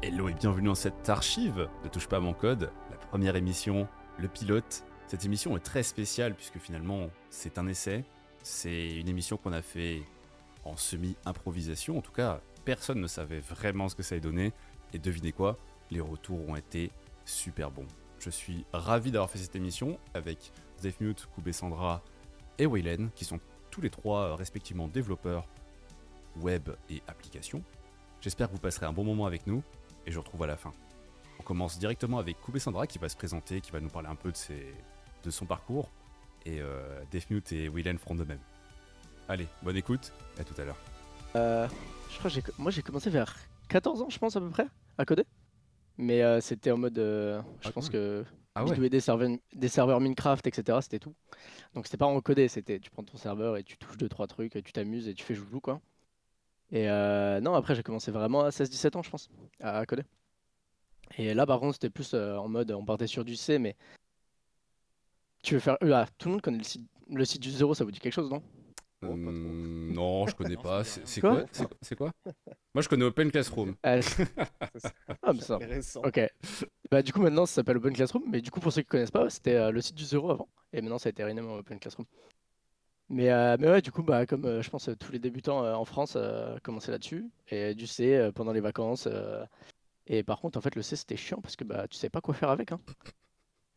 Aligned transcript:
Hello 0.00 0.28
et 0.28 0.34
bienvenue 0.34 0.68
dans 0.68 0.76
cette 0.76 1.08
archive 1.08 1.68
Ne 1.82 1.88
touche 1.88 2.06
pas 2.06 2.18
à 2.18 2.20
mon 2.20 2.32
code, 2.32 2.70
la 2.88 2.96
première 2.96 3.34
émission, 3.34 3.88
le 4.16 4.28
pilote. 4.28 4.84
Cette 5.08 5.24
émission 5.24 5.56
est 5.56 5.60
très 5.60 5.82
spéciale 5.82 6.36
puisque 6.36 6.58
finalement 6.58 7.08
c'est 7.30 7.58
un 7.58 7.66
essai. 7.66 8.04
C'est 8.44 8.94
une 8.94 9.08
émission 9.08 9.38
qu'on 9.38 9.52
a 9.52 9.60
fait 9.60 10.02
en 10.64 10.76
semi-improvisation. 10.76 11.98
En 11.98 12.00
tout 12.00 12.12
cas, 12.12 12.40
personne 12.64 13.00
ne 13.00 13.08
savait 13.08 13.40
vraiment 13.40 13.88
ce 13.88 13.96
que 13.96 14.04
ça 14.04 14.14
allait 14.14 14.20
donner. 14.20 14.52
Et 14.92 15.00
devinez 15.00 15.32
quoi 15.32 15.58
Les 15.90 16.00
retours 16.00 16.48
ont 16.48 16.54
été 16.54 16.92
super 17.24 17.72
bons. 17.72 17.88
Je 18.20 18.30
suis 18.30 18.64
ravi 18.72 19.10
d'avoir 19.10 19.28
fait 19.28 19.38
cette 19.38 19.56
émission 19.56 19.98
avec 20.14 20.52
Zefmute, 20.80 21.26
Koubé 21.34 21.52
Sandra 21.52 22.04
et 22.58 22.66
Waylen, 22.66 23.10
qui 23.16 23.24
sont 23.24 23.40
tous 23.72 23.80
les 23.80 23.90
trois 23.90 24.20
euh, 24.20 24.34
respectivement 24.36 24.86
développeurs 24.86 25.48
web 26.36 26.70
et 26.88 27.02
applications. 27.08 27.64
J'espère 28.20 28.46
que 28.46 28.52
vous 28.52 28.60
passerez 28.60 28.86
un 28.86 28.92
bon 28.92 29.04
moment 29.04 29.26
avec 29.26 29.46
nous 29.48 29.62
et 30.06 30.10
je 30.10 30.18
retrouve 30.18 30.42
à 30.42 30.46
la 30.46 30.56
fin. 30.56 30.72
On 31.38 31.42
commence 31.42 31.78
directement 31.78 32.18
avec 32.18 32.40
Koubé 32.40 32.58
Sandra 32.58 32.86
qui 32.86 32.98
va 32.98 33.08
se 33.08 33.16
présenter, 33.16 33.60
qui 33.60 33.70
va 33.70 33.80
nous 33.80 33.88
parler 33.88 34.08
un 34.08 34.16
peu 34.16 34.32
de, 34.32 34.36
ses, 34.36 34.74
de 35.22 35.30
son 35.30 35.46
parcours 35.46 35.90
et 36.44 36.60
euh, 36.60 37.02
et 37.52 37.68
Waylen 37.68 37.98
feront 37.98 38.14
de 38.14 38.24
même. 38.24 38.40
Allez, 39.28 39.46
bonne 39.62 39.76
écoute, 39.76 40.12
à 40.38 40.44
tout 40.44 40.58
à 40.60 40.64
l'heure. 40.64 40.78
Euh, 41.36 41.68
je 42.10 42.18
crois 42.18 42.30
que 42.30 42.50
moi 42.58 42.70
j'ai 42.70 42.82
commencé 42.82 43.10
vers 43.10 43.36
14 43.68 44.02
ans, 44.02 44.08
je 44.08 44.18
pense 44.18 44.36
à 44.36 44.40
peu 44.40 44.48
près, 44.48 44.66
à 44.96 45.04
coder. 45.04 45.24
Mais 45.98 46.22
euh, 46.22 46.40
c'était 46.40 46.70
en 46.70 46.78
mode, 46.78 46.98
euh, 46.98 47.42
je 47.60 47.68
Ah, 47.68 47.72
pense 47.72 47.86
cool. 47.86 47.92
que 47.92 48.24
Ah 48.54 48.64
ouais 48.64 48.88
des 48.88 49.00
serveurs, 49.00 49.30
des 49.54 49.68
serveurs 49.68 50.00
Minecraft, 50.00 50.46
etc. 50.46 50.78
C'était 50.80 50.98
tout. 51.00 51.14
Donc 51.74 51.86
c'était 51.86 51.96
pas 51.98 52.06
en 52.06 52.20
codé, 52.20 52.48
c'était 52.48 52.78
tu 52.78 52.90
prends 52.90 53.02
ton 53.04 53.18
serveur 53.18 53.56
et 53.56 53.64
tu 53.64 53.76
touches 53.76 53.96
deux 53.98 54.08
trois 54.08 54.26
trucs, 54.26 54.56
et 54.56 54.62
tu 54.62 54.72
t'amuses 54.72 55.08
et 55.08 55.14
tu 55.14 55.24
fais 55.24 55.34
joujou 55.34 55.60
quoi. 55.60 55.80
Et 56.70 56.88
euh, 56.88 57.40
non, 57.40 57.54
après 57.54 57.74
j'ai 57.74 57.82
commencé 57.82 58.10
vraiment 58.10 58.42
à 58.42 58.50
16-17 58.50 58.96
ans, 58.96 59.02
je 59.02 59.10
pense, 59.10 59.28
à 59.60 59.84
coder. 59.86 60.02
Et 61.16 61.32
là 61.34 61.46
par 61.46 61.60
contre 61.60 61.74
c'était 61.74 61.90
plus 61.90 62.12
euh, 62.14 62.36
en 62.36 62.48
mode, 62.48 62.70
on 62.72 62.84
partait 62.84 63.06
sur 63.06 63.24
du 63.24 63.36
C, 63.36 63.58
mais 63.58 63.76
tu 65.42 65.54
veux 65.54 65.60
faire, 65.60 65.78
ah, 65.92 66.06
tout 66.18 66.28
le 66.28 66.32
monde 66.32 66.42
connaît 66.42 66.58
le 66.58 66.64
site, 66.64 66.86
le 67.10 67.24
site 67.24 67.40
du 67.42 67.50
zéro, 67.50 67.74
ça 67.74 67.84
vous 67.84 67.90
dit 67.90 68.00
quelque 68.00 68.12
chose 68.12 68.30
non? 68.30 68.42
Oh. 69.02 69.06
Hum, 69.12 69.92
Non, 69.92 70.26
je 70.26 70.34
connais 70.34 70.56
pas. 70.62 70.82
C'est 70.84 71.20
quoi? 71.20 71.36
Quoi? 71.36 71.46
C'est- 71.52 71.66
C'est 71.82 71.96
quoi? 71.96 72.10
Moi 72.74 72.82
je 72.82 72.88
connais 72.88 73.04
Open 73.04 73.30
Classroom. 73.30 73.74
Euh, 73.86 74.02
Ça, 74.02 74.24
Ah, 75.22 75.32
mais 75.32 75.40
ça. 75.40 75.56
c'est 75.60 75.66
récent. 75.66 76.02
Ok. 76.04 76.20
Bah 76.90 77.02
du 77.02 77.12
coup 77.12 77.20
maintenant 77.20 77.46
ça 77.46 77.54
s'appelle 77.54 77.76
Open 77.78 77.92
Classroom, 77.94 78.24
mais 78.28 78.40
du 78.40 78.50
coup 78.50 78.60
pour 78.60 78.72
ceux 78.72 78.82
qui 78.82 78.88
connaissent 78.88 79.10
pas, 79.10 79.30
c'était 79.30 79.54
euh, 79.54 79.70
le 79.70 79.80
site 79.80 79.94
du 79.94 80.04
zéro 80.04 80.30
avant, 80.30 80.48
et 80.72 80.80
maintenant 80.82 80.98
ça 80.98 81.08
a 81.08 81.10
été 81.10 81.24
renommé 81.24 81.48
en 81.48 81.58
Open 81.58 81.78
Classroom. 81.78 82.06
Mais, 83.10 83.30
euh, 83.30 83.56
mais 83.58 83.68
ouais, 83.68 83.80
du 83.82 83.90
coup, 83.90 84.02
bah, 84.02 84.26
comme 84.26 84.44
euh, 84.44 84.60
je 84.62 84.68
pense 84.68 84.88
euh, 84.88 84.94
tous 84.94 85.12
les 85.12 85.18
débutants 85.18 85.64
euh, 85.64 85.74
en 85.74 85.84
France 85.86 86.14
euh, 86.16 86.58
commençaient 86.62 86.90
là-dessus, 86.90 87.26
et 87.48 87.74
du 87.74 87.86
C 87.86 88.14
euh, 88.14 88.32
pendant 88.32 88.52
les 88.52 88.60
vacances. 88.60 89.06
euh, 89.10 89.44
et 90.06 90.22
par 90.22 90.40
contre, 90.40 90.58
en 90.58 90.60
fait, 90.60 90.74
le 90.74 90.82
C 90.82 90.96
c'était 90.96 91.16
chiant 91.16 91.40
parce 91.40 91.56
que 91.56 91.64
bah, 91.64 91.86
tu 91.88 91.96
savais 91.96 92.10
pas 92.10 92.20
quoi 92.20 92.34
faire 92.34 92.50
avec. 92.50 92.72
Hein. 92.72 92.80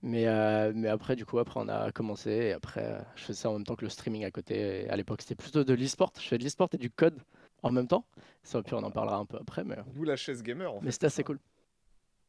Mais, 0.02 0.28
euh, 0.28 0.72
mais 0.76 0.88
après, 0.90 1.16
du 1.16 1.26
coup, 1.26 1.38
après 1.40 1.60
on 1.60 1.68
a 1.70 1.92
commencé, 1.92 2.32
et 2.32 2.52
après 2.54 2.84
euh, 2.84 3.00
je 3.16 3.24
faisais 3.24 3.42
ça 3.42 3.50
en 3.50 3.54
même 3.54 3.64
temps 3.66 3.76
que 3.76 3.86
le 3.86 3.90
streaming 3.90 4.26
à 4.26 4.32
côté. 4.32 4.84
Et 4.86 4.90
à 4.90 4.96
l'époque, 4.98 5.22
c'était 5.22 5.36
plutôt 5.36 5.64
de 5.64 5.74
l'e-sport. 5.74 6.12
Je 6.20 6.28
fais 6.28 6.38
de 6.38 6.44
l'e-sport 6.44 6.70
et 6.74 6.78
du 6.78 6.90
code 6.90 7.20
en 7.64 7.72
même 7.72 7.88
temps. 7.88 8.06
Ça, 8.44 8.62
puis 8.64 8.74
on 8.74 8.80
en 8.84 8.92
parlera 8.92 9.18
un 9.18 9.26
peu 9.26 9.38
après, 9.38 9.64
mais. 9.64 9.78
D'où 9.94 10.04
la 10.04 10.16
chaise 10.16 10.42
gamer 10.44 10.74
en 10.74 10.80
fait. 10.80 10.86
Mais 10.86 10.92
c'était 10.92 11.06
assez 11.06 11.24
cool. 11.24 11.40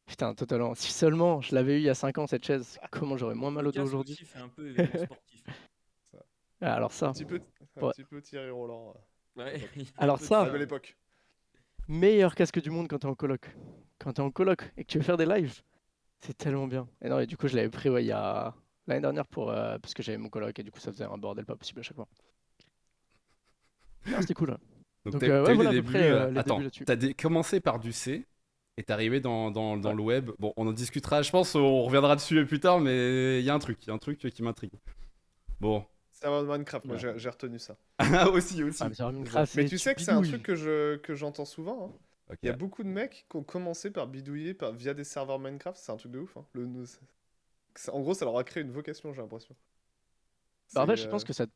Putain, 0.05 0.35
totalement. 0.35 0.75
Si 0.75 0.91
seulement 0.91 1.41
je 1.41 1.55
l'avais 1.55 1.75
eu 1.77 1.79
il 1.79 1.83
y 1.83 1.89
a 1.89 1.95
5 1.95 2.17
ans 2.17 2.27
cette 2.27 2.45
chaise, 2.45 2.77
comment 2.91 3.17
j'aurais 3.17 3.35
moins 3.35 3.51
mal 3.51 3.67
au 3.67 3.71
dos 3.71 3.81
aujourd'hui. 3.81 4.19
un 4.35 4.49
peu 4.49 4.73
sportif. 4.73 5.43
Ah, 6.63 6.75
Alors 6.75 6.91
ça, 6.93 7.09
Un 7.09 7.13
petit 7.13 7.25
peu, 7.25 7.39
un 7.77 7.81
Ouais. 7.85 7.91
petit 7.91 8.03
peu 8.05 8.21
Thierry 8.21 8.49
Roland. 8.49 8.93
euh, 9.37 9.43
Ouais, 9.43 9.61
Alors 9.97 10.17
de 10.19 10.23
ça- 10.23 10.41
à 10.41 10.45
la 10.45 10.51
belle 10.51 10.61
époque. 10.61 10.95
meilleur 11.87 12.35
casque 12.35 12.61
du 12.61 12.69
monde 12.69 12.87
quand 12.87 12.99
t'es 12.99 13.07
en 13.07 13.15
coloc. 13.15 13.49
Quand 13.99 14.13
t'es 14.13 14.21
en 14.21 14.31
coloc 14.31 14.71
et 14.77 14.83
que 14.83 14.91
tu 14.91 14.97
veux 14.97 15.03
faire 15.03 15.17
des 15.17 15.25
lives, 15.25 15.61
c'est 16.21 16.37
tellement 16.37 16.67
bien. 16.67 16.87
Et 17.01 17.09
non, 17.09 17.19
et 17.19 17.27
du 17.27 17.37
coup, 17.37 17.47
je 17.47 17.55
l'avais 17.55 17.69
pris 17.69 17.89
ouais, 17.89 18.03
il 18.03 18.07
y 18.07 18.11
a 18.11 18.53
l'année 18.87 19.01
dernière 19.01 19.27
pour 19.27 19.51
euh, 19.51 19.77
parce 19.79 19.93
que 19.93 20.03
j'avais 20.03 20.17
mon 20.17 20.29
coloc 20.29 20.57
et 20.59 20.63
du 20.63 20.71
coup, 20.71 20.79
ça 20.79 20.91
faisait 20.91 21.05
un 21.05 21.17
bordel 21.17 21.45
pas 21.45 21.55
possible 21.55 21.79
à 21.81 21.83
chaque 21.83 21.95
fois. 21.97 22.07
Ah, 24.13 24.21
c'était 24.21 24.33
cool. 24.33 24.51
hein. 24.51 24.57
Donc, 25.05 25.13
Donc, 25.13 25.21
t'as 25.21 25.27
euh, 25.29 25.45
ouais, 25.45 25.53
voilà 25.53 25.71
débuts. 25.71 25.91
près, 25.91 26.09
euh, 26.11 26.27
euh, 26.31 26.39
Attends, 26.39 26.61
t'as 26.85 26.95
dé- 26.95 27.13
commencé 27.13 27.59
par 27.59 27.79
du 27.79 27.91
C 27.91 28.25
et 28.77 28.83
t'es 28.83 28.93
arrivé 28.93 29.19
dans, 29.19 29.51
dans, 29.51 29.77
dans 29.77 29.93
le 29.93 30.01
web. 30.01 30.31
Bon, 30.39 30.53
on 30.57 30.67
en 30.67 30.71
discutera, 30.71 31.21
je 31.21 31.31
pense, 31.31 31.55
on 31.55 31.83
reviendra 31.83 32.15
dessus 32.15 32.45
plus 32.45 32.59
tard, 32.59 32.79
mais 32.79 33.39
il 33.39 33.45
y 33.45 33.49
a 33.49 33.53
un 33.53 33.59
truc, 33.59 33.79
il 33.83 33.87
y 33.87 33.91
a 33.91 33.93
un 33.93 33.97
truc 33.97 34.19
qui 34.19 34.43
m'intrigue. 34.43 34.73
Bon. 35.59 35.85
Serveur 36.23 36.43
de 36.43 36.47
Minecraft, 36.47 36.85
moi 36.85 36.95
Ouais. 36.95 37.13
j'ai 37.17 37.29
retenu 37.29 37.59
ça. 37.59 37.75
Ah, 37.99 38.29
aussi, 38.29 38.63
aussi. 38.63 38.81
Ah, 38.81 38.87
mais 38.89 39.11
Minecraft, 39.11 39.67
tu 39.67 39.77
sais 39.77 39.93
que 39.93 40.01
c'est 40.01 40.11
un 40.11 40.21
truc 40.21 40.41
que 40.41 40.55
je 40.55 40.95
que 40.95 41.15
j'entends 41.15 41.43
souvent. 41.43 41.89
hein. 42.29 42.35
Il 42.41 42.47
y 42.47 42.49
a 42.49 42.55
beaucoup 42.55 42.83
de 42.83 42.87
mecs 42.87 43.25
qui 43.29 43.35
ont 43.35 43.43
commencé 43.43 43.91
par 43.91 44.07
bidouiller 44.07 44.53
par, 44.53 44.71
via 44.71 44.93
des 44.93 45.03
serveurs 45.03 45.37
Minecraft, 45.39 45.77
c'est 45.77 45.91
un 45.91 45.97
truc 45.97 46.13
de 46.13 46.19
ouf. 46.19 46.37
hein. 46.37 46.45
Le, 46.53 46.65
en 47.91 47.99
gros, 47.99 48.13
ça 48.13 48.23
leur 48.23 48.37
a 48.37 48.43
créé 48.45 48.63
une 48.63 48.71
vocation, 48.71 49.11
j'ai 49.13 49.21
l'impression. 49.21 49.53
Bah, 50.73 50.83
en 50.83 50.87
fait, 50.87 50.95
je 50.95 51.07
pense 51.07 51.23
euh, 51.23 51.25
que 51.25 51.33
ça 51.33 51.45
te... 51.45 51.51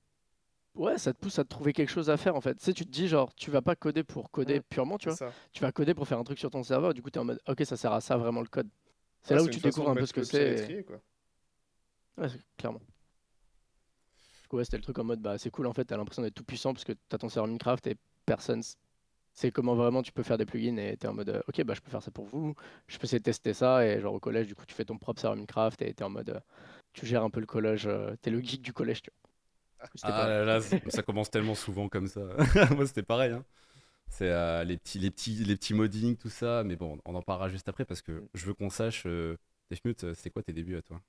Ouais, 0.76 0.98
ça 0.98 1.14
te 1.14 1.20
pousse 1.20 1.40
à 1.40 1.44
te 1.46 1.50
trouver 1.50 1.74
quelque 1.74 1.90
chose 1.90 2.10
à 2.10 2.18
faire 2.18 2.36
en 2.36 2.42
fait. 2.42 2.56
Tu 2.56 2.66
sais, 2.66 2.74
tu 2.74 2.86
te 2.86 2.92
dis 2.92 3.08
genre, 3.08 3.34
tu 3.36 3.50
vas 3.52 3.62
pas 3.62 3.76
coder 3.76 4.04
pour 4.04 4.30
coder 4.32 4.56
Ouais, 4.56 4.62
purement, 4.70 4.98
tu 4.98 5.10
vois. 5.10 5.16
ça. 5.16 5.32
Tu 5.54 5.62
vas 5.62 5.72
coder 5.72 5.94
pour 5.96 6.08
faire 6.08 6.20
un 6.20 6.24
truc 6.26 6.38
sur 6.40 6.52
ton 6.52 6.64
serveur, 6.64 6.94
du 6.94 7.02
coup, 7.02 7.10
tu 7.10 7.18
es 7.18 7.22
en 7.22 7.26
mode, 7.26 7.40
ok, 7.48 7.64
ça 7.66 7.78
sert 7.78 7.94
à 7.94 8.02
ça 8.02 8.18
vraiment 8.18 8.42
le 8.42 8.48
code. 8.48 8.70
C'est 9.24 9.34
Ouais, 9.34 9.40
là 9.40 9.44
où 9.44 9.50
tu 9.50 9.60
découvres 9.60 9.90
un 9.90 9.96
peu 9.96 10.06
ce 10.06 10.14
que 10.14 10.24
c'est. 10.24 10.44
et- 10.44 10.50
l'étrier, 10.52 10.84
quoi. 10.84 11.02
Ouais, 12.18 12.30
c'est- 12.30 12.42
clairement. 12.58 12.82
Du 14.48 14.50
coup, 14.50 14.58
ouais, 14.58 14.64
c'était 14.64 14.78
le 14.78 14.84
truc 14.84 14.98
en 15.00 15.04
mode, 15.04 15.20
bah 15.22 15.38
c'est 15.38 15.50
cool 15.52 15.68
en 15.68 15.74
fait, 15.74 15.84
t'as 15.86 15.98
l'impression 15.98 16.22
d'être 16.22 16.36
tout 16.36 16.46
puissant 16.46 16.74
parce 16.74 16.86
que 16.86 16.94
t'as 17.10 17.18
ton 17.18 17.28
serveur 17.28 17.48
Minecraft 17.48 17.86
et 17.88 17.98
personne 18.26 18.62
sait 19.34 19.52
comment 19.52 19.76
vraiment 19.76 20.04
tu 20.04 20.12
peux 20.14 20.24
faire 20.24 20.38
des 20.38 20.46
plugins 20.46 20.78
et 20.78 20.98
t'es 20.98 21.08
en 21.08 21.14
mode, 21.14 21.30
euh, 21.30 21.42
ok, 21.50 21.64
bah 21.64 21.74
je 21.76 21.82
peux 21.82 21.92
faire 21.92 22.04
ça 22.04 22.12
pour 22.12 22.26
vous, 22.26 22.56
je 22.88 22.98
peux 22.98 23.06
essayer 23.06 23.20
de 23.20 23.24
tester 23.26 23.54
ça 23.54 23.86
et 23.88 24.02
genre 24.02 24.14
au 24.16 24.20
collège, 24.22 24.48
du 24.48 24.56
coup, 24.56 24.66
tu 24.68 24.76
fais 24.76 24.86
ton 24.86 24.98
propre 24.98 25.22
serveur 25.22 25.38
Minecraft 25.38 25.82
et 25.84 25.94
t'es 25.94 26.04
en 26.06 26.10
mode, 26.12 26.30
euh, 26.32 26.40
tu 26.94 27.06
gères 27.06 27.24
un 27.24 27.30
peu 27.32 27.42
le 27.42 27.48
collège, 27.48 27.88
euh, 27.88 28.16
t'es 28.22 28.32
le 28.32 28.42
geek 28.42 28.62
du 28.62 28.74
collège, 28.74 29.02
tu 29.04 29.12
vois. 29.12 29.32
Ah 30.02 30.12
pas- 30.14 30.30
là 30.30 30.46
là, 30.46 30.62
c- 30.62 30.78
ça 30.90 31.04
commence 31.04 31.30
tellement 31.32 31.56
souvent 31.56 31.90
comme 31.90 32.08
ça. 32.08 32.22
Moi, 32.76 32.86
c'était 32.88 33.04
pareil. 33.04 33.32
hein. 33.34 33.46
C'est 34.10 34.30
euh, 34.32 34.64
les, 34.64 34.78
petits, 34.78 35.00
les, 35.00 35.12
petits, 35.12 35.36
les 35.46 35.58
petits 35.58 35.74
modding, 35.76 36.18
tout 36.18 36.30
ça. 36.30 36.64
Mais 36.66 36.76
bon, 36.76 37.00
on 37.06 37.16
en 37.16 37.22
parlera 37.24 37.50
juste 37.50 37.70
après 37.70 37.86
parce 37.86 38.02
que 38.04 38.28
je 38.34 38.46
veux 38.46 38.54
qu'on 38.54 38.70
sache, 38.72 39.06
euh, 39.08 39.38
Defmute, 39.72 40.14
c'est 40.16 40.32
quoi 40.32 40.44
tes 40.44 40.54
débuts 40.54 40.78
à 40.78 40.82
toi? 40.84 41.02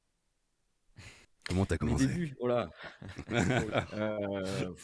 Comment 1.48 1.64
t'as 1.66 1.74
Mes 1.74 1.78
commencé? 1.78 2.06
débuts, 2.06 2.34
oh 2.40 2.46
là. 2.46 2.70
Euh, 3.94 4.74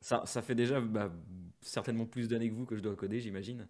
ça, 0.00 0.22
ça 0.26 0.42
fait 0.42 0.54
déjà 0.54 0.80
bah, 0.80 1.12
certainement 1.60 2.06
plus 2.06 2.28
d'années 2.28 2.48
que 2.48 2.54
vous 2.54 2.66
que 2.66 2.76
je 2.76 2.80
dois 2.80 2.96
coder, 2.96 3.20
j'imagine. 3.20 3.68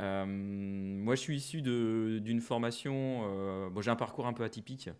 Euh, 0.00 0.24
moi, 0.26 1.14
je 1.14 1.20
suis 1.20 1.36
issu 1.36 1.62
d'une 1.62 2.40
formation. 2.40 3.22
euh, 3.26 3.70
bon, 3.70 3.80
j'ai 3.80 3.90
un 3.90 3.96
parcours 3.96 4.26
un 4.26 4.32
peu 4.32 4.44
atypique. 4.44 4.90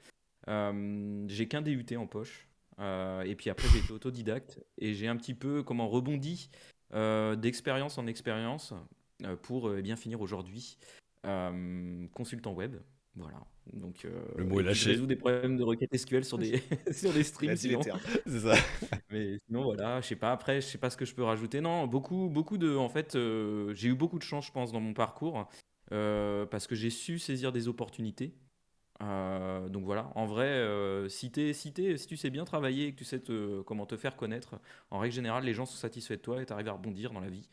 J'ai 0.47 1.49
qu'un 1.49 1.63
DUT 1.63 1.97
en 1.97 2.07
poche. 2.07 2.49
et 2.79 3.35
puis 3.37 3.51
après, 3.51 3.69
j'ai 3.69 3.79
été 3.79 3.93
autodidacte. 3.93 4.61
Et 4.79 4.95
j'ai 4.95 5.09
un 5.09 5.17
petit 5.17 5.35
peu 5.35 5.63
comment 5.63 5.89
rebondi 5.89 6.51
d'expérience 6.93 7.99
en 7.99 8.07
expérience 8.07 8.73
pour 9.43 9.69
euh, 9.69 9.81
bien 9.83 9.97
finir 9.97 10.21
aujourd'hui 10.21 10.79
consultant 12.13 12.53
web. 12.53 12.77
Voilà. 13.17 13.39
Donc, 13.73 14.05
euh, 14.05 14.11
Le 14.37 14.45
mot 14.45 14.61
est 14.61 14.65
lâché. 14.65 14.97
Des 14.97 15.17
problèmes 15.17 15.57
de 15.57 15.63
requête 15.63 15.95
SQL 15.95 16.25
sur 16.25 16.39
des, 16.39 16.61
sur 16.93 17.13
des 17.13 17.25
streams. 17.25 17.57
sinon. 17.57 17.81
C'est 18.27 18.41
ça. 18.41 18.55
Mais 19.11 19.39
sinon, 19.47 19.65
voilà, 19.65 20.01
je 20.01 20.09
sais 20.09 20.17
pas. 20.17 20.33
Après, 20.33 20.61
je 20.61 20.67
sais 20.67 20.79
pas 20.79 20.91
ce 20.91 20.97
que 20.97 21.05
je 21.05 21.15
peux 21.15 21.23
rajouter. 21.23 21.61
Non, 21.61 21.87
beaucoup, 21.87 22.29
beaucoup 22.29 22.59
de. 22.59 22.75
En 22.77 22.89
fait, 22.89 23.15
euh, 23.17 23.73
j'ai 23.75 23.89
eu 23.89 23.95
beaucoup 23.95 24.19
de 24.19 24.25
chance, 24.25 24.47
je 24.47 24.53
pense, 24.53 24.73
dans 24.73 24.81
mon 24.81 24.95
parcours, 24.95 25.49
euh, 25.93 26.47
parce 26.47 26.67
que 26.67 26.75
j'ai 26.75 26.91
su 26.91 27.19
saisir 27.19 27.53
des 27.53 27.69
opportunités. 27.69 28.35
Euh, 29.03 29.69
donc 29.69 29.85
voilà, 29.85 30.11
en 30.15 30.27
vrai, 30.27 30.65
si, 31.09 31.31
t'es- 31.31 31.53
si, 31.53 31.73
t'es- 31.73 31.97
si 31.97 32.07
tu 32.07 32.17
sais 32.17 32.31
bien 32.31 32.45
travailler 32.45 32.87
et 32.89 32.93
que 32.93 32.99
tu 32.99 33.05
sais 33.05 33.21
te- 33.21 33.63
comment 33.63 33.87
te 33.87 33.97
faire 33.97 34.17
connaître, 34.17 34.61
en 34.91 34.99
règle 34.99 35.15
générale, 35.15 35.45
les 35.45 35.55
gens 35.55 35.67
sont 35.67 35.77
satisfaits 35.77 36.15
de 36.15 36.21
toi 36.21 36.43
et 36.43 36.47
tu 36.47 36.53
arrives 36.53 36.69
à 36.69 36.73
rebondir 36.73 37.13
dans 37.13 37.21
la 37.21 37.29
vie. 37.31 37.49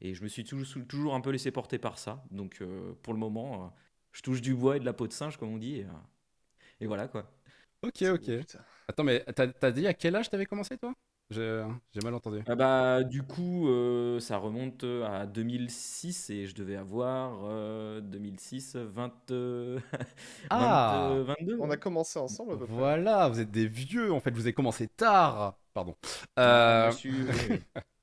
Et 0.00 0.14
je 0.14 0.22
me 0.22 0.28
suis 0.28 0.44
toujours, 0.44 0.86
toujours 0.86 1.14
un 1.14 1.20
peu 1.20 1.30
laissé 1.30 1.50
porter 1.50 1.78
par 1.78 1.98
ça. 1.98 2.24
Donc 2.30 2.62
pour 3.02 3.12
le 3.12 3.18
moment, 3.18 3.72
je 4.16 4.22
touche 4.22 4.40
du 4.40 4.54
bois 4.54 4.76
et 4.76 4.80
de 4.80 4.86
la 4.86 4.94
peau 4.94 5.06
de 5.06 5.12
singe, 5.12 5.36
comme 5.36 5.50
on 5.52 5.58
dit. 5.58 5.76
Et, 5.76 5.84
euh, 5.84 5.88
et 6.80 6.86
voilà 6.86 7.08
quoi. 7.08 7.30
Ok, 7.82 8.02
ok. 8.02 8.30
Attends, 8.88 9.04
mais 9.04 9.24
t'as 9.34 9.70
dit 9.70 9.86
à 9.86 9.94
quel 9.94 10.16
âge 10.16 10.30
t'avais 10.30 10.46
commencé, 10.46 10.76
toi? 10.78 10.94
J'ai 11.30 11.64
j'ai 11.92 12.00
mal 12.00 12.14
entendu. 12.14 12.42
Ah 12.48 12.54
bah, 12.54 13.02
du 13.02 13.22
coup, 13.24 13.68
euh, 13.68 14.20
ça 14.20 14.36
remonte 14.36 14.84
à 14.84 15.26
2006 15.26 16.30
et 16.30 16.46
je 16.46 16.54
devais 16.54 16.76
avoir 16.76 17.40
euh, 17.44 18.00
2006, 18.00 18.76
20, 18.76 19.12
euh, 19.32 19.80
Ah 20.50 21.08
20, 21.08 21.16
euh, 21.16 21.24
22. 21.24 21.58
On 21.60 21.70
a 21.70 21.76
commencé 21.76 22.18
ensemble 22.20 22.52
à 22.52 22.56
peu 22.56 22.66
près. 22.66 22.76
Voilà, 22.76 23.28
vous 23.28 23.40
êtes 23.40 23.50
des 23.50 23.66
vieux, 23.66 24.12
en 24.12 24.20
fait, 24.20 24.30
vous 24.30 24.42
avez 24.42 24.52
commencé 24.52 24.86
tard. 24.88 25.58
Pardon. 25.74 25.96
Ah, 26.36 26.90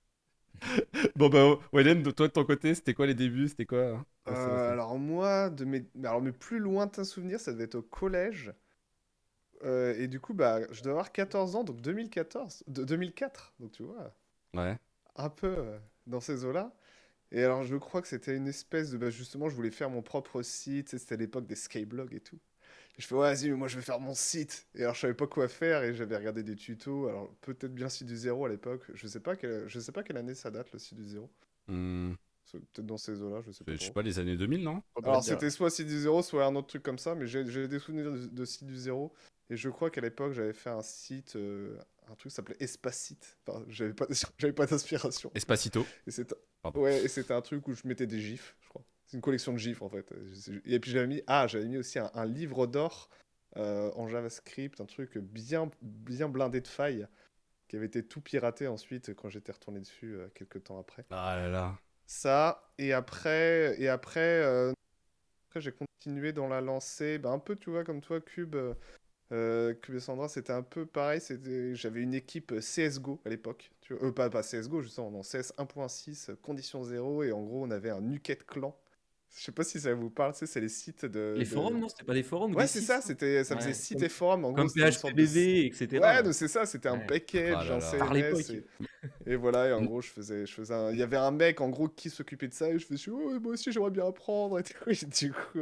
bon, 1.15 1.30
bah, 1.30 1.60
Wayden, 1.71 2.04
de 2.04 2.12
toi, 2.12 2.27
de 2.27 2.33
ton 2.33 2.45
côté, 2.45 2.75
c'était 2.75 2.94
quoi 2.94 3.07
les 3.07 3.15
débuts? 3.15 3.48
C'était 3.50 3.65
quoi 3.65 3.83
hein? 3.89 4.06
Euh, 4.27 4.71
alors 4.71 4.98
moi, 5.00 5.50
de 5.50 5.63
mes, 5.65 5.86
mais 5.95 6.07
alors 6.10 6.21
mes 6.21 6.31
plus 6.33 6.60
lointains 6.60 7.04
souvenirs, 7.06 7.39
ça 7.39 7.51
devait 7.54 7.63
être 7.65 7.75
au 7.75 7.81
collège. 7.81 8.54
Euh, 9.63 9.95
et 9.98 10.07
du 10.07 10.19
coup, 10.19 10.33
bah, 10.36 10.60
je 10.71 10.81
dois 10.83 10.92
avoir 10.92 11.12
14 11.12 11.56
ans, 11.56 11.63
donc 11.63 11.81
2014, 11.81 12.63
de 12.68 12.83
2004, 12.83 13.54
donc 13.60 13.71
tu 13.71 13.83
vois, 13.83 14.13
Ouais. 14.54 14.80
un 15.15 15.30
peu 15.30 15.48
euh, 15.57 15.80
dans 16.07 16.19
ces 16.19 16.45
eaux-là. 16.45 16.71
Et 17.31 17.44
alors, 17.44 17.63
je 17.63 17.75
crois 17.77 18.01
que 18.01 18.07
c'était 18.10 18.36
une 18.38 18.48
espèce 18.48 18.92
de. 18.92 18.98
bah, 18.98 19.10
justement, 19.12 19.50
je 19.50 19.56
voulais 19.56 19.71
faire 19.71 19.89
mon 19.92 20.01
propre 20.04 20.42
site. 20.44 20.89
C'était 20.98 21.15
à 21.15 21.18
l'époque 21.19 21.48
des 21.48 21.56
skyblogs 21.56 22.13
et 22.15 22.21
tout. 22.21 22.39
Je 23.00 23.07
fais, 23.07 23.16
ouais, 23.16 23.34
vas-y, 23.34 23.50
mais 23.50 23.56
moi, 23.57 23.68
je 23.68 23.75
vais 23.78 23.81
faire 23.81 24.00
mon 24.00 24.13
site. 24.13 24.68
Et 24.75 24.81
alors, 24.84 24.94
je 24.94 25.01
savais 25.01 25.13
pas 25.16 25.25
quoi 25.28 25.48
faire 25.48 25.84
et 25.84 25.94
j'avais 25.95 26.16
regardé 26.16 26.44
des 26.44 26.56
tutos. 26.56 27.07
Alors, 27.07 27.34
peut-être 27.42 27.74
bien 27.74 27.90
site 27.90 28.07
du 28.07 28.16
zéro 28.16 28.45
à 28.45 28.50
l'époque. 28.50 28.84
Je 28.94 29.07
sais 29.07 29.19
pas 29.19 29.36
quelle... 29.36 29.68
je 29.68 29.80
sais 29.80 29.92
pas 29.92 30.04
quelle 30.04 30.18
année 30.18 30.36
ça 30.36 30.51
date, 30.51 30.72
le 30.72 30.80
site 30.80 30.98
du 30.98 31.06
zéro. 31.06 31.30
Hmm, 31.68 32.13
Peut-être 32.51 32.86
dans 32.86 32.98
ces 32.98 33.19
eaux-là, 33.22 33.42
je 33.42 33.51
sais 33.51 33.63
pas. 33.63 33.74
je 33.74 33.78
sais 33.78 33.92
pas, 33.92 34.04
les 34.04 34.19
années 34.19 34.38
2000, 34.38 34.62
non? 34.62 34.84
Alors, 35.04 35.24
c'était 35.24 35.50
soit 35.50 35.72
site 35.72 35.88
du 35.88 36.00
zéro, 36.00 36.22
soit 36.22 36.45
un 36.45 36.56
autre 36.56 36.68
truc 36.68 36.84
comme 36.84 37.00
ça. 37.00 37.16
Mais 37.16 37.25
j'ai 37.25 37.44
des 37.68 37.80
souvenirs 37.80 38.12
de, 38.12 38.28
de 38.28 38.45
site 38.45 38.66
du 38.68 38.75
zéro. 38.78 39.12
Et 39.50 39.57
je 39.57 39.69
crois 39.69 39.89
qu'à 39.89 40.01
l'époque, 40.01 40.34
j'avais 40.34 40.54
fait 40.54 40.69
un 40.69 40.81
site. 40.84 41.36
euh, 41.36 41.78
un 42.07 42.16
truc 42.16 42.30
qui 42.31 42.36
s'appelait 42.36 42.57
Espacite. 42.60 43.38
Enfin, 43.48 43.63
j'avais 43.69 43.94
pas, 43.94 44.06
j'avais 44.38 44.54
pas 44.54 44.66
d'inspiration. 44.68 45.31
Espacito. 45.34 45.86
Et 46.06 46.12
c'était 46.12 46.36
ouais, 46.75 47.04
et 47.04 47.07
c'était 47.07 47.34
un 47.34 47.42
truc 47.42 47.68
où 47.68 47.74
je 47.74 47.88
mettais 47.88 48.06
des 48.07 48.19
gifs, 48.19 48.56
je 48.62 48.69
crois. 48.69 48.84
C'est 49.13 49.18
une 49.18 49.21
collection 49.21 49.54
de 49.54 49.60
gifs 49.60 49.83
en 49.83 49.89
fait. 49.89 50.12
Et 50.65 50.80
puis 50.80 50.89
j'avais 50.89 51.06
mis 51.06 51.21
ah, 51.27 51.45
j'avais 51.45 51.68
mis 51.68 51.77
aussi 51.77 52.00
un, 52.00 52.10
un 52.15 52.25
livre 52.25 52.65
d'or 52.65 53.12
euh, 53.57 53.92
en 53.94 54.07
JavaScript, 54.07 54.81
un 54.81 54.86
truc 54.86 55.19
bien 55.19 55.69
bien 55.83 56.27
blindé 56.27 56.62
de 56.62 56.68
failles 56.68 57.06
qui 57.68 57.75
avait 57.75 57.86
été 57.86 58.04
tout 58.04 58.21
piraté 58.21 58.65
ensuite 58.65 59.13
quand 59.13 59.30
j'étais 59.30 59.51
retourné 59.51 59.81
dessus 59.81 60.15
euh, 60.15 60.30
quelques 60.33 60.63
temps 60.63 60.80
après. 60.80 61.06
Ah 61.12 61.36
là 61.36 61.48
là. 61.48 61.77
Ça 62.07 62.71
et 62.80 62.92
après 62.92 63.80
et 63.80 63.88
après 63.88 64.42
euh, 64.42 64.74
après 65.48 65.62
j'ai 65.62 65.74
continué 65.74 66.33
dans 66.33 66.48
la 66.48 66.62
lancée, 66.62 67.19
ben, 67.19 67.33
un 67.33 67.39
peu 67.39 67.56
tu 67.56 67.69
vois 67.69 67.83
comme 67.83 68.01
toi 68.01 68.19
Cube 68.19 68.56
euh, 69.33 69.74
Cube 69.74 69.95
et 69.95 70.00
Sandra, 70.00 70.27
c'était 70.30 70.54
un 70.54 70.62
peu 70.62 70.86
pareil. 70.86 71.19
C'était, 71.19 71.75
j'avais 71.75 72.01
une 72.01 72.13
équipe 72.13 72.54
CS:GO 72.60 73.19
à 73.25 73.30
l'époque. 73.30 73.71
Euh, 73.92 74.12
pas, 74.12 74.30
pas 74.30 74.44
CS:GO, 74.44 74.81
justement, 74.81 75.10
non, 75.10 75.21
CS 75.21 75.54
1.6, 75.57 76.30
euh, 76.30 76.36
condition 76.42 76.83
0, 76.83 77.24
et 77.24 77.31
en 77.31 77.42
gros, 77.42 77.63
on 77.63 77.71
avait 77.71 77.89
un 77.89 78.01
Nuket 78.01 78.45
Clan. 78.45 78.77
Je 79.35 79.44
sais 79.45 79.51
pas 79.51 79.63
si 79.63 79.80
ça 79.80 79.94
vous 79.95 80.12
parle, 80.12 80.33
tu 80.33 80.39
sais, 80.39 80.45
c'est 80.45 80.62
les 80.62 80.69
sites 80.69 81.06
de. 81.06 81.33
Les 81.35 81.44
de- 81.44 81.50
forums, 81.50 81.80
non 81.80 81.89
C'était 81.89 82.03
pas 82.03 82.13
des 82.13 82.21
forums 82.21 82.53
ou 82.53 82.57
Ouais, 82.57 82.68
c'est 82.68 82.81
ça, 82.81 83.01
c'était, 83.01 83.44
ça 83.44 83.56
Ouais. 83.56 83.62
faisait 83.62 83.74
sites 83.74 84.01
et 84.03 84.09
forums. 84.09 84.45
En 84.45 84.51
gros, 84.51 84.57
Comme 84.68 84.69
une 84.75 84.91
sorte 84.91 85.15
de 85.15 85.21
PHPBV, 85.24 85.65
etc. 85.65 85.88
Ouais, 86.00 86.33
c'est 86.33 86.47
ça, 86.47 86.65
c'était 86.68 86.89
un 86.89 87.00
Ouais. 87.00 87.06
package, 87.07 87.56
Ah 87.57 87.63
là 87.63 87.75
un 87.75 87.80
là. 87.80 87.97
Par 87.97 88.13
CMS. 88.15 88.51
Et, 89.25 89.31
et 89.31 89.35
voilà, 89.35 89.69
et 89.69 89.74
en 89.74 89.81
gros, 89.83 90.01
je 90.01 90.09
faisais, 90.09 90.45
je 90.45 90.53
faisais 90.53 90.74
un... 90.75 90.91
Il 90.91 91.00
y 91.00 91.01
avait 91.01 91.18
un 91.18 91.31
mec, 91.31 91.62
en 91.62 91.69
gros, 91.69 91.88
qui 91.89 92.12
s'occupait 92.12 92.47
de 92.47 92.53
ça, 92.53 92.69
et 92.69 92.77
je 92.77 92.85
faisais, 92.85 93.09
oh, 93.12 93.39
moi 93.39 93.53
aussi, 93.53 93.71
j'aimerais 93.71 93.89
bien 93.91 94.06
apprendre. 94.06 94.59
Et 94.59 94.63
du 95.21 95.31
coup, 95.31 95.59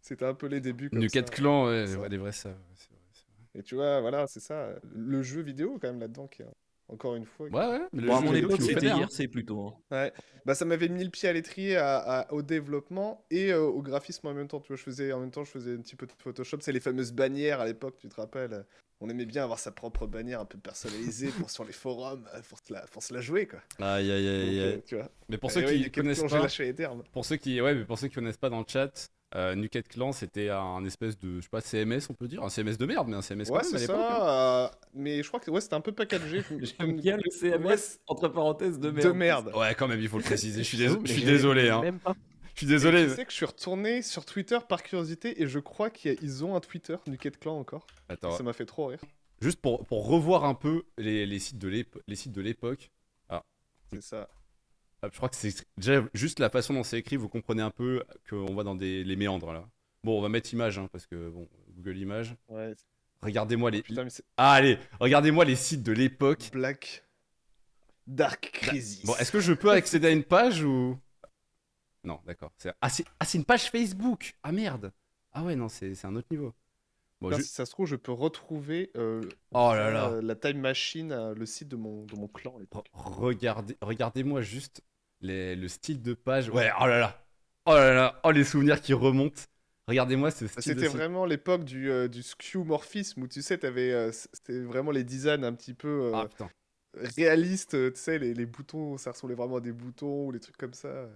c'était 0.00 0.24
un 0.24 0.34
peu 0.34 0.46
les 0.48 0.60
débuts. 0.60 0.90
Comme 0.90 0.98
Nuket 0.98 1.28
ça. 1.28 1.34
Clan, 1.34 1.66
ouais, 1.68 1.94
ouais, 1.96 2.08
des 2.08 2.18
vrais 2.18 2.32
ça. 2.32 2.48
ouais, 2.50 2.54
c'est 2.74 2.90
vrai, 2.90 2.98
c'est 3.12 3.20
vrai. 3.28 3.60
Et 3.60 3.62
tu 3.62 3.76
vois, 3.76 4.00
voilà, 4.00 4.26
c'est 4.26 4.40
ça. 4.40 4.70
Le 4.92 5.22
jeu 5.22 5.42
vidéo, 5.42 5.78
quand 5.80 5.86
même, 5.88 6.00
là-dedans, 6.00 6.26
qui 6.26 6.42
est, 6.42 6.46
encore 6.88 7.16
une 7.16 7.24
fois. 7.26 7.46
Ouais, 7.48 7.52
ouais. 7.66 7.80
mais 7.92 8.02
le 8.02 8.08
Bon, 8.08 8.16
à 8.16 8.20
mon 8.20 8.34
époque, 8.34 8.60
c'était. 8.60 8.86
IRC 8.86 9.28
plutôt. 9.28 9.68
hein. 9.68 9.74
Ouais. 9.90 10.12
Bah, 10.44 10.54
ça 10.54 10.64
m'avait 10.64 10.88
mis 10.88 11.02
le 11.04 11.10
pied 11.10 11.28
à 11.28 11.32
l'étrier 11.32 11.76
à- 11.76 11.98
à- 11.98 12.32
au 12.32 12.42
développement 12.42 13.24
et 13.30 13.52
euh, 13.52 13.60
au 13.62 13.82
graphisme 13.82 14.26
en 14.28 14.34
même 14.34 14.48
temps. 14.48 14.60
Tu 14.60 14.68
vois, 14.68 14.76
je 14.76 14.82
faisais, 14.82 15.12
en 15.12 15.20
même 15.20 15.30
temps, 15.30 15.44
je 15.44 15.50
faisais 15.50 15.72
un 15.74 15.78
petit 15.80 15.96
peu 15.96 16.06
de 16.06 16.12
Photoshop. 16.18 16.58
C'est 16.60 16.72
les 16.72 16.80
fameuses 16.80 17.12
bannières 17.12 17.60
à 17.60 17.66
l'époque, 17.66 17.96
tu 17.98 18.08
te 18.08 18.16
rappelles? 18.16 18.64
On 19.00 19.10
aimait 19.10 19.26
bien 19.26 19.42
avoir 19.42 19.58
sa 19.58 19.72
propre 19.72 20.06
bannière 20.06 20.40
un 20.40 20.46
peu 20.46 20.56
personnalisée 20.58 21.28
pour 21.28 21.50
sur 21.50 21.64
les 21.64 21.72
forums, 21.72 22.26
euh, 22.34 22.40
pour 22.48 22.58
se 22.58 22.72
la, 22.72 22.80
pour 22.86 23.02
se 23.02 23.12
la 23.12 23.20
jouer, 23.20 23.46
quoi. 23.46 23.58
Aïe, 23.78 24.10
aïe, 24.10 24.26
aïe, 24.26 24.40
Donc, 24.40 24.48
aïe. 24.48 24.58
euh, 24.60 24.78
tu 24.86 24.94
vois. 24.96 25.10
Mais 25.28 25.36
pour 25.36 25.50
Eh 25.50 25.54
ceux 25.54 25.66
ouais, 25.66 25.80
qui 25.82 25.90
connaissent 25.90 26.22
pas, 26.22 26.38
lâché 26.38 26.64
les 26.64 26.74
termes. 26.74 27.02
pour 27.12 27.24
ceux 27.26 27.36
qui, 27.36 27.60
ouais, 27.60 27.74
mais 27.74 27.84
pour 27.84 27.98
ceux 27.98 28.08
qui 28.08 28.14
connaissent 28.14 28.38
pas 28.38 28.48
dans 28.48 28.60
le 28.60 28.64
chat, 28.66 29.10
euh, 29.34 29.54
Nuket 29.54 29.86
Clan, 29.88 30.12
c'était 30.12 30.48
un 30.48 30.82
espèce 30.86 31.18
de, 31.18 31.36
je 31.38 31.42
sais 31.42 31.48
pas, 31.50 31.60
CMS, 31.60 32.08
on 32.08 32.14
peut 32.14 32.26
dire, 32.28 32.42
un 32.42 32.48
CMS 32.48 32.78
de 32.78 32.86
merde, 32.86 33.08
mais 33.08 33.16
un 33.16 33.22
CMS 33.22 33.48
quand 33.48 33.56
Ouais, 33.56 33.62
même 33.64 33.74
à 33.74 33.78
c'est 33.78 33.86
l'époque. 33.86 33.96
hein. 33.98 34.16
ça. 34.18 34.64
euh, 34.64 34.68
mais 34.96 35.22
je 35.22 35.28
crois 35.28 35.40
que 35.40 35.50
ouais, 35.50 35.60
c'était 35.60 35.74
un 35.74 35.80
peu 35.80 35.92
packagé. 35.92 36.42
J'aime 36.80 37.00
bien 37.00 37.16
le 37.16 37.30
CMS, 37.30 38.00
entre 38.06 38.28
parenthèses, 38.28 38.78
de 38.80 38.90
merde. 38.90 39.06
de 39.06 39.12
merde. 39.12 39.52
Ouais, 39.54 39.74
quand 39.74 39.86
même, 39.88 40.00
il 40.00 40.08
faut 40.08 40.18
le 40.18 40.24
préciser. 40.24 40.62
Je 40.62 40.68
suis, 40.68 40.78
déso- 40.78 41.00
je 41.04 41.24
désolé, 41.24 41.68
hein. 41.68 41.80
Même 41.82 41.98
pas. 42.00 42.14
Je 42.54 42.60
suis 42.60 42.66
désolé. 42.66 43.02
Et 43.02 43.08
Tu 43.08 43.14
sais 43.14 43.24
que 43.26 43.30
je 43.30 43.36
suis 43.36 43.44
retourné 43.46 44.00
sur 44.02 44.24
Twitter 44.24 44.58
par 44.68 44.82
curiosité 44.82 45.42
et 45.42 45.46
je 45.46 45.58
crois 45.58 45.90
qu'ils 45.90 46.44
ont 46.44 46.56
un 46.56 46.60
Twitter, 46.60 46.96
Nuket 47.06 47.38
Clan 47.38 47.58
encore. 47.58 47.86
Attends, 48.08 48.30
Ça 48.32 48.42
m'a 48.42 48.52
fait 48.54 48.64
trop 48.64 48.86
rire. 48.86 49.00
juste 49.42 49.60
pour, 49.60 49.84
pour 49.84 50.06
revoir 50.08 50.44
un 50.46 50.54
peu 50.54 50.84
les, 50.96 51.26
les 51.26 51.38
sites 51.38 51.58
de 51.58 51.68
l'épo- 51.68 52.00
les 52.06 52.16
sites 52.16 52.32
de 52.32 52.40
l'époque. 52.40 52.90
C'est 53.92 54.02
ça. 54.02 54.28
hop, 55.02 55.10
Je 55.12 55.16
crois 55.16 55.28
que 55.28 55.36
c'est 55.36 55.54
déjà 55.76 56.02
juste 56.12 56.40
la 56.40 56.50
façon 56.50 56.74
dont 56.74 56.82
c'est 56.82 56.98
écrit, 56.98 57.16
vous 57.16 57.28
comprenez 57.28 57.62
un 57.62 57.70
peu 57.70 58.02
qu'on 58.28 58.52
va 58.54 58.64
dans 58.64 58.74
des, 58.74 59.04
les 59.04 59.14
méandres 59.16 59.52
là. 59.52 59.64
Bon, 60.02 60.18
on 60.18 60.22
va 60.22 60.28
mettre 60.28 60.52
image 60.52 60.78
hein, 60.78 60.88
parce 60.90 61.06
que 61.06 61.28
bon, 61.30 61.48
Google 61.76 61.98
Images. 61.98 62.34
Ouais. 62.48 62.74
Regardez-moi 63.26 63.70
les. 63.70 63.82
Putain, 63.82 64.04
mais 64.04 64.10
c'est 64.10 64.24
Ah, 64.36 64.52
allez, 64.52 64.78
regardez-moi 65.00 65.44
les 65.44 65.56
sites 65.56 65.82
de 65.82 65.92
l'époque. 65.92 66.50
Black. 66.52 67.04
Dark 68.06 68.50
Crisis. 68.52 69.04
Bon, 69.04 69.16
est-ce 69.16 69.32
que 69.32 69.40
je 69.40 69.52
peux 69.52 69.70
accéder 69.70 70.06
à 70.06 70.10
une 70.10 70.22
page 70.22 70.62
ou? 70.62 70.96
Non, 72.04 72.20
d'accord. 72.24 72.52
Ah, 72.80 72.88
c'est 72.88 73.04
ah, 73.18 73.26
une 73.34 73.44
page 73.44 73.68
Facebook 73.68 74.36
Ah 74.44 74.52
merde 74.52 74.92
Ah 75.32 75.42
ouais, 75.42 75.56
non, 75.56 75.68
c'est 75.68 75.92
un 76.04 76.14
autre 76.14 76.28
niveau. 76.30 76.54
Bon, 77.20 77.32
je- 77.32 77.42
Si 77.42 77.48
ça 77.48 77.66
se 77.66 77.72
trouve, 77.72 77.86
je 77.86 77.96
peux 77.96 78.12
retrouver 78.12 78.92
euh, 78.96 79.22
Oh 79.52 79.72
là 79.74 79.90
là 79.90 80.10
euh, 80.10 80.22
la 80.22 80.36
Time 80.36 80.60
Machine, 80.60 81.10
euh, 81.10 81.34
le 81.34 81.46
site 81.46 81.66
de 81.68 81.76
mon, 81.76 82.04
de 82.04 82.14
mon 82.14 82.28
clan 82.28 82.54
Regardez, 82.92 83.76
regardez-moi 83.80 84.40
juste 84.42 84.82
les- 85.20 85.56
le 85.56 85.66
style 85.66 86.00
de 86.02 86.14
page. 86.14 86.48
Ouais, 86.50 86.70
oh 86.80 86.86
là 86.86 87.00
là 87.00 87.26
Oh 87.64 87.74
là 87.74 87.92
là 87.92 88.20
Oh 88.22 88.30
les 88.30 88.44
souvenirs 88.44 88.80
qui 88.80 88.92
remontent 88.92 89.42
Regardez-moi 89.88 90.30
ce 90.32 90.46
style 90.48 90.74
de 90.74 90.80
C'était 90.80 90.88
vraiment 90.92 91.24
l'époque 91.24 91.64
du, 91.64 91.90
euh, 91.90 92.08
du 92.08 92.22
skeuomorphisme 92.22 93.22
où 93.22 93.28
tu 93.28 93.40
sais, 93.42 93.58
t'avais, 93.58 93.92
euh, 93.92 94.10
c'était 94.12 94.60
vraiment 94.62 94.90
les 94.90 95.04
designs 95.04 95.44
un 95.44 95.52
petit 95.52 95.74
peu 95.74 96.06
euh, 96.06 96.12
Ah 96.14 96.26
putain. 96.28 96.50
réalistes, 96.94 97.74
euh, 97.74 97.90
tu 97.92 98.00
sais, 98.00 98.18
les, 98.18 98.34
les 98.34 98.46
boutons, 98.46 98.96
ça 98.98 99.12
ressemblait 99.12 99.36
vraiment 99.36 99.56
à 99.56 99.60
des 99.60 99.72
boutons 99.72 100.26
ou 100.26 100.32
les 100.32 100.40
trucs 100.40 100.56
comme 100.56 100.74
ça. 100.74 101.08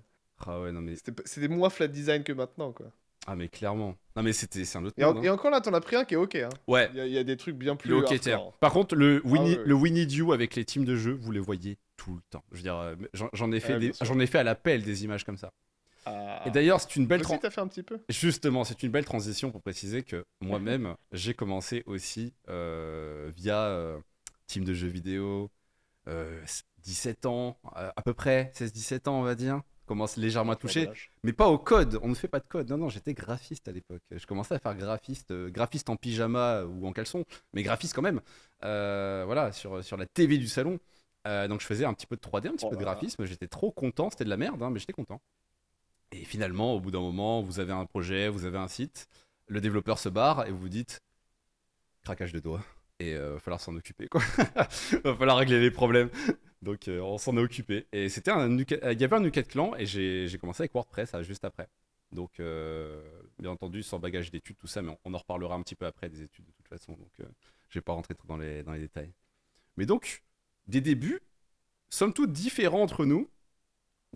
Ah 0.46 0.60
ouais, 0.60 0.72
non 0.72 0.80
mais. 0.80 0.94
C'était, 0.96 1.48
moins 1.48 1.68
flat 1.68 1.88
design 1.88 2.22
que 2.22 2.32
maintenant, 2.32 2.72
quoi. 2.72 2.92
Ah 3.26 3.36
mais 3.36 3.48
clairement. 3.48 3.96
Non 4.16 4.22
mais 4.22 4.32
c'était 4.32 4.64
c'est 4.64 4.78
un 4.78 4.84
autre 4.84 4.94
Et, 4.98 5.04
en- 5.04 5.12
monde, 5.14 5.24
et 5.24 5.28
hein. 5.28 5.34
encore 5.34 5.50
là, 5.50 5.60
t'en 5.60 5.74
as 5.74 5.80
pris 5.80 5.94
un 5.96 6.04
qui 6.04 6.14
est 6.14 6.16
ok. 6.16 6.36
Hein. 6.36 6.48
Ouais, 6.66 6.88
Il 6.92 6.96
y, 6.96 7.00
a- 7.00 7.06
il 7.06 7.12
y 7.12 7.18
a 7.18 7.24
des 7.24 7.36
trucs 7.36 7.56
bien 7.56 7.76
plus. 7.76 7.90
le 7.90 7.96
hardcore. 7.98 8.20
terre. 8.20 8.50
Par 8.60 8.72
contre, 8.72 8.94
le 8.96 9.20
Winnie, 9.24 9.52
ouais, 9.52 9.58
ouais. 9.58 9.64
le 9.66 9.74
Winnie 9.74 10.06
Dew 10.06 10.32
avec 10.32 10.54
les 10.54 10.64
teams 10.64 10.84
de 10.86 10.96
jeu, 10.96 11.12
vous 11.20 11.30
les 11.30 11.40
voyez 11.40 11.76
tout 11.98 12.14
le 12.14 12.22
temps. 12.30 12.42
Je 12.52 12.56
veux 12.56 12.62
dire, 12.62 12.76
euh, 12.76 12.94
j'en 13.34 13.52
ai 13.52 13.60
fait 13.60 13.74
Ouais, 13.74 13.78
des- 13.78 13.86
bien 13.88 13.94
sûr. 13.94 14.06
j'en 14.06 14.18
ai 14.20 14.26
fait 14.26 14.38
à 14.38 14.42
l'appel 14.42 14.82
des 14.82 15.04
images 15.04 15.24
comme 15.24 15.36
ça. 15.36 15.52
Ah. 16.06 16.42
Et 16.46 16.50
d'ailleurs, 16.50 16.80
c'est 16.80 16.96
une 16.96 17.06
belle 17.06 17.20
Toi 17.20 17.30
aussi, 17.30 17.38
tran- 17.38 17.42
t'as 17.42 17.50
fait 17.50 17.60
un 17.60 17.68
petit 17.68 17.82
peu 17.82 18.00
Justement, 18.08 18.64
c'est 18.64 18.82
une 18.82 18.90
belle 18.90 19.04
transition 19.04 19.50
pour 19.50 19.60
préciser 19.62 20.02
que 20.02 20.24
moi-même, 20.40 20.94
j'ai 21.12 21.34
commencé 21.34 21.82
aussi 21.86 22.32
euh, 22.48 23.30
via 23.36 23.64
euh, 23.64 23.98
team 24.46 24.64
de 24.64 24.72
jeux 24.72 24.88
vidéo, 24.88 25.50
euh, 26.08 26.40
17 26.82 27.26
ans, 27.26 27.58
euh, 27.76 27.90
à 27.94 28.02
peu 28.02 28.14
près, 28.14 28.50
16-17 28.54 29.08
ans, 29.08 29.20
on 29.20 29.22
va 29.22 29.34
dire. 29.34 29.60
Commence 29.86 30.16
légèrement 30.16 30.52
à 30.52 30.56
toucher, 30.56 30.88
mais 31.24 31.32
pas 31.32 31.48
au 31.48 31.58
code. 31.58 31.98
On 32.02 32.08
ne 32.08 32.14
fait 32.14 32.28
pas 32.28 32.38
de 32.38 32.46
code. 32.46 32.70
Non, 32.70 32.76
non, 32.78 32.88
j'étais 32.88 33.12
graphiste 33.12 33.66
à 33.66 33.72
l'époque. 33.72 34.02
Je 34.12 34.24
commençais 34.24 34.54
à 34.54 34.60
faire 34.60 34.76
graphiste, 34.76 35.32
euh, 35.32 35.50
graphiste 35.50 35.90
en 35.90 35.96
pyjama 35.96 36.62
ou 36.62 36.86
en 36.86 36.92
caleçon, 36.92 37.24
mais 37.54 37.64
graphiste 37.64 37.92
quand 37.94 38.02
même. 38.02 38.20
Euh, 38.62 39.24
voilà, 39.26 39.50
sur, 39.50 39.82
sur 39.82 39.96
la 39.96 40.06
TV 40.06 40.38
du 40.38 40.46
salon. 40.46 40.78
Euh, 41.26 41.48
donc 41.48 41.60
je 41.60 41.66
faisais 41.66 41.84
un 41.84 41.92
petit 41.92 42.06
peu 42.06 42.14
de 42.14 42.20
3D, 42.20 42.46
un 42.46 42.52
petit 42.52 42.66
Oh 42.66 42.70
peu 42.70 42.76
de 42.76 42.82
graphisme. 42.82 43.24
J'étais 43.24 43.48
trop 43.48 43.72
content. 43.72 44.10
C'était 44.10 44.24
de 44.24 44.30
la 44.30 44.36
merde, 44.36 44.62
hein, 44.62 44.70
mais 44.70 44.78
j'étais 44.78 44.92
content. 44.92 45.20
Et 46.12 46.24
finalement, 46.24 46.74
au 46.74 46.80
bout 46.80 46.90
d'un 46.90 47.00
moment, 47.00 47.42
vous 47.42 47.60
avez 47.60 47.72
un 47.72 47.86
projet, 47.86 48.28
vous 48.28 48.44
avez 48.44 48.58
un 48.58 48.68
site, 48.68 49.08
le 49.46 49.60
développeur 49.60 49.98
se 49.98 50.08
barre 50.08 50.46
et 50.46 50.50
vous 50.50 50.58
vous 50.58 50.68
dites 50.68 51.02
craquage 52.02 52.32
de 52.32 52.40
doigts. 52.40 52.64
Et 52.98 53.14
euh, 53.14 53.34
va 53.34 53.40
falloir 53.40 53.60
s'en 53.60 53.74
occuper, 53.76 54.08
quoi. 54.08 54.20
va 55.04 55.16
falloir 55.16 55.38
régler 55.38 55.60
les 55.60 55.70
problèmes. 55.70 56.10
Donc 56.62 56.88
euh, 56.88 57.00
on 57.00 57.18
s'en 57.18 57.36
est 57.36 57.40
occupé. 57.40 57.86
Et 57.92 58.08
c'était 58.08 58.30
un 58.30 58.50
euh, 58.50 58.92
il 58.92 59.00
y 59.00 59.04
avait 59.04 59.16
un 59.16 59.20
Nuket 59.20 59.48
Clan 59.48 59.74
et 59.76 59.86
j'ai 59.86 60.38
commencé 60.38 60.62
avec 60.62 60.74
WordPress 60.74 61.14
euh, 61.14 61.22
juste 61.22 61.44
après. 61.44 61.68
Donc 62.12 62.40
bien 63.38 63.50
entendu 63.50 63.84
sans 63.84 64.00
bagage 64.00 64.32
d'études 64.32 64.56
tout 64.58 64.66
ça, 64.66 64.82
mais 64.82 64.96
on, 65.04 65.14
en 65.14 65.18
reparlera 65.18 65.54
un 65.54 65.62
petit 65.62 65.76
peu 65.76 65.86
après 65.86 66.08
des 66.08 66.22
études 66.22 66.44
de 66.44 66.50
toute 66.50 66.66
façon. 66.66 66.92
Donc 66.92 67.12
euh, 67.20 67.24
je 67.68 67.78
vais 67.78 67.82
pas 67.82 67.92
rentrer 67.92 68.14
dans 68.26 68.36
les 68.36 68.62
dans 68.64 68.72
les 68.72 68.80
détails. 68.80 69.12
Mais 69.76 69.86
donc 69.86 70.22
des 70.66 70.80
débuts, 70.80 71.20
somme 71.88 72.12
toute 72.12 72.32
différents 72.32 72.82
entre 72.82 73.04
nous, 73.06 73.30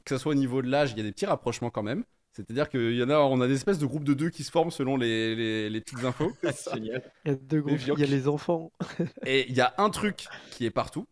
que 0.04 0.14
ce 0.16 0.18
soit 0.22 0.32
au 0.32 0.34
niveau 0.36 0.62
de 0.62 0.68
l'âge, 0.68 0.92
il 0.92 0.98
y 0.98 1.00
a 1.00 1.04
des 1.04 1.12
petits 1.12 1.26
rapprochements 1.26 1.70
quand 1.70 1.82
même. 1.82 2.04
C'est-à-dire 2.32 2.68
qu'il 2.68 2.94
y 2.96 3.02
en 3.02 3.10
a, 3.10 3.18
on 3.18 3.40
a 3.40 3.46
des 3.46 3.54
espèces 3.54 3.78
de 3.78 3.86
groupes 3.86 4.02
de 4.04 4.12
deux 4.14 4.28
qui 4.30 4.42
se 4.42 4.50
forment 4.50 4.72
selon 4.72 4.96
les, 4.96 5.36
les- 5.36 5.70
les 5.70 5.80
petites 5.80 6.04
infos. 6.04 6.32
Génial. 6.74 7.02
Il 7.24 7.30
y 7.30 7.34
a 7.34 7.36
deux 7.36 7.60
groupes, 7.62 7.78
il 7.80 7.98
y 8.00 8.02
a 8.02 8.06
les 8.06 8.26
enfants. 8.28 8.72
Et 9.26 9.48
il 9.48 9.54
y 9.54 9.60
a 9.60 9.72
un 9.78 9.90
truc 9.90 10.26
qui 10.50 10.66
est 10.66 10.70
partout, 10.72 11.06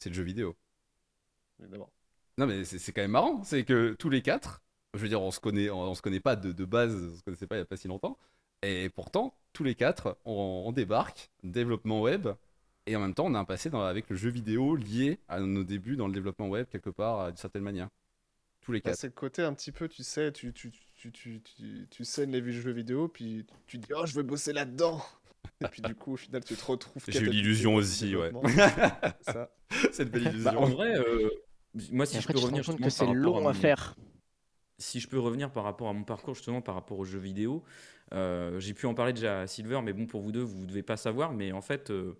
c'est 0.00 0.08
le 0.10 0.14
jeu 0.16 0.24
vidéo. 0.24 0.56
Évidemment. 1.60 1.90
Non 2.38 2.46
mais 2.46 2.64
c'est 2.64 2.78
c'est 2.78 2.92
quand 2.92 3.02
même 3.02 3.12
marrant, 3.12 3.44
c'est 3.44 3.64
que 3.64 3.94
tous 3.98 4.10
les 4.10 4.20
quatre, 4.22 4.62
je 4.94 4.98
veux 4.98 5.08
dire, 5.08 5.22
on 5.22 5.30
se 5.30 5.38
connaît, 5.40 5.70
on, 5.70 5.80
on 5.82 5.94
se 5.94 6.02
connaît 6.02 6.18
pas 6.20 6.34
de, 6.34 6.50
de 6.50 6.64
base, 6.64 6.92
on 7.12 7.16
se 7.16 7.22
connaissait 7.22 7.46
pas 7.46 7.54
il 7.56 7.58
y 7.60 7.62
a 7.62 7.64
pas 7.64 7.76
si 7.76 7.86
longtemps, 7.86 8.18
et 8.62 8.88
pourtant 8.90 9.34
tous 9.52 9.62
les 9.62 9.76
quatre, 9.76 10.18
on, 10.24 10.64
on 10.66 10.72
débarque, 10.72 11.30
développement 11.44 12.00
web, 12.02 12.26
et 12.86 12.96
en 12.96 13.00
même 13.00 13.14
temps 13.14 13.26
on 13.26 13.34
a 13.34 13.38
un 13.38 13.44
passé 13.44 13.70
dans- 13.70 13.82
avec 13.82 14.10
le 14.10 14.16
jeu 14.16 14.30
vidéo 14.30 14.74
lié 14.74 15.20
à 15.28 15.38
nos 15.40 15.62
débuts 15.62 15.96
dans 15.96 16.08
le 16.08 16.12
développement 16.12 16.48
web 16.48 16.66
quelque 16.68 16.90
part 16.90 17.28
d'une 17.28 17.36
certaine 17.36 17.62
manière. 17.62 17.88
Tous 18.64 18.72
les 18.72 18.80
Bah, 18.80 18.90
quatre. 18.90 18.98
c'est 18.98 19.06
le 19.08 19.12
côté 19.12 19.42
un 19.42 19.52
petit 19.54 19.72
peu, 19.72 19.88
tu 19.88 20.02
sais, 20.02 20.32
tu, 20.32 20.52
tu, 20.52 20.70
tu, 20.70 21.12
tu, 21.12 21.40
tu, 21.42 21.86
tu 21.90 22.04
scènes 22.04 22.32
les 22.32 22.52
jeux 22.52 22.72
vidéo, 22.72 23.08
puis 23.08 23.46
tu 23.66 23.78
dis, 23.78 23.88
oh, 23.94 24.06
je 24.06 24.14
veux 24.14 24.22
bosser 24.22 24.52
là-dedans. 24.52 25.02
Et 25.60 25.68
puis 25.68 25.82
du 25.82 25.94
coup, 25.94 26.14
au 26.14 26.16
final, 26.16 26.42
tu 26.44 26.54
te 26.56 26.64
retrouves. 26.64 27.02
J'ai 27.06 27.20
eu 27.20 27.28
l'illusion 27.28 27.74
aussi, 27.74 28.16
ouais. 28.16 28.32
Cette 29.92 30.10
belle 30.10 30.24
Bah, 30.24 30.30
illusion. 30.30 30.58
en 30.62 30.66
vrai, 30.66 30.98
euh, 30.98 31.28
moi, 31.92 32.06
si 32.06 32.20
je 32.20 32.26
peux 32.26 32.38
revenir 32.38 32.64
que 32.64 32.90
c'est 32.90 33.06
long 33.12 33.46
à 33.48 33.54
faire. 33.54 33.94
si 34.78 35.00
je 35.00 35.08
peux 35.08 35.18
revenir 35.18 35.52
par 35.52 35.64
rapport 35.64 35.88
à 35.88 35.92
mon 35.92 36.04
parcours, 36.04 36.34
justement 36.34 36.60
par 36.62 36.74
rapport 36.74 36.98
aux 36.98 37.04
jeux 37.04 37.18
vidéo, 37.18 37.64
euh, 38.12 38.58
j'ai 38.60 38.74
pu 38.74 38.86
en 38.86 38.94
parler 38.94 39.12
déjà 39.12 39.40
à 39.42 39.46
Silver, 39.46 39.80
mais 39.82 39.92
bon, 39.92 40.06
pour 40.06 40.20
vous 40.22 40.32
deux, 40.32 40.42
vous 40.42 40.58
ne 40.62 40.66
devez 40.66 40.82
pas 40.82 40.96
savoir, 40.96 41.32
mais 41.32 41.52
en 41.52 41.60
fait, 41.62 41.90
euh, 41.90 42.16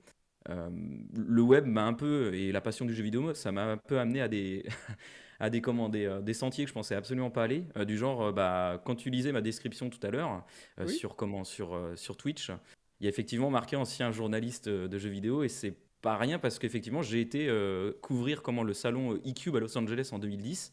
euh, 0.51 0.69
le 1.17 1.43
web 1.43 1.67
m'a 1.67 1.85
un 1.85 1.95
peu, 1.95 2.33
et 2.35 2.53
la 2.53 2.61
passion 2.61 2.85
du 2.85 2.95
jeu 2.95 3.03
vidéo, 3.03 3.35
ça 3.35 3.53
m'a 3.53 3.65
un 3.73 3.77
peu 3.79 3.99
amené 3.99 4.21
à 4.21 4.29
des, 4.29 4.65
à 5.41 5.51
des, 5.51 5.61
comment, 5.61 5.89
des, 5.89 6.07
euh, 6.07 6.21
des 6.21 6.35
sentiers 6.35 6.65
que 6.65 6.69
je 6.69 6.75
pensais 6.75 6.95
absolument 6.95 7.31
pas 7.31 7.45
aller, 7.45 7.65
euh, 7.77 7.85
du 7.85 7.97
genre, 7.99 8.23
euh, 8.23 8.33
bah, 8.33 8.81
quand 8.85 8.95
tu 8.95 9.11
lisais 9.11 9.33
ma 9.33 9.41
description 9.41 9.91
tout 9.91 10.05
à 10.07 10.11
l'heure, 10.11 10.45
Oui. 10.79 10.93
sur, 10.93 11.17
comment, 11.17 11.45
sur, 11.45 11.79
sur 11.97 12.17
Twitch, 12.17 12.51
il 13.01 13.05
y 13.05 13.07
a 13.07 13.11
effectivement 13.11 13.51
marqué 13.51 13.77
ancien 13.77 14.13
journaliste 14.13 14.69
de 14.69 14.99
jeux 14.99 15.11
vidéo, 15.11 15.43
et 15.43 15.49
c'est 15.49 15.77
pas 16.05 16.17
rien 16.19 16.39
parce 16.39 16.59
qu'effectivement, 16.59 17.03
j'ai 17.03 17.21
été 17.21 17.49
euh, 17.49 17.93
couvrir 18.03 18.43
comment, 18.43 18.63
le 18.63 18.75
salon 18.75 19.19
eCube 19.27 19.57
à 19.57 19.61
Los 19.61 19.77
Angeles 19.79 20.11
en 20.13 20.19
2010. 20.19 20.73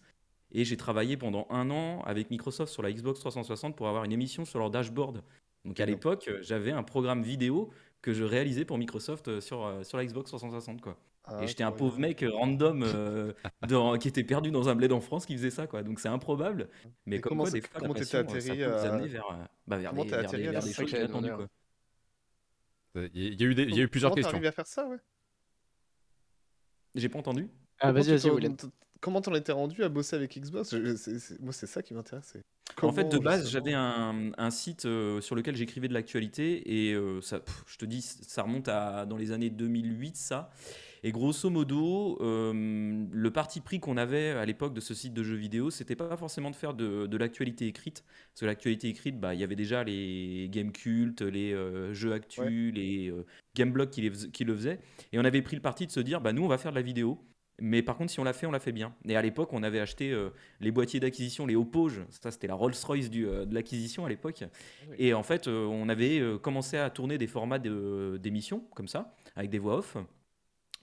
Et 0.53 0.65
j'ai 0.65 0.75
travaillé 0.75 1.15
pendant 1.15 1.48
un 1.50 1.70
an 1.72 2.01
avec 2.01 2.30
Microsoft 2.30 2.74
sur 2.74 2.84
la 2.84 2.91
Xbox 2.91 3.22
360 3.22 3.77
pour 3.77 3.88
avoir 3.88 4.03
une 4.03 4.12
émission 4.12 4.44
sur 4.44 4.60
leur 4.60 4.70
dashboard. 4.70 5.24
Donc 5.63 5.80
à 5.80 5.86
l'époque, 5.86 6.30
j'avais 6.41 6.72
un 6.72 6.84
programme 6.84 7.24
vidéo 7.24 7.70
que 8.01 8.12
je 8.12 8.25
réalisais 8.25 8.65
pour 8.65 8.77
Microsoft 8.77 9.39
sur, 9.39 9.80
sur 9.84 9.98
la 9.98 10.06
Xbox 10.06 10.30
360. 10.30 10.82
Quoi. 10.82 10.98
Ah, 11.24 11.44
Et 11.44 11.48
j'étais 11.48 11.63
un 11.63 11.72
pauvre 11.72 12.00
mec 12.00 12.24
euh, 12.24 12.32
random 12.32 12.84
euh, 12.84 13.32
dans- 13.68 13.98
qui 13.98 14.08
était 14.08 14.24
perdu 14.24 14.50
dans 14.51 14.70
un 14.70 14.75
bled 14.75 14.92
en 14.92 15.01
France 15.01 15.25
qui 15.25 15.34
faisait 15.36 15.51
ça. 15.51 15.68
Quoi. 15.68 15.84
Donc 15.84 16.00
c'est 16.00 16.08
improbable. 16.10 16.70
Mais 17.06 17.18
Et 17.18 17.22
comme 17.22 17.30
comment 17.32 17.44
quoi, 17.44 17.51
des 17.51 17.62
fois, 17.62 17.70
la 17.75 17.80
comment 17.80 17.94
t'étais 17.94 18.24
passion, 18.24 18.36
euh, 18.36 18.40
ça 18.40 18.51
atterri 18.54 18.63
à- 18.63 18.94
amener 18.94 19.08
vers, 19.08 19.32
euh, 19.32 19.36
bah, 19.68 19.78
vers 19.78 19.92
Comment 19.92 20.04
des, 20.04 20.10
t'es 20.10 20.16
vers 20.18 20.25
atterri 20.30 20.42
des- 20.44 20.48
à 20.48 20.51
vers 20.51 20.62
la 20.62 20.68
des 20.68 20.74
choses 20.74 20.92
inattendues. 20.92 21.32
Quoi. 21.36 21.48
Il 23.13 23.40
y, 23.40 23.44
a- 23.44 23.48
eu 23.48 23.56
des- 23.56 23.63
il 23.63 23.75
y 23.75 23.80
a 23.80 23.84
eu 23.84 23.88
plusieurs 23.88 24.12
Comment 24.12 24.22
questions. 24.22 24.44
à 24.48 24.51
faire 24.51 24.68
ça, 24.68 24.88
ouais? 24.88 24.98
J'ai 26.96 27.08
pas 27.10 27.20
entendu 27.20 27.48
Ah, 27.80 27.88
Comment 27.88 27.94
vas-y, 27.94 28.06
tu 28.06 28.12
vas-y, 28.12 28.22
t'en- 28.22 28.34
William. 28.36 28.56
Comment 29.00 29.22
t'en 29.22 29.34
étais 29.34 29.51
rendu 29.51 29.84
à 29.84 29.90
bosser 29.90 30.16
avec 30.16 30.38
Xbox? 30.38 30.72
Je- 30.75 31.42
Moi, 31.42 31.54
c'est 31.54 31.68
ça 31.68 31.82
qui 31.82 31.94
m'intéresse. 31.94 32.36
En 32.82 32.92
fait, 32.92 33.06
de 33.06 33.18
base, 33.18 33.50
j'avais 33.50 33.74
un, 33.74 34.32
un 34.38 34.51
site 34.51 34.86
euh, 34.86 35.22
sur 35.22 35.36
lequel 35.36 35.56
j'écrivais 35.56 35.88
de 35.88 35.94
l'actualité 35.94 36.88
et 36.90 36.94
euh, 36.94 37.20
ça, 37.22 37.40
pff, 37.40 37.63
je 37.68 37.78
te 37.78 37.86
dis, 37.86 38.01
ça 38.01 38.44
remonte 38.44 38.68
à 38.68 39.06
dans 39.06 39.18
les 39.18 39.32
années 39.32 39.50
2008, 39.50 40.16
ça. 40.18 40.51
Et 41.03 41.12
grosso 41.12 41.50
modo, 41.50 42.17
euh, 42.22 43.05
le 43.12 43.31
parti 43.31 43.60
pris 43.60 43.79
qu'on 43.79 43.98
avait 43.98 44.29
à 44.31 44.46
l'époque 44.46 44.74
de 44.74 44.79
ce 44.79 44.93
site 44.93 45.13
de 45.15 45.24
jeux 45.24 45.36
vidéo, 45.36 45.72
c'était 45.72 45.96
pas 45.96 46.15
forcément 46.15 46.51
de 46.51 46.55
faire 46.55 46.75
de, 46.75 47.08
de 47.08 47.17
l'actualité 47.17 47.65
écrite, 47.65 48.03
parce 48.29 48.41
que 48.41 48.46
l'actualité 48.46 48.88
écrite, 48.89 49.20
bah, 49.20 49.34
il 49.34 49.39
y 49.39 49.43
avait 49.43 49.55
déjà 49.55 49.84
les 49.84 50.48
game 50.51 50.72
cultes, 50.72 51.22
les 51.24 51.53
euh, 51.53 51.91
jeux 51.93 52.13
actus, 52.13 52.39
Ouais. 52.43 52.72
les 52.75 53.10
euh, 53.10 53.25
qui, 53.89 54.01
les 54.01 54.12
fais- 54.12 54.29
qui 54.29 54.43
le 54.43 54.55
faisaient, 54.55 54.79
et 55.12 55.17
on 55.17 55.25
avait 55.25 55.41
pris 55.41 55.55
le 55.55 55.62
parti 55.62 55.88
de 55.88 55.91
se 55.91 56.00
dire, 56.00 56.22
bah 56.22 56.34
nous, 56.34 56.43
on 56.43 56.48
va 56.48 56.60
faire 56.60 56.72
de 56.72 56.75
la 56.77 56.84
vidéo. 56.84 57.17
Mais 57.63 57.81
par 57.84 57.96
contre, 57.98 58.12
si 58.12 58.20
on 58.20 58.24
l'a 58.24 58.34
fait, 58.34 58.48
on 58.48 58.51
l'a 58.51 58.60
fait 58.60 58.72
bien. 58.72 58.96
Et 59.08 59.15
à 59.15 59.22
l'époque, 59.22 59.53
on 59.53 59.62
avait 59.62 59.79
acheté 59.79 60.12
euh, 60.12 60.29
les 60.62 60.72
boîtiers 60.72 61.00
d'acquisition, 61.00 61.46
les 61.46 61.55
Oppoge. 61.55 62.01
Ça, 62.10 62.31
c'était 62.31 62.48
la 62.48 62.55
Rolls-Royce 62.55 63.10
euh, 63.15 63.46
de 63.46 63.53
l'acquisition 63.53 64.03
à 64.05 64.10
l'époque. 64.10 64.43
oui. 64.89 64.96
Et 64.98 65.13
en 65.13 65.22
fait, 65.22 65.48
euh, 65.48 65.65
on 65.65 65.88
avait 65.89 66.22
commencé 66.41 66.77
à 66.77 66.89
tourner 66.89 67.17
des 67.20 67.27
formats 67.27 67.60
de- 67.60 68.20
d'émissions, 68.22 68.62
comme 68.75 68.88
ça, 68.88 69.15
avec 69.36 69.50
des 69.51 69.60
voix 69.60 69.77
off. 69.77 69.96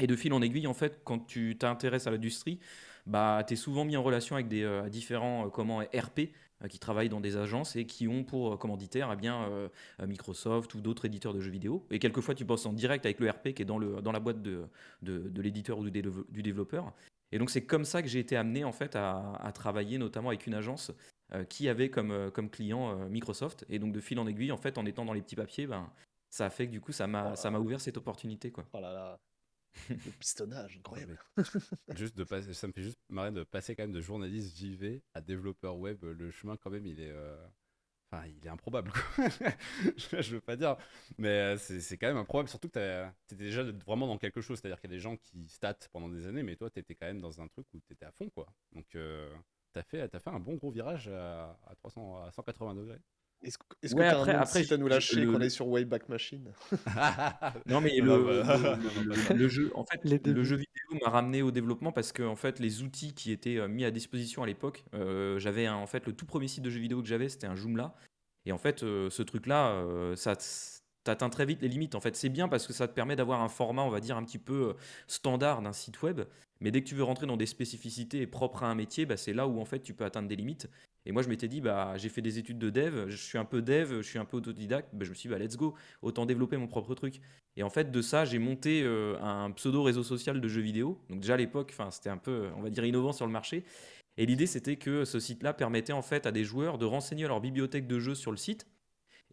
Et 0.00 0.06
de 0.06 0.14
fil 0.14 0.32
en 0.32 0.42
aiguille, 0.42 0.66
en 0.66 0.74
fait, 0.74 1.00
quand 1.04 1.18
tu 1.18 1.56
t'intéresses 1.58 2.06
à 2.06 2.10
l'industrie, 2.10 2.60
bah, 3.06 3.42
tu 3.46 3.54
es 3.54 3.56
souvent 3.56 3.84
mis 3.84 3.96
en 3.96 4.02
relation 4.02 4.36
avec 4.36 4.48
des 4.48 4.62
euh, 4.62 4.88
différents 4.88 5.46
euh, 5.46 5.50
comment, 5.50 5.78
RP 5.80 6.30
euh, 6.62 6.68
qui 6.68 6.78
travaillent 6.78 7.08
dans 7.08 7.20
des 7.20 7.36
agences 7.36 7.74
et 7.74 7.84
qui 7.84 8.06
ont 8.06 8.22
pour 8.22 8.58
commanditaire 8.58 9.10
eh 9.12 9.16
bien, 9.16 9.48
Microsoft 10.06 10.74
ou 10.74 10.80
d'autres 10.80 11.04
éditeurs 11.06 11.34
de 11.34 11.40
jeux 11.40 11.50
vidéo. 11.50 11.84
Et 11.90 11.98
quelquefois, 11.98 12.34
tu 12.34 12.44
bosses 12.44 12.66
en 12.66 12.72
direct 12.72 13.06
avec 13.06 13.18
le 13.18 13.28
RP 13.28 13.54
qui 13.54 13.62
est 13.62 13.64
dans, 13.64 13.78
le, 13.78 14.00
dans 14.00 14.12
la 14.12 14.20
boîte 14.20 14.42
de, 14.42 14.66
de, 15.02 15.18
de 15.18 15.42
l'éditeur 15.42 15.78
ou 15.78 15.88
du, 15.88 15.90
dévelop- 15.90 16.30
du 16.30 16.42
développeur. 16.42 16.92
Et 17.32 17.38
donc, 17.38 17.50
c'est 17.50 17.64
comme 17.64 17.84
ça 17.84 18.00
que 18.02 18.08
j'ai 18.08 18.20
été 18.20 18.36
amené 18.36 18.64
en 18.64 18.72
fait, 18.72 18.94
à, 18.94 19.34
à 19.34 19.52
travailler 19.52 19.98
notamment 19.98 20.28
avec 20.28 20.46
une 20.46 20.54
agence 20.54 20.92
qui 21.50 21.68
avait 21.68 21.90
comme, 21.90 22.30
comme 22.32 22.48
client 22.48 23.08
Microsoft. 23.10 23.66
Et 23.68 23.78
donc, 23.78 23.92
de 23.92 24.00
fil 24.00 24.18
en 24.18 24.26
aiguille, 24.26 24.52
en 24.52 24.56
fait, 24.56 24.78
en 24.78 24.86
étant 24.86 25.04
dans 25.04 25.12
les 25.12 25.20
petits 25.22 25.36
papiers, 25.36 25.66
ben, 25.66 25.90
ça 26.30 26.46
a 26.46 26.50
fait 26.50 26.66
que 26.66 26.72
du 26.72 26.80
coup, 26.80 26.92
ça 26.92 27.06
m'a 27.06 27.36
ça 27.36 27.50
m'a 27.50 27.58
ouvert 27.58 27.80
cette 27.80 27.98
opportunité. 27.98 28.50
Quoi. 28.50 28.64
Oh 28.72 28.80
là 28.80 28.92
là. 28.92 29.18
Le 29.90 30.12
pistonnage, 30.18 30.76
incroyable. 30.78 31.18
Juste 31.94 32.16
de 32.16 32.24
passer, 32.24 32.52
ça 32.54 32.66
me 32.66 32.72
fait 32.72 32.82
juste 32.82 32.98
marrer 33.08 33.32
de 33.32 33.44
passer 33.44 33.74
quand 33.74 33.82
même 33.82 33.92
de 33.92 34.00
journaliste 34.00 34.56
JV 34.56 35.02
à 35.14 35.20
développeur 35.20 35.76
web. 35.76 36.02
Le 36.04 36.30
chemin 36.30 36.56
quand 36.56 36.70
même, 36.70 36.86
il 36.86 37.00
est, 37.00 37.10
euh, 37.10 37.36
enfin, 38.10 38.26
il 38.26 38.46
est 38.46 38.50
improbable. 38.50 38.92
je, 39.96 40.34
veux 40.34 40.40
pas 40.40 40.56
dire, 40.56 40.76
mais 41.18 41.28
euh, 41.28 41.56
c'est 41.58 41.96
quand 41.96 42.08
même 42.08 42.16
improbable. 42.16 42.48
Surtout 42.48 42.68
que 42.68 43.04
tu 43.28 43.34
étais 43.34 43.44
déjà 43.44 43.62
vraiment 43.62 44.06
dans 44.06 44.18
quelque 44.18 44.40
chose, 44.40 44.58
c'est-à-dire 44.58 44.80
qu'il 44.80 44.90
y 44.90 44.94
a 44.94 44.96
des 44.96 45.02
gens 45.02 45.16
qui 45.16 45.48
statent 45.48 45.88
pendant 45.92 46.08
des 46.08 46.26
années, 46.26 46.42
mais 46.42 46.56
toi, 46.56 46.70
tu 46.70 46.80
étais 46.80 46.94
quand 46.94 47.06
même 47.06 47.20
dans 47.20 47.40
un 47.40 47.48
truc 47.48 47.66
où 47.74 47.80
tu 47.80 47.92
étais 47.92 48.06
à 48.06 48.12
fond, 48.12 48.28
quoi. 48.30 48.46
Donc, 48.72 48.94
euh, 48.94 49.34
fait, 49.82 50.14
as 50.14 50.18
fait 50.18 50.30
un 50.30 50.40
bon 50.40 50.54
gros 50.54 50.70
virage 50.70 51.08
à, 51.08 51.58
à 51.66 51.74
300, 51.76 52.24
à 52.24 52.30
180 52.32 52.74
degrés. 52.74 53.00
Est-ce 53.42 53.56
que 53.58 53.64
est-ce 53.82 53.94
Ouais, 53.94 54.04
que 54.06 54.10
t'as 54.10 54.18
après- 54.18 54.34
un 54.34 54.40
après, 54.40 54.62
site 54.62 54.72
à 54.72 54.76
nous 54.76 54.88
lâcher 54.88 55.20
le- 55.24 55.32
qu'on 55.32 55.40
est 55.40 55.48
sur 55.50 55.68
Wayback 55.68 56.08
Machine? 56.08 56.52
Non, 57.66 57.80
mais 57.80 57.92
Ah 58.00 58.04
le, 58.04 58.42
bah. 58.42 58.78
le- 58.78 59.02
le- 59.04 59.36
le 59.36 59.48
jeu, 59.48 59.70
en 59.74 59.84
fait, 59.84 60.00
Les 60.04 60.18
le 60.18 60.42
jeu 60.44 60.56
vidéo 60.56 61.04
m'a 61.04 61.10
ramené 61.10 61.42
au 61.42 61.50
développement 61.50 61.92
parce 61.92 62.12
que 62.12 62.22
en 62.22 62.36
fait, 62.36 62.58
les 62.58 62.82
outils 62.82 63.14
qui 63.14 63.30
étaient 63.32 63.58
euh, 63.58 63.68
mis 63.68 63.84
à 63.84 63.90
disposition 63.90 64.42
à 64.42 64.46
l'époque, 64.46 64.84
euh, 64.94 65.38
j'avais 65.38 65.66
un- 65.66 65.74
en 65.76 65.86
fait 65.86 66.06
le 66.06 66.12
tout 66.12 66.26
premier 66.26 66.48
site 66.48 66.62
de 66.64 66.70
jeux 66.70 66.80
vidéo 66.80 67.00
que 67.00 67.08
j'avais, 67.08 67.28
c'était 67.28 67.46
un 67.46 67.54
Joomla. 67.54 67.94
Et 68.46 68.52
en 68.52 68.58
fait, 68.58 68.82
euh, 68.82 69.08
ce 69.10 69.22
truc-là, 69.22 69.72
euh, 69.72 70.16
ça 70.16 70.34
t- 70.34 70.44
t'atteint 71.04 71.30
très 71.30 71.46
vite 71.46 71.62
les 71.62 71.68
limites. 71.68 71.94
En 71.94 72.00
fait, 72.00 72.16
c'est 72.16 72.28
bien 72.30 72.48
parce 72.48 72.66
que 72.66 72.72
ça 72.72 72.88
te 72.88 72.92
permet 72.94 73.14
d'avoir 73.16 73.40
un 73.42 73.48
format, 73.48 73.82
on 73.82 73.90
va 73.90 74.00
dire, 74.00 74.16
un 74.16 74.24
petit 74.24 74.38
peu 74.38 74.74
standard 75.06 75.62
d'un 75.62 75.72
site 75.72 76.02
web. 76.02 76.22
Mais 76.60 76.70
dès 76.72 76.82
que 76.82 76.88
tu 76.88 76.94
veux 76.96 77.04
rentrer 77.04 77.26
dans 77.26 77.36
des 77.36 77.46
spécificités 77.46 78.26
propres 78.26 78.64
à 78.64 78.66
un 78.66 78.74
métier, 78.74 79.06
bah, 79.06 79.16
c'est 79.16 79.32
là 79.32 79.46
où 79.46 79.60
en 79.60 79.64
fait 79.64 79.80
tu 79.80 79.94
peux 79.94 80.04
atteindre 80.04 80.28
des 80.28 80.34
limites. 80.36 80.68
Et 81.08 81.12
moi, 81.12 81.22
je 81.22 81.28
m'étais 81.30 81.48
dit, 81.48 81.62
bah, 81.62 81.94
j'ai 81.96 82.10
fait 82.10 82.20
des 82.20 82.38
études 82.38 82.58
de 82.58 82.68
dev, 82.68 83.08
je 83.08 83.16
suis 83.16 83.38
un 83.38 83.46
peu 83.46 83.62
dev, 83.62 84.02
je 84.02 84.06
suis 84.06 84.18
un 84.18 84.26
peu 84.26 84.36
autodidacte. 84.36 84.90
Bah, 84.92 85.06
je 85.06 85.08
me 85.10 85.14
suis 85.14 85.26
dit, 85.26 85.34
bah, 85.34 85.38
let's 85.38 85.56
go, 85.56 85.74
autant 86.02 86.26
développer 86.26 86.58
mon 86.58 86.66
propre 86.66 86.94
truc. 86.94 87.22
Et 87.56 87.62
en 87.62 87.70
fait, 87.70 87.90
de 87.90 88.02
ça, 88.02 88.26
j'ai 88.26 88.38
monté 88.38 88.82
euh, 88.84 89.18
un 89.22 89.50
pseudo 89.52 89.82
réseau 89.82 90.02
social 90.02 90.38
de 90.38 90.48
jeux 90.48 90.60
vidéo. 90.60 91.00
Donc 91.08 91.20
déjà 91.20 91.34
à 91.34 91.36
l'époque, 91.38 91.74
c'était 91.90 92.10
un 92.10 92.18
peu, 92.18 92.48
on 92.56 92.60
va 92.60 92.68
dire, 92.68 92.84
innovant 92.84 93.12
sur 93.12 93.24
le 93.24 93.32
marché. 93.32 93.64
Et 94.18 94.26
l'idée, 94.26 94.46
c'était 94.46 94.76
que 94.76 95.06
ce 95.06 95.18
site-là 95.18 95.54
permettait 95.54 95.94
en 95.94 96.02
fait 96.02 96.26
à 96.26 96.30
des 96.30 96.44
joueurs 96.44 96.76
de 96.76 96.84
renseigner 96.84 97.26
leur 97.26 97.40
bibliothèque 97.40 97.86
de 97.86 97.98
jeux 97.98 98.14
sur 98.14 98.30
le 98.30 98.36
site. 98.36 98.66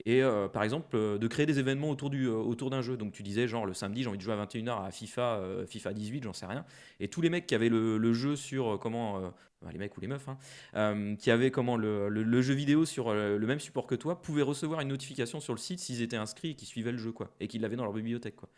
Et 0.03 0.21
euh, 0.21 0.47
par 0.49 0.63
exemple, 0.63 0.95
euh, 0.95 1.17
de 1.17 1.27
créer 1.27 1.45
des 1.45 1.57
événements 1.57 1.89
autour, 1.89 2.09
du, 2.09 2.25
euh, 2.27 2.33
autour 2.33 2.69
d'un 2.69 2.81
jeu. 2.81 2.97
Donc 2.97 3.13
tu 3.13 3.23
disais, 3.23 3.47
genre, 3.47 3.65
le 3.65 3.73
samedi, 3.73 4.03
j'ai 4.03 4.09
envie 4.09 4.17
de 4.17 4.23
jouer 4.23 4.33
à 4.33 4.37
21h 4.45 4.83
à 4.85 4.91
FIFA, 4.91 5.41
FIFA 5.67 5.93
18, 5.93 6.23
j'en 6.23 6.33
sais 6.33 6.45
rien. 6.45 6.65
Et 6.99 7.07
tous 7.07 7.21
les 7.21 7.29
mecs 7.29 7.47
qui 7.47 7.55
avaient 7.55 7.69
le, 7.69 7.97
le 7.97 8.13
jeu 8.13 8.35
sur 8.35 8.77
comment. 8.79 9.33
les 9.71 9.77
mecs 9.77 9.95
ou 9.97 10.01
les 10.01 10.07
meufs, 10.07 10.27
hein, 10.73 11.15
qui 11.17 11.31
avaient 11.31 11.49
comment 11.49 11.77
le, 11.77 12.09
le- 12.09 12.41
jeu 12.41 12.53
vidéo 12.53 12.85
sur 12.85 13.13
le 13.13 13.39
même 13.47 13.59
support 13.59 13.87
que 13.87 13.95
toi, 13.95 14.21
pouvaient 14.21 14.41
recevoir 14.43 14.81
une 14.81 14.89
notification 14.89 15.39
sur 15.39 15.53
le 15.53 15.59
site 15.59 15.79
s'ils 15.79 16.01
étaient 16.01 16.17
inscrits 16.17 16.55
et 16.61 16.65
suivaient 16.65 16.91
le 16.91 16.97
jeu, 16.97 17.11
quoi. 17.11 17.33
Et 17.39 17.47
qu'ils 17.47 17.61
l'avaient 17.61 17.77
dans 17.77 17.85
leur 17.85 17.93
bibliothèque, 17.93 18.35
quoi. 18.35 18.49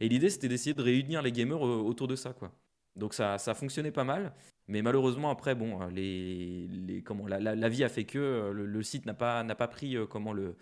Et 0.00 0.08
l'idée, 0.08 0.30
c'était 0.30 0.48
d'essayer 0.48 0.74
de 0.74 0.82
réunir 0.82 1.22
les 1.22 1.32
gamers 1.32 1.60
autour 1.62 2.06
de 2.08 2.16
ça, 2.16 2.32
quoi. 2.32 2.52
Donc 2.96 3.14
ça, 3.14 3.38
ça 3.38 3.54
fonctionnait 3.54 3.90
pas 3.92 4.04
mal. 4.04 4.34
Mais 4.68 4.82
malheureusement, 4.82 5.30
après, 5.30 5.54
bon, 5.54 5.80
les, 5.88 6.68
les, 6.68 7.02
comment, 7.02 7.26
la, 7.26 7.40
la- 7.40 7.68
vie 7.68 7.82
a 7.84 7.88
fait 7.88 8.04
que 8.04 8.50
le, 8.52 8.66
le 8.66 8.82
site 8.82 9.06
n'a 9.06 9.14
pas, 9.14 9.42
n'a 9.42 9.54
pas 9.54 9.68
pris 9.68 9.96
comment, 10.10 10.32
le, 10.32 10.56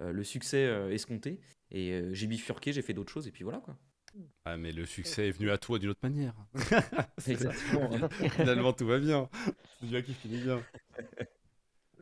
le 0.00 0.24
succès 0.24 0.66
euh, 0.66 0.90
escompté. 0.90 1.40
Et 1.70 1.92
euh, 1.92 2.12
j'ai 2.12 2.26
bifurqué, 2.26 2.72
j'ai 2.72 2.82
fait 2.82 2.94
d'autres 2.94 3.12
choses, 3.12 3.28
et 3.28 3.32
puis 3.32 3.44
voilà, 3.44 3.58
quoi. 3.58 3.76
Ah, 4.44 4.56
mais 4.56 4.72
le 4.72 4.86
succès 4.86 5.28
est 5.28 5.30
venu 5.30 5.50
à 5.50 5.58
toi 5.58 5.78
d'une 5.78 5.90
autre 5.90 6.00
manière. 6.02 6.34
Exactement. 7.28 8.08
Finalement, 8.30 8.72
tout 8.72 8.86
va 8.86 8.98
bien. 8.98 9.28
C'est 9.78 9.86
bien 9.86 10.02
qui 10.02 10.14
finit 10.14 10.38
bien. 10.38 10.60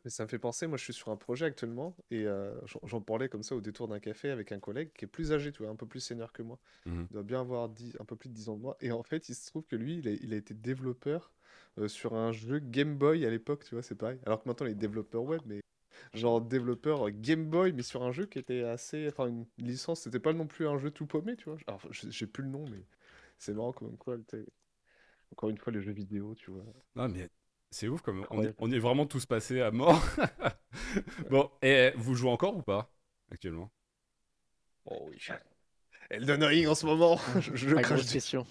Mais 0.04 0.10
ça 0.10 0.22
me 0.22 0.28
fait 0.28 0.38
penser, 0.38 0.66
moi 0.66 0.78
je 0.78 0.84
suis 0.84 0.92
sur 0.92 1.08
un 1.08 1.16
projet 1.16 1.44
actuellement 1.44 1.96
et 2.10 2.24
euh, 2.24 2.54
j'en 2.84 3.00
parlais 3.00 3.28
comme 3.28 3.42
ça 3.42 3.56
au 3.56 3.60
détour 3.60 3.88
d'un 3.88 3.98
café 3.98 4.30
avec 4.30 4.52
un 4.52 4.60
collègue 4.60 4.90
qui 4.94 5.04
est 5.04 5.08
plus 5.08 5.32
âgé, 5.32 5.50
tu 5.52 5.62
vois, 5.62 5.72
un 5.72 5.76
peu 5.76 5.86
plus 5.86 6.00
senior 6.00 6.32
que 6.32 6.42
moi. 6.42 6.58
Mhm. 6.86 7.08
Il 7.10 7.12
doit 7.14 7.22
bien 7.24 7.40
avoir 7.40 7.68
10 7.68 7.96
un 8.00 8.04
peu 8.04 8.16
plus 8.16 8.28
de 8.28 8.34
10 8.34 8.48
ans 8.48 8.56
de 8.56 8.62
moi. 8.62 8.76
Et 8.80 8.92
en 8.92 9.02
fait, 9.02 9.28
il 9.28 9.34
se 9.34 9.46
trouve 9.46 9.66
que 9.66 9.76
lui, 9.76 9.98
il 9.98 10.08
a, 10.08 10.12
il 10.12 10.32
a 10.32 10.36
été 10.36 10.54
développeur 10.54 11.32
euh, 11.78 11.88
sur 11.88 12.14
un 12.14 12.32
jeu 12.32 12.58
Game 12.58 12.96
Boy 12.96 13.24
à 13.26 13.30
l'époque, 13.30 13.64
tu 13.64 13.74
vois, 13.74 13.82
c'est 13.82 13.94
pareil. 13.94 14.18
Alors 14.24 14.42
que 14.42 14.48
maintenant, 14.48 14.66
il 14.66 14.72
est 14.72 14.76
développeur 14.76 15.24
web, 15.24 15.40
mais 15.46 15.60
genre 16.14 16.40
développeur 16.40 17.10
Game 17.10 17.46
Boy, 17.46 17.72
mais 17.72 17.82
sur 17.82 18.02
un 18.02 18.12
jeu 18.12 18.26
qui 18.26 18.38
était 18.38 18.62
assez. 18.64 19.08
Enfin, 19.08 19.26
une 19.28 19.46
licence, 19.58 20.02
c'était 20.02 20.20
pas 20.20 20.32
non 20.32 20.46
plus 20.46 20.68
un 20.68 20.78
jeu 20.78 20.90
tout 20.90 21.06
paumé, 21.06 21.36
tu 21.36 21.46
vois. 21.50 21.58
Alors, 21.66 21.80
je- 21.90 22.10
j'ai 22.10 22.26
plus 22.26 22.42
le 22.44 22.50
nom, 22.50 22.64
mais 22.68 22.82
c'est 23.38 23.54
marrant 23.54 23.72
quand 23.72 23.86
même 23.86 23.96
quoi. 23.96 24.16
Encore 25.32 25.50
une 25.50 25.58
fois, 25.58 25.72
les 25.72 25.80
jeux 25.82 25.92
vidéo, 25.92 26.34
tu 26.34 26.50
vois. 26.50 26.64
Non, 26.96 27.08
mais 27.08 27.28
c'est 27.70 27.88
ouf 27.88 28.00
comme 28.02 28.18
on 28.30 28.42
est, 28.42 28.52
Incroyable. 28.52 28.56
on 28.58 28.70
est 28.72 28.78
vraiment 28.78 29.06
tous 29.06 29.26
passés 29.26 29.60
à 29.60 29.70
mort. 29.70 30.02
bon, 31.30 31.50
et 31.62 31.92
vous 31.96 32.14
jouez 32.14 32.30
encore 32.30 32.56
ou 32.56 32.62
pas 32.62 32.90
actuellement? 33.30 33.70
Oh 34.86 35.06
oui. 35.10 35.18
Elden 36.10 36.44
Ring 36.44 36.68
en 36.68 36.74
ce 36.74 36.86
moment, 36.86 37.18
je, 37.40 37.56
je 37.56 37.76
crache 37.76 38.06
question. 38.06 38.46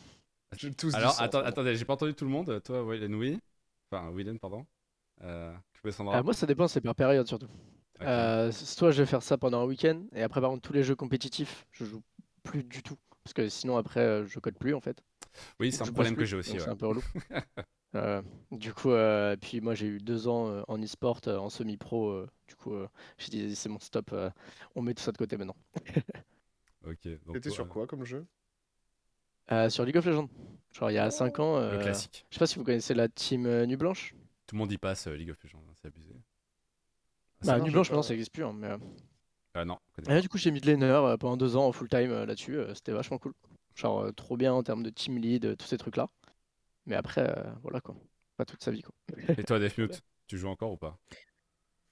je 0.58 0.70
tousse 0.70 0.94
du 0.94 1.00
Alors, 1.00 1.22
attends, 1.22 1.40
attendez, 1.40 1.76
j'ai 1.76 1.86
pas 1.86 1.94
entendu 1.94 2.14
tout 2.14 2.26
le 2.26 2.32
monde. 2.32 2.62
Toi, 2.64 2.84
Willen, 2.84 3.16
oui. 3.16 3.40
Enfin, 3.92 4.12
Willen, 4.12 4.40
pardon. 4.40 4.66
Euh, 5.22 5.54
Sandra 5.92 6.20
Euh, 6.20 6.24
moi, 6.24 6.34
ça 6.34 6.46
dépend, 6.46 6.68
c'est 6.68 6.82
par 6.82 6.96
période 6.96 7.28
surtout. 7.28 7.48
Ok. 8.00 8.06
Euh, 8.08 8.52
soit 8.52 8.92
je 8.92 9.02
vais 9.02 9.06
faire 9.08 9.24
ça 9.24 9.38
pendant 9.38 9.62
un 9.62 9.66
week-end, 9.66 10.04
et 10.14 10.22
après, 10.24 10.42
par 10.42 10.50
contre, 10.52 10.62
tous 10.62 10.74
les 10.74 10.84
jeux 10.84 10.96
compétitifs, 10.96 11.66
je 11.72 11.86
joue 11.86 12.04
plus 12.44 12.64
du 12.64 12.84
tout. 12.84 12.98
Parce 13.24 13.34
que 13.34 13.50
sinon, 13.50 13.78
après, 13.78 14.00
euh, 14.02 14.26
je 14.26 14.40
code 14.40 14.58
plus 14.58 14.74
en 14.74 14.80
fait. 14.82 15.02
oui, 15.60 15.72
c'est 15.72 15.82
un 15.82 15.92
problème 15.92 16.16
que 16.16 16.26
j'ai 16.26 16.38
aussi. 16.38 16.54
ouais. 16.54 16.60
C'est 16.60 16.70
un 16.70 16.76
peu 16.76 16.88
relou. 16.88 17.02
Du 18.52 18.74
coup, 18.76 18.92
euh, 18.92 19.36
puis 19.38 19.60
moi 19.60 19.74
j'ai 19.74 19.88
eu 19.88 19.98
deux 19.98 20.28
ans 20.28 20.50
euh, 20.50 20.62
en 20.68 20.78
e-sport, 20.80 21.20
euh, 21.26 21.38
en 21.38 21.50
semi-pro. 21.50 22.10
euh, 22.10 22.30
du 22.48 22.56
coup, 22.56 22.76
euh, 22.76 22.88
j'ai 23.18 23.30
dit 23.32 23.56
c'est 23.56 23.70
mon 23.70 23.80
stop, 23.80 24.12
euh, 24.14 24.30
on 24.76 24.84
met 24.84 24.94
tout 24.94 25.02
ça 25.02 25.12
de 25.12 25.18
côté 25.18 25.36
maintenant. 25.36 25.56
Ok. 26.86 27.08
donc 27.26 27.34
T'étais 27.36 27.50
sur 27.50 27.68
quoi 27.68 27.88
comme 27.88 28.06
jeu? 28.06 28.26
Euh, 29.52 29.70
sur 29.70 29.84
League 29.84 29.98
of 29.98 30.06
Legends, 30.06 30.30
genre 30.74 30.92
il 30.92 30.94
y 30.94 30.98
a 31.00 31.10
5 31.10 31.40
ans, 31.40 31.58
Le 31.58 31.64
euh, 31.64 31.82
classique. 31.82 32.26
je 32.30 32.36
sais 32.36 32.40
pas 32.40 32.46
si 32.48 32.60
vous 32.60 32.64
connaissez 32.66 32.94
la 32.94 33.08
team 33.10 33.46
euh, 33.46 33.66
Nuit 33.66 33.78
Blanche. 33.78 34.14
Tout 34.48 34.56
le 34.56 34.60
monde 34.60 34.72
y 34.72 34.78
passe 34.78 35.08
euh, 35.08 35.16
League 35.16 35.30
of 35.30 35.44
Legends, 35.44 35.64
hein, 35.70 35.74
c'est 35.76 35.88
abusé. 35.88 36.16
Ah, 37.42 37.46
Bah, 37.46 37.60
Nuit 37.60 37.68
je 37.68 37.74
Blanche 37.74 37.90
maintenant 37.90 38.02
ça 38.04 38.14
existe 38.14 38.32
plus, 38.34 38.44
hein, 38.44 38.54
mais 38.56 38.68
euh, 38.68 38.78
Ah 39.54 39.66
non, 39.66 39.78
et 40.08 40.14
là, 40.14 40.22
du 40.22 40.30
coup 40.30 40.38
j'ai 40.38 40.52
mis 40.52 40.62
de 40.62 40.68
laner 40.68 40.86
euh, 40.86 41.18
pendant 41.18 41.38
deux 41.38 41.56
ans 41.56 41.68
en 41.68 41.72
full 41.72 41.90
time 41.90 42.12
euh, 42.12 42.26
là-dessus, 42.26 42.58
euh, 42.58 42.74
c'était 42.74 42.92
vachement 42.92 43.18
cool. 43.18 43.34
Genre 43.76 44.06
euh, 44.06 44.12
trop 44.12 44.38
bien 44.38 44.54
en 44.54 44.64
termes 44.64 44.84
de 44.84 44.90
team 44.90 45.18
lead, 45.18 45.46
euh, 45.46 45.56
tous 45.56 45.68
ces 45.68 45.78
trucs 45.78 45.98
là. 45.98 46.10
Mais 46.86 46.96
après, 46.96 47.30
euh, 47.30 47.44
voilà 47.64 47.82
quoi, 47.82 47.96
pas 48.38 48.46
toute 48.46 48.64
sa 48.64 48.72
vie 48.72 48.82
quoi. 48.82 48.94
Et 49.38 49.44
toi, 49.44 49.60
Deathmute, 49.60 50.02
tu 50.28 50.38
joues 50.38 50.48
encore 50.50 50.72
ou 50.72 50.78
pas? 50.78 50.98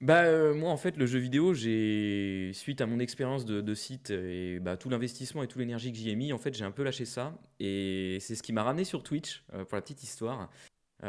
Bah 0.02 0.24
euh, 0.24 0.54
moi 0.54 0.70
en 0.70 0.76
fait 0.76 0.98
le 0.98 1.06
jeu 1.06 1.18
vidéo 1.18 1.54
j'ai 1.54 2.50
suite 2.52 2.82
à 2.82 2.86
mon 2.86 2.98
expérience 2.98 3.46
de, 3.46 3.62
de 3.62 3.74
site 3.74 4.10
et 4.10 4.60
bah, 4.60 4.76
tout 4.76 4.90
l'investissement 4.90 5.42
et 5.42 5.48
toute 5.48 5.58
l'énergie 5.58 5.90
que 5.90 5.96
j'y 5.96 6.10
ai 6.10 6.16
mis 6.16 6.34
en 6.34 6.38
fait 6.38 6.52
j'ai 6.52 6.66
un 6.66 6.70
peu 6.70 6.82
lâché 6.82 7.06
ça 7.06 7.34
et 7.60 8.18
c'est 8.20 8.34
ce 8.34 8.42
qui 8.42 8.52
m'a 8.52 8.62
ramené 8.62 8.84
sur 8.84 9.02
Twitch 9.02 9.42
euh, 9.54 9.64
pour 9.64 9.74
la 9.76 9.80
petite 9.80 10.02
histoire 10.02 10.50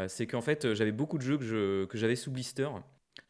c'est 0.08 0.28
qu'en 0.28 0.42
fait 0.42 0.66
euh, 0.66 0.76
j'avais 0.76 0.92
beaucoup 0.92 1.18
de 1.18 1.24
jeux 1.24 1.38
que 1.38 1.44
je- 1.46 1.86
que 1.86 1.98
j'avais 1.98 2.16
sous 2.16 2.32
blister 2.32 2.68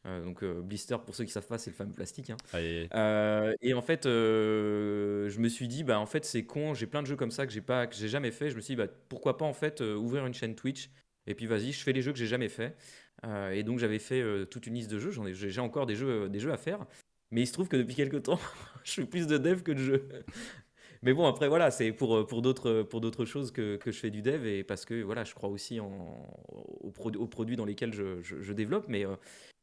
Euh, 0.06 0.24
donc 0.24 0.44
euh, 0.44 0.62
blister 0.62 0.96
pour 1.06 1.16
ceux 1.16 1.24
qui 1.26 1.32
savent 1.32 1.48
pas 1.48 1.58
c'est 1.58 1.72
le 1.72 1.76
fameux 1.76 1.94
plastique 1.94 2.30
hein. 2.30 2.38
Euh, 2.96 3.54
et 3.62 3.74
en 3.74 3.82
fait, 3.82 4.06
euh, 4.06 5.30
je 5.30 5.40
me 5.40 5.50
suis 5.50 5.68
dit, 5.68 5.84
bah 5.84 6.00
en 6.00 6.06
fait, 6.06 6.26
c'est 6.26 6.46
con. 6.46 6.74
J'ai 6.74 6.88
plein 6.88 7.02
de 7.02 7.08
jeux 7.08 7.16
comme 7.18 7.32
ça 7.32 7.46
que 7.46 7.52
j'ai 7.54 7.62
pas, 7.62 7.88
que 7.88 7.96
j'ai 7.96 8.08
jamais 8.10 8.32
fait. 8.32 8.50
Je 8.50 8.56
me 8.56 8.62
suis 8.62 8.74
dit, 8.74 8.78
bah 8.78 8.88
pourquoi 9.10 9.38
pas 9.38 9.46
en 9.46 9.54
fait 9.54 9.82
euh, 9.82 9.96
ouvrir 9.96 10.26
une 10.26 10.34
chaîne 10.34 10.56
Twitch 10.56 10.90
et 11.28 11.36
puis 11.36 11.46
vas-y, 11.48 11.74
je 11.74 11.84
fais 11.84 11.94
les 11.94 12.02
jeux 12.02 12.14
que 12.14 12.20
j'ai 12.20 12.28
jamais 12.28 12.50
fait. 12.50 12.76
Euh, 13.26 13.52
et 13.52 13.64
donc 13.64 13.80
j'avais 13.80 14.00
fait 14.00 14.22
euh, 14.22 14.46
toute 14.46 14.68
une 14.68 14.76
liste 14.76 14.92
de 14.92 15.00
jeux. 15.00 15.12
J'en 15.12 15.26
ai, 15.26 15.34
j'ai 15.34 15.50
j'ai 15.50 15.62
encore 15.62 15.86
des 15.86 15.96
jeux, 15.96 16.30
des 16.30 16.40
jeux 16.40 16.54
à 16.54 16.58
faire. 16.58 16.86
Mais 17.32 17.42
il 17.42 17.48
se 17.48 17.54
trouve 17.54 17.68
que 17.68 17.76
depuis 17.78 17.96
quelques 17.96 18.24
temps, 18.24 18.40
je 18.86 18.94
fais 18.94 19.06
plus 19.06 19.28
de 19.28 19.38
dev 19.38 19.62
que 19.64 19.72
de 19.74 19.80
jeux. 19.84 20.08
Mais 21.08 21.14
bon, 21.14 21.26
après 21.26 21.48
voilà, 21.48 21.72
c'est 21.72 21.94
pour, 21.94 22.28
pour 22.28 22.42
d'autres 22.42 22.84
pour 22.84 23.00
d'autres 23.00 23.24
choses 23.24 23.52
que, 23.52 23.78
que 23.78 23.92
je 23.94 23.98
fais 24.00 24.10
du 24.12 24.22
dev 24.22 24.46
et 24.46 24.64
parce 24.66 24.84
que 24.84 25.02
voilà, 25.02 25.24
je 25.24 25.34
crois 25.34 25.48
aussi 25.50 25.80
en, 25.80 25.90
aux, 26.50 26.92
pro- 26.92 27.12
aux 27.16 27.28
produits 27.28 27.56
dans 27.56 27.64
lesquels 27.66 27.94
je, 27.94 28.22
je- 28.22 28.42
je 28.42 28.54
développe. 28.54 28.88
Mais 28.90 29.06
euh, 29.06 29.16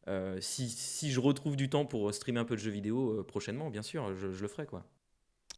euh, 0.08 0.40
si, 0.40 0.70
si 0.70 1.12
je 1.12 1.20
retrouve 1.20 1.56
du 1.56 1.68
temps 1.70 1.86
pour 1.86 2.14
streamer 2.14 2.40
un 2.40 2.44
peu 2.46 2.56
de 2.56 2.60
jeux 2.60 2.70
vidéo 2.72 3.20
euh, 3.20 3.24
prochainement, 3.24 3.70
bien 3.70 3.82
sûr, 3.82 4.14
je, 4.16 4.32
je 4.32 4.42
le 4.42 4.48
ferai 4.48 4.66
quoi. 4.66 4.84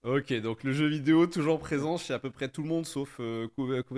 Ok, 0.02 0.32
donc 0.34 0.62
le 0.62 0.72
jeu 0.72 0.86
vidéo 0.86 1.26
toujours 1.26 1.58
présent 1.58 1.96
chez 1.98 2.14
à 2.14 2.18
peu 2.20 2.30
près 2.30 2.48
tout 2.48 2.62
le 2.62 2.68
monde 2.68 2.86
sauf 2.86 3.16
euh, 3.20 3.48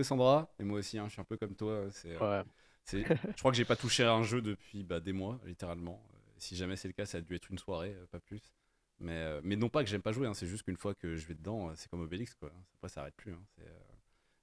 Sandra. 0.03 0.51
Et 0.59 0.65
moi 0.65 0.79
aussi, 0.79 0.99
hein, 0.99 1.05
je 1.09 1.13
suis 1.13 1.21
un 1.21 1.25
peu 1.25 1.37
comme 1.37 1.55
toi. 1.55 1.87
C'est, 1.91 2.13
euh, 2.13 2.21
Ouais. 2.21 2.43
c'est- 2.85 3.05
je 3.35 3.41
crois 3.41 3.51
que 3.53 3.57
j'ai 3.57 3.65
pas 3.67 3.77
touché 3.77 4.05
à 4.05 4.13
un 4.15 4.23
jeu 4.23 4.41
depuis 4.43 4.85
bah, 4.85 5.01
des 5.01 5.13
mois, 5.13 5.41
littéralement. 5.45 6.03
Euh, 6.15 6.19
Si 6.39 6.57
jamais 6.57 6.77
c'est 6.77 6.89
le 6.89 6.95
cas, 6.95 7.07
ça 7.07 7.19
a 7.19 7.21
dû 7.21 7.35
être 7.35 7.51
une 7.51 7.59
soirée, 7.59 7.95
euh, 7.95 8.07
pas 8.11 8.21
plus. 8.21 8.43
Mais, 9.01 9.13
euh, 9.13 9.41
mais 9.45 9.57
non 9.57 9.69
pas 9.69 9.85
que 9.85 9.89
j'aime 9.91 10.03
pas 10.03 10.13
jouer, 10.13 10.27
hein, 10.27 10.35
c'est 10.35 10.47
juste 10.47 10.65
qu'une 10.65 10.77
fois 10.77 10.95
que 10.95 11.15
je 11.17 11.27
vais 11.27 11.35
dedans, 11.35 11.69
euh, 11.69 11.73
c'est 11.77 11.89
comme 11.89 12.01
Obélix, 12.01 12.35
quoi. 12.35 12.51
Après, 12.77 12.89
ça 12.89 13.03
arrête 13.03 13.15
plus. 13.17 13.33
hein, 13.33 13.41
c'est, 13.57 13.63
euh, 13.65 13.71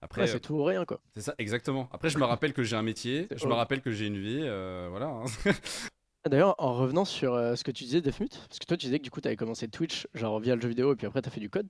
Après, 0.01 0.21
Ouais, 0.21 0.27
euh, 0.29 0.31
c'est 0.31 0.39
tout 0.39 0.53
ou 0.55 0.63
rien 0.63 0.85
quoi. 0.85 1.01
c'est 1.13 1.21
ça, 1.21 1.35
exactement. 1.38 1.89
Après, 1.91 2.09
je 2.09 2.17
me 2.17 2.24
rappelle 2.24 2.53
que 2.53 2.63
j'ai 2.63 2.75
un 2.77 2.81
métier, 2.81 3.27
je 3.35 3.45
me 3.47 3.53
rappelle 3.53 3.81
que 3.81 3.91
j'ai 3.91 4.07
une 4.07 4.17
vie, 4.19 4.39
euh, 4.43 4.88
voilà. 4.89 5.07
hein. 5.07 5.25
Ah, 6.27 6.29
D'ailleurs, 6.29 6.55
en 6.57 6.74
revenant 6.74 7.05
sur 7.05 7.35
euh, 7.35 7.55
ce 7.55 7.63
que 7.63 7.69
tu 7.69 7.83
disais, 7.83 8.01
Defmute, 8.01 8.35
parce 8.50 8.57
que 8.57 8.65
toi 8.65 8.75
tu 8.77 8.88
disais 8.88 8.97
que 8.97 9.03
du 9.03 9.12
coup 9.12 9.21
tu 9.21 9.27
avais 9.27 9.35
commencé 9.38 9.67
Twitch 9.67 10.07
genre 10.15 10.39
via 10.39 10.55
le 10.55 10.62
jeu 10.62 10.69
vidéo 10.69 10.91
et 10.91 10.95
puis 10.95 11.05
après 11.05 11.21
tu 11.21 11.27
as 11.27 11.31
fait 11.31 11.39
du 11.39 11.51
code. 11.51 11.67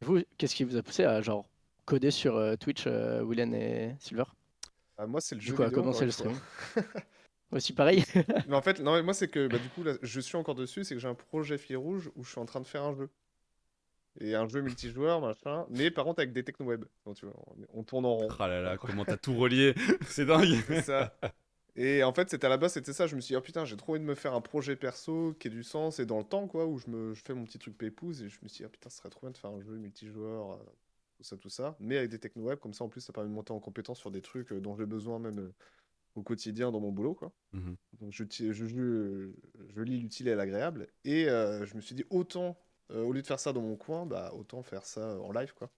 Vous, 0.00 0.20
qu'est-ce 0.38 0.54
qui 0.54 0.62
vous 0.62 0.76
a 0.76 0.82
poussé 0.84 1.02
à 1.02 1.20
genre 1.22 1.44
coder 1.86 2.12
sur 2.12 2.36
euh, 2.36 2.54
Twitch, 2.54 2.84
euh, 2.86 3.22
William 3.22 3.52
et 3.52 3.96
Silver? 3.98 4.22
Ah, 4.96 5.08
Moi, 5.08 5.20
c'est 5.20 5.34
le 5.34 5.40
Du 5.40 5.48
jeu 5.48 5.56
coup, 5.56 5.62
à 5.64 5.72
commencer 5.72 6.04
le 6.04 6.12
stream. 6.12 6.38
Aussi 7.52 7.72
pareil 7.72 8.04
Mais 8.48 8.56
en 8.56 8.62
fait, 8.62 8.80
non, 8.80 8.94
mais 8.94 9.02
moi, 9.02 9.14
c'est 9.14 9.28
que 9.28 9.46
bah, 9.46 9.58
du 9.58 9.68
coup, 9.68 9.82
là, 9.84 9.94
je 10.02 10.20
suis 10.20 10.36
encore 10.36 10.54
dessus. 10.54 10.84
C'est 10.84 10.94
que 10.94 11.00
j'ai 11.00 11.08
un 11.08 11.14
projet 11.14 11.58
fil 11.58 11.76
rouge 11.76 12.10
où 12.16 12.24
je 12.24 12.30
suis 12.30 12.40
en 12.40 12.46
train 12.46 12.60
de 12.60 12.66
faire 12.66 12.82
un 12.82 12.94
jeu. 12.94 13.08
Et 14.18 14.34
un 14.34 14.48
jeu 14.48 14.62
multijoueur, 14.62 15.20
machin. 15.20 15.66
Mais 15.70 15.90
par 15.90 16.04
contre, 16.04 16.20
avec 16.20 16.32
des. 16.32 16.42
Donc, 16.42 17.16
tu 17.16 17.26
vois, 17.26 17.34
on, 17.46 17.80
on 17.80 17.82
tourne 17.82 18.06
en 18.06 18.14
rond. 18.14 18.28
Ah 18.38 18.48
là 18.48 18.62
là, 18.62 18.78
comment 18.78 19.04
t'as 19.04 19.18
tout 19.18 19.36
relié? 19.36 19.74
C'est 20.06 20.24
dingue 20.24 20.56
ça. 20.84 21.14
Et 21.76 22.02
en 22.02 22.12
fait, 22.12 22.30
c'était 22.30 22.46
à 22.46 22.48
la 22.48 22.56
base, 22.56 22.72
c'était 22.72 22.94
ça. 22.94 23.06
Je 23.06 23.14
me 23.14 23.20
suis 23.20 23.34
dit, 23.34 23.36
oh 23.36 23.42
putain, 23.42 23.66
j'ai 23.66 23.76
trop 23.76 23.92
envie 23.92 24.00
de 24.00 24.04
me 24.06 24.14
faire 24.14 24.32
un 24.32 24.40
projet 24.40 24.76
perso 24.76 25.34
qui 25.38 25.48
ait 25.48 25.50
du 25.50 25.62
sens 25.62 25.98
et 25.98 26.06
dans 26.06 26.18
le 26.18 26.24
temps, 26.24 26.48
quoi, 26.48 26.66
où 26.66 26.78
je, 26.78 26.88
me, 26.88 27.12
je 27.12 27.22
fais 27.22 27.34
mon 27.34 27.44
petit 27.44 27.58
truc 27.58 27.76
pépouze. 27.76 28.22
Et 28.22 28.30
je 28.30 28.38
me 28.42 28.48
suis 28.48 28.62
dit, 28.62 28.64
oh 28.64 28.70
putain, 28.70 28.88
ce 28.88 28.96
serait 28.96 29.10
trop 29.10 29.20
bien 29.20 29.30
de 29.30 29.36
faire 29.36 29.50
un 29.50 29.60
jeu 29.60 29.76
multijoueur, 29.76 30.52
euh, 30.52 30.56
tout 31.18 31.22
ça, 31.22 31.36
tout 31.36 31.50
ça. 31.50 31.76
Mais 31.78 31.98
avec 31.98 32.10
des 32.10 32.18
techno-web, 32.18 32.58
comme 32.58 32.72
ça, 32.72 32.84
en 32.84 32.88
plus, 32.88 33.02
ça 33.02 33.12
permet 33.12 33.28
de 33.28 33.34
monter 33.34 33.52
en 33.52 33.60
compétence 33.60 33.98
sur 33.98 34.10
des 34.10 34.22
trucs 34.22 34.52
euh, 34.52 34.60
dont 34.60 34.74
j'ai 34.74 34.86
besoin 34.86 35.18
même 35.18 35.38
euh, 35.40 35.54
au 36.16 36.22
quotidien 36.22 36.70
dans 36.72 36.80
mon 36.80 36.92
boulot, 36.92 37.14
quoi. 37.14 37.32
Mhm. 37.52 37.76
Donc 38.00 38.12
je, 38.12 38.24
je, 38.30 38.52
je, 38.52 39.32
je 39.68 39.80
lis 39.82 39.98
l'utile 39.98 40.28
et 40.28 40.34
l'agréable. 40.34 40.88
Et 41.04 41.28
euh, 41.28 41.64
je 41.66 41.76
me 41.76 41.80
suis 41.80 41.94
dit, 41.94 42.04
autant, 42.10 42.58
euh, 42.90 43.02
au 43.04 43.12
lieu 43.12 43.22
de 43.22 43.26
faire 43.26 43.40
ça 43.40 43.52
dans 43.52 43.62
mon 43.62 43.76
coin, 43.76 44.06
bah, 44.06 44.32
autant 44.34 44.62
faire 44.62 44.84
ça 44.84 45.18
en 45.20 45.32
live, 45.32 45.52
quoi. 45.54 45.70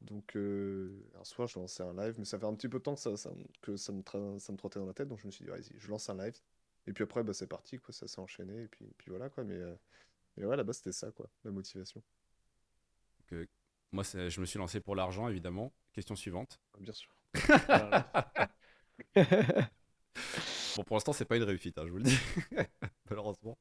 Donc 0.00 0.36
euh, 0.36 0.90
un 1.18 1.24
soir, 1.24 1.48
je 1.48 1.58
lançais 1.58 1.82
un 1.82 1.94
live, 1.94 2.14
mais 2.18 2.24
ça 2.24 2.38
fait 2.38 2.46
un 2.46 2.54
petit 2.54 2.68
peu 2.68 2.78
de 2.78 2.82
temps 2.82 2.94
que 2.94 3.00
ça, 3.00 3.16
ça, 3.16 3.30
que 3.62 3.76
ça, 3.76 3.92
me, 3.92 4.02
tra- 4.02 4.38
ça 4.38 4.52
me 4.52 4.58
trottait 4.58 4.78
dans 4.78 4.86
la 4.86 4.92
tête, 4.94 5.08
donc 5.08 5.20
je 5.20 5.26
me 5.26 5.30
suis 5.30 5.44
dit, 5.44 5.50
vas-y, 5.50 5.72
je 5.78 5.88
lance 5.88 6.10
un 6.10 6.16
live. 6.16 6.38
Et 6.86 6.92
puis 6.92 7.04
après, 7.04 7.22
bah, 7.22 7.32
c'est 7.32 7.46
parti, 7.46 7.78
quoi, 7.78 7.92
ça 7.94 8.06
s'est 8.06 8.20
enchaîné, 8.20 8.64
et 8.64 8.68
puis, 8.68 8.86
puis 8.98 9.10
voilà, 9.10 9.30
quoi. 9.30 9.44
Mais, 9.44 9.58
mais 10.36 10.44
ouais, 10.44 10.56
là-bas, 10.56 10.72
c'était 10.72 10.92
ça, 10.92 11.10
quoi, 11.10 11.28
la 11.44 11.50
motivation, 11.50 12.02
Moi, 13.92 14.02
je 14.04 14.40
me 14.40 14.46
suis 14.46 14.58
lancé 14.58 14.80
pour 14.80 14.96
l'argent, 14.96 15.28
évidemment. 15.28 15.72
Question 15.92 16.16
suivante. 16.16 16.60
bien 16.80 16.92
sûr. 16.92 17.14
Bon, 20.76 20.82
pour 20.84 20.96
l'instant, 20.96 21.12
c'est 21.12 21.24
pas 21.24 21.36
une 21.36 21.42
réussite, 21.44 21.78
hein, 21.78 21.84
je 21.86 21.90
vous 21.90 21.98
le 21.98 22.04
dis. 22.04 22.18
Malheureusement. 23.10 23.56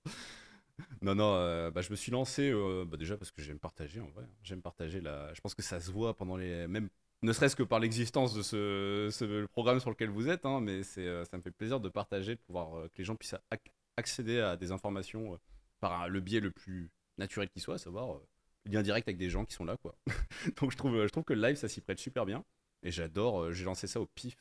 Non, 1.01 1.15
non, 1.15 1.35
euh, 1.35 1.69
bah, 1.71 1.81
je 1.81 1.91
me 1.91 1.95
suis 1.95 2.11
lancé 2.11 2.49
euh, 2.51 2.85
bah, 2.87 2.97
déjà 2.97 3.17
parce 3.17 3.31
que 3.31 3.41
j'aime 3.41 3.59
partager 3.59 3.99
en 3.99 4.07
vrai. 4.09 4.25
J'aime 4.43 4.61
partager 4.61 5.01
la. 5.01 5.33
Je 5.33 5.41
pense 5.41 5.53
que 5.53 5.61
ça 5.61 5.79
se 5.79 5.91
voit 5.91 6.15
pendant 6.15 6.37
les. 6.37 6.67
Même 6.67 6.89
ne 7.21 7.31
serait-ce 7.31 7.55
que 7.55 7.63
par 7.63 7.79
l'existence 7.79 8.33
de 8.33 8.41
ce, 8.41 9.09
ce- 9.11 9.23
le 9.25 9.47
programme 9.47 9.79
sur 9.79 9.89
lequel 9.89 10.09
vous 10.09 10.27
êtes, 10.29 10.45
hein, 10.45 10.59
mais 10.61 10.81
euh, 10.97 11.23
ça 11.25 11.37
me 11.37 11.41
fait 11.41 11.51
plaisir 11.51 11.79
de 11.79 11.89
partager, 11.89 12.35
de 12.35 12.41
pouvoir 12.41 12.83
que 12.89 12.97
les 12.97 13.03
gens 13.03 13.15
puissent 13.15 13.35
ac- 13.51 13.71
accéder 13.97 14.39
à 14.39 14.57
des 14.57 14.71
informations 14.71 15.39
par 15.79 16.09
le 16.09 16.19
biais 16.21 16.39
le 16.39 16.51
plus 16.51 16.89
naturel 17.17 17.49
qui 17.49 17.59
soit, 17.59 17.75
à 17.75 17.77
savoir 17.77 18.15
euh, 18.15 18.27
lien 18.65 18.81
direct 18.81 19.07
avec 19.07 19.17
des 19.17 19.29
gens 19.29 19.45
qui 19.45 19.53
sont 19.53 19.65
là, 19.65 19.77
quoi. 19.77 19.95
Donc 20.61 20.71
je 20.71 20.77
trouve, 20.77 21.03
je 21.03 21.09
trouve 21.11 21.23
que 21.23 21.33
le 21.33 21.41
live, 21.41 21.55
ça 21.55 21.69
s'y 21.69 21.81
prête 21.81 21.99
super 21.99 22.25
bien. 22.25 22.43
Et 22.83 22.91
j'adore, 22.91 23.51
j'ai 23.53 23.63
lancé 23.65 23.87
ça 23.87 24.01
au 24.01 24.05
pif 24.07 24.35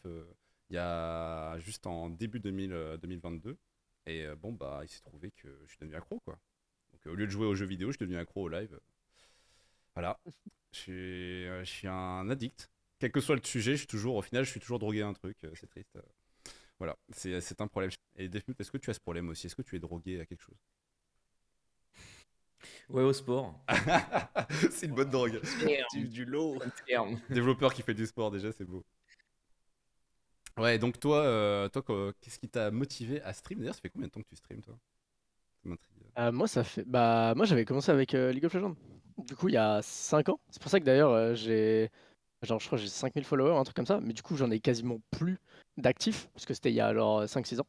il 0.72 0.76
y 0.76 0.78
a 0.78 1.58
juste 1.58 1.87
en 1.87 2.08
début 2.08 2.40
2000, 2.40 2.72
euh, 2.72 2.96
2022. 2.96 3.58
Et 4.06 4.24
euh, 4.24 4.35
bon, 4.35 4.52
bah, 4.52 4.80
il 4.82 4.88
s'est 4.88 5.02
trouvé 5.02 5.30
que 5.30 5.48
je 5.66 5.68
suis 5.68 5.78
devenu 5.80 5.94
accro, 5.94 6.18
quoi. 6.20 6.38
Donc, 6.92 7.06
euh, 7.06 7.12
au 7.12 7.14
lieu 7.14 7.26
de 7.26 7.30
jouer 7.30 7.46
aux 7.46 7.54
jeux 7.54 7.66
vidéo, 7.66 7.88
je 7.88 7.98
suis 7.98 8.06
devenu 8.06 8.18
accro 8.18 8.44
au 8.44 8.48
live. 8.48 8.80
Voilà. 9.94 10.18
Je 10.72 10.78
suis, 10.78 11.44
je 11.44 11.64
suis 11.64 11.88
un 11.88 12.30
addict. 12.30 12.70
Quel 12.98 13.12
que 13.12 13.20
soit 13.20 13.37
le 13.37 13.42
sujet, 13.44 13.72
je 13.72 13.78
suis 13.78 13.87
toujours, 13.87 14.16
au 14.16 14.22
final, 14.22 14.44
je 14.44 14.50
suis 14.50 14.61
toujours 14.61 14.78
drogué 14.78 15.02
à 15.02 15.08
un 15.08 15.12
truc. 15.12 15.37
c'est 15.54 15.66
triste. 15.68 15.98
Voilà, 16.78 16.96
c'est 17.11 17.40
c'est 17.42 17.61
un 17.61 17.68
problème. 17.68 17.90
Et 18.16 18.28
Defmute, 18.30 18.58
est-ce 18.61 18.70
que 18.70 18.78
tu 18.78 18.88
as 18.90 18.94
ce 18.94 19.00
problème 19.00 19.28
aussi? 19.28 19.46
Est-ce 19.46 19.54
que 19.54 19.62
tu 19.62 19.76
es 19.76 19.78
drogué 19.78 20.20
à 20.20 20.26
quelque 20.26 20.40
chose? 20.40 20.56
Ouais, 22.88 23.02
au 23.02 23.12
sport. 23.12 23.61
C'est 24.70 24.87
une 24.87 24.94
bonne 24.94 25.11
drogue. 25.11 25.40
Du, 25.92 26.08
du 26.08 26.24
lot. 26.24 26.58
Développeur 27.28 27.74
qui 27.74 27.82
fait 27.82 27.94
du 27.94 28.06
sport, 28.06 28.30
déjà, 28.30 28.52
c'est 28.52 28.64
beau. 28.64 28.85
Ouais, 30.59 30.79
donc 30.79 31.01
toi, 31.01 31.19
euh, 31.19 31.69
toi 31.69 31.83
qu'est-ce 32.21 32.38
qui 32.38 32.49
t'a 32.49 32.71
motivé 32.71 33.23
à 33.23 33.33
stream? 33.33 33.61
D'ailleurs, 33.61 33.75
ça 33.75 33.81
fait 33.81 33.88
combien 33.88 34.09
de 34.09 34.12
temps 34.12 34.21
que 34.21 34.29
tu 34.29 34.37
streams, 34.37 34.62
toi? 34.62 34.77
Euh, 36.19 36.33
moi, 36.33 36.47
ça 36.47 36.62
fait. 36.65 36.85
Bah, 36.87 37.33
moi, 37.37 37.47
j'avais 37.47 37.65
commencé 37.65 37.91
avec 37.91 38.15
euh, 38.15 38.33
League 38.33 38.45
of 38.45 38.55
Legends. 38.55 38.77
Du 39.19 39.37
coup, 39.37 39.49
il 39.49 39.55
y 39.55 39.59
a 39.59 39.81
5 39.83 40.29
ans. 40.29 40.41
C'est 40.51 40.61
pour 40.61 40.71
ça 40.71 40.79
que 40.81 40.85
d'ailleurs, 40.85 41.35
j'ai. 41.35 41.91
Genre, 42.43 42.59
je 42.59 42.67
crois 42.67 42.77
que 42.77 42.83
j'ai 42.85 42.91
5000 42.91 43.25
followers, 43.25 43.57
un 43.57 43.65
truc 43.65 43.77
comme 43.77 43.87
ça. 43.87 44.01
Mais 44.03 44.12
du 44.12 44.23
coup, 44.23 44.37
j'en 44.37 44.51
ai 44.51 44.61
quasiment 44.61 44.99
plus 45.11 45.38
d'actifs. 45.77 46.29
Parce 46.35 46.45
que 46.45 46.55
c'était 46.55 46.71
il 46.71 46.75
y 46.75 46.81
a 46.81 46.93
genre 46.93 47.27
5-6 47.29 47.61
ans. 47.61 47.67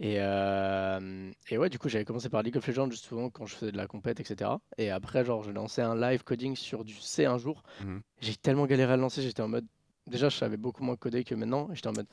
Et, 0.00 0.14
et 0.14 1.58
ouais, 1.58 1.68
du 1.68 1.78
coup, 1.78 1.88
j'avais 1.88 2.04
commencé 2.04 2.28
par 2.28 2.42
League 2.42 2.56
of 2.56 2.66
Legends, 2.66 2.90
juste 2.90 3.04
souvent 3.04 3.30
quand 3.30 3.46
je 3.46 3.56
faisais 3.56 3.72
de 3.72 3.76
la 3.76 3.86
compète, 3.86 4.20
etc. 4.20 4.58
Et 4.78 4.90
après, 4.90 5.24
genre, 5.24 5.42
j'ai 5.42 5.52
lancé 5.52 5.82
un 5.82 5.94
live 5.94 6.24
coding 6.24 6.56
sur 6.56 6.84
du 6.84 6.94
C 6.94 7.24
un 7.26 7.38
jour. 7.38 7.62
Mhm. 7.84 8.00
J'ai 8.20 8.36
tellement 8.36 8.66
galéré 8.66 8.94
à 8.94 8.96
le 8.96 9.02
lancer, 9.02 9.22
j'étais 9.22 9.42
en 9.42 9.48
mode. 9.48 9.66
Déjà, 10.08 10.28
je 10.28 10.36
savais 10.36 10.56
beaucoup 10.56 10.82
moins 10.84 10.96
coder 10.96 11.24
que 11.24 11.34
maintenant. 11.34 11.68
J'étais 11.72 11.88
en 11.88 11.92
mode. 11.92 12.06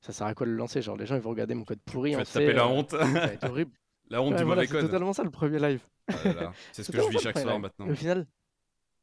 Ça 0.00 0.12
sert 0.12 0.26
à 0.26 0.34
quoi 0.34 0.46
de 0.46 0.52
le 0.52 0.56
lancer? 0.56 0.82
Genre, 0.82 0.96
les 0.96 1.06
gens, 1.06 1.16
ils 1.16 1.20
vont 1.20 1.30
regarder 1.30 1.54
mon 1.54 1.64
code 1.64 1.80
pourri 1.84 2.12
Tu 2.12 2.16
vas 2.16 2.24
te 2.24 2.32
taper 2.32 2.52
la 2.52 2.64
euh, 2.64 2.68
honte. 2.68 2.94
Horrible. 3.42 3.72
la 4.10 4.22
honte 4.22 4.32
Ouais, 4.32 4.38
du 4.38 4.44
voilà, 4.44 4.62
mauvais 4.62 4.66
c'est 4.66 4.72
code. 4.72 4.86
totalement 4.86 5.12
ça 5.12 5.22
le 5.24 5.30
premier 5.30 5.58
live. 5.58 5.80
Ah 6.08 6.52
C'est 6.72 6.82
ce 6.82 6.90
que 6.90 7.00
je 7.00 7.08
vis 7.08 7.18
chaque 7.18 7.38
soir 7.38 7.54
live. 7.54 7.62
maintenant. 7.62 7.88
Au 7.90 7.94
final. 7.94 8.26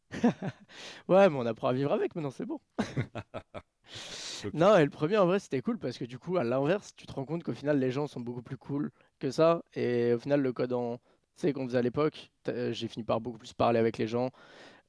ouais, 1.08 1.30
mais 1.30 1.36
on 1.36 1.46
apprend 1.46 1.68
à 1.70 1.74
vivre 1.74 1.92
avec 1.92 2.16
maintenant, 2.16 2.32
c'est 2.32 2.46
bon. 2.46 2.60
Non, 4.54 4.78
et 4.78 4.84
le 4.84 4.90
premier 4.90 5.18
en 5.18 5.26
vrai 5.26 5.40
c'était 5.40 5.62
cool 5.62 5.78
parce 5.78 5.98
que 5.98 6.06
du 6.06 6.18
coup, 6.20 6.38
à 6.38 6.44
l'inverse, 6.44 6.94
tu 6.96 7.06
te 7.06 7.14
rends 7.14 7.26
compte 7.26 7.44
qu'au 7.44 7.54
final 7.54 7.80
les 7.80 7.92
gens 7.92 8.08
sont 8.08 8.20
beaucoup 8.22 8.42
plus 8.42 8.58
cool 8.58 8.92
que 9.20 9.32
ça. 9.32 9.64
Et 9.74 10.14
au 10.14 10.20
final, 10.20 10.42
le 10.42 10.54
code 10.54 10.74
en 10.74 11.00
C 11.36 11.54
qu'on 11.54 11.66
faisait 11.68 11.78
à 11.78 11.82
l'époque, 11.82 12.32
t'as- 12.44 12.72
j'ai 12.72 12.88
fini 12.88 13.04
par 13.04 13.22
beaucoup 13.22 13.38
plus 13.38 13.54
parler 13.54 13.80
avec 13.80 13.98
les 13.98 14.08
gens, 14.08 14.28
euh, 14.28 14.30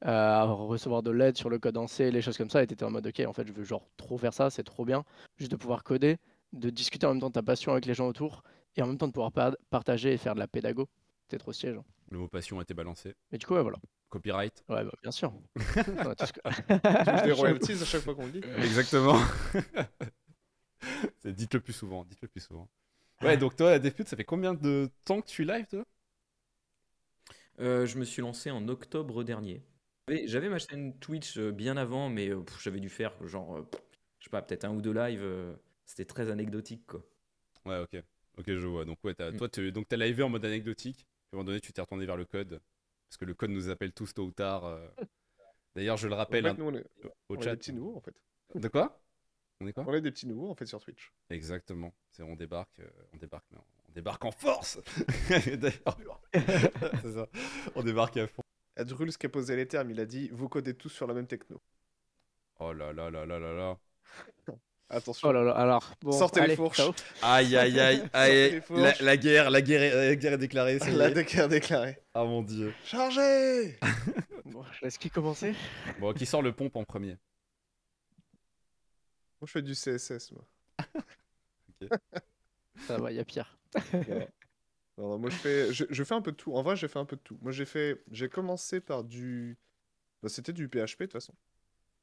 à 0.01 0.45
recevoir 0.45 1.03
de 1.03 1.11
l'aide 1.11 1.37
sur 1.37 1.51
le 1.51 1.59
code 1.59 1.77
en 1.77 1.87
C, 1.87 2.11
les 2.11 2.23
choses 2.23 2.39
comme 2.39 2.51
ça. 2.51 2.63
Et 2.63 2.67
t'étais 2.67 2.85
en 2.85 2.91
mode 2.91 3.07
ok, 3.07 3.21
en 3.27 3.33
fait, 3.33 3.47
je 3.47 3.53
veux 3.53 3.65
genre 3.65 3.89
trop 3.97 4.19
faire 4.19 4.33
ça, 4.35 4.51
c'est 4.51 4.65
trop 4.65 4.85
bien. 4.85 5.05
Juste 5.37 5.51
de 5.51 5.57
pouvoir 5.57 5.83
coder, 5.85 6.19
de 6.53 6.71
discuter 6.71 7.07
en 7.07 7.11
même 7.11 7.21
temps 7.21 7.29
de 7.29 7.33
ta 7.35 7.43
passion 7.43 7.73
avec 7.73 7.87
les 7.87 7.95
gens 7.95 8.07
autour 8.09 8.43
et 8.77 8.83
en 8.83 8.87
même 8.87 8.99
temps 8.99 9.09
de 9.09 9.13
pouvoir 9.13 9.33
par- 9.33 9.57
partager 9.71 10.13
et 10.13 10.17
faire 10.17 10.35
de 10.35 10.41
la 10.41 10.49
pédago. 10.49 10.89
C'était 11.23 11.39
trop 11.39 11.53
genre. 11.53 11.85
Le 12.11 12.19
mot 12.19 12.29
passion 12.29 12.59
a 12.59 12.63
été 12.63 12.75
balancé. 12.75 13.15
Mais 13.33 13.39
du 13.39 13.47
coup, 13.47 13.55
ouais, 13.55 13.63
voilà. 13.63 13.79
Copyright. 14.09 14.65
Ouais, 14.69 14.83
bah, 14.85 14.93
bien 15.03 15.11
sûr. 15.11 15.33
On 16.05 16.11
a 16.11 16.15
tous- 16.15 16.33
Des 17.25 17.33
royalties 17.33 17.73
à 17.73 17.85
chaque 17.85 18.01
fois 18.03 18.15
qu'on 18.15 18.27
le 18.27 18.33
dit. 18.33 18.41
Exactement. 18.57 19.19
Dites-le 21.25 21.61
plus 21.61 21.73
souvent, 21.73 22.05
dites-le 22.05 22.29
plus 22.29 22.41
souvent. 22.41 22.69
Ouais, 23.23 23.37
donc 23.37 23.57
toi, 23.57 23.71
la 23.71 23.79
Defpute, 23.79 24.09
ça 24.09 24.17
fait 24.17 24.25
combien 24.25 24.55
de 24.55 24.89
temps 25.05 25.21
que 25.21 25.27
tu 25.27 25.45
live, 25.45 25.67
toi? 25.67 25.85
Euh, 27.61 27.85
je 27.85 27.99
me 27.99 28.05
suis 28.05 28.23
lancé 28.23 28.51
en 28.51 28.67
octobre 28.69 29.25
dernier. 29.25 29.63
J'avais- 30.09 30.27
J'avais 30.27 30.49
ma 30.49 30.59
chaîne 30.59 30.99
Twitch 30.99 31.37
euh, 31.39 31.53
bien 31.53 31.77
avant, 31.77 32.09
mais 32.09 32.29
euh, 32.29 32.41
pff, 32.41 32.63
j'avais 32.63 32.81
dû 32.81 32.89
faire 32.89 33.13
genre, 33.27 33.57
euh, 33.59 33.63
pff, 33.63 33.81
je 34.21 34.25
sais 34.25 34.31
pas, 34.31 34.43
peut-être 34.43 34.65
un 34.65 34.71
ou 34.75 34.81
deux 34.81 34.93
lives. 34.93 35.25
C'était 35.85 36.05
très 36.05 36.31
anecdotique, 36.31 36.87
quoi. 36.87 37.03
Ouais, 37.65 37.79
ok. 37.81 38.03
Ok, 38.39 38.45
je 38.47 38.67
vois. 38.67 38.85
Donc, 38.85 38.99
ouais, 39.05 39.15
t'as- 39.15 39.31
Mm. 39.33 39.37
toi, 39.37 39.49
tu 39.49 39.73
donc, 39.73 39.89
t'as 39.89 39.97
livé 39.97 40.23
en 40.23 40.29
mode 40.29 40.45
anecdotique. 40.45 40.97
Puis 40.97 41.07
à 41.33 41.37
un 41.37 41.39
moment 41.39 41.45
donné, 41.47 41.61
tu 41.61 41.73
t'es 41.73 41.81
retourné 41.81 42.07
vers 42.07 42.17
le 42.17 42.25
code. 42.25 42.61
Parce 43.09 43.17
que 43.17 43.25
le 43.25 43.35
code 43.35 43.51
nous 43.51 43.69
appelle 43.69 43.93
tous 43.93 44.13
tôt 44.15 44.25
ou 44.27 44.31
tard. 44.33 44.65
euh. 44.67 44.87
D'ailleurs, 45.75 45.97
je 45.97 46.09
le 46.09 46.15
En 46.15 46.19
rappelle 46.19 46.45
fait, 46.45 46.51
hein, 46.51 46.57
nous, 46.59 46.67
on 46.67 46.75
est, 46.75 46.85
au 47.29 47.37
on 47.37 47.41
est 47.41 47.43
chat. 47.45 47.51
des 47.53 47.57
petits 47.57 47.73
nouveaux, 47.73 47.97
en 47.97 48.01
fait. 48.01 48.15
De 48.55 48.69
quoi? 48.69 49.01
On 49.61 49.67
est 49.67 49.73
quoi? 49.73 49.85
On 49.87 49.93
est 49.95 50.01
des 50.01 50.11
petits 50.11 50.27
nouveaux, 50.27 50.51
en 50.51 50.55
fait, 50.55 50.67
sur 50.67 50.81
Twitch. 50.81 51.13
Exactement. 51.31 51.93
C'est 52.11 52.23
on 52.23 52.37
débarque, 52.37 52.79
euh, 52.81 52.89
on 53.13 53.17
débarque, 53.17 53.47
mais 53.51 53.59
on 53.89 53.93
débarque 53.93 54.25
en 54.25 54.31
force. 54.31 54.79
D'ailleurs, 55.61 55.99
c'est 57.03 57.13
ça. 57.13 57.27
On 57.75 57.83
débarque 57.83 58.17
à 58.19 58.27
fond. 58.27 58.43
Adrulz 58.79 59.17
qui 59.17 59.27
a 59.27 59.29
posé 59.29 59.57
les 59.57 59.67
termes, 59.67 59.91
il 59.91 60.01
a 60.01 60.07
dit 60.07 60.29
Vous 60.33 60.49
codez 60.49 60.75
tous 60.75 60.89
sur 60.89 61.07
la 61.07 61.15
même 61.15 61.27
techno. 61.27 61.61
Oh 62.61 62.73
là 62.73 62.93
là 62.93 63.11
là 63.11 63.27
là 63.27 63.39
là 63.39 63.53
là. 63.55 63.79
Attention. 64.91 65.29
Oh 65.29 65.33
là 65.33 65.43
là, 65.45 65.53
alors. 65.53 65.93
Bon, 66.01 66.13
Sortez 66.13 66.41
les 66.41 66.45
allez, 66.47 66.57
fourches. 66.57 66.77
ciao. 66.79 66.93
Aïe 67.23 67.55
aïe 67.57 67.79
aïe 67.79 68.03
aïe. 68.15 68.33
les 68.33 68.51
La, 68.55 68.61
fourches. 68.63 69.01
la 69.01 69.17
guerre, 69.19 69.51
la 69.51 69.61
guerre, 69.63 69.83
est, 69.83 70.09
la 70.09 70.17
guerre 70.17 70.33
est 70.33 70.39
déclarée. 70.39 70.79
La 70.79 71.09
est. 71.09 71.15
déclare 71.15 71.49
déclaré. 71.49 71.99
Ah 72.15 72.25
mon 72.25 72.43
dieu. 72.43 72.73
Chargez 72.85 73.79
Bon, 74.47 74.65
je 74.73 74.85
laisse 74.87 74.97
qui 74.97 75.11
commencer 75.11 75.55
Bon, 76.01 76.15
qui 76.15 76.25
sort 76.25 76.41
le 76.41 76.53
pompe 76.53 76.77
en 76.77 76.85
premier? 76.85 77.19
Moi, 79.41 79.47
je 79.47 79.53
fais 79.53 79.63
du 79.63 79.75
CSS, 79.75 80.33
moi. 80.33 80.45
Ça 82.87 82.97
va, 82.99 83.11
il 83.13 83.17
y 83.17 83.21
a 83.21 83.25
pire. 83.25 83.59
Non, 84.99 85.11
non, 85.11 85.19
moi, 85.19 85.31
je 85.31 85.37
fais, 85.37 85.73
je, 85.73 85.85
je 85.89 86.05
fais 86.05 86.15
un 86.15 86.21
peu 86.21 86.33
de 86.33 86.37
tout. 86.37 86.53
En 86.55 86.63
vrai, 86.63 86.75
j'ai 86.77 86.89
fait 86.89 86.99
un 86.99 87.05
peu 87.05 87.17
de 87.17 87.23
tout. 87.23 87.39
Moi, 87.41 87.53
j'ai 87.53 87.65
fait, 87.65 88.03
j'ai 88.11 88.29
commencé 88.29 88.81
par 88.81 89.05
du, 89.05 89.57
bah, 90.23 90.29
c'était 90.29 90.53
du 90.53 90.69
PHP 90.69 90.75
de 90.75 91.05
toute 91.05 91.13
façon, 91.13 91.35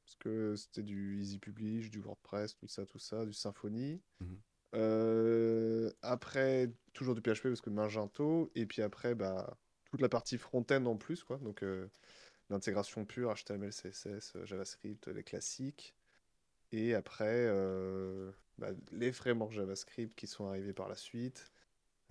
parce 0.05 0.15
que 0.15 0.55
c'était 0.55 0.83
du 0.83 1.19
Easy 1.19 1.37
Publish, 1.37 1.91
du 1.91 1.99
WordPress, 1.99 2.55
tout 2.55 2.69
ça, 2.69 2.85
tout 2.85 2.99
ça, 2.99 3.25
du 3.25 3.33
Symfony. 3.33 4.01
Mhm. 4.21 4.39
Euh, 4.75 5.91
après, 6.01 6.71
toujours 6.93 7.15
du 7.15 7.21
PHP 7.21 7.43
parce 7.43 7.61
que 7.61 7.69
Magento, 7.69 8.49
et 8.55 8.65
puis 8.65 8.81
après, 8.81 9.13
bah, 9.13 9.57
toute 9.91 10.01
la 10.01 10.09
partie 10.09 10.37
front-end 10.37 10.85
en 10.85 10.95
plus, 10.95 11.23
quoi. 11.23 11.37
Donc, 11.39 11.63
euh, 11.63 11.89
l'intégration 12.49 13.05
pure, 13.05 13.33
HTML, 13.33 13.71
CSS, 13.73 14.37
JavaScript, 14.45 15.07
les 15.09 15.23
classiques. 15.23 15.95
Et 16.71 16.93
après, 16.93 17.45
euh, 17.47 18.31
bah, 18.57 18.69
les 18.91 19.11
frameworks 19.11 19.53
JavaScript 19.53 20.15
qui 20.15 20.27
sont 20.27 20.47
arrivés 20.47 20.73
par 20.73 20.87
la 20.87 20.95
suite. 20.95 21.51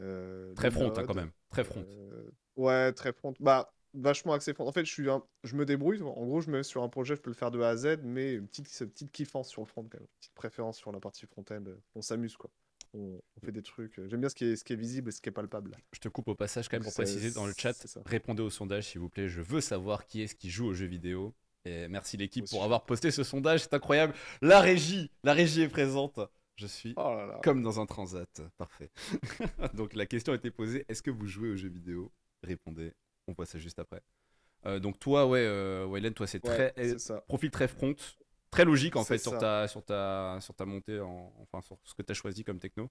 Euh, 0.00 0.52
Très 0.54 0.70
front, 0.70 0.90
hein, 0.90 0.92
Node, 0.96 1.06
quand 1.06 1.14
même. 1.14 1.30
Très 1.50 1.64
front. 1.64 1.84
euh, 1.88 2.30
ouais, 2.56 2.92
très 2.92 3.12
front. 3.12 3.34
Bah, 3.40 3.72
vachement 3.94 4.32
axé 4.32 4.52
front. 4.54 4.66
En 4.66 4.72
fait, 4.72 4.84
je 4.84 4.92
suis 4.92 5.08
un- 5.08 5.22
je 5.44 5.54
me 5.56 5.64
débrouille. 5.64 6.02
En 6.02 6.24
gros, 6.26 6.40
je 6.40 6.50
me 6.50 6.58
mets 6.58 6.62
sur 6.64 6.82
un 6.82 6.88
projet, 6.88 7.14
je 7.16 7.20
peux 7.20 7.30
le 7.30 7.36
faire 7.36 7.50
de 7.50 7.60
A 7.60 7.68
à 7.70 7.76
Z, 7.76 7.98
mais 8.02 8.34
une 8.34 8.46
petite, 8.48 8.68
petite 8.68 9.12
kiffance 9.12 9.48
sur 9.48 9.62
le 9.62 9.66
front, 9.66 9.82
quand 9.84 9.98
même. 9.98 10.02
Une 10.02 10.18
petite 10.20 10.34
préférence 10.34 10.78
sur 10.78 10.90
la 10.92 11.00
partie 11.00 11.26
front-end. 11.26 11.62
On 11.94 12.02
s'amuse, 12.02 12.36
quoi. 12.36 12.50
On, 12.96 13.20
on 13.36 13.40
fait 13.44 13.50
des 13.52 13.62
trucs. 13.62 14.00
J'aime 14.08 14.20
bien 14.20 14.28
ce 14.28 14.34
qui 14.36 14.44
est, 14.44 14.56
ce 14.56 14.62
qui 14.64 14.72
est 14.72 14.76
visible 14.76 15.08
et 15.08 15.12
ce 15.12 15.20
qui 15.20 15.28
est 15.28 15.32
palpable. 15.32 15.76
Je 15.92 15.98
te 15.98 16.08
coupe 16.08 16.28
au 16.28 16.34
passage 16.36 16.68
quand 16.68 16.76
même 16.76 16.84
pour 16.84 16.92
préciser 16.94 17.32
dans 17.32 17.46
le 17.46 17.52
chat. 17.56 17.74
Répondez 18.06 18.42
au 18.42 18.50
sondage 18.50 18.88
s'il 18.88 19.00
vous 19.00 19.08
plaît. 19.08 19.28
Je 19.28 19.40
veux 19.40 19.60
savoir 19.60 20.06
qui 20.06 20.22
est-ce 20.22 20.34
qui 20.36 20.48
joue 20.50 20.66
aux 20.66 20.74
jeux 20.74 20.86
vidéo. 20.86 21.34
Et 21.64 21.88
merci 21.88 22.16
l'équipe 22.16 22.48
pour 22.50 22.62
avoir 22.62 22.84
posté 22.84 23.10
ce 23.10 23.24
sondage. 23.24 23.62
C'est 23.62 23.74
incroyable. 23.74 24.12
La 24.42 24.60
régie, 24.60 25.10
la 25.24 25.32
régie 25.32 25.62
est 25.62 25.68
présente. 25.68 26.20
Je 26.56 26.66
suis 26.66 26.94
Oh 26.96 27.14
là 27.14 27.26
là. 27.26 27.40
comme 27.42 27.62
dans 27.62 27.80
un 27.80 27.86
transat. 27.86 28.40
Parfait. 28.56 28.90
donc 29.74 29.94
la 29.94 30.06
question 30.06 30.32
a 30.32 30.36
été 30.36 30.50
posée. 30.50 30.84
Est-ce 30.88 31.02
que 31.02 31.10
vous 31.10 31.26
jouez 31.26 31.50
aux 31.50 31.56
jeux 31.56 31.68
vidéo? 31.68 32.12
Répondez. 32.42 32.92
On 33.26 33.32
voit 33.32 33.46
ça 33.46 33.58
juste 33.58 33.78
après. 33.78 34.02
Euh, 34.66 34.78
donc 34.80 34.98
toi, 34.98 35.26
ouais, 35.26 35.44
euh, 35.44 36.10
toi 36.12 36.26
c'est 36.26 36.46
Ouais, 36.46 36.70
très 36.70 36.98
ça. 36.98 37.20
profil 37.22 37.50
très 37.50 37.68
front, 37.68 37.94
très 38.50 38.64
logique 38.64 38.96
en 38.96 39.04
fait 39.04 39.18
sur 39.18 39.36
ta, 39.38 39.68
sur 39.68 39.84
ta, 39.84 40.38
sur 40.40 40.54
ta 40.54 40.64
montée, 40.64 41.00
en, 41.00 41.32
enfin 41.42 41.60
sur 41.60 41.76
ce 41.84 41.94
que 41.94 42.02
tu 42.02 42.12
as 42.12 42.14
choisi 42.14 42.44
comme 42.44 42.58
techno. 42.58 42.88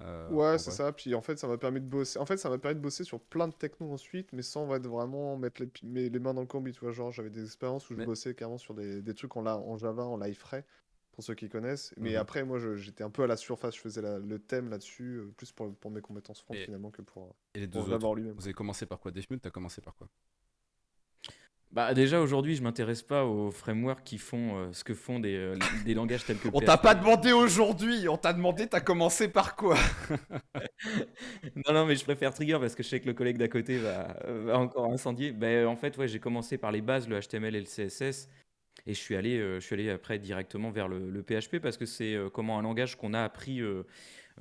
Euh, 0.00 0.28
Ouais, 0.30 0.58
c'est 0.58 0.70
ça. 0.70 0.92
Puis 0.92 1.14
en 1.14 1.22
fait, 1.22 1.38
ça 1.38 1.48
m'a 1.48 1.58
permis 1.58 1.80
de 1.80 1.86
bosser. 1.86 2.18
En 2.18 2.26
fait, 2.26 2.36
ça 2.36 2.48
m'a 2.50 2.58
permis 2.58 2.76
de 2.76 2.80
bosser 2.80 3.04
sur 3.04 3.20
plein 3.20 3.48
de 3.48 3.54
technos 3.54 3.92
ensuite, 3.92 4.32
mais 4.32 4.42
sans 4.42 4.66
va, 4.66 4.78
vraiment 4.78 5.36
mettre 5.36 5.62
les, 5.82 6.10
mains 6.20 6.34
dans 6.34 6.40
le 6.42 6.46
combi. 6.46 6.72
Tu 6.72 6.80
vois, 6.80 6.92
genre, 6.92 7.10
j'avais 7.10 7.30
des 7.30 7.44
expériences 7.44 7.88
où 7.90 7.94
je 7.94 7.98
Mais- 7.98 8.06
bossais 8.06 8.34
carrément 8.34 8.58
sur 8.58 8.74
des, 8.74 9.02
des 9.02 9.14
trucs 9.14 9.36
en, 9.36 9.42
la- 9.42 9.56
en 9.56 9.76
Java, 9.76 10.04
en 10.04 10.18
live 10.18 10.36
frais, 10.38 10.64
pour 11.18 11.24
ceux 11.24 11.34
qui 11.34 11.48
connaissent. 11.48 11.92
Mais 11.96 12.10
Mhm. 12.12 12.16
après, 12.18 12.44
moi, 12.44 12.60
j'étais 12.76 13.02
un 13.02 13.10
peu 13.10 13.24
à 13.24 13.26
la 13.26 13.36
surface. 13.36 13.74
Je 13.74 13.80
faisais 13.80 14.00
la- 14.00 14.20
le 14.20 14.38
thème 14.38 14.70
là-dessus, 14.70 15.16
euh, 15.16 15.32
plus 15.36 15.50
pour, 15.50 15.74
pour 15.74 15.90
mes 15.90 16.00
compétences 16.00 16.40
front 16.40 16.54
Et- 16.54 16.62
finalement 16.64 16.92
que 16.92 17.02
pour, 17.02 17.34
Et 17.56 17.58
les 17.58 17.66
deux 17.66 17.72
pour 17.72 17.80
autres, 17.82 17.90
Java 17.90 18.06
en 18.06 18.14
lui-même. 18.14 18.34
vous 18.36 18.44
avez 18.44 18.52
commencé 18.54 18.86
par 18.86 19.00
quoi? 19.00 19.10
Defmute, 19.10 19.42
t'as 19.42 19.50
commencé 19.50 19.80
par 19.80 19.96
quoi? 19.96 20.06
Bah 21.72 21.92
déjà 21.92 22.20
aujourd'hui, 22.20 22.54
je 22.54 22.62
m'intéresse 22.62 23.02
pas 23.02 23.24
aux 23.24 23.50
frameworks 23.50 24.04
qui 24.04 24.16
font 24.18 24.56
euh, 24.58 24.72
ce 24.72 24.84
que 24.84 24.94
font 24.94 25.18
des, 25.18 25.34
euh, 25.34 25.56
des 25.90 25.94
langages 25.94 26.24
tels 26.24 26.38
que 26.38 26.48
On 26.54 26.60
t'a 26.60 26.78
pas 26.78 26.94
demandé 26.94 27.32
aujourd'hui, 27.32 28.08
on 28.08 28.16
t'a 28.16 28.32
demandé 28.32 28.68
t'as 28.68 28.80
commencé 28.80 29.26
par 29.28 29.56
quoi? 29.56 29.74
Non, 31.66 31.74
non, 31.74 31.84
mais 31.86 31.96
je 31.96 32.04
préfère 32.04 32.32
Trigger 32.32 32.58
parce 32.60 32.76
que 32.76 32.84
je 32.84 32.88
sais 32.88 33.00
que 33.00 33.06
le 33.06 33.12
collègue 33.14 33.38
d'à 33.38 33.48
côté 33.48 33.78
va, 33.78 34.16
va 34.24 34.58
encore 34.58 34.86
incendier. 34.92 35.32
Ben, 35.32 35.66
en 35.66 35.74
fait, 35.74 35.96
ouais, 35.98 36.06
j'ai 36.06 36.20
commencé 36.20 36.56
par 36.58 36.70
les 36.70 36.80
bases, 36.80 37.08
le 37.08 37.18
HTML 37.20 37.56
et 37.56 37.60
le 37.60 37.66
CSS. 37.66 38.28
Et 38.88 38.94
je 38.94 38.98
suis 38.98 39.14
allé, 39.14 39.38
euh, 39.38 39.60
je 39.60 39.64
suis 39.66 39.74
allé 39.74 39.90
après 39.90 40.18
directement 40.18 40.70
vers 40.70 40.88
le, 40.88 41.10
le 41.10 41.22
PHP 41.22 41.58
parce 41.60 41.76
que 41.76 41.86
c'est 41.86 42.14
euh, 42.14 42.28
comment 42.30 42.58
un 42.58 42.62
langage 42.62 42.96
qu'on 42.96 43.14
a 43.14 43.22
appris 43.22 43.60
euh, 43.60 43.84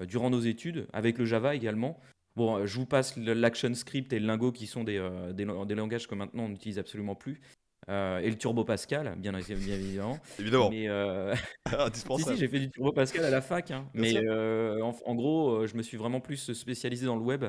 durant 0.07 0.29
nos 0.29 0.39
études, 0.39 0.87
avec 0.93 1.17
le 1.19 1.25
Java 1.25 1.53
également. 1.53 1.99
Bon, 2.35 2.65
je 2.65 2.75
vous 2.77 2.85
passe 2.85 3.17
l'Action 3.17 3.73
Script 3.73 4.13
et 4.13 4.19
le 4.19 4.27
Lingo 4.27 4.51
qui 4.51 4.67
sont 4.67 4.83
des, 4.83 5.05
des, 5.33 5.43
lang- 5.43 5.65
des 5.65 5.75
langages 5.75 6.07
que 6.07 6.15
maintenant 6.15 6.43
on 6.45 6.49
n'utilise 6.49 6.79
absolument 6.79 7.15
plus. 7.15 7.41
Euh, 7.89 8.19
et 8.19 8.29
le 8.29 8.37
Turbo 8.37 8.63
Pascal, 8.63 9.15
bien, 9.17 9.31
bien 9.31 9.39
évidemment. 9.75 10.19
Évidemment, 10.39 10.69
Mais, 10.69 10.87
euh, 10.89 11.33
Si, 11.67 11.75
indispensable. 11.75 12.35
si, 12.35 12.41
j'ai 12.41 12.47
fait 12.49 12.59
du 12.59 12.69
Turbo 12.69 12.91
Pascal 12.91 13.23
à 13.25 13.29
la 13.29 13.41
fac. 13.41 13.71
hein. 13.71 13.89
Mais 13.93 14.17
euh, 14.17 14.81
en, 14.83 14.95
en 15.05 15.15
gros, 15.15 15.65
je 15.65 15.75
me 15.75 15.81
suis 15.81 15.97
vraiment 15.97 16.19
plus 16.19 16.51
spécialisé 16.53 17.05
dans 17.05 17.15
le 17.15 17.21
web 17.21 17.45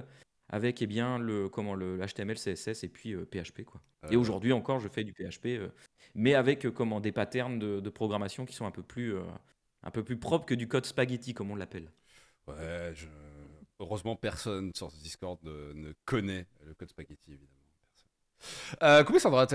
avec 0.48 0.80
eh 0.82 0.86
bien, 0.86 1.18
le, 1.18 1.48
comment, 1.48 1.74
le 1.74 1.98
HTML, 1.98 2.36
CSS 2.36 2.84
et 2.84 2.88
puis 2.88 3.12
euh, 3.14 3.24
PHP. 3.26 3.64
Quoi. 3.64 3.80
Et 4.10 4.16
Euh, 4.16 4.18
aujourd'hui 4.18 4.52
encore, 4.52 4.80
je 4.80 4.88
fais 4.88 5.04
du 5.04 5.12
PHP, 5.12 5.46
euh, 5.46 5.68
mais 6.14 6.34
avec 6.34 6.64
euh, 6.66 6.70
comment, 6.70 7.00
des 7.00 7.12
patterns 7.12 7.58
de, 7.58 7.80
de 7.80 7.90
programmation 7.90 8.46
qui 8.46 8.54
sont 8.54 8.66
un 8.66 8.70
peu, 8.70 8.82
plus, 8.82 9.14
euh, 9.14 9.22
un 9.82 9.90
peu 9.90 10.02
plus 10.04 10.18
propres 10.18 10.46
que 10.46 10.54
du 10.54 10.66
code 10.68 10.86
spaghetti, 10.86 11.34
comme 11.34 11.50
on 11.50 11.56
l'appelle. 11.56 11.90
Ouais, 12.46 12.92
je... 12.94 13.06
heureusement 13.78 14.16
personne 14.16 14.72
sur 14.74 14.90
ce 14.90 14.96
Discord 15.02 15.38
ne, 15.42 15.72
ne 15.74 15.92
connaît 16.06 16.46
le 16.64 16.74
code 16.74 16.88
spaghetti 16.88 17.32
évidemment. 17.32 17.52
Euh, 18.84 19.02
coucou 19.02 19.18
Sandra, 19.18 19.46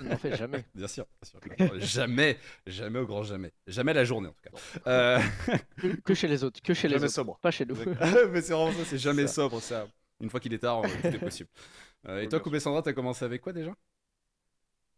On 0.00 0.04
n'en 0.04 0.18
fait 0.18 0.36
jamais. 0.36 0.64
bien 0.74 0.88
sûr, 0.88 1.06
bien 1.22 1.68
sûr. 1.68 1.80
jamais, 1.80 2.36
jamais 2.66 2.98
au 2.98 3.06
grand 3.06 3.22
jamais, 3.22 3.52
jamais 3.68 3.94
la 3.94 4.04
journée 4.04 4.28
en 4.28 4.32
tout 4.32 4.42
cas. 4.50 4.80
Euh, 4.88 5.20
Que, 5.76 5.86
que 6.00 6.14
chez 6.14 6.26
les 6.26 6.42
autres, 6.42 6.60
que 6.60 6.74
chez 6.74 6.88
les 6.88 6.94
Jamais 6.94 7.04
autres. 7.04 7.14
sobre. 7.14 7.38
Pas 7.38 7.52
chez 7.52 7.64
nous. 7.64 7.76
mais 8.32 8.42
c'est 8.42 8.52
vraiment 8.52 8.72
ça, 8.72 8.84
c'est 8.84 8.98
jamais 8.98 9.28
ça. 9.28 9.34
sobre 9.34 9.60
ça. 9.62 9.86
Une 10.24 10.30
fois 10.30 10.40
qu'il 10.40 10.52
est 10.54 10.58
tard, 10.58 10.82
tout 10.82 11.06
est 11.06 11.18
possible. 11.18 11.48
Euh, 12.06 12.20
et 12.20 12.28
toi, 12.28 12.38
Coupé 12.38 12.60
Sandra, 12.60 12.82
t'as 12.82 12.92
commencé 12.92 13.24
avec 13.24 13.40
quoi 13.40 13.54
déjà? 13.54 13.74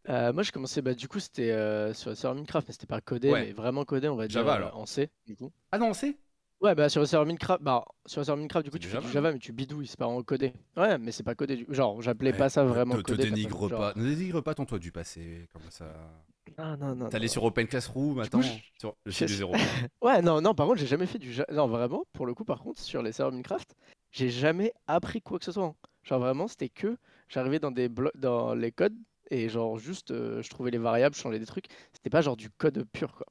Euh, 0.09 0.31
moi, 0.31 0.43
j'ai 0.43 0.51
commencé, 0.51 0.81
bah, 0.81 0.93
du 0.93 1.07
coup, 1.07 1.19
c'était 1.19 1.51
euh, 1.51 1.93
sur 1.93 2.09
le 2.09 2.15
serveur 2.15 2.35
Minecraft, 2.35 2.67
mais 2.67 2.73
c'était 2.73 2.85
pas 2.87 3.01
codé, 3.01 3.29
Ouais. 3.31 3.45
mais 3.47 3.51
vraiment 3.51 3.83
codé, 3.83 4.07
on 4.07 4.15
va 4.15 4.27
dire, 4.27 4.39
Java, 4.41 4.53
alors. 4.55 4.77
en 4.77 4.85
C, 4.85 5.09
du 5.25 5.35
coup. 5.35 5.51
Ah 5.71 5.77
non, 5.77 5.93
c'est 5.93 6.17
Ouais, 6.61 6.73
bah, 6.75 6.89
sur 6.89 7.01
le 7.01 7.05
serveur 7.07 7.25
Minecraft, 7.27 7.61
bah, 7.61 7.83
sur 8.05 8.21
le 8.21 8.25
serveur 8.25 8.37
Minecraft, 8.37 8.65
du 8.65 8.71
coup, 8.71 8.77
tu 8.79 8.87
fais 8.87 8.93
Java, 8.93 9.07
du 9.07 9.13
Java, 9.13 9.31
mais 9.33 9.39
tu 9.39 9.51
bidouilles, 9.51 9.87
c'est 9.87 9.97
pas 9.99 10.07
en 10.07 10.23
codé. 10.23 10.53
Ouais, 10.77 10.97
mais 10.97 11.11
c'est 11.11 11.23
pas 11.23 11.35
codé, 11.35 11.57
du... 11.57 11.65
genre, 11.69 12.01
j'appelais 12.01 12.31
Ouais, 12.31 12.37
pas 12.37 12.49
ça 12.49 12.63
vraiment 12.63 12.95
te, 12.95 13.01
te 13.01 13.11
codé. 13.11 13.23
dénigre 13.29 13.51
personne- 13.51 13.69
genre- 13.69 13.93
pas, 13.93 13.99
ne 13.99 14.15
dénigre 14.15 14.41
pas 14.41 14.53
ton 14.55 14.65
toi 14.65 14.79
du 14.79 14.91
passé, 14.91 15.47
comme 15.53 15.69
ça. 15.69 15.93
Non, 16.57 16.77
non, 16.77 16.95
non. 16.95 17.09
T'es 17.09 17.17
allé 17.17 17.25
non. 17.27 17.31
sur 17.31 17.43
Open 17.43 17.67
Classroom, 17.67 18.15
coup, 18.15 18.21
attends, 18.21 18.41
je- 18.41 18.53
sur 18.79 18.95
le 19.05 19.11
je 19.11 19.17
site 19.17 19.27
du 19.27 19.33
sais- 19.33 19.37
zéro. 19.39 19.53
Ouais, 20.01 20.21
non, 20.21 20.41
non, 20.41 20.53
par 20.55 20.65
contre, 20.67 20.79
j'ai 20.79 20.87
jamais 20.87 21.05
fait 21.05 21.19
du 21.19 21.33
Java. 21.33 21.51
Non, 21.53 21.67
vraiment, 21.67 22.05
pour 22.13 22.25
le 22.25 22.33
coup, 22.33 22.45
par 22.45 22.61
contre, 22.61 22.79
sur 22.81 23.01
les 23.03 23.11
serveurs 23.11 23.33
Minecraft, 23.33 23.75
j'ai 24.11 24.29
jamais 24.29 24.73
appris 24.87 25.21
quoi 25.21 25.39
que 25.39 25.45
ce 25.45 25.51
soit. 25.51 25.65
hein. 25.65 25.75
Genre, 26.03 26.19
vraiment, 26.19 26.47
c'était 26.47 26.69
que 26.69 26.97
j'arrivais 27.29 27.59
dans 27.59 27.71
des 27.71 27.89
dans 28.15 28.55
les 28.55 28.71
codes 28.71 28.95
et, 29.29 29.49
genre, 29.49 29.77
juste, 29.77 30.11
euh, 30.11 30.41
je 30.41 30.49
trouvais 30.49 30.71
les 30.71 30.77
variables, 30.77 31.15
je 31.15 31.21
changeais 31.21 31.39
des 31.39 31.45
trucs. 31.45 31.67
C'était 31.93 32.09
pas 32.09 32.21
genre 32.21 32.37
du 32.37 32.49
code 32.49 32.85
pur, 32.93 33.13
quoi. 33.15 33.25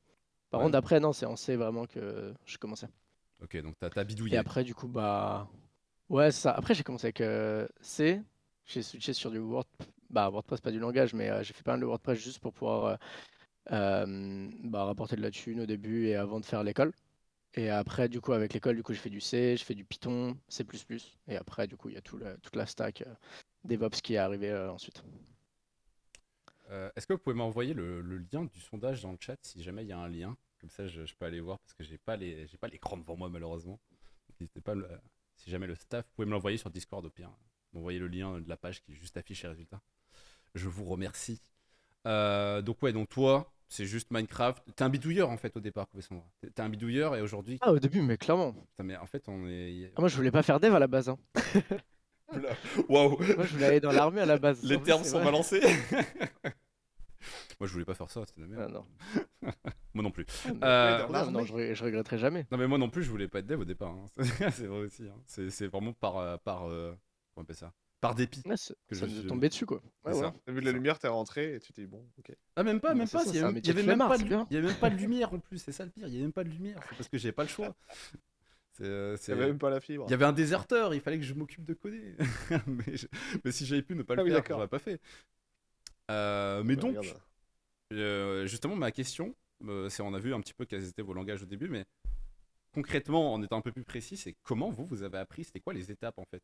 Par 0.50 0.60
Ouais. 0.60 0.66
contre, 0.66 0.78
après, 0.78 1.00
non, 1.00 1.12
c'est 1.12 1.26
en 1.26 1.36
C 1.36 1.56
vraiment 1.56 1.86
que 1.86 2.34
je 2.46 2.58
commençais. 2.58 2.88
Ok, 3.42 3.56
donc 3.62 3.78
t'as 3.78 3.90
t'as 3.90 4.04
Et 4.04 4.04
bidouillé. 4.04 4.36
après, 4.36 4.64
du 4.64 4.74
coup, 4.74 4.88
bah. 4.88 5.48
Ouais, 6.08 6.30
c'est 6.32 6.42
ça. 6.42 6.52
Après, 6.52 6.74
j'ai 6.74 6.82
commencé 6.84 7.06
avec 7.06 7.20
euh, 7.20 7.66
C. 7.80 8.22
J'ai 8.66 8.82
switché 8.82 9.12
sur 9.12 9.30
du 9.30 9.38
Word... 9.38 9.66
bah, 10.10 10.28
WordPress, 10.30 10.60
pas 10.60 10.70
du 10.72 10.78
langage, 10.80 11.14
mais 11.14 11.30
euh, 11.30 11.42
j'ai 11.42 11.52
fait 11.54 11.62
pas 11.62 11.72
mal 11.72 11.80
de 11.80 11.86
WordPress 11.86 12.18
juste 12.18 12.40
pour 12.40 12.52
pouvoir 12.52 12.98
bah, 13.70 14.84
rapporter 14.84 15.16
de 15.16 15.22
la 15.22 15.30
thune 15.30 15.60
au 15.60 15.66
début 15.66 16.06
et 16.08 16.16
avant 16.16 16.40
de 16.40 16.44
faire 16.44 16.62
l'école. 16.62 16.92
Et 17.56 17.70
après, 17.70 18.08
du 18.10 18.20
coup, 18.20 18.34
avec 18.34 18.52
l'école, 18.52 18.76
du 18.76 18.82
coup, 18.82 18.92
je 18.92 19.00
fais 19.00 19.08
du 19.08 19.20
C, 19.20 19.56
je 19.56 19.64
fais 19.64 19.74
du 19.74 19.84
Python, 19.84 20.38
C++. 20.46 20.64
Et 21.26 21.36
après, 21.36 21.66
du 21.66 21.76
coup, 21.76 21.88
il 21.88 21.94
y 21.94 21.98
a 21.98 22.02
toute 22.02 22.54
la 22.54 22.66
stack 22.66 23.00
euh, 23.00 23.14
DevOps 23.64 24.02
qui 24.02 24.14
est 24.14 24.18
arrivé 24.18 24.50
euh, 24.50 24.70
ensuite. 24.70 25.02
Euh, 26.68 26.90
Est-ce 26.94 27.06
que 27.06 27.14
vous 27.14 27.18
pouvez 27.18 27.34
m'envoyer 27.34 27.72
le, 27.72 28.02
lien 28.02 28.44
du 28.44 28.60
sondage 28.60 29.00
dans 29.00 29.10
le 29.10 29.18
chat 29.18 29.38
si 29.40 29.62
jamais 29.62 29.84
il 29.84 29.88
y 29.88 29.92
a 29.92 29.98
un 29.98 30.08
lien? 30.08 30.36
Comme 30.60 30.68
ça, 30.68 30.86
je, 30.86 31.02
peux 31.14 31.24
aller 31.24 31.40
voir 31.40 31.58
parce 31.60 31.72
que 31.72 31.82
j'ai 31.82 31.96
pas 31.96 32.16
les, 32.16 32.46
j'ai 32.46 32.58
pas 32.58 32.68
l'écran 32.68 32.98
devant 32.98 33.16
moi 33.16 33.30
malheureusement. 33.30 33.80
N'hésitez 34.38 34.60
pas, 34.60 34.74
si 35.36 35.50
jamais 35.50 35.66
le 35.66 35.76
staff, 35.76 36.04
vous 36.04 36.12
pouvez 36.16 36.26
me 36.26 36.32
l'envoyer 36.32 36.58
sur 36.58 36.70
Discord 36.70 37.04
au 37.06 37.10
pire. 37.10 37.30
M'envoyer 37.72 37.98
le 37.98 38.08
lien 38.08 38.38
de 38.38 38.48
la 38.48 38.56
page 38.58 38.82
qui 38.82 38.94
juste 38.94 39.16
affiche 39.16 39.44
les 39.44 39.48
résultats. 39.48 39.80
Je 40.54 40.68
vous 40.68 40.84
remercie. 40.84 41.40
Donc 42.04 42.82
ouais, 42.82 42.92
donc 42.92 43.08
toi, 43.08 43.50
c'est 43.68 43.86
juste 43.86 44.10
Minecraft. 44.10 44.62
T'es 44.76 44.82
un 44.84 44.88
bidouilleur 44.88 45.30
en 45.30 45.36
fait 45.36 45.56
au 45.56 45.60
départ, 45.60 45.86
Sandra. 46.00 46.24
T'es 46.40 46.50
t'es 46.50 46.62
un 46.62 46.68
bidouilleur 46.68 47.16
et 47.16 47.20
aujourd'hui, 47.20 47.58
Ah, 47.60 47.72
au 47.72 47.78
début, 47.78 48.02
mais 48.02 48.16
clairement. 48.16 48.52
putain, 48.52 48.84
mais 48.84 48.96
en 48.96 49.06
fait 49.06 49.28
on 49.28 49.46
est. 49.46 49.92
Ah, 49.96 50.00
moi, 50.00 50.08
je 50.08 50.16
voulais 50.16 50.30
pas 50.30 50.42
faire 50.42 50.60
dev 50.60 50.74
à 50.74 50.78
la 50.78 50.86
base. 50.86 51.08
hein. 51.08 51.18
Waouh, 52.88 53.18
Moi, 53.36 53.44
je 53.46 53.52
voulais 53.52 53.66
aller 53.66 53.80
dans 53.80 53.92
l'armée 53.92 54.20
à 54.20 54.26
la 54.26 54.38
base. 54.38 54.62
les 54.64 54.76
En 54.76 54.80
termes 54.80 55.04
sont 55.04 55.16
vrai. 55.18 55.24
balancés. 55.26 55.60
Moi 57.58 57.66
je 57.66 57.72
voulais 57.72 57.84
pas 57.86 57.94
faire 57.94 58.10
ça, 58.10 58.22
c'était 58.26 58.42
de 58.42 58.54
la 58.54 58.64
Ah, 58.64 58.68
merde. 58.68 58.72
non. 58.74 58.86
Moi 59.94 60.02
non 60.04 60.10
plus. 60.10 60.26
Ah, 60.60 61.06
Euh, 61.08 61.30
non, 61.30 61.44
je, 61.44 61.54
re- 61.54 61.74
je 61.74 61.84
regretterai 61.84 62.18
jamais. 62.18 62.46
Non 62.50 62.58
mais 62.58 62.66
moi 62.68 62.76
non 62.76 62.90
plus 62.90 63.02
je 63.02 63.10
voulais 63.10 63.28
pas 63.28 63.38
être 63.38 63.46
dev 63.46 63.60
au 63.60 63.64
départ. 63.64 63.92
hein. 63.92 64.10
c'est 64.52 64.66
vrai 64.66 64.80
aussi. 64.80 65.04
hein. 65.08 65.18
C'est 65.24 65.48
c'est 65.50 65.66
vraiment 65.66 65.94
par 65.94 66.18
euh, 66.18 66.36
par 66.36 66.68
euh, 66.68 66.90
comment 66.90 66.98
on 67.38 67.40
appelle 67.42 67.56
ça? 67.56 67.72
Par 68.00 68.14
dépit. 68.14 68.42
Ouais, 68.44 68.56
c'est- 68.56 68.74
Que 68.88 68.94
ça 68.94 69.06
je 69.06 69.10
nous 69.10 69.16
est 69.16 69.20
suis- 69.20 69.28
tombé 69.28 69.48
dessus, 69.48 69.64
quoi. 69.66 69.78
Ouais, 70.04 70.12
ça. 70.12 70.18
voilà. 70.18 70.34
T'as 70.44 70.52
vu 70.52 70.60
de 70.60 70.66
la 70.66 70.72
lumière, 70.72 70.98
t'es 70.98 71.08
rentré 71.08 71.54
et 71.54 71.60
tu 71.60 71.72
t'es 71.72 71.82
dit 71.82 71.86
bon, 71.88 72.06
ok. 72.18 72.36
Ah 72.56 72.62
même 72.62 72.78
pas, 72.80 72.94
même 72.94 73.08
pas. 73.08 73.24
ça, 73.24 73.30
Il 73.30 73.36
y 73.36 73.38
avait, 73.38 73.58
il 73.58 73.66
y 73.66 73.70
avait 73.70 73.82
même 73.82 73.98
pas 73.98 74.18
de, 74.18 74.24
bien. 74.24 74.46
il 74.50 74.54
y 74.54 74.56
avait 74.58 74.68
même 74.68 74.76
pas 74.76 74.90
de 74.90 74.96
lumière 74.96 75.32
en 75.32 75.38
plus. 75.38 75.58
C'est 75.58 75.72
ça 75.72 75.84
le 75.84 75.90
pire. 75.90 76.06
Il 76.06 76.12
y 76.12 76.16
avait 76.16 76.24
même 76.24 76.32
pas 76.32 76.44
de 76.44 76.50
lumière. 76.50 76.78
C'est 76.90 76.96
parce 76.96 77.08
que 77.08 77.16
j'avais 77.18 77.32
pas 77.32 77.42
le 77.44 77.48
choix. 77.48 77.74
C'est, 78.78 78.84
euh, 78.84 79.16
c'est- 79.16 79.32
T'avais 79.32 79.46
même 79.46 79.58
pas 79.58 79.70
la 79.70 79.80
fibre. 79.80 80.04
Il 80.06 80.10
y 80.10 80.14
avait 80.14 80.26
un 80.26 80.34
déserteur. 80.34 80.92
Il 80.94 81.00
fallait 81.00 81.16
que 81.16 81.24
je 81.24 81.32
m'occupe 81.32 81.64
de 81.64 81.72
coder. 81.72 82.14
mais, 82.66 82.94
je- 82.98 83.06
mais 83.42 83.50
si 83.50 83.64
j'avais 83.64 83.80
pu 83.80 83.94
ne 83.96 84.02
pas 84.02 84.14
le 84.16 84.20
Ah 84.22 84.42
faire, 84.42 84.44
l'aurais 84.50 84.68
pas 84.68 84.78
fait. 84.78 85.00
Euh, 86.10 86.62
mais 86.62 86.74
Ouais, 86.74 86.92
donc. 86.92 86.98
Euh, 87.94 88.46
justement, 88.46 88.76
ma 88.76 88.90
question, 88.90 89.34
euh, 89.64 89.88
c'est 89.88 90.02
on 90.02 90.12
a 90.12 90.18
vu 90.18 90.34
un 90.34 90.40
petit 90.40 90.52
peu 90.52 90.66
quels 90.66 90.86
étaient 90.88 91.00
vos 91.02 91.14
langages 91.14 91.42
au 91.42 91.46
début, 91.46 91.68
mais 91.70 91.86
concrètement, 92.74 93.32
en 93.32 93.42
étant 93.42 93.56
un 93.56 93.60
peu 93.62 93.72
plus 93.72 93.84
précis, 93.84 94.16
c'est 94.18 94.36
comment 94.42 94.70
vous, 94.70 94.84
vous 94.84 95.02
avez 95.02 95.16
appris, 95.18 95.44
c'était 95.44 95.60
quoi 95.60 95.72
les 95.72 95.90
étapes 95.90 96.18
en 96.18 96.24
fait? 96.26 96.42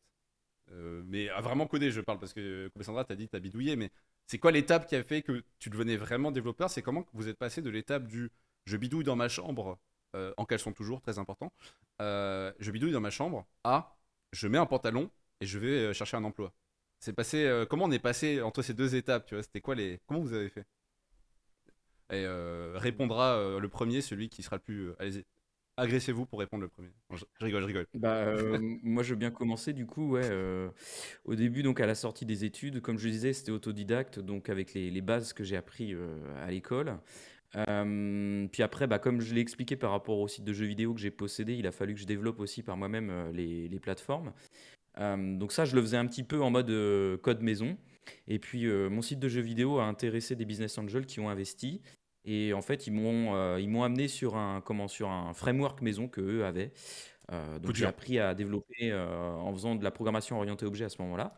Mais 0.71 1.29
à 1.29 1.41
vraiment 1.41 1.67
coder, 1.67 1.91
je 1.91 2.01
parle, 2.01 2.19
parce 2.19 2.33
que 2.33 2.69
comme 2.69 2.83
Sandra, 2.83 3.05
t'as 3.05 3.15
dit 3.15 3.27
t'as 3.29 3.39
bidouillé, 3.39 3.75
mais 3.75 3.91
c'est 4.27 4.39
quoi 4.39 4.51
l'étape 4.51 4.87
qui 4.87 4.95
a 4.95 5.03
fait 5.03 5.21
que 5.21 5.43
tu 5.59 5.69
devenais 5.69 5.97
vraiment 5.97 6.31
développeur? 6.31 6.69
C'est 6.69 6.81
comment 6.81 7.05
vous 7.13 7.27
êtes 7.27 7.37
passé 7.37 7.61
de 7.61 7.69
l'étape 7.69 8.07
du 8.07 8.31
je 8.65 8.77
bidouille 8.77 9.03
dans 9.03 9.15
ma 9.15 9.27
chambre, 9.29 9.77
euh, 10.15 10.33
en 10.37 10.45
caleçon 10.45 10.71
toujours, 10.71 11.01
très 11.01 11.19
important, 11.19 11.51
euh, 12.01 12.51
je 12.59 12.71
bidouille 12.71 12.93
dans 12.93 13.01
ma 13.01 13.09
chambre, 13.09 13.45
à 13.63 13.97
je 14.31 14.47
mets 14.47 14.57
un 14.57 14.65
pantalon 14.65 15.11
et 15.41 15.45
je 15.45 15.59
vais 15.59 15.67
euh, 15.67 15.93
chercher 15.93 16.17
un 16.17 16.23
emploi 16.23 16.53
c'est 16.99 17.13
passé, 17.13 17.45
euh, 17.45 17.65
comment 17.65 17.85
on 17.85 17.91
est 17.91 17.99
passé 17.99 18.41
entre 18.41 18.61
ces 18.61 18.73
deux 18.73 18.95
étapes, 18.95 19.25
tu 19.25 19.35
vois? 19.35 19.43
C'était 19.43 19.59
quoi 19.61 19.75
les, 19.75 19.99
comment 20.07 20.21
vous 20.21 20.33
avez 20.33 20.49
fait? 20.49 20.65
Et 22.11 22.25
euh, 22.25 22.73
répondra 22.77 23.35
euh, 23.37 23.59
le 23.59 23.69
premier, 23.69 24.01
celui 24.01 24.29
qui 24.29 24.43
sera 24.43 24.57
le 24.57 24.61
plus. 24.61 24.89
euh, 24.89 24.95
Allez-y, 24.99 25.25
agressez-vous 25.77 26.25
pour 26.25 26.39
répondre 26.39 26.63
le 26.63 26.69
premier. 26.69 26.89
Je, 27.11 27.23
je 27.39 27.45
rigole, 27.45 27.61
je 27.61 27.67
rigole. 27.67 27.87
Bah, 27.95 28.15
euh, 28.15 28.59
moi, 28.83 29.03
je 29.03 29.11
veux 29.11 29.15
bien 29.19 29.31
commencer 29.31 29.73
du 29.73 29.85
coup. 29.85 30.11
Ouais, 30.11 30.21
euh, 30.23 30.69
au 31.25 31.35
début, 31.35 31.63
donc 31.63 31.79
à 31.79 31.85
la 31.85 31.95
sortie 31.95 32.25
des 32.25 32.45
études, 32.45 32.81
comme 32.81 32.97
je 32.97 33.09
disais, 33.09 33.33
c'était 33.33 33.51
autodidacte, 33.51 34.19
donc 34.19 34.49
avec 34.49 34.73
les, 34.73 34.89
les 34.91 35.01
bases 35.01 35.33
que 35.33 35.43
j'ai 35.43 35.57
appris 35.57 35.93
euh, 35.93 36.17
à 36.45 36.51
l'école. 36.51 36.97
Puis 37.53 38.63
après, 38.63 38.87
bah, 38.87 38.97
comme 38.97 39.21
je 39.21 39.33
l'ai 39.33 39.41
expliqué 39.41 39.75
par 39.75 39.91
rapport 39.91 40.17
au 40.17 40.27
site 40.27 40.43
de 40.43 40.53
jeux 40.53 40.65
vidéo 40.65 40.93
que 40.93 40.99
j'ai 40.99 41.11
possédé, 41.11 41.53
il 41.53 41.67
a 41.67 41.71
fallu 41.71 41.93
que 41.93 41.99
je 41.99 42.05
développe 42.05 42.39
aussi 42.39 42.63
par 42.63 42.77
moi-même 42.77 43.29
les, 43.31 43.67
les 43.67 43.79
plateformes. 43.79 44.33
Donc 44.97 45.51
ça, 45.51 45.63
je 45.65 45.75
le 45.75 45.81
faisais 45.81 45.97
un 45.97 46.07
petit 46.07 46.23
peu 46.23 46.41
en 46.41 46.49
mode 46.49 46.71
code 47.21 47.43
maison. 47.43 47.77
Et 48.27 48.39
puis, 48.39 48.65
mon 48.65 49.03
site 49.03 49.19
de 49.19 49.27
jeux 49.29 49.41
vidéo 49.41 49.77
a 49.77 49.85
intéressé 49.85 50.35
des 50.35 50.45
business 50.45 50.79
angels 50.79 51.05
qui 51.05 51.19
ont 51.19 51.29
investi. 51.29 51.79
Et 52.25 52.53
en 52.53 52.61
fait, 52.61 52.87
ils 52.87 52.91
m'ont 52.93 53.35
euh, 53.35 53.59
ils 53.59 53.69
m'ont 53.69 53.83
amené 53.83 54.07
sur 54.07 54.35
un, 54.37 54.61
comment, 54.61 54.87
sur 54.87 55.09
un 55.09 55.33
framework 55.33 55.81
maison 55.81 56.07
que 56.07 56.21
eux 56.21 56.45
avaient. 56.45 56.71
Euh, 57.31 57.59
donc 57.59 57.75
j'ai 57.75 57.85
appris 57.85 58.19
à 58.19 58.33
développer 58.35 58.91
euh, 58.91 59.33
en 59.33 59.53
faisant 59.53 59.75
de 59.75 59.83
la 59.83 59.91
programmation 59.91 60.37
orientée 60.37 60.65
objet 60.65 60.85
à 60.85 60.89
ce 60.89 61.01
moment-là. 61.01 61.35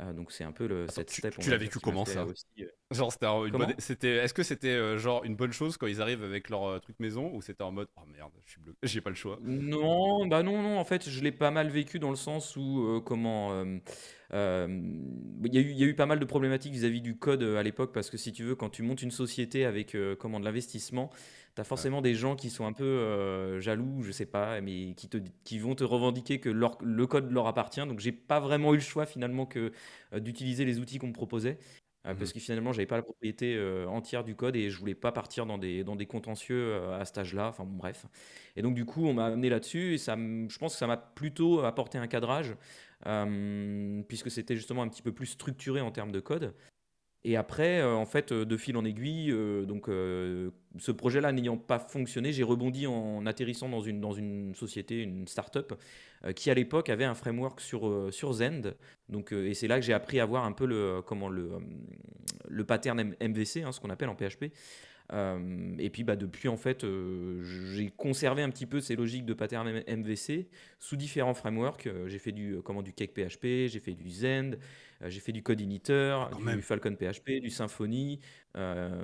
Euh, 0.00 0.12
donc 0.12 0.32
c'est 0.32 0.44
un 0.44 0.52
peu 0.52 0.66
le, 0.66 0.86
Attends, 0.88 0.94
cette 0.94 1.10
tu- 1.10 1.20
step. 1.20 1.38
tu 1.38 1.50
va 1.50 1.52
l'as 1.52 1.58
dire, 1.58 1.66
vécu 1.66 1.78
qui 1.78 1.84
comment, 1.84 2.04
ça? 2.04 2.24
aussi, 2.24 2.46
euh, 2.60 2.66
Genre, 2.90 3.12
c'était 3.12 3.26
un- 3.26 3.44
une 3.44 3.50
Comment? 3.52 3.66
bonne- 3.66 3.74
c'était, 3.78 4.16
est-ce 4.16 4.34
que 4.34 4.42
c'était 4.42 4.68
euh, 4.68 4.98
genre 4.98 5.24
une 5.24 5.36
bonne 5.36 5.52
chose 5.52 5.76
quand 5.76 5.86
ils 5.86 6.00
arrivent 6.02 6.24
avec 6.24 6.48
leur 6.50 6.64
euh, 6.64 6.78
truc 6.80 6.98
maison 7.00 7.32
ou 7.34 7.42
c'était 7.42 7.62
en 7.62 7.72
mode 7.72 7.88
oh 7.96 8.06
merde, 8.06 8.32
je 8.46 8.52
suis 8.52 8.60
bloqué, 8.60 8.78
j'ai 8.82 9.00
pas 9.00 9.10
le 9.10 9.16
choix? 9.16 9.38
Non, 9.42 10.26
bah 10.26 10.42
non, 10.42 10.62
non, 10.62 10.78
en 10.78 10.84
fait, 10.84 11.08
je 11.08 11.20
l'ai 11.22 11.32
pas 11.32 11.50
mal 11.50 11.68
vécu 11.70 11.98
dans 11.98 12.10
le 12.10 12.16
sens 12.16 12.56
où, 12.56 12.82
euh, 12.86 13.00
comment, 13.00 13.52
euh, 13.52 13.78
euh, 14.32 14.66
il 15.44 15.54
y 15.54 15.58
a 15.58 15.60
eu, 15.60 15.70
il 15.70 15.78
y 15.78 15.82
a 15.84 15.86
eu 15.86 15.94
pas 15.94 16.06
mal 16.06 16.20
de 16.20 16.24
problématiques 16.24 16.72
vis-à-vis 16.72 17.00
du 17.00 17.16
code 17.16 17.42
euh, 17.42 17.58
à 17.58 17.62
l'époque, 17.62 17.92
parce 17.92 18.10
que 18.10 18.16
si 18.16 18.32
tu 18.32 18.44
veux, 18.44 18.54
quand 18.54 18.70
tu 18.70 18.82
montes 18.82 19.02
une 19.02 19.10
société 19.10 19.64
avec, 19.64 19.94
euh, 19.94 20.14
comment, 20.16 20.38
de 20.40 20.44
l'investissement, 20.44 21.10
tu 21.56 21.60
as 21.60 21.64
forcément 21.64 22.00
des 22.02 22.14
gens 22.14 22.36
qui 22.36 22.50
sont 22.50 22.66
un 22.66 22.72
peu 22.72 22.84
euh, 22.84 23.60
jaloux, 23.60 24.02
je 24.02 24.12
sais 24.12 24.26
pas, 24.26 24.60
mais 24.60 24.94
qui, 24.94 25.08
te, 25.08 25.18
qui 25.44 25.58
vont 25.58 25.74
te 25.74 25.84
revendiquer 25.84 26.38
que 26.40 26.48
leur- 26.48 26.78
le 26.82 27.06
code 27.06 27.30
leur 27.32 27.46
appartient. 27.46 27.80
Donc, 27.86 28.00
j'ai 28.00 28.12
pas 28.12 28.40
vraiment 28.40 28.72
eu 28.72 28.76
le 28.76 28.82
choix 28.82 29.06
finalement 29.06 29.46
que 29.46 29.72
d'utiliser 30.16 30.64
les 30.64 30.78
outils 30.78 30.98
qu'on 30.98 31.08
me 31.08 31.12
proposait. 31.12 31.58
Mhm. 32.04 32.16
Parce 32.16 32.32
que 32.32 32.40
finalement, 32.40 32.72
j'avais 32.72 32.86
pas 32.86 32.96
la 32.96 33.02
propriété 33.02 33.54
euh, 33.56 33.86
entière 33.86 34.24
du 34.24 34.34
code 34.34 34.56
et 34.56 34.70
je 34.70 34.78
voulais 34.78 34.94
pas 34.94 35.12
partir 35.12 35.44
dans 35.44 35.58
des, 35.58 35.84
dans 35.84 35.96
des 35.96 36.06
contentieux 36.06 36.56
euh, 36.56 36.98
à 36.98 37.04
cet 37.04 37.18
âge-là. 37.18 37.48
Enfin 37.48 37.64
bon, 37.64 37.76
bref. 37.76 38.06
Et 38.56 38.62
donc, 38.62 38.74
du 38.74 38.86
coup, 38.86 39.04
on 39.06 39.12
m'a 39.12 39.26
amené 39.26 39.50
là-dessus 39.50 39.94
et 39.94 39.98
ça, 39.98 40.16
je 40.16 40.58
pense 40.58 40.72
que 40.72 40.78
ça 40.78 40.86
m'a 40.86 40.96
plutôt 40.96 41.60
apporté 41.60 41.98
un 41.98 42.06
cadrage, 42.06 42.56
puisque 44.08 44.30
c'était 44.30 44.56
justement 44.56 44.82
un 44.82 44.88
petit 44.88 45.02
peu 45.02 45.12
plus 45.12 45.26
structuré 45.26 45.80
en 45.80 45.90
termes 45.90 46.12
de 46.12 46.20
code. 46.20 46.54
Et 47.22 47.36
après, 47.36 47.80
euh, 47.80 47.94
en 47.94 48.06
fait, 48.06 48.32
euh, 48.32 48.46
de 48.46 48.56
fil 48.56 48.76
en 48.78 48.84
aiguille, 48.84 49.30
euh, 49.30 49.66
donc 49.66 49.88
euh, 49.88 50.50
ce 50.78 50.90
projet-là 50.90 51.32
n'ayant 51.32 51.58
pas 51.58 51.78
fonctionné, 51.78 52.32
j'ai 52.32 52.42
rebondi 52.42 52.86
en 52.86 53.26
atterrissant 53.26 53.68
dans 53.68 53.82
une, 53.82 54.00
dans 54.00 54.12
une 54.12 54.54
société, 54.54 55.02
une 55.02 55.28
start-up, 55.28 55.74
euh, 56.24 56.32
qui 56.32 56.50
à 56.50 56.54
l'époque 56.54 56.88
avait 56.88 57.04
un 57.04 57.14
framework 57.14 57.60
sur, 57.60 57.86
euh, 57.86 58.10
sur 58.10 58.32
Zend. 58.32 58.74
Donc, 59.10 59.34
euh, 59.34 59.48
et 59.48 59.54
c'est 59.54 59.68
là 59.68 59.78
que 59.78 59.84
j'ai 59.84 59.92
appris 59.92 60.18
à 60.18 60.24
voir 60.24 60.46
un 60.46 60.52
peu 60.52 60.64
le, 60.64 61.02
comment, 61.02 61.28
le, 61.28 61.52
euh, 61.52 61.58
le 62.48 62.64
pattern 62.64 63.14
MVC, 63.20 63.64
hein, 63.64 63.72
ce 63.72 63.80
qu'on 63.80 63.90
appelle 63.90 64.08
en 64.08 64.16
PHP. 64.16 64.46
Euh, 65.12 65.74
et 65.78 65.90
puis 65.90 66.04
bah, 66.04 66.16
depuis, 66.16 66.48
en 66.48 66.56
fait, 66.56 66.84
euh, 66.84 67.42
j'ai 67.74 67.90
conservé 67.90 68.42
un 68.42 68.50
petit 68.50 68.66
peu 68.66 68.80
ces 68.80 68.94
logiques 68.96 69.24
de 69.26 69.34
pattern 69.34 69.82
MVC 69.88 70.48
sous 70.78 70.96
différents 70.96 71.34
frameworks. 71.34 71.86
Euh, 71.88 72.06
j'ai 72.08 72.18
fait 72.18 72.32
du, 72.32 72.60
comment, 72.64 72.82
du 72.82 72.92
Cake 72.92 73.12
PHP, 73.12 73.66
j'ai 73.68 73.80
fait 73.80 73.94
du 73.94 74.08
Zend, 74.10 74.52
j'ai 75.06 75.20
fait 75.20 75.32
du 75.32 75.42
Code 75.42 75.60
Initer, 75.60 76.16
Quand 76.30 76.38
du 76.38 76.44
même. 76.44 76.62
Falcon 76.62 76.94
PHP, 76.94 77.40
du 77.40 77.50
Symfony 77.50 78.20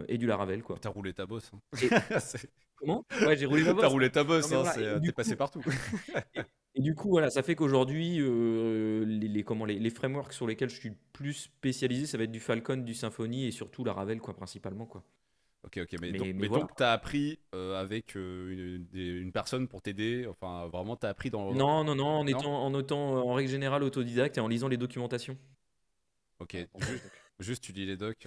et 0.09 0.19
du 0.19 0.27
Laravel. 0.27 0.63
Quoi. 0.63 0.77
T'as 0.81 0.91
roulé 0.91 1.13
ta 1.13 1.27
bosse. 1.27 1.51
hein. 1.55 1.61
Et- 1.83 1.89
Comment? 2.79 3.07
Ouais, 3.23 3.37
j'ai 3.39 3.47
roulé 3.47 3.63
ma 3.63 3.69
T'as 3.71 3.75
bosse. 3.75 3.85
roulé 3.87 4.11
ta 4.11 4.23
bosse, 4.23 4.53
hein, 4.53 4.63
voilà, 4.63 5.01
t'es 5.01 5.13
passé 5.13 5.35
partout. 5.35 5.63
Et 6.75 6.83
du 6.83 6.95
coup, 6.95 7.09
voilà, 7.09 7.31
ça 7.31 7.43
fait 7.43 7.55
qu'aujourd'hui, 7.55 8.19
euh, 8.21 9.03
les, 9.07 9.29
les- 9.29 9.43
comment, 9.45 9.65
les, 9.65 9.79
les 9.79 9.89
frameworks 9.91 10.35
sur 10.35 10.47
lesquels 10.47 10.69
je 10.69 10.77
suis 10.79 10.91
le 10.91 10.97
plus 11.15 11.33
spécialisé, 11.33 12.05
ça 12.05 12.19
va 12.19 12.25
être 12.25 12.31
du 12.31 12.39
Falcon, 12.41 12.77
du 12.77 12.93
Symfony 12.93 13.47
et 13.47 13.51
surtout 13.51 13.83
Laravel, 13.83 14.21
quoi, 14.21 14.37
principalement. 14.37 14.85
Quoi. 14.85 15.03
Ok, 15.67 15.79
ok, 15.83 16.01
mais, 16.01 16.13
Mais- 16.13 16.19
donc, 16.19 16.27
mais 16.29 16.33
mais 16.35 16.47
voilà. 16.49 16.63
donc 16.65 16.75
t'as 16.77 16.93
appris 16.93 17.39
euh, 17.55 17.81
avec 17.81 18.17
euh, 18.17 18.79
une, 18.95 19.33
personne 19.33 19.69
pour 19.69 19.83
t'aider. 19.83 20.27
Enfin, 20.29 20.67
vraiment, 20.69 20.97
t'as 20.97 21.09
appris 21.11 21.31
dans. 21.31 21.53
Non, 21.53 21.85
non, 21.85 21.95
non, 21.95 22.07
en 22.07 22.25
Non 22.25 22.27
étant, 22.39 22.65
en 22.65 22.79
étant 22.81 23.17
euh, 23.17 23.21
en 23.21 23.35
règle 23.35 23.51
générale 23.51 23.83
autodidacte 23.83 24.39
et 24.39 24.41
en 24.41 24.49
lisant 24.49 24.69
les 24.69 24.77
documentations. 24.77 25.37
Ok, 26.39 26.57
juste, 26.79 27.03
juste 27.41 27.65
tu 27.65 27.73
lis 27.73 27.87
les 27.87 27.97
docs. 27.97 28.27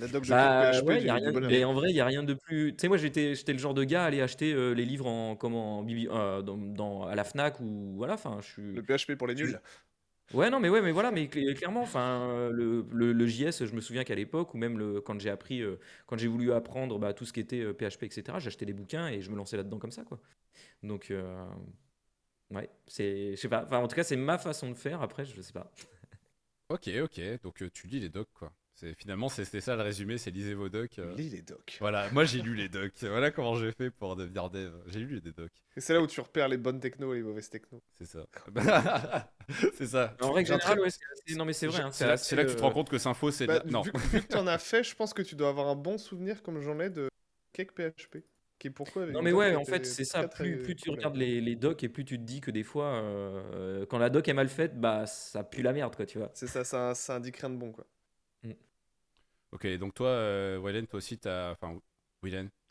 La 0.00 0.08
doc 0.08 0.24
de 0.24 0.28
Bah, 0.30 0.72
PHP 0.72 0.86
ouais, 0.86 1.02
y 1.04 1.08
a 1.08 1.14
rien, 1.14 1.30
mais 1.32 1.64
en 1.64 1.72
vrai, 1.72 1.90
il 1.90 1.94
n'y 1.94 2.00
a 2.00 2.04
rien 2.06 2.22
de 2.22 2.34
plus. 2.34 2.72
Tu 2.72 2.80
sais, 2.80 2.88
moi, 2.88 2.96
j'étais, 2.96 3.34
j'étais 3.34 3.52
le 3.52 3.58
genre 3.58 3.74
de 3.74 3.84
gars 3.84 4.02
à 4.02 4.06
aller 4.06 4.20
acheter 4.20 4.52
euh, 4.52 4.72
les 4.72 4.84
livres 4.84 5.06
en, 5.06 5.36
comment, 5.36 5.78
en 5.78 5.84
bibli- 5.84 6.08
euh, 6.10 6.42
dans, 6.42 6.56
dans- 6.56 7.04
à 7.06 7.14
la 7.14 7.22
Fnac 7.24 7.60
ou 7.60 7.94
voilà. 7.96 8.14
Enfin, 8.14 8.38
je 8.40 8.46
suis. 8.48 8.72
Le 8.72 8.82
PHP 8.82 9.14
pour 9.16 9.26
les 9.28 9.34
Tu- 9.34 9.44
nuls. 9.44 9.60
Ouais, 10.30 10.48
non, 10.48 10.60
mais 10.60 10.70
ouais, 10.70 10.80
mais 10.80 10.92
voilà, 10.92 11.10
mais 11.10 11.26
cl- 11.26 11.54
clairement, 11.54 11.82
enfin, 11.82 12.22
euh, 12.30 12.50
le, 12.50 13.12
le, 13.12 13.26
JS, 13.26 13.66
je 13.66 13.74
me 13.74 13.82
souviens 13.82 14.02
qu'à 14.02 14.14
l'époque, 14.14 14.54
ou 14.54 14.56
même 14.56 14.78
le, 14.78 15.00
quand 15.02 15.20
j'ai 15.20 15.28
appris, 15.28 15.60
euh, 15.60 15.76
quand 16.06 16.16
j'ai 16.16 16.26
voulu 16.28 16.52
apprendre 16.52 16.98
bah, 16.98 17.12
tout 17.12 17.26
ce 17.26 17.34
qui 17.34 17.40
était 17.40 17.60
euh, 17.60 17.74
PHP, 17.74 18.04
etc., 18.06 18.38
j'achetais 18.38 18.64
des 18.64 18.72
bouquins 18.72 19.08
et 19.08 19.20
je 19.20 19.30
me 19.30 19.36
lançais 19.36 19.58
là-dedans 19.58 19.78
comme 19.78 19.90
ça, 19.92 20.04
quoi. 20.04 20.20
Donc, 20.82 21.10
euh, 21.10 21.44
ouais, 22.50 22.70
c'est, 22.86 23.32
je 23.32 23.40
sais 23.40 23.48
pas, 23.48 23.64
enfin, 23.64 23.78
en 23.78 23.88
tout 23.88 23.96
cas, 23.96 24.04
c'est 24.04 24.16
ma 24.16 24.38
façon 24.38 24.70
de 24.70 24.74
faire. 24.74 25.02
Après, 25.02 25.24
je 25.24 25.40
sais 25.40 25.52
pas. 25.52 25.70
Ok, 26.68 26.88
ok, 27.04 27.20
donc 27.42 27.62
euh, 27.62 27.70
tu 27.70 27.86
lis 27.86 28.00
les 28.00 28.08
docs, 28.08 28.32
quoi. 28.34 28.52
C'est, 28.82 28.94
finalement, 28.98 29.28
c'est- 29.28 29.44
c'était 29.44 29.60
ça 29.60 29.76
le 29.76 29.82
résumé, 29.82 30.18
c'est 30.18 30.32
lisez 30.32 30.54
vos 30.54 30.68
docs. 30.68 30.98
euh. 30.98 31.14
Lis 31.14 31.28
les 31.30 31.42
docs. 31.42 31.76
Voilà, 31.78 32.10
moi 32.10 32.24
j'ai 32.24 32.42
lu 32.42 32.54
les 32.56 32.68
docs. 32.68 32.92
Voilà 33.02 33.30
comment 33.30 33.54
j'ai 33.54 33.70
fait 33.70 33.90
pour 33.90 34.16
devenir 34.16 34.50
dev. 34.50 34.72
J'ai 34.88 34.98
lu 34.98 35.20
les 35.24 35.30
docs, 35.32 35.52
Et 35.76 35.80
c'est 35.80 35.94
là 35.94 36.00
où 36.00 36.06
tu 36.08 36.20
repères 36.20 36.48
les 36.48 36.56
bonnes 36.56 36.80
technos 36.80 37.14
et 37.14 37.18
les 37.18 37.22
mauvaises 37.22 37.48
technos. 37.48 37.80
c'est 37.96 38.06
ça. 38.06 38.26
c'est 39.74 39.86
ça. 39.86 40.16
En 40.20 40.32
très- 40.32 40.78
ouais, 40.80 40.88
non, 41.36 41.44
mais 41.44 41.52
c'est 41.52 41.68
vrai. 41.68 41.82
hein, 41.82 41.90
C'est 41.92 42.06
là, 42.06 42.12
assez, 42.14 42.24
c'est 42.30 42.36
là 42.36 42.44
que 42.44 42.50
tu 42.50 42.56
te 42.56 42.62
rends 42.62 42.72
compte 42.72 42.90
que 42.90 42.98
Sympho, 42.98 43.30
c'est 43.30 43.46
Bah, 43.46 43.62
Non. 43.66 43.82
vu, 43.82 43.92
que- 43.92 43.98
vu 43.98 44.20
que 44.22 44.26
tu 44.26 44.36
en 44.36 44.46
as 44.48 44.58
fait, 44.58 44.82
je 44.82 44.94
pense 44.96 45.14
que 45.14 45.22
tu 45.22 45.36
dois 45.36 45.48
avoir 45.50 45.68
un 45.68 45.76
bon 45.76 45.96
souvenir 45.98 46.42
comme 46.42 46.60
j'en 46.60 46.80
ai 46.80 46.90
de 46.90 47.08
Cake 47.52 47.72
PHP. 47.72 48.24
qui 48.58 48.68
est 48.68 48.70
pourquoi 48.70 49.06
Non 49.06 49.22
mais 49.22 49.30
doc 49.30 49.40
ouais, 49.40 49.54
en 49.56 49.64
fait, 49.64 49.84
c'est 49.86 50.04
ça. 50.04 50.26
très, 50.28 50.44
Plus, 50.44 50.62
plus 50.62 50.74
tu 50.76 50.90
regardes 50.90 51.16
les, 51.16 51.40
les 51.40 51.56
docs 51.56 51.82
et 51.84 51.88
plus 51.88 52.04
tu 52.04 52.16
te 52.18 52.22
dis 52.22 52.40
que 52.40 52.50
des 52.50 52.62
fois, 52.62 52.94
euh, 52.94 53.84
quand 53.86 53.98
la 53.98 54.08
doc 54.10 54.28
est 54.28 54.34
mal 54.34 54.48
faite, 54.48 54.80
bah 54.80 55.04
ça 55.06 55.42
pue 55.44 55.62
la 55.62 55.72
merde, 55.72 55.94
quoi, 55.96 56.06
tu 56.06 56.18
vois. 56.18 56.30
C'est 56.34 56.46
ça, 56.46 56.64
ça, 56.64 56.94
ça 56.94 57.16
indique 57.16 57.36
rien 57.38 57.50
de 57.50 57.56
bon, 57.56 57.72
quoi. 57.72 57.86
Ok, 59.52 59.66
donc 59.78 59.94
toi, 59.94 60.08
euh, 60.08 60.58
Wylen, 60.58 60.86
toi 60.86 60.98
aussi, 60.98 61.18
t'as. 61.18 61.52
Enfin, 61.52 61.78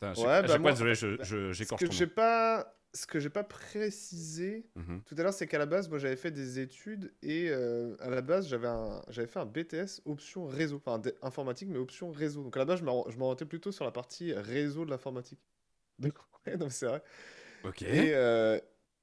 à 0.00 0.14
chaque- 0.14 0.24
Ouais, 0.24 0.30
à 0.32 0.42
bah 0.42 0.58
moi- 0.58 0.72
désolé, 0.72 0.94
je- 0.94 1.16
bah, 1.16 1.24
je- 1.24 1.52
j'écorche 1.52 1.80
que 1.82 1.86
ton 1.86 1.92
j'ai 1.92 2.06
pas, 2.06 2.76
ce 2.94 3.06
que 3.06 3.20
j'ai 3.20 3.30
pas 3.30 3.44
précisé 3.44 4.66
Mhm. 4.76 5.02
tout 5.04 5.14
à 5.18 5.22
l'heure, 5.22 5.32
c'est 5.32 5.46
qu'à 5.46 5.58
la 5.58 5.66
base, 5.66 5.88
moi, 5.88 5.98
j'avais 5.98 6.16
fait 6.16 6.30
des 6.30 6.58
études 6.58 7.14
et 7.22 7.48
euh, 7.50 7.96
à 8.00 8.10
la 8.10 8.20
base, 8.22 8.48
j'avais 8.48 8.68
un, 8.68 9.02
j'avais 9.08 9.28
fait 9.28 9.38
un 9.38 9.46
BTS 9.46 10.02
option 10.04 10.46
réseau, 10.46 10.76
enfin 10.84 11.00
informatique, 11.22 11.68
mais 11.70 11.78
option 11.78 12.10
réseau. 12.10 12.42
Donc 12.42 12.56
à 12.56 12.60
la 12.60 12.64
base, 12.64 12.80
je 12.80 12.84
m'or- 12.84 13.10
je 13.10 13.16
m'orientais 13.18 13.44
plutôt 13.46 13.72
sur 13.72 13.84
la 13.84 13.92
partie 13.92 14.32
réseau 14.32 14.84
de 14.84 14.90
l'informatique. 14.90 15.40
Donc 15.98 16.14
ouais, 16.46 16.56
non, 16.56 16.66
mais 16.66 16.70
c'est 16.70 16.86
vrai. 16.86 17.02
Ok. 17.64 17.82
Et 17.82 18.14
euh, 18.14 18.58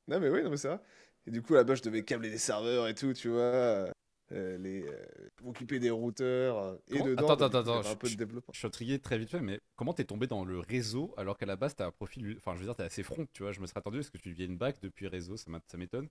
non, 0.07 0.19
mais 0.19 0.29
oui, 0.29 0.43
non, 0.43 0.49
mais 0.49 0.57
c'est 0.57 0.67
vrai. 0.67 0.79
Et 1.27 1.31
du 1.31 1.41
coup, 1.41 1.53
là-bas, 1.53 1.75
je 1.75 1.81
devais 1.83 2.03
câbler 2.03 2.29
des 2.29 2.37
serveurs 2.37 2.87
et 2.87 2.95
tout, 2.95 3.13
tu 3.13 3.29
vois. 3.29 3.91
Euh, 4.31 4.57
les, 4.57 4.83
euh, 4.87 5.05
m'occuper 5.43 5.79
des 5.79 5.89
routeurs. 5.89 6.57
euh, 6.59 6.75
et 6.89 6.93
Comment- 6.97 7.05
dedans, 7.09 7.27
Attends, 7.29 7.45
attends, 7.45 7.59
attends, 7.79 7.89
un 7.91 7.95
peu 7.95 8.07
je- 8.07 8.13
de 8.13 8.17
développement. 8.19 8.51
Je 8.53 8.59
suis 8.59 8.67
intrigué 8.67 8.99
très 8.99 9.17
vite 9.17 9.29
fait, 9.29 9.41
mais 9.41 9.59
comment 9.75 9.93
t'es 9.93 10.05
tombé 10.05 10.27
dans 10.27 10.45
le 10.45 10.59
réseau 10.59 11.13
alors 11.17 11.37
qu'à 11.37 11.45
la 11.45 11.55
base 11.55 11.75
t'as 11.75 11.87
un 11.87 11.91
profil. 11.91 12.35
Enfin, 12.37 12.53
je 12.55 12.59
veux 12.59 12.65
dire, 12.65 12.75
t'es 12.75 12.83
assez 12.83 13.03
front, 13.03 13.27
tu 13.33 13.43
vois. 13.43 13.51
Je 13.51 13.59
me 13.59 13.65
serais 13.67 13.79
attendu 13.79 13.97
parce 13.97 14.09
que 14.09 14.17
tu 14.17 14.31
viens 14.31 14.45
une 14.45 14.57
bac 14.57 14.77
depuis 14.81 15.07
réseau, 15.07 15.35
ça 15.37 15.49
m'étonne. 15.77 16.07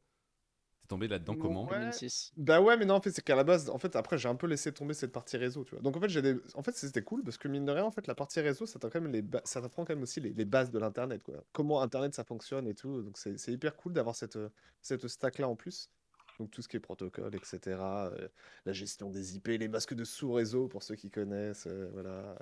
T'es 0.81 0.87
tombé 0.89 1.07
là-dedans 1.09 1.35
comment 1.37 1.67
Ouais. 1.67 1.79
2006. 1.79 2.33
Bah 2.37 2.61
ouais, 2.63 2.77
mais 2.77 2.87
non, 2.87 2.95
en 2.95 3.01
fait, 3.03 3.11
c'est 3.11 3.23
qu'à 3.23 3.35
la 3.37 3.45
base, 3.45 3.69
en 3.69 3.79
fait, 3.79 3.95
après, 3.95 4.17
j'ai 4.17 4.29
un 4.29 4.37
peu 4.37 4.47
laissé 4.47 4.73
tomber 4.73 4.95
cette 4.95 5.13
partie 5.13 5.37
réseau, 5.37 5.65
tu 5.65 5.75
vois. 5.75 5.83
Donc, 5.83 5.97
en 5.97 6.01
fait, 6.01 6.09
j'ai 6.09 6.23
des... 6.23 6.37
en 6.55 6.63
fait, 6.63 6.75
c'était 6.77 7.03
cool 7.03 7.23
parce 7.25 7.37
que 7.37 7.47
mine 7.49 7.65
de 7.67 7.73
rien, 7.73 7.85
en 7.85 7.91
fait, 7.91 8.07
la 8.07 8.15
partie 8.15 8.41
réseau, 8.41 8.65
ça 8.65 8.79
t'apprend 8.79 8.99
quand 9.01 9.03
même, 9.05 9.13
les 9.13 9.21
ba- 9.23 9.43
ça 9.45 9.61
t'apprend 9.61 9.85
quand 9.85 9.93
même 9.95 10.03
aussi 10.03 10.21
les, 10.21 10.33
les 10.33 10.45
bases 10.45 10.71
de 10.71 10.79
l'Internet, 10.79 11.23
quoi. 11.23 11.45
Comment 11.53 11.83
Internet, 11.83 12.15
ça 12.15 12.25
fonctionne 12.25 12.67
et 12.67 12.75
tout. 12.75 13.03
Donc, 13.03 13.19
c'est 13.19 13.53
hyper 13.53 13.77
cool 13.77 13.93
d'avoir 13.93 14.15
cette, 14.17 14.39
cette 14.81 15.07
stack-là 15.09 15.49
en 15.49 15.57
plus. 15.57 15.91
Donc, 16.39 16.51
tout 16.51 16.63
ce 16.63 16.69
qui 16.69 16.77
est 16.77 16.81
protocole, 16.81 17.35
etc. 17.35 18.11
euh, 18.13 18.29
la 18.65 18.73
gestion 18.73 19.11
des 19.11 19.37
IP, 19.37 19.49
les 19.49 19.69
masques 19.69 19.95
de 19.95 20.05
sous-réseau, 20.05 20.69
pour 20.69 20.83
ceux 20.83 20.95
qui 20.95 21.11
connaissent, 21.11 21.67
euh, 21.67 21.89
voilà. 21.93 22.37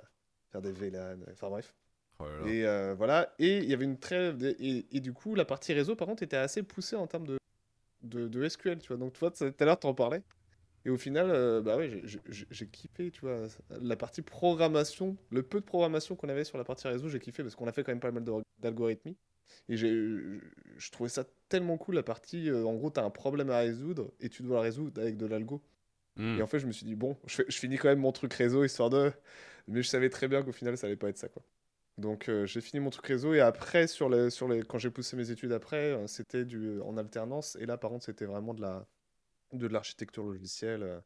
Faire 0.51 0.61
des 0.61 0.71
VLAN, 0.71 1.21
euh, 1.21 1.31
enfin 1.31 1.49
bref. 1.49 1.75
Oh 2.19 2.25
là 2.25 2.39
là. 2.39 2.47
Et 2.47 2.65
euh, 2.65 2.93
voilà. 2.95 3.33
Et 3.39 3.57
il 3.57 3.65
y 3.65 3.73
avait 3.73 3.85
une 3.85 3.99
très. 3.99 4.33
Et, 4.59 4.85
et 4.95 4.99
du 4.99 5.13
coup, 5.13 5.35
la 5.35 5.45
partie 5.45 5.73
réseau, 5.73 5.95
par 5.95 6.07
contre, 6.07 6.23
était 6.23 6.37
assez 6.37 6.63
poussée 6.63 6.95
en 6.95 7.07
termes 7.07 7.27
de, 7.27 7.37
de, 8.03 8.27
de 8.27 8.43
SQL, 8.43 8.79
tu 8.79 8.89
vois. 8.89 8.97
Donc, 8.97 9.13
tu 9.13 9.19
vois, 9.19 9.31
tout 9.31 9.43
à 9.59 9.65
l'heure, 9.65 9.79
tu 9.79 9.87
en 9.87 9.93
parlais. 9.93 10.23
Et 10.85 10.89
au 10.89 10.97
final, 10.97 11.61
bah 11.63 11.75
ouais, 11.75 12.01
j'ai- 12.05 12.67
kiffé, 12.67 13.11
tu 13.11 13.19
vois, 13.21 13.47
la 13.81 13.97
partie 13.97 14.21
programmation, 14.21 15.17
le 15.31 15.43
peu 15.43 15.59
de 15.59 15.65
programmation 15.65 16.15
qu'on 16.15 16.29
avait 16.29 16.45
sur 16.45 16.57
la 16.57 16.63
partie 16.63 16.87
réseau, 16.87 17.09
j'ai 17.09 17.19
kiffé 17.19 17.43
parce 17.43 17.55
qu'on 17.55 17.67
a 17.67 17.73
fait 17.73 17.83
quand 17.83 17.91
même 17.91 17.99
pas 17.99 18.11
mal 18.11 18.23
d'algorithmies. 18.59 19.17
Et 19.69 19.77
je 19.77 20.91
trouvais 20.91 21.09
ça 21.09 21.25
tellement 21.49 21.77
cool 21.77 21.95
la 21.95 22.03
partie, 22.03 22.49
euh, 22.49 22.65
en 22.65 22.75
gros, 22.75 22.91
tu 22.91 22.99
as 22.99 23.03
un 23.03 23.09
problème 23.09 23.49
à 23.49 23.59
résoudre 23.59 24.11
et 24.19 24.29
tu 24.29 24.43
dois 24.43 24.57
le 24.57 24.61
résoudre 24.61 25.01
avec 25.01 25.17
de 25.17 25.25
l'algo. 25.25 25.61
Hmm. 26.15 26.37
Et 26.37 26.41
en 26.41 26.47
fait, 26.47 26.59
je 26.59 26.67
me 26.67 26.71
suis 26.71 26.85
dit, 26.85 26.95
bon, 26.95 27.17
je, 27.25 27.43
je 27.47 27.57
finis 27.57 27.77
quand 27.77 27.89
même 27.89 27.99
mon 27.99 28.11
truc 28.11 28.33
réseau 28.33 28.63
histoire 28.63 28.89
de. 28.89 29.11
Mais 29.67 29.81
je 29.83 29.87
savais 29.87 30.09
très 30.09 30.27
bien 30.27 30.43
qu'au 30.43 30.51
final, 30.51 30.77
ça 30.77 30.87
allait 30.87 30.95
pas 30.95 31.09
être 31.09 31.17
ça, 31.17 31.27
quoi. 31.27 31.43
Donc, 31.97 32.29
euh, 32.29 32.45
j'ai 32.45 32.61
fini 32.61 32.79
mon 32.79 32.91
truc 32.91 33.07
réseau 33.07 33.33
et 33.33 33.39
après, 33.39 33.87
sur 33.87 34.07
les, 34.07 34.29
sur 34.29 34.47
les, 34.47 34.61
quand 34.61 34.77
j'ai 34.77 34.91
poussé 34.91 35.17
mes 35.17 35.31
études 35.31 35.51
après, 35.51 35.93
euh, 35.93 36.07
c'était 36.07 36.45
du, 36.45 36.79
en 36.81 36.95
alternance. 36.95 37.57
Et 37.59 37.65
là, 37.65 37.77
par 37.77 37.89
contre, 37.89 38.05
c'était 38.05 38.25
vraiment 38.25 38.53
de 38.53 38.61
la, 38.61 38.87
de 39.53 39.67
l'architecture 39.67 40.23
logicielle. 40.23 41.01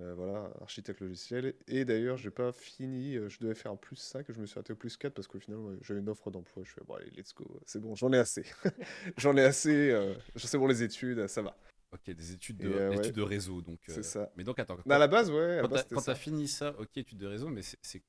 Euh, 0.00 0.14
voilà, 0.14 0.50
architecte 0.60 1.00
logiciel. 1.00 1.54
Et 1.68 1.84
d'ailleurs, 1.84 2.16
j'ai 2.16 2.30
pas 2.30 2.52
fini, 2.52 3.16
euh, 3.16 3.28
je 3.28 3.38
devais 3.40 3.54
faire 3.54 3.72
un 3.72 3.76
plus 3.76 3.96
5 3.96 4.28
et 4.28 4.32
je 4.32 4.40
me 4.40 4.46
suis 4.46 4.58
arrêté 4.58 4.72
au 4.72 4.76
plus 4.76 4.96
4 4.96 5.14
parce 5.14 5.26
qu'au 5.28 5.38
final, 5.38 5.58
ouais, 5.60 5.76
j'ai 5.82 5.94
une 5.94 6.08
offre 6.08 6.30
d'emploi. 6.30 6.62
Je 6.64 6.72
fais, 6.72 6.80
bon, 6.86 6.94
allez, 6.94 7.10
let's 7.10 7.34
go, 7.34 7.60
c'est 7.66 7.80
bon, 7.80 7.94
j'en 7.94 8.12
ai 8.12 8.18
assez. 8.18 8.44
j'en 9.18 9.36
ai 9.36 9.42
assez, 9.44 9.90
euh, 9.90 10.14
c'est 10.36 10.58
bon, 10.58 10.66
les 10.66 10.82
études, 10.82 11.26
ça 11.28 11.42
va. 11.42 11.56
Ok, 11.92 12.10
des 12.10 12.32
études 12.32 12.56
de, 12.56 12.68
euh, 12.68 12.90
ouais. 12.90 12.96
études 12.96 13.14
de 13.14 13.22
réseau. 13.22 13.62
donc. 13.62 13.78
C'est 13.86 14.02
ça. 14.02 14.30
Mais 14.36 14.42
donc, 14.42 14.58
attends. 14.58 14.76
Mais 14.84 14.94
à 14.96 14.98
la 14.98 15.06
base, 15.06 15.30
ouais, 15.30 15.58
quand 15.62 15.68
t'as- 15.68 15.84
quand 15.84 16.14
fini 16.16 16.48
ça, 16.48 16.74
ok, 16.80 16.96
études 16.96 17.18
de 17.18 17.26
réseau, 17.26 17.48
mais 17.48 17.62
c'est. 17.62 17.78
c'est- 17.82 18.02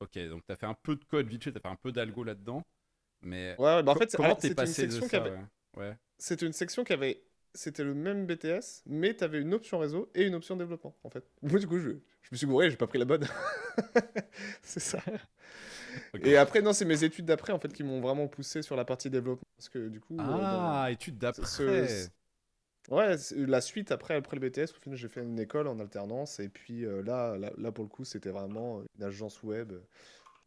Ok, 0.00 0.18
donc 0.30 0.42
t'as 0.46 0.56
fait 0.56 0.64
un 0.64 0.72
peu 0.72 0.96
de 0.96 1.04
code 1.04 1.28
vite 1.28 1.44
fait, 1.44 1.52
t'as 1.52 1.60
fait 1.60 1.68
un 1.68 1.76
peu 1.76 1.92
d'algo 1.92 2.24
là-dedans. 2.24 2.62
Mais. 3.20 3.54
Ouais, 3.58 3.76
ouais, 3.76 3.82
bah 3.82 3.92
en 3.92 3.94
fait, 3.96 4.10
c'est- 4.10 4.16
comment 4.16 4.34
t'es 4.34 4.54
passé 4.54 4.86
de 4.86 4.98
ça 4.98 5.16
avait- 5.18 5.36
ouais. 5.76 5.94
C'était 6.16 6.46
une 6.46 6.54
section 6.54 6.84
qui 6.84 6.94
avait. 6.94 7.22
C'était 7.54 7.82
le 7.84 7.94
même 7.94 8.26
BTS, 8.26 8.82
mais 8.86 9.14
tu 9.14 9.24
avais 9.24 9.40
une 9.40 9.54
option 9.54 9.78
réseau 9.78 10.10
et 10.14 10.24
une 10.26 10.34
option 10.34 10.56
développement, 10.56 10.94
en 11.02 11.10
fait. 11.10 11.24
Moi, 11.42 11.58
du 11.58 11.66
coup, 11.66 11.78
je, 11.78 11.90
je 11.90 12.28
me 12.32 12.36
suis 12.36 12.46
gouré, 12.46 12.70
j'ai 12.70 12.76
pas 12.76 12.86
pris 12.86 12.98
la 12.98 13.04
bonne. 13.04 13.26
c'est 14.62 14.80
ça. 14.80 15.00
Et 16.22 16.36
après, 16.36 16.62
non, 16.62 16.72
c'est 16.72 16.84
mes 16.84 17.02
études 17.04 17.24
d'après, 17.26 17.52
en 17.52 17.58
fait, 17.58 17.72
qui 17.72 17.82
m'ont 17.82 18.00
vraiment 18.00 18.28
poussé 18.28 18.62
sur 18.62 18.76
la 18.76 18.84
partie 18.84 19.10
développement. 19.10 19.42
Parce 19.56 19.68
que, 19.68 19.88
du 19.88 20.00
coup. 20.00 20.14
euh, 20.18 20.26
Ah, 20.28 20.88
études 20.90 21.18
d'après. 21.18 21.44
ce- 21.46 22.08
Ouais, 22.90 23.16
la 23.36 23.60
suite 23.60 23.92
après, 23.92 24.14
après 24.14 24.36
le 24.36 24.40
BTS, 24.40 24.72
au 24.72 24.80
final, 24.80 24.98
j'ai 24.98 25.08
fait 25.08 25.22
une 25.22 25.38
école 25.38 25.68
en 25.68 25.78
alternance. 25.78 26.40
Et 26.40 26.48
puis 26.48 26.84
euh, 26.84 27.02
là, 27.02 27.36
là, 27.36 27.52
là, 27.58 27.72
pour 27.72 27.84
le 27.84 27.90
coup, 27.90 28.04
c'était 28.04 28.30
vraiment 28.30 28.82
une 28.98 29.04
agence 29.04 29.42
web, 29.42 29.72
euh, 29.72 29.80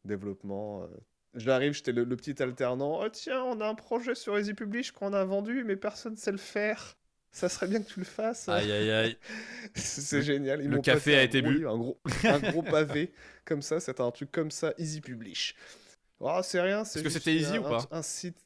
développement. 0.05 0.83
euh. 0.83 0.87
J'arrive, 1.35 1.73
j'étais 1.73 1.91
le, 1.91 2.03
le 2.03 2.15
petit 2.15 2.41
alternant. 2.43 3.01
Oh 3.03 3.09
tiens, 3.09 3.43
on 3.43 3.59
a 3.61 3.67
un 3.67 3.75
projet 3.75 4.13
sur 4.15 4.37
Easy 4.37 4.53
Publish 4.53 4.91
qu'on 4.91 5.13
a 5.13 5.23
vendu, 5.25 5.63
mais 5.63 5.75
personne 5.75 6.13
ne 6.13 6.17
sait 6.17 6.31
le 6.31 6.37
faire. 6.37 6.95
Ça 7.31 7.49
serait 7.49 7.67
bien 7.67 7.81
que 7.81 7.89
tu 7.89 7.97
le 7.99 8.05
fasses. 8.05 8.47
Aïe, 8.47 8.71
aïe, 8.71 8.91
aïe. 8.91 9.17
C'est 9.75 10.21
génial. 10.21 10.61
Ils 10.63 10.69
le 10.69 10.79
café 10.81 11.15
a 11.17 11.23
été 11.23 11.41
bu. 11.41 11.67
Un 11.67 11.77
gros, 11.77 11.99
un 12.25 12.39
gros 12.39 12.61
pavé 12.61 13.11
comme 13.45 13.63
ça. 13.63 13.79
C'était 13.79 14.01
un 14.01 14.11
truc 14.11 14.31
comme 14.31 14.51
ça, 14.51 14.73
Easy 14.77 15.01
Publish. 15.01 15.55
Oh, 16.19 16.39
c'est 16.43 16.61
rien. 16.61 16.85
c'est 16.85 16.99
Est-ce 16.99 17.03
que 17.03 17.09
c'était 17.09 17.33
easy 17.33 17.57
un- 17.57 17.59
ou 17.59 17.63
pas 17.63 17.87
un, 17.91 17.97
un 17.97 18.01
site. 18.03 18.37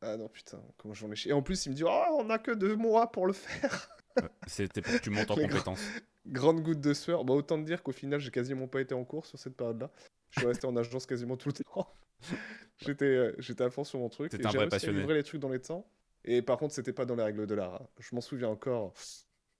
Ah 0.00 0.16
non, 0.16 0.28
putain, 0.28 0.62
comment 0.76 0.94
j'en 0.94 1.10
ai. 1.10 1.14
Et 1.26 1.32
en 1.32 1.42
plus, 1.42 1.66
il 1.66 1.70
me 1.70 1.74
dit 1.74 1.82
Oh, 1.84 2.02
on 2.20 2.30
a 2.30 2.38
que 2.38 2.52
deux 2.52 2.76
mois 2.76 3.10
pour 3.10 3.26
le 3.26 3.32
faire. 3.32 3.88
Ouais, 4.16 4.28
C'était 4.46 4.80
pour 4.80 4.92
que 4.94 4.98
tu 5.02 5.10
montes 5.10 5.30
en 5.32 5.34
compétence. 5.48 5.80
Grande 6.26 6.62
goutte 6.62 6.80
de 6.80 6.94
sueur. 6.94 7.24
Bah, 7.24 7.34
autant 7.34 7.58
te 7.60 7.66
dire 7.66 7.82
qu'au 7.82 7.92
final, 7.92 8.20
j'ai 8.20 8.30
quasiment 8.30 8.68
pas 8.68 8.80
été 8.80 8.94
en 8.94 9.04
cours 9.04 9.26
sur 9.26 9.38
cette 9.40 9.56
période-là. 9.56 9.90
Je 10.30 10.38
suis 10.40 10.46
resté 10.46 10.66
en 10.68 10.76
agence 10.76 11.04
quasiment 11.06 11.36
tout 11.36 11.48
le 11.48 11.54
temps. 11.54 11.92
J'étais 12.78 13.04
euh, 13.06 13.32
j'étais 13.38 13.64
à 13.64 13.70
fond 13.70 13.84
sur 13.84 13.98
mon 13.98 14.08
truc. 14.08 14.30
T'étais 14.30 14.44
et 14.44 14.46
un 14.46 14.50
vrai 14.50 14.68
passionné. 14.68 15.06
les 15.14 15.22
trucs 15.22 15.40
dans 15.40 15.48
les 15.48 15.60
temps. 15.60 15.88
Et 16.24 16.42
par 16.42 16.58
contre, 16.58 16.74
c'était 16.74 16.92
pas 16.92 17.04
dans 17.06 17.14
les 17.16 17.22
règles 17.22 17.46
de 17.46 17.54
l'art. 17.54 17.74
hein. 17.82 17.86
Je 18.00 18.14
m'en 18.14 18.20
souviens 18.20 18.48
encore. 18.48 18.92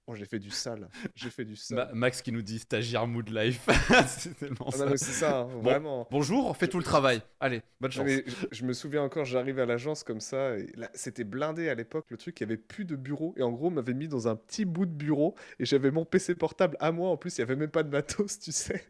Oh, 0.08 0.14
j'ai 0.14 0.24
fait 0.26 0.38
du 0.38 0.50
sale. 0.50 0.88
J'ai 1.16 1.30
fait 1.30 1.44
du 1.44 1.56
sale. 1.56 1.78
Ma- 1.78 1.92
Max 1.92 2.22
qui 2.22 2.30
nous 2.30 2.42
dit 2.42 2.58
stagiaire 2.60 3.06
mood 3.06 3.28
life. 3.28 3.66
c'est 4.06 4.36
tellement 4.38 4.66
Ah 4.68 4.76
ça. 4.76 4.86
non, 4.86 4.94
hein, 5.40 5.60
vraiment. 5.62 6.06
Bonjour, 6.10 6.56
fais 6.56 6.68
tout 6.68 6.78
le 6.78 6.84
travail. 6.84 7.22
Allez, 7.40 7.62
bonne 7.80 7.90
chance. 7.90 8.04
mais 8.04 8.22
je, 8.26 8.46
je 8.52 8.64
me 8.64 8.72
souviens 8.72 9.02
encore, 9.02 9.24
j'arrive 9.24 9.58
à 9.58 9.66
l'agence 9.66 10.04
comme 10.04 10.20
ça, 10.20 10.54
c'était 10.94 11.24
blindé 11.24 11.68
à 11.68 11.74
l'époque, 11.74 12.06
le 12.10 12.16
truc, 12.18 12.38
il 12.38 12.44
y 12.44 12.46
avait 12.46 12.56
plus 12.56 12.84
de 12.84 12.94
bureau, 12.94 13.34
et 13.36 13.42
en 13.42 13.50
gros, 13.50 13.66
on 13.66 13.70
m'avait 13.72 13.94
mis 13.94 14.06
dans 14.06 14.28
un 14.28 14.36
petit 14.36 14.64
bout 14.64 14.86
de 14.86 14.92
bureau, 14.92 15.34
et 15.58 15.64
j'avais 15.64 15.90
mon 15.90 16.04
PC 16.04 16.36
portable 16.36 16.76
à 16.78 16.92
moi, 16.92 17.10
en 17.10 17.16
plus, 17.16 17.36
il 17.36 17.40
y 17.40 17.42
avait 17.42 17.56
même 17.56 17.70
pas 17.70 17.82
de 17.82 17.88
matos, 17.90 18.38
tu 18.38 18.52
sais. 18.52 18.84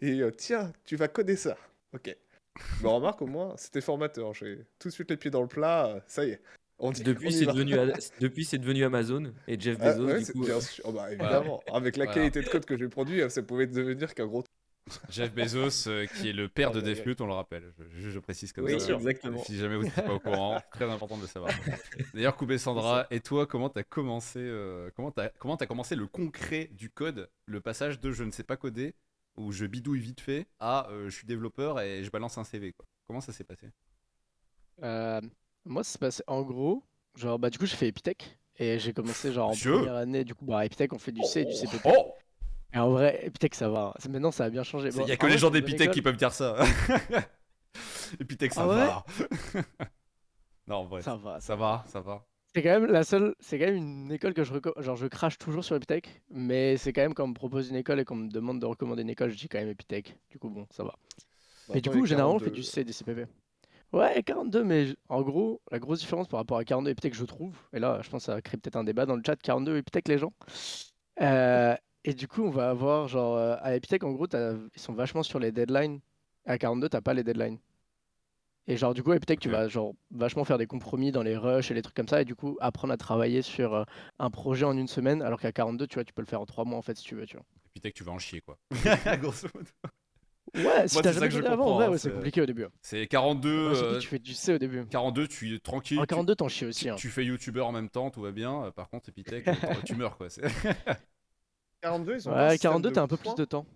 Et 0.00 0.20
euh, 0.22 0.30
tiens, 0.30 0.72
tu 0.86 0.96
vas 0.96 1.08
coder 1.08 1.36
ça. 1.36 1.58
Ok. 1.94 2.16
Mais 2.82 2.88
remarque, 2.88 3.22
au 3.22 3.26
moins, 3.26 3.54
c'était 3.56 3.80
formateur, 3.80 4.34
j'ai 4.34 4.66
tout 4.78 4.88
de 4.88 4.92
suite 4.92 5.10
les 5.10 5.16
pieds 5.16 5.30
dans 5.30 5.42
le 5.42 5.48
plat, 5.48 5.86
euh, 5.86 6.00
ça 6.06 6.24
y 6.24 6.30
est. 6.30 6.40
On 6.80 6.92
dit- 6.92 7.02
on 7.04 7.08
Depuis, 7.08 7.32
c'est 7.32 7.46
devenu, 7.46 7.74
depuis, 8.20 8.44
c'est 8.44 8.58
devenu 8.58 8.84
Amazon 8.84 9.32
et 9.48 9.58
Jeff 9.58 9.78
Ah, 9.80 9.92
Bezos, 9.94 10.06
ouais, 10.06 10.18
du 10.22 10.32
coup. 10.32 10.44
bien 10.44 10.56
euh, 10.56 10.60
sûr, 10.60 10.84
Oh, 10.86 10.92
bah, 10.92 11.10
évidemment. 11.12 11.60
Avec 11.72 11.96
la 11.96 12.04
Voilà. 12.04 12.20
qualité 12.20 12.40
de 12.42 12.48
code 12.48 12.64
que 12.64 12.76
j'ai 12.76 12.88
produit, 12.88 13.20
ça 13.30 13.42
pouvait 13.42 13.66
devenir 13.66 14.14
qu'un 14.14 14.26
gros 14.26 14.44
Jeff 15.10 15.34
Bezos, 15.34 15.88
euh, 15.88 16.06
qui 16.06 16.28
est 16.30 16.32
le 16.32 16.48
père 16.48 16.70
de 16.70 16.78
aïe, 16.80 16.86
aïe. 16.88 16.94
Deathloop, 16.94 17.20
on 17.20 17.26
le 17.26 17.32
rappelle. 17.32 17.72
Je, 17.78 18.02
je- 18.02 18.10
je 18.10 18.18
précise 18.20 18.52
comme 18.52 18.64
Oui, 18.64 18.80
ça. 18.80 18.92
exactement. 18.94 19.42
Si 19.42 19.56
jamais 19.56 19.76
vous 19.76 19.82
n'êtes 19.82 19.94
pas 19.96 20.14
au 20.14 20.20
courant, 20.20 20.62
très 20.72 20.88
important 20.88 21.16
de 21.16 21.22
le 21.22 21.26
savoir. 21.26 21.50
D'ailleurs, 22.14 22.36
Koubé 22.36 22.58
Sandra, 22.58 23.06
et 23.10 23.20
toi, 23.20 23.46
comment 23.46 23.68
t'as 23.68 23.82
commencé, 23.82 24.38
euh, 24.38 24.88
comment 24.94 25.10
t'as 25.10 25.66
commencé 25.66 25.96
le 25.96 26.06
concret 26.06 26.70
du 26.72 26.90
code, 26.90 27.28
le 27.46 27.60
passage 27.60 28.00
de 28.00 28.12
je 28.12 28.22
ne 28.24 28.30
sais 28.30 28.44
pas 28.44 28.56
coder 28.56 28.94
ou 29.38 29.52
je 29.52 29.66
bidouille 29.66 30.00
vite 30.00 30.20
fait 30.20 30.46
à 30.60 30.88
euh, 30.90 31.08
je 31.10 31.16
suis 31.16 31.26
développeur 31.26 31.80
et 31.80 32.04
je 32.04 32.10
balance 32.10 32.38
un 32.38 32.44
CV 32.44 32.72
quoi. 32.72 32.86
Comment 33.06 33.20
ça 33.20 33.32
s'est 33.32 33.44
passé? 33.44 33.70
Euh, 34.82 35.20
moi, 35.64 35.84
ça 35.84 35.92
s'est 35.92 35.98
passé 35.98 36.22
en 36.26 36.42
gros, 36.42 36.84
genre, 37.16 37.38
bah, 37.38 37.50
du 37.50 37.58
coup, 37.58 37.66
j'ai 37.66 37.76
fait 37.76 37.88
Epitech 37.88 38.38
et 38.56 38.78
j'ai 38.78 38.92
commencé, 38.92 39.32
genre, 39.32 39.50
en 39.50 39.52
Monsieur 39.52 39.72
première 39.72 39.94
année, 39.94 40.24
du 40.24 40.34
coup, 40.34 40.44
bah, 40.46 40.64
Epitech, 40.64 40.92
on 40.92 40.98
fait 40.98 41.12
du 41.12 41.24
C 41.24 41.40
et 41.42 41.44
du 41.44 41.54
CPP. 41.54 41.90
Oh 41.90 42.14
Et 42.74 42.78
en 42.78 42.90
vrai, 42.90 43.20
Epitech, 43.26 43.54
ça 43.54 43.68
va. 43.68 43.94
Ça- 43.98 44.08
Maintenant, 44.08 44.30
ça 44.32 44.44
a 44.44 44.50
bien 44.50 44.62
changé. 44.62 44.90
Il 44.90 44.96
Bon, 44.96 45.06
y 45.06 45.12
a 45.12 45.16
que 45.16 45.26
les 45.26 45.38
gens 45.38 45.50
d'Epitech 45.50 45.90
qui 45.90 46.02
peuvent 46.02 46.16
dire 46.16 46.32
ça. 46.32 46.56
Epitech, 48.20 48.52
ça 48.52 48.62
Ah 48.62 48.66
va. 48.66 49.04
non, 50.66 50.76
en 50.76 50.84
vrai, 50.86 51.02
Ça 51.02 51.16
va. 51.16 51.40
ça 51.40 51.56
va, 51.56 51.84
ça 51.88 52.00
va. 52.00 52.26
C'est 52.54 52.62
quand 52.62 52.80
même 52.80 52.86
la 52.90 53.04
seule, 53.04 53.34
c'est 53.40 53.58
quand 53.58 53.66
même 53.66 53.76
une 53.76 54.10
école 54.12 54.34
que 54.34 54.42
je. 54.42 54.52
Genre, 54.78 54.96
je 54.96 55.06
crache 55.06 55.38
toujours 55.38 55.64
sur 55.64 55.76
Epitech, 55.76 56.22
mais 56.30 56.76
c'est 56.76 56.92
quand 56.92 57.02
même 57.02 57.14
quand 57.14 57.24
on 57.24 57.28
me 57.28 57.34
propose 57.34 57.68
une 57.68 57.76
école 57.76 58.00
et 58.00 58.04
qu'on 58.04 58.16
me 58.16 58.28
demande 58.30 58.58
de 58.60 58.66
recommander 58.66 59.02
une 59.02 59.10
école, 59.10 59.30
je 59.30 59.36
dis 59.36 59.48
quand 59.48 59.58
même 59.58 59.68
Epitech. 59.68 60.16
Du 60.30 60.38
coup, 60.38 60.48
bon, 60.48 60.66
ça 60.70 60.82
va. 60.82 60.94
Mais 61.74 61.80
du 61.80 61.90
coup, 61.90 62.04
généralement, 62.06 62.36
on 62.36 62.38
fait 62.38 62.46
42, 62.46 62.56
du 62.56 62.62
C 62.62 62.80
et 62.80 62.84
du 62.84 62.92
CPP. 62.92 63.26
Ouais, 63.92 64.22
42, 64.22 64.64
mais 64.64 64.86
j- 64.86 64.96
en 65.08 65.22
gros, 65.22 65.60
la 65.70 65.78
grosse 65.78 66.00
différence 66.00 66.28
par 66.28 66.40
rapport 66.40 66.58
à 66.58 66.64
42 66.64 66.90
et 66.90 66.92
Epitech, 66.92 67.14
je 67.14 67.24
trouve, 67.24 67.56
et 67.72 67.78
là, 67.78 68.00
je 68.02 68.10
pense 68.10 68.22
que 68.22 68.26
ça 68.26 68.34
va 68.34 68.42
créer 68.42 68.58
peut-être 68.58 68.76
un 68.76 68.84
débat 68.84 69.06
dans 69.06 69.16
le 69.16 69.22
chat, 69.24 69.36
42 69.36 69.76
et 69.76 69.78
Epitech, 69.78 70.08
les 70.08 70.18
gens. 70.18 70.32
Euh, 71.20 71.74
et 72.04 72.14
du 72.14 72.28
coup, 72.28 72.42
on 72.42 72.50
va 72.50 72.70
avoir, 72.70 73.08
genre, 73.08 73.36
euh, 73.36 73.56
à 73.60 73.74
Epitech, 73.76 74.04
en 74.04 74.12
gros, 74.12 74.26
t'as- 74.26 74.54
ils 74.74 74.80
sont 74.80 74.94
vachement 74.94 75.22
sur 75.22 75.38
les 75.38 75.52
deadlines. 75.52 76.00
À 76.46 76.58
42, 76.58 76.88
t'as 76.88 77.00
pas 77.02 77.14
les 77.14 77.24
deadlines. 77.24 77.58
Et 78.70 78.76
genre, 78.76 78.92
du 78.94 79.02
coup, 79.02 79.12
Epitech, 79.14 79.40
tu 79.40 79.48
Ok. 79.48 79.54
vas 79.54 79.66
genre 79.68 79.94
vachement 80.10 80.44
faire 80.44 80.58
des 80.58 80.66
compromis 80.66 81.10
dans 81.10 81.22
les 81.22 81.36
rushs 81.36 81.70
et 81.70 81.74
les 81.74 81.80
trucs 81.82 81.96
comme 81.96 82.06
ça, 82.06 82.20
et 82.20 82.24
du 82.26 82.34
coup, 82.36 82.56
apprendre 82.60 82.92
à 82.92 82.96
travailler 82.98 83.40
sur 83.42 83.74
euh, 83.74 83.84
un 84.18 84.30
projet 84.30 84.66
en 84.66 84.76
une 84.76 84.88
semaine, 84.88 85.22
alors 85.22 85.40
qu'à 85.40 85.52
42, 85.52 85.86
tu 85.86 85.94
vois, 85.94 86.04
tu 86.04 86.12
peux 86.12 86.20
le 86.22 86.26
faire 86.26 86.40
en 86.40 86.46
trois 86.46 86.64
mois 86.66 86.78
en 86.78 86.82
fait, 86.82 86.96
si 86.96 87.02
tu 87.04 87.14
veux, 87.14 87.24
tu 87.26 87.36
vois. 87.36 87.46
Et 87.74 87.80
puis, 87.80 87.90
que 87.92 87.96
tu 87.96 88.04
vas 88.04 88.12
en 88.12 88.18
chier, 88.18 88.42
quoi. 88.42 88.58
Grosso 89.20 89.48
modo. 89.54 89.66
Ouais, 90.54 90.88
si 90.88 90.94
Moi, 90.94 91.02
t'as 91.02 91.12
jamais 91.12 91.28
que 91.28 91.40
fait 91.40 91.46
avant, 91.46 91.78
hein, 91.80 91.90
ouais, 91.90 91.98
c'est 91.98 92.10
compliqué 92.12 92.40
au 92.42 92.46
début. 92.46 92.64
hein. 92.64 92.70
C'est 92.82 93.06
42. 93.06 93.68
Ouais, 93.68 93.74
surtout 93.74 93.90
euh, 93.90 93.96
que 93.96 94.02
tu 94.02 94.08
fais 94.08 94.18
du 94.18 94.34
C 94.34 94.54
au 94.54 94.58
début. 94.58 94.84
42, 94.86 95.28
tu 95.28 95.54
es 95.54 95.58
tranquille. 95.58 95.98
En 95.98 96.02
tu- 96.02 96.06
42, 96.08 96.34
t'en 96.36 96.48
chies 96.48 96.64
aussi. 96.66 96.84
tu, 96.84 96.90
hein. 96.90 96.94
tu 96.96 97.08
fais 97.10 97.24
youtubeur 97.24 97.66
en 97.66 97.72
même 97.72 97.88
temps, 97.90 98.10
tout 98.10 98.22
va 98.22 98.32
bien. 98.32 98.64
Euh, 98.64 98.70
Par 98.70 98.88
contre, 98.88 99.08
Epitech, 99.10 99.46
tu 99.84 99.94
meurs, 99.94 100.16
quoi. 100.16 100.28
C'est- 100.30 100.42
42, 101.82 102.14
ils 102.16 102.28
ont 102.28 102.34
Ouais, 102.34 102.50
système 102.52 102.70
42, 102.70 102.88
de 102.90 102.94
t'as 102.94 103.02
un 103.02 103.08
peu 103.08 103.16
plus 103.16 103.34
de 103.34 103.44
temps. 103.44 103.66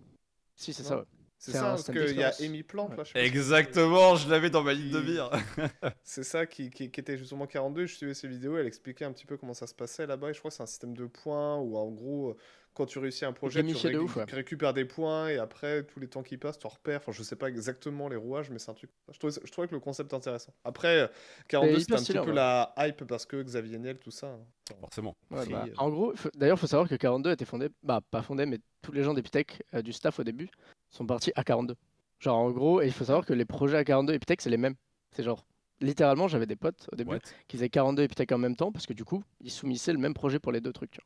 Si, 0.55 0.73
c'est 0.73 0.83
ça, 0.83 0.97
ouais. 0.97 1.03
C'est 1.45 1.51
ça, 1.51 1.61
parce 1.61 1.83
qu'il 1.91 2.15
y 2.17 2.23
a. 2.23 2.31
Amy 2.39 2.63
là, 2.73 3.03
je 3.03 3.11
tu 3.11 3.17
Exactement, 3.17 4.15
je 4.15 4.29
l'avais 4.29 4.49
dans 4.49 4.63
ma 4.63 4.73
ligne 4.73 4.91
de 4.91 5.01
mire. 5.01 5.29
C'est 6.03 6.23
ça 6.23 6.45
qui, 6.45 6.69
qui- 6.69 6.89
qui 6.89 6.99
était 7.01 7.17
justement 7.17 7.47
42. 7.47 7.85
Je 7.85 7.95
suivais 7.95 8.13
ses 8.13 8.29
vidéos, 8.29 8.57
elle 8.57 8.65
expliquait 8.65 9.03
un 9.03 9.11
petit 9.11 9.25
peu 9.25 9.35
comment 9.35 9.53
ça 9.53 9.67
se 9.67 9.73
passait 9.73 10.07
là-bas. 10.07 10.29
Et 10.29 10.33
je 10.33 10.39
crois 10.39 10.51
que 10.51 10.55
c'est 10.55 10.63
un 10.63 10.67
système 10.67 10.95
de 10.95 11.05
points 11.05 11.57
où 11.57 11.75
en 11.75 11.89
gros, 11.91 12.29
euh, 12.29 12.37
quand 12.73 12.85
tu 12.85 12.97
réussis 12.99 13.25
un 13.25 13.33
projet, 13.33 13.59
tu 13.59 13.67
gamifié 13.67 13.91
de 13.91 13.97
ré- 13.97 14.03
ouf, 14.05 14.15
ouais. 14.15 14.23
récupères 14.31 14.73
des 14.73 14.85
points 14.85 15.27
et 15.27 15.37
après, 15.37 15.83
tous 15.83 15.99
les 15.99 16.07
temps 16.07 16.23
qui 16.23 16.37
passent, 16.37 16.57
tu 16.59 16.65
en 16.65 16.69
repères. 16.69 17.01
Enfin, 17.01 17.11
je 17.11 17.21
sais 17.23 17.35
pas 17.35 17.49
exactement 17.49 18.07
les 18.07 18.15
rouages, 18.15 18.49
mais 18.49 18.57
c'est 18.57 18.71
un 18.71 18.75
truc. 18.75 18.89
Je 19.11 19.19
trouvais, 19.19 19.33
je 19.43 19.51
trouvais 19.51 19.67
que 19.67 19.73
le 19.75 19.81
concept 19.81 20.13
intéressant. 20.13 20.53
Après, 20.63 21.01
euh, 21.01 21.07
42, 21.49 21.71
hyper 21.81 21.99
c'était 21.99 22.17
un 22.19 22.21
petit 22.21 22.25
peu 22.29 22.33
la 22.33 22.73
hype 22.77 23.03
parce 23.03 23.25
que 23.25 23.43
Xavier 23.43 23.79
Niel, 23.79 23.99
tout 23.99 24.11
ça. 24.11 24.27
hein. 24.27 24.75
Forcément. 24.79 25.13
Bah, 25.29 25.43
euh. 25.49 25.67
en 25.77 25.89
gros, 25.89 26.13
d'ailleurs, 26.35 26.57
il 26.57 26.61
faut 26.61 26.67
savoir 26.67 26.87
que 26.87 26.95
42 26.95 27.31
a 27.31 27.33
été 27.33 27.43
fondé, 27.43 27.67
bah 27.83 27.99
pas 28.11 28.21
fondé, 28.21 28.45
mais 28.45 28.59
tous 28.81 28.93
les 28.93 29.03
gens 29.03 29.13
d'Epitech, 29.13 29.61
euh, 29.73 29.81
du 29.81 29.91
staff 29.91 30.19
au 30.19 30.23
début, 30.23 30.49
sont 30.93 31.05
partis 31.05 31.31
à 31.35 31.43
42. 31.43 31.75
Genre 32.19 32.37
en 32.37 32.51
gros, 32.51 32.81
et 32.81 32.85
il 32.85 32.93
faut 32.93 33.03
savoir 33.03 33.25
que 33.25 33.33
les 33.33 33.45
projets 33.45 33.77
à 33.77 33.83
42 33.83 34.13
Epitech, 34.13 34.41
c'est 34.41 34.49
les 34.49 34.57
mêmes. 34.57 34.75
C'est 35.11 35.23
genre, 35.23 35.45
littéralement, 35.81 36.27
j'avais 36.27 36.45
des 36.45 36.55
potes 36.55 36.87
au 36.91 36.95
début 36.95 37.11
What? 37.11 37.19
qui 37.47 37.57
faisaient 37.57 37.69
42 37.69 38.03
Epitech 38.03 38.31
en 38.31 38.37
même 38.37 38.55
temps, 38.55 38.71
parce 38.71 38.85
que 38.85 38.93
du 38.93 39.03
coup, 39.03 39.23
ils 39.41 39.51
soumissaient 39.51 39.91
le 39.93 39.99
même 39.99 40.13
projet 40.13 40.39
pour 40.39 40.51
les 40.51 40.61
deux 40.61 40.71
trucs. 40.71 40.99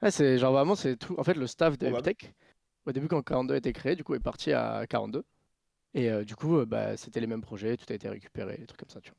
Ouais, 0.00 0.10
c'est 0.10 0.38
genre 0.38 0.52
vraiment, 0.52 0.76
c'est 0.76 0.96
tout. 0.96 1.14
En 1.18 1.24
fait, 1.24 1.34
le 1.34 1.46
staff 1.46 1.76
de. 1.76 1.86
Epitech, 1.88 2.32
au 2.86 2.92
début, 2.92 3.08
quand 3.08 3.22
42 3.22 3.54
a 3.54 3.56
été 3.58 3.72
créé, 3.72 3.96
du 3.96 4.04
coup, 4.04 4.14
est 4.14 4.20
parti 4.20 4.52
à 4.52 4.86
42. 4.88 5.24
Et 5.94 6.10
euh, 6.10 6.24
du 6.24 6.36
coup, 6.36 6.58
euh, 6.58 6.66
bah, 6.66 6.96
c'était 6.96 7.20
les 7.20 7.26
mêmes 7.26 7.42
projets, 7.42 7.76
tout 7.76 7.86
a 7.90 7.94
été 7.94 8.08
récupéré, 8.08 8.56
des 8.58 8.66
trucs 8.66 8.80
comme 8.80 8.90
ça, 8.90 9.00
tu 9.00 9.10
vois. 9.10 9.18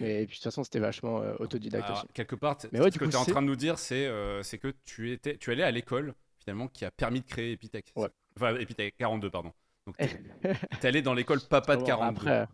Mais 0.00 0.22
et 0.22 0.26
puis 0.26 0.34
de 0.34 0.38
toute 0.38 0.44
façon, 0.44 0.64
c'était 0.64 0.80
vachement 0.80 1.22
euh, 1.22 1.34
autodidacte 1.38 1.84
Alors, 1.84 1.98
aussi. 1.98 2.06
quelque 2.12 2.34
part, 2.34 2.56
t- 2.58 2.68
Mais 2.72 2.80
ouais, 2.80 2.90
ce 2.90 2.98
que 2.98 3.04
tu 3.04 3.12
es 3.12 3.16
en 3.16 3.24
train 3.24 3.40
de 3.42 3.46
nous 3.46 3.54
dire, 3.56 3.78
c'est 3.78 4.10
c'est 4.42 4.58
que 4.58 4.74
tu 4.84 5.12
étais, 5.12 5.36
tu 5.36 5.52
allais 5.52 5.62
à 5.62 5.70
l'école 5.70 6.14
finalement 6.38 6.66
qui 6.66 6.84
a 6.84 6.90
permis 6.90 7.20
de 7.20 7.26
créer 7.26 7.52
Epitech. 7.52 7.92
Ouais. 7.94 8.08
Enfin, 8.36 8.56
Epitech 8.56 8.94
42, 8.98 9.30
pardon. 9.30 9.52
Donc, 9.86 9.96
t'es 10.80 10.88
allé 10.88 11.02
dans 11.02 11.14
l'école 11.14 11.40
papa 11.48 11.76
de 11.76 11.80
Bon, 11.80 11.86
42. 11.86 12.20
Après, 12.28 12.48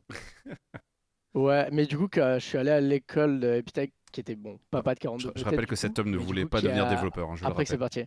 euh, 0.48 0.54
ouais, 1.34 1.68
mais 1.72 1.86
du 1.86 1.96
coup, 1.96 2.08
que 2.08 2.20
je 2.38 2.44
suis 2.44 2.58
allé 2.58 2.70
à 2.70 2.80
l'école 2.80 3.40
de 3.40 3.54
Epitech 3.54 3.92
qui 4.12 4.20
était 4.20 4.36
bon, 4.36 4.58
papa 4.70 4.94
de 4.94 5.00
42. 5.00 5.32
Je, 5.34 5.44
rappelle 5.44 5.66
que 5.66 5.76
cet 5.76 5.98
homme 5.98 6.10
ne 6.10 6.18
voulait 6.18 6.42
coup, 6.42 6.50
pas 6.50 6.60
devenir 6.60 6.86
a- 6.86 6.90
développeur. 6.90 7.30
hein, 7.30 7.36
je 7.36 7.42
le 7.44 7.50
Après 7.50 7.64
que 7.64 7.70
c'est 7.70 7.78
parti. 7.78 8.04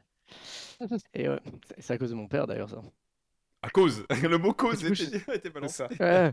Et 1.13 1.27
ouais, 1.29 1.39
c'est- 1.79 1.93
à 1.93 1.97
cause 1.97 2.11
de 2.11 2.15
mon 2.15 2.27
père 2.27 2.47
d'ailleurs, 2.47 2.69
ça. 2.69 2.81
À 3.61 3.69
cause. 3.69 4.05
Le 4.21 4.37
mot 4.37 4.53
cause 4.53 4.83
coup, 4.83 4.93
était, 4.93 5.35
était 5.35 5.67
ça. 5.67 5.87
Ouais. 5.99 6.31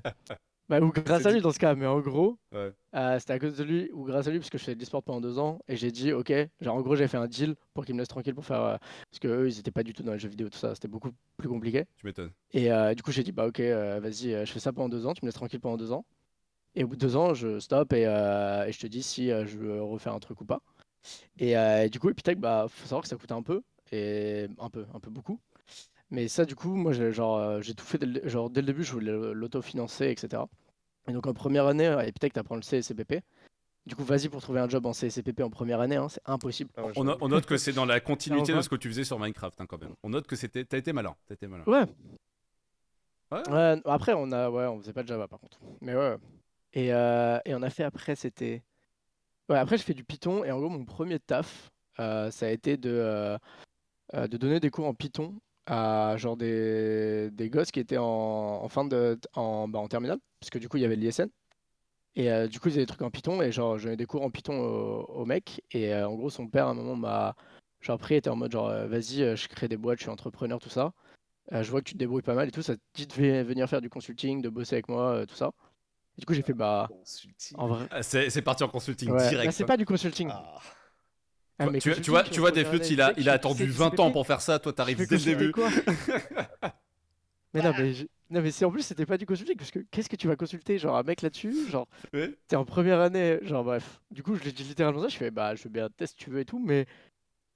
Bah, 0.69 0.81
ou 0.81 0.91
grâce 0.91 1.27
à 1.27 1.33
lui 1.33 1.41
dans 1.41 1.53
ce 1.53 1.59
cas, 1.59 1.75
mais 1.75 1.87
en 1.87 2.01
gros, 2.01 2.39
Ouais. 2.53 2.73
euh, 2.95 3.19
c'était 3.19 3.33
à 3.35 3.39
cause 3.39 3.57
de 3.57 3.65
lui 3.65 3.91
ou 3.93 4.05
grâce 4.05 4.27
à 4.27 4.31
lui 4.31 4.39
parce 4.39 4.51
que 4.51 4.59
je 4.59 4.65
faisais 4.65 4.75
de 4.75 4.81
l'e-sport 4.81 5.03
pendant 5.03 5.21
deux 5.21 5.39
ans 5.39 5.59
et 5.69 5.77
j'ai 5.77 5.91
dit 5.91 6.13
ok, 6.13 6.33
genre 6.61 6.77
en 6.77 6.81
gros 6.83 6.97
j'ai 6.97 7.09
fait 7.09 7.17
un 7.17 7.27
deal 7.27 7.55
pour 7.75 7.85
qu'il 7.85 7.95
me 7.95 8.01
laisse 8.01 8.09
tranquille 8.09 8.35
pour 8.35 8.45
faire 8.45 8.63
euh, 8.63 8.77
parce 9.11 9.19
que 9.21 9.29
eux 9.29 9.49
ils 9.49 9.59
étaient 9.59 9.71
pas 9.71 9.83
du 9.83 9.93
tout 9.93 10.03
dans 10.03 10.13
les 10.13 10.19
jeux 10.19 10.29
vidéo 10.29 10.49
tout 10.49 10.59
ça, 10.59 10.75
c'était 10.75 10.89
beaucoup 10.89 11.11
plus 11.37 11.49
compliqué. 11.49 11.85
Tu 11.97 12.07
m'étonnes. 12.07 12.33
Et 12.53 12.71
euh, 12.73 12.95
du 12.95 13.03
coup, 13.03 13.13
j'ai 13.13 13.23
dit, 13.23 13.33
bah 13.33 13.47
ok, 13.47 13.61
vas-y, 13.61 14.47
je 14.47 14.53
fais 14.53 14.61
ça 14.61 14.73
pendant 14.73 14.89
deux 14.89 15.07
ans, 15.07 15.15
tu 15.15 15.25
me 15.25 15.29
laisses 15.29 15.35
tranquille 15.35 15.61
pendant 15.61 15.77
deux 15.77 15.93
ans. 15.93 16.05
Et 16.75 16.85
au 16.85 16.89
bout 16.89 16.97
de 16.97 17.01
deux 17.01 17.17
ans, 17.17 17.35
je 17.35 17.61
stoppe 17.61 17.93
et, 17.93 18.03
et 18.03 18.73
je 18.73 18.79
te 18.79 18.87
dis 18.87 19.03
si 19.03 19.29
je 19.29 19.59
veux 19.59 19.83
refaire 19.83 20.15
un 20.15 20.21
truc 20.21 20.41
ou 20.41 20.45
pas. 20.45 20.61
Et, 21.39 21.53
et 21.53 21.89
du 21.91 21.99
coup, 21.99 22.11
Epitech, 22.11 22.39
bah 22.39 22.67
faut 22.69 22.85
savoir 22.87 23.03
que 23.03 23.09
ça 23.09 23.17
coûte 23.17 23.33
un 23.33 23.43
peu, 23.43 23.63
et 23.91 24.49
un 24.59 24.71
peu, 24.71 24.87
un 24.95 25.01
peu 25.01 25.11
beaucoup. 25.11 25.41
Mais 26.13 26.29
ça, 26.29 26.45
du 26.45 26.55
coup, 26.55 26.75
moi, 26.75 26.93
j'ai 26.93 27.11
genre, 27.11 27.39
euh, 27.39 27.63
j'ai 27.63 27.75
tout 27.75 27.87
fait, 27.87 27.97
dès 27.97 28.05
le, 28.05 28.29
genre, 28.29 28.51
dès 28.51 28.61
le 28.61 28.67
début, 28.67 28.85
je 28.85 28.93
voulais 28.93 29.13
l'autofinancer, 29.33 30.09
etc. 30.09 30.43
Et 31.09 31.13
donc 31.13 31.27
en 31.27 31.33
première 31.33 31.67
année, 31.67 31.87
à 31.87 32.07
Epitech, 32.07 32.35
t'apprends 32.35 32.55
le 32.55 32.61
CSCPP. 32.61 33.25
Du 33.87 33.97
coup, 33.97 34.05
vas-y 34.05 34.29
pour 34.29 34.43
trouver 34.43 34.61
un 34.61 34.69
job 34.69 34.85
en 34.85 34.93
CSCPP 34.93 35.41
en 35.41 35.49
première 35.49 35.81
année, 35.81 35.97
hein, 35.97 36.11
c'est 36.11 36.21
impossible. 36.27 36.71
Ah 36.77 36.85
ouais, 36.85 36.93
On, 36.97 37.29
note 37.29 37.47
que 37.47 37.57
c'est 37.57 37.73
dans 37.73 37.87
la 37.87 37.99
continuité 37.99 38.53
de 38.53 38.61
ce 38.61 38.69
que 38.69 38.77
tu 38.77 38.89
faisais 38.89 39.05
sur 39.05 39.19
Minecraft 39.19 39.59
hein, 39.61 39.67
quand 39.67 39.81
même. 39.81 39.95
On 40.03 40.11
note 40.11 40.27
que 40.27 40.37
c'était, 40.37 40.67
t'as 40.67 40.77
été 40.77 40.93
malin. 40.93 41.17
T'as 41.27 41.35
été 41.35 41.47
malin. 41.47 41.65
Ouais. 41.67 41.87
Ouais. 43.33 43.49
Ouais, 43.51 43.81
après, 43.87 44.13
on 44.15 44.31
a, 44.33 44.51
ouais, 44.51 44.67
on 44.67 44.81
faisait 44.81 44.93
pas 44.93 45.03
de 45.03 45.09
Java 45.09 45.27
par 45.27 45.41
contre. 45.41 45.59
Mais 45.81 45.97
ouais. 45.97 46.19
Et, 46.75 46.93
euh, 46.93 47.39
et 47.47 47.55
on 47.55 47.63
a 47.63 47.71
fait 47.71 47.85
après, 47.85 48.17
c'était. 48.17 48.63
Ouais, 49.49 49.57
après, 49.57 49.79
j'ai 49.79 49.85
fait 49.85 49.95
du 49.95 50.05
Python 50.05 50.45
et 50.45 50.53
en 50.53 50.59
gros, 50.59 50.69
mon 50.69 50.85
premier 50.85 51.19
taf, 51.19 51.73
euh, 51.99 52.31
ça 52.31 52.47
a 52.47 52.51
été 52.51 52.77
de, 52.77 52.91
euh, 52.93 53.39
de 54.29 54.37
donner 54.37 54.61
des 54.61 54.71
cours 54.71 54.87
en 54.87 54.95
Python 54.95 55.41
à 55.67 56.17
genre 56.17 56.37
des, 56.37 57.31
des 57.31 57.51
gosses 57.51 57.71
qui 57.71 57.81
étaient 57.81 57.99
en, 57.99 58.05
en 58.05 58.69
fin 58.69 58.85
de 58.85 59.19
en, 59.35 59.69
bah, 59.69 59.79
en 59.79 59.89
terminale, 59.89 60.19
parce 60.41 60.51
que 60.51 60.59
du 60.59 60.69
coup, 60.69 60.77
il 60.77 60.83
y 60.83 60.87
avait 60.87 60.97
l'ISN. 60.97 61.29
Et 62.15 62.31
euh, 62.31 62.47
du 62.47 62.61
coup, 62.61 62.69
ils 62.69 62.73
avaient 62.73 62.83
des 62.83 62.87
trucs 62.87 63.03
en 63.03 63.11
Python 63.11 63.41
et 63.41 63.53
genre, 63.53 63.79
je 63.79 63.85
donnais 63.85 63.97
des 63.97 64.05
cours 64.07 64.23
en 64.23 64.31
Python 64.31 64.59
au, 64.61 65.05
au 65.05 65.25
mec. 65.25 65.63
Et 65.71 65.95
euh, 65.95 66.09
en 66.09 66.15
gros, 66.15 66.29
son 66.31 66.47
père, 66.47 66.67
à 66.67 66.71
un 66.71 66.75
moment, 66.75 66.97
m'a 66.97 67.35
genre 67.81 67.99
pris, 67.99 68.17
était 68.17 68.29
en 68.31 68.37
mode 68.37 68.53
genre, 68.53 68.69
euh, 68.69 68.87
vas-y, 68.87 69.37
je 69.37 69.49
crée 69.49 69.69
des 69.69 69.77
boîtes, 69.79 69.99
je 69.99 70.05
suis 70.05 70.11
entrepreneur, 70.11 70.59
tout 70.59 70.69
ça. 70.69 70.93
Euh, 71.53 71.63
je 71.63 71.71
vois 71.71 71.81
que 71.81 71.87
tu 71.87 71.95
te 71.95 71.99
débrouilles 71.99 72.23
pas 72.23 72.35
mal 72.35 72.49
et 72.49 72.51
tout, 72.53 72.63
ça 72.63 72.77
te 72.77 72.81
dit 72.95 73.07
de 73.07 73.13
ve- 73.15 73.43
venir 73.45 73.69
faire 73.69 73.81
du 73.81 73.91
consulting, 73.91 74.43
de 74.43 74.49
bosser 74.49 74.77
avec 74.77 74.89
moi, 74.89 75.11
euh, 75.13 75.27
tout 75.27 75.35
ça. 75.35 75.53
Et 76.17 76.21
du 76.21 76.27
coup, 76.27 76.35
j'ai 76.35 76.43
fait 76.43 76.53
bah, 76.53 76.89
Consulting. 76.91 77.57
en 77.59 77.67
vrai. 77.67 77.87
Ah, 77.91 78.03
C'est, 78.03 78.43
parti 78.43 78.63
en 78.63 78.69
consulting 78.69 79.11
Ouais, 79.11 79.29
direct. 79.31 79.45
là, 79.47 79.53
c'est 79.53 79.65
pas 79.65 79.77
du 79.79 79.87
consulting. 79.87 80.29
Ah. 80.31 80.59
Ah, 81.59 81.69
tu, 81.79 81.91
vois, 82.11 82.23
tu 82.25 82.41
vois, 82.41 82.51
il 82.51 83.01
a, 83.01 83.13
il 83.17 83.29
attendu 83.29 83.67
fais 83.67 83.71
20 83.71 84.01
ans 84.01 84.11
pour 84.11 84.27
faire 84.27 84.41
ça. 84.41 84.59
Toi, 84.59 84.73
t'arrives 84.73 85.07
dès 85.07 85.17
le 85.17 85.23
début. 85.25 85.53
quoi 85.53 85.69
Mais 87.55 87.61
non, 87.63 87.73
mais, 87.79 87.93
je- 87.93 88.07
non, 88.31 88.41
mais 88.41 88.51
c'est 88.51 88.65
en 88.65 88.71
plus, 88.71 88.83
c'était 88.83 89.05
pas 89.05 89.19
du 89.19 89.27
consulting, 89.27 89.57
parce 89.57 89.71
que 89.71 89.81
qu'est-ce 89.91 90.09
que 90.09 90.17
tu 90.17 90.27
vas 90.27 90.37
consulter 90.37 90.79
Genre, 90.79 90.97
un 90.97 91.03
mec 91.03 91.21
là-dessus 91.23 91.69
Genre, 91.69 91.87
Ouais. 92.15 92.35
t'es 92.49 92.57
en 92.57 92.65
première 92.65 93.01
année, 93.01 93.39
genre, 93.43 93.63
bref. 93.65 94.01
Du 94.11 94.23
coup, 94.23 94.37
je 94.37 94.43
lui 94.45 94.53
dis 94.53 94.65
littéralement 94.65 95.03
ça, 95.03 95.09
je 95.09 95.17
fais, 95.17 95.31
bah, 95.31 95.55
je 95.55 95.65
veux 95.65 95.71
bien 95.71 95.89
tester 95.91 96.07
si 96.19 96.25
tu 96.25 96.31
veux 96.31 96.41
et 96.41 96.45
tout, 96.47 96.59
mais 96.59 96.87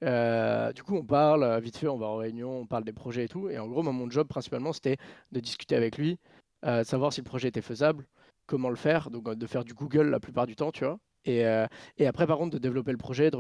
euh, 0.05 0.73
du 0.73 0.83
coup, 0.83 0.97
on 0.97 1.05
parle, 1.05 1.45
euh, 1.45 1.61
vite 1.61 1.77
fait, 1.79 1.89
on 1.89 1.99
va 1.99 2.07
en 2.07 2.17
réunion, 2.17 2.61
on 2.61 2.67
parle 2.67 2.85
des 2.85 2.93
projets 2.93 3.25
et 3.25 3.29
tout. 3.29 3.49
Et 3.49 3.59
en 3.59 3.69
gros, 3.69 3.83
moi, 3.83 3.93
mon 3.93 4.11
job, 4.11 4.29
principalement, 4.29 4.73
c'était 4.73 4.99
de 5.33 5.41
discuter 5.41 5.77
avec 5.77 5.99
lui, 5.99 6.19
euh, 6.67 6.85
savoir 6.85 7.13
si 7.13 7.21
le 7.21 7.25
projet 7.27 7.49
était 7.49 7.63
faisable, 7.63 8.07
comment 8.47 8.71
le 8.71 8.77
faire, 8.77 9.11
donc 9.11 9.29
euh, 9.29 9.35
de 9.37 9.47
faire 9.47 9.65
du 9.65 9.75
Google 9.75 10.11
la 10.11 10.21
plupart 10.21 10.47
du 10.47 10.57
temps, 10.57 10.73
tu 10.73 10.85
vois. 10.85 10.99
Et, 11.27 11.45
euh, 11.45 11.67
et 11.99 12.07
après, 12.07 12.27
par 12.27 12.39
contre, 12.39 12.53
de 12.53 12.59
développer 12.59 12.93
le 12.93 12.99
projet, 12.99 13.31
de 13.31 13.37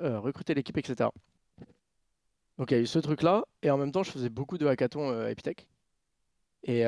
euh, 0.00 0.20
recruter 0.20 0.54
l'équipe, 0.54 0.76
etc. 0.76 1.10
Donc 2.58 2.70
il 2.70 2.74
y 2.74 2.76
a 2.76 2.80
eu 2.80 2.86
ce 2.86 2.98
truc-là, 2.98 3.44
et 3.62 3.70
en 3.70 3.78
même 3.78 3.90
temps, 3.90 4.02
je 4.02 4.10
faisais 4.10 4.28
beaucoup 4.28 4.58
de 4.58 4.66
hackathons 4.66 5.10
euh, 5.10 5.28
Epitech. 5.28 5.66
Et 6.64 6.82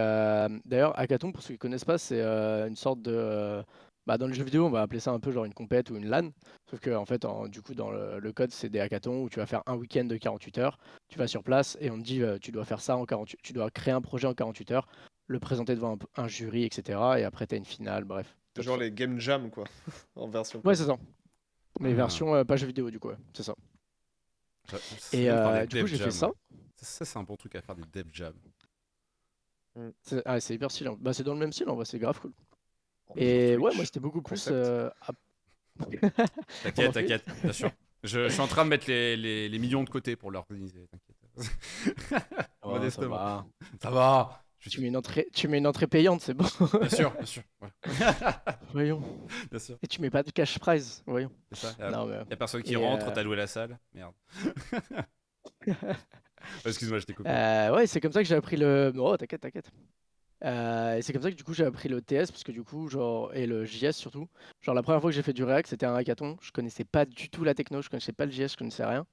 d'ailleurs, 0.66 0.98
hackathon, 0.98 1.32
pour 1.32 1.42
ceux 1.42 1.54
qui 1.54 1.58
connaissent 1.58 1.86
pas, 1.86 1.96
c'est 1.96 2.20
une 2.20 2.76
sorte 2.76 3.00
de... 3.00 3.64
bah, 4.06 4.18
dans 4.18 4.26
les 4.26 4.34
jeux 4.34 4.44
vidéo, 4.44 4.66
on 4.66 4.70
va 4.70 4.82
appeler 4.82 5.00
ça 5.00 5.12
un 5.12 5.18
peu 5.18 5.30
genre 5.32 5.46
une 5.46 5.54
compète 5.54 5.88
ou 5.88 5.96
une 5.96 6.08
LAN. 6.08 6.28
Sauf 6.68 6.78
que, 6.80 7.04
fait, 7.06 7.26
du 7.48 7.62
coup, 7.62 7.74
dans 7.74 7.90
le, 7.90 8.18
le 8.18 8.32
code, 8.34 8.50
c'est 8.50 8.68
des 8.68 8.80
hackathons 8.80 9.22
où 9.22 9.30
tu 9.30 9.38
vas 9.38 9.46
faire 9.46 9.62
un 9.64 9.76
week-end 9.76 10.04
de 10.04 10.18
48 10.18 10.58
heures. 10.58 10.78
Tu 11.08 11.18
vas 11.18 11.26
sur 11.26 11.42
place 11.42 11.78
et 11.80 11.90
on 11.90 11.96
te 11.96 12.02
dit, 12.02 12.22
tu 12.42 12.52
dois 12.52 12.66
faire 12.66 12.82
ça 12.82 12.98
en 12.98 13.06
48 13.06 13.38
Tu 13.42 13.54
dois 13.54 13.70
créer 13.70 13.94
un 13.94 14.02
projet 14.02 14.26
en 14.26 14.34
48 14.34 14.72
heures, 14.72 14.88
le 15.26 15.38
présenter 15.40 15.74
devant 15.74 15.96
un, 16.16 16.22
un 16.24 16.28
jury, 16.28 16.64
etc. 16.64 16.98
Et 17.16 17.24
après, 17.24 17.46
tu 17.46 17.54
as 17.54 17.58
une 17.58 17.64
finale, 17.64 18.04
bref. 18.04 18.36
C'est 18.56 18.62
genre 18.62 18.76
les 18.76 18.90
game 18.92 19.18
jam, 19.18 19.50
quoi. 19.50 19.64
en 20.16 20.28
version. 20.28 20.60
Ouais, 20.64 20.74
c'est 20.74 20.84
ça. 20.86 20.96
Mais 21.80 21.92
Ah. 21.92 21.94
version 21.94 22.34
euh, 22.34 22.44
pas 22.44 22.56
jeux 22.56 22.66
vidéo, 22.66 22.90
du 22.90 22.98
coup, 22.98 23.08
ouais, 23.08 23.16
c'est 23.34 23.42
ça. 23.42 23.54
Ça- 24.70 24.78
Et 25.12 25.28
ça, 25.28 25.52
euh, 25.54 25.66
du 25.66 25.80
coup, 25.80 25.86
j'ai 25.86 25.98
fait 25.98 26.10
ça. 26.10 26.30
Ça, 26.76 26.86
ça, 26.86 27.04
c'est 27.04 27.18
un 27.18 27.22
bon 27.22 27.36
truc 27.36 27.54
à 27.56 27.62
faire 27.62 27.74
des 27.76 27.82
dev 27.92 28.08
jam. 28.12 28.34
C'est 30.02 30.22
ah, 30.26 30.38
c'est 30.40 30.54
hyper 30.54 30.70
stylé. 30.70 30.90
hein. 30.90 30.96
Bah, 31.00 31.12
c'est 31.12 31.22
dans 31.24 31.32
le 31.34 31.40
même 31.40 31.52
style, 31.52 31.68
en 31.68 31.76
vrai, 31.76 31.84
c'est 31.84 31.98
grave 31.98 32.20
cool. 32.20 32.32
Oh, 33.08 33.14
Et 33.16 33.56
ouais, 33.56 33.74
moi, 33.74 33.84
c'était 33.84 34.00
beaucoup 34.00 34.22
plus. 34.22 34.48
Euh, 34.50 34.90
T'inquiète, 36.62 36.92
t'inquiète, 36.92 37.24
bien 37.42 37.52
sûr. 37.52 37.70
Je, 38.04 38.24
je 38.24 38.28
suis 38.32 38.40
en 38.40 38.48
train 38.48 38.64
de 38.64 38.70
mettre 38.70 38.88
les, 38.88 39.16
les, 39.16 39.48
les 39.48 39.58
millions 39.58 39.84
de 39.84 39.90
côté 39.90 40.16
pour 40.16 40.30
l'organiser, 40.30 40.86
t'inquiète. 40.88 41.52
Ça 42.60 42.68
Modestement. 42.68 43.08
va. 43.16 43.46
Ça 43.80 43.90
va. 43.90 44.41
Tu 44.70 44.80
mets 44.80 44.88
une 44.88 44.96
entrée, 44.96 45.26
tu 45.32 45.48
mets 45.48 45.58
une 45.58 45.66
entrée 45.66 45.86
payante, 45.88 46.20
c'est 46.20 46.34
bon. 46.34 46.44
Bien 46.78 46.88
sûr, 46.88 47.10
bien 47.12 47.24
sûr. 47.26 47.42
ouais. 47.60 47.68
voyons. 48.72 49.02
Bien 49.50 49.58
sûr. 49.58 49.76
Et 49.82 49.88
tu 49.88 50.00
mets 50.00 50.10
pas 50.10 50.22
de 50.22 50.30
cash 50.30 50.58
prize, 50.58 51.02
voyons. 51.06 51.32
C'est 51.50 51.66
ça. 51.66 51.90
Non, 51.90 52.06
mais... 52.06 52.16
Y 52.30 52.32
a 52.32 52.36
personne 52.36 52.62
qui 52.62 52.74
Et, 52.74 52.76
rentre, 52.76 53.08
euh, 53.08 53.12
t'as 53.12 53.22
loué 53.24 53.36
la 53.36 53.48
salle. 53.48 53.78
Merde. 53.92 54.14
Excuse-moi, 56.64 56.98
je 56.98 57.06
t'ai 57.06 57.14
coupé. 57.14 57.28
Euh, 57.28 57.74
ouais, 57.74 57.86
c'est 57.86 58.00
comme 58.00 58.12
ça 58.12 58.22
que 58.22 58.28
j'ai 58.28 58.34
appris 58.34 58.56
le. 58.56 58.92
Oh, 58.96 59.16
t'inquiète, 59.16 59.40
t'inquiète. 59.40 59.70
Euh, 60.44 60.96
et 60.96 61.02
c'est 61.02 61.12
comme 61.12 61.22
ça 61.22 61.30
que 61.30 61.36
du 61.36 61.44
coup 61.44 61.54
j'ai 61.54 61.64
appris 61.64 61.88
le 61.88 62.02
TS 62.02 62.32
parce 62.32 62.42
que 62.42 62.50
du 62.50 62.64
coup 62.64 62.88
genre 62.88 63.32
et 63.32 63.46
le 63.46 63.64
JS 63.64 63.92
surtout. 63.92 64.26
Genre 64.60 64.74
la 64.74 64.82
première 64.82 65.00
fois 65.00 65.10
que 65.10 65.14
j'ai 65.14 65.22
fait 65.22 65.32
du 65.32 65.44
React 65.44 65.68
c'était 65.68 65.86
un 65.86 65.94
hackathon. 65.94 66.36
Je 66.40 66.50
connaissais 66.50 66.82
pas 66.84 67.04
du 67.04 67.30
tout 67.30 67.44
la 67.44 67.54
techno, 67.54 67.80
je 67.80 67.88
connaissais 67.88 68.12
pas 68.12 68.26
le 68.26 68.32
JS, 68.32 68.48
je 68.52 68.56
connaissais 68.56 68.84
rien. 68.84 69.06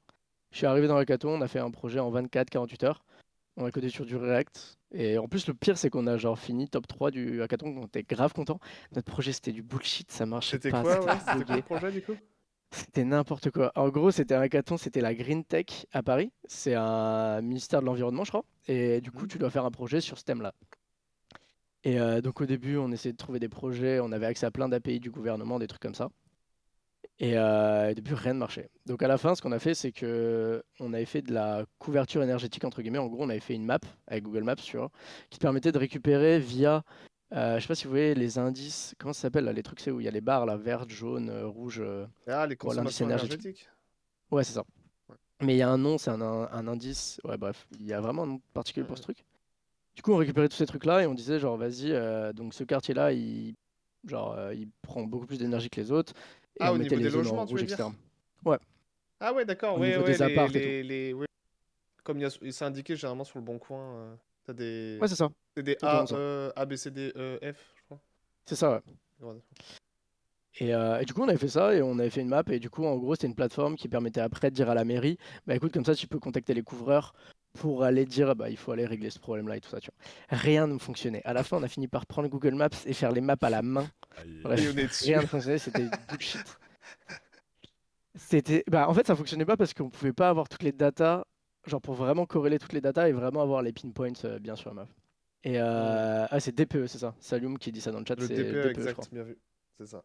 Je 0.51 0.57
suis 0.57 0.65
arrivé 0.65 0.87
dans 0.87 0.95
le 0.95 1.01
hackathon, 1.01 1.29
on 1.29 1.41
a 1.41 1.47
fait 1.47 1.59
un 1.59 1.69
projet 1.69 1.99
en 1.99 2.11
24-48 2.11 2.85
heures. 2.85 3.05
On 3.59 3.65
a 3.65 3.71
codé 3.71 3.89
sur 3.89 4.05
du 4.05 4.15
React. 4.15 4.77
Et 4.93 5.17
en 5.17 5.27
plus, 5.27 5.45
le 5.47 5.53
pire, 5.53 5.77
c'est 5.77 5.89
qu'on 5.89 6.07
a 6.07 6.17
genre 6.17 6.39
fini 6.39 6.69
top 6.69 6.87
3 6.87 7.11
du 7.11 7.41
hackathon. 7.41 7.75
On 7.77 7.85
était 7.85 8.03
grave 8.03 8.33
content. 8.33 8.59
Notre 8.95 9.11
projet, 9.11 9.33
c'était 9.33 9.51
du 9.51 9.61
bullshit. 9.61 10.09
Ça 10.11 10.25
marchait 10.25 10.57
C'était 10.57 10.71
pas. 10.71 10.81
quoi, 10.81 10.99
ouais? 11.05 11.19
c'était 11.31 11.45
quoi 11.45 11.55
le 11.57 11.61
projet 11.61 11.91
du 11.91 12.01
coup? 12.01 12.15
C'était 12.71 13.03
n'importe 13.03 13.51
quoi. 13.51 13.71
En 13.75 13.89
gros, 13.89 14.11
c'était 14.11 14.33
un 14.35 14.41
hackathon, 14.41 14.77
c'était 14.77 15.01
la 15.01 15.13
Green 15.13 15.43
Tech 15.43 15.87
à 15.91 16.03
Paris. 16.03 16.31
C'est 16.45 16.73
un 16.75 17.41
ministère 17.41 17.81
de 17.81 17.85
l'Environnement, 17.87 18.23
je 18.23 18.29
crois. 18.31 18.45
Et 18.67 19.01
du 19.01 19.11
coup, 19.11 19.23
Mhm. 19.23 19.27
tu 19.27 19.37
dois 19.39 19.49
faire 19.49 19.65
un 19.65 19.71
projet 19.71 20.01
sur 20.01 20.17
ce 20.17 20.23
thème-là. 20.23 20.53
Et 21.83 21.99
euh, 21.99 22.21
donc, 22.21 22.41
au 22.41 22.45
début, 22.45 22.77
on 22.77 22.91
essayait 22.91 23.13
de 23.13 23.17
trouver 23.17 23.39
des 23.39 23.49
projets. 23.49 23.99
On 23.99 24.11
avait 24.11 24.25
accès 24.25 24.45
à 24.45 24.51
plein 24.51 24.69
d'API 24.69 24.99
du 24.99 25.09
gouvernement, 25.11 25.59
des 25.59 25.67
trucs 25.67 25.81
comme 25.81 25.95
ça. 25.95 26.09
Et 27.21 27.37
euh, 27.37 27.91
au 27.91 27.93
début, 27.93 28.13
rien 28.13 28.33
ne 28.33 28.39
marchait. 28.39 28.69
Donc, 28.85 29.03
à 29.03 29.07
la 29.09 29.17
fin, 29.17 29.35
ce 29.35 29.41
qu'on 29.41 29.51
a 29.51 29.59
fait, 29.59 29.73
c'est 29.73 29.91
que 29.91 30.63
on 30.79 30.93
avait 30.93 31.05
fait 31.05 31.21
de 31.21 31.33
la 31.33 31.65
couverture 31.77 32.23
énergétique, 32.23 32.63
entre 32.63 32.81
guillemets. 32.81 32.97
En 32.97 33.07
gros, 33.07 33.23
on 33.25 33.29
avait 33.29 33.41
fait 33.41 33.55
une 33.55 33.65
map 33.65 33.79
avec 34.07 34.23
Google 34.23 34.43
Maps, 34.43 34.55
tu 34.55 34.77
vois, 34.77 34.89
qui 35.29 35.37
te 35.37 35.41
permettait 35.41 35.71
de 35.73 35.77
récupérer 35.77 36.39
via. 36.39 36.83
euh, 37.33 37.57
je 37.57 37.61
sais 37.61 37.67
pas 37.67 37.75
si 37.75 37.83
vous 37.85 37.89
voyez 37.91 38.15
les 38.15 38.37
indices. 38.37 38.95
Comment 38.97 39.11
ça 39.13 39.23
s'appelle 39.23 39.43
là 39.43 39.51
Les 39.53 39.63
trucs, 39.63 39.81
c'est 39.81 39.91
où 39.91 39.99
il 39.99 40.05
y 40.05 40.07
a 40.07 40.11
les 40.11 40.21
barres, 40.21 40.45
là, 40.45 40.55
vert, 40.55 40.87
jaune, 40.87 41.29
euh, 41.29 41.45
rouge. 41.45 41.81
euh, 41.83 42.05
Ah, 42.27 42.47
les 42.47 42.55
consommations 42.55 43.05
énergétique. 43.05 43.39
énergétiques. 43.41 43.69
Ouais, 44.31 44.43
c'est 44.45 44.53
ça. 44.53 44.63
Ouais. 45.09 45.15
Mais 45.41 45.55
il 45.55 45.57
y 45.57 45.61
a 45.61 45.69
un 45.69 45.77
nom, 45.77 45.97
c'est 45.97 46.11
un, 46.11 46.21
un- 46.21 46.49
un 46.51 46.67
indice. 46.69 47.19
Ouais, 47.25 47.37
bref, 47.37 47.67
il 47.79 47.85
y 47.85 47.91
a 47.93 47.99
vraiment 47.99 48.23
un 48.23 48.27
nom 48.27 48.41
particulier 48.53 48.85
pour 48.87 48.97
ce 48.97 49.03
truc. 49.03 49.25
Du 49.95 50.01
coup, 50.03 50.13
on 50.13 50.17
récupérait 50.17 50.47
tous 50.47 50.55
ces 50.55 50.65
trucs-là 50.67 51.03
et 51.03 51.07
on 51.07 51.13
disait, 51.13 51.37
genre, 51.39 51.57
vas-y, 51.57 51.91
euh, 51.91 52.31
donc 52.31 52.53
ce 52.53 52.63
quartier-là, 52.63 53.11
il, 53.11 53.55
genre, 54.05 54.33
euh, 54.37 54.53
il 54.55 54.69
prend 54.81 55.03
beaucoup 55.03 55.25
plus 55.25 55.37
d'énergie 55.39 55.69
que 55.69 55.81
les 55.81 55.91
autres. 55.91 56.13
Et 56.59 56.63
Ah, 56.63 56.71
on 56.71 56.75
au 56.75 56.77
mettait 56.77 56.95
niveau 56.95 56.97
les 56.97 57.03
des 57.03 57.09
zones 57.11 57.23
logements, 57.23 57.41
en 57.41 57.45
tu 57.45 57.51
rouge, 57.51 57.61
veux 57.61 57.67
dire 57.67 57.75
etc. 57.79 57.89
Ah 59.21 59.33
ouais, 59.33 59.43
d'accord, 59.45 59.75
Au 59.77 59.79
ouais, 59.79 59.89
niveau 59.89 60.01
ouais, 60.03 60.11
des 60.17 60.17
les, 60.17 60.21
apparts 60.21 60.47
les, 60.49 61.13
ouais. 61.13 61.27
Comme 62.03 62.25
c'est 62.29 62.65
indiqué 62.65 62.95
généralement 62.95 63.25
sur 63.25 63.37
le 63.37 63.43
bon 63.43 63.59
coin, 63.59 63.95
euh, 63.95 64.15
t'as 64.45 64.53
des, 64.53 64.97
Ouais, 65.01 65.07
c'est 65.07 65.15
ça. 65.15 65.29
c'est 65.55 65.63
des 65.63 65.77
A, 65.81 66.05
ça. 66.07 66.15
E, 66.15 66.53
A, 66.55 66.65
B, 66.65 66.75
C, 66.75 66.89
D, 66.89 67.11
E, 67.15 67.37
F, 67.53 67.73
je 67.75 67.81
crois. 67.83 67.99
C'est 68.45 68.55
ça, 68.55 68.71
ouais. 68.71 69.27
Ouais. 69.27 69.35
Et, 70.61 70.73
euh, 70.73 70.99
et 70.99 71.05
du 71.05 71.13
coup, 71.13 71.21
on 71.21 71.27
avait 71.27 71.37
fait 71.37 71.49
ça 71.49 71.73
et 71.73 71.81
on 71.81 71.99
avait 71.99 72.09
fait 72.09 72.21
une 72.21 72.29
map. 72.29 72.43
Et 72.49 72.59
du 72.59 72.69
coup, 72.69 72.85
en 72.85 72.97
gros, 72.97 73.15
c'était 73.15 73.27
une 73.27 73.35
plateforme 73.35 73.75
qui 73.75 73.87
permettait 73.87 74.21
après 74.21 74.49
de 74.49 74.55
dire 74.55 74.69
à 74.69 74.73
la 74.73 74.85
mairie 74.85 75.17
Bah 75.45 75.55
écoute, 75.55 75.71
comme 75.73 75.85
ça, 75.85 75.95
tu 75.95 76.07
peux 76.07 76.19
contacter 76.19 76.53
les 76.53 76.63
couvreurs 76.63 77.13
pour 77.53 77.83
aller 77.83 78.05
dire 78.05 78.35
Bah 78.35 78.49
il 78.49 78.57
faut 78.57 78.71
aller 78.71 78.85
régler 78.85 79.09
ce 79.09 79.19
problème-là 79.19 79.57
et 79.57 79.61
tout 79.61 79.69
ça, 79.69 79.79
tu 79.79 79.89
vois. 79.91 80.37
Rien 80.37 80.67
ne 80.67 80.77
fonctionnait. 80.77 81.21
À 81.25 81.33
la 81.33 81.43
fin, 81.43 81.57
on 81.57 81.63
a 81.63 81.67
fini 81.67 81.87
par 81.87 82.05
prendre 82.05 82.27
Google 82.29 82.55
Maps 82.55 82.69
et 82.85 82.93
faire 82.93 83.11
les 83.11 83.21
maps 83.21 83.35
à 83.41 83.49
la 83.49 83.61
main. 83.61 83.87
Bref, 84.43 84.59
rien 85.01 85.21
ne 85.21 85.25
fonctionnait, 85.27 85.57
c'était 85.57 85.83
du 85.83 85.89
bullshit. 86.09 86.45
C'était, 88.15 88.63
bah, 88.69 88.89
en 88.89 88.93
fait, 88.93 89.07
ça 89.07 89.15
fonctionnait 89.15 89.45
pas 89.45 89.55
parce 89.57 89.73
qu'on 89.73 89.89
pouvait 89.89 90.13
pas 90.13 90.29
avoir 90.29 90.49
toutes 90.49 90.63
les 90.63 90.71
datas, 90.71 91.23
genre 91.65 91.81
pour 91.81 91.93
vraiment 91.93 92.25
corréler 92.25 92.59
toutes 92.59 92.73
les 92.73 92.81
datas 92.81 93.07
et 93.07 93.11
vraiment 93.13 93.41
avoir 93.41 93.61
les 93.61 93.71
pinpoints 93.71 94.13
euh, 94.25 94.39
bien 94.39 94.55
sur 94.55 94.69
la 94.69 94.75
map. 94.75 94.87
Et 95.43 95.59
euh, 95.59 96.25
ah, 96.29 96.39
c'est 96.39 96.51
DPE, 96.51 96.87
c'est 96.87 96.97
ça. 96.97 97.15
Salium 97.19 97.57
qui 97.57 97.71
dit 97.71 97.79
ça 97.81 97.91
dans 97.91 97.99
le 97.99 98.05
chat, 98.05 98.19
Le 98.19 98.27
c'est 98.27 98.33
DPE, 98.35 98.71
DPE, 98.71 98.79
je 98.79 98.79
exact, 98.79 98.93
crois. 98.93 99.05
bien 99.11 99.23
vu. 99.23 99.37
C'est 99.77 99.85
ça. 99.87 100.03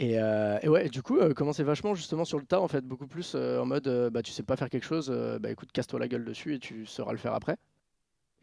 Et, 0.00 0.20
euh, 0.20 0.58
et 0.62 0.68
ouais, 0.68 0.88
du 0.88 1.02
coup, 1.02 1.18
euh, 1.18 1.34
commencer 1.34 1.64
vachement 1.64 1.92
justement 1.96 2.24
sur 2.24 2.38
le 2.38 2.44
tas, 2.46 2.60
en 2.60 2.68
fait, 2.68 2.84
beaucoup 2.84 3.08
plus 3.08 3.32
euh, 3.34 3.58
en 3.58 3.66
mode, 3.66 3.88
euh, 3.88 4.10
bah 4.10 4.22
tu 4.22 4.30
sais 4.30 4.44
pas 4.44 4.54
faire 4.56 4.70
quelque 4.70 4.84
chose, 4.86 5.10
euh, 5.12 5.40
bah 5.40 5.50
écoute, 5.50 5.72
casse-toi 5.72 5.98
la 5.98 6.06
gueule 6.06 6.24
dessus 6.24 6.54
et 6.54 6.60
tu 6.60 6.86
sauras 6.86 7.10
le 7.10 7.18
faire 7.18 7.34
après. 7.34 7.56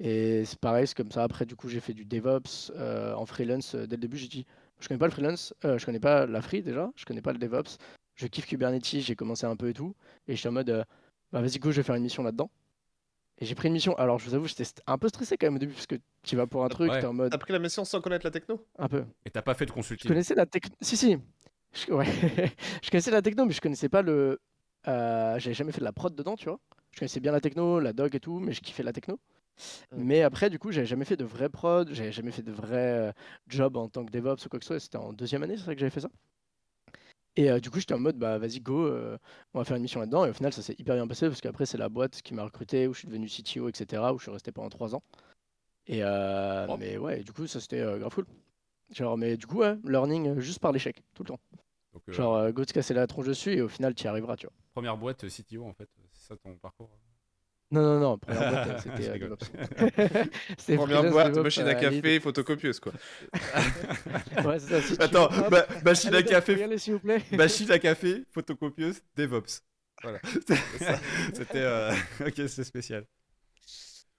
Et 0.01 0.43
c'est 0.43 0.59
pareil, 0.59 0.85
c'est 0.85 0.97
comme 0.97 1.11
ça. 1.11 1.23
Après, 1.23 1.45
du 1.45 1.55
coup, 1.55 1.69
j'ai 1.69 1.79
fait 1.79 1.93
du 1.93 2.03
DevOps 2.03 2.71
euh, 2.75 3.13
en 3.13 3.25
freelance. 3.25 3.75
euh, 3.75 3.87
dès 3.87 3.95
le 3.95 4.01
début, 4.01 4.17
j'ai 4.17 4.27
dit, 4.27 4.45
je 4.81 4.89
connais 4.89 4.97
pas 4.97 5.05
le 5.05 5.13
freelance, 5.13 5.53
euh, 5.63 5.77
je 5.77 5.85
connais 5.85 6.01
pas 6.01 6.25
la 6.25 6.41
free 6.41 6.61
déjà, 6.61 6.91
je 6.97 7.05
connais 7.05 7.21
pas 7.21 7.31
le 7.31 7.39
DevOps, 7.39 7.77
je 8.15 8.27
kiffe 8.27 8.47
Kubernetes, 8.47 8.83
j'ai 8.99 9.15
commencé 9.15 9.45
un 9.45 9.55
peu 9.55 9.69
et 9.69 9.73
tout. 9.73 9.95
Et 10.27 10.35
j'étais 10.35 10.49
en 10.49 10.51
mode, 10.51 10.69
euh, 10.69 10.83
bah 11.31 11.39
vas-y, 11.39 11.59
go, 11.59 11.71
je 11.71 11.77
vais 11.77 11.83
faire 11.83 11.95
une 11.95 12.03
mission 12.03 12.21
là-dedans. 12.21 12.51
Et 13.37 13.45
j'ai 13.45 13.55
pris 13.55 13.69
une 13.69 13.73
mission. 13.73 13.95
Alors, 13.97 14.19
je 14.19 14.25
vous 14.29 14.35
avoue, 14.35 14.47
j'étais 14.47 14.65
un 14.87 14.97
peu 14.97 15.07
stressé 15.07 15.37
quand 15.37 15.47
même 15.47 15.55
au 15.55 15.59
début, 15.59 15.73
parce 15.73 15.87
que 15.87 15.95
tu 16.23 16.35
vas 16.35 16.47
pour 16.47 16.65
un 16.65 16.69
truc, 16.69 16.91
Ouais. 16.91 16.99
t'es 16.99 17.05
en 17.05 17.13
mode, 17.13 17.31
T'as 17.31 17.37
pris 17.37 17.53
la 17.53 17.59
mission 17.59 17.85
sans 17.85 18.01
connaître 18.01 18.25
la 18.25 18.31
techno? 18.31 18.65
Un 18.77 18.89
peu. 18.89 19.05
Et 19.25 19.29
t'as 19.29 19.41
pas 19.41 19.53
fait 19.53 19.65
de 19.65 19.69
Je 19.69 19.75
consulting 19.75 20.09
connaissais 20.09 20.35
la 20.35 20.45
techno. 20.45 20.75
Si, 20.81 20.97
si. 20.97 21.17
Je... 21.75 21.91
Ouais. 21.93 22.05
je 22.81 22.89
connaissais 22.89 23.11
la 23.11 23.21
techno, 23.21 23.45
mais 23.45 23.53
je 23.53 23.61
connaissais 23.61 23.89
pas 23.89 24.01
le. 24.01 24.39
Euh, 24.87 25.39
J'avais 25.39 25.53
jamais 25.53 25.71
fait 25.71 25.79
de 25.79 25.85
la 25.85 25.93
prod 25.93 26.15
dedans, 26.15 26.35
tu 26.35 26.45
vois. 26.45 26.59
Je 26.91 26.99
connaissais 26.99 27.19
bien 27.19 27.31
la 27.31 27.41
techno, 27.41 27.79
la 27.79 27.93
doc 27.93 28.15
et 28.15 28.19
tout, 28.19 28.39
mais 28.39 28.53
je 28.53 28.61
kiffais 28.61 28.83
la 28.83 28.93
techno. 28.93 29.19
Mm. 29.91 29.97
Mais 29.97 30.21
après, 30.21 30.49
du 30.49 30.59
coup, 30.59 30.71
j'avais 30.71 30.87
jamais 30.87 31.05
fait 31.05 31.17
de 31.17 31.25
vrai 31.25 31.49
prod, 31.49 31.89
j'avais 31.91 32.11
jamais 32.11 32.31
fait 32.31 32.43
de 32.43 32.51
vrai 32.51 32.77
euh, 32.77 33.11
job 33.47 33.77
en 33.77 33.89
tant 33.89 34.05
que 34.05 34.11
DevOps 34.11 34.45
ou 34.45 34.49
quoi 34.49 34.59
que 34.59 34.65
ce 34.65 34.69
soit. 34.69 34.79
C'était 34.79 34.97
en 34.97 35.13
deuxième 35.13 35.43
année, 35.43 35.57
c'est 35.57 35.65
vrai 35.65 35.75
que 35.75 35.79
j'avais 35.79 35.91
fait 35.91 36.01
ça. 36.01 36.09
Et 37.37 37.51
euh, 37.51 37.59
du 37.59 37.69
coup, 37.69 37.79
j'étais 37.79 37.93
en 37.93 37.99
mode, 37.99 38.17
bah 38.17 38.37
vas-y, 38.37 38.61
go, 38.61 38.85
euh, 38.85 39.17
on 39.53 39.59
va 39.59 39.65
faire 39.65 39.75
une 39.75 39.83
mission 39.83 39.99
là-dedans. 39.99 40.25
Et 40.25 40.29
au 40.29 40.33
final, 40.33 40.53
ça 40.53 40.61
s'est 40.61 40.75
hyper 40.77 40.95
bien 40.95 41.07
passé 41.07 41.27
parce 41.27 41.41
qu'après, 41.41 41.65
c'est 41.65 41.77
la 41.77 41.89
boîte 41.89 42.21
qui 42.21 42.33
m'a 42.33 42.43
recruté, 42.43 42.87
où 42.87 42.93
je 42.93 42.99
suis 42.99 43.07
devenu 43.07 43.27
CTO, 43.27 43.67
etc., 43.67 44.01
où 44.13 44.17
je 44.17 44.23
suis 44.23 44.31
resté 44.31 44.51
pendant 44.53 44.69
trois 44.69 44.95
ans. 44.95 45.03
Et 45.87 45.99
euh, 46.01 46.67
mais 46.77 46.97
ouais, 46.97 47.23
du 47.23 47.31
coup, 47.31 47.45
ça 47.47 47.59
c'était 47.59 47.81
euh, 47.81 47.99
grave 47.99 48.13
cool. 48.13 48.25
Genre, 48.91 49.17
mais 49.17 49.37
du 49.37 49.45
coup, 49.45 49.59
ouais, 49.59 49.75
learning 49.83 50.29
euh, 50.29 50.39
juste 50.39 50.59
par 50.59 50.71
l'échec, 50.71 51.03
tout 51.13 51.23
le 51.23 51.29
temps. 51.29 51.39
Donc, 51.95 52.03
euh, 52.09 52.13
Genre, 52.13 52.35
euh, 52.35 52.51
go 52.51 52.63
te 52.65 52.73
casser 52.73 52.93
la 52.93 53.07
tronche 53.07 53.25
dessus 53.25 53.53
et 53.53 53.61
au 53.61 53.67
final, 53.69 53.95
tu 53.95 54.03
y 54.03 54.07
arriveras, 54.07 54.35
tu 54.35 54.45
vois. 54.47 54.53
Première 54.73 54.97
boîte 54.97 55.23
euh, 55.23 55.29
CTO 55.29 55.65
en 55.65 55.73
fait, 55.73 55.89
c'est 56.13 56.27
ça 56.27 56.35
ton 56.37 56.55
parcours 56.57 56.89
Non, 57.71 57.81
non, 57.81 57.99
non, 57.99 58.17
première 58.17 58.51
boîte, 58.65 58.81
c'était 58.81 59.09
euh. 59.09 59.17
DevOps. 59.17 59.45
Première 60.75 61.05
freelance 61.05 61.11
boîte, 61.11 61.31
DevOps, 61.31 61.43
machine 61.43 61.63
à 61.63 61.69
euh, 61.69 61.73
café, 61.79 62.19
photocopieuse, 62.19 62.79
quoi. 62.79 62.91
Ouais, 64.45 64.59
c'est 64.59 64.69
ça, 64.69 64.81
si 64.81 64.97
tu 64.97 65.01
Attends, 65.01 65.29
veux, 65.29 65.83
machine 65.83 66.13
à 66.13 66.21
café, 66.23 66.61
allez, 66.63 66.77
s'il 66.77 66.93
vous 66.93 66.99
plaît. 66.99 67.23
machine 67.31 67.71
à 67.71 67.79
café, 67.79 68.25
photocopieuse, 68.31 69.01
DevOps. 69.15 69.61
Voilà. 70.03 70.19
C'était. 71.33 71.61
euh, 71.61 71.93
ok, 72.19 72.33
c'est 72.47 72.63
spécial. 72.65 73.05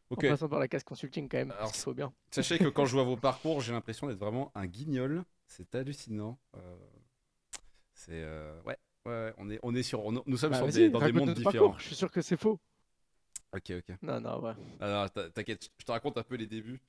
Ok. 0.09 0.25
En 0.25 0.29
passant 0.29 0.49
par 0.49 0.61
la 0.61 0.69
casse 0.69 0.85
consulting 0.85 1.29
quand 1.29 1.37
même, 1.39 1.53
Alors, 1.59 1.75
faut 1.75 1.93
bien. 1.93 2.13
Sachez 2.31 2.59
que 2.59 2.69
quand 2.69 2.87
je 2.87 2.93
vois 2.93 3.05
vos 3.05 3.17
parcours, 3.17 3.61
j'ai 3.61 3.73
l'impression 3.73 4.07
d'être 4.07 4.19
vraiment 4.19 4.51
un 4.55 4.67
guignol. 4.67 5.25
C'est 5.49 5.75
hallucinant. 5.75 6.39
Euh, 6.57 6.59
c'est 8.07 8.23
euh, 8.23 8.61
ouais, 8.63 8.77
ouais, 9.07 9.13
ouais, 9.13 9.35
on 9.39 9.51
est, 9.51 9.59
on 9.63 9.75
est 9.75 9.83
sur, 9.83 10.05
on- 10.05 10.23
nous 10.27 10.37
sommes 10.37 10.53
Bah, 10.53 10.59
sur 10.59 10.67
vas-y, 10.67 10.73
des, 10.75 10.91
dans 10.91 11.01
des 11.01 11.13
mondes 11.13 11.31
différents. 11.35 11.69
parcours, 11.69 11.81
Je 11.81 11.87
suis 11.87 11.97
sûr 11.97 12.11
que 12.11 12.23
c'est 12.23 12.37
faux. 12.37 12.59
Ok, 13.53 13.71
ok. 13.71 13.97
Non, 14.03 14.21
non, 14.21 14.41
ouais. 14.43 14.53
Alors, 14.81 15.11
t'in- 15.11 15.31
t'inquiète, 15.31 15.71
je 15.79 15.85
te 15.85 15.93
raconte 15.93 16.19
un 16.19 16.23
peu 16.23 16.37
les 16.37 16.47
débuts. 16.47 16.81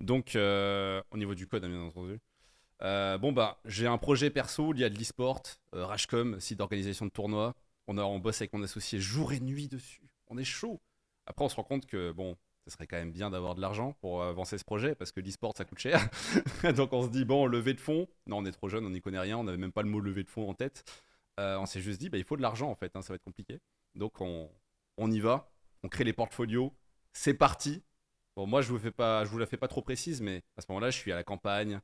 Donc, 0.00 0.36
euh, 0.36 1.02
au 1.10 1.16
niveau 1.18 1.34
du 1.34 1.46
code, 1.46 1.64
bien 1.66 1.80
entendu. 1.80 2.18
Euh, 2.82 3.18
bon, 3.18 3.32
bah, 3.32 3.58
j'ai 3.64 3.86
un 3.86 3.98
projet 3.98 4.30
perso 4.30 4.72
lié 4.72 4.84
à 4.84 4.90
de 4.90 4.98
l'e-sport, 4.98 5.42
euh, 5.74 5.86
Rashcom, 5.86 6.40
site 6.40 6.58
d'organisation 6.58 7.06
de 7.06 7.10
tournois. 7.10 7.54
On, 7.88 7.98
a, 7.98 8.02
on 8.04 8.18
bosse 8.18 8.40
avec 8.42 8.52
mon 8.52 8.62
associé 8.62 9.00
jour 9.00 9.32
et 9.32 9.40
nuit 9.40 9.68
dessus. 9.68 10.02
On 10.28 10.38
est 10.38 10.44
chaud. 10.44 10.80
Après, 11.26 11.44
on 11.44 11.48
se 11.48 11.56
rend 11.56 11.64
compte 11.64 11.86
que, 11.86 12.12
bon, 12.12 12.36
ce 12.66 12.72
serait 12.72 12.86
quand 12.88 12.96
même 12.96 13.12
bien 13.12 13.30
d'avoir 13.30 13.54
de 13.54 13.60
l'argent 13.60 13.92
pour 14.00 14.24
avancer 14.24 14.58
ce 14.58 14.64
projet 14.64 14.96
parce 14.96 15.12
que 15.12 15.20
l'e-sport, 15.20 15.56
ça 15.56 15.64
coûte 15.64 15.78
cher. 15.78 16.08
Donc, 16.76 16.92
on 16.92 17.02
se 17.02 17.08
dit, 17.08 17.24
bon, 17.24 17.46
levée 17.46 17.74
de 17.74 17.80
fonds. 17.80 18.08
Non, 18.26 18.38
on 18.38 18.44
est 18.44 18.50
trop 18.50 18.68
jeune, 18.68 18.84
on 18.84 18.90
n'y 18.90 19.00
connaît 19.00 19.20
rien. 19.20 19.38
On 19.38 19.44
n'avait 19.44 19.58
même 19.58 19.72
pas 19.72 19.82
le 19.82 19.88
mot 19.88 20.00
levée 20.00 20.24
de 20.24 20.30
fonds 20.30 20.50
en 20.50 20.54
tête. 20.54 20.84
Euh, 21.38 21.58
on 21.58 21.66
s'est 21.66 21.80
juste 21.80 22.00
dit, 22.00 22.08
bah, 22.08 22.18
il 22.18 22.24
faut 22.24 22.36
de 22.36 22.42
l'argent 22.42 22.68
en 22.68 22.74
fait, 22.74 22.96
hein, 22.96 23.02
ça 23.02 23.12
va 23.12 23.16
être 23.16 23.24
compliqué. 23.24 23.60
Donc, 23.94 24.20
on, 24.20 24.50
on 24.96 25.10
y 25.10 25.20
va. 25.20 25.52
On 25.84 25.88
crée 25.88 26.04
les 26.04 26.12
portfolios. 26.12 26.72
C'est 27.12 27.34
parti. 27.34 27.82
Bon, 28.34 28.46
moi, 28.46 28.62
je 28.62 28.68
vous, 28.68 28.78
fais 28.78 28.90
pas, 28.90 29.24
je 29.24 29.30
vous 29.30 29.38
la 29.38 29.46
fais 29.46 29.56
pas 29.56 29.68
trop 29.68 29.82
précise, 29.82 30.20
mais 30.20 30.42
à 30.56 30.60
ce 30.60 30.66
moment-là, 30.70 30.90
je 30.90 30.98
suis 30.98 31.12
à 31.12 31.14
la 31.14 31.24
campagne, 31.24 31.80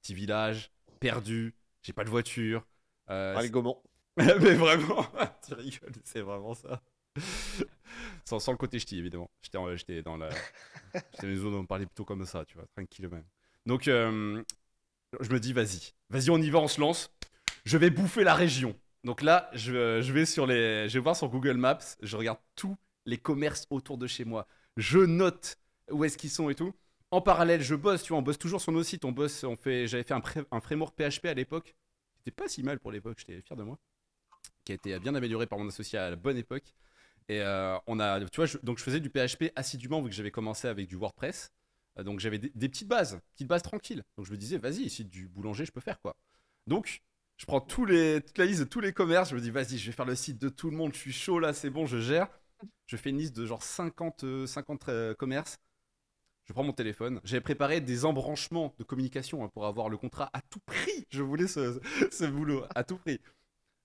petit 0.00 0.14
village, 0.14 0.72
perdu, 0.98 1.54
j'ai 1.82 1.92
pas 1.92 2.04
de 2.04 2.10
voiture. 2.10 2.66
Euh, 3.10 3.36
Allez, 3.36 3.50
Gaumont. 3.50 3.82
mais 4.16 4.54
vraiment, 4.54 5.06
tu 5.46 5.54
rigoles, 5.54 5.92
c'est 6.04 6.20
vraiment 6.22 6.54
ça. 6.54 6.82
sans, 8.24 8.38
sans 8.38 8.52
le 8.52 8.58
côté 8.58 8.78
ch'ti, 8.78 8.98
évidemment. 8.98 9.30
J'étais 9.42 10.02
dans 10.02 10.16
la. 10.16 10.30
J'étais 10.94 11.26
dans 11.26 11.28
une 11.28 11.36
zone 11.36 11.54
où 11.54 11.58
on 11.58 11.66
parlait 11.66 11.86
plutôt 11.86 12.04
comme 12.04 12.24
ça, 12.26 12.44
tu 12.44 12.56
vois, 12.56 12.66
tranquille 12.76 13.08
même. 13.08 13.24
Donc, 13.66 13.88
euh, 13.88 14.42
je 15.20 15.30
me 15.32 15.40
dis, 15.40 15.52
vas-y, 15.52 15.92
vas-y, 16.10 16.30
on 16.30 16.38
y 16.38 16.50
va, 16.50 16.60
on 16.60 16.68
se 16.68 16.80
lance. 16.80 17.10
Je 17.64 17.78
vais 17.78 17.90
bouffer 17.90 18.24
la 18.24 18.34
région. 18.34 18.76
Donc 19.04 19.22
là, 19.22 19.50
je, 19.54 20.02
je 20.02 20.12
vais 20.12 20.26
sur 20.26 20.46
les, 20.46 20.88
je 20.88 20.94
vais 20.94 21.02
voir 21.02 21.16
sur 21.16 21.28
Google 21.28 21.56
Maps, 21.56 21.78
je 22.02 22.16
regarde 22.16 22.38
tous 22.56 22.76
les 23.06 23.18
commerces 23.18 23.66
autour 23.70 23.98
de 23.98 24.06
chez 24.06 24.24
moi. 24.24 24.46
Je 24.76 24.98
note 24.98 25.58
où 25.90 26.04
est-ce 26.04 26.18
qu'ils 26.18 26.30
sont 26.30 26.50
et 26.50 26.54
tout. 26.54 26.74
En 27.10 27.20
parallèle, 27.20 27.62
je 27.62 27.74
bosse, 27.74 28.02
tu 28.04 28.10
vois, 28.10 28.18
on 28.18 28.22
bosse 28.22 28.38
toujours 28.38 28.60
sur 28.60 28.72
nos 28.72 28.82
sites. 28.82 29.04
On 29.04 29.12
bosse, 29.12 29.44
on 29.44 29.56
fait, 29.56 29.86
j'avais 29.86 30.04
fait 30.04 30.14
un, 30.14 30.20
pré- 30.20 30.44
un 30.50 30.60
framework 30.60 30.94
PHP 30.96 31.26
à 31.26 31.34
l'époque. 31.34 31.74
C'était 32.18 32.30
pas 32.32 32.48
si 32.48 32.62
mal 32.62 32.80
pour 32.80 32.92
l'époque, 32.92 33.18
j'étais 33.18 33.42
fier 33.42 33.56
de 33.56 33.64
moi. 33.64 33.78
Qui 34.64 34.72
a 34.72 34.74
été 34.76 34.98
bien 35.00 35.14
amélioré 35.14 35.46
par 35.46 35.58
mon 35.58 35.68
associé 35.68 35.98
à 35.98 36.10
la 36.10 36.16
bonne 36.16 36.36
époque. 36.36 36.74
Et 37.28 37.40
euh, 37.40 37.78
on 37.86 38.00
a, 38.00 38.20
tu 38.20 38.36
vois, 38.36 38.46
je- 38.46 38.58
donc 38.62 38.78
je 38.78 38.84
faisais 38.84 39.00
du 39.00 39.10
PHP 39.10 39.52
assidûment 39.56 40.02
vu 40.02 40.08
que 40.10 40.14
j'avais 40.14 40.30
commencé 40.30 40.68
avec 40.68 40.88
du 40.88 40.96
WordPress. 40.96 41.50
Euh, 41.98 42.02
donc 42.04 42.20
j'avais 42.20 42.38
des, 42.38 42.68
petites 42.68 42.88
bases, 42.88 43.20
petites 43.34 43.48
bases 43.48 43.62
tranquilles. 43.62 44.02
Donc 44.16 44.26
je 44.26 44.32
me 44.32 44.36
disais, 44.36 44.58
vas-y, 44.58 44.82
ici 44.82 45.04
du 45.04 45.28
boulanger, 45.28 45.64
je 45.64 45.72
peux 45.72 45.80
faire 45.80 46.00
quoi. 46.00 46.16
Donc 46.66 47.02
je 47.36 47.46
prends 47.46 47.60
tous 47.60 47.84
les, 47.86 48.20
toute 48.22 48.38
la 48.38 48.46
liste 48.46 48.60
de 48.60 48.64
tous 48.64 48.80
les 48.80 48.92
commerces. 48.92 49.30
Je 49.30 49.34
me 49.36 49.40
dis, 49.40 49.50
vas-y, 49.50 49.78
je 49.78 49.86
vais 49.86 49.92
faire 49.96 50.04
le 50.06 50.14
site 50.14 50.38
de 50.38 50.48
tout 50.48 50.70
le 50.70 50.76
monde. 50.76 50.92
Je 50.94 50.98
suis 50.98 51.12
chaud 51.12 51.38
là, 51.38 51.52
c'est 51.52 51.70
bon, 51.70 51.86
je 51.86 51.98
gère. 52.00 52.28
Je 52.86 52.96
fais 52.96 53.10
une 53.10 53.18
liste 53.18 53.36
de 53.36 53.46
genre 53.46 53.62
50, 53.62 54.24
euh, 54.24 54.46
50 54.46 54.88
euh, 54.88 55.14
commerces. 55.14 55.58
Je 56.44 56.52
prends 56.52 56.64
mon 56.64 56.72
téléphone. 56.72 57.20
J'avais 57.24 57.40
préparé 57.40 57.80
des 57.80 58.04
embranchements 58.04 58.74
de 58.78 58.84
communication 58.84 59.44
hein, 59.44 59.48
pour 59.48 59.66
avoir 59.66 59.88
le 59.88 59.96
contrat 59.96 60.30
à 60.32 60.40
tout 60.42 60.60
prix. 60.66 61.06
Je 61.10 61.22
voulais 61.22 61.46
ce, 61.48 61.80
ce 62.10 62.24
boulot 62.24 62.64
à 62.74 62.84
tout 62.84 62.96
prix. 62.98 63.20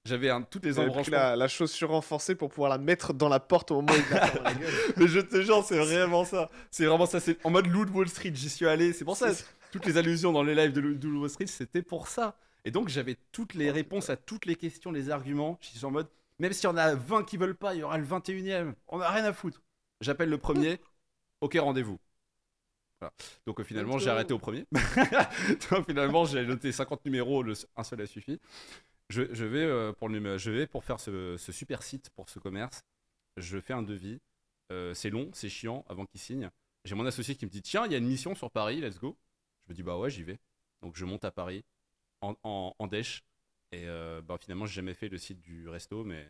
J'avais 0.07 0.31
toutes 0.49 0.65
les 0.65 0.79
embranchements. 0.79 1.17
la, 1.17 1.35
la 1.35 1.47
chaussure 1.47 1.89
renforcée 1.89 2.35
pour 2.35 2.49
pouvoir 2.49 2.69
la 2.69 2.77
mettre 2.77 3.13
dans 3.13 3.29
la 3.29 3.39
porte 3.39 3.71
au 3.71 3.75
moment 3.75 3.93
où 3.93 3.95
il 3.95 4.15
la 4.15 4.23
à 4.23 4.43
la 4.43 4.53
gueule. 4.53 4.73
Mais 4.97 5.07
je 5.07 5.19
te 5.19 5.41
jure, 5.41 5.63
c'est 5.63 5.77
vraiment 5.77 6.23
ça. 6.25 6.49
C'est 6.71 6.85
vraiment 6.85 7.05
ça. 7.05 7.19
C'est 7.19 7.37
en 7.45 7.49
mode 7.49 7.67
de 7.67 7.91
Wall 7.91 8.07
Street. 8.07 8.31
J'y 8.33 8.49
suis 8.49 8.67
allé. 8.67 8.93
C'est 8.93 9.05
pour 9.05 9.17
ça. 9.17 9.31
Toutes 9.71 9.85
les 9.85 9.97
allusions 9.97 10.31
dans 10.31 10.43
les 10.43 10.55
lives 10.55 10.71
de 10.71 10.93
de 10.93 11.07
Wall 11.09 11.29
Street, 11.29 11.47
c'était 11.47 11.81
pour 11.81 12.07
ça. 12.07 12.37
Et 12.65 12.71
donc, 12.71 12.89
j'avais 12.89 13.17
toutes 13.31 13.53
les 13.53 13.71
réponses 13.71 14.09
à 14.09 14.17
toutes 14.17 14.45
les 14.45 14.55
questions, 14.55 14.91
les 14.91 15.09
arguments. 15.09 15.57
Je 15.61 15.67
suis 15.67 15.85
en 15.85 15.91
mode, 15.91 16.07
même 16.39 16.51
s'il 16.53 16.65
y 16.65 16.67
en 16.67 16.77
a 16.77 16.95
20 16.95 17.23
qui 17.23 17.37
veulent 17.37 17.55
pas, 17.55 17.73
il 17.75 17.79
y 17.79 17.83
aura 17.83 17.97
le 17.97 18.03
21 18.03 18.65
e 18.65 18.75
On 18.87 18.99
a 18.99 19.09
rien 19.09 19.23
à 19.25 19.33
foutre. 19.33 19.61
J'appelle 20.01 20.29
le 20.29 20.37
premier. 20.37 20.79
Ok, 21.39 21.55
rendez-vous. 21.59 21.99
Voilà. 22.99 23.13
Donc, 23.45 23.59
euh, 23.59 23.63
finalement, 23.63 23.99
j'ai 23.99 24.09
arrêté 24.09 24.33
au 24.33 24.39
premier. 24.39 24.65
donc, 25.71 25.85
finalement, 25.85 26.25
j'ai 26.25 26.43
noté 26.43 26.71
50 26.71 27.05
numéros. 27.05 27.43
le- 27.43 27.53
un 27.75 27.83
seul 27.83 28.01
a 28.01 28.07
suffi. 28.07 28.39
Je, 29.09 29.33
je 29.33 29.45
vais, 29.45 29.63
euh, 29.63 29.93
pour, 29.93 30.09
le 30.09 30.37
je 30.37 30.51
vais 30.51 30.67
pour 30.67 30.83
faire 30.83 30.99
ce, 30.99 31.37
ce 31.37 31.51
super 31.51 31.81
site 31.83 32.09
pour 32.11 32.29
ce 32.29 32.39
commerce. 32.39 32.83
Je 33.37 33.59
fais 33.59 33.73
un 33.73 33.83
devis. 33.83 34.19
Euh, 34.71 34.93
c'est 34.93 35.09
long, 35.09 35.29
c'est 35.33 35.49
chiant 35.49 35.85
avant 35.87 36.05
qu'il 36.05 36.19
signe. 36.19 36.49
J'ai 36.83 36.95
mon 36.95 37.05
associé 37.05 37.35
qui 37.35 37.45
me 37.45 37.51
dit 37.51 37.61
Tiens, 37.61 37.85
il 37.85 37.91
y 37.91 37.95
a 37.95 37.99
une 37.99 38.07
mission 38.07 38.35
sur 38.35 38.51
Paris, 38.51 38.81
let's 38.81 38.99
go. 38.99 39.17
Je 39.65 39.71
me 39.71 39.75
dis 39.75 39.83
Bah 39.83 39.97
ouais, 39.97 40.09
j'y 40.09 40.23
vais. 40.23 40.39
Donc 40.81 40.95
je 40.97 41.05
monte 41.05 41.23
à 41.25 41.31
Paris 41.31 41.63
en, 42.21 42.35
en, 42.43 42.75
en 42.77 42.87
dèche. 42.87 43.23
Et 43.71 43.83
euh, 43.87 44.21
bah, 44.21 44.37
finalement, 44.39 44.65
j'ai 44.65 44.75
jamais 44.75 44.93
fait 44.93 45.09
le 45.09 45.17
site 45.17 45.41
du 45.41 45.67
resto, 45.69 46.03
mais 46.03 46.29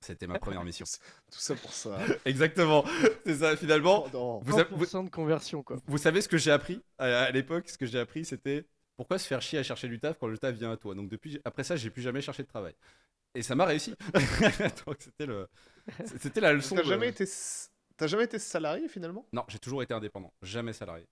c'était 0.00 0.26
ma 0.26 0.38
première 0.38 0.64
mission. 0.64 0.84
Tout 1.30 1.38
ça 1.38 1.54
pour 1.56 1.72
ça. 1.72 1.98
Exactement, 2.24 2.84
c'est 3.24 3.36
ça 3.36 3.56
finalement. 3.56 4.04
Oh, 4.06 4.10
non. 4.12 4.38
Vous, 4.40 4.52
savez- 4.56 4.68
vous- 4.72 4.84
100% 4.84 5.04
de 5.04 5.10
conversion, 5.10 5.62
quoi. 5.62 5.76
vous 5.86 5.98
savez 5.98 6.20
ce 6.20 6.28
que 6.28 6.38
j'ai 6.38 6.50
appris? 6.50 6.80
À, 6.98 7.22
à 7.24 7.30
l'époque 7.30 7.68
Ce 7.68 7.78
que 7.78 7.86
j'ai 7.86 7.98
appris, 7.98 8.24
c'était 8.24 8.66
pourquoi 9.02 9.18
se 9.18 9.26
faire 9.26 9.42
chier 9.42 9.58
à 9.58 9.64
chercher 9.64 9.88
du 9.88 9.98
taf 9.98 10.16
quand 10.16 10.28
le 10.28 10.38
taf 10.38 10.54
vient 10.54 10.70
à 10.70 10.76
toi? 10.76 10.94
Donc 10.94 11.08
depuis, 11.08 11.40
après 11.44 11.64
ça, 11.64 11.74
j'ai 11.74 11.90
plus 11.90 12.02
jamais 12.02 12.20
cherché 12.20 12.44
de 12.44 12.46
travail. 12.46 12.72
Et 13.34 13.42
ça 13.42 13.56
m'a 13.56 13.64
réussi. 13.64 13.96
Donc 14.86 14.96
c'était 15.00 15.26
le, 15.26 15.48
c'était 16.06 16.40
la 16.40 16.52
leçon. 16.52 16.76
T'as 16.76 16.84
de- 16.84 16.88
jamais 16.88 17.08
été, 17.08 17.24
t'as 17.96 18.06
jamais 18.06 18.22
été 18.22 18.38
salarié 18.38 18.86
finalement? 18.86 19.26
Non, 19.32 19.44
j'ai 19.48 19.58
toujours 19.58 19.82
été 19.82 19.92
indépendant, 19.92 20.32
jamais 20.40 20.72
salarié. 20.72 21.04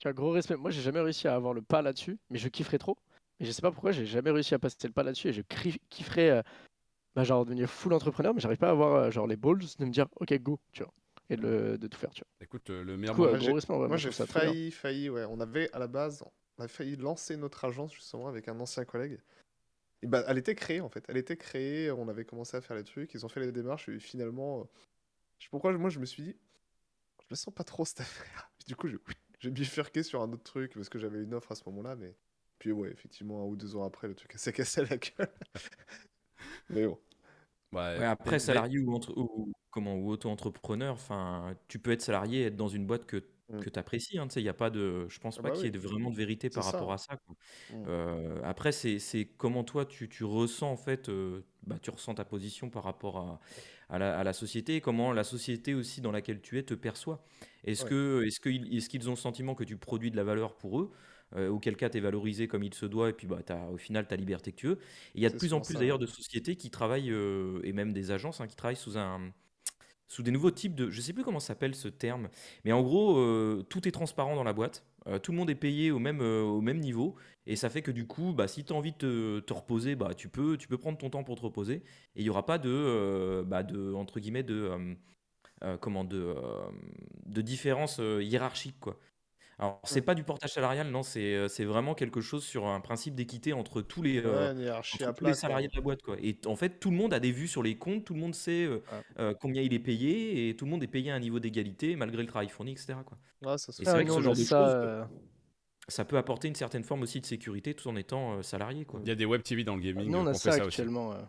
Tu 0.00 0.08
as 0.08 0.12
gros 0.12 0.32
respect. 0.32 0.56
Moi, 0.56 0.72
j'ai 0.72 0.82
jamais 0.82 0.98
réussi 0.98 1.28
à 1.28 1.36
avoir 1.36 1.54
le 1.54 1.62
pas 1.62 1.80
là-dessus, 1.80 2.18
mais 2.28 2.38
je 2.40 2.48
kifferais 2.48 2.78
trop. 2.78 2.98
Mais 3.38 3.46
je 3.46 3.52
sais 3.52 3.62
pas 3.62 3.70
pourquoi, 3.70 3.92
j'ai 3.92 4.04
jamais 4.04 4.32
réussi 4.32 4.52
à 4.54 4.58
passer 4.58 4.88
le 4.88 4.92
pas 4.92 5.04
là-dessus 5.04 5.28
et 5.28 5.32
je 5.32 5.42
kifferais, 5.90 6.30
euh, 6.30 6.42
bah, 7.14 7.22
genre, 7.22 7.44
devenir 7.44 7.70
full 7.70 7.92
entrepreneur, 7.92 8.34
mais 8.34 8.40
j'arrive 8.40 8.58
pas 8.58 8.68
à 8.68 8.72
avoir, 8.72 8.94
euh, 8.96 9.10
genre, 9.12 9.28
les 9.28 9.36
balls 9.36 9.60
de 9.78 9.84
me 9.84 9.90
dire, 9.92 10.08
ok, 10.16 10.34
go, 10.40 10.58
tu 10.72 10.82
vois, 10.82 10.92
et 11.30 11.36
de, 11.36 11.42
le- 11.42 11.78
de 11.78 11.86
tout 11.86 11.98
faire, 11.98 12.10
tu 12.10 12.22
vois. 12.22 12.28
Écoute, 12.40 12.68
euh, 12.70 12.82
le 12.82 12.96
meilleur 12.96 13.14
coup, 13.14 13.22
moment- 13.22 13.30
moi, 13.38 13.38
gros 13.38 13.60
j'ai- 13.96 14.10
failli, 14.10 14.70
failli, 14.72 15.10
ouais. 15.10 15.24
On 15.30 15.38
avait 15.38 15.70
à 15.72 15.78
la 15.78 15.86
base, 15.86 16.24
on 16.58 16.62
avait 16.64 16.72
failli 16.72 16.96
lancer 16.96 17.36
notre 17.36 17.64
agence 17.64 17.92
justement 17.94 18.28
avec 18.28 18.48
un 18.48 18.58
ancien 18.60 18.84
collègue. 18.84 19.20
Et 20.02 20.06
bah, 20.06 20.24
elle 20.28 20.38
était 20.38 20.54
créée 20.54 20.80
en 20.80 20.88
fait. 20.88 21.04
Elle 21.08 21.16
était 21.16 21.36
créée, 21.36 21.90
on 21.90 22.08
avait 22.08 22.24
commencé 22.24 22.56
à 22.56 22.60
faire 22.60 22.76
les 22.76 22.84
trucs, 22.84 23.14
ils 23.14 23.24
ont 23.24 23.28
fait 23.28 23.40
les 23.40 23.52
démarches 23.52 23.88
et 23.88 23.98
finalement, 23.98 24.60
euh, 24.60 24.64
je 25.38 25.44
sais 25.44 25.50
pourquoi, 25.50 25.72
moi 25.78 25.90
je 25.90 25.98
me 25.98 26.06
suis 26.06 26.22
dit, 26.22 26.36
je 27.20 27.26
me 27.30 27.36
sens 27.36 27.54
pas 27.54 27.64
trop 27.64 27.84
cette 27.84 28.00
affaire. 28.00 28.50
Du 28.66 28.76
coup, 28.76 28.88
je- 28.88 28.96
j'ai 29.40 29.50
bifurqué 29.50 30.02
sur 30.02 30.22
un 30.22 30.32
autre 30.32 30.42
truc 30.44 30.72
parce 30.74 30.88
que 30.88 30.98
j'avais 30.98 31.22
une 31.22 31.34
offre 31.34 31.52
à 31.52 31.54
ce 31.54 31.62
moment-là, 31.66 31.96
mais 31.96 32.16
puis 32.58 32.72
ouais, 32.72 32.90
effectivement, 32.90 33.42
un 33.42 33.44
ou 33.46 33.56
deux 33.56 33.76
ans 33.76 33.84
après, 33.84 34.08
le 34.08 34.14
truc 34.14 34.32
s'est 34.38 34.52
cassé 34.54 34.82
la 34.86 34.96
gueule. 34.96 35.28
mais 36.70 36.86
bon. 36.86 36.98
Ouais, 37.72 37.98
Ouais, 37.98 38.04
après, 38.04 38.38
salarié 38.38 38.78
ou, 38.78 38.94
entre- 38.94 39.12
ou- 39.18 39.52
comment, 39.70 39.96
ou 39.96 40.10
auto-entrepreneur, 40.10 40.94
enfin, 40.94 41.56
tu 41.68 41.78
peux 41.78 41.90
être 41.90 42.02
salarié 42.02 42.42
et 42.42 42.44
être 42.46 42.56
dans 42.56 42.68
une 42.68 42.86
boîte 42.86 43.04
que, 43.06 43.22
Mm. 43.48 43.60
que 43.60 43.70
tu 43.70 43.78
apprécies. 43.78 44.18
Hein, 44.18 44.28
y 44.36 44.48
a 44.48 44.54
pas 44.54 44.70
de, 44.70 45.06
je 45.08 45.18
pense 45.20 45.38
Ah 45.38 45.42
pas 45.42 45.50
bah 45.50 45.50
qu'il 45.50 45.64
y 45.64 45.68
ait 45.68 45.70
de- 45.70 45.78
vraiment 45.78 46.10
de 46.10 46.16
vérité 46.16 46.50
par 46.50 46.62
ça. 46.62 46.78
rapport 46.78 46.92
à 46.92 46.98
ça. 46.98 47.16
quoi. 47.26 47.36
Mm. 47.68 47.88
Euh, 47.88 48.40
après, 48.44 48.72
c'est 48.72 48.98
c'est 48.98 49.26
comment 49.26 49.64
toi 49.64 49.84
tu, 49.86 50.08
tu 50.08 50.24
ressens 50.24 50.70
en 50.70 50.76
fait, 50.76 51.08
euh, 51.08 51.42
bah, 51.66 51.78
tu 51.80 51.90
ressens 51.90 52.14
ta 52.14 52.24
position 52.24 52.70
par 52.70 52.84
rapport 52.84 53.18
à, 53.18 53.40
à 53.88 53.98
la, 53.98 54.18
à 54.18 54.24
la 54.24 54.32
société 54.32 54.76
et 54.76 54.80
comment 54.80 55.12
la 55.12 55.24
société 55.24 55.74
aussi 55.74 56.00
dans 56.00 56.12
laquelle 56.12 56.40
tu 56.42 56.58
es 56.58 56.62
te 56.64 56.74
perçoit? 56.74 57.24
Est-ce 57.64 57.84
Ouais. 57.84 57.90
que 57.90 58.24
est-ce 58.26 58.40
qu'ils 58.40 58.74
est-ce 58.76 58.88
qu'ils 58.88 59.08
ont 59.08 59.12
le 59.12 59.16
sentiment 59.18 59.54
que 59.54 59.64
tu 59.64 59.76
produis 59.76 60.10
de 60.10 60.16
la 60.16 60.24
valeur 60.24 60.56
pour 60.56 60.80
eux 60.80 60.92
euh, 61.36 61.48
auquel 61.48 61.76
cas 61.76 61.90
tu 61.90 61.98
es 61.98 62.00
valorisé 62.00 62.48
comme 62.48 62.62
il 62.62 62.74
se 62.74 62.86
doit 62.86 63.10
et 63.10 63.12
puis 63.12 63.26
bah, 63.26 63.42
t'as, 63.44 63.66
au 63.70 63.76
final 63.78 64.06
tu 64.08 64.14
as 64.14 64.16
liberté 64.16 64.52
que 64.52 64.56
tu 64.56 64.66
veux? 64.68 64.78
Et 64.78 64.78
il 65.16 65.22
y 65.22 65.26
a 65.26 65.30
de 65.30 65.34
C'est 65.34 65.38
plus 65.38 65.52
en 65.52 65.60
souvent 65.60 65.62
plus 65.62 65.74
ça, 65.74 65.78
d'ailleurs 65.78 65.98
de 65.98 66.06
sociétés 66.06 66.56
qui 66.56 66.70
travaillent 66.70 67.10
euh, 67.12 67.60
et 67.64 67.72
même 67.72 67.92
des 67.92 68.10
agences 68.10 68.40
hein, 68.40 68.46
qui 68.46 68.56
travaillent 68.56 68.76
sous 68.76 68.98
un 68.98 69.32
sous 70.06 70.22
des 70.22 70.30
nouveaux 70.30 70.50
types 70.50 70.74
de 70.74 70.90
je 70.90 71.00
sais 71.00 71.12
plus 71.12 71.24
comment 71.24 71.40
s'appelle 71.40 71.74
ce 71.74 71.88
terme 71.88 72.28
mais 72.64 72.72
en 72.72 72.82
gros 72.82 73.18
euh, 73.18 73.64
tout 73.68 73.86
est 73.88 73.92
transparent 73.92 74.36
dans 74.36 74.44
la 74.44 74.52
boîte 74.52 74.84
Euh, 75.06 75.18
tout 75.18 75.32
le 75.32 75.38
monde 75.38 75.50
est 75.50 75.60
payé 75.60 75.90
au 75.90 75.98
même 75.98 76.22
euh, 76.22 76.42
au 76.42 76.62
même 76.62 76.80
niveau 76.80 77.16
et 77.46 77.56
ça 77.56 77.68
fait 77.68 77.82
que 77.82 77.92
du 77.92 78.06
coup 78.06 78.32
bah 78.32 78.48
si 78.48 78.64
tu 78.64 78.72
as 78.72 78.76
envie 78.76 78.94
de 78.98 79.42
te, 79.46 79.52
reposer 79.52 79.96
bah 79.96 80.14
tu 80.14 80.30
peux 80.30 80.56
tu 80.56 80.66
peux 80.66 80.78
prendre 80.78 80.96
ton 80.96 81.10
temps 81.10 81.24
pour 81.24 81.36
te 81.36 81.42
reposer 81.42 81.82
et 82.16 82.22
il 82.22 82.24
y 82.24 82.30
aura 82.30 82.46
pas 82.46 82.56
de 82.58 83.44
bah, 83.46 83.62
de 83.62 83.92
entre 83.92 84.18
guillemets 84.18 84.42
de 84.42 84.70
comment 85.80 86.04
de 86.04 86.34
de 87.26 87.42
différence 87.42 87.98
hiérarchique 87.98 88.80
quoi 88.80 88.98
alors 89.58 89.80
c'est 89.84 89.96
Ouais. 89.96 90.00
pas 90.02 90.14
du 90.14 90.24
portage 90.24 90.52
salarial 90.52 90.88
non 90.90 91.02
c'est 91.02 91.34
euh, 91.34 91.48
c'est 91.48 91.64
vraiment 91.64 91.94
quelque 91.94 92.20
chose 92.20 92.44
sur 92.44 92.66
un 92.66 92.80
principe 92.80 93.14
d'équité 93.14 93.52
entre 93.52 93.82
tous 93.82 94.02
les 94.02 94.18
euh, 94.24 94.52
Ouais, 94.54 94.70
entre 94.70 94.82
tous 94.90 94.98
plat. 94.98 95.08
les 95.08 95.14
quoi. 95.20 95.34
salariés 95.34 95.68
de 95.68 95.74
la 95.76 95.80
boîte 95.82 96.02
quoi. 96.02 96.16
Et 96.22 96.38
en 96.46 96.56
fait, 96.56 96.80
tout 96.80 96.90
le 96.90 96.96
monde 96.96 97.14
a 97.14 97.20
des 97.20 97.30
vues 97.32 97.48
sur 97.48 97.62
les 97.62 97.76
comptes, 97.76 98.04
tout 98.04 98.14
le 98.14 98.20
monde 98.20 98.34
sait 98.34 98.64
euh, 98.64 98.76
Ouais. 98.92 99.02
euh, 99.20 99.34
combien 99.40 99.62
il 99.62 99.72
est 99.74 99.78
payé 99.78 100.48
et 100.48 100.56
tout 100.56 100.64
le 100.64 100.70
monde 100.72 100.82
est 100.82 100.88
payé 100.88 101.10
à 101.10 101.14
un 101.14 101.20
niveau 101.20 101.38
d'égalité 101.38 101.96
malgré 101.96 102.22
le 102.22 102.28
travail 102.28 102.48
fourni, 102.48 102.72
etc. 102.72 102.94
Quoi. 103.06 103.18
Ouais, 103.42 103.58
ça 103.58 103.72
se 103.72 103.82
Et 103.82 103.84
c'est 103.84 103.90
vrai 103.92 104.00
Ah, 104.02 104.04
que 104.04 104.12
ce 104.12 104.20
genre 104.20 104.32
a 104.32 104.36
de 104.36 104.40
ça, 104.42 104.64
choses, 104.64 104.74
euh, 104.76 105.04
Ça 105.88 106.04
peut 106.04 106.16
apporter 106.16 106.48
une 106.48 106.54
certaine 106.54 106.82
forme 106.84 107.02
aussi 107.02 107.20
de 107.20 107.26
sécurité 107.26 107.74
tout 107.74 107.88
en 107.88 107.96
étant 107.96 108.38
euh, 108.38 108.42
salarié 108.42 108.84
quoi. 108.86 109.00
Il 109.04 109.08
y 109.08 109.12
a 109.12 109.14
des 109.14 109.26
web 109.26 109.42
TV 109.42 109.64
dans 109.64 109.76
le 109.76 109.82
gaming. 109.82 110.10
Nous, 110.10 110.18
on 110.18 110.26
a 110.26 110.34
ça 110.34 110.50
ça 110.52 110.58
aussi. 110.64 110.80
actuellement. 110.80 111.12
euh. 111.12 111.22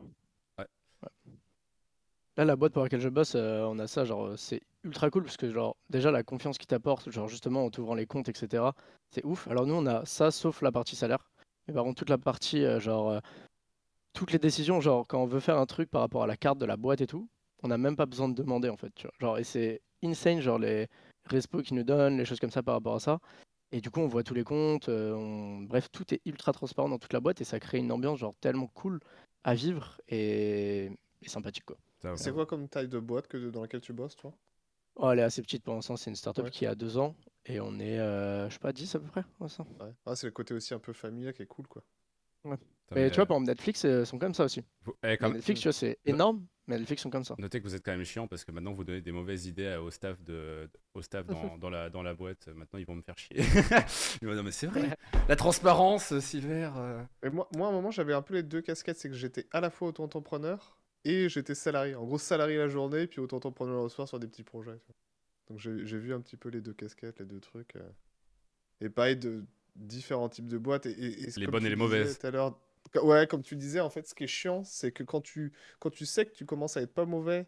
Là, 2.37 2.43
la 2.43 2.55
boîte 2.57 2.73
pour 2.73 2.83
laquelle 2.83 2.99
je 2.99 3.07
bosse, 3.09 3.33
euh, 3.35 3.63
on 3.63 3.79
a 3.79 3.87
ça, 3.87 4.03
genre, 4.03 4.25
euh, 4.25 4.35
c'est 4.37 4.61
ultra 4.83 5.09
cool 5.09 5.23
parce 5.23 5.37
que, 5.37 5.51
genre, 5.51 5.77
déjà, 5.89 6.11
la 6.11 6.21
confiance 6.23 6.57
qu'ils 6.57 6.67
t'apportent, 6.67 7.09
genre, 7.09 7.29
justement, 7.29 7.63
en 7.65 7.69
t'ouvrant 7.69 7.95
les 7.95 8.05
comptes, 8.05 8.27
etc., 8.27 8.73
c'est 9.11 9.23
ouf. 9.23 9.47
Alors, 9.47 9.65
nous, 9.65 9.73
on 9.73 9.85
a 9.85 10.05
ça, 10.05 10.31
sauf 10.31 10.61
la 10.61 10.71
partie 10.71 10.97
salaire. 10.97 11.29
Mais 11.67 11.73
par 11.73 11.83
contre, 11.85 11.99
toute 11.99 12.09
la 12.09 12.17
partie, 12.17 12.63
euh, 12.65 12.79
genre, 12.79 13.21
toutes 14.13 14.31
les 14.31 14.39
décisions, 14.39 14.81
genre, 14.81 15.07
quand 15.07 15.21
on 15.21 15.25
veut 15.25 15.39
faire 15.39 15.57
un 15.57 15.65
truc 15.65 15.89
par 15.89 16.01
rapport 16.01 16.23
à 16.23 16.27
la 16.27 16.37
carte 16.37 16.57
de 16.59 16.65
la 16.65 16.77
boîte 16.77 17.01
et 17.01 17.07
tout, 17.07 17.27
on 17.63 17.67
n'a 17.69 17.77
même 17.77 17.95
pas 17.95 18.05
besoin 18.05 18.29
de 18.29 18.33
demander, 18.35 18.69
en 18.69 18.77
fait, 18.77 18.91
tu 18.95 19.03
vois. 19.07 19.13
Genre, 19.19 19.37
et 19.39 19.43
c'est 19.43 19.81
insane, 20.03 20.41
genre, 20.41 20.59
les 20.59 20.87
respos 21.25 21.63
qu'ils 21.63 21.77
nous 21.77 21.83
donnent, 21.83 22.17
les 22.17 22.25
choses 22.25 22.39
comme 22.39 22.51
ça 22.51 22.63
par 22.63 22.75
rapport 22.75 22.95
à 22.95 22.99
ça. 22.99 23.19
Et 23.71 23.81
du 23.81 23.91
coup, 23.91 24.01
on 24.01 24.07
voit 24.07 24.23
tous 24.23 24.33
les 24.35 24.43
comptes, 24.43 24.89
on- 24.89 25.61
bref, 25.63 25.89
tout 25.91 26.13
est 26.13 26.21
ultra 26.25 26.53
transparent 26.53 26.89
dans 26.89 26.99
toute 26.99 27.13
la 27.13 27.19
boîte 27.21 27.41
et 27.41 27.45
ça 27.45 27.59
crée 27.59 27.79
une 27.79 27.91
ambiance, 27.91 28.19
genre, 28.19 28.35
tellement 28.41 28.67
cool 28.67 28.99
à 29.43 29.55
vivre 29.55 29.99
et, 30.09 30.91
et 31.21 31.29
sympathique, 31.29 31.65
quoi. 31.65 31.77
C'est 32.15 32.31
quoi 32.31 32.45
comme 32.45 32.67
taille 32.69 32.87
de 32.87 32.99
boîte 32.99 33.27
que 33.27 33.37
dans 33.49 33.61
laquelle 33.61 33.81
tu 33.81 33.93
bosses, 33.93 34.15
toi? 34.15 34.33
Oh, 34.95 35.11
elle 35.11 35.19
est 35.19 35.23
assez 35.23 35.41
petite 35.41 35.63
pour 35.63 35.73
l'instant, 35.75 35.97
c'est 35.97 36.09
une 36.09 36.15
startup 36.15 36.45
Ouais. 36.45 36.51
qui 36.51 36.65
a 36.65 36.73
deux 36.75 36.97
ans 36.97 37.15
et 37.45 37.59
on 37.59 37.77
est, 37.79 37.99
euh, 37.99 38.47
je 38.49 38.53
sais 38.53 38.59
pas, 38.59 38.71
10 38.71 38.93
à 38.95 38.99
peu 38.99 39.07
près. 39.07 39.23
ouais, 39.39 39.49
ça. 39.49 39.63
Ouais. 39.81 39.91
Ah, 40.05 40.15
c'est 40.15 40.27
le 40.27 40.31
côté 40.31 40.53
aussi 40.53 40.73
un 40.73 40.79
peu 40.79 40.93
familial 40.93 41.33
qui 41.33 41.41
est 41.41 41.47
cool, 41.47 41.67
quoi. 41.67 41.83
Ça 42.43 42.49
Mais 42.95 43.09
tu 43.09 43.15
vois, 43.15 43.23
euh, 43.23 43.25
par 43.25 43.37
exemple, 43.37 43.47
Netflix 43.51 43.83
euh, 43.85 44.05
sont 44.05 44.19
comme 44.19 44.33
ça 44.33 44.45
aussi. 44.45 44.61
vous- 44.85 44.95
eh, 45.03 45.17
Netflix, 45.19 45.59
tu 45.59 45.67
vois, 45.67 45.73
c'est 45.73 45.97
énorme, 46.05 46.45
mais 46.67 46.77
Netflix 46.77 47.01
sont 47.01 47.09
comme 47.09 47.23
ça. 47.23 47.35
Notez 47.37 47.59
que 47.59 47.63
vous 47.63 47.75
êtes 47.75 47.83
quand 47.83 47.91
même 47.91 48.03
chiant 48.05 48.27
parce 48.27 48.45
que 48.45 48.51
maintenant 48.51 48.73
vous 48.73 48.83
donnez 48.83 49.01
des 49.01 49.11
mauvaises 49.11 49.47
idées 49.47 49.67
à- 49.67 49.81
au 49.81 49.89
staff, 49.89 50.21
de, 50.21 50.69
au 50.93 51.01
staff 51.01 51.25
dans, 51.25 51.57
dans 51.59 51.69
la, 51.69 51.89
dans 51.89 52.03
la 52.03 52.13
boîte. 52.13 52.47
Maintenant 52.47 52.79
ils 52.79 52.85
vont 52.85 52.95
me 52.95 53.01
faire 53.01 53.17
chier. 53.17 53.37
Dire, 54.21 54.43
mais 54.43 54.51
c'est 54.51 54.67
vrai, 54.67 54.95
la 55.27 55.35
transparence, 55.35 56.17
Silver. 56.19 56.71
euh. 56.77 57.03
Moi, 57.31 57.49
moi, 57.55 57.67
à 57.67 57.69
un 57.71 57.73
moment, 57.73 57.91
j'avais 57.91 58.13
un 58.13 58.21
peu 58.21 58.35
les 58.35 58.43
deux 58.43 58.61
casquettes. 58.61 58.97
C'est 58.97 59.09
que 59.09 59.15
j'étais 59.15 59.47
à 59.51 59.59
la 59.59 59.69
fois 59.69 59.89
auto-entrepreneur 59.89 60.77
et 61.05 61.29
j'étais 61.29 61.55
salarié. 61.55 61.95
En 61.95 62.03
gros, 62.05 62.17
salarié 62.17 62.57
la 62.57 62.67
journée, 62.67 63.07
puis 63.07 63.19
auto-entrepreneur 63.21 63.83
le 63.83 63.89
soir 63.89 64.07
sur 64.07 64.19
des 64.19 64.27
petits 64.27 64.43
projets. 64.43 64.79
Donc 65.47 65.59
j'ai 65.59 65.99
vu 65.99 66.13
un 66.13 66.21
petit 66.21 66.37
peu 66.37 66.49
les 66.49 66.61
deux 66.61 66.73
casquettes, 66.73 67.19
les 67.19 67.25
deux 67.25 67.39
trucs. 67.39 67.75
euh. 67.75 67.89
Et 68.81 68.89
pareil, 68.89 69.15
de 69.15 69.45
différents 69.75 70.29
types 70.29 70.47
de 70.47 70.57
boîtes. 70.57 70.85
Et, 70.87 70.91
et- 70.91 71.23
et 71.23 71.25
Les 71.37 71.45
comme 71.45 71.51
bonnes 71.53 71.61
tu 71.61 71.67
et 71.67 71.69
les 71.69 71.75
disais 71.75 71.77
mauvaises. 71.77 72.19
tout 72.19 72.27
à 72.27 72.31
l'heure- 72.31 72.59
Ouais, 73.03 73.27
comme 73.27 73.41
tu 73.41 73.55
disais, 73.55 73.79
en 73.79 73.89
fait, 73.89 74.07
ce 74.07 74.15
qui 74.15 74.23
est 74.25 74.27
chiant, 74.27 74.63
c'est 74.63 74.91
que 74.91 75.03
quand 75.03 75.21
tu, 75.21 75.51
quand 75.79 75.89
tu 75.89 76.05
sais 76.05 76.25
que 76.25 76.31
tu 76.33 76.45
commences 76.45 76.77
à 76.77 76.81
être 76.81 76.93
pas 76.93 77.05
mauvais 77.05 77.47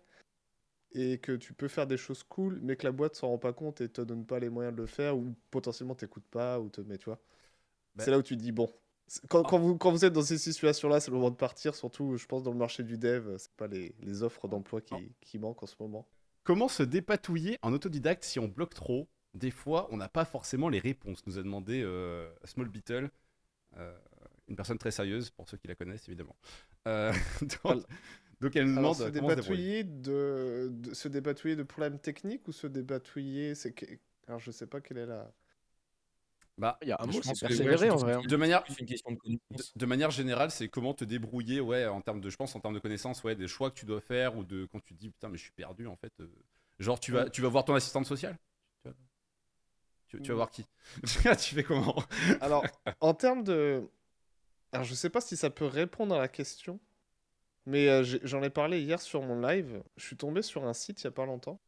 et 0.94 1.20
que 1.20 1.34
tu 1.34 1.54
peux 1.54 1.68
faire 1.68 1.88
des 1.88 1.98
choses 1.98 2.24
cool, 2.24 2.60
mais 2.62 2.76
que 2.76 2.86
la 2.86 2.92
boîte 2.92 3.16
s'en 3.16 3.30
rend 3.30 3.38
pas 3.38 3.54
compte 3.54 3.82
et 3.82 3.90
te 3.90 4.02
donne 4.02 4.26
pas 4.26 4.40
les 4.40 4.50
moyens 4.50 4.76
de 4.76 4.82
le 4.82 4.88
faire, 4.88 5.18
ou 5.18 5.36
potentiellement 5.52 5.96
t'écoutes 5.96 6.28
pas, 6.30 6.60
ou 6.60 6.70
te 6.70 6.82
met, 6.82 6.98
tu 6.98 7.06
vois. 7.06 7.20
Bah- 7.96 8.04
C'est 8.06 8.12
là 8.12 8.18
où 8.20 8.24
tu 8.24 8.36
te 8.38 8.42
dis, 8.42 8.52
bon, 8.52 8.72
quand, 9.30 9.44
quand 9.44 9.60
vous, 9.60 9.78
quand 9.78 9.92
vous 9.92 10.04
êtes 10.06 10.14
dans 10.14 10.22
ces 10.22 10.38
situations-là, 10.38 11.00
c'est 11.00 11.12
le 11.12 11.18
moment 11.18 11.30
de 11.32 11.36
partir, 11.36 11.76
surtout, 11.76 12.18
je 12.18 12.26
pense, 12.26 12.44
dans 12.44 12.52
le 12.52 12.58
marché 12.58 12.84
du 12.84 12.98
dev, 12.98 13.38
c'est 13.38 13.52
pas 13.54 13.68
les, 13.68 13.96
les 14.02 14.24
offres 14.24 14.48
d'emploi 14.48 14.82
qui, 14.82 14.96
qui 15.22 15.40
manquent 15.40 15.64
en 15.64 15.68
ce 15.68 15.76
moment. 15.80 16.08
Comment 16.44 16.68
se 16.68 16.84
dépatouiller 16.84 17.58
en 17.62 17.74
autodidacte 17.74 18.24
si 18.24 18.40
on 18.40 18.48
bloque 18.48 18.74
trop? 18.74 19.08
Des 19.34 19.52
fois, 19.52 19.88
on 19.92 19.98
n'a 19.98 20.10
pas 20.10 20.26
forcément 20.26 20.70
les 20.70 20.80
réponses, 20.80 21.26
nous 21.28 21.38
a 21.38 21.44
demandé 21.44 21.82
euh, 21.84 22.30
Small 22.46 22.70
Beetle, 22.70 23.10
euh, 23.78 23.98
une 24.48 24.56
personne 24.56 24.78
très 24.78 24.92
sérieuse, 24.92 25.30
pour 25.30 25.48
ceux 25.50 25.58
qui 25.58 25.68
la 25.68 25.76
connaissent 25.76 26.08
évidemment. 26.08 26.36
Euh, 26.88 27.12
donc, 27.42 27.60
Alors- 27.66 27.84
donc 28.42 28.56
elle 28.56 28.72
nous 28.72 28.78
Alors, 28.78 28.96
demande 28.96 29.14
comment 29.14 29.30
se 29.30 29.36
dépatouiller 29.36 29.84
de, 29.84 30.70
de- 30.72 30.94
se 30.94 31.08
dépatouiller 31.08 31.56
de 31.56 31.64
problèmes 31.64 32.00
techniques 32.00 32.48
ou 32.48 32.52
se 32.52 32.68
dépatouiller. 32.68 33.54
Alors, 34.28 34.40
je 34.40 34.52
sais 34.52 34.68
pas 34.68 34.82
quelle 34.82 34.98
est 35.00 35.06
la... 35.06 35.32
Bah, 36.58 36.78
Il 36.82 36.88
y 36.88 36.92
a 36.92 36.98
un 37.00 37.06
mot, 37.06 37.22
c'est 37.22 37.36
persévérer 37.40 37.92
en 37.92 37.98
vrai. 37.98 38.16
de 38.24 38.36
manière, 38.36 38.64
une 38.80 38.86
question 38.88 39.16
de 39.76 39.86
manière 39.86 40.12
générale, 40.12 40.52
c'est 40.52 40.70
comment 40.70 40.94
te 40.94 41.06
débrouiller, 41.06 41.60
ouais, 41.60 41.86
en 41.86 42.02
termes 42.02 42.20
de, 42.22 42.30
je 42.30 42.36
pense, 42.36 42.56
en 42.56 42.60
termes 42.60 42.74
de 42.74 42.80
connaissances, 42.80 43.24
ouais, 43.24 43.36
des 43.36 43.48
choix 43.48 43.70
que 43.70 43.80
tu 43.80 43.86
dois 43.86 44.02
faire 44.02 44.36
ou 44.38 44.44
de 44.44 44.66
quand 44.72 44.80
tu 44.80 44.96
te 44.96 45.00
dis 45.00 45.10
putain, 45.10 45.30
mais 45.30 45.38
je 45.38 45.44
suis 45.44 45.52
perdu 45.52 45.88
en 45.88 45.96
fait. 45.96 46.14
euh, 46.20 46.28
genre, 46.80 47.00
tu 47.00 47.12
vas, 47.12 47.30
tu 47.30 47.42
vas 47.42 47.50
voir 47.50 47.66
ton 47.66 47.76
assistante 47.76 48.06
sociale. 48.06 48.38
Tu 48.84 48.90
vas, 48.90 48.96
tu- 50.08 50.22
tu 50.22 50.32
vas 50.32 50.36
Mm. 50.36 50.38
voir 50.38 50.52
qui 50.52 50.66
Tu 51.04 51.56
fais 51.56 51.64
comment? 51.64 51.96
Alors, 52.40 52.82
en 53.00 53.14
termes 53.14 53.44
de. 53.44 53.88
Alors, 54.74 54.86
je 54.86 54.96
sais 54.96 55.10
pas 55.12 55.22
si 55.22 55.38
ça 55.38 55.50
peut 55.52 55.66
répondre 55.66 56.16
à 56.16 56.20
la 56.20 56.28
question, 56.30 56.80
mais 57.66 57.90
euh, 57.90 58.04
j'en 58.24 58.44
ai 58.44 58.50
parlé 58.52 58.82
hier 58.82 59.02
sur 59.02 59.22
mon 59.24 59.42
live. 59.42 59.84
Je 59.98 60.06
suis 60.06 60.18
tombé 60.18 60.42
sur 60.44 60.66
un 60.66 60.74
site 60.74 61.02
il 61.04 61.06
y 61.06 61.08
a 61.08 61.12
pas 61.12 61.26
longtemps. 61.28 61.62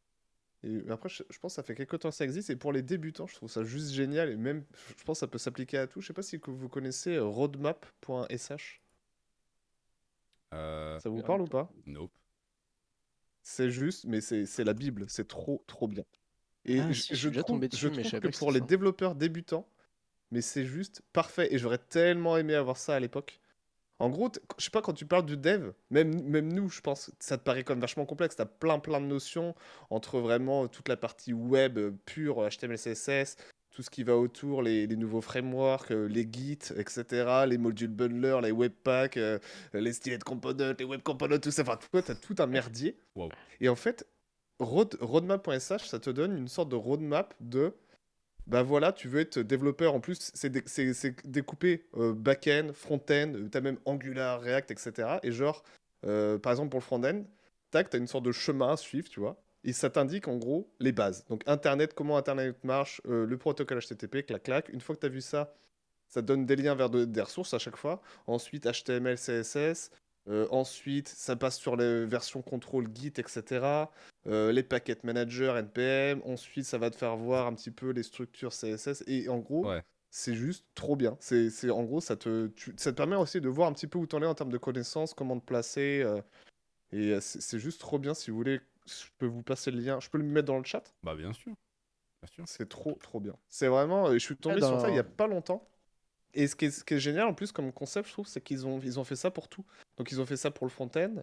Et 0.64 0.82
après, 0.90 1.08
je, 1.08 1.22
je 1.30 1.38
pense 1.38 1.52
que 1.52 1.56
ça 1.56 1.62
fait 1.62 1.74
quelques 1.74 1.98
temps 2.00 2.10
que 2.10 2.14
ça 2.14 2.24
existe. 2.24 2.50
Et 2.50 2.56
pour 2.56 2.72
les 2.72 2.82
débutants, 2.82 3.26
je 3.26 3.34
trouve 3.34 3.50
ça 3.50 3.64
juste 3.64 3.92
génial. 3.92 4.30
Et 4.30 4.36
même, 4.36 4.64
je 4.98 5.04
pense 5.04 5.18
que 5.18 5.20
ça 5.20 5.28
peut 5.28 5.38
s'appliquer 5.38 5.78
à 5.78 5.86
tout. 5.86 6.00
Je 6.00 6.06
sais 6.08 6.12
pas 6.14 6.22
si 6.22 6.40
que 6.40 6.50
vous 6.50 6.68
connaissez 6.68 7.16
euh, 7.16 7.24
roadmap.sh. 7.26 8.80
euh, 10.54 10.98
Ça 10.98 11.08
vous 11.10 11.22
parle 11.24 11.40
ou 11.42 11.48
pas? 11.48 11.74
Nope. 11.86 12.12
C'est 13.42 13.70
juste, 13.70 14.04
mais 14.06 14.20
c'est 14.22 14.46
c'est 14.46 14.64
la 14.64 14.72
Bible. 14.74 15.04
C'est 15.08 15.28
trop, 15.28 15.62
trop 15.66 15.88
bien. 15.88 16.04
Et 16.64 16.82
Ah, 16.82 16.92
je, 16.92 17.02
si, 17.02 17.14
je 17.14 17.28
déjà 17.28 17.44
trouve, 17.44 17.44
tombé 17.44 17.68
dessus, 17.68 17.90
je 17.90 17.90
mais 17.90 18.04
je 18.04 18.10
trouve 18.10 18.12
savais 18.12 18.20
que 18.20 18.28
que 18.30 18.38
pour 18.38 18.52
les 18.52 18.60
ça. 18.60 18.62
développeurs 18.62 19.14
débutants, 19.16 19.68
mais 20.32 20.42
c'est 20.42 20.66
juste 20.66 21.02
parfait. 21.14 21.54
Et 21.54 21.58
j'aurais 21.58 21.78
tellement 21.78 22.36
aimé 22.38 22.54
avoir 22.56 22.76
ça 22.78 22.96
à 22.96 23.00
l'époque. 23.00 23.39
En 24.00 24.08
gros, 24.08 24.32
je 24.58 24.64
sais 24.64 24.70
pas, 24.70 24.80
quand 24.80 24.94
tu 24.94 25.04
parles 25.04 25.26
du 25.26 25.36
dev, 25.36 25.72
même, 25.90 26.22
même 26.22 26.50
nous, 26.52 26.70
je 26.70 26.80
pense, 26.80 27.10
ça 27.20 27.36
te 27.36 27.44
paraît 27.44 27.64
comme 27.64 27.80
vachement 27.80 28.06
complexe. 28.06 28.34
Tu 28.34 28.42
as 28.42 28.46
plein, 28.46 28.78
plein 28.78 28.98
de 28.98 29.06
notions 29.06 29.54
entre 29.90 30.20
vraiment 30.20 30.68
toute 30.68 30.88
la 30.88 30.96
partie 30.96 31.34
web 31.34 31.76
euh, 31.76 31.92
pure, 32.06 32.48
HTML, 32.48 32.78
CSS, 32.78 33.36
tout 33.70 33.82
ce 33.82 33.90
qui 33.90 34.02
va 34.02 34.16
autour, 34.16 34.62
les, 34.62 34.86
les 34.86 34.96
nouveaux 34.96 35.20
frameworks, 35.20 35.90
euh, 35.90 36.08
les 36.08 36.26
Git, 36.30 36.58
etc., 36.76 37.44
les 37.46 37.58
modules 37.58 37.90
bundlers, 37.90 38.40
les 38.40 38.52
webpacks, 38.52 39.18
euh, 39.18 39.38
les 39.74 39.92
styled 39.92 40.24
components, 40.24 40.72
les 40.78 40.84
web 40.86 41.02
components, 41.02 41.38
tout 41.38 41.50
ça. 41.50 41.62
Enfin, 41.62 41.78
tu 41.92 42.10
as 42.10 42.14
tout 42.14 42.36
un 42.38 42.46
merdier. 42.46 42.96
Wow. 43.16 43.28
Et 43.60 43.68
en 43.68 43.76
fait, 43.76 44.06
road, 44.58 44.96
roadmap.sh, 45.00 45.84
ça 45.84 45.98
te 45.98 46.08
donne 46.08 46.38
une 46.38 46.48
sorte 46.48 46.70
de 46.70 46.76
roadmap 46.76 47.34
de 47.40 47.74
bah 48.46 48.62
voilà, 48.62 48.92
tu 48.92 49.08
veux 49.08 49.20
être 49.20 49.38
développeur. 49.38 49.94
En 49.94 50.00
plus, 50.00 50.30
c'est 50.34 50.50
dé- 50.50 50.64
découpé 51.24 51.86
euh, 51.96 52.12
back-end, 52.12 52.70
front-end, 52.74 53.32
tu 53.50 53.56
as 53.56 53.60
même 53.60 53.78
Angular, 53.84 54.40
React, 54.40 54.70
etc. 54.72 55.18
Et 55.22 55.32
genre, 55.32 55.62
euh, 56.06 56.38
par 56.38 56.52
exemple, 56.52 56.70
pour 56.70 56.80
le 56.80 56.84
front-end, 56.84 57.24
tac, 57.70 57.90
tu 57.90 57.96
as 57.96 58.00
une 58.00 58.06
sorte 58.08 58.24
de 58.24 58.32
chemin 58.32 58.72
à 58.72 58.76
suivre, 58.76 59.08
tu 59.08 59.20
vois. 59.20 59.40
Et 59.62 59.72
ça 59.72 59.90
t'indique 59.90 60.26
en 60.26 60.36
gros 60.36 60.72
les 60.80 60.92
bases. 60.92 61.24
Donc, 61.28 61.42
Internet, 61.46 61.94
comment 61.94 62.16
Internet 62.16 62.62
marche, 62.64 63.00
euh, 63.06 63.26
le 63.26 63.36
protocole 63.36 63.78
HTTP, 63.80 64.24
clac, 64.26 64.42
clac. 64.42 64.68
Une 64.70 64.80
fois 64.80 64.94
que 64.94 65.00
tu 65.00 65.06
as 65.06 65.10
vu 65.10 65.20
ça, 65.20 65.54
ça 66.08 66.22
donne 66.22 66.46
des 66.46 66.56
liens 66.56 66.74
vers 66.74 66.90
de- 66.90 67.04
des 67.04 67.20
ressources 67.20 67.54
à 67.54 67.58
chaque 67.58 67.76
fois. 67.76 68.00
Ensuite, 68.26 68.66
HTML, 68.66 69.16
CSS. 69.16 69.90
Euh, 70.28 70.46
ensuite, 70.50 71.08
ça 71.08 71.36
passe 71.36 71.58
sur 71.58 71.76
les 71.76 72.04
versions 72.06 72.42
contrôle 72.42 72.88
Git, 72.94 73.12
etc. 73.18 73.86
Euh, 74.26 74.52
les 74.52 74.62
packet 74.62 75.02
managers, 75.04 75.54
NPM. 75.56 76.20
Ensuite, 76.24 76.64
ça 76.66 76.78
va 76.78 76.90
te 76.90 76.96
faire 76.96 77.16
voir 77.16 77.46
un 77.46 77.54
petit 77.54 77.70
peu 77.70 77.90
les 77.90 78.02
structures 78.02 78.52
CSS. 78.52 79.02
Et 79.06 79.28
en 79.28 79.38
gros, 79.38 79.66
Ouais. 79.68 79.82
c'est 80.10 80.34
juste 80.34 80.66
trop 80.74 80.94
bien. 80.96 81.16
C'est, 81.20 81.48
c'est- 81.50 81.70
en 81.70 81.82
gros, 81.84 82.00
ça 82.00 82.16
te, 82.16 82.48
tu- 82.48 82.74
ça 82.76 82.92
te 82.92 82.96
permet 82.96 83.16
aussi 83.16 83.40
de 83.40 83.48
voir 83.48 83.68
un 83.68 83.72
petit 83.72 83.86
peu 83.86 83.98
où 83.98 84.06
t'en 84.06 84.20
es 84.22 84.26
en 84.26 84.34
termes 84.34 84.52
de 84.52 84.58
connaissances, 84.58 85.14
comment 85.14 85.38
te 85.40 85.44
placer. 85.46 86.02
euh, 86.04 86.20
et 86.92 87.12
euh, 87.14 87.20
c'est, 87.20 87.40
c'est 87.40 87.58
juste 87.58 87.80
trop 87.80 87.98
bien. 87.98 88.12
Si 88.14 88.30
vous 88.30 88.36
voulez, 88.36 88.60
je 88.86 89.04
peux 89.18 89.26
vous 89.26 89.42
passer 89.42 89.70
le 89.70 89.80
lien. 89.80 90.00
Je 90.00 90.10
peux 90.10 90.18
le 90.18 90.24
mettre 90.24 90.46
dans 90.48 90.58
le 90.58 90.64
chat. 90.64 90.82
Bah, 91.02 91.14
bien 91.14 91.32
sûr. 91.32 91.52
Bien 92.22 92.30
sûr. 92.34 92.44
C'est 92.46 92.68
trop, 92.68 92.98
trop 93.02 93.20
bien. 93.20 93.34
C'est 93.48 93.68
vraiment. 93.68 94.08
euh, 94.08 94.14
Je 94.14 94.18
suis 94.18 94.36
tombé 94.36 94.60
dans- 94.60 94.68
sur 94.68 94.80
ça 94.82 94.90
il 94.90 94.96
y 94.96 94.98
a 94.98 95.04
pas 95.04 95.26
longtemps. 95.28 95.66
Et 96.34 96.46
ce 96.46 96.54
qui 96.54 96.66
est, 96.66 96.70
ce 96.70 96.84
qui 96.84 96.94
est 96.94 97.00
génial 97.00 97.26
en 97.26 97.34
plus 97.34 97.50
comme 97.52 97.72
concept, 97.72 98.06
je 98.08 98.12
trouve, 98.12 98.26
c'est 98.28 98.40
qu'ils 98.42 98.66
ont, 98.66 98.78
ils 98.80 99.00
ont 99.00 99.04
fait 99.04 99.16
ça 99.16 99.30
pour 99.30 99.48
tout. 99.48 99.64
Donc 99.96 100.12
ils 100.12 100.20
ont 100.20 100.26
fait 100.26 100.36
ça 100.36 100.50
pour 100.50 100.66
le 100.66 100.70
front-end, 100.70 101.22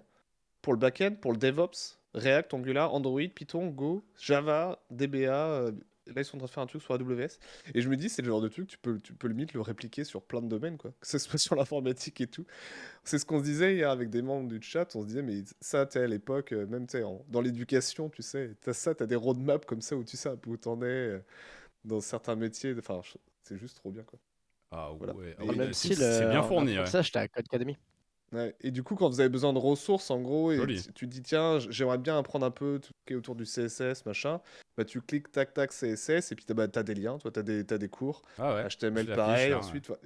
pour 0.62 0.74
le 0.74 0.80
back-end, 0.80 1.16
pour 1.22 1.32
le 1.32 1.38
DevOps, 1.38 1.98
React, 2.18 2.53
Angular, 2.55 2.93
Android, 2.93 3.28
Python, 3.34 3.68
Go, 3.68 4.03
Java, 4.20 4.80
DBA. 4.91 5.49
euh, 5.51 5.72
Là, 6.07 6.22
ils 6.22 6.26
sont 6.26 6.38
en 6.38 6.39
train 6.39 6.47
de 6.47 6.51
faire 6.51 6.63
un 6.63 6.68
truc 6.68 6.82
sur 6.82 6.93
AWS. 6.93 7.38
Et 7.76 7.82
je 7.82 7.89
me 7.89 7.97
dis, 7.97 8.07
c'est 8.07 8.22
le 8.22 8.30
genre 8.30 8.39
de 8.39 8.47
truc, 8.47 8.68
tu 8.68 8.78
peux, 8.78 8.97
tu 9.01 9.13
peux 9.13 9.28
limite 9.28 9.51
le 9.53 9.59
répliquer 9.59 10.05
sur 10.05 10.22
plein 10.24 10.41
de 10.41 10.47
domaines, 10.47 10.78
quoi. 10.78 10.91
Que 11.01 11.05
ce 11.07 11.18
soit 11.18 11.38
sur 11.38 11.55
l'informatique 11.55 12.22
et 12.22 12.28
tout. 12.28 12.45
C'est 13.03 13.20
ce 13.20 13.26
qu'on 13.26 13.39
se 13.39 13.43
disait 13.43 13.76
hier 13.76 13.89
avec 13.91 14.09
des 14.09 14.22
membres 14.22 14.47
du 14.47 14.61
chat. 14.61 14.95
On 14.95 15.01
se 15.01 15.07
disait, 15.07 15.22
mais 15.22 15.43
ça, 15.61 15.86
tu 15.86 15.93
sais, 15.93 16.03
à 16.03 16.07
l'époque, 16.07 16.53
euh, 16.53 16.65
même 16.68 16.88
dans 17.30 17.41
l'éducation, 17.41 18.09
tu 18.09 18.22
sais, 18.22 18.55
t'as 18.61 18.74
ça, 18.74 18.95
t'as 18.95 19.05
des 19.05 19.15
roadmaps 19.15 19.65
comme 19.65 19.82
ça 19.82 19.97
où 19.97 20.03
tu 20.05 20.18
sais 20.18 20.30
un 20.30 20.38
peu 20.38 20.51
où 20.51 20.57
t'en 20.57 20.82
es 20.82 20.86
euh, 20.86 21.20
dans 21.86 22.01
certains 22.01 22.36
métiers. 22.36 22.74
Enfin, 22.80 23.01
c'est 23.43 23.57
juste 23.57 23.78
trop 23.78 23.91
bien, 23.91 24.03
quoi. 24.03 24.20
Ah 24.72 24.91
Voilà. 24.97 25.13
ouais. 25.13 25.36
ah 25.39 25.45
Même 25.45 25.57
bah, 25.57 25.74
c'est 25.74 25.95
bien 26.30 26.43
fourni. 26.43 26.78
Ouais. 26.78 26.86
Ça, 26.86 27.01
j'étais 27.01 27.20
à 27.20 27.28
Code 27.28 27.45
Academy. 27.47 27.78
Ouais, 28.34 28.56
Et 28.62 28.72
du 28.72 28.84
coup, 28.84 28.96
quand 28.96 29.08
vous 29.10 29.20
avez 29.22 29.30
besoin 29.30 29.54
de 29.54 29.58
ressources, 29.60 30.12
en 30.12 30.20
gros, 30.20 30.52
et 30.52 30.58
Joli. 30.58 30.84
tu, 30.84 30.92
tu 30.94 31.06
te 31.08 31.12
dis, 31.14 31.22
tiens, 31.24 31.60
j'aimerais 31.60 31.98
bien 31.98 32.18
apprendre 32.18 32.46
un 32.46 32.52
peu 32.52 32.80
tout 32.82 32.90
ce 32.90 33.06
qui 33.06 33.14
est 33.14 33.16
autour 33.16 33.36
du 33.36 33.46
CSS, 33.46 34.06
machin, 34.06 34.42
bah 34.76 34.84
tu 34.84 35.00
cliques 35.02 35.32
tac 35.32 35.54
tac 35.54 35.72
CSS, 35.72 36.32
et 36.32 36.36
puis 36.36 36.44
t'as 36.46 36.54
bah, 36.54 36.68
t'as 36.68 36.84
des 36.84 36.94
liens, 36.94 37.18
toi, 37.20 37.32
des, 37.32 37.66
t'as 37.66 37.78
des 37.78 37.88
cours, 37.90 38.22
Ah 38.38 38.56
ouais. 38.56 38.68
HTML 38.68 39.06
pareil, 39.16 39.50
là, 39.52 39.60
ensuite, 39.60 39.88
ouais. 39.90 39.98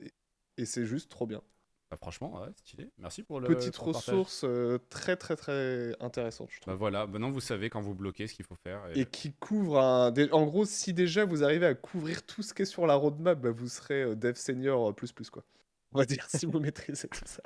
et, 0.58 0.62
et 0.62 0.66
c'est 0.66 0.86
juste 0.86 1.10
trop 1.10 1.26
bien. 1.26 1.42
Bah, 1.90 1.98
franchement, 1.98 2.40
ouais, 2.42 2.48
stylé. 2.56 2.90
Merci 3.00 3.24
pour 3.24 3.40
le. 3.42 3.48
Petite 3.48 3.76
pour 3.76 3.88
ressource 3.88 4.44
euh, 4.46 4.78
très 4.90 5.18
très 5.18 5.36
très 5.36 5.94
intéressante, 6.00 6.50
je 6.52 6.58
Bah 6.60 6.62
trouve. 6.68 6.76
voilà, 6.76 7.06
maintenant 7.08 7.32
vous 7.32 7.42
savez 7.42 7.70
quand 7.72 7.82
vous 7.82 7.96
bloquez 7.96 8.28
ce 8.28 8.34
qu'il 8.36 8.46
faut 8.46 8.56
faire. 8.64 8.88
et- 8.96 9.00
Et 9.02 9.06
qui 9.06 9.34
couvre 9.34 9.80
un. 9.80 10.14
En 10.32 10.46
gros, 10.46 10.64
si 10.66 10.94
déjà 10.94 11.26
vous 11.26 11.44
arrivez 11.44 11.66
à 11.66 11.74
couvrir 11.74 12.24
tout 12.24 12.44
ce 12.44 12.54
qui 12.54 12.62
est 12.62 12.66
sur 12.66 12.86
la 12.88 12.94
roadmap, 12.96 13.42
bah, 13.42 13.50
vous 13.52 13.68
serez 13.68 14.04
euh, 14.04 14.16
dev 14.16 14.36
senior 14.36 14.92
euh, 14.92 14.94
plus 14.94 15.12
plus, 15.12 15.30
quoi. 15.32 15.44
On 15.92 15.98
va 15.98 16.06
dire, 16.06 16.26
si 16.30 16.46
vous 16.46 16.60
maîtrisez 16.60 17.08
tout 17.10 17.26
ça. 17.26 17.42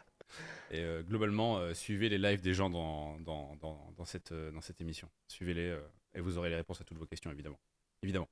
Et 0.72 0.80
euh, 0.80 1.04
globalement, 1.04 1.58
euh, 1.60 1.74
suivez 1.74 2.10
les 2.10 2.18
lives 2.18 2.42
des 2.42 2.54
gens 2.54 2.70
dans, 2.70 3.20
dans, 3.20 3.56
dans, 3.58 3.94
dans 3.98 4.06
cette, 4.06 4.32
euh, 4.32 4.52
dans 4.52 4.62
cette 4.62 4.82
émission. 4.82 5.10
Suivez-les 5.28 5.70
euh, 5.70 5.80
et 6.16 6.22
vous 6.22 6.38
aurez 6.38 6.50
les 6.50 6.56
réponses 6.56 6.82
à 6.82 6.84
toutes 6.84 6.98
vos 6.98 7.06
questions, 7.06 7.32
évidemment. 7.32 7.60
Évidemment, 8.02 8.30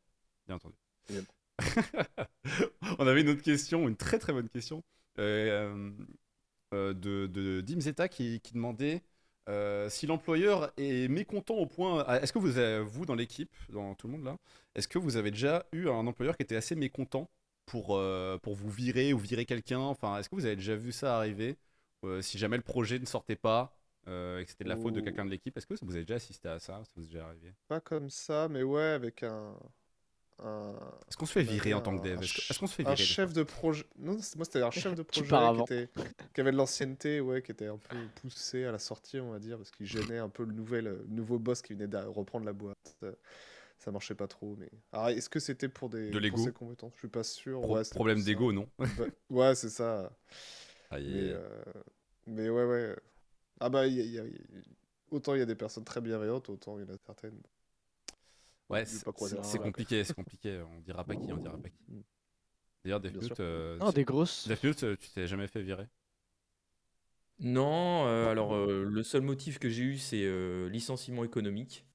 bien 0.47 0.55
entendu. 0.55 0.75
Yep. 1.09 1.25
On 2.99 3.07
avait 3.07 3.21
une 3.21 3.29
autre 3.29 3.41
question, 3.43 3.87
une 3.87 3.95
très 3.95 4.19
très 4.19 4.33
bonne 4.33 4.49
question, 4.49 4.83
de, 6.71 7.27
de 7.27 7.61
Dim 7.61 7.79
Zeta 7.79 8.07
qui, 8.07 8.39
qui 8.41 8.53
demandait 8.53 9.01
si 9.89 10.07
l'employeur 10.07 10.71
est 10.77 11.07
mécontent 11.07 11.55
au 11.55 11.65
point. 11.65 12.03
ah, 12.07 12.19
Est-ce 12.21 12.33
que 12.33 12.39
vous, 12.39 12.57
avez- 12.57 12.83
vous 12.83 13.05
dans 13.05 13.15
l'équipe, 13.15 13.53
dans 13.69 13.93
tout 13.95 14.07
le 14.07 14.13
monde 14.13 14.23
là, 14.23 14.37
est-ce 14.75 14.87
que 14.87 14.97
vous 14.97 15.17
avez 15.17 15.31
déjà 15.31 15.65
eu 15.71 15.87
un 15.87 16.07
employeur 16.07 16.35
qui 16.37 16.43
était 16.43 16.55
assez 16.55 16.75
mécontent 16.75 17.29
pour, 17.65 17.99
pour 18.41 18.55
vous 18.55 18.69
virer 18.69 19.13
ou 19.13 19.19
virer 19.19 19.45
quelqu'un? 19.45 19.79
Enfin, 19.79 20.17
est-ce 20.17 20.29
que 20.29 20.35
vous 20.35 20.45
avez 20.45 20.55
déjà 20.55 20.75
vu 20.75 20.91
ça 20.91 21.17
arriver? 21.17 21.57
Si 22.21 22.37
jamais 22.37 22.57
le 22.57 22.63
projet 22.63 22.99
ne 22.99 23.05
sortait 23.05 23.35
pas 23.35 23.77
euh, 24.07 24.39
et 24.39 24.45
que 24.45 24.51
c'était 24.51 24.63
de 24.63 24.69
la 24.69 24.75
faute 24.77 24.93
de 24.93 25.01
quelqu'un 25.01 25.25
de 25.25 25.29
l'équipe, 25.29 25.55
est-ce 25.57 25.67
que 25.67 25.75
vous 25.81 25.95
avez 25.95 26.03
déjà 26.03 26.15
assisté 26.15 26.49
à 26.49 26.59
ça? 26.59 26.83
Ça 26.83 26.91
vous 26.95 27.03
est 27.03 27.07
déjà 27.07 27.25
arrivé? 27.25 27.53
Pas 27.67 27.79
comme 27.81 28.09
ça, 28.09 28.47
mais 28.49 28.63
ouais, 28.63 28.81
avec 28.81 29.23
un. 29.23 29.55
un... 30.43 30.75
Est-ce 31.07 31.17
qu'on 31.17 31.25
se 31.25 31.31
fait 31.33 31.43
virer 31.43 31.73
en 31.73 31.81
tant 31.81 31.91
un- 31.91 31.97
que 31.97 32.03
dev? 32.03 32.19
Un 32.19 32.25
Est-ce 32.49 32.59
qu'on 32.59 32.67
se 32.67 32.75
fait 32.75 32.83
un 32.85 32.95
virer 32.95 33.05
des 33.07 33.15
chef 33.15 33.33
de 33.33 33.43
projet. 33.43 33.85
Non, 33.97 34.17
c'est- 34.21 34.35
moi 34.35 34.45
c'était 34.45 34.61
un 34.61 34.71
chef 34.71 34.95
de 34.95 35.03
projet 35.03 35.31
qui, 35.31 35.35
avant. 35.35 35.63
était... 35.73 35.89
qui 36.33 36.41
avait 36.41 36.51
de 36.51 36.57
l'ancienneté, 36.57 37.21
ouais, 37.21 37.41
qui 37.41 37.51
était 37.51 37.67
un 37.67 37.77
peu 37.77 37.97
poussé 38.21 38.65
à 38.65 38.71
la 38.71 38.79
sortie, 38.79 39.19
on 39.19 39.31
va 39.31 39.39
dire, 39.39 39.57
parce 39.57 39.71
qu'il 39.71 39.85
gênait 39.85 40.17
un 40.19 40.29
peu 40.29 40.43
le, 40.45 40.53
nouvel, 40.53 40.85
le 40.85 41.05
nouveau 41.09 41.39
boss 41.39 41.61
qui 41.61 41.73
venait 41.73 41.87
de 41.87 41.97
reprendre 41.97 42.45
la 42.45 42.53
boîte. 42.53 42.97
Ça, 43.79 43.91
marchait 43.91 44.15
pas 44.15 44.27
trop, 44.27 44.55
mais. 44.57 44.69
Alors, 44.93 45.09
est-ce 45.09 45.29
que 45.29 45.39
c'était 45.39 45.69
pour 45.69 45.89
des 45.89 46.11
De 46.11 46.17
l'ego? 46.19 46.37
Je 46.93 46.99
suis 46.99 47.07
pas 47.09 47.23
sûr. 47.23 47.61
Pro- 47.61 47.75
ouais, 47.75 47.83
Problème 47.93 48.23
d'ego, 48.23 48.51
non? 48.53 48.67
Bah, 48.79 49.05
ouais, 49.29 49.55
c'est 49.55 49.69
ça. 49.69 50.11
Aïe, 50.93 51.05
Mais, 51.11 51.19
aïe, 51.19 51.31
aïe. 51.31 51.33
euh, 51.33 51.73
mais 52.27 52.49
ouais, 52.49 52.65
ouais. 52.65 52.95
Ah 53.59 53.69
bah, 53.69 53.87
il 53.87 53.95
y 53.95 54.01
a- 54.01 54.03
il 54.05 54.11
y 54.13 54.19
a- 54.19 54.25
il 54.25 54.33
y 54.33 54.59
a- 54.59 54.63
autant 55.11 55.35
il 55.35 55.39
y 55.39 55.41
a 55.41 55.45
des 55.45 55.55
personnes 55.55 55.85
très 55.85 56.01
bienveillantes, 56.01 56.49
autant 56.49 56.79
il 56.79 56.85
y 56.87 56.91
en 56.91 56.93
a 56.93 56.97
certaines. 57.05 57.41
Ouais, 58.69 58.85
c'est 58.85 59.59
compliqué, 59.59 60.03
c'est 60.03 60.13
compliqué. 60.15 60.61
On 60.75 60.79
dira 60.81 61.03
pas 61.03 61.15
qui, 61.15 61.31
on 61.31 61.37
dira 61.37 61.57
pas 61.57 61.69
qui. 61.69 61.83
Mm. 61.89 62.01
D'ailleurs, 62.83 63.01
sûr. 63.21 63.35
euh, 63.39 63.77
Non, 63.79 63.91
des 63.91 64.03
grosses. 64.03 64.47
Deathnote, 64.47 64.83
euh, 64.83 64.95
tu 64.97 65.09
t'es 65.09 65.27
jamais 65.27 65.47
fait 65.47 65.61
virer? 65.61 65.87
Non, 67.39 68.05
euh, 68.07 68.29
alors 68.29 68.53
euh, 68.55 68.85
le 68.89 69.03
seul 69.03 69.21
motif 69.21 69.59
que 69.59 69.69
j'ai 69.69 69.83
eu, 69.83 69.97
c'est 69.97 70.23
euh, 70.23 70.69
licenciement 70.69 71.23
économique 71.23 71.85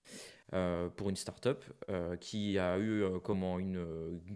euh, 0.55 0.89
pour 0.89 1.11
une 1.11 1.17
start-up 1.17 1.63
euh, 1.91 2.17
qui 2.17 2.59
a 2.59 2.79
eu 2.79 3.03
euh, 3.03 3.19
comment 3.19 3.59
une, 3.59 3.85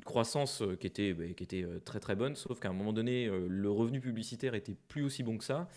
croissance 0.05 0.63
qui 0.79 0.87
était, 0.87 1.15
bah, 1.15 1.25
qui 1.35 1.43
était 1.43 1.67
très 1.87 2.01
très 2.01 2.15
bonne, 2.15 2.37
sauf 2.37 2.61
qu'à 2.61 2.69
un 2.69 2.75
moment 2.75 2.93
donné, 2.93 3.31
le 3.49 3.71
revenu 3.71 4.01
publicitaire 4.01 4.55
était 4.55 4.77
plus 4.89 5.05
aussi 5.05 5.23
bon 5.23 5.39
que 5.39 5.45
ça. 5.45 5.69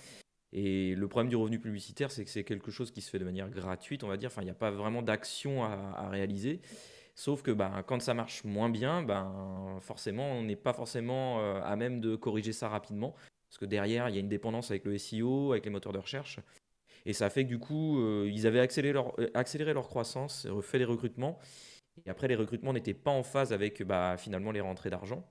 Et 0.51 0.93
le 0.95 1.07
problème 1.07 1.29
du 1.29 1.37
revenu 1.37 1.59
publicitaire, 1.59 2.11
c'est 2.11 2.23
que 2.23 2.29
c'est 2.29 2.43
quelque 2.43 2.69
chose 2.69 2.91
qui 2.91 3.01
se 3.01 3.09
fait 3.09 3.19
de 3.19 3.25
manière 3.25 3.49
gratuite, 3.49 4.03
on 4.03 4.07
va 4.07 4.17
dire. 4.17 4.27
Enfin, 4.27 4.41
il 4.41 4.45
n'y 4.45 4.51
a 4.51 4.55
pas 4.55 4.71
vraiment 4.71 5.01
d'action 5.01 5.63
à, 5.63 6.09
réaliser. 6.09 6.61
Sauf 7.15 7.41
que 7.41 7.51
ben, 7.51 7.83
quand 7.87 8.01
ça 8.01 8.13
marche 8.13 8.43
moins 8.43 8.69
bien, 8.69 9.03
ben, 9.03 9.79
forcément, 9.81 10.33
on 10.33 10.43
n'est 10.43 10.55
pas 10.57 10.73
forcément 10.73 11.39
à 11.61 11.75
même 11.77 12.01
de 12.01 12.15
corriger 12.15 12.51
ça 12.51 12.67
rapidement. 12.67 13.15
Parce 13.49 13.57
que 13.57 13.65
derrière, 13.65 14.09
il 14.09 14.15
y 14.15 14.17
a 14.17 14.21
une 14.21 14.29
dépendance 14.29 14.69
avec 14.71 14.83
le 14.85 14.97
SEO, 14.97 15.53
avec 15.53 15.65
les 15.65 15.71
moteurs 15.71 15.93
de 15.93 15.99
recherche. 15.99 16.39
Et 17.05 17.13
ça 17.13 17.29
fait 17.29 17.43
que 17.43 17.49
du 17.49 17.59
coup, 17.59 17.99
euh, 17.99 18.29
ils 18.31 18.47
avaient 18.47 18.59
accéléré 18.59 18.93
leur, 18.93 19.19
euh, 19.19 19.29
accéléré 19.33 19.73
leur 19.73 19.87
croissance, 19.87 20.45
euh, 20.47 20.61
fait 20.61 20.79
les 20.79 20.85
recrutements. 20.85 21.37
Et 22.05 22.09
après, 22.09 22.27
les 22.27 22.35
recrutements 22.35 22.73
n'étaient 22.73 22.93
pas 22.95 23.11
en 23.11 23.23
phase 23.23 23.53
avec 23.53 23.83
bah, 23.83 24.15
finalement 24.17 24.51
les 24.51 24.61
rentrées 24.61 24.89
d'argent. 24.89 25.25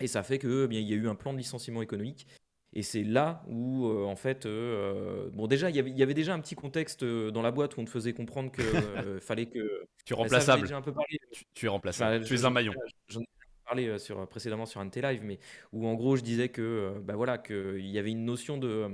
Et 0.00 0.06
ça 0.06 0.22
fait 0.22 0.38
que, 0.38 0.64
eh 0.64 0.68
bien, 0.68 0.80
il 0.80 0.88
y 0.88 0.92
a 0.92 0.96
eu 0.96 1.08
un 1.08 1.14
plan 1.14 1.32
de 1.32 1.38
licenciement 1.38 1.82
économique. 1.82 2.26
Et 2.74 2.82
c'est 2.82 3.04
là 3.04 3.42
où, 3.48 3.86
euh, 3.86 4.04
en 4.04 4.16
fait, 4.16 4.44
euh, 4.46 5.30
bon, 5.32 5.46
déjà, 5.46 5.70
il 5.70 5.76
y 5.76 5.78
avait- 5.78 5.90
il 5.90 5.96
y 5.98 6.02
avait 6.02 6.14
déjà 6.14 6.34
un 6.34 6.40
petit 6.40 6.54
contexte 6.56 7.04
dans 7.04 7.40
la 7.42 7.50
boîte 7.50 7.76
où 7.76 7.80
on 7.80 7.84
te 7.84 7.90
faisait 7.90 8.12
comprendre 8.12 8.50
que 8.52 8.62
fallait 9.20 9.46
que. 9.46 9.86
Tu 10.04 10.12
es 10.12 10.16
ça, 10.16 10.20
ai 10.20 10.22
remplaçable. 10.24 10.62
déjà 10.62 10.76
un 10.76 10.82
peu 10.82 10.92
parlé. 10.92 11.18
Tu, 11.32 11.44
tu 11.54 11.66
es 11.66 11.68
remplaçable. 11.68 12.20
Bah, 12.20 12.26
tu 12.26 12.34
es 12.34 12.44
un 12.44 12.50
maillon. 12.50 12.74
J'en 13.08 13.22
parlé 13.66 13.88
euh, 13.88 13.98
sur, 13.98 14.26
précédemment 14.28 14.66
sur 14.66 14.80
un 14.80 14.86
de 14.86 14.90
tes 14.90 15.02
lives, 15.02 15.22
mais 15.24 15.38
où 15.72 15.86
en 15.86 15.94
gros 15.94 16.16
je 16.16 16.22
disais 16.22 16.48
que 16.48 16.62
euh, 16.62 17.00
bah 17.00 17.14
voilà 17.16 17.38
qu'il 17.38 17.86
y 17.86 17.98
avait 17.98 18.10
une 18.12 18.24
notion 18.24 18.58
de, 18.58 18.68
euh, 18.68 18.88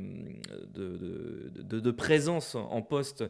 de, 0.75 0.97
de, 0.97 1.63
de- 1.63 1.81
de 1.81 1.91
présence 1.91 2.55
en 2.55 2.83
poste 2.83 3.25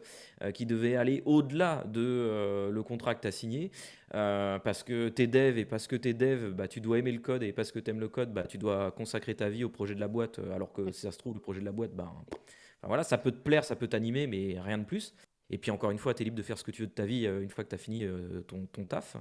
qui 0.53 0.65
devait 0.65 0.95
aller 0.95 1.21
au-delà 1.25 1.83
de 1.87 2.01
euh, 2.01 2.69
le 2.71 2.83
contrat 2.83 3.15
que 3.15 3.21
tu 3.21 3.27
as 3.27 3.31
signé, 3.31 3.71
euh, 4.13 4.59
parce 4.59 4.83
que 4.83 5.09
tu 5.09 5.23
es 5.23 5.27
dev 5.27 5.57
et 5.57 5.65
parce 5.65 5.87
que 5.87 5.95
tu 5.95 6.09
es 6.09 6.13
dev, 6.13 6.51
bah, 6.53 6.67
tu 6.67 6.81
dois 6.81 6.99
aimer 6.99 7.11
le 7.11 7.19
code 7.19 7.43
et 7.43 7.53
parce 7.53 7.71
que 7.71 7.79
tu 7.79 7.91
aimes 7.91 7.99
le 7.99 8.09
code, 8.09 8.33
bah, 8.33 8.43
tu 8.47 8.57
dois 8.57 8.91
consacrer 8.91 9.35
ta 9.35 9.49
vie 9.49 9.63
au 9.63 9.69
projet 9.69 9.95
de 9.95 9.99
la 9.99 10.07
boîte, 10.07 10.39
alors 10.53 10.73
que 10.73 10.91
si 10.91 11.01
ça 11.01 11.11
se 11.11 11.17
trouve, 11.17 11.35
le 11.35 11.39
projet 11.41 11.59
de 11.61 11.65
la 11.65 11.71
boîte, 11.71 11.91
bah, 11.95 12.13
enfin, 12.15 12.87
voilà, 12.87 13.03
ça 13.03 13.17
peut 13.17 13.31
te 13.31 13.37
plaire, 13.39 13.63
ça 13.63 13.75
peut 13.75 13.87
t'animer, 13.87 14.27
mais 14.27 14.59
rien 14.59 14.77
de 14.77 14.85
plus. 14.85 15.13
Et 15.49 15.57
puis 15.57 15.71
encore 15.71 15.91
une 15.91 15.97
fois, 15.99 16.13
tu 16.13 16.23
es 16.23 16.25
libre 16.25 16.37
de 16.37 16.41
faire 16.43 16.57
ce 16.57 16.63
que 16.63 16.71
tu 16.71 16.81
veux 16.81 16.87
de 16.87 16.93
ta 16.93 17.05
vie 17.05 17.25
une 17.27 17.49
fois 17.49 17.63
que 17.63 17.69
tu 17.69 17.75
as 17.75 17.77
fini 17.77 18.05
ton, 18.47 18.65
ton 18.67 18.85
taf. 18.85 19.17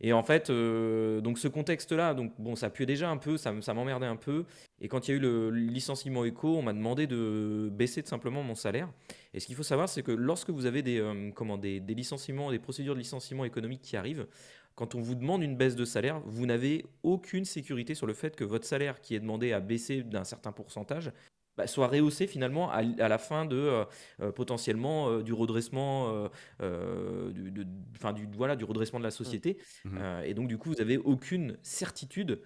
Et 0.00 0.12
en 0.12 0.22
fait, 0.22 0.50
euh, 0.50 1.20
donc 1.20 1.38
ce 1.38 1.48
contexte-là, 1.48 2.14
donc 2.14 2.32
bon, 2.38 2.54
ça 2.54 2.68
puait 2.68 2.84
déjà 2.84 3.08
un 3.08 3.16
peu, 3.16 3.36
ça, 3.38 3.52
m'emmerdait 3.52 4.06
un 4.06 4.16
peu. 4.16 4.44
Et 4.80 4.88
quand 4.88 5.08
il 5.08 5.10
y 5.10 5.14
a 5.14 5.16
eu 5.16 5.20
le 5.20 5.50
licenciement 5.50 6.24
éco, 6.24 6.56
on 6.56 6.62
m'a 6.62 6.74
demandé 6.74 7.06
de 7.06 7.70
baisser 7.72 8.02
tout 8.02 8.10
simplement 8.10 8.42
mon 8.42 8.54
salaire. 8.54 8.90
Et 9.32 9.40
ce 9.40 9.46
qu'il 9.46 9.56
faut 9.56 9.62
savoir, 9.62 9.88
c'est 9.88 10.02
que 10.02 10.12
lorsque 10.12 10.50
vous 10.50 10.66
avez 10.66 10.82
des, 10.82 11.00
euh, 11.00 11.30
comment, 11.34 11.56
des, 11.56 11.80
des 11.80 11.94
licenciements, 11.94 12.50
des 12.50 12.58
procédures 12.58 12.94
de 12.94 13.00
licenciement 13.00 13.44
économique 13.44 13.80
qui 13.80 13.96
arrivent, 13.96 14.26
quand 14.74 14.94
on 14.94 15.00
vous 15.00 15.14
demande 15.14 15.42
une 15.42 15.56
baisse 15.56 15.74
de 15.74 15.86
salaire, 15.86 16.20
vous 16.26 16.44
n'avez 16.44 16.84
aucune 17.02 17.46
sécurité 17.46 17.94
sur 17.94 18.06
le 18.06 18.12
fait 18.12 18.36
que 18.36 18.44
votre 18.44 18.66
salaire 18.66 19.00
qui 19.00 19.14
est 19.14 19.20
demandé 19.20 19.52
à 19.52 19.60
baisser 19.60 20.02
d'un 20.02 20.24
certain 20.24 20.52
pourcentage 20.52 21.10
bah, 21.56 21.66
soit 21.66 21.88
rehaussé 21.88 22.26
finalement 22.26 22.70
à, 22.70 22.82
la 22.82 23.18
fin 23.18 23.46
de 23.46 23.56
euh, 23.56 23.84
euh, 24.20 24.32
potentiellement 24.32 25.08
euh, 25.08 25.22
du 25.22 25.32
redressement, 25.32 26.28
euh, 26.60 27.30
du, 27.32 27.50
de- 27.50 27.64
du, 27.64 28.28
voilà, 28.36 28.56
du 28.56 28.64
redressement 28.64 28.98
de 28.98 29.04
la 29.04 29.10
société. 29.10 29.58
Mhm. 29.84 29.98
Euh, 29.98 30.22
et 30.22 30.34
donc, 30.34 30.48
du 30.48 30.58
coup, 30.58 30.70
vous 30.70 30.76
n'avez 30.76 30.98
aucune 30.98 31.56
certitude 31.62 32.42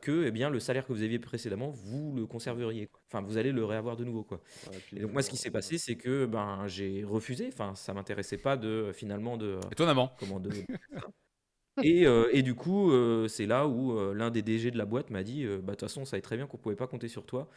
que 0.00 0.24
eh 0.26 0.32
bien, 0.32 0.50
le 0.50 0.58
salaire 0.58 0.84
que 0.84 0.92
vous 0.92 1.04
aviez 1.04 1.20
précédemment, 1.20 1.70
vous 1.70 2.12
le 2.16 2.26
conserveriez. 2.26 2.88
quoi. 2.88 3.00
Enfin, 3.06 3.24
vous 3.24 3.36
allez 3.36 3.52
le 3.52 3.64
réavoir 3.64 3.96
de 3.96 4.02
nouveau. 4.02 4.24
Quoi. 4.24 4.40
Ouais, 4.68 4.78
Et 4.96 5.00
donc, 5.00 5.12
moi, 5.12 5.22
ce 5.22 5.30
qui 5.30 5.36
s'est 5.36 5.52
passé, 5.52 5.78
c'est 5.78 5.94
que 5.94 6.26
ben, 6.26 6.66
j'ai 6.66 7.04
refusé. 7.04 7.50
Enfin, 7.52 7.76
ça 7.76 7.94
m'intéressait 7.94 8.38
pas 8.38 8.56
de 8.56 8.90
finalement 8.92 9.36
de. 9.36 9.60
Étonnamment. 9.70 10.12
Comment 10.18 10.40
de... 10.40 10.50
Et, 11.82 12.06
euh, 12.06 12.28
et 12.32 12.42
du 12.42 12.54
coup, 12.54 12.92
euh, 12.92 13.26
c'est 13.26 13.46
là 13.46 13.66
où 13.66 13.98
euh, 13.98 14.14
l'un 14.14 14.30
des 14.30 14.42
DG 14.42 14.70
de 14.70 14.78
la 14.78 14.84
boîte 14.84 15.10
m'a 15.10 15.22
dit 15.22 15.44
bah, 15.44 15.58
De 15.58 15.60
toute 15.70 15.80
façon, 15.80 16.02
on 16.02 16.04
savait 16.04 16.22
très 16.22 16.36
bien 16.36 16.46
qu'on 16.46 16.56
pouvait 16.56 16.76
pas 16.76 16.86
compter 16.86 17.08
sur 17.08 17.26
toi. 17.26 17.48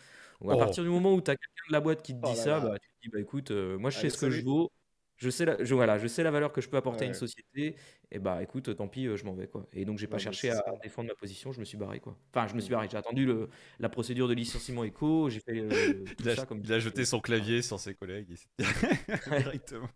Donc, 0.42 0.52
à 0.52 0.56
Oh. 0.56 0.58
partir 0.58 0.84
du 0.84 0.90
moment 0.90 1.14
où 1.14 1.22
tu 1.22 1.32
as 1.32 1.36
quelqu'un 1.36 1.64
de 1.70 1.74
la 1.74 1.80
boîte 1.82 2.04
qui 2.04 2.14
te 2.14 2.20
Oh 2.24 2.30
dit 2.32 2.36
là 2.38 2.44
ça, 2.44 2.60
là. 2.60 2.60
bah, 2.60 2.80
tu 2.80 2.90
te 2.90 2.96
dis 3.04 3.10
bah, 3.10 3.20
écoute, 3.20 3.52
euh, 3.52 3.78
moi, 3.78 3.90
je 3.90 3.98
sais 4.00 4.10
ce 4.10 4.18
que 4.18 4.30
je 4.30 4.42
vaux. 4.44 4.72
Je 5.20 5.32
sais, 5.32 5.46
la, 5.46 5.64
je, 5.64 5.74
voilà, 5.74 5.98
je 5.98 6.06
sais 6.06 6.22
la 6.22 6.30
valeur 6.30 6.52
que 6.54 6.62
je 6.62 6.70
peux 6.70 6.78
apporter 6.78 7.06
à 7.06 7.08
une 7.08 7.16
société. 7.16 7.76
Et 8.12 8.20
bah 8.20 8.44
écoute, 8.44 8.76
tant 8.76 8.88
pis, 8.88 9.08
euh, 9.08 9.18
je 9.18 9.26
m'en 9.26 9.34
vais. 9.34 9.48
Quoi. 9.48 9.68
Et 9.74 9.84
donc, 9.84 9.98
j'ai 9.98 10.06
pas 10.06 10.20
cherché 10.20 10.52
à 10.52 10.64
défendre 10.84 11.08
ma 11.10 11.16
position. 11.16 11.52
Je 11.52 11.60
me 11.60 11.66
suis 11.66 11.76
barré. 11.78 12.00
Quoi. 12.00 12.16
Enfin, 12.32 12.48
je 12.48 12.54
me 12.54 12.60
suis 12.62 12.70
Mm. 12.70 12.74
barré. 12.76 12.88
J'ai 12.92 12.98
attendu 12.98 13.26
le, 13.26 13.50
la 13.80 13.90
procédure 13.90 14.28
de 14.28 14.36
licenciement 14.36 14.84
éco. 14.84 15.28
J'ai 15.32 15.40
fait 15.40 15.58
euh, 15.60 15.70
tout 16.18 16.24
Il 16.24 16.30
a, 16.30 16.36
ça 16.36 16.46
comme 16.46 16.62
il 16.64 16.72
a 16.72 16.78
jeté 16.80 17.04
son 17.04 17.20
clavier 17.20 17.64
sur 17.64 17.80
ses 17.80 17.96
collègues. 17.96 18.30
et 18.60 18.64
Directement. 19.42 19.90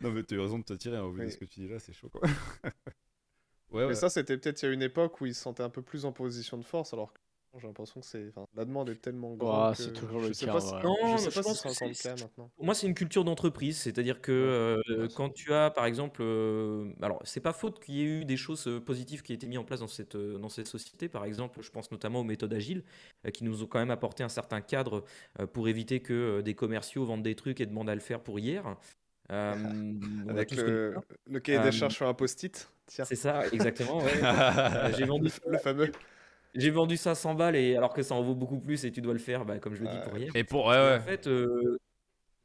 non, 0.00 0.10
mais 0.10 0.24
tu 0.24 0.36
as 0.38 0.42
raison 0.42 0.58
de 0.58 0.64
te 0.64 0.72
tirer. 0.74 0.96
Hein, 0.96 1.02
au 1.04 1.12
vu 1.12 1.24
de 1.26 1.30
ce 1.30 1.36
que 1.36 1.44
tu 1.44 1.60
dis 1.60 1.68
là, 1.68 1.78
c'est 1.78 1.92
chaud 1.92 2.08
quoi. 2.08 2.20
ouais, 2.24 2.24
ouais. 3.70 3.86
Mais 3.88 3.94
ça, 3.94 4.10
c'était 4.10 4.36
peut-être 4.38 4.60
il 4.62 4.66
y 4.66 4.68
a 4.70 4.72
une 4.72 4.82
époque 4.82 5.20
où 5.20 5.26
ils 5.26 5.34
se 5.36 5.42
sentaient 5.42 5.62
un 5.62 5.70
peu 5.70 5.82
plus 5.82 6.04
en 6.04 6.10
position 6.12 6.58
de 6.58 6.64
force, 6.64 6.92
alors 6.92 7.12
que 7.12 7.20
j'ai 7.60 7.66
l'impression 7.66 8.00
que 8.00 8.06
c'est. 8.06 8.28
enfin, 8.28 8.46
la 8.54 8.64
demande 8.64 8.88
est 8.90 9.00
tellement 9.00 9.34
grande. 9.34 9.74
C'est 9.76 9.92
toujours 9.92 10.20
je 10.20 10.28
le 10.28 10.34
sais 10.34 10.46
cas, 10.46 10.52
pas 10.52 10.60
si- 10.60 10.74
ouais. 10.74 10.82
Non, 10.82 10.96
je 11.16 11.16
sais 11.18 11.30
je 11.30 11.34
pas 11.34 11.42
si 11.42 11.48
pense 11.48 11.56
c'est 11.60 11.68
que 11.68 11.72
encore 11.74 11.88
le 11.88 11.94
c'est- 11.94 12.08
cas 12.08 12.14
maintenant. 12.22 12.50
Pour 12.56 12.64
moi, 12.64 12.74
c'est 12.74 12.86
une 12.86 12.94
culture 12.94 13.24
d'entreprise, 13.24 13.78
c'est-à-dire 13.78 14.20
que 14.20 14.82
Ouais, 14.88 14.94
euh, 14.94 15.08
quand 15.16 15.30
tu 15.30 15.52
as, 15.52 15.70
par 15.70 15.86
exemple, 15.86 16.20
euh, 16.22 16.92
alors 17.02 17.20
c'est 17.24 17.40
pas 17.40 17.52
faute 17.52 17.82
qu'il 17.82 17.94
y 17.96 18.00
ait 18.02 18.20
eu 18.20 18.24
des 18.24 18.36
choses 18.36 18.66
euh, 18.66 18.80
positives 18.80 19.22
qui 19.22 19.32
aient 19.32 19.36
été 19.36 19.46
mises 19.46 19.58
en 19.58 19.64
place 19.64 19.80
dans 19.80 19.88
cette, 19.88 20.14
euh, 20.16 20.38
dans 20.38 20.48
cette 20.48 20.66
société. 20.68 21.08
Par 21.08 21.24
exemple, 21.24 21.60
je 21.62 21.70
pense 21.70 21.90
notamment 21.90 22.20
aux 22.20 22.24
méthodes 22.24 22.52
agiles, 22.54 22.84
euh, 23.26 23.30
qui 23.30 23.44
nous 23.44 23.62
ont 23.62 23.66
quand 23.66 23.78
même 23.78 23.90
apporté 23.90 24.22
un 24.22 24.28
certain 24.28 24.60
cadre 24.60 25.04
euh, 25.40 25.46
pour 25.46 25.68
éviter 25.68 26.00
que 26.00 26.12
euh, 26.12 26.42
des 26.42 26.54
commerciaux 26.54 27.04
vendent 27.04 27.22
des 27.22 27.34
trucs 27.34 27.60
et 27.60 27.66
demandent 27.66 27.90
à 27.90 27.94
le 27.94 28.00
faire 28.00 28.20
pour 28.20 28.38
hier. 28.38 28.76
Euh, 29.32 29.54
Avec 30.28 30.50
le, 30.50 30.94
cahier 31.42 31.58
Euh, 31.58 31.62
des 31.62 31.72
charges 31.72 31.94
sur 31.94 32.06
un 32.06 32.14
post-it. 32.14 32.70
Tiens, 32.86 33.06
C'est 33.06 33.16
ça, 33.16 33.46
exactement. 33.52 33.98
ouais. 33.98 34.12
Euh, 34.22 34.92
J'ai 34.96 35.06
vendu, 35.06 35.30
le, 35.46 35.52
le 35.52 35.58
fameux. 35.58 35.90
J'ai 36.54 36.70
vendu 36.70 36.96
ça 36.96 37.14
100 37.14 37.34
balles 37.34 37.56
et 37.56 37.76
alors 37.76 37.92
que 37.92 38.02
ça 38.02 38.14
en 38.14 38.22
vaut 38.22 38.34
beaucoup 38.34 38.58
plus 38.60 38.84
et 38.84 38.92
tu 38.92 39.00
dois 39.00 39.12
le 39.12 39.18
faire, 39.18 39.44
bah, 39.44 39.58
comme 39.58 39.74
je 39.74 39.82
le 39.82 39.88
dis 39.88 39.98
pour 39.98 40.16
hier. 40.18 40.30
Et 40.34 40.44
pour. 40.44 40.66
Ouais, 40.66 40.76
ouais. 40.76 40.96
en 40.96 41.00
fait, 41.00 41.26
euh, 41.26 41.78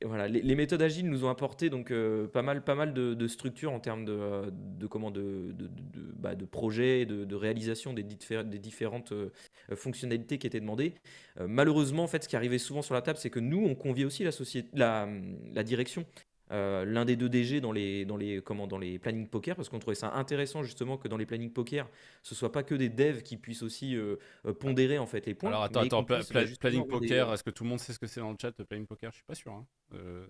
voilà, 0.05 0.27
les, 0.29 0.41
les 0.41 0.55
méthodes 0.55 0.81
agiles 0.81 1.09
nous 1.09 1.25
ont 1.25 1.29
apporté 1.29 1.69
donc 1.69 1.91
euh, 1.91 2.27
pas 2.27 2.41
mal, 2.41 2.63
pas 2.63 2.75
mal 2.75 2.93
de, 2.93 3.13
de 3.13 3.27
structures 3.27 3.73
en 3.73 3.79
termes 3.81 4.05
de, 4.05 4.49
de 4.51 4.87
comment 4.87 5.11
de, 5.11 5.51
de, 5.53 5.67
de, 5.67 6.13
bah, 6.15 6.35
de 6.35 6.45
projets, 6.45 7.05
de, 7.05 7.35
réalisation 7.35 7.93
des, 7.93 8.03
diffé- 8.03 8.47
des 8.47 8.59
différentes 8.59 9.11
euh, 9.11 9.29
fonctionnalités 9.75 10.37
qui 10.37 10.47
étaient 10.47 10.61
demandées. 10.61 10.93
Malheureusement, 11.39 12.03
en 12.03 12.07
fait, 12.07 12.23
ce 12.23 12.29
qui 12.29 12.35
arrivait 12.35 12.57
souvent 12.59 12.81
sur 12.81 12.93
la 12.95 13.01
table, 13.01 13.19
c'est 13.19 13.29
que 13.29 13.39
nous, 13.39 13.65
on 13.65 13.75
conviait 13.75 14.05
aussi 14.05 14.23
la 14.23 14.31
société, 14.31 14.69
la, 14.73 15.07
la 15.53 15.63
direction. 15.63 16.05
Euh, 16.51 16.85
l'un 16.85 17.05
des 17.05 17.15
deux 17.15 17.29
DG 17.29 17.61
dans 17.61 17.71
les, 17.71 18.05
dans 18.05 18.17
les, 18.17 18.41
comment, 18.41 18.67
dans 18.67 18.77
les 18.77 18.99
planning 18.99 19.27
poker, 19.27 19.55
parce 19.55 19.69
qu'on 19.69 19.79
trouvait 19.79 19.95
ça 19.95 20.13
intéressant 20.13 20.63
justement 20.63 20.97
que 20.97 21.07
dans 21.07 21.17
les 21.17 21.25
planning 21.25 21.51
poker, 21.51 21.89
ce 22.23 22.35
soit 22.35 22.51
pas 22.51 22.63
que 22.63 22.75
des 22.75 22.89
devs 22.89 23.21
qui 23.23 23.37
puissent 23.37 23.63
aussi 23.63 23.95
euh, 23.95 24.15
euh, 24.45 24.53
pondérer 24.53 24.97
en 24.97 25.05
fait 25.05 25.25
les 25.25 25.35
points. 25.35 25.49
Alors 25.49 25.63
attends, 25.63 25.81
attends, 25.81 26.03
pla- 26.03 26.21
pla- 26.23 26.45
planning 26.59 26.83
des, 26.83 26.89
poker, 26.89 27.33
est-ce 27.33 27.43
que 27.43 27.49
tout 27.51 27.63
le 27.63 27.69
monde 27.69 27.79
sait 27.79 27.93
ce 27.93 27.99
que 27.99 28.07
c'est 28.07 28.19
dans 28.19 28.31
le 28.31 28.37
chat, 28.41 28.51
planning 28.51 28.87
poker? 28.87 29.11
Je 29.11 29.17
suis 29.17 29.25
pas 29.25 29.35
sûr. 29.35 29.51
hein. 29.51 29.65
Euh, 29.93 30.25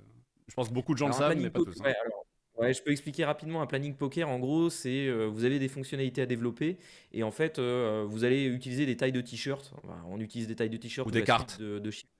je 0.47 0.53
pense 0.55 0.69
que 0.69 0.73
beaucoup 0.73 0.93
de 0.93 0.97
gens 0.97 1.07
le 1.07 1.13
Alors, 1.13 1.29
savent, 1.29 1.37
mais 1.37 1.49
pas 1.49 1.59
tous. 1.59 1.79
hein. 1.79 1.83
ouais, 1.85 1.95
alors, 2.03 2.25
ouais, 2.57 2.73
je 2.73 2.81
peux 2.81 2.91
expliquer 2.91 3.23
rapidement 3.25 3.61
un 3.61 3.67
planning 3.67 3.95
poker. 3.95 4.27
En 4.27 4.39
gros, 4.39 4.69
c'est 4.69 5.07
euh, 5.07 5.25
vous 5.27 5.45
avez 5.45 5.59
des 5.59 5.67
fonctionnalités 5.67 6.21
à 6.21 6.25
développer 6.25 6.77
et 7.13 7.23
en 7.23 7.31
fait, 7.31 7.59
euh, 7.59 8.05
vous 8.07 8.23
allez 8.23 8.45
utiliser 8.45 8.85
des 8.85 8.97
tailles 8.97 9.11
de 9.11 9.21
t-shirts. 9.21 9.73
Enfin, 9.83 10.01
on 10.09 10.19
utilise 10.19 10.47
des 10.47 10.55
tailles 10.55 10.69
de 10.69 10.77
t-shirts 10.77 11.07
Ou 11.07 11.11
des 11.11 11.23
cartes. 11.23 11.59
de, 11.59 11.79
de 11.79 11.91
chiffres. 11.91 12.11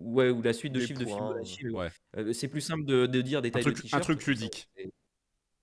Ouais, 0.00 0.30
ou 0.30 0.42
la 0.42 0.52
suite 0.52 0.72
de 0.72 0.80
Des 0.80 0.86
chiffres 0.86 1.00
de 1.00 1.04
Fibonacci. 1.06 1.64
mais 1.64 1.70
Ouais. 1.70 1.88
euh, 2.16 2.32
c'est 2.32 2.48
plus 2.48 2.60
simple 2.60 2.84
de, 2.84 3.06
de 3.06 3.20
dire 3.20 3.42
des 3.42 3.50
tailles 3.50 3.62
truc- 3.62 3.82
de 3.90 3.96
un 3.96 4.00
truc 4.00 4.24
ludique. 4.26 4.68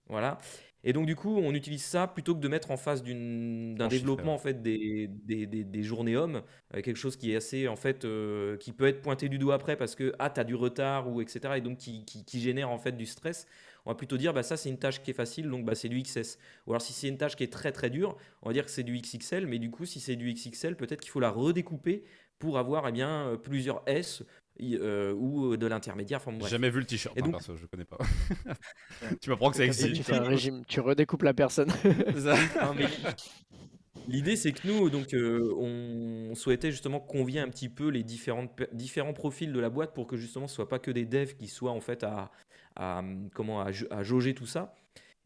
Voilà. 0.08 0.38
Et 0.84 0.94
donc, 0.94 1.06
du 1.06 1.16
coup, 1.16 1.36
on 1.38 1.54
utilise 1.54 1.84
ça 1.84 2.08
plutôt 2.08 2.34
que 2.36 2.40
de 2.40 2.48
mettre 2.48 2.72
en 2.72 2.78
face 2.78 3.04
d'un 3.04 3.88
développement 3.88 4.34
en 4.36 4.38
fait, 4.38 4.62
des, 4.62 5.08
des, 5.10 5.46
des, 5.46 5.64
des 5.66 5.84
journées 5.84 6.16
hommes, 6.16 6.44
euh, 6.76 6.82
quelque 6.82 6.96
chose 6.96 7.18
qui 7.18 7.34
est 7.34 7.36
assez, 7.36 7.68
en 7.68 7.76
fait, 7.76 8.06
euh, 8.06 8.56
qui 8.58 8.72
peut 8.72 8.88
être 8.88 9.02
pointé 9.02 9.28
du 9.28 9.38
doigt 9.38 9.56
après 9.56 9.76
parce 9.76 9.96
que, 9.96 10.14
ah, 10.20 10.30
tu 10.30 10.40
as 10.40 10.44
du 10.46 10.56
retard 10.56 11.10
ou 11.10 11.20
etc. 11.22 11.58
Et 11.58 11.62
donc, 11.62 11.78
qui, 11.80 12.06
qui, 12.06 12.24
qui 12.24 12.40
génère 12.40 12.70
en 12.70 12.78
fait 12.78 12.96
du 12.96 13.06
stress. 13.06 13.48
On 13.86 13.90
va 13.92 13.96
plutôt 13.96 14.18
dire, 14.18 14.34
bah, 14.34 14.44
ça, 14.44 14.56
c'est 14.56 14.70
une 14.70 14.78
tâche 14.78 15.02
qui 15.02 15.12
est 15.12 15.16
facile, 15.16 15.50
donc 15.50 15.66
bah, 15.66 15.74
c'est 15.76 15.90
du 15.90 16.02
XS. 16.02 16.38
Ou 16.68 16.72
alors, 16.72 16.82
si 16.82 16.94
c'est 16.94 17.08
une 17.08 17.18
tâche 17.18 17.36
qui 17.36 17.44
est 17.44 17.52
très 17.52 17.72
très 17.72 17.90
dure, 17.90 18.16
on 18.42 18.50
va 18.50 18.54
dire 18.54 18.64
que 18.66 18.72
c'est 18.72 18.84
du 18.84 18.96
XXL. 18.98 19.46
Mais 19.48 19.60
du 19.60 19.72
coup, 19.72 19.86
si 19.86 20.00
c'est 20.00 20.16
du 20.16 20.32
XXL, 20.32 20.76
peut-être 20.78 21.02
qu'il 21.02 21.12
faut 21.12 21.20
la 21.20 21.32
redécouper 21.32 22.04
pour 22.40 22.58
avoir 22.58 22.88
eh 22.88 22.92
bien, 22.92 23.28
euh, 23.30 23.38
plusieurs 23.38 23.82
S 23.88 24.24
euh, 24.62 25.14
ou 25.14 25.56
de 25.58 25.68
l'intermédiaire. 25.68 26.20
Enfin, 26.26 26.36
J'ai 26.42 26.50
jamais 26.50 26.70
vu 26.70 26.80
le 26.80 26.86
t-shirt, 26.86 27.16
Et 27.18 27.22
hein, 27.22 27.26
donc- 27.26 27.34
perso, 27.34 27.56
je 27.56 27.66
connais 27.68 27.86
pas. 27.86 27.98
tu 29.22 29.30
m'apprends 29.30 29.52
que 29.52 29.58
ça 29.58 29.72
ça, 29.72 29.84
tu 29.84 29.90
existe. 29.90 30.10
fais 30.10 30.16
un 30.16 30.24
régime, 30.24 30.64
tu 30.68 30.80
redécoupes 30.80 31.24
la 31.24 31.34
personne. 31.34 31.72
L'idée, 34.08 34.36
c'est 34.38 34.54
que 34.54 34.66
nous, 34.68 34.90
donc, 34.90 35.14
euh, 35.14 35.54
on 35.58 36.34
souhaitait 36.36 36.72
justement 36.72 37.00
convier 37.00 37.42
un 37.42 37.50
petit 37.50 37.68
peu 37.68 37.90
les 37.90 38.04
différentes, 38.04 38.52
différents 38.72 39.14
profils 39.14 39.52
de 39.52 39.60
la 39.60 39.70
boîte 39.70 39.94
pour 39.94 40.08
que 40.08 40.16
justement 40.16 40.48
ce 40.48 40.56
soit 40.56 40.70
pas 40.70 40.80
que 40.80 40.92
des 40.92 41.06
devs 41.06 41.36
qui 41.36 41.48
soient 41.48 41.72
en 41.72 41.82
fait 41.82 42.04
à, 42.04 42.32
à, 42.78 43.04
comment, 43.34 43.60
à, 43.62 43.72
ja- 43.72 43.88
à 43.90 44.04
jauger 44.04 44.34
tout 44.34 44.46
ça. 44.46 44.74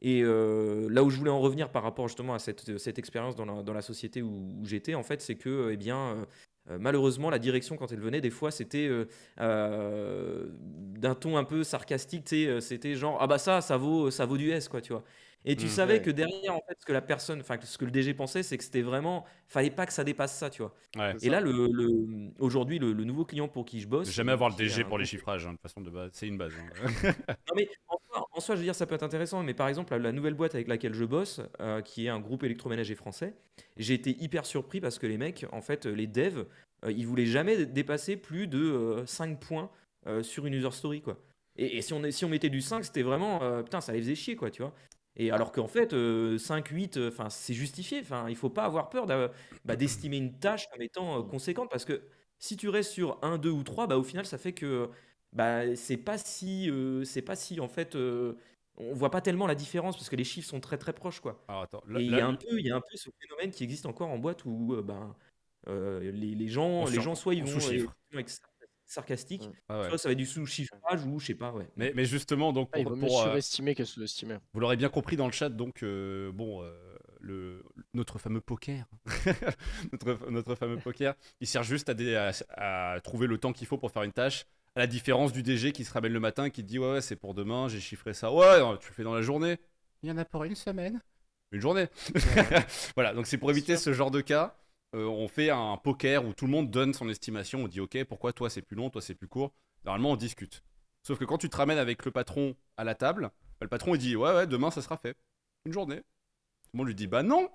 Et 0.01 0.23
euh, 0.23 0.87
là 0.89 1.03
où 1.03 1.11
je 1.11 1.17
voulais 1.17 1.29
en 1.29 1.39
revenir 1.41 1.69
par 1.69 1.83
rapport 1.83 2.07
justement 2.07 2.33
à 2.33 2.39
cette, 2.39 2.79
cette 2.79 2.97
expérience 2.97 3.35
dans 3.35 3.45
la, 3.45 3.61
dans 3.61 3.73
la 3.73 3.83
société 3.83 4.23
où, 4.23 4.57
où 4.59 4.65
j'étais, 4.65 4.95
en 4.95 5.03
fait, 5.03 5.21
c'est 5.21 5.35
que, 5.35 5.69
eh 5.71 5.77
bien, 5.77 6.25
euh, 6.69 6.77
malheureusement, 6.79 7.29
la 7.29 7.39
direction, 7.39 7.75
quand 7.77 7.91
elle 7.91 7.99
venait, 7.99 8.21
des 8.21 8.29
fois, 8.29 8.51
c'était 8.51 8.87
euh, 8.87 9.05
euh, 9.39 10.45
d'un 10.59 11.15
ton 11.15 11.37
un 11.37 11.43
peu 11.43 11.63
sarcastique, 11.63 12.35
c'était 12.59 12.95
genre, 12.95 13.17
ah 13.19 13.27
bah 13.27 13.37
ça, 13.37 13.61
ça 13.61 13.77
vaut, 13.77 14.11
ça 14.11 14.25
vaut 14.25 14.37
du 14.37 14.51
S, 14.51 14.67
quoi, 14.67 14.81
tu 14.81 14.93
vois. 14.93 15.03
Et 15.43 15.55
tu 15.55 15.65
Mm. 15.65 15.69
savais 15.69 15.93
Ouais. 15.95 16.01
que 16.01 16.11
derrière, 16.11 16.53
en 16.55 16.61
fait, 16.67 16.77
ce 16.79 16.85
que 16.85 16.93
la 16.93 17.01
personne, 17.01 17.39
enfin, 17.41 17.57
ce 17.63 17.77
que 17.77 17.85
le 17.85 17.91
DG 17.91 18.13
pensait, 18.13 18.43
c'est 18.43 18.57
que 18.57 18.63
c'était 18.63 18.81
vraiment, 18.83 19.25
fallait 19.47 19.71
pas 19.71 19.85
que 19.87 19.93
ça 19.93 20.03
dépasse 20.03 20.37
ça, 20.37 20.49
tu 20.51 20.61
vois. 20.61 20.73
Ouais. 20.95 21.15
Et 21.15 21.19
ça. 21.25 21.29
là, 21.31 21.41
le, 21.41 21.51
le- 21.51 22.31
aujourd'hui, 22.39 22.77
le, 22.79 22.93
le 22.93 23.03
nouveau 23.05 23.25
client 23.25 23.47
pour 23.47 23.65
qui 23.65 23.81
je 23.81 23.87
bosse. 23.87 24.11
Jamais 24.11 24.31
avoir 24.33 24.49
le 24.51 24.55
DG 24.55 24.83
pour 24.83 24.97
les 24.99 25.05
chiffrages, 25.05 25.45
hein, 25.45 25.49
de 25.51 25.55
toute 25.55 25.61
façon, 25.63 25.81
de 25.81 25.89
base. 25.89 26.11
C'est 26.13 26.27
une 26.27 26.37
base. 26.37 26.53
hein. 26.59 26.69
Non, 27.49 27.53
mais 27.55 27.67
en 27.87 27.97
soi, 28.07 28.27
en 28.33 28.39
soi, 28.39 28.55
je 28.55 28.59
veux 28.59 28.65
dire, 28.65 28.75
ça 28.75 28.85
peut 28.85 28.95
être 28.95 29.03
intéressant. 29.03 29.41
Mais 29.43 29.53
par 29.55 29.67
exemple, 29.67 29.95
la, 29.95 30.11
nouvelle 30.11 30.35
boîte 30.35 30.53
avec 30.55 30.67
laquelle 30.67 30.93
je 30.93 31.05
bosse, 31.05 31.41
euh, 31.59 31.81
qui 31.81 32.05
est 32.05 32.09
un 32.09 32.19
groupe 32.19 32.43
électroménager 32.43 32.93
français, 32.95 33.33
j'ai 33.77 33.95
été 33.95 34.11
hyper 34.21 34.45
surpris 34.45 34.79
parce 34.79 34.99
que 34.99 35.07
les 35.07 35.17
mecs, 35.17 35.45
en 35.51 35.61
fait, 35.61 35.85
les 35.87 36.07
devs, 36.07 36.45
euh, 36.85 36.91
ils 36.91 37.07
voulaient 37.07 37.25
jamais 37.25 37.65
dépasser 37.65 38.15
plus 38.15 38.47
de 38.47 38.59
euh, 38.59 39.05
5 39.07 39.39
points 39.39 39.71
euh, 40.07 40.21
sur 40.23 40.45
une 40.45 40.53
user 40.53 40.71
story, 40.71 41.01
quoi. 41.01 41.17
Et, 41.57 41.77
et 41.77 41.81
si, 41.81 41.93
on, 41.93 42.01
si 42.11 42.23
on 42.25 42.29
mettait 42.29 42.49
du 42.49 42.61
5, 42.61 42.85
c'était 42.85 43.01
vraiment. 43.01 43.41
euh, 43.43 43.61
putain, 43.61 43.81
ça 43.81 43.91
les 43.91 43.99
faisait 43.99 44.15
chier, 44.15 44.35
quoi, 44.35 44.49
tu 44.49 44.61
vois. 44.61 44.73
Et 45.15 45.31
alors 45.31 45.51
qu'en 45.51 45.67
fait, 45.67 45.93
5, 46.37 46.67
8, 46.67 46.97
enfin, 46.97 47.29
c'est 47.29 47.53
justifié. 47.53 47.99
Enfin, 48.01 48.27
il 48.29 48.35
faut 48.35 48.49
pas 48.49 48.63
avoir 48.63 48.89
peur 48.89 49.05
bah, 49.05 49.75
d'estimer 49.75 50.17
une 50.17 50.39
tâche 50.39 50.67
comme 50.69 50.81
étant 50.81 51.21
conséquente 51.23 51.69
parce 51.69 51.85
que 51.85 52.01
si 52.39 52.57
tu 52.57 52.69
restes 52.69 52.91
sur 52.91 53.19
1, 53.21 53.37
2 53.37 53.49
ou 53.49 53.63
3, 53.63 53.87
bah, 53.87 53.97
au 53.97 54.03
final, 54.03 54.25
ça 54.25 54.37
fait 54.37 54.53
que 54.53 54.89
bah, 55.33 55.75
c'est 55.75 55.97
pas 55.97 56.17
si, 56.17 56.71
c'est 57.03 57.21
pas 57.21 57.35
si 57.35 57.59
en 57.59 57.67
fait, 57.67 57.95
on 57.95 58.93
voit 58.93 59.11
pas 59.11 59.21
tellement 59.21 59.47
la 59.47 59.55
différence 59.55 59.97
parce 59.97 60.09
que 60.09 60.15
les 60.15 60.23
chiffres 60.23 60.47
sont 60.47 60.61
très 60.61 60.77
très 60.77 60.93
proches 60.93 61.19
quoi. 61.19 61.43
Attends, 61.47 61.83
Et 61.97 62.03
il 62.03 62.11
y 62.11 62.19
a 62.19 62.27
un 62.27 62.35
peu, 62.35 62.59
il 62.59 62.65
y 62.65 62.71
a 62.71 62.75
un 62.75 62.81
peu 62.81 62.95
ce 62.95 63.09
phénomène 63.19 63.51
qui 63.51 63.63
existe 63.63 63.85
encore 63.85 64.09
en 64.09 64.17
boîte 64.17 64.45
où 64.45 64.81
ben, 64.81 65.15
les, 65.67 66.11
les 66.11 66.47
gens, 66.47 66.85
les 66.85 67.01
gens 67.01 67.15
soit 67.15 67.35
ils 67.35 67.43
vont 67.43 67.59
être 68.17 68.50
sarcastiques, 68.91 69.49
ah 69.69 69.85
soit 69.87 69.97
ça 69.97 70.09
va 70.09 70.13
être 70.13 70.17
du 70.17 70.25
sous-chiffrage 70.25 71.05
ou 71.05 71.19
je 71.19 71.27
sais 71.27 71.35
pas, 71.35 71.51
ouais. 71.51 71.67
Mais, 71.75 71.91
mais 71.95 72.05
justement, 72.05 72.53
donc 72.53 72.69
ah, 72.73 72.79
il 72.79 72.87
vaut 72.87 72.95
mieux 72.95 73.09
surestimer 73.09 73.75
que 73.75 73.85
sous-estimer. 73.85 74.37
Vous 74.53 74.59
l'aurez 74.59 74.77
bien 74.77 74.89
compris 74.89 75.15
dans 75.15 75.25
le 75.25 75.31
chat, 75.31 75.49
donc 75.49 75.83
bon, 75.83 76.63
le, 77.21 77.63
notre 77.93 78.19
fameux 78.19 78.41
poker, 78.41 78.85
notre, 79.91 80.29
notre, 80.29 80.55
fameux 80.55 80.77
poker, 80.77 81.13
il 81.39 81.47
sert 81.47 81.63
juste 81.63 81.89
à, 81.89 81.95
à, 82.57 82.93
à 82.93 82.99
trouver 82.99 83.27
le 83.27 83.37
temps 83.37 83.53
qu'il 83.53 83.67
faut 83.67 83.77
pour 83.77 83.91
faire 83.91 84.03
une 84.03 84.11
tâche. 84.11 84.45
À 84.75 84.79
la 84.79 84.87
différence 84.87 85.33
du 85.33 85.43
DG 85.43 85.73
qui 85.73 85.83
se 85.83 85.91
ramène 85.91 86.13
le 86.13 86.19
matin 86.21 86.49
qui 86.49 86.63
dit 86.63 86.79
ouais, 86.79 86.93
ouais 86.93 87.01
c'est 87.01 87.17
pour 87.17 87.33
demain, 87.33 87.67
j'ai 87.67 87.81
chiffré 87.81 88.13
ça. 88.13 88.31
Ouais, 88.31 88.57
tu 88.79 88.87
le 88.89 88.93
fais 88.93 89.03
dans 89.03 89.13
la 89.13 89.21
journée. 89.21 89.57
Il 90.01 90.09
y 90.09 90.11
en 90.11 90.17
a 90.17 90.25
pour 90.25 90.45
une 90.45 90.55
semaine. 90.55 91.01
Une 91.51 91.59
journée. 91.59 91.87
voilà, 92.95 93.13
donc 93.13 93.27
c'est 93.27 93.37
pour 93.37 93.51
éviter 93.51 93.75
ce 93.75 93.91
genre 93.91 94.11
de 94.11 94.21
cas. 94.21 94.55
Euh, 94.93 95.05
on 95.05 95.27
fait 95.27 95.49
un 95.49 95.77
poker 95.77 96.25
où 96.25 96.33
tout 96.33 96.45
le 96.45 96.51
monde 96.51 96.69
donne 96.69 96.93
son 96.93 97.07
estimation. 97.09 97.63
On 97.63 97.67
dit 97.67 97.79
ok, 97.79 98.03
pourquoi 98.05 98.33
toi 98.33 98.49
c'est 98.49 98.61
plus 98.61 98.75
long, 98.75 98.89
toi 98.89 99.01
c'est 99.01 99.15
plus 99.15 99.27
court? 99.27 99.53
Normalement 99.85 100.11
on 100.11 100.15
discute. 100.15 100.63
Sauf 101.03 101.17
que 101.17 101.25
quand 101.25 101.37
tu 101.37 101.49
te 101.49 101.57
ramènes 101.57 101.77
avec 101.77 102.05
le 102.05 102.11
patron 102.11 102.55
à 102.77 102.83
la 102.83 102.95
table, 102.95 103.23
bah, 103.23 103.61
le 103.61 103.69
patron 103.69 103.95
il 103.95 103.99
dit 103.99 104.15
ouais 104.15 104.33
ouais 104.33 104.47
demain 104.47 104.71
ça 104.71 104.81
sera 104.81 104.97
fait. 104.97 105.15
Une 105.65 105.73
journée. 105.73 105.97
Tout 105.97 106.69
le 106.73 106.77
monde 106.79 106.87
lui 106.87 106.95
dit 106.95 107.07
bah 107.07 107.23
non. 107.23 107.49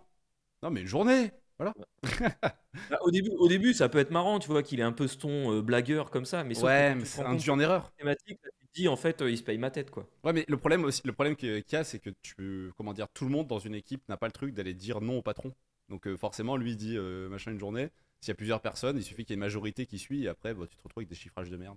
Non 0.62 0.70
mais 0.70 0.80
une 0.80 0.87
journée. 0.87 1.32
Voilà. 1.59 1.74
Bah, 2.91 2.99
au, 3.01 3.11
début, 3.11 3.30
au 3.39 3.49
début, 3.49 3.72
ça 3.72 3.89
peut 3.89 3.99
être 3.99 4.11
marrant, 4.11 4.39
tu 4.39 4.49
vois, 4.49 4.62
qu'il 4.62 4.80
est 4.80 4.82
un 4.82 4.93
peu 4.93 5.09
ce 5.09 5.16
ton 5.16 5.51
euh, 5.51 5.62
blagueur 5.62 6.11
comme 6.11 6.26
ça, 6.26 6.45
mais 6.45 6.62
ouais, 6.62 6.95
mais 6.95 7.07
c'est 7.07 7.22
induit 7.22 7.49
en 7.49 7.59
erreur. 7.59 7.91
Thématique, 7.97 8.39
tu 8.43 8.66
te 8.66 8.72
dis 8.74 8.87
en 8.87 8.97
fait, 8.97 9.22
euh, 9.22 9.30
il 9.30 9.39
se 9.39 9.43
paye 9.43 9.57
ma 9.57 9.70
tête, 9.70 9.91
quoi. 9.91 10.07
Ouais, 10.22 10.34
mais 10.34 10.45
le 10.47 10.59
problème 10.59 10.84
aussi, 10.84 11.01
le 11.07 11.14
problème 11.14 11.37
qu'il 11.37 11.64
y 11.72 11.76
a, 11.76 11.84
c'est 11.84 11.99
que 11.99 12.11
tu, 12.20 12.70
comment 12.76 12.93
dire, 12.93 13.09
tout 13.09 13.24
le 13.24 13.30
monde 13.30 13.47
dans 13.47 13.59
une 13.59 13.74
équipe 13.74 14.07
n'a 14.11 14.18
pas 14.18 14.26
le 14.26 14.32
truc 14.32 14.53
d'aller 14.53 14.74
dire 14.74 15.01
non 15.01 15.16
au 15.16 15.22
patron. 15.22 15.55
Donc 15.89 16.07
euh, 16.07 16.16
forcément, 16.16 16.57
lui 16.57 16.76
dit 16.76 16.99
machin 17.30 17.53
une 17.53 17.61
journée. 17.61 17.91
S'il 18.20 18.28
y 18.28 18.32
a 18.32 18.37
plusieurs 18.37 18.62
personnes, 18.62 18.97
il 18.97 19.03
suffit 19.03 19.24
qu'il 19.24 19.32
y 19.32 19.34
ait 19.34 19.37
une 19.37 19.41
majorité 19.41 19.84
qui 19.87 19.99
suit, 19.99 20.24
et 20.24 20.28
après, 20.28 20.55
bah, 20.55 20.66
tu 20.68 20.76
te 20.76 20.82
retrouves 20.82 21.03
avec 21.03 21.09
des 21.09 21.14
chiffrages 21.14 21.51
de 21.51 21.57
merde. 21.57 21.76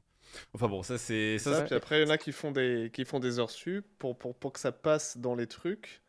Enfin 0.54 0.68
bon, 0.68 0.84
ça 0.84 0.98
c'est 0.98 1.38
ça. 1.38 1.64
puis 1.64 1.76
après, 1.76 2.02
il 2.02 2.06
y 2.06 2.08
en 2.08 2.14
a 2.14 2.18
qui 2.18 2.32
font 2.32 2.52
des, 2.52 2.90
qui 2.94 3.04
font 3.04 3.20
des 3.20 3.40
heures 3.40 3.52
sup 3.52 3.86
pour, 3.98 4.18
pour, 4.18 4.36
pour 4.36 4.54
que 4.54 4.60
ça 4.60 4.72
passe 4.72 5.18
dans 5.18 5.36
les 5.36 5.48
trucs. 5.48 6.02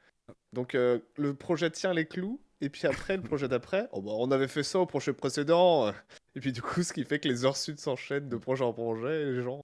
Donc 0.53 0.75
le 0.75 1.33
projet 1.35 1.71
tient 1.71 1.93
les 1.93 2.07
clous, 2.07 2.41
et 2.61 2.69
puis 2.69 2.87
après, 2.87 3.17
le 3.17 3.23
projet 3.23 3.49
d'après, 3.49 3.89
oh 3.93 4.03
bah, 4.03 4.13
on 4.15 4.31
avait 4.31 4.49
fait 4.49 4.63
ça 4.63 4.79
au 4.79 4.87
projet 4.87 5.13
précédent. 5.13 5.93
Et 6.35 6.41
puis 6.41 6.53
du 6.53 6.63
coup, 6.63 6.83
ce 6.83 6.93
qui 6.93 7.05
fait 7.05 7.19
que 7.19 7.29
les 7.29 7.45
heures 7.45 7.57
sud 7.57 7.79
s'enchaînent 7.81 8.29
de 8.29 8.37
projet 8.37 8.65
en 8.65 8.73
projet, 8.73 9.23
et 9.23 9.33
les 9.33 9.43
gens. 9.43 9.61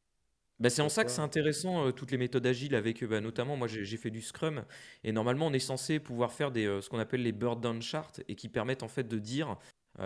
Bah, 0.59 0.71
c'est 0.71 0.81
en 0.81 0.89
ça 0.89 1.05
que 1.05 1.11
c'est 1.11 1.21
intéressant, 1.21 1.87
euh, 1.87 1.91
toutes 1.93 2.11
les 2.11 2.17
méthodes 2.17 2.47
agiles 2.47 2.75
avec, 2.75 3.03
euh, 3.03 3.07
bah, 3.07 3.21
notamment, 3.21 3.57
moi 3.57 3.69
j'ai 3.69 3.97
fait 3.99 4.11
du 4.11 4.23
Scrum, 4.23 4.65
et 5.05 5.13
normalement 5.13 5.49
on 5.49 5.53
est 5.53 5.59
censé 5.59 6.01
pouvoir 6.01 6.33
faire 6.33 6.51
des, 6.51 6.65
euh, 6.65 6.81
ce 6.81 6.89
qu'on 6.89 6.99
appelle 6.99 7.23
les 7.23 7.33
burn 7.33 7.61
down 7.61 7.83
charts, 7.83 8.21
et 8.29 8.35
qui 8.37 8.49
permettent 8.49 8.83
en 8.83 8.89
fait 8.89 9.07
de 9.07 9.19
dire, 9.19 9.57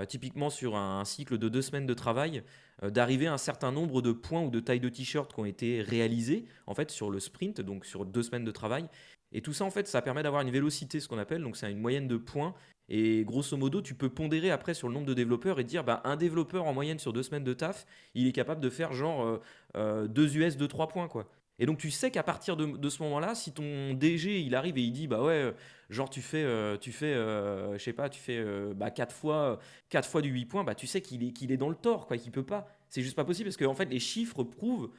typiquement 0.06 0.50
sur 0.50 0.76
un, 0.76 1.04
cycle 1.04 1.36
de 1.36 1.48
deux 1.48 1.62
semaines 1.62 1.86
de 1.86 1.94
travail, 1.94 2.44
d'arriver 2.80 3.26
à 3.26 3.32
un 3.32 3.38
certain 3.38 3.72
nombre 3.72 4.02
de 4.02 4.12
points 4.12 4.40
ou 4.40 4.48
de 4.48 4.60
tailles 4.60 4.78
de 4.78 4.88
t-shirt 4.88 5.32
qui 5.34 5.40
ont 5.40 5.44
été 5.44 5.82
réalisés, 5.82 6.44
en 6.68 6.74
fait, 6.74 6.92
sur 6.92 7.10
le 7.10 7.18
sprint, 7.18 7.60
donc 7.60 7.84
sur 7.84 8.04
deux 8.04 8.22
semaines 8.22 8.44
de 8.44 8.52
travail. 8.52 8.86
Et 9.32 9.42
tout 9.42 9.52
ça, 9.52 9.64
en 9.64 9.70
fait, 9.70 9.88
ça 9.88 10.00
permet 10.00 10.22
d'avoir 10.22 10.42
une 10.42 10.50
vélocité, 10.52 11.00
ce 11.00 11.08
qu'on 11.08 11.18
appelle, 11.18 11.42
donc 11.42 11.56
c'est 11.56 11.68
une 11.72 11.80
moyenne 11.80 12.06
de 12.06 12.16
points 12.16 12.54
et 12.90 13.24
grosso 13.24 13.56
modo, 13.56 13.80
tu 13.80 13.94
peux 13.94 14.10
pondérer 14.10 14.50
après 14.50 14.74
sur 14.74 14.88
le 14.88 14.94
nombre 14.94 15.06
de 15.06 15.14
développeurs 15.14 15.60
et 15.60 15.64
dire 15.64 15.84
bah, 15.84 16.02
un 16.04 16.16
développeur 16.16 16.66
en 16.66 16.74
moyenne 16.74 16.98
sur 16.98 17.12
deux 17.12 17.22
semaines 17.22 17.44
de 17.44 17.54
taf, 17.54 17.86
il 18.14 18.26
est 18.26 18.32
capable 18.32 18.60
de 18.60 18.68
faire 18.68 18.92
genre 18.92 19.40
2 19.74 20.36
US 20.36 20.56
de 20.56 20.66
3 20.66 20.88
points. 20.88 21.08
quoi. 21.08 21.26
Et 21.60 21.66
donc 21.66 21.76
tu 21.76 21.90
sais 21.90 22.10
qu'à 22.10 22.22
partir 22.22 22.56
de, 22.56 22.88
ce 22.88 23.02
moment-là, 23.02 23.34
si 23.34 23.52
ton 23.52 23.92
DG 23.92 24.40
il 24.40 24.54
arrive 24.54 24.78
et 24.78 24.80
il 24.80 24.92
dit 24.92 25.06
bah 25.06 25.22
ouais, 25.22 25.34
euh, 25.34 25.52
genre 25.90 26.08
tu 26.08 26.22
fais, 26.22 26.42
euh, 26.42 26.78
tu 26.78 26.90
fais, 26.90 27.12
euh, 27.14 27.76
pas, 27.94 28.08
tu 28.08 28.18
fais 28.18 28.42
bah, 28.74 28.90
4 28.90 29.14
fois, 29.14 29.58
4 29.90 30.08
fois 30.08 30.22
du 30.22 30.30
8 30.30 30.46
points, 30.46 30.64
bah 30.64 30.74
tu 30.74 30.86
sais 30.86 31.02
qu'il 31.02 31.22
est, 31.22 31.56
dans 31.58 31.68
le 31.68 31.74
tort, 31.74 32.06
quoi, 32.06 32.16
qu'il 32.16 32.32
peut 32.32 32.46
pas. 32.46 32.66
C'est 32.88 33.02
juste 33.02 33.14
pas 33.14 33.26
possible 33.26 33.48
parce 33.48 33.58
que 33.58 33.66
en 33.66 33.74
fait 33.74 33.84
les 33.84 34.00
chiffres 34.00 34.42
prouvent 34.42 34.90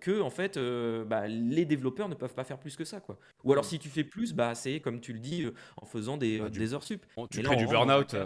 que 0.00 0.20
en 0.20 0.30
fait 0.30 0.56
euh, 0.56 1.04
bah, 1.04 1.26
les 1.26 1.64
développeurs 1.64 2.08
ne 2.08 2.14
peuvent 2.14 2.34
pas 2.34 2.44
faire 2.44 2.58
plus 2.58 2.76
que 2.76 2.84
ça 2.84 3.00
quoi. 3.00 3.18
Ou 3.44 3.52
alors 3.52 3.64
si 3.64 3.78
tu 3.78 3.88
fais 3.88 4.04
plus 4.04 4.34
bah 4.34 4.54
c'est 4.54 4.80
comme 4.80 5.00
tu 5.00 5.12
le 5.12 5.18
dis 5.18 5.44
euh, 5.44 5.54
en 5.76 5.86
faisant 5.86 6.16
des, 6.16 6.38
bah, 6.38 6.50
des 6.50 6.74
heures 6.74 6.82
sup. 6.82 7.04
tu 7.30 7.42
crées 7.42 7.56
du 7.56 7.66
burn-out, 7.66 8.16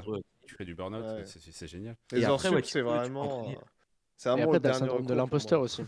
tu 0.46 0.54
fais 0.54 0.64
du 0.64 0.74
burn-out, 0.74 1.04
c'est 1.24 1.66
génial. 1.66 1.96
Les 2.12 2.24
heures 2.24 2.40
sup 2.40 2.64
c'est 2.64 2.82
vraiment 2.82 3.46
c'est 4.16 4.28
un 4.28 4.36
le 4.36 4.72
syndrome 4.72 5.06
de 5.06 5.14
l'imposteur 5.14 5.60
aussi. 5.60 5.82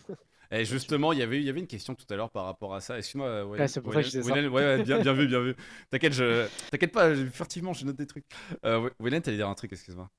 Et 0.54 0.66
justement, 0.66 1.14
il 1.14 1.18
y 1.18 1.22
avait 1.22 1.38
il 1.38 1.44
y 1.44 1.48
avait 1.48 1.60
une 1.60 1.66
question 1.66 1.94
tout 1.94 2.04
à 2.10 2.14
l'heure 2.14 2.30
par 2.30 2.44
rapport 2.44 2.74
à 2.74 2.80
ça. 2.82 2.98
Excuse-moi. 2.98 3.46
Ouais, 3.46 3.68
c'est 3.68 3.80
pour 3.80 3.94
ça 3.94 4.02
que 4.02 4.08
je 4.08 4.18
disais 4.18 4.22
ça. 4.22 4.48
Ouais, 4.50 4.82
bien, 4.82 5.00
bien 5.00 5.14
vu, 5.14 5.26
bien 5.26 5.40
vu. 5.40 5.56
T'inquiète, 5.90 6.12
je... 6.12 6.46
t'inquiète 6.70 6.92
pas, 6.92 7.14
furtivement, 7.14 7.72
je 7.72 7.86
note 7.86 7.96
des 7.96 8.06
trucs. 8.06 8.26
Euh, 8.66 8.90
Wayne, 9.00 9.22
t'allais 9.22 9.38
dire 9.38 9.48
un 9.48 9.54
truc, 9.54 9.72
excuse-moi 9.72 10.10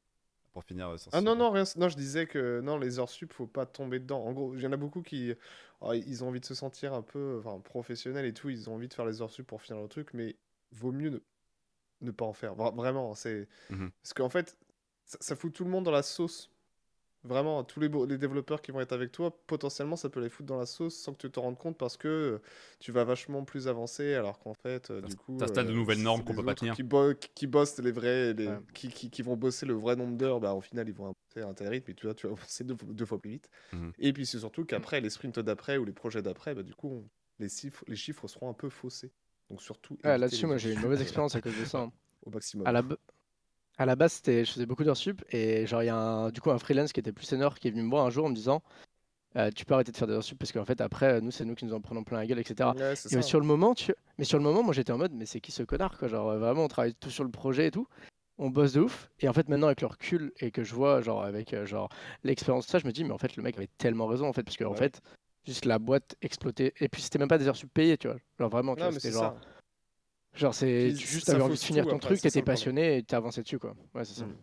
pour 0.54 0.64
finir 0.64 0.89
euh, 0.89 0.97
Ah 1.12 1.22
non, 1.22 1.36
non, 1.36 1.51
rien, 1.51 1.64
non, 1.78 1.89
je 1.89 1.95
disais 1.95 2.28
que 2.28 2.62
non, 2.62 2.78
les 2.78 2.99
heures 2.99 3.10
sup, 3.10 3.34
faut 3.34 3.47
pas 3.47 3.66
tomber 3.66 3.99
dedans. 3.99 4.24
En 4.24 4.34
gros, 4.34 4.56
il 4.56 4.62
y 4.62 4.68
en 4.68 4.72
a 4.72 4.78
beaucoup 4.78 5.01
qui 5.01 5.34
oh, 5.82 5.93
ils 5.93 6.24
ont 6.24 6.30
envie 6.30 6.39
de 6.39 6.45
se 6.45 6.56
sentir 6.56 6.93
un 6.93 7.01
peu 7.01 7.41
enfin, 7.43 7.60
professionnels 7.60 8.26
et 8.26 8.34
tout, 8.34 8.49
ils 8.49 8.70
ont 8.70 8.76
envie 8.76 8.88
de 8.88 8.93
faire 8.93 9.06
les 9.06 9.22
heures 9.22 9.32
sup 9.32 9.47
pour 9.47 9.62
finir 9.62 9.82
le 9.82 9.88
truc, 9.88 10.14
mais 10.14 10.38
vaut 10.72 10.91
mieux 10.91 11.10
ne, 11.10 11.20
ne 12.01 12.12
pas 12.12 12.26
en 12.26 12.34
faire. 12.34 12.56
Vraiment, 12.56 13.16
c'est. 13.16 13.47
Mmh 13.70 13.88
parce 14.01 14.14
qu'en 14.14 14.30
fait, 14.30 14.58
ça, 15.06 15.36
fout 15.36 15.54
tout 15.54 15.64
le 15.64 15.70
monde 15.70 15.84
dans 15.84 15.91
la 15.91 16.04
sauce. 16.04 16.53
Vraiment, 17.26 17.64
tous 17.64 17.80
les, 17.80 17.90
les, 18.08 18.18
développeurs 18.18 18.62
qui 18.62 18.72
vont 18.72 18.82
être 18.82 18.92
avec 18.92 19.14
toi, 19.14 19.34
potentiellement, 19.48 19.96
ça 19.96 20.10
peut 20.10 20.20
les 20.20 20.30
foutre 20.30 20.48
dans 20.48 20.58
la 20.58 20.66
sauce 20.66 20.96
sans 20.96 21.14
que 21.14 21.20
tu 21.20 21.32
te 21.32 21.40
rendes 21.40 21.58
compte 21.58 21.78
parce 21.78 21.96
que 21.96 22.08
euh, 22.08 22.42
tu 22.80 22.92
vas 22.92 23.06
vachement 23.06 23.46
plus 23.46 23.70
avancer 23.70 24.14
alors 24.14 24.40
qu'en 24.40 24.54
fait, 24.54 24.92
euh, 24.92 25.02
du 25.02 25.16
coup. 25.16 25.38
T'installes 25.38 25.68
de 25.68 25.72
euh, 25.72 25.76
nouvelles 25.76 26.02
normes 26.02 26.26
qu'on 26.26 26.36
peut 26.36 26.44
pas 26.44 26.54
tenir. 26.54 26.76
Qui, 26.76 26.84
qui, 27.34 27.48
bossent 27.48 27.80
les 27.80 27.94
vrais. 27.94 28.36
qui, 28.74 28.90
qui, 28.90 29.22
vont 29.22 29.38
bosser 29.38 29.66
le 29.66 29.74
vrai 29.74 29.96
nombre 29.96 30.18
d'heures, 30.18 30.42
bah, 30.42 30.54
au 30.54 30.60
final, 30.60 30.90
ils 30.90 30.94
vont 30.94 31.06
avancer 31.06 31.42
à 31.42 31.48
un 31.48 31.54
tel 31.54 31.70
rythme 31.70 31.92
et 31.92 31.94
tu 31.94 32.08
vois, 32.08 32.14
tu 32.14 32.28
vas 32.28 32.34
avancer 32.34 32.66
deux, 32.66 33.06
fois 33.06 33.20
plus 33.20 33.32
vite. 33.32 33.50
Mmh 33.72 33.90
et 34.00 34.12
puis, 34.12 34.26
c'est 34.26 34.40
surtout 34.40 34.66
qu'après, 34.66 35.00
les 35.00 35.10
sprints 35.10 35.40
d'après 35.40 35.78
ou 35.78 35.86
les 35.86 35.94
projets 35.94 36.22
d'après, 36.22 36.54
bah, 36.54 36.64
du 36.64 36.76
coup, 36.76 37.08
les, 37.40 37.48
chiffres, 37.48 37.86
les 37.88 37.96
chiffres 37.96 38.28
seront 38.28 38.50
un 38.50 38.54
peu 38.54 38.68
faussés. 38.68 39.14
Donc, 39.50 39.62
surtout. 39.62 39.98
Là-dessus, 40.04 40.46
moi, 40.46 40.58
j'ai 40.58 40.72
eu 40.72 40.74
une 40.74 40.82
mauvaise 40.82 41.02
expérience 41.02 41.36
à 41.36 41.42
cause 41.42 41.58
de 41.58 41.64
ça. 41.64 41.80
Hein. 41.80 41.92
Au 42.26 42.32
maximum. 42.32 42.68
À 42.68 42.74
la, 42.74 42.84
à 43.78 43.86
la 43.86 43.96
base, 43.96 44.22
je 44.26 44.44
faisais 44.46 44.66
beaucoup 44.66 44.84
d'heures 44.84 44.98
sup 44.98 45.24
et 45.32 45.66
genre 45.66 45.82
il 45.84 45.88
y 45.88 45.90
a 45.90 45.96
un, 45.96 46.30
du 46.30 46.42
coup 46.42 46.52
un 46.52 46.60
freelance 46.60 46.94
qui 46.94 47.00
était 47.00 47.12
plus 47.12 47.26
senior 47.26 47.58
qui 47.58 47.68
est 47.68 47.72
venu 47.72 47.84
me 47.84 47.90
voir 47.90 48.06
un 48.06 48.10
jour 48.10 48.26
en 48.26 48.30
me 48.30 48.36
disant 48.36 48.62
euh, 49.36 49.50
tu 49.50 49.66
peux 49.66 49.74
arrêter 49.74 49.92
de 49.92 49.98
faire 49.98 50.08
des 50.08 50.14
heures 50.14 50.24
sup 50.24 50.38
parce 50.38 50.52
qu'en 50.52 50.64
fait 50.64 50.80
après 50.80 51.20
nous 51.22 51.32
c'est 51.32 51.44
nous 51.44 51.56
qui 51.56 51.66
nous 51.66 51.74
en 51.74 51.82
prenons 51.82 52.04
plein 52.04 52.20
la 52.20 52.28
gueule 52.28 52.38
etc. 52.38 52.70
et 53.10 53.22
sur 53.24 53.40
le 53.40 53.46
moment 53.48 53.74
tu... 53.74 53.92
mais 54.20 54.26
sur 54.26 54.38
le 54.38 54.44
moment 54.44 54.62
moi 54.62 54.74
j'étais 54.74 54.92
en 54.92 55.00
mode 55.00 55.14
mais 55.14 55.26
c'est 55.26 55.40
qui 55.40 55.52
ce 55.52 55.64
connard 55.64 55.98
quoi? 55.98 56.08
Genre 56.08 56.38
vraiment 56.38 56.66
on 56.66 56.68
travaille 56.68 56.94
tout 56.94 57.10
sur 57.10 57.24
le 57.24 57.32
projet 57.32 57.68
et 57.68 57.72
tout. 57.72 57.88
On 58.38 58.50
bosse 58.50 58.74
de 58.74 58.82
ouf. 58.82 59.10
Et 59.20 59.30
en 59.30 59.34
fait 59.34 59.50
maintenant 59.50 59.68
avec 59.68 59.82
le 59.82 59.88
recul 59.88 60.34
et 60.40 60.52
que 60.52 60.64
je 60.64 60.76
vois 60.76 61.02
genre 61.02 61.24
avec 61.24 61.54
euh, 61.54 61.66
genre 61.66 61.90
l'expérience 62.24 62.68
de 62.68 62.72
ça 62.72 62.78
je 62.78 62.86
me 62.86 62.92
dis 62.92 63.04
mais 63.04 63.12
en 63.12 63.18
fait 63.18 63.36
le 63.36 63.42
mec 63.42 63.58
avait 63.58 63.70
tellement 63.80 64.06
raison 64.06 64.28
en 64.28 64.34
fait 64.34 64.44
parce 64.44 64.58
que 64.58 64.66
en 64.66 64.76
fait 64.76 65.02
juste 65.46 65.66
la 65.66 65.80
boîte 65.80 66.16
explotait 66.22 66.74
et 66.80 66.90
puis 66.90 67.02
c'était 67.02 67.18
même 67.18 67.28
pas 67.28 67.40
des 67.40 67.48
heures 67.48 67.56
sup 67.56 67.74
payées 67.74 67.98
tu 67.98 68.08
vois. 68.08 68.18
Genre 68.40 68.50
vraiment 68.50 68.76
c'était 68.92 69.12
genre 69.12 69.36
Genre, 70.34 70.54
c'est 70.54 70.96
juste 70.96 71.30
avais 71.30 71.42
envie 71.42 71.56
de 71.56 71.64
finir 71.64 71.86
ton 71.88 72.00
truc, 72.00 72.22
t'étais 72.22 72.42
passionné 72.42 72.98
et 72.98 73.04
t'as 73.04 73.18
avancé 73.18 73.44
dessus, 73.44 73.60
quoi. 73.60 73.76
Ouais, 73.94 74.04
c'est 74.06 74.20
ça. 74.20 74.26
Mm. 74.26 74.36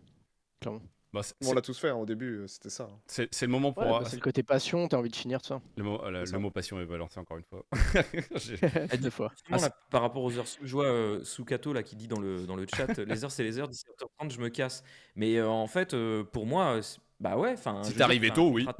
Clairement. 0.61 0.81
Bah, 1.13 1.21
on 1.45 1.53
l'a 1.53 1.61
tous 1.61 1.77
fait 1.77 1.89
hein, 1.89 1.95
au 1.95 2.05
début, 2.05 2.37
euh, 2.37 2.47
c'était 2.47 2.69
ça. 2.69 2.87
Hein. 2.89 2.99
C'est 3.05 3.41
le 3.41 3.47
moment 3.49 3.73
pour. 3.73 3.83
Bah, 3.83 4.03
c'est 4.05 4.15
le 4.15 4.21
côté 4.21 4.43
passion, 4.43 4.87
t'as 4.87 4.95
envie 4.95 5.09
de 5.09 5.15
finir 5.15 5.41
tout 5.41 5.49
ça. 5.49 5.61
Le 5.75 5.83
mot, 5.83 6.01
euh, 6.05 6.25
le 6.25 6.39
mot 6.39 6.51
passion 6.51 6.79
est 6.79 6.85
balancé 6.85 7.19
encore 7.19 7.37
une 7.37 7.43
fois. 7.43 7.65
Deux 9.01 9.09
fois. 9.09 9.33
Ah, 9.51 9.57
par 9.89 10.01
rapport 10.03 10.23
aux 10.23 10.37
heures, 10.37 10.45
je 10.61 10.71
vois 10.71 10.85
euh, 10.85 11.21
Sukato 11.25 11.73
là 11.73 11.83
qui 11.83 11.97
dit 11.97 12.07
dans 12.07 12.19
le, 12.19 12.45
dans 12.45 12.55
le 12.55 12.65
chat 12.65 12.97
les 12.97 13.25
heures 13.25 13.31
c'est 13.31 13.43
les 13.43 13.59
heures, 13.59 13.69
17h30 13.69 14.31
je 14.31 14.39
me 14.39 14.47
casse. 14.47 14.83
Mais 15.15 15.41
en 15.41 15.67
fait, 15.67 15.93
pour 16.31 16.45
moi, 16.45 16.79
bah 17.19 17.35
ouais. 17.35 17.55
Si 17.83 17.93
t'es 17.93 18.01
arrivé 18.01 18.31
tôt, 18.31 18.49
oui. 18.49 18.65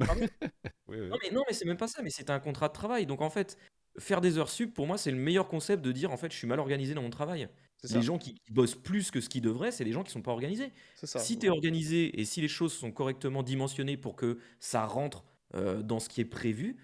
oui, 0.88 0.96
oui. 1.00 1.08
Non, 1.10 1.18
mais, 1.22 1.30
non, 1.32 1.42
mais 1.46 1.52
c'est 1.52 1.66
même 1.66 1.76
pas 1.76 1.88
ça, 1.88 2.00
mais 2.02 2.10
c'est 2.10 2.30
un 2.30 2.40
contrat 2.40 2.68
de 2.68 2.72
travail. 2.72 3.04
Donc 3.04 3.20
en 3.20 3.30
fait, 3.30 3.58
faire 3.98 4.20
des 4.20 4.38
heures 4.38 4.48
sup, 4.48 4.72
pour 4.72 4.86
moi, 4.86 4.98
c'est 4.98 5.10
le 5.10 5.16
meilleur 5.16 5.48
concept 5.48 5.84
de 5.84 5.92
dire 5.92 6.12
en 6.12 6.16
fait, 6.16 6.32
je 6.32 6.36
suis 6.36 6.46
mal 6.46 6.60
organisé 6.60 6.94
dans 6.94 7.02
mon 7.02 7.10
travail. 7.10 7.48
Les 7.90 8.02
gens 8.02 8.16
qui, 8.16 8.40
bossent 8.50 8.76
plus 8.76 9.10
que 9.10 9.20
ce 9.20 9.28
qu'ils 9.28 9.42
devraient, 9.42 9.72
c'est 9.72 9.84
les 9.84 9.92
gens 9.92 10.04
qui 10.04 10.12
sont 10.12 10.22
pas 10.22 10.30
organisés. 10.30 10.72
Si 11.02 11.38
tu 11.38 11.46
es 11.46 11.48
organisé 11.48 12.20
et 12.20 12.24
si 12.24 12.40
les 12.40 12.48
choses 12.48 12.72
sont 12.72 12.92
correctement 12.92 13.42
dimensionnées 13.42 13.96
pour 13.96 14.14
que 14.14 14.38
ça 14.60 14.86
rentre 14.86 15.24
euh, 15.54 15.82
dans 15.82 15.98
ce 15.98 16.08
qui 16.08 16.20
est 16.20 16.26
prévu, 16.26 16.76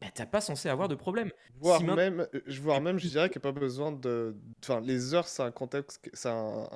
bah, 0.00 0.06
t'as 0.14 0.26
pas 0.26 0.40
censé 0.40 0.68
avoir 0.68 0.86
de 0.86 0.94
problème. 0.94 1.32
Voire 1.56 1.82
même, 1.82 2.20
euh, 2.32 2.40
je 2.46 2.60
vois 2.60 2.78
même, 2.78 2.98
je 3.00 3.08
dirais 3.08 3.28
qu'il 3.30 3.40
n'y 3.40 3.48
a 3.48 3.52
pas 3.52 3.58
besoin 3.58 3.90
de. 3.90 4.36
Enfin, 4.62 4.80
les 4.80 5.12
heures, 5.12 5.26
c'est 5.26 5.42
un 5.42 5.50
contexte, 5.50 6.08
c'est 6.12 6.28
un, 6.28 6.68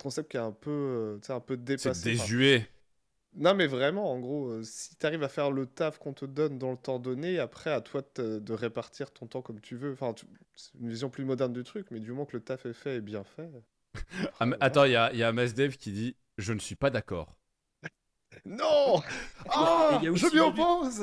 concept 0.00 0.32
qui 0.32 0.36
est 0.36 0.40
un 0.40 0.50
peu, 0.50 0.70
euh, 0.70 1.18
un 1.28 1.40
peu 1.40 1.56
dépassé. 1.56 1.94
C'est 1.94 2.10
désuet. 2.10 2.68
Non, 3.34 3.54
mais 3.54 3.66
vraiment, 3.66 4.12
en 4.12 4.18
gros, 4.18 4.48
euh, 4.48 4.62
si 4.62 4.94
tu 4.96 5.06
arrives 5.06 5.22
à 5.22 5.28
faire 5.28 5.50
le 5.50 5.66
taf 5.66 5.98
qu'on 5.98 6.12
te 6.12 6.26
donne 6.26 6.58
dans 6.58 6.70
le 6.70 6.76
temps 6.76 6.98
donné, 6.98 7.38
après, 7.38 7.70
à 7.70 7.80
toi 7.80 8.02
de, 8.16 8.52
répartir 8.52 9.10
ton 9.10 9.26
temps 9.26 9.40
comme 9.40 9.60
tu 9.60 9.76
veux. 9.76 9.92
Enfin, 9.92 10.12
tu- 10.12 10.26
c'est 10.54 10.74
une 10.78 10.90
vision 10.90 11.08
plus 11.08 11.24
moderne 11.24 11.52
du 11.52 11.64
truc, 11.64 11.86
mais 11.90 12.00
du 12.00 12.10
moment 12.10 12.26
que 12.26 12.36
le 12.36 12.42
taf 12.42 12.66
est 12.66 12.74
fait 12.74 12.96
et 12.96 13.00
bien 13.00 13.24
fait. 13.24 13.48
Ah, 14.40 14.46
voilà. 14.46 14.56
attends, 14.60 14.84
il 14.84 14.92
y 14.92 14.96
a, 14.96 15.12
y 15.12 15.22
a 15.22 15.32
Mazdev 15.32 15.76
qui 15.76 15.92
dit 15.92 16.16
Je 16.38 16.52
ne 16.52 16.58
suis 16.58 16.74
pas 16.74 16.90
d'accord. 16.90 17.34
Non 18.44 19.02
Ah 19.48 19.88
a 19.92 20.00
Je 20.00 20.32
m'y 20.32 20.40
oppose 20.40 21.02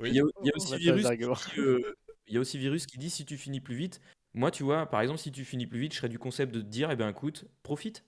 y 0.00 0.20
a, 0.20 0.24
aussi 0.56 0.76
Virus 0.78 1.08
qui 1.08 1.60
euh, 1.60 1.96
il 2.26 2.34
y 2.34 2.36
a 2.36 2.40
aussi 2.40 2.58
Virus 2.58 2.86
qui 2.86 2.98
dit 2.98 3.10
si 3.10 3.24
tu 3.24 3.36
finis 3.36 3.60
plus 3.60 3.76
vite. 3.76 4.00
Moi, 4.34 4.50
tu 4.50 4.62
vois, 4.62 4.86
par 4.86 5.00
exemple, 5.00 5.20
si 5.20 5.30
tu 5.30 5.44
finis 5.44 5.66
plus 5.66 5.78
vite, 5.78 5.92
je 5.92 5.98
serais 5.98 6.08
du 6.08 6.18
concept 6.18 6.54
de 6.54 6.60
te 6.60 6.66
dire, 6.66 6.90
eh 6.90 6.96
ben 6.96 7.08
écoute, 7.08 7.46
profite. 7.62 8.04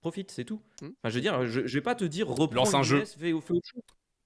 Profite, 0.00 0.30
c'est 0.30 0.44
tout. 0.44 0.60
Hmm. 0.80 0.86
Enfin, 1.02 1.10
je 1.10 1.14
veux 1.14 1.20
dire, 1.20 1.46
je, 1.46 1.66
je 1.66 1.74
vais 1.74 1.82
pas 1.82 1.94
te 1.94 2.04
dire 2.04 2.26
reprends 2.28 2.54
Lance 2.56 2.74
un 2.74 2.82
jeu. 2.82 3.00
business, 3.00 3.14
fais, 3.20 3.28
fais 3.40 3.52
autre 3.52 3.66
chose. 3.66 3.82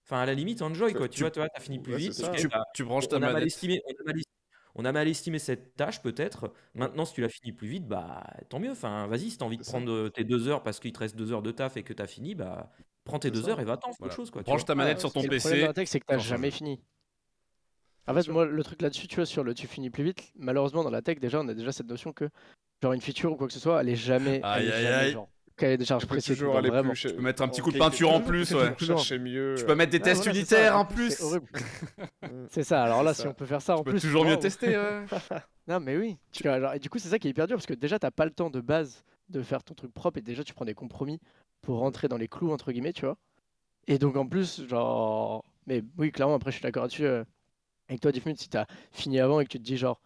Enfin, 0.06 0.20
à 0.20 0.26
la 0.26 0.34
limite, 0.34 0.62
enjoy, 0.62 0.92
Tu- 0.92 0.96
quoi. 0.98 1.08
Tu, 1.08 1.16
tu- 1.16 1.20
vois, 1.22 1.30
toi, 1.30 1.48
t'as 1.48 1.60
fini 1.60 1.78
plus 1.80 1.92
Ouais, 1.94 1.98
vite. 1.98 2.30
Tu, 2.36 2.48
bah, 2.48 2.62
tu 2.74 2.84
branches 2.84 3.08
ta 3.08 3.16
on, 3.16 3.18
a 3.18 3.20
mal 3.20 3.32
manette. 3.34 3.46
estimé, 3.48 3.80
on, 3.86 3.90
a 3.90 4.04
mal, 4.04 4.16
estimé- 4.16 4.24
on 4.76 4.84
a 4.84 4.92
mal 4.92 5.08
estimé 5.08 5.38
cette 5.40 5.74
tâche, 5.76 6.00
peut-être. 6.02 6.52
Maintenant, 6.74 7.04
si 7.04 7.14
tu 7.14 7.22
l'as 7.22 7.28
fini 7.28 7.52
plus 7.52 7.66
vite, 7.68 7.88
bah 7.88 8.22
tant 8.50 8.60
mieux. 8.60 8.70
Enfin, 8.70 9.06
vas-y, 9.08 9.30
si 9.30 9.38
t'as 9.38 9.46
envie 9.46 9.56
de 9.58 9.64
ça. 9.64 9.72
prendre 9.72 9.90
euh, 9.90 10.10
tes 10.10 10.22
deux 10.24 10.46
heures 10.46 10.62
parce 10.62 10.78
qu'il 10.78 10.92
te 10.92 10.98
reste 11.00 11.16
deux 11.16 11.32
heures 11.32 11.42
de 11.42 11.50
taf 11.50 11.76
et 11.76 11.82
que 11.82 11.92
t'as 11.92 12.06
fini, 12.06 12.34
bah 12.36 12.70
prends 13.04 13.18
tes 13.18 13.30
deux 13.32 13.42
ça. 13.42 13.50
heures 13.50 13.60
et 13.60 13.64
va-t'en, 13.64 13.90
Voilà. 13.98 14.06
autre 14.12 14.14
chose, 14.16 14.30
quoi. 14.30 14.42
tu 14.42 14.46
Branche 14.46 14.64
ta 14.64 14.74
manette 14.76 14.96
Ouais, 14.98 15.00
sur 15.00 15.12
ton 15.12 15.20
Et 15.20 15.26
le 15.26 15.38
problème 15.38 15.52
de 15.54 15.60
PC. 15.60 15.66
la 15.66 15.72
tech, 15.72 15.88
c'est 15.88 15.98
que 16.00 16.06
t'as 16.06 16.18
jamais 16.18 16.50
fini. 16.52 16.80
En 18.06 18.14
fait, 18.14 18.28
moi, 18.28 18.44
le 18.44 18.62
truc 18.62 18.82
là-dessus, 18.82 19.08
tu 19.08 19.16
vois, 19.16 19.26
sur 19.26 19.42
le 19.42 19.54
tu 19.54 19.66
finis 19.66 19.88
plus 19.90 20.04
vite, 20.04 20.30
malheureusement, 20.36 20.84
dans 20.84 20.90
la 20.90 21.00
tech, 21.02 21.18
déjà, 21.18 21.40
on 21.40 21.48
a 21.48 21.54
déjà 21.54 21.72
cette 21.72 21.88
notion 21.88 22.12
que, 22.12 22.28
genre, 22.82 22.92
une 22.92 23.00
feature 23.00 23.32
ou 23.32 23.36
quoi 23.36 23.46
que 23.46 23.52
ce 23.54 23.58
soit, 23.60 23.80
elle 23.80 23.88
est 23.88 23.96
jamais, 23.96 24.36
elle 24.36 24.44
Aïe, 24.44 24.66
est 24.68 24.72
aïe, 24.72 24.82
jamais, 24.82 24.94
aïe. 25.06 25.12
genre, 25.12 25.28
cahier 25.56 25.76
des 25.76 25.84
charges 25.84 26.02
Tu 26.02 26.06
peux 26.08 26.14
précis, 26.16 26.32
toujours 26.34 26.56
aller 26.56 26.68
vraiment. 26.70 26.90
plus 26.90 26.96
cher- 26.98 27.10
Tu 27.12 27.16
peux 27.16 27.22
mettre 27.22 27.42
un 27.42 27.48
petit 27.48 27.60
coup 27.60 27.70
de 27.72 27.78
peinture 27.78 28.10
en 28.12 28.20
plus, 28.20 28.52
ouais. 28.54 28.74
chercher 28.78 29.18
mieux. 29.18 29.54
Tu 29.56 29.64
peux 29.64 29.74
mettre 29.74 29.92
des 29.92 29.98
Ouais, 29.98 30.02
tests 30.04 30.24
voilà, 30.24 30.38
c'est 30.40 30.44
ça, 30.46 30.56
unitaires 30.56 30.78
en 30.78 30.84
plus. 30.84 31.10
C'est 31.10 31.22
horrible. 31.22 31.46
C'est 32.50 32.64
ça, 32.64 32.82
alors 32.84 33.02
là, 33.02 33.12
C'est 33.14 33.18
si 33.18 33.22
ça. 33.24 33.30
on 33.30 33.34
peut 33.34 33.46
faire 33.46 33.62
ça 33.62 33.74
en 33.74 33.78
Tu 33.78 33.84
peux 33.84 33.90
plus. 33.92 34.00
toujours 34.00 34.24
mieux 34.24 34.32
waouh. 34.32 34.40
tester. 34.40 34.76
ouais. 34.76 35.04
Non, 35.68 35.80
mais 35.80 35.96
oui. 35.96 36.18
Tu 36.32 36.42
vois, 36.42 36.60
genre, 36.60 36.74
et 36.74 36.78
du 36.78 36.90
coup, 36.90 36.98
c'est 36.98 37.08
ça 37.08 37.18
qui 37.18 37.26
est 37.26 37.30
hyper 37.30 37.46
dur 37.46 37.56
parce 37.56 37.64
que 37.66 37.72
déjà, 37.74 37.98
t'as 37.98 38.10
pas 38.10 38.26
le 38.26 38.30
temps 38.32 38.50
de 38.50 38.60
base 38.60 39.02
de 39.30 39.40
faire 39.42 39.62
ton 39.64 39.72
truc 39.74 39.94
propre 39.94 40.18
et 40.18 40.22
déjà, 40.22 40.44
tu 40.44 40.52
prends 40.52 40.66
des 40.66 40.74
compromis 40.74 41.18
pour 41.62 41.78
rentrer 41.78 42.06
dans 42.08 42.18
les 42.18 42.28
clous, 42.28 42.52
entre 42.52 42.70
guillemets, 42.70 42.92
tu 42.92 43.06
vois. 43.06 43.16
Et 43.86 43.98
donc, 43.98 44.16
en 44.16 44.26
plus, 44.26 44.66
genre. 44.68 45.42
Mais 45.66 45.82
oui, 45.96 46.12
clairement, 46.12 46.34
après, 46.34 46.50
je 46.50 46.56
suis 46.56 46.62
d'accord 46.62 46.82
là-dessus. 46.82 47.06
euh, 47.06 47.24
Avec 47.88 48.00
toi, 48.02 48.12
Diffmute, 48.12 48.38
si 48.38 48.48
t'as 48.50 48.66
fini 48.92 49.18
avant 49.20 49.40
et 49.40 49.44
que 49.44 49.50
tu 49.50 49.58
te 49.58 49.62
dis, 49.64 49.76
genre, 49.78 50.00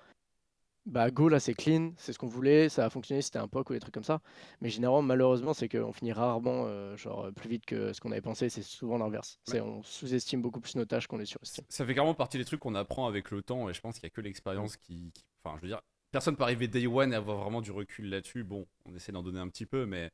bah, 0.88 1.10
go, 1.10 1.28
là, 1.28 1.38
c'est 1.40 1.54
clean, 1.54 1.92
c'est 1.96 2.12
ce 2.12 2.18
qu'on 2.18 2.26
voulait, 2.26 2.68
ça 2.68 2.84
a 2.86 2.90
fonctionné, 2.90 3.22
c'était 3.22 3.38
un 3.38 3.46
POC 3.48 3.70
ou 3.70 3.72
des 3.74 3.80
trucs 3.80 3.94
comme 3.94 4.04
ça. 4.04 4.20
Mais 4.60 4.70
généralement, 4.70 5.02
malheureusement, 5.02 5.54
c'est 5.54 5.68
qu'on 5.68 5.92
finit 5.92 6.12
rarement, 6.12 6.64
euh, 6.66 6.96
genre, 6.96 7.30
plus 7.34 7.48
vite 7.48 7.66
que 7.66 7.92
ce 7.92 8.00
qu'on 8.00 8.10
avait 8.12 8.20
pensé. 8.20 8.48
C'est 8.48 8.62
souvent 8.62 8.98
l'inverse. 8.98 9.38
C'est 9.44 9.60
on 9.60 9.82
sous-estime 9.82 10.42
beaucoup 10.42 10.60
plus 10.60 10.74
nos 10.76 10.84
tâches 10.84 11.06
qu'on 11.06 11.18
les 11.18 11.26
surestime. 11.26 11.64
Ça 11.68 11.84
fait 11.86 11.94
carrément 11.94 12.14
partie 12.14 12.38
des 12.38 12.44
trucs 12.44 12.60
qu'on 12.60 12.74
apprend 12.74 13.06
avec 13.06 13.30
le 13.30 13.42
temps 13.42 13.68
et 13.68 13.74
je 13.74 13.80
pense 13.80 13.94
qu'il 13.98 14.06
n'y 14.06 14.12
a 14.12 14.14
que 14.14 14.20
l'expérience 14.20 14.76
qui, 14.76 15.12
qui- 15.12 15.24
Enfin, 15.44 15.56
je 15.58 15.62
veux 15.62 15.68
dire, 15.68 15.80
personne 16.10 16.36
peut 16.36 16.42
arriver 16.42 16.66
day 16.66 16.86
one 16.88 17.12
et 17.12 17.16
avoir 17.16 17.38
vraiment 17.38 17.60
du 17.60 17.70
recul 17.70 18.08
là-dessus. 18.10 18.42
Bon, 18.42 18.66
on 18.86 18.94
essaie 18.94 19.12
d'en 19.12 19.22
donner 19.22 19.38
un 19.38 19.48
petit 19.48 19.66
peu, 19.66 19.86
mais 19.86 20.10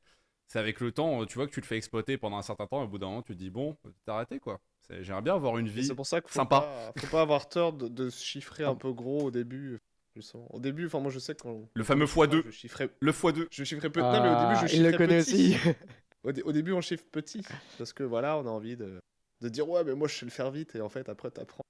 c'est 0.47 0.59
avec 0.59 0.81
le 0.81 0.93
temps, 0.93 1.25
tu 1.25 1.35
vois 1.37 1.47
que 1.47 1.53
tu 1.53 1.61
te 1.62 1.66
fais 1.66 1.77
exploiter 1.79 2.18
pendant 2.18 2.37
un 2.37 2.43
certain 2.43 2.66
temps 2.66 2.83
et 2.83 2.85
au 2.85 2.89
bout 2.89 2.99
d'un 2.99 3.07
moment, 3.07 3.22
tu 3.22 3.33
te 3.33 3.39
dis, 3.39 3.49
bon, 3.51 3.77
t'as 4.05 4.16
arrêté 4.16 4.39
quoi. 4.39 4.61
J'aimerais 5.01 5.22
bien 5.22 5.35
avoir 5.35 5.57
une 5.57 5.68
vie. 5.68 5.87
C'est 5.87 5.95
pour 5.95 6.07
ça 6.07 6.20
qu'il 6.20 6.29
faut 6.31 6.41
sympa. 6.41 6.61
pas, 6.61 6.93
faut 7.01 7.07
pas 7.07 7.22
avoir 7.22 7.49
tort 7.49 7.72
de, 7.72 7.89
de 7.89 8.11
se 8.11 8.22
chiffrer 8.22 8.64
Ah. 8.64 8.70
un 8.70 8.75
peu 8.75 8.93
gros 8.93 9.22
au 9.25 9.31
début. 9.31 9.81
Justement. 10.15 10.47
Au 10.55 10.61
début, 10.61 10.87
enfin 10.87 11.01
moi 11.01 11.11
je 11.11 11.19
sais 11.19 11.35
qu'on. 11.35 11.69
Le 11.75 11.85
fameux 11.85 12.07
x2. 12.07 12.43
Je 12.47 12.51
chiffrais, 12.51 12.91
Le 13.01 13.12
x2. 13.12 13.47
je 13.51 13.65
chiffrais 13.65 13.91
peu. 13.91 14.01
non 14.01 14.12
mais 14.12 14.19
au 14.31 14.41
début 14.41 14.55
je 14.57 14.65
Ah, 14.65 14.67
chiffrais 14.67 14.77
il 14.77 14.91
le 14.93 14.97
connaît 14.99 15.19
petit. 15.23 15.55
aussi. 15.57 15.77
Au, 16.23 16.33
dé- 16.33 16.43
au 16.43 16.53
début 16.53 16.73
on 16.73 16.81
chiffre 16.81 17.05
petit 17.12 17.43
parce 17.77 17.93
que 17.93 18.03
voilà 18.03 18.39
on 18.39 18.47
a 18.47 18.51
envie 18.51 18.77
de, 18.77 18.99
de 19.43 19.49
dire 19.51 19.69
ouais 19.69 19.85
mais 19.85 19.95
moi 19.95 20.09
je 20.09 20.15
sais 20.15 20.25
le 20.25 20.31
faire 20.31 20.51
vite 20.51 20.75
et 20.75 20.81
en 20.81 20.89
fait 20.89 21.09
après 21.11 21.31
t'apprends 21.31 21.65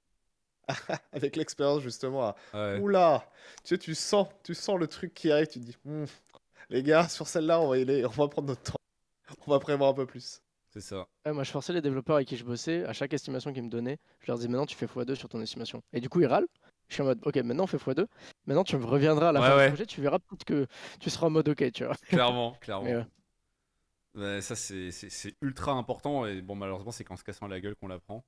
avec 1.13 1.37
l'expérience 1.37 1.83
justement 1.83 2.23
à 2.29 2.37
Ouais. 2.55 2.79
oula 2.81 3.29
tu 3.65 3.71
sais 3.75 3.79
tu 3.79 3.95
sens 3.95 4.29
tu 4.45 4.55
sens 4.55 4.79
le 4.79 4.87
truc 4.87 5.13
qui 5.13 5.31
arrive 5.33 5.49
tu 5.49 5.59
te 5.61 5.65
dis 5.65 5.77
Hmm, 5.85 6.05
les 6.71 6.83
gars 6.85 7.09
sur 7.09 7.27
celle-là 7.27 7.61
on 7.61 7.69
va 7.69 7.79
y 7.79 7.83
aller 7.83 8.05
on 8.05 8.09
va 8.11 8.29
prendre 8.29 8.49
notre 8.49 8.63
temps 8.63 8.79
on 9.47 9.51
va 9.51 9.59
prévoir 9.59 9.91
un 9.91 9.95
peu 9.95 10.07
plus. 10.07 10.41
C'est 10.71 10.81
ça. 10.81 11.07
Ouais, 11.25 11.33
moi, 11.33 11.45
je 11.45 11.51
forçais 11.51 11.73
les 11.73 11.81
développeurs 11.81 12.17
avec 12.17 12.29
qui 12.29 12.37
je 12.37 12.45
bossais, 12.45 12.85
à 12.85 12.93
chaque 12.93 13.13
estimation 13.15 13.53
qu'ils 13.53 13.63
me 13.63 13.69
donnaient, 13.71 13.99
je 14.21 14.27
leur 14.27 14.37
disais 14.37 14.49
maintenant 14.49 14.67
tu 14.67 14.77
fais 14.77 14.87
x2 14.87 15.15
sur 15.15 15.29
ton 15.29 15.41
estimation. 15.41 15.83
Et 15.93 16.01
du 16.01 16.09
coup, 16.09 16.21
ils 16.21 16.27
râlent. 16.27 16.47
Je 16.95 16.97
suis 16.97 17.03
en 17.03 17.07
mode 17.07 17.21
ok, 17.25 17.37
maintenant 17.39 17.65
on 17.65 17.67
fait 17.67 17.77
x2. 17.79 18.07
Maintenant 18.47 18.65
tu 18.65 18.77
me 18.77 18.85
reviendras 18.87 19.31
à 19.31 19.33
la 19.33 19.41
Ouais, 19.41 19.47
fin 19.49 19.57
ouais. 19.57 19.65
du 19.67 19.75
projet, 19.75 19.87
tu 19.87 20.01
verras 20.01 20.19
peut-être 20.21 20.45
que 20.45 20.67
tu 21.01 21.11
seras 21.11 21.27
en 21.27 21.31
mode 21.31 21.49
ok, 21.49 21.73
tu 21.73 21.85
vois. 21.85 21.97
Clairement, 22.09 22.55
clairement. 22.61 22.85
Mais. 22.85 23.07
Ouais, 24.15 24.41
ça, 24.43 24.55
c'est- 24.55 24.93
c'est 24.93 25.11
c'est 25.11 25.35
ultra 25.43 25.73
important. 25.73 26.27
Et 26.27 26.41
bon, 26.41 26.55
malheureusement, 26.55 26.93
c'est 26.93 27.03
qu'en 27.05 27.17
se 27.17 27.25
cassant 27.25 27.49
la 27.49 27.61
gueule 27.61 27.75
qu'on 27.77 27.89
l'apprend. 27.89 28.25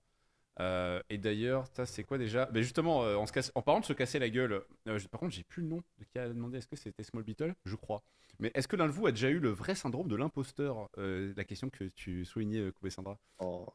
Euh, 0.60 1.00
et 1.10 1.18
d'ailleurs, 1.18 1.66
ça, 1.74 1.86
c'est 1.86 2.04
quoi 2.04 2.18
déjà? 2.18 2.46
Ben 2.46 2.62
Justement, 2.62 3.04
euh, 3.04 3.16
en, 3.16 3.26
se 3.26 3.32
casse- 3.32 3.52
en 3.56 3.62
parlant 3.62 3.80
de 3.80 3.86
se 3.86 3.92
casser 3.94 4.18
la 4.20 4.30
gueule, 4.30 4.62
euh, 4.88 4.98
je- 4.98 5.08
par 5.08 5.20
contre, 5.20 5.34
j'ai 5.34 5.44
plus 5.44 5.62
le 5.62 5.68
nom 5.68 5.78
de 5.98 6.04
qui 6.06 6.18
a 6.18 6.28
demandé. 6.28 6.58
Est-ce 6.58 6.68
que 6.68 6.76
c'était 6.76 7.04
Small 7.04 7.24
Beetle? 7.24 7.54
Je 7.66 7.76
crois. 7.76 8.02
Mais 8.40 8.50
est-ce 8.54 8.68
que 8.68 8.76
l'un 8.76 8.86
de 8.86 8.92
vous 8.92 9.06
a 9.06 9.12
déjà 9.12 9.30
eu 9.30 9.40
le 9.40 9.50
vrai 9.50 9.74
syndrome 9.76 10.08
de 10.08 10.16
l'imposteur? 10.16 10.88
Euh, 10.98 11.32
La 11.36 11.44
question 11.44 11.70
que 11.70 11.84
tu 11.84 12.24
soulignais, 12.24 12.60
euh, 12.60 12.72
Koubé 12.72 12.90
Sandra. 12.90 13.18
Oh. 13.38 13.66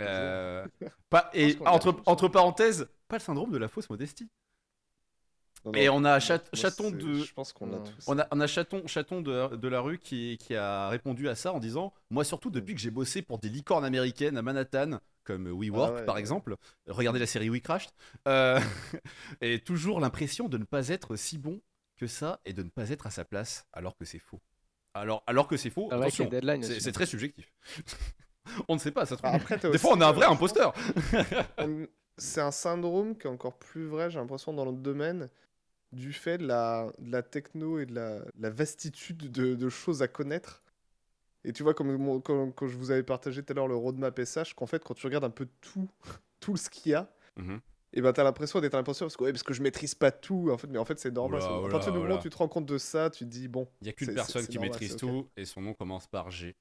Euh, 0.00 0.66
pas, 1.10 1.30
et 1.34 1.56
entre, 1.66 2.28
parenthèses, 2.28 2.88
pas 3.08 3.16
le 3.16 3.20
syndrome 3.22 3.50
de 3.50 3.58
la 3.58 3.68
fausse 3.68 3.90
modestie. 3.90 4.28
Non, 5.64 5.72
Et 5.74 5.88
on 5.88 6.04
a 6.04 6.20
chat- 6.20 6.48
chaton 6.54 6.90
de- 6.92 7.14
Je 7.14 7.34
pense 7.34 7.52
qu'on 7.52 7.66
l'a 7.66 7.78
Non. 7.78 7.82
tous. 7.84 8.04
On 8.06 8.16
a, 8.18 8.28
on 8.30 8.40
a 8.40 8.46
chaton, 8.46 8.86
chaton 8.86 9.20
de, 9.22 9.56
de 9.56 9.68
la 9.68 9.80
rue 9.80 9.98
qui, 9.98 10.38
qui 10.38 10.54
a 10.54 10.88
répondu 10.88 11.28
à 11.28 11.34
ça 11.34 11.52
en 11.52 11.58
disant 11.58 11.92
Moi, 12.10 12.22
surtout 12.22 12.50
depuis 12.50 12.74
que 12.76 12.80
j'ai 12.80 12.92
bossé 12.92 13.22
pour 13.22 13.38
des 13.38 13.48
licornes 13.48 13.84
américaines 13.84 14.36
à 14.38 14.42
Manhattan, 14.42 15.00
comme 15.24 15.48
WeWork 15.48 15.90
Ah 15.90 15.94
ouais, 16.00 16.04
par 16.06 16.14
ouais. 16.14 16.20
exemple, 16.20 16.54
regardez 16.86 17.18
la 17.18 17.26
série 17.26 17.50
We 17.50 17.60
Crashed, 17.60 17.90
euh, 18.28 18.60
et 19.40 19.58
toujours 19.58 19.98
l'impression 19.98 20.48
de 20.48 20.58
ne 20.58 20.64
pas 20.64 20.88
être 20.88 21.16
si 21.16 21.38
bon 21.38 21.60
que 21.96 22.06
ça 22.06 22.40
et 22.44 22.52
de 22.52 22.62
ne 22.62 22.70
pas 22.70 22.90
être 22.90 23.08
à 23.08 23.10
sa 23.10 23.24
place, 23.24 23.66
alors 23.72 23.96
que 23.96 24.04
c'est 24.04 24.20
faux. 24.20 24.40
Alors, 24.94 25.24
alors 25.26 25.48
que 25.48 25.56
c'est 25.56 25.70
faux, 25.70 25.88
attention, 25.92 26.26
deadlines 26.26 26.62
c'est 26.62 26.78
c'est 26.80 26.92
très 26.92 27.06
subjectif. 27.06 27.52
on 28.68 28.74
ne 28.74 28.78
sait 28.78 28.90
pas, 28.92 29.06
ça 29.06 29.16
se 29.16 29.22
trouve. 29.22 29.34
Après, 29.34 29.56
Des 29.58 29.68
aussi, 29.68 29.78
fois, 29.78 29.92
on 29.96 30.00
a 30.00 30.06
un 30.08 30.12
vrai 30.12 30.26
imposteur. 30.26 30.72
C'est 32.20 32.40
un 32.40 32.50
syndrome 32.50 33.16
qui 33.16 33.26
est 33.28 33.30
encore 33.30 33.56
plus 33.58 33.86
vrai, 33.86 34.10
j'ai 34.10 34.18
l'impression, 34.18 34.52
dans 34.52 34.64
notre 34.64 34.78
domaine, 34.78 35.28
du 35.92 36.12
fait 36.12 36.36
de 36.38 36.46
la, 36.46 36.90
de 36.98 37.12
la 37.12 37.22
techno 37.22 37.78
et 37.78 37.86
de 37.86 37.94
la, 37.94 38.18
la 38.38 38.50
vastitude 38.50 39.30
de, 39.30 39.54
de 39.54 39.68
choses 39.68 40.02
à 40.02 40.08
connaître. 40.08 40.62
Et 41.44 41.52
tu 41.52 41.62
vois, 41.62 41.74
comme 41.74 42.20
quand 42.20 42.66
je 42.66 42.76
vous 42.76 42.90
avais 42.90 43.04
partagé 43.04 43.42
tout 43.44 43.52
à 43.52 43.54
l'heure 43.54 43.68
le 43.68 43.76
roadmap 43.76 44.18
SH, 44.18 44.54
qu'en 44.54 44.66
fait, 44.66 44.82
quand 44.82 44.94
tu 44.94 45.06
regardes 45.06 45.24
un 45.24 45.30
peu 45.30 45.46
tout, 45.60 45.88
tout 46.40 46.56
ce 46.56 46.68
qu'il 46.68 46.92
y 46.92 46.94
a, 46.94 47.08
Mhm. 47.36 47.60
et 47.92 48.02
ben 48.02 48.12
t'as 48.12 48.24
l'impression 48.24 48.60
d'être 48.60 48.74
imposteur 48.74 49.06
parce 49.06 49.16
que, 49.16 49.22
ouais, 49.22 49.30
parce 49.32 49.44
que 49.44 49.54
je 49.54 49.62
maîtrise 49.62 49.94
pas 49.94 50.10
tout, 50.10 50.50
en 50.52 50.58
fait, 50.58 50.66
mais 50.66 50.78
en 50.78 50.84
fait, 50.84 50.98
c'est 50.98 51.12
normal. 51.12 51.40
Oula, 51.40 51.48
c'est- 51.48 51.66
à 51.66 51.70
partir 51.70 51.92
du 51.92 51.98
moment 52.00 52.16
où 52.16 52.18
tu 52.18 52.30
te 52.30 52.36
rends 52.36 52.48
compte 52.48 52.66
de 52.66 52.78
ça, 52.78 53.10
tu 53.10 53.20
te 53.24 53.30
dis, 53.30 53.46
bon, 53.46 53.68
Il 53.80 53.84
n'y 53.84 53.90
a 53.90 53.92
qu'une 53.92 54.08
C'est- 54.08 54.14
personne 54.14 54.40
c'est- 54.40 54.46
c'est 54.46 54.52
qui 54.52 54.56
normal, 54.56 54.72
maîtrise 54.72 54.90
c'est 54.90 54.96
tout, 54.96 55.28
et 55.36 55.44
son 55.44 55.60
nom 55.60 55.72
commence 55.72 56.08
par 56.08 56.32
G. 56.32 56.56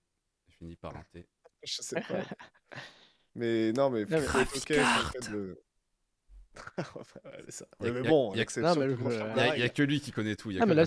Et 0.48 0.52
finit 0.52 0.76
par 0.76 0.96
un 0.96 1.04
T. 1.12 1.26
je 1.78 1.82
sais 1.82 2.02
pas. 2.02 2.22
mais 3.36 3.72
non, 3.74 3.90
mais 3.90 4.02
Non, 4.06 4.08
mais- 4.20 4.22
faut 4.22 4.40
être 4.40 4.56
ok 4.58 4.74
sur 4.74 4.76
le 4.76 5.22
fait 5.22 5.32
de. 5.32 5.62
Ouais. 6.78 7.88
Y 7.88 7.92
mais 7.92 8.02
y 8.02 8.08
a- 8.08 8.10
bon, 8.10 8.34
y 8.34 8.42
a- 8.42 8.46
mais 9.36 9.50
Il 9.56 9.58
n'y 9.58 9.64
a, 9.64 9.70
que 9.70 9.84
lui 9.84 10.02
qui 10.02 10.12
connaît 10.12 10.36
tout. 10.36 10.50
Il 10.50 10.56
y 10.56 10.60
a 10.60 10.64
Ah, 10.64 10.66
que 10.66 10.70
mais 10.70 10.76
là. 10.76 10.86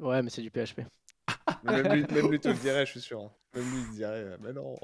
Ouais, 0.00 0.20
mais 0.22 0.30
c'est 0.30 0.42
du 0.42 0.50
PHP. 0.50 0.80
Mais 1.62 1.82
Même 1.82 1.92
lui, 1.94 2.04
même 2.14 2.30
lui 2.30 2.40
te 2.40 2.48
le 2.48 2.54
dirait, 2.54 2.84
je 2.86 2.90
suis 2.90 3.00
sûr. 3.00 3.20
hein. 3.20 3.30
Même 3.54 3.70
lui, 3.70 3.80
il 3.82 3.90
dirait, 3.92 4.24
euh, 4.24 4.36
mais 4.40 4.52
non. 4.52 4.76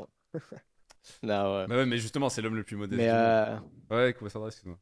Non, 1.23 1.57
ouais. 1.59 1.67
Bah 1.67 1.77
ouais, 1.77 1.87
mais 1.87 1.99
justement, 1.99 2.29
c'est 2.29 2.41
l'homme 2.41 2.55
le 2.57 2.63
plus 2.65 2.77
modeste. 2.77 2.97
Mais 2.97 3.11
euh, 3.11 3.57
Ouais, 3.91 4.15
Koubé 4.15 4.31
Sandra, 4.31 4.49
excuse-moi. 4.49 4.79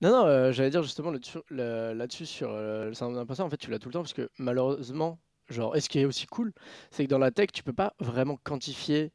Non, 0.00 0.10
non, 0.10 0.26
euh, 0.26 0.52
j'allais 0.52 0.70
dire 0.70 0.82
justement 0.82 1.10
le- 1.10 1.20
sur- 1.22 1.44
le- 1.50 1.92
là-dessus 1.92 2.24
sur 2.24 2.50
euh, 2.50 2.86
le 2.86 2.94
syndrome 2.94 3.16
d'imposteur, 3.16 3.44
en 3.46 3.50
fait, 3.50 3.58
tu 3.58 3.70
l'as 3.70 3.78
tout 3.78 3.88
le 3.88 3.92
temps 3.92 4.00
parce 4.02 4.14
que 4.14 4.30
malheureusement, 4.38 5.20
genre, 5.50 5.76
et 5.76 5.80
ce 5.80 5.88
qui 5.88 6.00
est 6.00 6.04
aussi 6.04 6.26
cool, 6.26 6.52
c'est 6.90 7.04
que 7.04 7.10
dans 7.10 7.18
la 7.18 7.30
tech, 7.30 7.48
tu 7.52 7.62
peux 7.62 7.72
pas 7.72 7.94
vraiment 8.00 8.38
quantifier. 8.44 9.12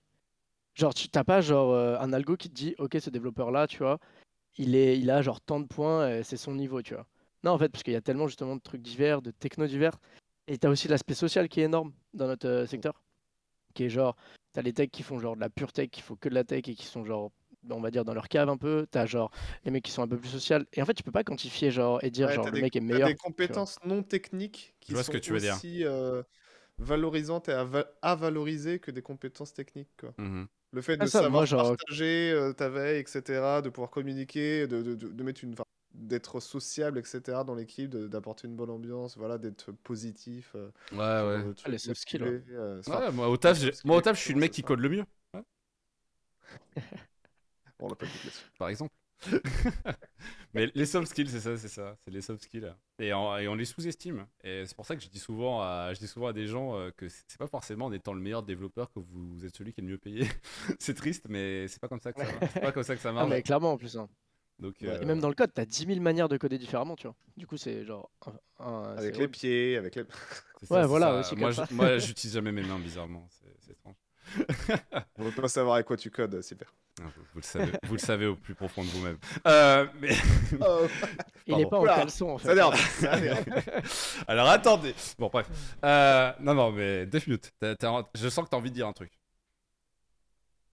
Genre, 0.75 0.93
tu 0.93 1.09
t'as 1.09 1.23
pas 1.23 1.41
genre 1.41 1.71
euh, 1.73 1.97
un 1.99 2.13
algo 2.13 2.37
qui 2.37 2.49
te 2.49 2.55
dit, 2.55 2.75
ok, 2.79 2.97
ce 2.99 3.09
développeur-là, 3.09 3.67
tu 3.67 3.79
vois, 3.79 3.99
il 4.57 4.75
est, 4.75 5.09
a 5.09 5.21
genre 5.21 5.41
tant 5.41 5.59
de 5.59 5.67
points, 5.67 6.09
et 6.09 6.23
c'est 6.23 6.37
son 6.37 6.53
niveau, 6.55 6.81
tu 6.81 6.93
vois. 6.95 7.05
Non, 7.43 7.51
en 7.51 7.57
fait, 7.57 7.69
parce 7.69 7.83
qu'il 7.83 7.93
y 7.93 7.97
a 7.97 8.01
tellement 8.01 8.27
justement 8.27 8.55
de 8.55 8.61
trucs 8.61 8.81
divers, 8.81 9.21
de 9.21 9.31
techno 9.31 9.67
divers, 9.67 9.97
et 10.47 10.57
t'as 10.57 10.69
aussi 10.69 10.87
l'aspect 10.87 11.13
social 11.13 11.49
qui 11.49 11.61
est 11.61 11.65
énorme 11.65 11.93
dans 12.13 12.27
notre 12.27 12.47
euh, 12.47 12.65
secteur, 12.67 13.01
qui 13.73 13.85
est 13.85 13.89
genre, 13.89 14.15
t'as 14.53 14.61
les 14.61 14.73
techs 14.73 14.91
qui 14.91 15.03
font 15.03 15.19
genre 15.19 15.35
de 15.35 15.41
la 15.41 15.49
pure 15.49 15.73
tech, 15.73 15.89
qui 15.89 16.01
font 16.01 16.15
que 16.15 16.29
de 16.29 16.35
la 16.35 16.43
tech 16.43 16.67
et 16.67 16.75
qui 16.75 16.85
sont 16.85 17.05
genre, 17.05 17.31
on 17.69 17.81
va 17.81 17.91
dire 17.91 18.05
dans 18.05 18.13
leur 18.13 18.27
cave 18.27 18.49
un 18.49 18.57
peu, 18.57 18.85
t'as 18.89 19.05
genre 19.05 19.31
les 19.63 19.71
mecs 19.71 19.83
qui 19.83 19.91
sont 19.91 20.01
un 20.03 20.07
peu 20.07 20.17
plus 20.17 20.29
social. 20.29 20.65
Et 20.73 20.81
en 20.81 20.85
fait, 20.85 20.93
tu 20.93 21.03
peux 21.03 21.11
pas 21.11 21.23
quantifier 21.23 21.71
genre 21.71 22.03
et 22.03 22.09
dire 22.11 22.27
Ouais, 22.27 22.33
genre 22.35 22.45
le 22.45 22.51
des- 22.51 22.61
mec 22.61 22.75
est 22.75 22.79
t'as 22.79 22.85
meilleur. 22.85 23.07
des 23.09 23.15
compétences 23.15 23.77
non 23.85 24.03
techniques 24.03 24.75
qui 24.79 24.91
Je 24.91 24.95
vois 24.95 25.03
ce 25.03 25.07
sont 25.07 25.11
que 25.13 25.17
tu 25.17 25.31
veux 25.33 25.39
dire. 25.39 25.55
aussi 25.55 25.83
euh, 25.85 26.21
valorisantes 26.77 27.49
et 27.49 27.53
à, 27.53 27.63
va- 27.63 27.87
à 28.01 28.15
valoriser 28.15 28.79
que 28.79 28.91
des 28.91 29.01
compétences 29.01 29.53
techniques. 29.53 29.89
Quoi. 29.99 30.13
Mhm. 30.17 30.47
Le 30.71 30.81
fait 30.81 30.97
Ah, 30.99 31.05
de 31.05 31.09
ça, 31.09 31.19
savoir 31.19 31.31
moi, 31.31 31.45
genre- 31.45 31.77
partager 31.77 32.31
euh, 32.33 32.51
ta 32.51 32.67
veille, 32.69 32.99
etc., 32.99 33.61
de 33.63 33.69
pouvoir 33.69 33.89
communiquer, 33.91 34.67
de, 34.67 34.81
de, 34.81 34.95
de- 34.95 35.07
de 35.07 35.23
mettre 35.23 35.43
une, 35.45 35.55
d'être 35.93 36.41
sociable, 36.41 36.99
etc. 36.99 37.45
dans 37.45 37.55
l'équipe, 37.55 37.89
d'apporter 37.89 38.47
une 38.49 38.57
bonne 38.57 38.69
ambiance, 38.69 39.15
voilà, 39.17 39.37
d'être 39.37 39.71
positif. 39.71 40.51
euh, 40.55 40.67
Ouais, 40.91 40.97
ouais. 41.47 41.53
Ah, 41.63 41.69
les 41.69 41.77
soft 41.77 42.01
skills, 42.01 42.21
euh, 42.23 42.81
enfin, 42.85 42.99
Ouais, 43.05 43.11
moi 43.13 43.29
au 43.29 43.37
taf, 43.37 43.57
moi 43.85 43.95
au 43.97 44.01
taf, 44.01 44.17
je 44.17 44.21
suis 44.23 44.33
le 44.33 44.39
mec 44.41 44.51
qui 44.51 44.63
code 44.63 44.79
le 44.81 44.89
mieux, 44.89 45.05
on 47.79 47.89
l'a 47.89 47.95
pas 47.95 48.05
dit 48.05 48.11
là-dessus. 48.23 48.45
par 48.57 48.69
exemple. 48.69 48.93
Mais 50.53 50.71
les 50.73 50.85
soft 50.85 51.07
skills, 51.07 51.29
c'est 51.29 51.39
ça, 51.39 51.57
c'est 51.57 51.67
ça, 51.67 51.95
c'est 52.03 52.11
les 52.11 52.21
soft 52.21 52.43
skills. 52.43 52.73
Et, 52.99 53.11
en- 53.13 53.37
et 53.37 53.47
on 53.47 53.55
les 53.55 53.65
sous-estime. 53.65 54.25
Et 54.43 54.65
c'est 54.65 54.75
pour 54.75 54.85
ça 54.85 54.95
que 54.95 55.01
je 55.01 55.09
dis 55.09 55.19
souvent 55.19 55.61
à, 55.61 55.91
je 55.93 55.99
dis 55.99 56.07
souvent 56.07 56.27
à 56.27 56.33
des 56.33 56.47
gens 56.47 56.77
euh, 56.77 56.91
que 56.95 57.07
c'est 57.09 57.37
pas 57.37 57.47
forcément 57.47 57.85
en 57.85 57.91
étant 57.91 58.13
le 58.13 58.21
meilleur 58.21 58.43
développeur 58.43 58.91
que 58.93 58.99
vous 58.99 59.45
êtes 59.45 59.55
celui 59.55 59.73
qui 59.73 59.81
est 59.81 59.83
le 59.83 59.89
mieux 59.89 59.97
payé. 59.97 60.27
c'est 60.79 60.93
triste, 60.93 61.25
mais 61.29 61.67
c'est 61.67 61.79
pas 61.81 61.87
comme 61.89 61.99
ça 61.99 62.13
que 62.13 62.19
ça, 62.19 62.25
marche. 62.31 62.51
c'est 62.53 62.59
pas 62.61 62.71
comme 62.71 62.83
ça 62.83 62.95
que 62.95 63.01
ça 63.01 63.09
Ah, 63.09 63.13
marche. 63.13 63.29
mais 63.29 63.41
clairement 63.41 63.73
en 63.73 63.77
plus. 63.77 63.97
hein. 63.97 64.07
Donc, 64.59 64.75
Ouais. 64.81 64.87
euh, 64.87 65.01
Et 65.01 65.05
même 65.05 65.19
dans 65.19 65.27
le 65.27 65.35
code, 65.35 65.51
t'as 65.53 65.65
10 65.65 65.85
000 65.85 65.99
manières 65.99 66.29
de 66.29 66.37
coder 66.37 66.57
différemment, 66.57 66.95
tu 66.95 67.07
vois. 67.07 67.15
Du 67.35 67.45
coup, 67.45 67.57
c'est 67.57 67.83
genre. 67.83 68.09
un- 68.25 68.63
un- 68.65 68.95
Avec 68.97 69.15
c'est 69.15 69.21
les 69.21 69.27
pieds, 69.27 69.75
avec 69.77 69.95
les. 69.95 70.03
c'est 70.61 70.71
Ouais, 70.71 70.81
c'est 70.81 70.87
voilà, 70.87 71.19
aussi 71.19 71.35
Moi, 71.71 71.97
j'utilise 71.97 72.33
jamais 72.33 72.53
mes 72.53 72.63
mains, 72.63 72.79
bizarrement. 72.79 73.27
C'est 73.31 73.53
c'est 73.59 73.71
étrange. 73.73 73.95
On 75.17 75.23
veut 75.23 75.31
pas 75.41 75.49
savoir 75.49 75.75
avec 75.75 75.87
quoi 75.87 75.97
tu 75.97 76.09
codes, 76.09 76.41
super. 76.41 76.73
Ah, 77.01 77.03
vous, 77.15 77.23
vous 77.33 77.39
le 77.39 77.43
savez, 77.43 77.71
vous 77.83 77.93
le 77.95 77.99
savez 77.99 78.25
au 78.25 78.35
plus 78.35 78.55
profond 78.55 78.81
de 78.83 78.87
vous-même. 78.87 79.17
Euh, 79.47 79.85
mais... 79.99 80.15
Oh, 80.61 80.87
Il 81.47 81.59
est 81.59 81.63
Pardon. 81.63 81.69
pas 81.69 81.77
en 81.77 81.81
Oula, 81.81 81.95
caleçon 81.95 82.29
en 82.29 82.37
fait. 82.37 82.55
ça. 82.55 82.71
Alors 84.27 84.47
attendez. 84.47 84.95
Bon, 85.19 85.27
bref. 85.27 85.47
Euh, 85.83 86.31
non, 86.39 86.53
non, 86.53 86.71
mais 86.71 87.05
Def 87.05 87.27
Mute, 87.27 87.51
t'as- 87.59 87.75
t'as- 87.75 88.03
je 88.15 88.29
sens 88.29 88.45
que 88.45 88.49
t'as 88.49 88.57
envie 88.57 88.69
de 88.69 88.75
dire 88.75 88.87
un 88.87 88.93
truc. 88.93 89.11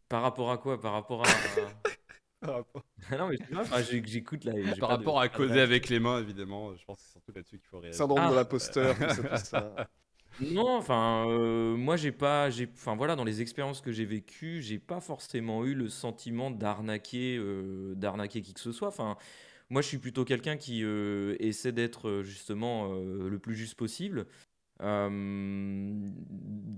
Par 0.08 0.22
rapport 0.22 0.50
à 0.52 0.58
quoi? 0.58 0.80
Par 0.80 0.92
rapport 0.92 1.22
à. 1.26 1.28
Ah 2.44 3.16
non, 3.16 3.28
mais 3.28 3.36
je 3.36 3.44
sais 3.44 3.54
pas, 3.54 3.60
enfin, 3.60 3.82
j'ai- 3.82 4.02
j'écoute 4.04 4.42
là. 4.44 4.52
Par 4.80 4.88
de- 4.88 4.94
rapport 4.96 5.20
à 5.20 5.28
coder 5.28 5.60
avec 5.60 5.88
les 5.88 6.00
mains, 6.00 6.18
évidemment, 6.20 6.74
je 6.74 6.84
pense 6.84 6.96
que 6.98 7.02
c'est 7.04 7.12
surtout 7.12 7.32
là-dessus 7.32 7.58
qu'il 7.60 7.68
faut 7.68 7.78
réagir. 7.78 7.96
Syndrome 7.98 8.18
Ah. 8.20 8.30
de 8.30 8.34
l'imposteur, 8.34 8.96
tout 8.96 9.08
ça, 9.08 9.14
tout 9.38 9.44
ça. 9.44 9.74
Non, 10.40 10.76
enfin, 10.76 11.26
euh, 11.28 11.76
moi 11.76 11.96
j'ai 11.96 12.10
pas, 12.12 12.50
j'ai, 12.50 12.68
enfin 12.74 12.96
voilà, 12.96 13.16
dans 13.16 13.24
les 13.24 13.42
expériences 13.42 13.80
que 13.80 13.92
j'ai 13.92 14.04
vécues, 14.04 14.62
j'ai 14.62 14.78
pas 14.78 15.00
forcément 15.00 15.64
eu 15.64 15.74
le 15.74 15.88
sentiment 15.88 16.50
d'arnaquer, 16.50 17.36
euh, 17.38 17.94
d'arnaquer 17.94 18.40
qui 18.42 18.54
que 18.54 18.60
ce 18.60 18.72
soit. 18.72 18.88
Enfin, 18.88 19.16
moi 19.70 19.82
je 19.82 19.88
suis 19.88 19.98
plutôt 19.98 20.24
quelqu'un 20.24 20.56
qui 20.56 20.84
euh, 20.84 21.36
essaie 21.38 21.72
d'être 21.72 22.22
justement 22.22 22.92
le 22.94 23.38
plus 23.38 23.54
juste 23.54 23.74
possible. 23.74 24.26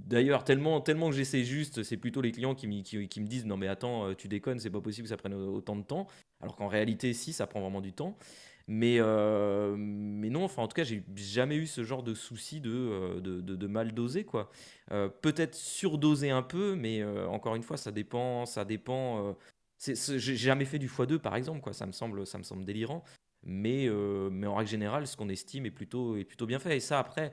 D'ailleurs, 0.07 0.45
tellement, 0.45 0.81
tellement 0.83 1.09
que 1.09 1.17
j'essaie 1.17 1.45
juste, 1.45 1.83
c'est 1.85 1.97
plutôt 1.97 2.21
les 2.21 2.33
clients 2.33 2.55
qui, 2.55 2.67
me 2.67 3.27
disent 3.27 3.47
non 3.47 3.57
mais 3.57 3.69
attends, 3.69 4.15
tu 4.15 4.29
déconnes, 4.29 4.59
c'est 4.59 4.69
pas 4.71 4.83
possible 4.83 5.05
que 5.05 5.11
ça 5.11 5.17
prenne 5.17 5.35
autant 5.35 5.77
de 5.77 5.85
temps. 5.85 6.07
Alors 6.41 6.57
qu'en 6.57 6.69
réalité, 6.69 7.15
si, 7.15 7.33
ça 7.33 7.47
prend 7.47 7.61
vraiment 7.61 7.81
du 7.81 7.93
temps. 7.93 8.19
Mais, 8.66 8.97
euh, 8.99 9.77
mais 9.77 10.31
non, 10.31 10.45
enfin, 10.45 10.62
en 10.62 10.69
tout 10.69 10.74
cas, 10.74 10.85
j'ai 10.85 11.05
jamais 11.16 11.57
eu 11.57 11.66
ce 11.66 11.85
genre 11.85 12.03
de 12.03 12.15
souci 12.15 12.61
de, 12.61 12.70
euh, 12.73 13.20
de, 13.20 13.41
de- 13.41 13.66
mal 13.66 13.93
doser, 13.93 14.24
quoi. 14.24 14.51
Euh, 14.91 15.09
peut-être 15.09 15.55
surdoser 15.55 16.31
un 16.31 16.43
peu, 16.43 16.74
mais 16.74 17.05
encore 17.27 17.57
une 17.57 17.62
fois, 17.62 17.77
ça 17.77 17.93
dépend, 17.93 18.47
ça 18.47 18.65
dépend. 18.65 19.36
j'ai 19.78 20.36
jamais 20.36 20.65
fait 20.65 20.78
du 20.78 20.89
x2, 20.89 21.19
par 21.19 21.36
exemple, 21.36 21.61
quoi. 21.61 21.73
Ça 21.74 21.86
me 21.86 21.93
semble, 21.93 22.27
ça 22.27 22.39
me 22.39 22.43
semble 22.43 22.65
délirant. 22.65 23.05
Mais, 23.47 23.89
mais 24.31 24.47
en 24.47 24.55
règle 24.55 24.70
générale, 24.70 25.07
ce 25.07 25.16
qu'on 25.16 25.28
estime 25.28 25.66
est 25.66 25.70
plutôt, 25.70 26.16
est 26.16 26.24
plutôt 26.24 26.47
bien 26.47 26.59
fait. 26.59 26.77
Et 26.77 26.81
ça, 26.81 26.99
après, 26.99 27.32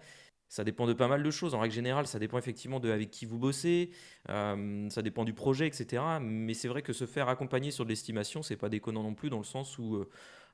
ça 0.50 0.66
dépend 0.66 0.86
de 0.86 0.94
pas 0.94 1.08
mal 1.08 1.24
de 1.24 1.32
choses. 1.32 1.54
En 1.56 1.60
règle 1.62 1.74
générale, 1.76 2.08
ça 2.08 2.20
dépend 2.20 2.38
effectivement 2.38 2.82
de 2.82 2.92
avec 2.92 3.10
qui 3.12 3.26
vous 3.26 3.40
bossez, 3.40 3.92
ça 4.28 5.02
dépend 5.02 5.24
du 5.24 5.34
projet, 5.34 5.68
etc. 5.68 6.20
Mais 6.20 6.54
c'est 6.54 6.68
vrai 6.68 6.82
que 6.82 6.92
se 6.92 7.06
faire 7.06 7.30
accompagner 7.30 7.72
sur 7.72 7.86
de 7.86 7.90
l'estimation, 7.90 8.42
c'est 8.42 8.58
pas 8.58 8.68
déconnant 8.70 9.04
non 9.04 9.14
plus, 9.14 9.30
dans 9.30 9.38
le 9.38 9.46
sens 9.46 9.78
où 9.78 10.04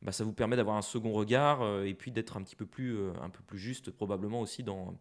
bah, 0.02 0.12
ça 0.12 0.24
vous 0.24 0.34
permet 0.34 0.56
d'avoir 0.56 0.78
un 0.78 0.82
second 0.82 1.12
regard 1.12 1.62
euh, 1.62 1.84
et 1.84 1.94
puis 1.94 2.12
d'être 2.12 2.38
un 2.38 2.44
petit 2.44 2.56
peu 2.56 2.66
plus, 2.66 2.98
euh, 2.98 3.14
un 3.22 3.30
peu 3.30 3.44
plus 3.44 3.58
juste, 3.58 3.92
probablement 3.92 4.42
aussi 4.42 4.64
dans, 4.64 4.98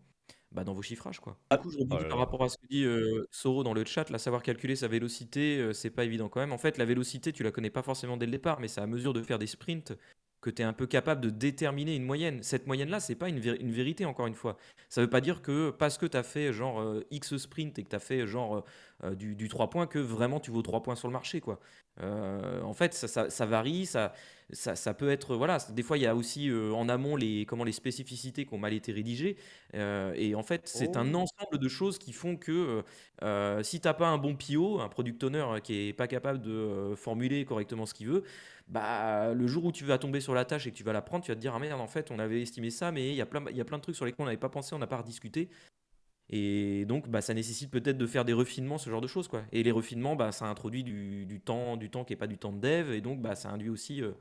bah, 0.53 0.65
dans 0.65 0.73
vos 0.73 0.83
chiffrages. 0.83 1.21
Quoi. 1.21 1.39
Du 1.51 1.59
coup, 1.59 1.71
je 1.71 1.85
par 1.85 2.19
rapport 2.19 2.43
à 2.43 2.49
ce 2.49 2.57
que 2.57 2.67
dit 2.67 2.85
euh, 2.85 3.27
Soro 3.31 3.63
dans 3.63 3.75
le 3.75 3.85
chat, 3.85 4.09
là, 4.11 4.19
savoir 4.19 4.43
calculer 4.43 4.77
sa 4.77 4.89
vélocité, 4.89 5.59
euh, 5.59 5.73
c'est 5.73 5.91
pas 5.91 6.05
évident 6.05 6.29
quand 6.29 6.41
même. 6.41 6.53
En 6.53 6.59
fait, 6.59 6.79
la 6.79 6.85
vélocité, 6.85 7.33
tu 7.33 7.43
la 7.43 7.51
connais 7.51 7.71
pas 7.71 7.83
forcément 7.83 8.17
dès 8.17 8.27
le 8.27 8.33
départ, 8.33 8.59
mais 8.61 8.69
c'est 8.69 8.81
à 8.81 8.87
mesure 8.87 9.13
de 9.13 9.23
faire 9.23 9.39
des 9.39 9.47
sprints 9.47 9.93
que 10.47 10.51
tu 10.51 10.63
es 10.63 10.65
un 10.65 10.73
peu 10.73 10.87
capable 10.87 11.21
de 11.21 11.31
déterminer 11.31 11.97
une 11.97 12.05
moyenne. 12.05 12.43
Cette 12.43 12.67
moyenne-là, 12.67 13.01
c'est 13.01 13.15
pas 13.17 13.29
une, 13.29 13.41
vé- 13.41 13.61
une 13.61 13.73
vérité, 13.73 14.05
encore 14.05 14.27
une 14.27 14.35
fois. 14.35 14.57
Ça 14.89 15.01
veut 15.01 15.11
pas 15.11 15.21
dire 15.21 15.43
que 15.43 15.71
parce 15.71 15.99
que 15.99 16.07
tu 16.07 16.17
as 16.17 16.23
fait 16.23 16.53
genre 16.53 16.81
euh, 16.81 17.05
X 17.11 17.37
sprint 17.37 17.79
et 17.79 17.83
que 17.85 17.89
tu 17.91 17.97
as 17.97 18.01
fait 18.01 18.27
genre 18.27 18.65
euh, 19.05 19.15
du, 19.15 19.35
du 19.35 19.49
3 19.49 19.69
points, 19.71 19.87
que 19.87 19.99
vraiment 19.99 20.41
tu 20.41 20.51
vaux 20.51 20.63
3 20.63 20.83
points 20.83 20.95
sur 20.97 21.09
le 21.09 21.13
marché. 21.13 21.41
Quoi. 21.41 21.61
Euh, 22.01 22.61
en 22.63 22.75
fait, 22.75 22.95
ça, 22.95 23.09
ça- 23.09 23.31
ça 23.31 23.47
varie, 23.47 23.87
ça, 23.87 24.13
ça, 24.53 24.77
ça 24.77 24.95
peut 24.95 25.11
être. 25.11 25.35
Voilà, 25.37 25.59
des 25.71 25.83
fois, 25.83 25.97
il 25.99 26.03
y 26.03 26.07
a 26.07 26.15
aussi 26.15 26.49
euh, 26.51 26.73
en 26.73 26.89
amont 26.89 27.17
les, 27.17 27.47
comment, 27.47 27.65
les 27.65 27.73
spécificités 27.73 28.45
qui 28.47 28.55
ont 28.55 28.59
mal 28.59 28.73
été 28.75 28.93
rédigées. 28.93 29.37
Euh, 29.75 30.13
et 30.17 30.35
en 30.35 30.43
fait, 30.43 30.63
c'est 30.69 30.97
un 30.97 31.15
Oh. 31.15 31.19
ensemble 31.19 31.59
de 31.59 31.69
choses 31.69 31.99
qui 31.99 32.13
font 32.13 32.37
que 32.37 32.53
euh, 32.53 32.83
euh, 33.23 33.63
si 33.63 33.81
tu 33.81 33.89
n'as 33.89 33.95
pas 33.95 34.09
un 34.09 34.19
bon 34.19 34.37
PO, 34.37 34.81
un 34.81 34.89
product 34.89 35.23
owner 35.25 35.39
euh, 35.49 35.61
qui 35.61 35.89
est 35.89 35.93
pas 35.93 36.07
capable 36.07 36.41
de 36.43 36.51
euh, 36.53 36.97
formuler 36.97 37.45
correctement 37.45 37.87
ce 37.87 37.95
qu'il 37.95 38.09
veut, 38.09 38.23
bah, 38.69 39.33
le 39.35 39.47
jour 39.47 39.65
où 39.65 39.73
tu 39.73 39.85
vas 39.85 39.99
tomber 39.99 40.21
sur 40.21 40.35
la 40.35 40.45
tâche 40.45 40.67
et 40.67 40.73
que 40.73 40.77
tu 40.77 40.85
vas 40.85 40.93
la 40.93 41.03
prendre, 41.03 41.25
tu 41.25 41.31
vas 41.31 41.37
te 41.37 41.41
dire 41.41 41.55
Ah 41.55 41.59
merde, 41.59 41.81
en 41.81 41.87
fait, 41.87 42.11
on 42.11 42.19
avait 42.19 42.43
estimé 42.43 42.71
ça, 42.71 42.93
mais 42.93 43.11
il 43.11 43.15
y, 43.15 43.21
a 43.21 43.27
plein- 43.27 43.45
il 43.51 43.57
y 43.57 43.61
a 43.61 43.65
plein 43.65 43.79
de 43.79 43.83
trucs 43.83 43.97
sur 43.97 44.05
lesquels 44.05 44.23
on 44.23 44.27
n'avait 44.27 44.37
pas 44.37 44.49
pensé, 44.49 44.75
on 44.75 44.79
n'a 44.79 44.87
pas 44.87 44.99
rediscuté. 44.99 45.49
Et 46.29 46.85
donc, 46.87 47.09
bah, 47.09 47.21
ça 47.21 47.35
nécessite 47.35 47.71
peut-être 47.71 47.99
de 47.99 48.07
faire 48.07 48.25
des 48.25 48.33
refinements, 48.33 48.79
ce 48.79 48.91
genre 48.91 49.01
de 49.01 49.07
choses. 49.07 49.29
Quoi. 49.29 49.45
Et 49.53 49.63
les 49.63 49.71
refinements, 49.71 50.17
bah, 50.17 50.33
ça 50.33 50.47
introduit 50.47 50.83
du, 50.83 51.27
du 51.27 51.41
temps, 51.41 51.77
du 51.77 51.91
temps 51.91 52.05
qui 52.05 52.13
n'est 52.13 52.19
pas 52.19 52.27
du 52.27 52.39
temps 52.39 52.53
de 52.53 52.61
dev. 52.61 52.93
Et 52.93 53.01
donc, 53.01 53.23
bah, 53.23 53.37
ça 53.37 53.51
induit 53.51 53.69
aussi. 53.71 54.03
euh, 54.03 54.13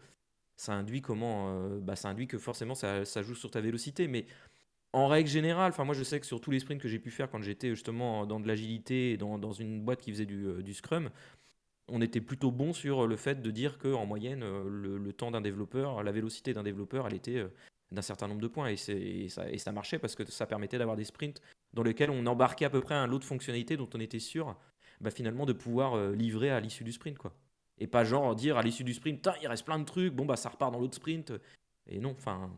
ça 0.58 0.74
induit 0.74 1.02
comment 1.02 1.50
euh, 1.50 1.80
bah, 1.80 1.96
Ça 1.96 2.10
induit 2.10 2.28
que 2.28 2.38
forcément, 2.38 2.76
ça, 2.76 3.04
joue 3.04 3.36
sur 3.36 3.52
ta 3.52 3.62
vélocité. 3.62 4.08
Mais 4.08 4.26
en 4.94 5.08
règle 5.08 5.30
générale, 5.30 5.72
enfin 5.72 5.84
moi 5.84 5.94
je 5.94 6.04
sais 6.04 6.20
que 6.20 6.26
sur 6.26 6.40
tous 6.40 6.52
les 6.52 6.60
sprints 6.60 6.82
que 6.82 6.88
j'ai 6.88 7.00
pu 7.00 7.12
faire 7.12 7.30
quand 7.30 7.42
j'étais 7.42 7.70
justement 7.72 8.26
dans 8.26 8.40
de 8.40 8.48
l'agilité 8.48 9.18
dans, 9.18 9.52
une 9.52 9.82
boîte 9.82 10.02
qui 10.02 10.12
faisait 10.12 10.26
du, 10.26 10.46
euh, 10.46 10.64
du 10.64 10.74
Scrum, 10.74 11.10
on 11.88 12.02
était 12.02 12.22
plutôt 12.22 12.52
bon 12.52 12.74
sur 12.74 13.08
le 13.08 13.16
fait 13.16 13.42
de 13.42 13.52
dire 13.52 13.78
qu'en 13.78 14.06
moyenne, 14.06 14.44
euh, 14.44 14.64
le, 14.68 15.14
temps 15.14 15.32
d'un 15.32 15.42
développeur, 15.42 16.04
la 16.04 16.12
vélocité 16.12 16.54
d'un 16.54 16.64
développeur, 16.64 17.08
elle 17.08 17.14
était 17.14 17.38
euh, 17.38 17.50
d'un 17.92 18.02
certain 18.02 18.28
nombre 18.28 18.42
de 18.42 18.48
points. 18.48 18.70
Et, 18.70 19.28
ça, 19.30 19.72
marchait 19.72 20.00
parce 20.00 20.16
que 20.16 20.30
ça 20.30 20.46
permettait 20.46 20.78
d'avoir 20.78 20.98
des 20.98 21.06
sprints 21.06 21.42
dans 21.74 21.84
lesquels 21.84 22.10
on 22.10 22.26
embarquait 22.26 22.66
à 22.66 22.70
peu 22.70 22.82
près 22.82 22.96
un 22.96 23.08
lot 23.08 23.20
de 23.20 23.24
fonctionnalités 23.24 23.78
dont 23.78 23.90
on 23.94 24.00
était 24.00 24.20
sûr 24.20 24.56
bah, 25.02 25.12
finalement 25.12 25.46
de 25.46 25.54
pouvoir 25.54 25.96
euh, 25.96 26.14
livrer 26.16 26.50
à 26.50 26.60
l'issue 26.60 26.84
du 26.84 26.92
sprint. 26.92 27.18
quoi. 27.18 27.34
Et 27.78 27.88
pas 27.88 28.04
genre 28.04 28.36
dire 28.36 28.58
à 28.58 28.64
l'issue 28.64 28.84
du 28.84 28.94
sprint, 28.94 29.28
il 29.42 29.48
reste 29.48 29.66
plein 29.66 29.80
de 29.80 29.84
trucs, 29.84 30.14
bon 30.14 30.26
bah 30.26 30.38
ça 30.38 30.50
repart 30.50 30.72
dans 30.72 30.80
l'autre 30.80 30.96
sprint. 30.96 31.34
Et 31.88 32.00
non, 32.00 32.12
enfin, 32.12 32.50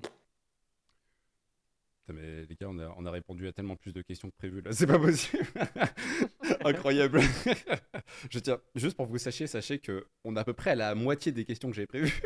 mais 2.14 2.46
les 2.46 2.56
gars, 2.56 2.68
on 2.70 2.80
a, 2.80 2.94
on 2.98 3.06
a 3.06 3.12
répondu 3.12 3.48
à 3.48 3.54
tellement 3.54 3.76
plus 3.76 3.94
de 3.94 4.02
questions 4.02 4.30
que 4.30 4.36
prévu 4.36 4.62
là, 4.62 4.72
c'est 4.74 4.88
pas 4.88 5.00
possible. 5.00 5.46
Incroyable. 6.64 7.22
Je 8.30 8.40
tiens, 8.40 8.60
juste 8.76 8.96
pour 8.96 9.08
que 9.08 9.12
vous 9.12 9.18
sachiez, 9.18 9.48
sachez 9.48 9.80
que 9.80 10.08
on 10.24 10.36
est 10.36 10.40
à 10.40 10.44
peu 10.44 10.54
près 10.54 10.72
à 10.72 10.76
la 10.76 10.96
moitié 10.96 11.32
des 11.32 11.46
questions 11.46 11.70
que 11.70 11.76
j'avais 11.76 11.88
prévues. 11.88 12.22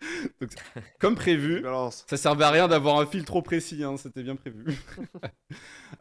Donc, 0.40 0.50
comme 0.98 1.14
prévu, 1.14 1.60
Balance. 1.60 2.04
ça 2.08 2.16
servait 2.16 2.44
à 2.44 2.50
rien 2.50 2.68
d'avoir 2.68 2.98
un 2.98 3.06
fil 3.06 3.24
trop 3.24 3.42
précis, 3.42 3.82
hein, 3.84 3.96
c'était 3.96 4.22
bien 4.22 4.36
prévu. 4.36 4.76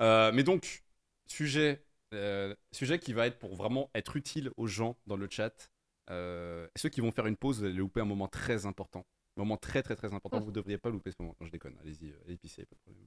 Euh, 0.02 0.32
mais 0.34 0.44
donc, 0.44 0.84
sujet, 1.28 1.86
euh, 2.14 2.54
sujet 2.72 3.00
qui 3.00 3.14
va 3.14 3.28
être 3.28 3.38
pour 3.38 3.56
vraiment 3.56 3.90
être 3.94 4.16
utile 4.16 4.50
aux 4.58 4.68
gens 4.68 4.98
dans 5.08 5.16
le 5.16 5.28
chat. 5.30 5.72
Euh, 6.10 6.68
ceux 6.76 6.90
qui 6.90 7.02
vont 7.02 7.12
faire 7.12 7.28
une 7.28 7.38
pause, 7.38 7.60
vous 7.60 7.66
allez 7.66 7.74
louper 7.74 8.02
un 8.02 8.06
moment 8.06 8.28
très 8.28 8.66
important. 8.66 9.06
Moment 9.36 9.58
très 9.58 9.82
très 9.82 9.96
très 9.96 10.14
important, 10.14 10.40
vous 10.40 10.48
ne 10.48 10.56
devriez 10.56 10.78
pas 10.78 10.90
louper 10.90 11.12
ce 11.12 11.16
moment. 11.20 11.36
Non, 11.40 11.48
je 11.48 11.52
déconne, 11.52 11.76
allez-y, 11.82 12.12
euh, 12.12 12.24
allez 12.28 12.38
pisser, 12.38 12.66
pas 12.66 12.76
de 12.76 12.82
problème. 12.82 13.04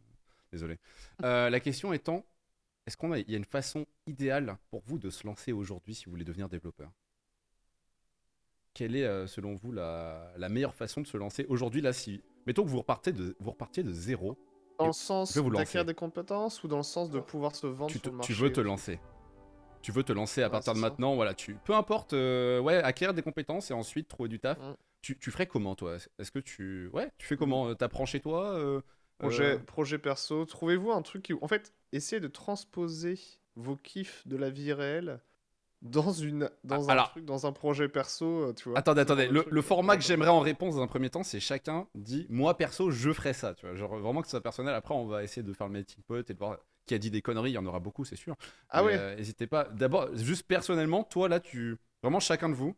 Désolé. 0.53 0.79
Euh, 1.23 1.51
la 1.51 1.61
question 1.61 1.93
étant, 1.93 2.25
est-ce 2.87 2.97
qu'il 2.97 3.31
y 3.31 3.35
a 3.35 3.39
une 3.39 3.45
façon 3.45 3.87
idéale 4.07 4.59
pour 4.71 4.83
vous 4.87 4.99
de 4.99 5.11
se 5.11 5.27
lancer 5.27 5.53
aujourd'hui 5.53 5.95
si 5.95 6.07
vous 6.07 6.11
voulez 6.13 6.25
devenir 6.25 6.49
développeur? 6.49 6.91
Quelle 8.75 8.97
est, 8.97 9.05
euh, 9.05 9.27
selon 9.27 9.55
vous, 9.55 9.73
la, 9.73 10.33
la 10.37 10.49
meilleure 10.49 10.75
façon 10.75 11.01
de 11.01 11.07
se 11.07 11.17
lancer 11.17 11.47
aujourd'hui 11.49 11.81
là 11.81 11.93
si... 11.93 12.23
Mettons 12.47 12.65
que 12.65 12.69
vous 12.69 12.79
repartez 12.79 13.13
de, 13.13 13.37
vous 13.41 13.51
repartiez 13.51 13.83
de 13.83 13.93
zéro, 13.93 14.37
Dans 14.79 14.87
le 14.87 14.93
sens 14.93 15.35
d'acquérir 15.35 15.85
des 15.85 15.95
compétences 15.95 16.63
ou 16.63 16.69
dans 16.69 16.77
le 16.77 16.83
sens 16.83 17.11
de 17.11 17.19
pouvoir 17.19 17.55
se 17.57 17.67
vendre 17.67 17.91
tu, 17.91 17.99
te- 17.99 18.09
sur 18.09 18.13
le 18.15 18.21
tu 18.21 18.33
veux 18.35 18.53
te 18.53 18.61
lancer. 18.61 19.01
Tu 19.83 19.93
veux 19.93 20.03
te 20.03 20.13
lancer 20.13 20.43
à 20.43 20.47
Ouais, 20.47 20.51
partir 20.53 20.75
de 20.75 20.79
ça. 20.79 20.89
maintenant, 20.89 21.15
voilà, 21.15 21.35
tu 21.35 21.55
peu 21.55 21.75
importe 21.75 22.13
euh, 22.13 22.61
ouais, 22.61 22.77
acquérir 22.83 23.15
des 23.15 23.23
compétences 23.23 23.71
et 23.71 23.75
ensuite 23.75 24.09
trouver 24.09 24.29
du 24.29 24.39
taf. 24.39 24.59
Mm. 24.59 24.75
Tu, 25.07 25.17
tu 25.17 25.31
ferais 25.31 25.47
comment 25.47 25.77
toi? 25.77 25.99
Est-ce 26.19 26.33
que 26.33 26.41
tu 26.41 26.89
ouais, 26.93 27.13
tu 27.17 27.29
fais 27.29 27.37
comment? 27.37 27.73
T'apprends 27.77 28.07
chez 28.07 28.19
toi 28.19 28.55
euh, 28.55 28.81
Projet, 29.19 29.55
euh, 29.55 29.59
projet 29.59 29.99
perso, 29.99 30.45
trouvez-vous 30.47 30.91
un 30.91 31.01
truc 31.01 31.23
qui... 31.23 31.33
En 31.41 31.47
fait, 31.47 31.73
essayez 31.93 32.19
de 32.19 32.27
transposer 32.27 33.17
vos 33.55 33.77
kiffs 33.77 34.27
de 34.27 34.37
la 34.37 34.51
vie 34.51 34.73
réelle 34.73 35.21
dans, 35.81 36.11
une, 36.11 36.51
dans 36.65 36.89
Ah, 36.89 36.91
un 36.91 36.93
alors- 36.95 37.11
truc, 37.11 37.25
dans 37.25 37.47
un 37.47 37.53
projet 37.53 37.89
perso, 37.89 38.47
euh, 38.47 38.53
tu 38.53 38.69
vois? 38.69 38.77
Attendez, 38.77 39.03
attendez. 39.03 39.29
de 39.29 39.33
Le, 39.33 39.59
euh, 39.59 39.63
format 39.63 39.97
que 39.97 40.03
j'aimerais 40.03 40.29
en 40.29 40.41
réponse 40.41 40.75
dans 40.75 40.83
un 40.83 40.89
premier 40.89 41.09
temps, 41.09 41.23
c'est 41.23 41.39
chacun 41.39 41.87
dit 41.95 42.27
moi 42.29 42.57
perso, 42.57 42.91
je 42.91 43.13
ferais 43.13 43.33
ça. 43.33 43.55
Tu 43.55 43.65
vois, 43.65 43.77
genre 43.77 43.97
vraiment 43.99 44.23
que 44.23 44.27
ce 44.27 44.33
soit 44.33 44.43
personnel. 44.43 44.75
Après, 44.75 44.93
on 44.93 45.07
va 45.07 45.23
essayer 45.23 45.45
de 45.45 45.53
faire 45.53 45.69
le 45.69 45.75
melting 45.75 46.03
pot 46.03 46.29
et 46.29 46.35
de 46.35 46.39
voir 46.39 46.59
qui 46.85 46.95
a 46.95 46.99
dit 46.99 47.13
des 47.13 47.23
conneries. 47.23 47.53
Il 47.53 47.55
y 47.55 47.59
en 47.59 47.67
aura 47.67 47.79
beaucoup, 47.79 48.05
c'est 48.05 48.17
sûr. 48.17 48.35
Ah 48.71 48.83
ouais 48.83 48.97
euh, 48.99 49.15
N'hésitez 49.15 49.47
pas. 49.47 49.69
D'abord, 49.71 50.09
juste 50.17 50.49
personnellement, 50.49 51.05
toi 51.05 51.29
là, 51.29 51.39
tu 51.39 51.77
vraiment 52.03 52.21
chacun 52.21 52.49
de 52.49 52.55
vous, 52.55 52.75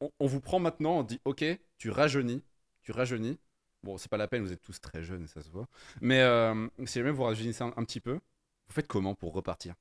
on, 0.00 0.10
on 0.20 0.26
vous 0.26 0.40
prend 0.40 0.58
maintenant, 0.58 0.98
on 0.98 1.02
dit 1.02 1.20
ok, 1.24 1.44
tu 1.78 1.90
rajeunis, 1.90 2.42
tu 2.82 2.92
rajeunis. 2.92 3.38
Bon, 3.84 3.96
c'est 3.96 4.08
pas 4.08 4.16
la 4.16 4.26
peine, 4.26 4.42
vous 4.42 4.52
êtes 4.52 4.62
tous 4.62 4.80
très 4.80 5.02
jeunes, 5.04 5.26
ça 5.28 5.40
se 5.40 5.50
voit. 5.50 5.68
Mais 6.00 6.20
euh, 6.20 6.68
si 6.84 6.98
jamais 6.98 7.12
vous 7.12 7.22
rajeunissez 7.22 7.62
un, 7.62 7.72
un 7.76 7.84
petit 7.84 8.00
peu, 8.00 8.14
vous 8.14 8.72
faites 8.74 8.88
comment 8.88 9.14
pour 9.14 9.32
repartir? 9.32 9.74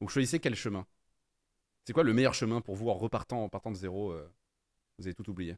Vous 0.00 0.08
choisissez 0.08 0.40
quel 0.40 0.56
chemin? 0.56 0.84
C'est 1.84 1.92
quoi 1.92 2.02
le 2.02 2.12
meilleur 2.12 2.34
chemin 2.34 2.60
pour 2.60 2.74
vous 2.74 2.88
en 2.90 2.94
repartant, 2.94 3.44
en 3.44 3.48
partant 3.48 3.70
de 3.70 3.76
zéro 3.76 4.10
euh, 4.10 4.28
Vous 4.98 5.06
avez 5.06 5.14
tout 5.14 5.30
oublié? 5.30 5.56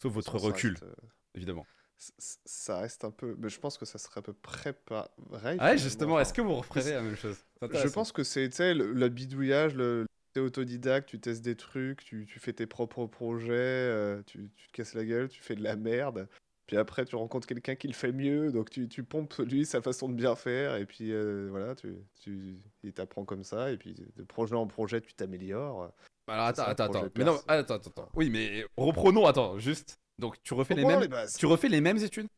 Sauf 0.00 0.12
votre 0.12 0.38
Ça 0.38 0.46
recul, 0.46 0.72
reste, 0.72 0.82
euh, 0.84 0.94
évidemment. 1.34 1.66
ça 1.98 2.78
reste 2.78 3.04
un 3.04 3.10
peu. 3.10 3.36
Mais 3.38 3.50
je 3.50 3.60
pense 3.60 3.76
que 3.76 3.84
ça 3.84 3.98
serait 3.98 4.20
à 4.20 4.22
peu 4.22 4.32
près 4.32 4.72
pareil. 4.72 5.58
Ah 5.60 5.70
ouais, 5.70 5.78
justement, 5.78 6.18
est-ce 6.18 6.32
que 6.32 6.40
vous 6.40 6.54
referez 6.54 6.90
la 6.92 7.02
même 7.02 7.16
chose? 7.16 7.36
Je 7.62 7.88
pense 7.88 8.12
que 8.12 8.24
c'est, 8.24 8.48
le, 8.74 8.92
le 8.92 9.08
bidouillage, 9.08 9.74
le, 9.74 10.06
t'es 10.36 10.40
autodidacte, 10.40 11.08
tu 11.08 11.18
testes 11.18 11.42
des 11.42 11.56
trucs, 11.56 12.04
tu, 12.04 12.26
tu 12.26 12.38
fais 12.38 12.52
tes 12.52 12.66
propres 12.66 13.06
projets, 13.06 13.54
euh, 13.54 14.22
tu, 14.26 14.50
tu 14.54 14.68
te 14.68 14.72
casses 14.72 14.92
la 14.92 15.06
gueule, 15.06 15.30
tu 15.30 15.42
fais 15.42 15.54
de 15.54 15.62
la 15.62 15.76
merde. 15.76 16.28
Puis 16.66 16.76
après, 16.76 17.06
tu 17.06 17.16
rencontres 17.16 17.46
quelqu'un 17.46 17.74
qui 17.74 17.88
le 17.88 17.94
fait 17.94 18.12
mieux, 18.12 18.52
donc 18.52 18.68
tu, 18.68 18.86
tu 18.86 19.02
pompes 19.02 19.38
lui, 19.38 19.64
sa 19.64 19.80
façon 19.80 20.10
de 20.10 20.14
bien 20.14 20.36
faire, 20.36 20.76
et 20.76 20.84
puis 20.84 21.10
euh, 21.10 21.48
voilà, 21.50 21.74
tu, 21.74 21.96
tu, 22.20 22.58
il 22.82 22.92
t'apprend 22.92 23.24
comme 23.24 23.44
ça, 23.44 23.70
et 23.70 23.78
puis 23.78 23.94
de 23.94 24.22
projet 24.24 24.56
en 24.56 24.66
projet, 24.66 25.00
tu 25.00 25.14
t'améliores. 25.14 25.90
Alors 26.26 26.46
attends, 26.46 26.64
attends, 26.64 26.84
attends. 26.84 27.08
Mais 27.16 27.24
non, 27.24 27.32
perso. 27.32 27.44
attends, 27.48 27.74
attends, 27.76 27.90
attends. 27.90 28.10
Oui, 28.12 28.28
mais 28.28 28.66
reprenons, 28.76 29.24
attends, 29.24 29.58
juste. 29.58 29.98
Donc 30.18 30.36
tu 30.42 30.52
refais 30.52 30.74
les 30.74 30.84
mêmes, 30.84 31.00
les 31.00 31.26
tu 31.38 31.46
refais 31.46 31.70
les 31.70 31.80
mêmes 31.80 31.98
études? 31.98 32.28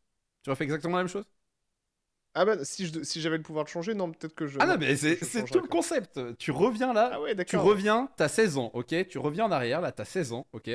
Tu 0.45 0.51
refais 0.51 0.65
exactement 0.65 0.99
la 0.99 1.03
même 1.03 1.11
chose? 1.11 1.25
Ah 2.41 2.45
bah, 2.45 2.65
si 2.65 2.87
je- 2.87 3.03
si 3.03 3.21
j'avais 3.21 3.37
le 3.37 3.43
pouvoir 3.43 3.65
de 3.65 3.69
changer, 3.69 3.95
non, 3.95 4.13
peut-être 4.13 4.35
que 4.35 4.47
je. 4.47 4.59
Ah 4.61 4.67
non, 4.67 4.77
mais 4.79 4.95
c'est 4.95 5.19
tout 5.45 5.61
le 5.61 5.67
concept. 5.67 6.21
Tu 6.39 6.53
reviens 6.53 6.93
là, 6.93 7.11
Ah 7.15 7.21
ouais, 7.21 7.35
tu 7.45 7.57
reviens, 7.57 8.09
t'as 8.17 8.29
16 8.29 8.57
ans, 8.59 8.71
ok? 8.75 8.95
Tu 9.09 9.19
reviens 9.19 9.47
en 9.47 9.51
arrière, 9.51 9.81
là, 9.81 9.91
t'as 9.91 10.05
16 10.05 10.33
ans, 10.33 10.47
ok? 10.53 10.71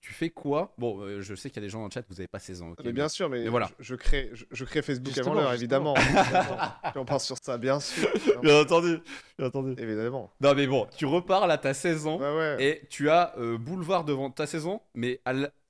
Tu 0.00 0.14
fais 0.14 0.30
quoi 0.30 0.72
Bon, 0.78 1.00
euh, 1.02 1.20
je 1.20 1.34
sais 1.34 1.50
qu'il 1.50 1.60
y 1.60 1.64
a 1.64 1.66
des 1.66 1.70
gens 1.70 1.80
dans 1.80 1.86
le 1.86 1.90
chat, 1.90 2.02
vous 2.08 2.20
avez 2.20 2.26
pas 2.28 2.38
16 2.38 2.62
ans, 2.62 2.70
ok 2.70 2.78
Mais 2.84 2.92
bien 2.92 3.08
sûr, 3.08 3.28
mais, 3.28 3.42
mais 3.42 3.48
voilà. 3.48 3.70
je, 3.78 3.84
je 3.84 3.94
crée, 3.96 4.30
je, 4.32 4.46
je 4.50 4.64
crée 4.64 4.80
Facebook 4.80 5.08
Justement, 5.14 5.32
avant 5.32 5.42
l'heure, 5.42 5.52
évidemment. 5.52 5.94
On 6.96 7.04
part 7.04 7.20
sur 7.20 7.36
ça, 7.42 7.58
bien 7.58 7.80
sûr. 7.80 8.08
Bien 8.42 8.60
entendu, 8.62 8.98
bien 9.38 9.48
entendu. 9.48 9.74
Évidemment. 9.76 10.30
Non, 10.40 10.54
mais 10.54 10.66
bon, 10.66 10.86
tu 10.96 11.04
repars 11.04 11.46
là, 11.46 11.58
t'as 11.58 11.74
16 11.74 12.06
ans. 12.06 12.18
Ouais. 12.18 12.56
Et 12.60 12.86
tu 12.88 13.10
as 13.10 13.34
euh, 13.36 13.58
boulevard 13.58 14.04
devant 14.04 14.30
ta 14.30 14.46
saison, 14.46 14.80
mais 14.94 15.20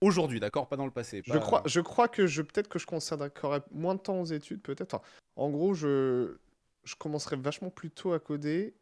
aujourd'hui, 0.01 0.39
d'accord? 0.39 0.69
Pas 0.69 0.77
dans 0.77 0.87
le 0.87 0.93
passé. 0.93 1.23
Je 1.25 1.39
crois, 1.39 1.63
je 1.67 1.81
crois 1.81 2.07
que 2.07 2.29
je 2.29 2.43
peut-être 2.43 2.69
que 2.69 2.79
je 2.79 2.87
consacrerais 2.87 3.63
moins 3.73 3.97
de 3.97 4.01
temps 4.01 4.21
aux 4.21 4.27
études, 4.27 4.63
peut-être. 4.63 4.95
Enfin, 4.95 5.03
en 5.35 5.51
gros, 5.51 5.75
je, 5.75 6.37
je 6.85 6.95
commencerai 6.95 7.35
vachement 7.35 7.71
plus 7.71 7.91
tôt 7.91 8.13
à 8.13 8.21
coder 8.21 8.75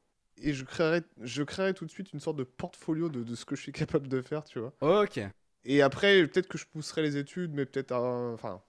et 0.42 0.52
je 0.52 0.64
créerai, 0.64 1.02
je 1.22 1.42
créerai 1.42 1.74
tout 1.74 1.84
de 1.84 1.90
suite 1.90 2.12
une 2.12 2.20
sorte 2.20 2.36
de 2.36 2.44
portfolio 2.44 3.08
de, 3.08 3.22
de 3.22 3.34
ce 3.34 3.44
que 3.44 3.56
je 3.56 3.62
suis 3.62 3.72
capable 3.72 4.08
de 4.08 4.22
faire, 4.22 4.44
tu 4.44 4.60
vois. 4.60 4.72
Ok. 4.80 5.20
Et 5.64 5.82
après, 5.82 6.26
peut-être 6.26 6.48
que 6.48 6.58
je 6.58 6.66
pousserai 6.66 7.02
les 7.02 7.16
études, 7.16 7.52
mais 7.54 7.66
peut-être, 7.66 7.92
un- 7.92 8.32
enfin, 8.34 8.62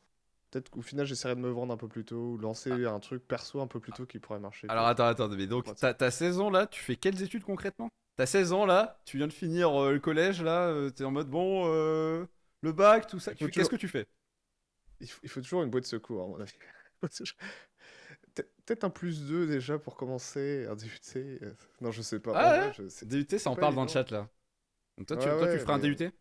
peut-être 0.52 0.70
qu'au 0.72 0.82
final, 0.84 1.06
j'essaierai 1.08 1.36
de 1.36 1.42
me 1.42 1.50
vendre 1.52 1.74
un 1.74 1.78
peu 1.78 1.88
plus 1.90 2.06
tôt 2.06 2.34
ou 2.34 2.38
lancer 2.38 2.86
un 2.86 3.00
truc 3.02 3.28
perso 3.28 3.62
un 3.62 3.68
peu 3.68 3.80
plus 3.82 3.94
tôt 3.94 4.06
qui 4.08 4.20
pourrait 4.20 4.40
marcher. 4.40 4.70
Alors 4.70 4.88
attends, 4.88 5.06
attends, 5.08 5.28
mais 5.30 5.48
donc 5.48 5.66
t'as 5.80 5.94
t'as 5.94 6.12
16 6.12 6.40
ans 6.40 6.50
là, 6.50 6.68
tu 6.68 6.82
fais 6.82 6.96
quelles 6.96 7.22
études 7.22 7.44
concrètement? 7.44 7.90
T'as 8.18 8.26
16 8.26 8.52
ans 8.54 8.66
là, 8.66 9.02
tu 9.06 9.18
viens 9.18 9.28
de 9.28 9.34
finir 9.34 9.72
euh, 9.82 9.94
le 9.94 10.00
collège 10.00 10.42
là, 10.44 10.68
euh, 10.68 10.90
t'es 10.92 11.04
en 11.06 11.12
mode 11.12 11.30
bon, 11.30 11.64
euh, 11.68 12.26
le 12.62 12.72
bac, 12.74 13.08
tout 13.08 13.20
ça. 13.20 13.34
Tu 13.36 13.52
Qu'est-ce 13.52 13.70
que 13.70 13.76
tu 13.76 13.88
fais? 13.88 14.08
Il 15.02 15.10
faut, 15.10 15.20
il 15.24 15.30
faut 15.30 15.42
toujours 15.42 15.64
une 15.64 15.70
boîte 15.70 15.84
de 15.84 15.90
secours, 15.90 16.24
à 16.24 16.28
mon 16.28 16.40
avis. 16.40 16.54
Peut- 18.36 18.48
Peut-être 18.66 18.84
un 18.84 18.90
plus 18.90 19.26
2 19.26 19.48
déjà 19.48 19.80
pour 19.80 19.96
commencer, 19.96 20.66
un 20.70 20.76
DUT. 20.76 21.40
euh, 21.44 21.54
Non, 21.82 21.92
je 21.92 22.02
sais 22.02 22.20
pas. 22.20 22.36
Ah 22.36 22.48
ouais? 22.50 22.72
je 22.72 23.06
DUT, 23.06 23.38
ça 23.40 23.50
en 23.52 23.56
parle 23.56 23.76
dans 23.76 23.84
le 23.84 23.88
chat 23.90 24.10
là. 24.12 24.30
Donc 24.98 25.08
toi, 25.08 25.18
tu, 25.18 25.30
Ouais, 25.30 25.36
toi, 25.36 25.48
tu 25.48 25.60
ouais, 25.60 25.60
feras 25.60 25.76
un 25.76 25.80
DUT 25.80 26.12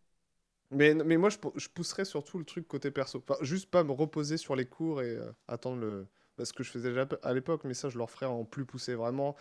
Mais, 0.71 0.95
mais 0.95 1.17
moi, 1.17 1.31
je, 1.31 1.39
je 1.57 1.69
pousserais 1.69 2.05
surtout 2.05 2.39
le 2.39 2.45
truc 2.45 2.69
côté 2.69 2.91
perso. 2.91 3.23
Enfin, 3.27 3.43
juste 3.43 3.71
pas 3.71 3.85
me 3.85 3.93
reposer 3.93 4.37
sur 4.37 4.55
les 4.55 4.67
cours 4.67 5.03
et 5.03 5.17
euh, 5.17 5.33
attendre 5.47 5.81
le. 5.81 6.07
Parce 6.37 6.53
que 6.53 6.63
je 6.63 6.71
faisais 6.71 6.91
déjà 6.91 7.09
à 7.23 7.33
l'époque, 7.35 7.63
mais 7.65 7.75
ça, 7.75 7.89
je 7.89 7.99
leur 7.99 8.11
ferais 8.11 8.27
en 8.27 8.45
plus 8.45 8.65
poussé 8.65 8.95
vraiment. 8.95 9.37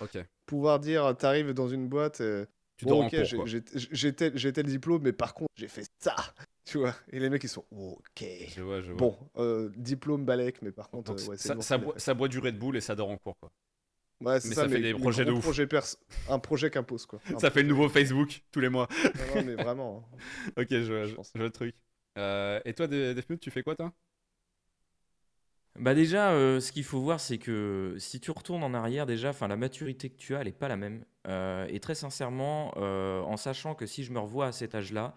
Pouvoir 0.45 0.79
dire, 0.79 1.15
t'arrives 1.17 1.53
dans 1.53 1.67
une 1.67 1.87
boîte. 1.87 2.21
euh, 2.21 2.45
Tu 2.77 2.85
bon, 2.85 3.05
ok, 3.05 3.15
j'ai- 3.45 4.13
tel, 4.13 4.65
diplôme, 4.65 5.03
mais 5.03 5.13
par 5.13 5.33
contre, 5.33 5.51
j'ai 5.55 5.67
fait 5.67 5.85
ça. 5.99 6.15
Tu 6.65 6.79
vois. 6.79 6.93
Et 7.11 7.19
les 7.19 7.29
mecs, 7.29 7.43
ils 7.45 7.49
sont 7.49 7.63
ok. 7.71 8.25
Je 8.55 8.61
vois, 8.61 8.81
je 8.81 8.91
vois. 8.91 8.99
Bon, 8.99 9.17
euh, 9.37 9.69
diplôme 9.77 10.25
Balek, 10.25 10.61
mais 10.61 10.71
par 10.73 10.89
contre, 10.89 11.13
Donc, 11.13 11.21
euh, 11.21 11.29
ouais, 11.29 11.37
c'est 11.37 11.61
ça, 11.61 11.77
boit, 11.77 11.97
ça 11.97 12.13
boit 12.13 12.27
du 12.27 12.39
Red 12.39 12.59
Bull 12.59 12.75
et 12.75 12.81
ça 12.81 12.93
dort 12.95 13.09
en 13.09 13.17
cours 13.17 13.37
quoi. 13.39 13.49
Ouais, 14.19 14.39
c'est 14.39 14.49
mais 14.49 14.55
ça, 14.55 14.63
ça 14.63 14.69
fait 14.69 14.79
des 14.81 14.93
les 14.93 14.93
projets 14.93 15.25
de 15.25 15.31
ouf. 15.31 15.45
perso- 15.69 15.97
Un 16.29 16.39
projet 16.39 16.69
qu'impose, 16.71 17.05
quoi. 17.05 17.19
Un 17.33 17.39
Ça 17.39 17.51
fait 17.51 17.61
le 17.61 17.69
nouveau 17.69 17.87
Facebook 17.89 18.41
tous 18.51 18.59
les 18.59 18.69
mois. 18.69 18.87
Non, 19.15 19.35
non, 19.35 19.43
mais 19.45 19.55
vraiment. 19.55 20.09
hein. 20.13 20.17
ok, 20.57 20.67
je 20.69 20.91
vois, 20.91 21.03
Je 21.03 21.09
je, 21.09 21.15
pense. 21.15 21.31
je 21.33 21.39
vois 21.39 21.47
le 21.47 21.51
truc. 21.51 21.75
Euh, 22.17 22.59
et 22.65 22.73
toi, 22.73 22.87
Def- 22.87 23.13
Defmute, 23.15 23.39
tu 23.39 23.51
fais 23.51 23.61
quoi 23.63 23.75
toi? 23.75 23.93
Bah 25.79 25.93
déjà, 25.93 26.31
euh, 26.31 26.59
ce 26.59 26.71
qu'il 26.71 26.83
faut 26.83 26.99
voir, 27.01 27.19
c'est 27.19 27.37
que 27.37 27.95
si 27.99 28.19
tu 28.19 28.31
retournes 28.31 28.63
en 28.63 28.73
arrière, 28.73 29.05
déjà, 29.05 29.29
enfin, 29.29 29.47
la 29.47 29.57
maturité 29.57 30.09
que 30.09 30.17
tu 30.17 30.35
as, 30.35 30.39
elle 30.39 30.47
n'est 30.47 30.51
pas 30.51 30.67
la 30.67 30.77
même. 30.77 31.05
Euh, 31.27 31.67
et 31.69 31.79
très 31.79 31.93
sincèrement, 31.93 32.73
euh, 32.77 33.21
en 33.21 33.37
sachant 33.37 33.75
que 33.75 33.85
si 33.85 34.03
je 34.03 34.11
me 34.11 34.17
revois 34.19 34.47
à 34.47 34.51
cet 34.51 34.73
âge-là, 34.73 35.13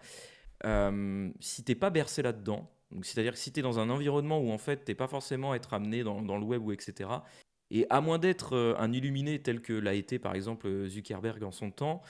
euh, 0.65 1.29
si 1.39 1.63
t'es 1.63 1.75
pas 1.75 1.89
bercé 1.89 2.21
là-dedans, 2.21 2.69
donc 2.91 3.05
c'est-à-dire 3.05 3.33
que 3.33 3.39
si 3.39 3.51
tu 3.53 3.61
es 3.61 3.63
dans 3.63 3.79
un 3.79 3.89
environnement 3.89 4.39
où 4.39 4.51
en 4.51 4.57
fait 4.59 4.85
t'es 4.85 4.95
pas 4.95 5.07
forcément 5.07 5.53
à 5.53 5.55
être 5.55 5.73
amené 5.73 6.03
dans, 6.03 6.21
dans 6.21 6.37
le 6.37 6.45
web 6.45 6.63
ou 6.63 6.71
etc. 6.73 7.25
Et 7.71 7.87
à 7.89 8.01
moins 8.01 8.19
d'être 8.19 8.53
euh, 8.53 8.75
un 8.77 8.91
illuminé 8.91 9.39
tel 9.41 9.61
que 9.61 9.73
l'a 9.73 9.93
été 9.93 10.19
par 10.19 10.35
exemple 10.35 10.87
Zuckerberg 10.87 11.41
en 11.43 11.51
son 11.51 11.71
temps, 11.71 12.01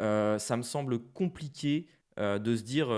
euh, 0.00 0.38
ça 0.38 0.56
me 0.56 0.62
semble 0.62 0.98
compliqué 1.00 1.88
euh, 2.18 2.38
de 2.38 2.54
se 2.56 2.62
dire 2.62 2.88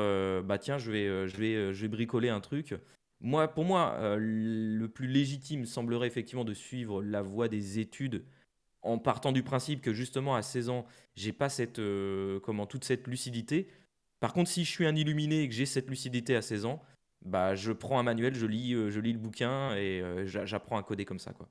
bah 0.45 0.59
tiens 0.59 0.79
je 0.79 0.91
vais, 0.91 1.29
je, 1.29 1.37
vais, 1.37 1.73
je 1.73 1.83
vais 1.83 1.89
bricoler 1.89 2.29
un 2.29 2.41
truc. 2.41 2.75
Moi, 3.23 3.49
pour 3.49 3.65
moi, 3.67 4.17
le 4.19 4.87
plus 4.89 5.07
légitime 5.07 5.67
semblerait 5.67 6.07
effectivement 6.07 6.45
de 6.45 6.55
suivre 6.55 7.03
la 7.03 7.21
voie 7.23 7.49
des 7.49 7.79
études 7.79 8.25
en 8.83 8.99
partant 8.99 9.31
du 9.33 9.43
principe 9.43 9.83
que 9.83 9.93
justement 9.93 10.35
à 10.35 10.43
16 10.43 10.71
ans, 10.71 10.87
j'ai 11.17 11.33
pas 11.35 11.51
cette, 11.51 11.81
comment, 12.43 12.67
toute 12.67 12.85
cette 12.85 13.07
lucidité. 13.07 13.69
Par 14.21 14.33
contre, 14.33 14.49
si 14.51 14.65
je 14.65 14.71
suis 14.71 14.87
un 14.87 14.97
illuminé 14.97 15.43
et 15.43 15.49
que 15.51 15.55
j'ai 15.55 15.67
cette 15.67 15.91
lucidité 15.91 16.35
à 16.35 16.41
16 16.41 16.65
ans, 16.65 16.83
bah, 17.23 17.55
je 17.55 17.73
prends 17.73 17.99
un 17.99 18.03
manuel, 18.05 18.35
je 18.35 18.47
lis, 18.47 18.73
je 18.73 19.01
lis 19.01 19.13
le 19.13 19.19
bouquin 19.19 19.75
et 19.77 20.03
j'a- 20.25 20.47
j'apprends 20.47 20.79
à 20.79 20.83
coder 20.83 21.05
comme 21.05 21.19
ça. 21.19 21.35
Quoi. 21.35 21.47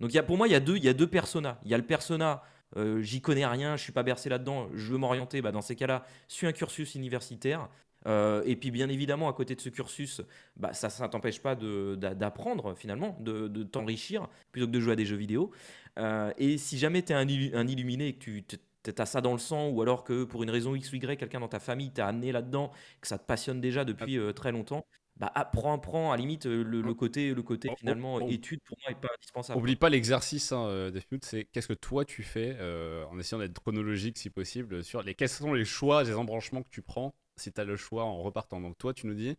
Donc 0.00 0.12
il 0.12 0.16
y 0.16 0.18
a, 0.18 0.22
pour 0.22 0.36
moi, 0.36 0.48
il 0.48 0.52
y 0.52 0.54
a 0.54 0.60
deux, 0.60 0.76
il 0.76 0.84
y 0.84 0.88
a 0.88 0.94
deux 0.94 1.06
personas. 1.08 1.58
Il 1.64 1.70
y 1.70 1.74
a 1.74 1.78
le 1.78 1.86
persona, 1.86 2.42
euh, 2.76 3.00
j'y 3.02 3.20
connais 3.20 3.46
rien, 3.46 3.76
je 3.76 3.82
suis 3.82 3.92
pas 3.92 4.02
bercé 4.02 4.28
là-dedans, 4.28 4.68
je 4.74 4.92
veux 4.92 4.98
m'orienter. 4.98 5.42
Bah, 5.42 5.52
dans 5.52 5.62
ces 5.62 5.76
cas-là, 5.76 6.04
suis 6.28 6.46
un 6.46 6.52
cursus 6.52 6.94
universitaire. 6.94 7.68
Euh, 8.06 8.42
et 8.46 8.54
puis 8.54 8.70
bien 8.70 8.88
évidemment, 8.88 9.28
à 9.28 9.32
côté 9.32 9.56
de 9.56 9.60
ce 9.60 9.68
cursus, 9.70 10.22
bah, 10.56 10.72
ça 10.72 10.88
ne 11.04 11.10
t'empêche 11.10 11.40
pas 11.42 11.56
d'apprendre 11.56 12.74
finalement, 12.74 13.16
de, 13.20 13.48
de 13.48 13.64
t'enrichir 13.64 14.28
plutôt 14.52 14.66
que 14.68 14.72
de 14.72 14.80
jouer 14.80 14.92
à 14.92 14.96
des 14.96 15.04
jeux 15.04 15.16
vidéo. 15.16 15.50
Euh, 15.98 16.32
et 16.38 16.58
si 16.58 16.78
jamais 16.78 17.02
tu 17.02 17.12
es 17.12 17.16
un, 17.16 17.24
illu- 17.26 17.54
un 17.56 17.66
illuminé 17.66 18.08
et 18.08 18.12
que 18.14 18.38
tu 18.40 18.58
as 18.96 19.06
ça 19.06 19.20
dans 19.20 19.32
le 19.32 19.38
sang, 19.38 19.68
ou 19.70 19.82
alors 19.82 20.04
que 20.04 20.24
pour 20.24 20.42
une 20.44 20.50
raison 20.50 20.74
X 20.74 20.92
ou 20.92 20.96
Y, 20.96 21.18
quelqu'un 21.18 21.40
dans 21.40 21.48
ta 21.48 21.58
famille 21.60 21.90
t'a 21.90 22.06
amené 22.06 22.32
là-dedans, 22.32 22.70
que 23.00 23.08
ça 23.08 23.18
te 23.18 23.26
passionne 23.26 23.60
déjà 23.60 23.84
depuis 23.84 24.16
euh, 24.18 24.32
très 24.32 24.52
longtemps, 24.52 24.86
bah 25.18 25.32
apprends, 25.34 25.78
prends 25.78 26.12
à 26.12 26.16
la 26.16 26.20
limite 26.20 26.46
euh, 26.46 26.62
le, 26.62 26.80
le 26.80 26.94
côté, 26.94 27.34
le 27.34 27.42
côté 27.42 27.68
Oh, 27.68 27.72
oh, 27.72 27.76
finalement 27.76 28.14
oh. 28.16 28.28
étude 28.28 28.60
pour 28.64 28.76
moi 28.82 28.92
est 28.92 29.00
pas 29.00 29.08
indispensable. 29.16 29.58
Oublie 29.58 29.76
pas 29.76 29.88
l'exercice, 29.88 30.52
hein, 30.52 30.66
euh, 30.66 30.90
Defmute, 30.90 31.24
c'est 31.24 31.44
qu'est-ce 31.52 31.68
que 31.68 31.72
toi 31.72 32.04
tu 32.04 32.22
fais 32.22 32.56
euh, 32.60 33.04
en 33.06 33.18
essayant 33.18 33.40
d'être 33.40 33.58
chronologique 33.60 34.18
si 34.18 34.30
possible 34.30 34.84
sur 34.84 35.02
les 35.02 35.14
quels 35.14 35.28
sont 35.28 35.52
les 35.54 35.64
choix, 35.64 36.04
les 36.04 36.14
embranchements 36.14 36.62
que 36.62 36.70
tu 36.70 36.82
prends 36.82 37.14
si 37.36 37.52
tu 37.52 37.60
as 37.60 37.64
le 37.64 37.76
choix 37.76 38.04
en 38.04 38.22
repartant. 38.22 38.60
Donc 38.60 38.78
toi 38.78 38.94
tu 38.94 39.06
nous 39.06 39.14
dis, 39.14 39.36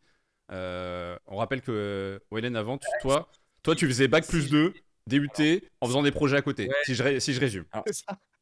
euh, 0.51 1.17
on 1.27 1.37
rappelle 1.37 1.61
que 1.61 2.21
Waylen 2.31 2.55
avant, 2.55 2.77
tu- 2.77 2.87
toi, 3.01 3.29
toi 3.63 3.75
tu 3.75 3.87
faisais 3.87 4.07
bac 4.07 4.27
plus 4.27 4.49
2, 4.49 4.73
DUT 5.09 5.61
en 5.81 5.87
faisant 5.87 6.03
des 6.03 6.11
projets 6.11 6.37
à 6.37 6.41
côté. 6.41 6.67
Ouais. 6.67 6.73
Si, 6.85 6.95
je 6.95 7.03
ré- 7.03 7.19
si 7.19 7.33
je 7.33 7.39
résume, 7.39 7.65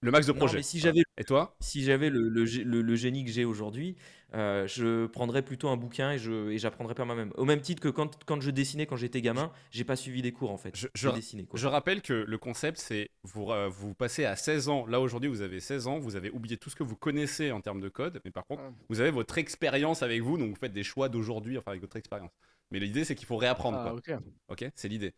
le 0.01 0.11
max 0.11 0.27
de 0.27 0.31
Non, 0.33 0.37
projets. 0.37 0.57
mais 0.57 0.63
si 0.63 0.79
j'avais 0.79 1.01
Et 1.17 1.23
toi? 1.23 1.55
si 1.59 1.83
j'avais 1.83 2.09
le, 2.11 2.29
le, 2.29 2.45
gé- 2.45 2.63
le- 2.63 2.81
le 2.83 2.95
génie 2.95 3.25
que 3.25 3.31
j'ai 3.31 3.45
aujourd'hui, 3.45 3.95
euh, 4.35 4.67
je 4.67 5.07
prendrais 5.07 5.41
plutôt 5.41 5.69
un 5.69 5.77
bouquin 5.77 6.11
et 6.11 6.19
je 6.19 6.49
et 6.51 6.57
j'apprendrais 6.59 6.93
par 6.93 7.05
moi-même. 7.07 7.31
Au 7.35 7.45
même 7.45 7.61
titre 7.61 7.81
que 7.81 7.87
quand, 7.87 8.23
quand 8.25 8.39
je 8.41 8.51
dessinais 8.51 8.85
quand 8.85 8.95
j'étais 8.97 9.21
gamin, 9.21 9.51
j'ai 9.71 9.83
pas 9.85 9.95
suivi 9.95 10.21
des 10.21 10.31
cours 10.33 10.51
en 10.51 10.57
fait. 10.57 10.75
Je- 10.75 10.87
je- 10.93 11.09
dessiné 11.09 11.45
quoi. 11.45 11.59
Je 11.59 11.65
rappelle 11.67 12.01
que 12.03 12.13
le 12.13 12.37
concept, 12.37 12.77
c'est 12.77 13.09
vous, 13.23 13.49
euh, 13.51 13.69
vous 13.69 13.95
passez 13.95 14.25
à 14.25 14.35
16 14.35 14.69
ans. 14.69 14.85
Là, 14.85 14.99
aujourd'hui, 14.99 15.29
vous 15.29 15.41
avez 15.41 15.59
16 15.59 15.87
ans. 15.87 15.97
Vous 15.97 16.15
avez 16.15 16.29
oublié 16.29 16.57
tout 16.57 16.69
ce 16.69 16.75
que 16.75 16.83
vous 16.83 16.95
connaissez 16.97 17.51
en 17.51 17.61
termes 17.61 17.81
de 17.81 17.89
code. 17.89 18.21
Mais 18.25 18.31
par 18.31 18.45
contre, 18.45 18.61
Ah. 18.67 18.71
vous 18.89 18.99
avez 18.99 19.11
votre 19.11 19.37
expérience 19.39 20.03
avec 20.03 20.21
vous. 20.21 20.37
Donc, 20.37 20.49
vous 20.49 20.59
faites 20.59 20.73
des 20.73 20.83
choix 20.83 21.09
d'aujourd'hui, 21.09 21.57
enfin, 21.57 21.71
avec 21.71 21.81
votre 21.81 21.95
expérience. 21.95 22.31
Mais 22.69 22.79
l'idée, 22.79 23.05
c'est 23.05 23.15
qu'il 23.15 23.25
faut 23.27 23.37
réapprendre. 23.37 23.77
Ah, 23.79 23.95
quoi. 24.05 24.15
ok. 24.15 24.21
Ok, 24.49 24.69
c'est 24.75 24.89
l'idée. 24.89 25.13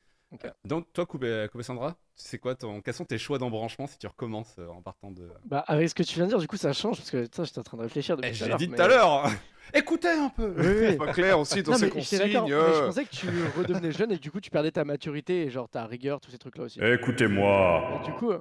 Euh, 0.45 0.49
Donc, 0.63 0.91
toi, 0.93 1.05
Koubé, 1.05 1.47
Koubé 1.51 1.63
Sandra, 1.63 1.95
c'est 2.15 2.37
quoi 2.37 2.53
ton... 2.55 2.81
Quels 2.81 2.93
sont 2.93 3.05
tes 3.05 3.17
choix 3.17 3.39
d'embranchement 3.39 3.87
si 3.87 3.97
tu 3.97 4.05
recommences 4.07 4.55
euh, 4.59 4.67
en 4.67 4.81
partant 4.81 5.09
de. 5.11 5.27
Bah, 5.45 5.63
avec 5.67 5.89
ce 5.89 5.95
que 5.95 6.03
tu 6.03 6.15
viens 6.15 6.25
de 6.25 6.29
dire, 6.29 6.37
du 6.39 6.47
coup, 6.47 6.57
ça 6.57 6.71
change 6.73 6.97
parce 6.97 7.09
que 7.09 7.25
ça, 7.33 7.43
j'étais 7.45 7.59
en 7.59 7.63
train 7.63 7.77
de 7.77 7.81
réfléchir 7.83 8.15
depuis 8.15 8.29
Eh, 8.29 8.33
je 8.33 8.45
l'ai 8.45 8.55
dit 8.55 8.67
tout 8.67 8.73
mais- 8.73 8.81
à 8.81 8.87
l'heure 8.87 9.27
Écoutez 9.73 10.09
un 10.09 10.29
peu 10.29 10.53
Oui, 10.57 10.97
pas 10.97 11.13
clair 11.13 11.39
aussi 11.39 11.61
dans 11.61 11.73
Non, 11.73 11.77
ces 11.77 11.91
mais 11.93 12.01
j'étais 12.01 12.17
d'accord, 12.27 12.41
consignes. 12.43 12.57
mais 12.57 12.73
je 12.73 12.79
euh. 12.81 12.85
pensais 12.87 13.05
que 13.05 13.09
tu 13.11 13.27
redevenais 13.57 13.91
jeune 13.91 14.11
et 14.11 14.17
du 14.17 14.31
coup, 14.31 14.39
tu 14.41 14.49
perdais 14.49 14.71
ta 14.71 14.83
maturité 14.83 15.43
et 15.43 15.49
genre 15.51 15.69
ta 15.69 15.85
rigueur, 15.85 16.19
tous 16.19 16.31
ces 16.31 16.39
trucs-là 16.39 16.63
aussi. 16.65 16.79
Écoutez-moi 16.81 18.01
du 18.03 18.11
coup, 18.13 18.31
euh, 18.31 18.39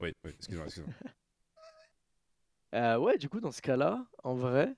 Oui, 0.00 0.12
oui, 0.24 0.30
excuse-moi, 0.36 0.66
excuse-moi. 0.66 0.94
euh, 2.74 2.96
ouais, 2.98 3.18
du 3.18 3.28
coup, 3.28 3.40
dans 3.40 3.50
ce 3.50 3.62
cas-là, 3.62 4.04
en 4.22 4.34
vrai, 4.34 4.74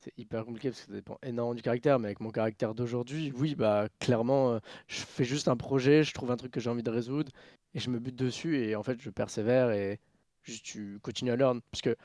C'est 0.00 0.12
hyper 0.16 0.44
compliqué 0.46 0.70
parce 0.70 0.80
que 0.80 0.86
ça 0.86 0.92
dépend 0.92 1.18
énormément 1.22 1.54
du 1.54 1.60
caractère, 1.62 1.98
mais 1.98 2.06
avec 2.06 2.20
mon 2.20 2.30
caractère 2.30 2.74
d'aujourd'hui, 2.74 3.32
oui, 3.36 3.54
bah 3.54 3.88
clairement, 3.98 4.52
euh, 4.54 4.58
je 4.88 5.00
fais 5.00 5.24
juste 5.24 5.46
un 5.48 5.56
projet, 5.58 6.04
je 6.04 6.14
trouve 6.14 6.30
un 6.30 6.36
truc 6.36 6.52
que 6.52 6.60
j'ai 6.60 6.70
envie 6.70 6.82
de 6.82 6.90
résoudre 6.90 7.30
et 7.74 7.80
je 7.80 7.90
me 7.90 7.98
bute 7.98 8.16
dessus 8.16 8.58
et 8.64 8.76
en 8.76 8.82
fait 8.82 9.00
je 9.00 9.10
persévère 9.10 9.70
et 9.72 10.00
juste 10.42 10.64
tu 10.64 10.98
continues 11.02 11.32
à 11.32 11.36
learn. 11.36 11.60
Parce 11.70 11.82
que 11.82 11.96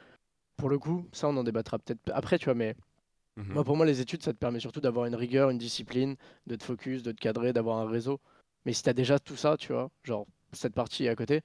pour 0.57 0.69
le 0.69 0.79
coup, 0.79 1.07
ça 1.13 1.29
on 1.29 1.37
en 1.37 1.43
débattra 1.43 1.79
peut-être 1.79 2.01
après, 2.13 2.39
tu 2.39 2.45
vois, 2.45 2.55
mais 2.55 2.75
Mhm. 3.37 3.53
moi 3.53 3.63
pour 3.63 3.77
moi 3.77 3.85
les 3.85 4.01
études 4.01 4.23
ça 4.23 4.33
te 4.33 4.37
permet 4.37 4.59
surtout 4.59 4.81
d'avoir 4.81 5.05
une 5.05 5.15
rigueur, 5.15 5.49
une 5.49 5.57
discipline, 5.57 6.15
de 6.47 6.55
te 6.55 6.63
focus, 6.63 7.03
de 7.03 7.11
te 7.13 7.21
cadrer, 7.21 7.53
d'avoir 7.53 7.79
un 7.79 7.89
réseau. 7.89 8.19
Mais 8.65 8.73
si 8.73 8.83
t'as 8.83 8.93
déjà 8.93 9.19
tout 9.19 9.37
ça, 9.37 9.57
tu 9.57 9.73
vois, 9.73 9.91
genre 10.03 10.27
cette 10.53 10.75
partie 10.75 11.07
à 11.07 11.15
côté, 11.15 11.41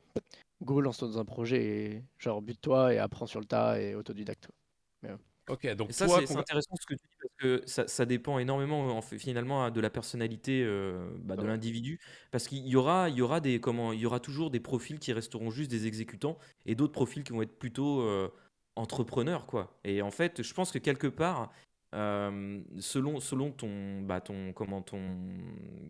go 0.62 0.80
lance-toi 0.80 1.08
dans 1.08 1.18
un 1.20 1.24
projet 1.24 1.64
et 1.64 2.04
genre 2.18 2.42
bute-toi 2.42 2.94
et 2.94 2.98
apprends 2.98 3.26
sur 3.26 3.40
le 3.40 3.46
tas 3.46 3.80
et 3.80 3.94
autodidacte. 3.94 4.48
Ok, 5.50 5.66
donc 5.74 5.88
Et 5.88 5.92
ça, 5.92 6.06
c'est 6.06 6.36
intéressant 6.36 6.76
ce 6.80 6.86
que 6.86 6.94
tu 6.94 7.00
dis 7.08 7.16
parce 7.20 7.34
que 7.38 7.62
ça, 7.66 7.88
ça 7.88 8.06
dépend 8.06 8.38
énormément 8.38 8.96
en 8.96 9.02
fait, 9.02 9.18
finalement 9.18 9.68
de 9.70 9.80
la 9.80 9.90
personnalité 9.90 10.62
euh, 10.64 11.10
bah, 11.24 11.36
de 11.36 11.44
Ouais. 11.44 11.46
l'individu. 11.46 11.98
Parce 12.30 12.46
qu'il 12.46 12.66
y 12.68 12.76
aura, 12.76 13.08
il 13.08 13.16
y 13.16 13.22
aura 13.22 13.40
des 13.40 13.60
comment, 13.60 13.92
il 13.92 13.98
y 14.00 14.06
aura 14.06 14.20
toujours 14.20 14.50
des 14.50 14.60
profils 14.60 15.00
qui 15.00 15.12
resteront 15.12 15.50
juste 15.50 15.70
des 15.70 15.86
exécutants 15.88 16.38
et 16.66 16.76
d'autres 16.76 16.92
profils 16.92 17.24
qui 17.24 17.32
vont 17.32 17.42
être 17.42 17.58
plutôt 17.58 18.02
euh, 18.02 18.28
entrepreneurs 18.76 19.46
quoi. 19.46 19.80
Et 19.82 20.02
en 20.02 20.12
fait, 20.12 20.42
je 20.42 20.54
pense 20.54 20.70
que 20.70 20.78
quelque 20.78 21.08
part, 21.08 21.52
euh, 21.94 22.60
selon 22.78 23.20
selon 23.20 23.50
ton 23.50 24.00
bah 24.02 24.20
ton 24.20 24.52
comment 24.52 24.80
ton 24.82 25.00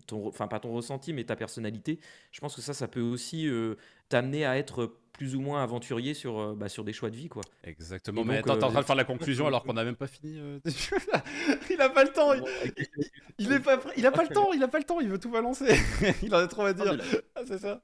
ton 0.07 0.29
enfin 0.29 0.49
pas 0.49 0.61
ton 0.61 0.73
ressenti 0.73 1.13
mais 1.13 1.25
ta 1.25 1.37
personnalité, 1.37 1.99
je 2.33 2.41
pense 2.41 2.57
que 2.57 2.63
ça 2.63 2.73
ça 2.75 2.89
peut 2.89 3.01
aussi 3.01 3.47
euh, 3.49 3.75
t'amener 4.09 4.45
à 4.45 4.57
être 4.57 4.95
plus 5.13 5.37
ou 5.37 5.41
moins 5.41 5.63
aventurier 5.63 6.15
sur 6.15 6.39
euh, 6.39 6.55
bah, 6.55 6.69
sur 6.69 6.85
des 6.85 6.93
choix 6.95 7.11
de 7.11 7.17
vie 7.17 7.29
quoi. 7.29 7.43
Exactement, 7.65 8.23
Et 8.23 8.25
mais 8.25 8.43
t'es 8.43 8.51
en 8.51 8.57
train 8.57 8.81
de 8.81 8.87
faire 8.87 8.97
la 8.97 9.05
conclusion 9.05 9.47
alors 9.47 9.63
qu'on 9.65 9.75
n'a 9.75 9.85
même 9.85 9.97
pas 9.97 10.07
fini. 10.07 10.39
euh, 10.39 10.59
il 11.71 11.81
a 11.81 11.91
pas 11.91 12.05
le 12.05 12.11
temps, 12.13 12.33
il, 12.33 12.43
il 13.39 13.53
est 13.53 13.61
pas 13.61 13.79
il 13.97 14.07
a 14.07 14.11
pas 14.11 14.23
le 14.23 14.29
temps, 14.31 14.53
il 14.53 14.63
a 14.63 14.69
pas 14.69 14.79
le 14.79 14.85
temps, 14.85 15.01
il 15.01 15.09
veut 15.09 15.19
tout 15.19 15.31
balancer. 15.31 15.77
il 16.23 16.35
en 16.35 16.39
a 16.39 16.47
trop 16.47 16.63
à 16.63 16.73
dire. 16.73 16.97
Ah, 17.35 17.43
c'est 17.47 17.59
ça. 17.59 17.83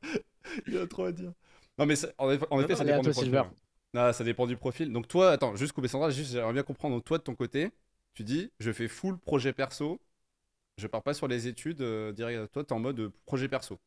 Il 0.67 0.79
a 0.79 0.87
trop 0.87 1.05
à 1.05 1.13
dire. 1.13 1.33
Non, 1.79 1.87
mais 1.87 1.97
ça- 1.97 2.09
en 2.19 2.31
effet, 2.31 2.47
en 2.51 2.61
effet, 2.63 2.75
ça 2.77 2.85
dépend 2.85 3.03
du 3.03 3.11
profil. 3.11 3.43
Ah, 3.95 4.13
ça 4.13 4.25
dépend 4.25 4.47
du 4.47 4.57
profil. 4.57 4.93
Donc 4.93 5.09
toi, 5.09 5.33
attends, 5.33 5.57
juste 5.57 5.73
couper 5.73 5.89
Sandra, 5.89 6.11
juste 6.11 6.33
j'aimerais 6.33 6.53
bien 6.53 6.63
comprendre. 6.63 6.97
Donc 6.97 7.05
toi, 7.05 7.19
de 7.19 7.23
ton 7.23 7.35
côté, 7.35 7.71
tu 8.17 8.25
dis, 8.25 8.51
je 8.59 8.73
fais 8.73 8.89
full 8.89 9.19
projet 9.19 9.53
perso, 9.53 10.01
je 10.79 10.87
pars 10.87 11.03
pas 11.03 11.15
sur 11.15 11.29
les 11.29 11.47
études, 11.47 11.83
euh, 11.83 12.13
direct. 12.13 12.53
Toi, 12.53 12.65
t'es 12.65 12.73
en 12.73 12.81
mode 12.81 13.11
projet 13.27 13.49
perso. 13.49 13.79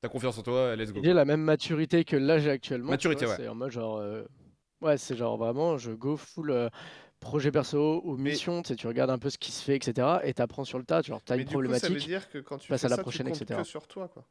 T'as 0.00 0.08
confiance 0.08 0.38
en 0.38 0.42
toi, 0.42 0.76
let's 0.76 0.92
go. 0.92 1.00
J'ai 1.02 1.12
la 1.12 1.24
même 1.24 1.40
maturité 1.42 2.04
que 2.04 2.16
là 2.16 2.38
j'ai 2.38 2.50
actuellement. 2.50 2.86
tu 2.96 3.08
Maturité, 3.08 3.24
vois, 3.24 3.34
ouais. 3.34 3.42
C'est 3.42 3.48
en 3.48 3.54
mode 3.54 3.70
genre. 3.70 3.96
euh, 3.98 4.24
Ouais, 4.80 4.96
c'est 4.96 5.16
genre 5.16 5.36
vraiment, 5.36 5.76
je 5.76 5.90
go 5.90 6.16
full 6.16 6.52
euh, 6.52 6.68
projet 7.18 7.50
perso 7.50 8.00
ou 8.04 8.16
mission, 8.16 8.62
tu 8.62 8.68
sais, 8.68 8.76
tu 8.76 8.86
regardes 8.86 9.10
un 9.10 9.18
peu 9.18 9.28
ce 9.28 9.36
qui 9.38 9.50
se 9.50 9.62
fait, 9.64 9.74
etc. 9.76 10.18
Et 10.22 10.34
t'apprends 10.34 10.64
sur 10.64 10.78
le 10.78 10.84
tas, 10.84 11.02
genre 11.02 11.20
t'as 11.24 11.36
Mais 11.36 11.42
une 11.42 11.48
du 11.48 11.58
coup, 11.58 11.74
ça 11.74 11.88
veut 11.88 11.96
problématique. 11.96 12.06
dire 12.06 12.30
que 12.30 12.38
quand 12.38 12.58
tu 12.58 12.68
passes 12.68 12.84
à 12.84 12.88
la 12.88 12.96
ça, 12.96 13.02
prochaine, 13.02 13.26
tu 13.32 13.32
etc. 13.42 13.60
que 13.60 13.64
sur 13.64 13.88
toi, 13.88 14.06
quoi. 14.08 14.24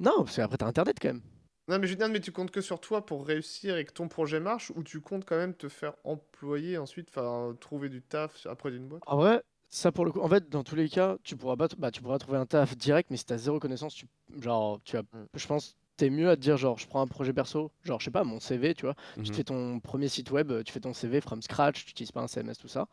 Non, 0.00 0.24
parce 0.24 0.36
qu'après 0.36 0.56
t'as 0.58 0.66
internet 0.66 0.96
quand 1.00 1.08
même. 1.08 1.22
Non, 1.68 1.80
mais 1.80 1.88
je 1.88 1.94
dire, 1.94 2.08
mais 2.08 2.20
tu 2.20 2.30
comptes 2.30 2.52
que 2.52 2.60
sur 2.60 2.80
toi 2.80 3.04
pour 3.04 3.26
réussir 3.26 3.76
et 3.76 3.84
que 3.84 3.92
ton 3.92 4.06
projet 4.06 4.38
marche, 4.38 4.70
ou 4.76 4.84
tu 4.84 5.00
comptes 5.00 5.24
quand 5.24 5.36
même 5.36 5.54
te 5.54 5.68
faire 5.68 5.94
employer 6.04 6.78
ensuite, 6.78 7.08
enfin, 7.08 7.56
trouver 7.58 7.88
du 7.88 8.02
taf 8.02 8.46
après 8.46 8.70
d'une 8.70 8.86
boîte? 8.86 9.02
En 9.06 9.16
vrai, 9.16 9.42
ça 9.68 9.90
pour 9.90 10.04
le 10.04 10.12
coup, 10.12 10.20
en 10.20 10.28
fait, 10.28 10.48
dans 10.48 10.62
tous 10.62 10.76
les 10.76 10.88
cas, 10.88 11.16
tu 11.24 11.36
pourras 11.36 11.56
pas, 11.56 11.66
bah, 11.76 11.90
tu 11.90 12.02
pourras 12.02 12.18
trouver 12.18 12.38
un 12.38 12.46
taf 12.46 12.76
direct, 12.76 13.10
mais 13.10 13.16
si 13.16 13.26
t'as 13.26 13.36
zéro 13.36 13.58
connaissance, 13.58 13.94
tu, 13.94 14.06
genre, 14.40 14.80
tu 14.84 14.96
as, 14.96 15.02
Mm. 15.02 15.24
je 15.34 15.46
pense, 15.48 15.76
t'es 15.96 16.08
mieux 16.08 16.30
à 16.30 16.36
te 16.36 16.40
dire, 16.40 16.56
genre, 16.56 16.78
je 16.78 16.86
prends 16.86 17.00
un 17.00 17.08
projet 17.08 17.32
perso, 17.32 17.72
genre, 17.82 17.98
je 17.98 18.04
sais 18.04 18.10
pas, 18.12 18.22
mon 18.22 18.38
CV, 18.38 18.74
tu 18.74 18.86
vois, 18.86 18.94
tu 19.14 19.20
Mhm. 19.20 19.26
te 19.26 19.34
fais 19.34 19.44
ton 19.44 19.80
premier 19.80 20.06
site 20.08 20.30
web, 20.30 20.52
tu 20.64 20.72
fais 20.72 20.80
ton 20.80 20.92
CV 20.92 21.20
from 21.20 21.42
scratch, 21.42 21.84
tu 21.84 21.90
utilises 21.90 22.12
pas 22.12 22.20
un 22.22 22.28
CMS, 22.28 22.58
tout 22.58 22.68
ça. 22.68 22.86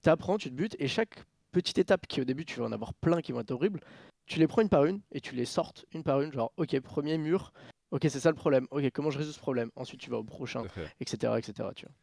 T'apprends, 0.00 0.38
tu 0.38 0.48
te 0.48 0.54
butes, 0.54 0.76
et 0.78 0.88
chaque 0.88 1.24
petite 1.52 1.76
étape 1.76 2.06
qui 2.06 2.22
au 2.22 2.24
début, 2.24 2.46
tu 2.46 2.60
vas 2.60 2.66
en 2.66 2.72
avoir 2.72 2.94
plein 2.94 3.20
qui 3.20 3.32
vont 3.32 3.40
être 3.40 3.50
horribles, 3.50 3.80
tu 4.26 4.38
les 4.38 4.46
prends 4.46 4.62
une 4.62 4.70
par 4.70 4.86
une 4.86 5.00
et 5.12 5.20
tu 5.20 5.34
les 5.34 5.44
sortes 5.44 5.84
une 5.92 6.02
par 6.02 6.22
une, 6.22 6.32
genre, 6.32 6.52
ok, 6.56 6.80
premier 6.80 7.18
mur, 7.18 7.52
ok, 7.90 8.02
c'est 8.02 8.20
ça 8.20 8.30
le 8.30 8.36
problème, 8.36 8.66
ok, 8.70 8.90
comment 8.90 9.10
je 9.10 9.18
résous 9.18 9.32
ce 9.32 9.38
problème, 9.38 9.70
ensuite 9.76 10.00
tu 10.00 10.10
vas 10.10 10.18
au 10.18 10.24
prochain, 10.24 10.64
etc., 11.00 11.38
etc., 11.38 11.72
tu 11.74 11.86
vois, 11.86 11.94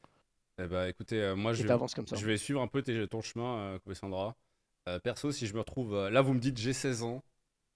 Eh 0.59 0.67
bah 0.67 0.87
écoutez, 0.87 1.19
euh, 1.21 1.35
moi 1.35 1.53
je, 1.53 1.63
t'avances 1.63 1.95
comme 1.95 2.07
ça. 2.07 2.17
je 2.17 2.25
vais 2.25 2.37
suivre 2.37 2.61
un 2.61 2.67
peu 2.67 2.81
tes- 2.83 3.07
ton 3.07 3.21
chemin, 3.21 3.57
euh, 3.59 3.79
Cassandra. 3.87 4.35
Euh, 4.87 4.99
perso, 4.99 5.31
si 5.31 5.47
je 5.47 5.53
me 5.53 5.59
retrouve. 5.59 5.95
euh, 5.95 6.09
là, 6.09 6.21
vous 6.21 6.33
me 6.33 6.39
dites 6.39 6.57
j'ai 6.57 6.73
16 6.73 7.03
ans, 7.03 7.23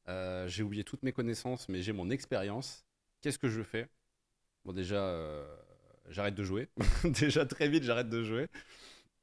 euh, 0.09 0.47
j'ai 0.47 0.63
oublié 0.63 0.83
toutes 0.83 1.03
mes 1.03 1.13
connaissances, 1.13 1.69
mais 1.69 1.81
j'ai 1.81 1.93
mon 1.93 2.09
expérience. 2.09 2.85
Qu'est-ce 3.21 3.39
que 3.39 3.49
je 3.49 3.63
fais? 3.63 3.87
Bon, 4.65 4.73
déjà, 4.73 4.97
euh, 4.97 5.45
j'arrête 6.09 6.35
de 6.35 6.43
jouer. 6.43 6.69
déjà, 7.05 7.45
très 7.45 7.69
vite, 7.69 7.83
j'arrête 7.83 8.09
de 8.09 8.23
jouer. 8.23 8.47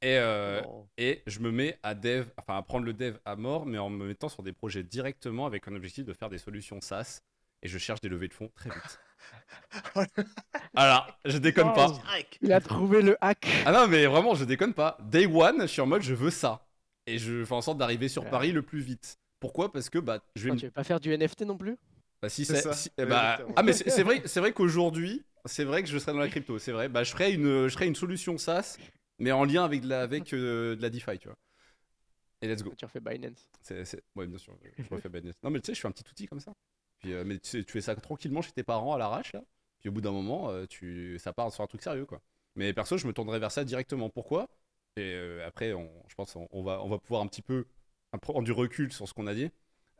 Et, 0.01 0.17
euh, 0.19 0.61
et 0.97 1.23
je 1.27 1.39
me 1.39 1.51
mets 1.51 1.79
à 1.83 1.95
dev, 1.95 2.27
enfin 2.37 2.57
à 2.57 2.61
prendre 2.63 2.85
le 2.85 2.93
dev 2.93 3.17
à 3.25 3.35
mort, 3.35 3.65
mais 3.65 3.77
en 3.77 3.89
me 3.89 4.07
mettant 4.07 4.29
sur 4.29 4.43
des 4.43 4.53
projets 4.53 4.83
directement 4.83 5.45
avec 5.45 5.67
un 5.67 5.75
objectif 5.75 6.05
de 6.05 6.13
faire 6.13 6.29
des 6.29 6.37
solutions 6.37 6.81
SaaS. 6.81 7.21
Et 7.61 7.67
je 7.67 7.77
cherche 7.77 8.01
des 8.01 8.09
levées 8.09 8.27
de 8.27 8.33
fonds 8.33 8.49
très 8.55 8.69
vite. 8.69 8.99
Alors, 10.75 11.19
je 11.25 11.37
déconne 11.37 11.73
pas. 11.73 11.87
Il 12.41 12.51
a 12.51 12.59
trouvé 12.61 13.01
le 13.01 13.17
hack 13.21 13.47
Ah 13.65 13.71
non, 13.71 13.87
mais 13.87 14.05
vraiment, 14.05 14.35
je 14.35 14.45
déconne 14.45 14.73
pas. 14.73 14.97
Day 15.01 15.25
one, 15.25 15.61
je 15.61 15.67
suis 15.67 15.81
en 15.81 15.87
mode 15.87 16.01
je 16.01 16.13
veux 16.13 16.29
ça. 16.29 16.67
Et 17.07 17.17
je 17.17 17.45
fais 17.45 17.53
en 17.53 17.61
sorte 17.61 17.77
d'arriver 17.77 18.07
sur 18.07 18.23
Ouais. 18.23 18.29
Paris 18.29 18.51
le 18.51 18.61
plus 18.61 18.79
vite. 18.81 19.17
Pourquoi? 19.39 19.71
Parce 19.71 19.89
que 19.89 19.99
bah, 19.99 20.23
je 20.35 20.49
vais 20.49 20.55
Tu 20.55 20.65
veux 20.65 20.71
pas 20.71 20.83
faire 20.83 20.99
du 20.99 21.13
NFT 21.13 21.41
non 21.41 21.57
plus? 21.57 21.77
Bah, 22.21 22.29
si 22.29 22.45
C'est 22.45 22.73
si- 22.73 22.91
eh 22.97 23.05
bah. 23.05 23.39
Ah, 23.55 23.63
mais 23.63 23.73
c'est 23.73 24.03
vrai, 24.03 24.21
c'est 24.25 24.39
vrai 24.39 24.53
qu'aujourd'hui, 24.53 25.23
c'est 25.45 25.63
vrai 25.63 25.83
que 25.83 25.89
je 25.89 25.97
serais 25.97 26.13
dans 26.13 26.19
la 26.19 26.27
crypto. 26.29 26.57
C'est 26.59 26.71
vrai. 26.71 26.89
Bah, 26.89 27.03
je 27.03 27.11
ferais 27.11 27.33
une, 27.33 27.67
je 27.67 27.73
ferais 27.73 27.87
une 27.87 27.95
solution 27.95 28.37
SaaS, 28.37 28.77
mais 29.19 29.31
en 29.31 29.43
lien 29.45 29.63
avec 29.63 29.81
de 29.81 29.87
la, 29.89 30.01
avec, 30.01 30.33
euh, 30.33 30.75
de 30.75 30.81
la 30.81 30.89
DeFi, 30.89 31.19
tu 31.19 31.27
vois. 31.27 31.37
Et 32.41 32.47
let's 32.47 32.63
go. 32.63 32.73
Tu 32.77 32.85
refais 32.85 32.99
Binance. 32.99 33.49
C'est, 33.61 33.85
c'est- 33.85 34.03
Ouais, 34.15 34.27
bien 34.27 34.37
sûr, 34.37 34.55
je, 34.63 34.83
je 34.83 34.89
refais 34.89 35.09
Binance. 35.09 35.35
Non, 35.43 35.49
mais 35.51 35.59
tu 35.59 35.67
sais, 35.67 35.75
je 35.75 35.81
fais 35.81 35.87
un 35.87 35.91
petit 35.91 36.03
outil 36.09 36.25
comme 36.27 36.39
ça. 36.39 36.53
Euh, 37.13 37.23
mais 37.25 37.39
tu, 37.39 37.63
fais 37.63 37.81
ça 37.81 37.95
tranquillement 37.95 38.41
chez 38.41 38.51
tes 38.51 38.63
parents 38.63 38.93
à 38.93 38.97
l'arrache. 38.97 39.35
Puis 39.79 39.89
au 39.89 39.91
bout 39.91 40.01
d'un 40.01 40.11
moment, 40.11 40.49
euh, 40.49 40.65
tu... 40.65 41.17
ça 41.19 41.33
part 41.33 41.51
sur 41.51 41.63
un 41.63 41.67
truc 41.67 41.81
sérieux, 41.81 42.05
quoi. 42.05 42.21
Mais 42.55 42.73
perso, 42.73 42.97
je 42.97 43.07
me 43.07 43.13
tournerai 43.13 43.39
vers 43.39 43.51
ça 43.51 43.63
directement. 43.63 44.09
Pourquoi? 44.09 44.47
Et 44.97 45.13
euh, 45.13 45.45
après, 45.45 45.71
je 45.71 46.15
pense 46.15 46.35
on, 46.51 46.63
va, 46.63 46.81
on 46.83 46.89
va 46.89 46.99
pouvoir 46.99 47.21
un 47.21 47.27
petit 47.27 47.41
peu 47.41 47.65
prendre 48.21 48.43
du 48.43 48.53
recul 48.53 48.93
sur 48.93 49.07
ce 49.07 49.13
qu'on 49.13 49.27
a 49.27 49.33
dit. 49.33 49.51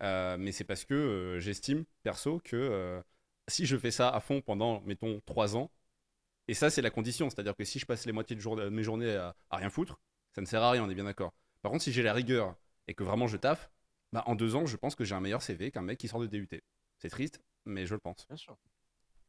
Mais 0.02 0.52
c'est 0.52 0.64
parce 0.64 0.86
que 0.86 1.38
j'estime, 1.42 1.86
perso, 2.04 2.40
que 2.44 3.02
si 3.48 3.66
je 3.66 3.78
fais 3.78 3.92
ça 3.92 4.10
à 4.10 4.20
fond 4.22 4.42
pendant, 4.42 4.82
mettons, 4.82 5.22
3 5.26 5.58
ans, 5.58 5.70
et 6.48 6.54
ça, 6.54 6.70
c'est 6.70 6.82
la 6.82 6.92
condition. 6.92 7.30
C'est-à-dire 7.30 7.56
que 7.56 7.66
si 7.66 7.80
je 7.80 7.86
passe 7.86 8.06
les 8.06 8.12
moitiés 8.14 8.36
de 8.36 8.70
mes 8.70 8.84
journées 8.84 9.16
à, 9.16 9.36
à 9.50 9.58
rien 9.58 9.70
foutre, 9.70 10.00
ça 10.34 10.42
ne 10.42 10.46
sert 10.46 10.62
à 10.62 10.72
rien, 10.72 10.84
on 10.84 10.90
est 10.90 10.96
bien 10.96 11.06
d'accord. 11.06 11.34
Par 11.62 11.72
contre, 11.72 11.84
si 11.84 11.92
j'ai 11.92 12.04
la 12.04 12.14
rigueur 12.14 12.56
et 12.88 12.94
que 12.94 13.04
vraiment 13.04 13.28
je 13.28 13.38
taffe, 13.38 13.70
bah, 14.14 14.24
en 14.28 14.36
deux 14.36 14.56
ans, 14.56 14.66
je 14.66 14.78
pense 14.78 14.96
que 14.96 15.04
j'ai 15.04 15.16
un 15.16 15.20
meilleur 15.20 15.42
CV 15.42 15.72
qu'un 15.72 15.82
mec 15.82 15.98
qui 15.98 16.08
sort 16.08 16.22
de 16.22 16.28
DUT. 16.28 16.48
C'est 17.06 17.10
triste, 17.12 17.40
mais 17.66 17.86
je 17.86 17.94
le 17.94 18.00
pense. 18.00 18.26
Bien 18.28 18.36
sûr. 18.38 18.58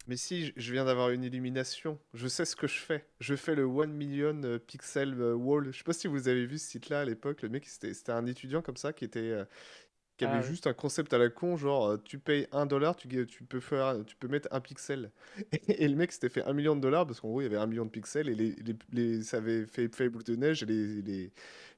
Mais 0.06 0.16
si, 0.16 0.52
je- 0.56 0.72
viens 0.72 0.84
d'avoir 0.86 1.10
une 1.10 1.24
illumination. 1.24 1.98
Je 2.14 2.26
sais 2.28 2.44
ce 2.44 2.56
que 2.56 2.66
je 2.66 2.78
fais. 2.78 3.06
Je 3.20 3.34
fais 3.34 3.54
le 3.54 3.64
1 3.66 3.86
million 3.86 4.40
euh, 4.44 4.58
pixel 4.58 5.20
euh, 5.20 5.34
wall. 5.34 5.72
Je 5.72 5.78
sais 5.78 5.84
pas 5.84 5.92
si 5.92 6.06
vous 6.06 6.28
avez 6.28 6.46
vu 6.46 6.58
ce 6.58 6.70
site-là 6.70 7.00
à 7.00 7.04
l'époque. 7.04 7.42
Le 7.42 7.48
mec, 7.50 7.66
c'était 7.66 7.92
c'était 7.92 8.12
un 8.12 8.24
étudiant 8.24 8.62
comme 8.62 8.76
ça 8.78 8.92
qui 8.94 9.04
était. 9.04 9.44
Qui 10.16 10.24
Ah 10.24 10.32
avait 10.32 10.46
juste 10.46 10.66
un 10.66 10.72
concept 10.72 11.12
à 11.12 11.18
la 11.18 11.28
con, 11.28 11.56
genre 11.56 11.88
euh, 11.88 11.96
tu 12.02 12.18
payes 12.18 12.46
un 12.52 12.66
dollar, 12.66 12.96
tu, 12.96 13.06
peux 13.48 13.60
faire, 13.60 13.96
tu 14.06 14.16
peux 14.16 14.28
mettre 14.28 14.48
un 14.50 14.60
pixel. 14.60 15.10
Et, 15.52 15.58
et 15.84 15.88
le 15.88 15.94
mec 15.96 16.12
s'était 16.12 16.28
fait 16.28 16.42
un 16.44 16.52
million 16.52 16.74
de 16.74 16.80
dollars 16.80 17.06
parce 17.06 17.20
qu'en 17.20 17.28
gros 17.28 17.40
il 17.40 17.44
y 17.44 17.46
avait 17.46 17.56
un 17.58 17.66
million 17.66 17.84
de 17.84 17.90
pixels 17.90 18.28
et 18.28 18.34
les, 18.34 18.54
les, 18.56 18.76
les- 18.92 19.22
ça 19.22 19.38
avait 19.38 19.66
fait 19.66 20.08
boule 20.08 20.24
de 20.24 20.36
neige 20.36 20.62
et 20.62 20.66
les, 20.66 21.02
les, 21.02 21.32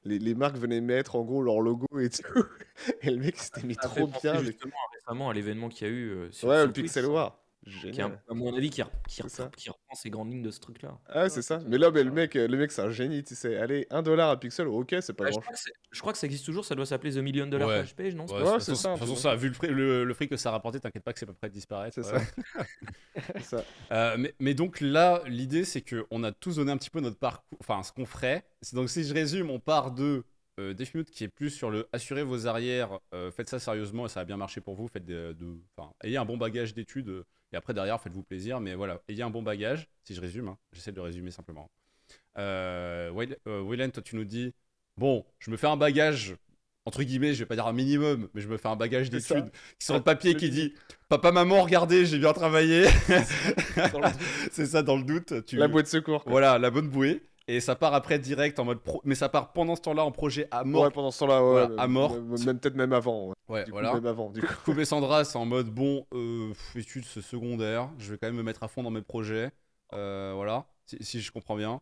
les, 0.05 0.19
les 0.19 0.35
marques 0.35 0.57
venaient 0.57 0.81
mettre 0.81 1.15
en 1.15 1.23
gros 1.23 1.41
leur 1.43 1.59
logo 1.61 1.85
et 1.99 2.09
tout. 2.09 2.23
Et 3.01 3.11
le 3.11 3.17
mec 3.17 3.35
s'était 3.37 3.63
mis 3.67 3.75
Ça 3.75 3.89
fait 3.89 3.99
trop 4.07 4.07
bien. 4.21 4.33
avec- 4.35 4.53
justement 4.53 4.73
récemment 4.93 5.29
à 5.29 5.33
l'événement 5.33 5.67
qu'il 5.69 5.87
y 5.87 5.89
a 5.89 5.93
eu 5.93 6.09
euh, 6.11 6.31
sur, 6.31 6.47
Ouais, 6.47 6.59
sur 6.59 6.67
le 6.67 6.73
Pixel 6.73 7.05
War. 7.07 7.37
Qui 7.65 8.01
à 8.01 8.09
mon 8.29 8.55
avis 8.55 8.69
qui, 8.69 8.81
re- 8.81 8.87
qui, 9.07 9.17
C'est 9.21 9.29
ça. 9.29 9.43
reprend, 9.43 9.55
qui 9.57 9.69
reprend 9.69 9.95
ces 9.95 10.09
grandes 10.09 10.31
lignes 10.31 10.41
de 10.41 10.49
ce 10.51 10.59
truc-là. 10.59 10.97
Ah, 11.07 11.29
c'est 11.29 11.41
ça. 11.41 11.59
Mais 11.67 11.77
là, 11.77 11.91
mais 11.91 12.03
le 12.03 12.11
mec, 12.11 12.35
euh, 12.35 12.47
le 12.47 12.57
mec, 12.57 12.71
c'est 12.71 12.81
un 12.81 12.89
génie, 12.89 13.23
tu 13.23 13.35
sais. 13.35 13.57
Allez, 13.57 13.85
un 13.89 14.01
dollar 14.01 14.29
un 14.31 14.37
pixel, 14.37 14.67
ok, 14.67 14.95
c'est 15.01 15.13
pas 15.13 15.25
Ouais, 15.25 15.29
je, 15.31 15.33
grand 15.33 15.41
crois 15.41 15.53
que 15.53 15.59
c'est- 15.59 15.73
je 15.91 15.99
crois 15.99 16.11
que 16.13 16.19
ça 16.19 16.25
existe 16.25 16.45
toujours, 16.45 16.65
ça 16.65 16.73
doit 16.75 16.85
s'appeler 16.85 17.13
The 17.13 17.17
Million 17.17 17.47
Dollar 17.47 17.67
Ouais. 17.67 17.77
Flash 17.79 17.95
Page, 17.95 18.15
non? 18.15 18.25
Ouais, 18.25 18.33
Ouais, 18.33 18.39
de 18.39 18.51
toute 18.51 18.61
c'est 18.61 18.71
façon- 18.71 18.75
ça, 18.81 18.89
De 18.93 18.99
toute 18.99 19.07
façon, 19.09 19.15
ça, 19.15 19.35
vu 19.35 19.47
le, 19.49 19.53
prix- 19.53 19.67
le, 19.67 20.03
le 20.05 20.13
fric 20.13 20.29
que 20.29 20.37
ça 20.37 20.49
a 20.49 20.51
rapporté, 20.53 20.79
t'inquiète 20.79 21.03
pas 21.03 21.13
que 21.13 21.19
c'est 21.19 21.25
pas 21.25 21.33
prêt 21.33 21.49
de 21.49 21.53
disparaître. 21.53 22.01
C'est 22.01 22.13
ouais. 22.13 22.21
ça. 23.43 23.63
Euh, 23.91 24.15
mais, 24.17 24.33
mais 24.39 24.53
donc 24.53 24.81
là, 24.81 25.21
l'idée, 25.27 25.65
c'est 25.65 25.81
qu'on 25.83 26.23
a 26.23 26.31
tous 26.31 26.55
donné 26.55 26.71
un 26.71 26.77
petit 26.77 26.89
peu 26.89 27.01
notre 27.01 27.17
parcours, 27.19 27.57
enfin 27.61 27.83
ce 27.83 27.91
qu'on 27.91 28.05
ferait. 28.05 28.45
Donc 28.73 28.89
si 28.89 29.03
je 29.03 29.13
résume, 29.13 29.49
on 29.49 29.59
part 29.59 29.91
de 29.91 30.23
euh, 30.59 30.73
Defmute 30.73 31.09
qui 31.09 31.23
est 31.23 31.29
plus 31.29 31.49
sur 31.49 31.69
le 31.71 31.87
assurer 31.93 32.23
vos 32.23 32.45
arrières, 32.47 32.99
euh, 33.13 33.31
faites 33.31 33.49
ça 33.49 33.59
sérieusement 33.59 34.05
et 34.05 34.09
ça 34.09 34.19
va 34.19 34.25
bien 34.25 34.37
marcher 34.37 34.61
pour 34.61 34.75
vous. 34.75 34.87
Faites 34.87 35.05
des- 35.05 35.33
de, 35.33 35.57
enfin, 35.77 35.91
ayez 36.03 36.17
un 36.17 36.25
bon 36.25 36.37
bagage 36.37 36.73
d'études 36.73 37.09
euh, 37.09 37.25
et 37.51 37.55
après 37.55 37.73
derrière, 37.73 37.99
faites-vous 38.01 38.23
plaisir. 38.23 38.59
Mais 38.59 38.75
voilà, 38.75 39.01
ayez 39.07 39.23
un 39.23 39.29
bon 39.29 39.41
bagage. 39.41 39.87
Si 40.03 40.13
je 40.13 40.21
résume, 40.21 40.49
hein, 40.49 40.57
j'essaie 40.73 40.91
de 40.91 40.97
le 40.97 41.03
résumer 41.03 41.31
simplement. 41.31 41.69
Euh, 42.37 43.11
euh, 43.47 43.89
toi 43.89 44.03
tu 44.03 44.15
nous 44.15 44.25
dis, 44.25 44.53
bon, 44.97 45.25
je 45.39 45.49
me 45.51 45.57
fais 45.57 45.67
un 45.67 45.77
bagage. 45.77 46.35
Entre 46.85 47.03
guillemets, 47.03 47.33
je 47.33 47.39
vais 47.39 47.45
pas 47.45 47.55
dire 47.55 47.67
un 47.67 47.73
minimum, 47.73 48.29
mais 48.33 48.41
je 48.41 48.47
me 48.47 48.57
fais 48.57 48.67
un 48.67 48.75
bagage 48.75 49.09
d'études 49.09 49.51
qui 49.79 49.85
sur 49.85 49.93
le 49.95 50.01
papier 50.01 50.33
qui 50.35 50.49
dit 50.49 50.73
Papa, 51.07 51.31
maman, 51.31 51.61
regardez, 51.61 52.05
j'ai 52.05 52.17
bien 52.17 52.33
travaillé. 52.33 52.87
C'est 54.51 54.65
ça, 54.65 54.81
dans 54.81 54.97
le 54.97 55.03
doute. 55.03 55.33
Tu... 55.45 55.57
La 55.57 55.67
boîte 55.67 55.85
de 55.85 55.89
secours. 55.91 56.23
quoi. 56.23 56.31
Voilà, 56.31 56.57
la 56.57 56.71
bonne 56.71 56.87
bouée. 56.89 57.21
Et 57.49 57.59
ça 57.61 57.75
part 57.75 57.93
après 57.93 58.19
direct 58.19 58.59
en 58.59 58.65
mode 58.65 58.79
pro, 58.81 59.01
mais 59.03 59.15
ça 59.15 59.27
part 59.29 59.51
pendant 59.53 59.75
ce 59.75 59.81
temps-là 59.81 60.05
en 60.05 60.11
projet 60.11 60.47
à 60.51 60.63
mort. 60.63 60.83
Ouais, 60.83 60.91
pendant 60.91 61.11
ce 61.11 61.19
temps-là, 61.19 61.43
ouais, 61.43 61.49
Voilà, 61.67 61.81
à 61.81 61.87
mort. 61.87 62.13
Même, 62.13 62.45
même- 62.45 62.59
peut-être 62.59 62.75
même 62.75 62.93
avant. 62.93 63.29
Ouais. 63.29 63.33
Ouais, 63.49 63.63
Du 63.63 63.71
coup, 63.71 63.77
voilà. 63.79 63.93
Même 63.95 64.05
avant, 64.05 64.29
du 64.29 64.41
coup. 64.41 64.47
Kobe 64.65 64.83
Sandra, 64.85 65.25
c'est 65.25 65.37
en 65.37 65.45
mode 65.45 65.69
bon, 65.69 66.05
euh, 66.13 66.53
études 66.75 67.05
c'est 67.05 67.21
secondaire, 67.21 67.89
je 67.97 68.11
vais 68.11 68.17
quand 68.19 68.27
même 68.27 68.35
me 68.35 68.43
mettre 68.43 68.63
à 68.63 68.67
fond 68.67 68.83
dans 68.83 68.91
mes 68.91 69.01
projets, 69.01 69.49
euh, 69.93 70.33
voilà, 70.35 70.67
si, 70.85 70.97
si 71.03 71.21
je 71.21 71.31
comprends 71.31 71.55
bien. 71.55 71.81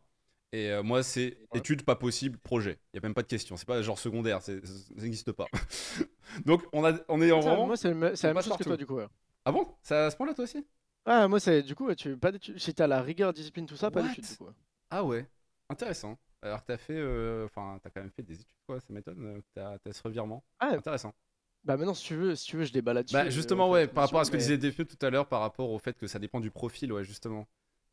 Et 0.53 0.71
euh, 0.71 0.81
moi, 0.81 1.03
c'est 1.03 1.37
Ouais. 1.51 1.59
études 1.59 1.83
pas 1.83 1.97
possible, 1.97 2.37
projet. 2.39 2.79
Il 2.93 2.97
y 2.97 2.99
a 2.99 3.01
même 3.01 3.13
pas 3.13 3.21
de 3.23 3.27
question, 3.27 3.57
c'est 3.57 3.67
pas 3.67 3.81
genre 3.81 3.99
secondaire, 3.99 4.41
c'est- 4.41 4.65
ça 4.65 5.01
n'existe 5.01 5.33
pas. 5.33 5.47
Donc 6.45 6.63
on 6.71 6.85
a, 6.85 6.93
on 7.09 7.21
est 7.21 7.31
en 7.33 7.41
Ça, 7.41 7.49
vraiment. 7.49 7.67
moi, 7.67 7.75
c'est 7.77 7.89
le 7.89 7.95
me- 7.95 8.15
c'est 8.15 8.27
la 8.27 8.33
même 8.33 8.41
chose 8.43 8.55
que 8.57 8.63
toi, 8.63 8.77
du 8.77 8.85
coup. 8.85 8.95
ouais. 8.95 9.07
Ah 9.43 9.51
bon, 9.51 9.67
ça 9.81 10.05
à 10.05 10.11
ce 10.11 10.15
point-là 10.15 10.33
toi 10.33 10.45
aussi? 10.45 10.65
Ah, 11.05 11.27
moi, 11.27 11.39
c'est 11.41 11.63
du 11.63 11.75
coup, 11.75 11.93
tu 11.95 12.17
pas 12.17 12.31
d'études. 12.31 12.57
Si 12.59 12.73
t'as 12.73 12.87
la 12.87 13.01
rigueur, 13.01 13.33
discipline, 13.33 13.65
tout 13.65 13.75
ça, 13.77 13.91
pas 13.91 14.01
d'études, 14.03 14.25
du 14.25 14.37
coup. 14.37 14.47
Ah 14.89 15.03
ouais, 15.03 15.25
intéressant. 15.69 16.17
Alors 16.41 16.61
que 16.61 16.67
t'as 16.67 16.77
fait, 16.77 16.97
euh, 16.97 17.45
enfin, 17.45 17.79
t'as 17.81 17.89
quand 17.89 18.01
même 18.01 18.11
fait 18.11 18.21
des 18.23 18.35
études 18.35 18.47
quoi, 18.67 18.79
ça 18.79 18.93
m'étonne. 18.93 19.23
euh, 19.25 19.41
T'as 19.53 19.79
t'as 19.79 19.91
ce 19.93 20.01
revirement. 20.03 20.43
Ah, 20.59 20.69
Intéressant. 20.73 21.13
bah 21.63 21.77
maintenant, 21.77 21.93
si 21.95 22.03
tu 22.05 22.15
veux, 22.15 22.35
si 22.35 22.45
tu 22.47 22.57
veux, 22.57 22.63
je 22.63 22.71
débat 22.73 22.93
là-dessus. 22.93 23.13
Bah 23.15 23.25
euh, 23.25 23.29
justement 23.29 23.69
en 23.69 23.71
ouais, 23.71 23.87
par 23.87 24.05
rapport 24.05 24.19
à 24.19 24.25
ce 24.25 24.31
que 24.31 24.35
mais- 24.37 24.41
disait 24.43 24.57
Defieux 24.57 24.85
tout 24.85 25.03
à 25.05 25.09
l'heure, 25.09 25.27
par 25.27 25.41
rapport 25.41 25.69
au 25.71 25.79
fait 25.79 25.97
que 25.97 26.07
ça 26.07 26.19
dépend 26.19 26.39
du 26.39 26.51
profil, 26.51 26.93
ouais 26.93 27.03
justement, 27.03 27.47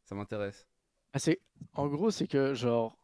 ça 0.05 0.15
m'intéresse. 0.15 0.67
Ah, 1.15 1.19
c'est... 1.19 1.41
En 1.75 1.87
gros, 1.89 2.11
c'est 2.11 2.27
que, 2.27 2.55
genre, 2.55 2.97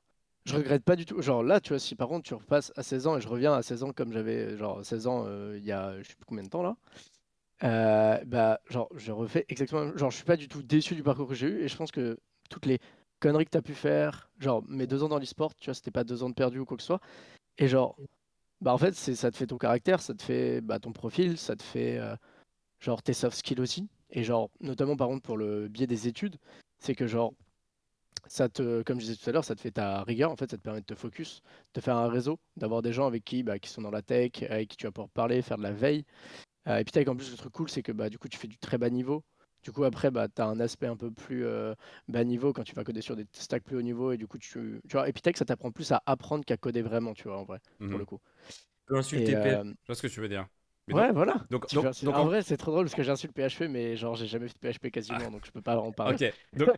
je 0.44 0.56
regrette 0.56 0.84
pas 0.84 0.96
du 0.96 1.06
tout. 1.06 1.22
Genre, 1.22 1.42
là, 1.42 1.60
tu 1.60 1.70
vois, 1.70 1.78
si 1.78 1.94
par 1.94 2.08
contre 2.08 2.26
tu 2.26 2.34
repasses 2.34 2.72
à 2.76 2.82
16 2.82 3.06
ans 3.06 3.16
et 3.16 3.20
je 3.20 3.28
reviens 3.28 3.54
à 3.54 3.62
16 3.62 3.82
ans 3.84 3.92
comme 3.92 4.12
j'avais, 4.12 4.56
genre, 4.56 4.84
16 4.84 5.06
ans 5.06 5.24
euh, 5.26 5.56
il 5.58 5.64
y 5.64 5.72
a 5.72 6.00
je 6.02 6.08
sais 6.08 6.14
plus 6.16 6.24
combien 6.26 6.44
de 6.44 6.48
temps 6.48 6.62
là, 6.62 6.76
euh, 7.62 8.18
bah, 8.26 8.60
genre, 8.68 8.88
je 8.96 9.12
refais 9.12 9.44
exactement. 9.48 9.96
Genre, 9.96 10.10
je 10.10 10.16
suis 10.16 10.24
pas 10.24 10.36
du 10.36 10.48
tout 10.48 10.62
déçu 10.62 10.94
du 10.94 11.02
parcours 11.02 11.28
que 11.28 11.34
j'ai 11.34 11.46
eu 11.48 11.60
et 11.62 11.68
je 11.68 11.76
pense 11.76 11.90
que 11.92 12.18
toutes 12.48 12.66
les 12.66 12.78
conneries 13.20 13.44
que 13.44 13.50
tu 13.50 13.58
as 13.58 13.62
pu 13.62 13.74
faire, 13.74 14.30
genre, 14.38 14.64
mes 14.68 14.86
deux 14.86 15.02
ans 15.02 15.08
dans 15.08 15.18
l'e-sport, 15.18 15.54
tu 15.56 15.66
vois, 15.66 15.74
c'était 15.74 15.90
pas 15.90 16.04
deux 16.04 16.22
ans 16.22 16.30
de 16.30 16.34
perdu 16.34 16.58
ou 16.60 16.64
quoi 16.64 16.76
que 16.76 16.82
ce 16.82 16.88
soit. 16.88 17.00
Et 17.58 17.68
genre, 17.68 17.96
bah, 18.60 18.74
en 18.74 18.78
fait, 18.78 18.94
ça 18.94 19.30
te 19.30 19.36
fait 19.36 19.46
ton 19.46 19.58
caractère, 19.58 20.00
ça 20.02 20.14
te 20.14 20.22
fait 20.22 20.60
bah, 20.60 20.78
ton 20.78 20.92
profil, 20.92 21.38
ça 21.38 21.56
te 21.56 21.62
fait, 21.62 21.98
euh, 21.98 22.16
genre, 22.80 23.02
tes 23.02 23.12
soft 23.14 23.36
skills 23.38 23.60
aussi. 23.60 23.88
Et 24.10 24.24
genre, 24.24 24.50
notamment 24.60 24.96
par 24.96 25.08
contre 25.08 25.22
pour 25.22 25.36
le 25.36 25.68
biais 25.68 25.86
des 25.86 26.08
études, 26.08 26.36
c'est 26.80 26.94
que 26.94 27.06
genre, 27.06 27.32
ça 28.26 28.48
te, 28.48 28.82
comme 28.82 29.00
je 29.00 29.06
disais 29.06 29.16
tout 29.16 29.28
à 29.30 29.32
l'heure, 29.32 29.44
ça 29.44 29.54
te 29.54 29.60
fait 29.60 29.72
ta 29.72 30.02
rigueur, 30.04 30.30
en 30.30 30.36
fait, 30.36 30.50
ça 30.50 30.56
te 30.56 30.62
permet 30.62 30.80
de 30.80 30.86
te 30.86 30.94
focus, 30.94 31.42
de 31.74 31.80
faire 31.80 31.96
un 31.96 32.08
réseau, 32.08 32.38
d'avoir 32.56 32.82
des 32.82 32.92
gens 32.92 33.06
avec 33.06 33.24
qui, 33.24 33.42
bah, 33.42 33.58
qui 33.58 33.70
sont 33.70 33.82
dans 33.82 33.90
la 33.90 34.02
tech, 34.02 34.42
avec 34.48 34.68
qui 34.68 34.76
tu 34.76 34.86
vas 34.86 34.92
pouvoir 34.92 35.10
parler, 35.10 35.42
faire 35.42 35.58
de 35.58 35.62
la 35.62 35.72
veille. 35.72 36.04
Euh, 36.68 36.78
et 36.78 36.84
puis 36.84 37.08
en 37.08 37.16
plus, 37.16 37.30
le 37.30 37.36
truc 37.36 37.52
cool, 37.52 37.70
c'est 37.70 37.82
que 37.82 37.92
bah, 37.92 38.08
du 38.10 38.18
coup, 38.18 38.28
tu 38.28 38.38
fais 38.38 38.48
du 38.48 38.58
très 38.58 38.78
bas 38.78 38.90
niveau. 38.90 39.24
Du 39.62 39.72
coup, 39.72 39.84
après, 39.84 40.10
bah, 40.10 40.28
tu 40.28 40.40
as 40.42 40.46
un 40.46 40.60
aspect 40.60 40.86
un 40.86 40.96
peu 40.96 41.10
plus 41.10 41.44
euh, 41.44 41.74
bas 42.08 42.24
niveau 42.24 42.52
quand 42.52 42.64
tu 42.64 42.74
vas 42.74 42.84
coder 42.84 43.02
sur 43.02 43.16
des 43.16 43.26
stacks 43.32 43.62
plus 43.64 43.76
haut 43.76 43.82
niveau. 43.82 44.12
Et 44.12 44.16
du 44.16 44.26
coup, 44.26 44.38
tu, 44.38 44.80
tu 44.88 44.92
vois, 44.92 45.08
Epitech, 45.08 45.36
ça 45.36 45.44
t'apprend 45.44 45.70
plus 45.70 45.92
à 45.92 46.02
apprendre 46.06 46.44
qu'à 46.44 46.56
coder 46.56 46.82
vraiment, 46.82 47.14
tu 47.14 47.24
vois, 47.24 47.38
en 47.38 47.44
vrai, 47.44 47.60
pour 47.88 47.98
le 47.98 48.04
coup. 48.06 48.20
Tu 48.80 48.84
peux 48.86 48.96
insulter 48.98 49.32
Et, 49.32 49.36
PL. 49.36 49.58
euh, 49.58 49.72
Je 49.84 49.86
vois 49.88 49.94
ce 49.96 50.02
que 50.02 50.06
tu 50.08 50.20
veux 50.20 50.28
dire. 50.28 50.46
Mais 50.94 51.00
ouais, 51.00 51.06
donc- 51.08 51.16
voilà. 51.16 51.34
Donc, 51.50 51.66
en 51.74 52.12
en- 52.14 52.24
vrai, 52.26 52.42
c'est 52.42 52.56
trop 52.56 52.70
drôle 52.72 52.84
parce 52.86 52.94
que 52.94 53.02
j'insulte 53.02 53.34
PHP, 53.34 53.68
mais 53.68 53.96
genre, 53.96 54.14
j'ai 54.16 54.26
jamais 54.26 54.48
fait 54.48 54.54
de 54.54 54.72
PHP 54.72 54.90
quasiment, 54.90 55.30
donc 55.30 55.42
je 55.44 55.50
peux 55.50 55.62
pas 55.62 55.76
en 55.78 55.92
parler. 55.92 56.14
Ok, 56.14 56.34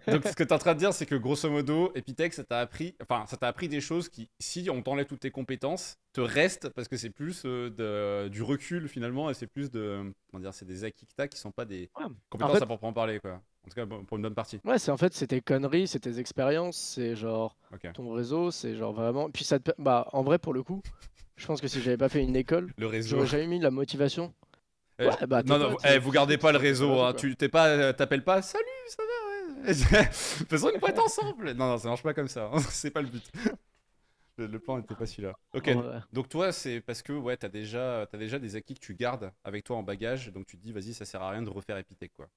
donc, 0.09 0.25
ce 0.27 0.35
que 0.35 0.45
tu 0.45 0.49
es 0.49 0.53
en 0.53 0.59
train 0.59 0.75
de 0.75 0.79
dire, 0.79 0.93
c'est 0.93 1.07
que 1.07 1.15
grosso 1.15 1.49
modo, 1.51 1.93
Epitech, 1.95 2.35
ça 2.35 2.45
t'a 2.45 2.61
appris, 2.61 2.95
enfin, 3.03 3.25
ça 3.27 3.37
t'a 3.37 3.49
appris 3.49 3.69
des 3.69 3.81
choses 3.81 4.09
qui, 4.09 4.29
si 4.39 4.69
on 4.71 4.83
t'enlève 4.83 5.07
toutes 5.07 5.21
tes 5.21 5.31
compétences, 5.31 5.97
te 6.13 6.21
restent 6.21 6.69
parce 6.71 6.89
que 6.89 6.97
c'est 6.97 7.11
plus 7.11 7.43
euh, 7.47 7.71
de, 7.71 8.29
du 8.29 8.43
recul 8.43 8.87
finalement 8.89 9.31
et 9.31 9.35
c'est 9.35 9.47
plus 9.47 9.71
de, 9.71 10.13
comment 10.31 10.43
dire, 10.43 10.53
c'est 10.53 10.67
des 10.67 10.85
acquis 10.85 11.07
que 11.07 11.25
qui 11.27 11.39
sont 11.39 11.53
pas 11.53 11.65
des 11.65 11.91
Ouais. 11.99 12.05
compétences 12.29 12.59
fait- 12.59 12.63
à 12.63 12.67
proprement 12.67 12.93
parler, 12.93 13.19
quoi. 13.21 13.41
En 13.65 13.69
tout 13.71 13.77
cas, 13.77 13.87
pour 13.87 14.17
une 14.17 14.23
bonne 14.23 14.35
partie. 14.35 14.59
Ouais, 14.65 14.77
c'est 14.79 14.91
en 14.91 14.97
fait, 14.97 15.15
c'est 15.15 15.29
tes 15.29 15.41
conneries, 15.41 15.87
c'est 15.87 16.01
tes 16.01 16.19
expériences, 16.19 16.77
c'est 16.77 17.15
genre 17.15 17.57
ton 17.95 18.11
réseau, 18.13 18.51
c'est 18.51 18.75
genre 18.75 18.93
vraiment. 18.93 19.31
Puis 19.31 19.45
ça 19.45 19.61
te. 19.61 19.71
Bah, 19.79 20.09
en 20.13 20.25
vrai, 20.25 20.41
pour 20.41 20.53
le 20.53 20.65
coup, 20.65 20.83
je 21.43 21.47
pense 21.47 21.61
que 21.61 21.69
si 21.69 21.83
j'avais 21.83 21.97
pas 21.97 22.09
fait 22.09 22.23
une 22.23 22.37
école, 22.37 22.73
j'aurais 22.79 23.27
jamais 23.27 23.47
mis 23.47 23.59
la 23.59 23.71
motivation. 23.71 24.33
Eh, 24.99 25.07
Ouais, 25.07 25.27
bah, 25.27 25.43
non, 25.43 25.59
non, 25.59 25.77
eh, 25.85 25.99
vous 25.99 26.13
gardez 26.13 26.39
pas 26.39 26.53
le 26.53 26.59
réseau, 26.59 27.01
hein. 27.01 27.15
tu 27.15 27.35
t'es 27.35 27.49
pas, 27.49 27.69
euh, 27.69 27.93
t'appelles 27.93 28.23
pas, 28.23 28.41
salut, 28.43 28.65
ça 28.87 29.03
va, 29.03 29.67
ouais. 29.67 29.75
Faisons 30.13 30.71
une 30.73 30.79
boîte 30.79 30.99
ensemble. 30.99 31.53
Non, 31.53 31.67
non, 31.69 31.79
ça 31.79 31.89
marche 31.89 32.03
pas 32.03 32.15
comme 32.15 32.29
ça. 32.29 32.51
hein. 32.53 32.59
c'est 32.71 32.91
pas 32.91 33.03
le 33.03 33.09
but. 33.09 33.25
Le, 34.39 34.59
plan 34.59 34.79
n'était 34.79 34.95
pas 34.95 35.05
celui-là. 35.07 35.35
Ok. 35.53 35.67
Ouais. 35.67 35.99
Donc 36.13 36.29
toi, 36.29 36.53
c'est 36.53 36.81
parce 36.81 37.03
que 37.03 37.13
ouais, 37.13 37.37
t'as 37.37 37.51
déjà, 37.51 38.03
as 38.11 38.17
déjà 38.17 38.39
des 38.39 38.57
acquis 38.57 38.75
que 38.75 38.81
tu 38.81 38.95
gardes 38.95 39.31
avec 39.45 39.63
toi 39.63 39.77
en 39.77 39.83
bagage, 39.83 40.33
donc 40.33 40.47
tu 40.47 40.57
te 40.57 40.63
dis, 40.63 40.73
vas-y, 40.73 40.95
ça 40.95 41.05
sert 41.05 41.21
à 41.23 41.31
rien 41.31 41.43
de 41.43 41.51
refaire 41.51 41.77
Epitech, 41.77 42.13
quoi. 42.17 42.29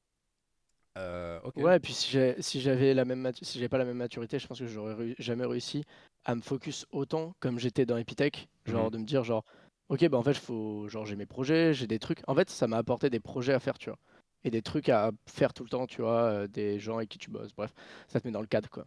Euh. 0.98 1.40
Ouais, 1.56 1.78
et 1.78 1.80
puis 1.80 1.94
si 1.94 2.12
j'ai- 2.12 2.42
si 2.42 2.62
j'avais 2.62 2.94
la 2.94 3.06
même 3.06 3.32
si 3.42 3.58
j'avais 3.60 3.70
pas 3.70 3.78
la 3.78 3.86
même 3.86 3.98
maturité, 3.98 4.40
je 4.40 4.48
pense 4.48 4.60
que 4.60 4.68
j'aurais 4.68 5.16
jamais 5.20 5.46
réussi 5.46 5.84
à 6.26 6.36
me 6.36 6.42
focus 6.42 6.86
autant 6.92 7.36
comme 7.40 7.60
j'étais 7.60 7.86
dans 7.86 7.98
Epitech, 7.98 8.48
genre 8.66 8.86
Mhm. 8.86 8.92
de 8.92 8.98
me 8.98 9.04
dire 9.06 9.24
genre 9.24 9.44
OK, 9.90 10.08
bah 10.10 10.18
en 10.18 10.24
fait, 10.24 10.34
faut 10.34 10.88
genre 10.90 11.06
j'ai 11.06 11.16
mes 11.16 11.26
projets, 11.28 11.74
j'ai 11.74 11.88
des 11.88 12.00
trucs. 12.00 12.22
En 12.28 12.36
fait, 12.36 12.50
ça 12.50 12.68
m'a 12.68 12.78
apporté 12.78 13.10
des 13.10 13.20
projets 13.20 13.54
à 13.54 13.60
faire, 13.60 13.78
tu 13.78 13.90
vois. 13.90 14.00
Et 14.44 14.52
des 14.52 14.62
trucs 14.62 14.90
à 14.90 15.12
faire 15.28 15.54
tout 15.54 15.64
le 15.64 15.70
temps, 15.70 15.86
tu 15.88 16.02
vois, 16.02 16.24
euh, 16.24 16.48
des 16.48 16.80
gens 16.80 16.98
avec 16.98 17.10
qui 17.10 17.18
tu 17.20 17.30
bosses. 17.32 17.54
Bref, 17.56 17.74
ça 18.08 18.20
te 18.20 18.28
met 18.28 18.32
dans 18.32 18.42
le 18.42 18.48
cadre 18.48 18.70
quoi. 18.70 18.86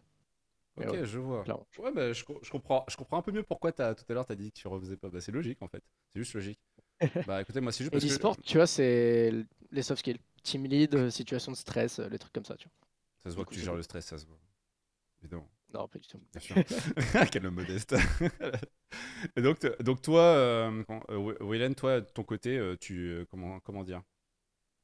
Ok, 0.77 0.93
ouais, 0.93 1.05
je 1.05 1.19
vois. 1.19 1.43
clairement. 1.43 1.67
Ouais, 1.77 1.91
bah, 1.91 2.13
je, 2.13 2.23
je 2.41 2.49
comprends, 2.51 2.85
je 2.89 2.95
comprends 2.97 3.17
un 3.17 3.21
peu 3.21 3.31
mieux 3.31 3.43
pourquoi 3.43 3.71
as, 3.81 3.95
tout 3.95 4.05
à 4.09 4.13
l'heure 4.13 4.25
t'as 4.25 4.35
dit 4.35 4.51
que 4.51 4.59
tu 4.59 4.67
refaisais 4.67 4.97
pas. 4.97 5.09
Bah, 5.09 5.21
c'est 5.21 5.31
logique 5.31 5.61
en 5.61 5.67
fait. 5.67 5.83
C'est 6.13 6.19
juste 6.19 6.33
logique. 6.33 6.59
bah 7.25 7.41
écoutez, 7.41 7.61
moi 7.61 7.71
c'est 7.71 7.83
juste 7.83 7.91
Et 7.91 7.95
parce 7.95 8.05
que 8.05 8.13
l'e-sport, 8.13 8.37
tu 8.41 8.57
vois, 8.57 8.67
c'est 8.67 9.31
les 9.71 9.81
soft 9.81 9.99
skills, 9.99 10.19
team 10.41 10.65
lead, 10.65 10.95
euh, 10.95 11.09
situation 11.09 11.51
de 11.51 11.57
stress, 11.57 11.99
euh, 11.99 12.09
les 12.09 12.19
trucs 12.19 12.33
comme 12.33 12.45
ça, 12.45 12.55
tu 12.57 12.67
vois. 12.67 12.73
ça 13.23 13.29
se 13.29 13.35
voit 13.35 13.43
du 13.43 13.45
que 13.45 13.49
coup, 13.49 13.55
tu 13.55 13.61
gères 13.61 13.75
le 13.75 13.83
stress, 13.83 14.05
ça 14.05 14.17
se 14.17 14.25
voit. 14.25 14.39
Évidemment. 15.21 15.49
Non, 15.73 15.87
pas 15.87 15.99
du 15.99 16.07
tout. 16.07 16.19
Bien 16.31 16.41
sûr. 16.41 16.55
Quel 17.31 17.45
homme 17.45 17.55
modeste. 17.55 17.95
Et 19.35 19.41
donc, 19.41 19.59
donc 19.83 20.01
toi, 20.01 20.21
euh, 20.21 20.83
euh, 21.11 21.17
Wi- 21.17 21.35
Wayland, 21.41 21.73
toi, 21.73 22.01
de 22.01 22.05
ton 22.09 22.23
côté, 22.23 22.59
tu 22.79 23.07
euh, 23.09 23.25
comment 23.29 23.59
comment 23.59 23.83
dire? 23.83 24.01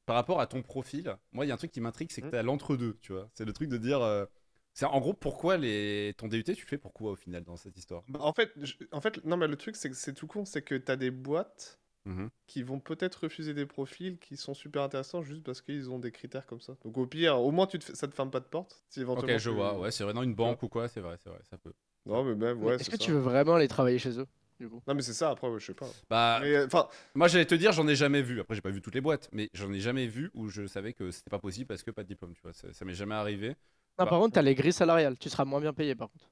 Par 0.05 0.15
rapport 0.15 0.39
à 0.41 0.47
ton 0.47 0.61
profil, 0.61 1.15
moi, 1.31 1.45
il 1.45 1.49
y 1.49 1.51
a 1.51 1.55
un 1.55 1.57
truc 1.57 1.71
qui 1.71 1.81
m'intrigue, 1.81 2.11
c'est 2.11 2.21
que 2.21 2.27
Hmm. 2.27 2.31
tu 2.31 2.37
as 2.37 2.43
l'entre-deux, 2.43 2.97
tu 3.01 3.13
vois. 3.13 3.29
C'est 3.33 3.45
le 3.45 3.53
truc 3.53 3.69
de 3.69 3.77
dire. 3.77 4.01
euh, 4.01 4.25
c'est 4.73 4.85
en 4.85 4.99
gros 4.99 5.13
pourquoi 5.13 5.57
les 5.57 6.13
ton 6.17 6.27
DUT, 6.27 6.43
tu 6.43 6.51
le 6.63 6.67
fais 6.67 6.77
pourquoi 6.77 7.11
au 7.11 7.15
final 7.15 7.43
dans 7.43 7.57
cette 7.57 7.77
histoire? 7.77 8.03
Bah, 8.07 8.19
en, 8.21 8.33
fait, 8.33 8.51
je- 8.57 8.75
en 8.91 9.01
fait, 9.01 9.23
non, 9.25 9.37
mais 9.37 9.47
le 9.47 9.55
truc, 9.55 9.75
c'est 9.75 9.89
que 9.89 9.95
c'est 9.95 10.13
tout 10.13 10.27
con, 10.27 10.45
c'est 10.45 10.61
que 10.61 10.75
t'as 10.75 10.95
des 10.95 11.11
boîtes 11.11 11.79
Mhm. 12.05 12.29
qui 12.47 12.61
vont 12.61 12.79
peut-être 12.79 13.23
refuser 13.23 13.53
des 13.55 13.65
profils 13.65 14.17
qui 14.19 14.37
sont 14.37 14.53
super 14.53 14.83
intéressants 14.83 15.23
juste 15.23 15.43
parce 15.43 15.61
qu'ils 15.61 15.89
ont 15.89 15.97
des 15.99 16.11
critères 16.11 16.45
comme 16.45 16.61
ça. 16.61 16.75
Donc 16.83 16.97
au 16.97 17.07
pire, 17.07 17.39
au 17.41 17.51
moins 17.51 17.65
tu 17.65 17.79
te 17.79 17.83
fais- 17.85 17.95
ça 17.95 18.07
te 18.07 18.13
ferme 18.13 18.29
pas 18.29 18.39
de 18.39 18.45
porte. 18.45 18.83
Si 18.89 19.01
éventuellement 19.01 19.33
Ok, 19.35 19.39
je 19.41 19.49
tu- 19.49 19.55
vois. 19.55 19.79
Ouais, 19.79 19.89
c'est 19.91 20.03
vraiment 20.03 20.21
une 20.23 20.35
banque 20.35 20.61
ou 20.61 20.69
quoi, 20.69 20.87
c'est 20.87 20.99
vrai, 21.01 21.17
c'est 21.23 21.29
vrai, 21.29 21.39
ça 21.49 21.57
peut. 21.57 21.73
Non 22.05 22.23
mais 22.23 22.35
même 22.35 22.61
ouais. 22.63 22.75
Est-ce 22.75 22.89
que 22.91 22.97
ça. 22.97 23.03
tu 23.03 23.11
veux 23.11 23.17
vraiment 23.19 23.55
aller 23.55 23.67
travailler 23.67 23.97
chez 23.97 24.19
eux, 24.19 24.27
du 24.59 24.69
coup? 24.69 24.83
Non 24.87 24.93
mais 24.93 25.01
c'est 25.01 25.13
ça. 25.13 25.31
Après, 25.31 25.47
ouais, 25.49 25.59
je 25.59 25.65
sais 25.65 25.73
pas. 25.73 25.87
Bah, 26.07 26.41
euh, 26.43 26.67
enfin, 26.67 26.87
moi 27.15 27.27
j'allais 27.27 27.45
te 27.47 27.55
dire, 27.55 27.71
j'en 27.71 27.87
ai 27.87 27.95
jamais 27.95 28.21
vu. 28.21 28.39
Après, 28.39 28.53
j'ai 28.53 28.61
pas 28.61 28.69
vu 28.69 28.81
toutes 28.83 28.93
les 28.93 29.01
boîtes, 29.01 29.27
mais 29.31 29.49
j'en 29.53 29.73
ai 29.73 29.79
jamais 29.79 30.05
vu 30.05 30.29
où 30.35 30.47
je 30.47 30.67
savais 30.67 30.93
que 30.93 31.09
c'était 31.09 31.31
pas 31.31 31.39
possible 31.39 31.65
parce 31.65 31.81
que 31.81 31.89
pas 31.89 32.03
de 32.03 32.07
diplôme, 32.09 32.35
tu 32.35 32.41
vois. 32.43 32.53
Ça, 32.53 32.71
ça 32.71 32.85
m'est 32.85 32.93
jamais 32.93 33.15
arrivé. 33.15 33.49
Non, 33.49 33.55
Bah, 33.97 34.05
par 34.05 34.19
contre, 34.19 34.35
t'as 34.35 34.43
les 34.43 34.53
grilles 34.53 34.71
salariales, 34.73 35.17
tu 35.17 35.29
seras 35.29 35.45
moins 35.45 35.59
bien 35.61 35.73
payé 35.73 35.95
par 35.95 36.09
contre. 36.11 36.29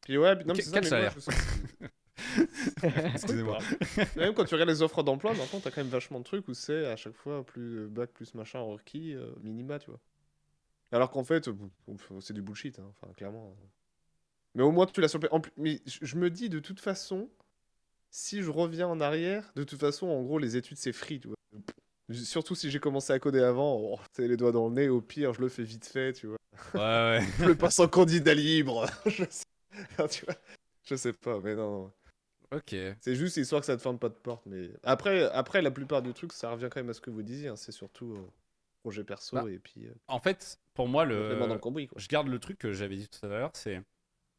puis 0.00 0.18
ouais, 0.18 0.34
puis- 0.34 0.44
non, 0.46 0.54
mais 0.54 0.58
Que- 0.58 0.64
c'est 0.64 0.70
ça, 0.70 0.80
quel 0.80 0.90
mais 0.90 1.02
moi, 1.02 1.10
salaire 1.10 1.36
Excusez-moi. 3.14 3.58
Même 4.16 4.34
quand 4.34 4.44
tu 4.44 4.54
regardes 4.54 4.70
les 4.70 4.82
offres 4.82 5.02
d'emploi, 5.02 5.34
maintenant 5.34 5.60
t'as 5.60 5.70
quand 5.70 5.82
même 5.82 5.90
vachement 5.90 6.18
de 6.18 6.24
trucs 6.24 6.46
où 6.48 6.54
c'est 6.54 6.86
à 6.86 6.96
chaque 6.96 7.14
fois 7.14 7.44
plus 7.44 7.80
euh, 7.80 7.88
bac 7.88 8.10
plus 8.10 8.34
machin 8.34 8.60
requis 8.60 9.14
euh, 9.14 9.30
minima, 9.42 9.78
tu 9.78 9.90
vois. 9.90 10.00
Alors 10.92 11.10
qu'en 11.10 11.24
fait, 11.24 11.48
c'est 12.20 12.32
du 12.32 12.42
bullshit, 12.42 12.78
hein, 12.78 12.90
enfin 12.90 13.12
clairement. 13.14 13.56
Mais 14.54 14.62
au 14.62 14.72
moins 14.72 14.86
tu 14.86 15.00
l'as 15.00 15.08
sur 15.08 15.20
Mais 15.56 15.80
je 15.86 16.16
me 16.16 16.30
dis 16.30 16.48
de 16.48 16.58
toute 16.58 16.80
façon, 16.80 17.28
si 18.10 18.42
je 18.42 18.50
reviens 18.50 18.88
en 18.88 19.00
arrière, 19.00 19.52
de 19.54 19.62
toute 19.62 19.78
façon, 19.78 20.08
en 20.08 20.22
gros, 20.22 20.38
les 20.38 20.56
études 20.56 20.78
c'est 20.78 20.92
free, 20.92 21.20
tu 21.20 21.28
vois. 21.28 21.36
Surtout 22.12 22.56
si 22.56 22.70
j'ai 22.70 22.80
commencé 22.80 23.12
à 23.12 23.20
coder 23.20 23.40
avant, 23.40 23.76
oh, 23.76 23.98
c'est 24.12 24.26
les 24.26 24.36
doigts 24.36 24.50
dans 24.50 24.68
le 24.68 24.74
nez, 24.74 24.88
au 24.88 25.00
pire, 25.00 25.32
je 25.32 25.40
le 25.40 25.48
fais 25.48 25.62
vite 25.62 25.86
fait, 25.86 26.12
tu 26.12 26.26
vois. 26.26 26.36
Ouais, 26.74 26.80
ouais. 26.80 27.26
Je 27.38 27.44
le 27.44 27.54
passe 27.54 27.78
en 27.78 27.88
candidat 27.88 28.34
libre. 28.34 28.86
je 29.06 29.24
sais... 29.30 29.44
tu 30.10 30.24
vois. 30.24 30.34
Je 30.82 30.96
sais 30.96 31.12
pas, 31.12 31.38
mais 31.40 31.54
non, 31.54 31.70
non. 31.70 31.92
Ok. 32.52 32.74
C'est 33.00 33.14
juste 33.14 33.36
histoire 33.36 33.60
que 33.60 33.66
ça 33.66 33.76
te 33.76 33.82
ferme 33.82 33.98
pas 33.98 34.08
de 34.08 34.14
porte. 34.14 34.44
Mais 34.46 34.70
après, 34.82 35.24
après 35.30 35.62
la 35.62 35.70
plupart 35.70 36.02
du 36.02 36.12
truc, 36.12 36.32
ça 36.32 36.50
revient 36.50 36.68
quand 36.70 36.80
même 36.80 36.90
à 36.90 36.94
ce 36.94 37.00
que 37.00 37.10
vous 37.10 37.22
disiez. 37.22 37.48
hein, 37.48 37.56
C'est 37.56 37.72
surtout 37.72 38.12
euh, 38.14 38.26
projet 38.82 39.04
perso 39.04 39.36
Bah, 39.36 39.44
et 39.48 39.58
puis 39.58 39.86
euh, 39.86 39.94
En 40.08 40.18
fait, 40.20 40.58
pour 40.74 40.88
moi, 40.88 41.04
dans 41.04 41.10
le, 41.12 41.46
le 41.46 41.58
cambouis. 41.58 41.86
Quoi. 41.86 42.00
je 42.00 42.08
garde 42.08 42.28
le 42.28 42.38
truc 42.38 42.58
que 42.58 42.72
j'avais 42.72 42.96
dit 42.96 43.08
tout 43.08 43.24
à 43.24 43.28
l'heure, 43.28 43.50
c'est 43.54 43.80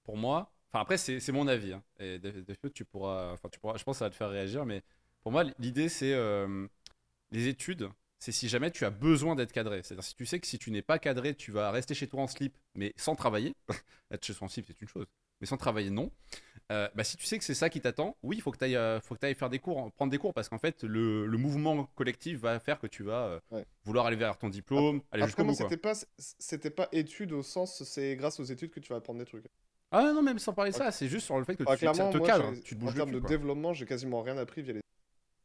pour 0.04 0.18
moi. 0.18 0.52
Enfin 0.72 0.82
après, 0.82 0.98
c'est 0.98 1.20
c'est 1.20 1.32
mon 1.32 1.48
avis. 1.48 1.74
hein, 1.74 1.84
et 2.00 2.20
de, 2.20 2.32
de 2.32 2.54
fait, 2.54 2.72
tu 2.72 2.86
pourras, 2.86 3.32
enfin 3.34 3.50
tu 3.50 3.60
pourras. 3.60 3.78
Je 3.78 3.84
pense 3.84 3.96
que 3.96 4.00
ça 4.00 4.06
va 4.06 4.10
te 4.10 4.16
faire 4.16 4.30
réagir, 4.30 4.66
mais 4.66 4.82
pour 5.22 5.32
moi, 5.32 5.44
l'idée 5.60 5.90
c'est 5.90 6.14
euh, 6.14 6.68
les 7.32 7.48
études. 7.48 7.90
C'est 8.20 8.32
si 8.32 8.50
jamais 8.50 8.70
tu 8.72 8.86
as 8.86 8.92
besoin 8.92 9.36
d'être 9.36 9.52
cadré. 9.52 9.82
C'est-à-dire 9.84 10.04
si 10.04 10.16
tu 10.16 10.26
sais 10.28 10.40
que 10.40 10.46
si 10.48 10.60
tu 10.60 10.70
n'es 10.72 10.84
pas 10.84 11.00
cadré, 11.00 11.34
tu 11.36 11.52
vas 11.52 11.72
rester 11.72 11.96
chez 11.96 12.08
toi 12.08 12.22
en 12.22 12.28
slip, 12.28 12.56
mais 12.76 12.94
sans 12.96 13.16
travailler. 13.16 13.56
être 14.12 14.24
chez 14.26 14.34
soi 14.34 14.46
en 14.46 14.50
slip, 14.50 14.66
c'est 14.68 14.80
une 14.82 14.88
chose, 14.88 15.08
mais 15.40 15.48
sans 15.48 15.58
travailler, 15.58 15.90
non. 15.90 16.12
Euh, 16.72 16.88
bah, 16.96 17.04
si 17.04 17.18
tu 17.18 17.26
sais 17.26 17.38
que 17.38 17.44
c'est 17.44 17.54
ça 17.54 17.70
qui 17.70 17.82
t'attend, 17.82 18.16
oui, 18.24 18.38
il 18.38 18.42
faut 18.42 18.50
que 18.52 18.58
tu 18.58 18.64
ailles, 18.64 19.02
faut 19.02 19.14
que 19.16 19.26
ailles 19.26 19.36
faire 19.36 19.50
des 19.50 19.60
cours, 19.60 19.92
prendre 19.92 20.10
des 20.12 20.18
cours 20.18 20.34
parce 20.34 20.48
qu'en 20.48 20.58
fait, 20.58 20.84
le, 20.84 21.26
le 21.26 21.38
mouvement 21.38 21.84
collectif 21.96 22.40
va 22.40 22.60
faire 22.60 22.80
que 22.80 22.88
tu 22.88 23.04
vas 23.04 23.26
euh, 23.26 23.40
Ouais. 23.52 23.66
vouloir 23.84 24.06
aller 24.06 24.16
vers 24.16 24.38
ton 24.38 24.48
diplôme, 24.48 25.02
aller 25.12 25.24
Après, 25.24 25.26
jusqu'au 25.28 25.44
moi, 25.44 25.52
bout. 25.54 25.58
c'était 25.60 25.76
pas, 25.78 25.94
c'était 26.18 26.70
pas 26.70 26.88
études 26.94 27.34
au 27.34 27.44
sens, 27.44 27.84
c'est 27.84 28.16
grâce 28.16 28.40
aux 28.40 28.44
études 28.46 28.72
que 28.72 28.80
tu 28.80 28.90
vas 28.90 28.98
apprendre 28.98 29.20
des 29.20 29.26
trucs. 29.26 29.46
Ah 29.92 30.14
non, 30.14 30.22
même 30.24 30.40
sans 30.40 30.54
parler 30.54 30.72
de 30.72 30.78
ça, 30.78 30.92
c'est 30.94 31.10
juste 31.10 31.26
sur 31.26 31.38
le 31.38 31.44
fait 31.44 31.58
que 31.58 31.64
Enfin, 31.64 31.76
tu 31.76 31.86
ça 31.86 31.92
clairement, 31.92 32.12
te 32.14 32.18
moi, 32.18 32.28
cadre, 32.28 32.54
j'ai- 32.54 32.62
tu 32.62 32.76
te 32.76 32.80
en 32.80 32.86
bouges 32.86 32.94
le 32.94 32.98
termes 33.00 33.12
de 33.12 33.20
quoi. 33.20 33.28
développement, 33.30 33.74
j'ai 33.74 33.86
quasiment 33.86 34.22
rien 34.22 34.38
appris 34.38 34.62
via 34.62 34.74
les. 34.74 34.82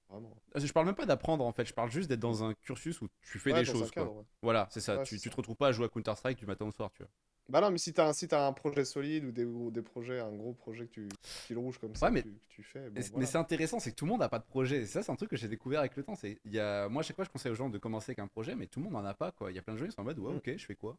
Vraiment. 0.09 0.33
Je 0.55 0.73
parle 0.73 0.87
même 0.87 0.95
pas 0.95 1.07
d'apprendre 1.07 1.45
en 1.45 1.51
fait, 1.53 1.65
je 1.65 1.75
parle 1.75 1.91
juste 1.91 2.09
d'être 2.09 2.21
dans 2.21 2.45
un 2.45 2.55
cursus 2.55 3.01
où 3.01 3.09
tu 3.23 3.41
fais 3.41 3.53
Ouais, 3.53 3.59
des 3.59 3.65
choses. 3.65 3.91
quoi. 3.91 4.05
cadre, 4.05 4.17
ouais. 4.19 4.25
Voilà, 4.43 4.69
c'est 4.71 4.79
ça. 4.81 4.99
Tu, 4.99 5.19
tu 5.19 5.29
te 5.29 5.35
retrouves 5.37 5.57
pas 5.57 5.69
à 5.69 5.73
jouer 5.73 5.87
à 5.87 5.89
Counter-Strike 5.89 6.39
du 6.39 6.47
matin 6.47 6.65
au 6.67 6.71
soir, 6.71 6.91
tu 6.93 7.03
vois. 7.03 7.11
Bah 7.49 7.61
non, 7.61 7.71
mais 7.71 7.79
si 7.79 7.93
t'as 7.93 8.09
un, 8.09 8.13
si 8.13 8.27
t'as 8.27 8.47
un 8.47 8.53
projet 8.53 8.85
solide 8.85 9.25
ou 9.25 9.31
des, 9.33 9.45
ou 9.45 9.71
des 9.71 9.83
projets, 9.83 10.19
un 10.19 10.33
gros 10.35 10.53
projet 10.53 10.87
que 10.87 10.91
tu, 10.93 11.09
fil 11.23 11.57
rouge 11.59 11.79
comme 11.79 11.95
ça, 11.95 12.07
Ouais, 12.07 12.13
mais- 12.13 12.23
que, 12.23 12.29
tu, 12.29 12.35
que 12.35 12.41
tu 12.49 12.63
fais. 12.65 12.81
Mais 12.81 12.91
Bon, 12.91 13.01
c'est- 13.03 13.09
voilà. 13.11 13.21
Mais 13.21 13.27
c'est 13.27 13.39
intéressant, 13.39 13.79
c'est 13.79 13.91
que 13.93 13.97
tout 13.97 14.05
le 14.05 14.11
monde 14.11 14.21
n'a 14.21 14.29
pas 14.29 14.41
de 14.41 14.45
projet. 14.47 14.79
Et 14.83 14.87
ça, 14.87 15.03
c'est 15.03 15.13
un 15.13 15.17
truc 15.17 15.31
que 15.31 15.37
j'ai 15.37 15.49
découvert 15.49 15.79
avec 15.81 15.97
le 15.97 16.03
temps. 16.03 16.17
C'est, 16.17 16.39
il 16.45 16.53
y 16.53 16.59
a... 16.59 16.89
Moi, 16.89 17.01
à 17.01 17.03
chaque 17.05 17.17
fois, 17.17 17.25
je 17.25 17.31
conseille 17.31 17.53
aux 17.53 17.57
gens 17.57 17.69
de 17.69 17.79
commencer 17.79 18.11
avec 18.11 18.19
un 18.19 18.27
projet, 18.27 18.57
mais 18.57 18.67
tout 18.67 18.81
le 18.81 18.85
monde 18.85 18.95
n'en 18.95 19.05
a 19.05 19.15
pas. 19.15 19.31
Quoi. 19.31 19.53
Il 19.53 19.55
y 19.55 19.59
a 19.59 19.63
plein 19.63 19.75
de 19.75 19.79
gens 19.79 19.87
qui 19.87 19.93
sont 19.93 20.01
en 20.01 20.05
mode, 20.05 20.19
ouais, 20.19 20.33
Mm. 20.33 20.37
ok, 20.39 20.57
je 20.57 20.67
fais 20.67 20.75
quoi? 20.75 20.97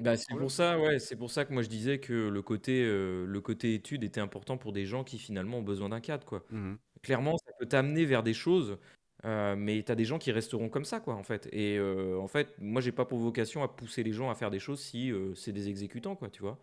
Bah, 0.00 0.16
c'est 0.16 0.34
pour 0.36 0.50
ça, 0.50 0.80
ouais, 0.80 0.98
c'est 0.98 1.14
pour 1.14 1.30
ça 1.30 1.44
que 1.44 1.52
moi 1.52 1.62
je 1.62 1.68
disais 1.68 2.00
que 2.00 2.12
le 2.28 2.42
côté, 2.42 2.82
euh, 2.84 3.24
le 3.24 3.40
côté 3.40 3.72
études 3.74 4.02
était 4.02 4.20
important 4.20 4.56
pour 4.58 4.72
des 4.72 4.84
gens 4.84 5.04
qui 5.04 5.16
finalement 5.16 5.58
ont 5.58 5.62
besoin 5.62 5.90
d'un 5.90 6.00
cadre, 6.00 6.26
quoi. 6.26 6.44
Mhm. 6.50 6.76
Clairement, 7.02 7.38
ça 7.38 7.52
peut 7.56 7.66
t'amener 7.66 8.04
vers 8.04 8.24
des 8.24 8.34
choses, 8.34 8.78
euh, 9.24 9.54
mais 9.56 9.82
t'as 9.82 9.94
des 9.94 10.04
gens 10.04 10.18
qui 10.18 10.32
resteront 10.32 10.68
comme 10.68 10.84
ça, 10.84 11.00
quoi, 11.00 11.14
en 11.14 11.22
fait. 11.22 11.48
Et 11.52 11.76
euh, 11.78 12.18
en 12.18 12.26
fait, 12.26 12.54
moi 12.58 12.80
j'ai 12.80 12.92
pas 12.92 13.04
pour 13.04 13.18
vocation 13.18 13.62
à 13.62 13.68
pousser 13.68 14.02
les 14.02 14.12
gens 14.12 14.30
à 14.30 14.34
faire 14.34 14.50
des 14.50 14.58
choses 14.58 14.80
si 14.80 15.12
euh, 15.12 15.34
c'est 15.34 15.52
des 15.52 15.68
exécutants, 15.68 16.16
quoi, 16.16 16.30
tu 16.30 16.42
vois. 16.42 16.58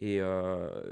Et 0.00 0.20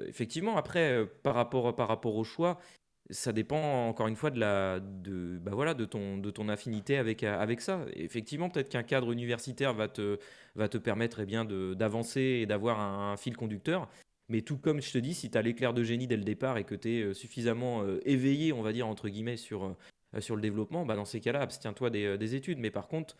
effectivement, 0.06 0.56
après, 0.56 1.04
par 1.24 1.34
rapport, 1.34 1.74
par 1.74 1.88
rapport 1.88 2.14
au 2.14 2.22
choix, 2.22 2.60
ça 3.08 3.32
dépend 3.32 3.88
encore 3.88 4.06
une 4.06 4.14
fois 4.14 4.30
de 4.30 4.38
la, 4.38 4.78
de, 4.78 5.38
bah 5.38 5.50
voilà, 5.52 5.74
de 5.74 5.84
ton, 5.84 6.18
de 6.18 6.30
ton 6.30 6.48
affinité 6.48 6.96
avec, 6.96 7.24
avec 7.24 7.60
ça. 7.60 7.86
Effectivement, 7.94 8.50
peut-être 8.50 8.68
qu'un 8.68 8.84
cadre 8.84 9.10
universitaire 9.10 9.74
va 9.74 9.88
te, 9.88 10.18
va 10.54 10.68
te 10.68 10.78
permettre 10.78 11.20
eh 11.20 11.26
bien, 11.26 11.44
d'avancer 11.44 12.20
et 12.20 12.46
d'avoir 12.46 12.78
un, 12.78 13.16
fil 13.16 13.36
conducteur. 13.36 13.88
Mais 14.28 14.42
tout 14.42 14.58
comme 14.58 14.80
je 14.80 14.92
te 14.92 14.98
dis, 14.98 15.14
si 15.14 15.28
tu 15.28 15.38
as 15.38 15.42
l'éclair 15.42 15.74
de 15.74 15.82
génie 15.82 16.06
dès 16.06 16.18
le 16.18 16.22
départ 16.22 16.56
et 16.58 16.64
que 16.64 16.76
tu 16.76 17.00
es 17.00 17.14
suffisamment 17.14 17.82
éveillé, 18.04 18.52
on 18.52 18.62
va 18.62 18.72
dire, 18.72 18.86
entre 18.86 19.08
guillemets, 19.08 19.38
sur, 19.38 19.74
sur 20.18 20.36
le 20.36 20.42
développement, 20.42 20.84
bah, 20.84 20.96
dans 20.96 21.04
ces 21.04 21.20
cas-là, 21.20 21.42
abstiens-toi 21.42 21.90
des, 21.90 22.04
euh, 22.04 22.16
des 22.18 22.34
études. 22.34 22.58
Mais 22.58 22.70
par 22.70 22.88
contre, 22.88 23.16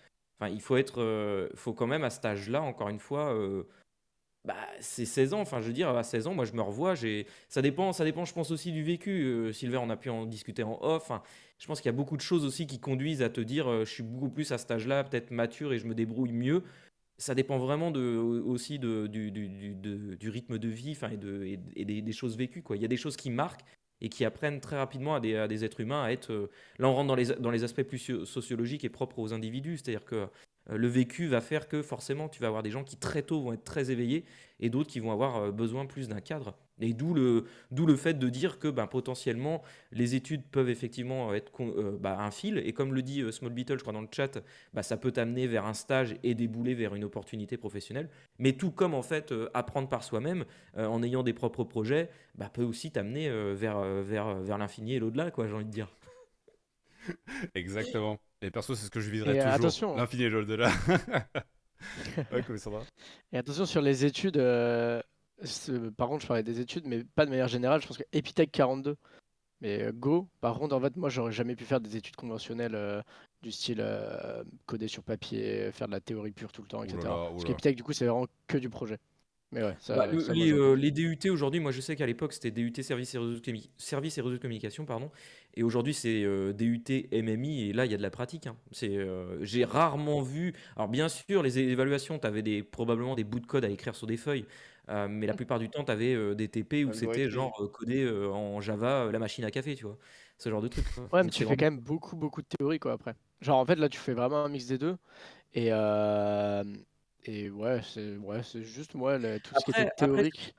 il 0.49 0.61
faut 0.61 0.77
être, 0.77 1.03
euh, 1.03 1.49
faut 1.55 1.75
quand 1.75 1.87
même 1.87 2.05
à 2.05 2.11
cet 2.11 2.25
âge-là, 2.25 2.62
encore 2.62 2.89
une 2.89 2.99
fois, 2.99 3.35
euh, 3.35 3.65
bah, 4.45 4.57
c'est 4.81 5.05
16 5.05 5.35
ans. 5.35 5.41
Enfin, 5.41 5.61
je 5.61 5.67
veux 5.67 5.73
dire, 5.73 5.91
à 5.91 6.03
16 6.03 6.27
ans, 6.27 6.35
moi, 6.35 6.45
je 6.45 6.53
me 6.53 6.62
revois. 6.62 6.95
J'ai, 6.95 7.27
ça 7.49 7.61
dépend, 7.62 7.93
ça 7.93 8.05
dépend, 8.05 8.25
je 8.25 8.33
pense 8.33 8.51
aussi 8.51 8.73
du 8.73 8.83
vécu. 8.83 9.23
Euh, 9.25 9.53
Sylvain, 9.53 9.81
on 9.81 9.91
a 9.91 9.97
pu 9.97 10.09
en 10.11 10.25
discuter 10.27 10.62
en 10.62 10.79
off. 10.83 11.12
Je 11.59 11.67
pense 11.67 11.81
qu'il 11.81 11.91
y 11.91 11.95
a 11.95 11.97
beaucoup 11.97 12.17
de 12.17 12.23
choses 12.23 12.45
aussi 12.45 12.67
qui 12.67 12.79
conduisent 12.81 13.23
à 13.23 13.29
te 13.29 13.41
dire, 13.41 13.69
euh, 13.69 13.85
je 13.85 13.91
suis 13.91 14.03
beaucoup 14.03 14.31
plus 14.31 14.51
à 14.53 14.59
cet 14.59 14.71
âge-là, 14.71 15.05
peut-être 15.05 15.31
mature 15.31 15.73
et 15.73 15.79
je 15.79 15.87
me 15.87 15.95
débrouille 15.95 16.33
mieux. 16.33 16.62
Ça 17.19 17.35
dépend 17.35 17.59
vraiment 17.59 17.93
aussi 17.93 18.79
du, 18.79 18.89
rythme 20.23 20.59
de 20.59 20.69
vie 20.69 20.97
et, 21.12 21.17
de, 21.19 21.45
et, 21.45 21.61
et 21.77 22.01
des, 22.01 22.12
choses 22.12 22.39
vécues. 22.39 22.65
Il 22.71 22.81
y 22.81 22.85
a 22.87 22.89
des 22.89 22.97
choses 22.97 23.19
qui 23.19 23.29
marquent 23.29 23.61
et 24.01 24.09
qui 24.09 24.25
apprennent 24.25 24.61
très 24.61 24.77
rapidement 24.77 25.15
à 25.15 25.21
des, 25.21 25.65
êtres 25.65 25.81
humains 25.81 26.03
à 26.03 26.11
être. 26.11 26.31
euh, 26.33 26.51
là, 26.79 26.89
on 26.89 26.95
rentre 26.95 27.09
dans 27.09 27.15
les, 27.15 27.27
dans 27.27 27.51
les 27.51 27.65
aspects 27.65 27.83
plus 27.83 27.99
socio- 27.99 28.25
sociologiques 28.25 28.85
et 28.85 28.89
propres 28.89 29.19
aux 29.19 29.33
individus. 29.33 29.79
C'est-à-dire 29.79 30.05
que 30.05 30.29
le 30.69 30.89
vécu 30.89 31.27
va 31.27 31.41
faire 31.41 31.69
que 31.69 31.82
forcément, 31.82 32.28
tu 32.28 32.41
vas 32.41 32.49
avoir 32.49 32.62
des 32.62 32.70
gens 32.70 32.85
qui 32.85 32.97
très 32.97 33.23
tôt 33.23 33.41
vont 33.41 33.53
être 33.53 33.65
très 33.65 33.91
éveillés 33.91 34.24
et 34.61 34.70
d'autres 34.70 34.91
qui 34.91 35.01
vont 35.01 35.12
avoir 35.12 35.37
euh, 35.37 35.51
besoin 35.53 35.87
plus 35.87 36.09
d'un 36.09 36.20
cadre. 36.20 36.55
Et 36.81 36.95
d'où 36.95 37.12
le, 37.12 37.45
d'où 37.70 37.87
le 37.87 37.97
fait 37.97 38.15
de 38.15 38.28
dire 38.28 38.59
que 38.59 38.69
ben, 38.69 38.87
potentiellement, 38.87 39.62
les 39.93 40.15
études 40.15 40.45
peuvent 40.51 40.70
effectivement 40.70 41.35
être 41.35 41.53
euh, 41.61 41.99
bah, 42.01 42.19
un 42.20 42.31
fil. 42.31 42.59
Et 42.59 42.73
comme 42.73 42.95
le 42.95 43.03
dit 43.03 43.20
euh, 43.20 43.32
Small 43.32 43.53
Beetle, 43.53 43.77
je 43.77 43.82
crois, 43.82 43.93
dans 43.93 44.01
le 44.01 44.09
chat, 44.11 44.39
bah, 44.73 44.82
ça 44.82 44.97
peut 44.97 45.12
t'amener 45.12 45.47
vers 45.47 45.66
un 45.66 45.74
stage 45.74 46.16
et 46.23 46.35
débouler 46.35 46.74
vers 46.74 46.95
une 46.95 47.05
opportunité 47.05 47.57
professionnelle. 47.57 48.09
Mais 48.39 48.53
tout 48.53 48.70
comme 48.70 48.95
en 48.95 49.03
fait 49.03 49.32
euh, 49.32 49.51
apprendre 49.55 49.89
par 49.89 50.05
soi-même, 50.05 50.45
euh, 50.77 50.87
en 50.87 51.03
ayant 51.03 51.23
des 51.23 51.35
propres 51.35 51.65
projets, 51.65 52.09
bah, 52.35 52.49
peut 52.53 52.65
aussi 52.65 52.91
t'amener 52.91 53.28
euh, 53.28 53.55
vers, 53.55 53.78
euh, 53.78 54.03
vers, 54.03 54.37
vers 54.37 54.59
l'infini 54.59 54.95
et 54.95 54.99
l'au-delà, 54.99 55.31
quoi, 55.31 55.47
j'ai 55.47 55.55
envie 55.55 55.65
de 55.65 55.70
dire. 55.70 55.95
Exactement. 57.55 58.19
Et 58.43 58.51
perso, 58.51 58.75
c'est 58.75 58.87
ce 58.87 58.91
que 58.91 59.01
je 59.01 59.11
viserais 59.11 59.39
euh, 59.39 59.43
toujours. 59.43 59.55
attention. 59.55 59.97
L'infini 59.97 60.25
et 60.25 60.31
l'au-delà. 60.31 60.71
ouais, 62.33 62.43
comme 62.43 62.59
ça 62.59 62.71
va. 62.71 62.81
Et 63.33 63.39
attention 63.39 63.67
sur 63.67 63.81
les 63.81 64.05
études, 64.05 64.37
euh, 64.39 65.03
par 65.97 66.09
contre 66.09 66.23
je 66.23 66.27
parlais 66.27 66.43
des 66.43 66.61
études, 66.61 66.87
mais 66.87 67.05
pas 67.05 67.25
de 67.25 67.31
manière 67.31 67.49
générale, 67.49 67.81
je 67.83 67.87
pense 67.87 67.99
que 67.99 68.05
Epitech 68.13 68.51
42, 68.51 68.97
mais 69.61 69.83
euh, 69.83 69.93
Go, 69.93 70.29
par 70.41 70.59
contre 70.59 70.75
en 70.75 70.81
fait 70.81 70.97
moi 70.97 71.09
j'aurais 71.09 71.33
jamais 71.33 71.57
pu 71.57 71.65
faire 71.65 71.81
des 71.81 71.97
études 71.97 72.17
conventionnelles 72.17 72.75
euh, 72.75 73.03
du 73.43 73.51
style 73.51 73.85
coder 74.67 74.89
sur 74.89 75.03
papier, 75.03 75.71
faire 75.73 75.87
de 75.87 75.93
la 75.93 76.01
théorie 76.01 76.33
pure 76.33 76.53
tout 76.53 76.63
le 76.63 76.69
temps, 76.69 76.83
etc. 76.83 76.99
Oulala, 77.01 77.31
Parce 77.31 77.45
qu'Epitech 77.45 77.77
du 77.77 77.83
coup 77.83 77.93
c'est 77.93 78.07
vraiment 78.07 78.27
que 78.47 78.59
du 78.59 78.69
projet. 78.69 78.99
Mais 79.53 79.65
ouais, 79.65 79.77
ça, 79.81 79.97
Bah, 79.97 80.07
le- 80.07 80.21
ça, 80.21 80.33
moi, 80.35 80.47
les, 80.47 80.53
euh, 80.53 80.75
les 80.75 80.91
DUT 80.93 81.29
aujourd'hui, 81.31 81.59
moi 81.61 81.73
je 81.73 81.81
sais 81.81 81.97
qu'à 81.97 82.07
l'époque 82.07 82.33
c'était 82.33 82.53
DUT 82.53 82.83
service 82.83 83.15
et 83.15 83.19
réseau 83.19 83.35
de, 83.35 83.41
commu- 83.41 83.69
service 83.79 84.17
et 84.17 84.21
réseau 84.21 84.35
de 84.37 84.41
communication, 84.41 84.85
pardon, 84.85 85.11
et 85.55 85.65
aujourd'hui 85.65 85.93
c'est 85.93 86.23
euh, 86.23 86.53
DUT 86.53 87.09
MMI 87.11 87.69
et 87.69 87.73
là 87.73 87.85
il 87.85 87.91
y 87.91 87.95
a 87.95 87.97
de 87.97 88.03
la 88.03 88.11
pratique. 88.11 88.47
hein. 88.47 88.57
C'est, 88.71 88.97
euh, 88.97 89.45
j'ai 89.45 89.65
rarement 89.65 90.23
vu. 90.23 90.55
Alors 90.77 90.89
bien 90.89 91.09
sûr 91.09 91.43
les 91.43 91.59
évaluations, 91.59 92.19
tu 92.21 92.27
avais 92.29 92.43
des, 92.43 92.63
probablement 92.63 93.17
des 93.17 93.25
bouts 93.25 93.41
de 93.41 93.47
code 93.47 93.65
à 93.65 93.69
écrire 93.71 93.97
sur 93.97 94.07
des 94.07 94.17
feuilles, 94.17 94.45
euh, 94.89 95.09
mais 95.09 95.27
la 95.27 95.35
plupart 95.35 95.59
du 95.59 95.69
temps 95.69 95.83
tu 95.85 95.91
avais 95.91 96.35
des 96.37 96.49
TP 96.49 96.85
où 96.85 96.93
c'était 96.93 97.29
genre 97.29 97.61
euh, 97.61 97.67
codé 97.69 98.05
euh, 98.05 98.29
en 98.31 98.61
Java 98.61 99.07
euh, 99.07 99.13
la 99.13 99.19
machine 99.19 99.45
à 99.45 99.51
café, 99.51 99.75
tu 99.75 99.85
vois, 99.85 99.99
ce 100.39 100.49
genre 100.49 100.63
de 100.63 100.69
truc. 100.69 100.85
quoi. 100.95 101.09
Ouais, 101.13 101.25
mais 101.25 101.25
Donc, 101.25 101.33
tu 101.33 101.39
fais 101.45 101.45
vraiment- 101.45 101.57
quand 101.57 101.65
même 101.67 101.81
beaucoup, 101.81 102.17
beaucoup 102.17 102.43
de 102.43 102.47
théorie, 102.47 102.79
quoi, 102.79 102.93
après. 102.93 103.15
Genre, 103.41 103.59
en 103.59 103.65
fait, 103.67 103.77
là, 103.77 103.89
tu 103.89 103.99
fais 103.99 104.13
vraiment 104.15 104.45
un 104.45 104.49
mix 104.49 104.67
des 104.67 104.79
deux. 104.79 104.97
Et, 105.55 105.69
euh, 105.73 106.65
et 107.25 107.51
ouais, 107.51 107.81
c'est 107.83 108.17
ouais, 108.17 108.43
juste, 108.63 108.95
moi, 108.95 109.19
tout 109.19 109.55
ce 109.59 109.65
qui 109.65 109.71
était 109.71 109.83
après, 109.83 109.97
théorique. 109.97 110.55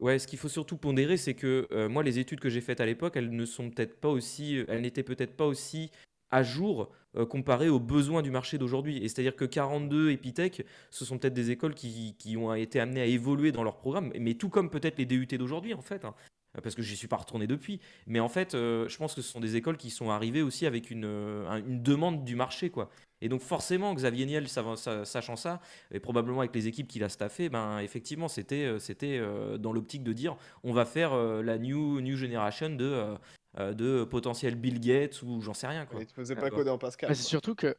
Ouais, 0.00 0.18
ce 0.18 0.26
qu'il 0.26 0.38
faut 0.38 0.48
surtout 0.48 0.76
pondérer, 0.76 1.16
c'est 1.16 1.34
que 1.34 1.68
euh, 1.70 1.88
moi, 1.88 2.02
les 2.02 2.18
études 2.18 2.40
que 2.40 2.48
j'ai 2.50 2.60
faites 2.60 2.80
à 2.80 2.86
l'époque, 2.86 3.16
elles 3.16 3.30
ne 3.30 3.44
sont 3.46 3.70
peut-être 3.70 4.00
pas 4.00 4.08
aussi, 4.08 4.64
elles 4.68 4.80
n'étaient 4.80 5.04
peut-être 5.04 5.36
pas 5.36 5.46
aussi 5.46 5.90
à 6.30 6.42
jour 6.42 6.90
euh, 7.16 7.24
comparées 7.24 7.68
aux 7.68 7.78
besoins 7.78 8.22
du 8.22 8.30
marché 8.30 8.58
d'aujourd'hui. 8.58 8.96
Et 8.98 9.08
c'est-à-dire 9.08 9.36
que 9.36 9.44
42 9.44 10.10
Epitech, 10.10 10.64
ce 10.90 11.04
sont 11.04 11.18
peut-être 11.18 11.34
des 11.34 11.50
écoles 11.50 11.74
qui, 11.74 12.16
qui 12.18 12.36
ont 12.36 12.52
été 12.54 12.80
amenées 12.80 13.02
à 13.02 13.06
évoluer 13.06 13.52
dans 13.52 13.62
leur 13.62 13.76
programme, 13.76 14.12
mais 14.18 14.34
tout 14.34 14.48
comme 14.48 14.70
peut-être 14.70 14.98
les 14.98 15.06
DUT 15.06 15.26
d'aujourd'hui, 15.38 15.74
en 15.74 15.82
fait. 15.82 16.04
hein. 16.04 16.14
Euh, 16.56 16.60
Parce 16.60 16.74
que 16.74 16.82
j'y 16.82 16.96
suis 16.96 17.08
pas 17.08 17.16
retourné 17.16 17.46
depuis. 17.46 17.80
Mais 18.06 18.18
en 18.18 18.28
fait, 18.28 18.54
euh, 18.54 18.88
je 18.88 18.96
pense 18.98 19.14
que 19.14 19.22
ce 19.22 19.30
sont 19.30 19.40
des 19.40 19.56
écoles 19.56 19.76
qui 19.76 19.90
sont 19.90 20.10
arrivées 20.10 20.42
aussi 20.42 20.66
avec 20.66 20.90
une, 20.90 21.04
euh, 21.04 21.48
un- 21.48 21.58
une 21.58 21.82
demande 21.82 22.24
du 22.24 22.34
marché, 22.34 22.70
quoi. 22.70 22.90
Et 23.22 23.28
donc 23.28 23.40
forcément, 23.40 23.94
Xavier 23.94 24.26
Niel, 24.26 24.48
sachant 24.48 25.36
ça, 25.36 25.60
et 25.90 26.00
probablement 26.00 26.40
avec 26.40 26.54
les 26.54 26.66
équipes 26.66 26.88
qu'il 26.88 27.04
a 27.04 27.08
staffées, 27.08 27.48
ben 27.48 27.78
effectivement, 27.78 28.28
c'était 28.28 28.64
euh, 28.64 28.78
c'était 28.78 29.18
euh, 29.18 29.56
dans 29.58 29.72
l'optique 29.72 30.02
de 30.02 30.12
dire 30.12 30.36
on 30.64 30.72
va 30.72 30.84
faire 30.84 31.12
euh, 31.12 31.40
la 31.40 31.56
new 31.56 32.00
new 32.00 32.16
generation 32.16 32.68
de 32.68 33.14
de 33.58 34.04
potentiel 34.04 34.54
Bill 34.54 34.80
Gates 34.80 35.20
ou 35.22 35.42
j'en 35.42 35.52
sais 35.52 35.66
rien 35.66 35.84
quoi. 35.84 36.00
Et 36.00 36.06
tu 36.06 36.14
faisais 36.14 36.34
Ah, 36.36 36.40
pas 36.40 36.50
coder 36.50 36.70
en 36.70 36.78
Pascal. 36.78 37.14
C'est 37.14 37.22
surtout 37.22 37.54
que. 37.54 37.76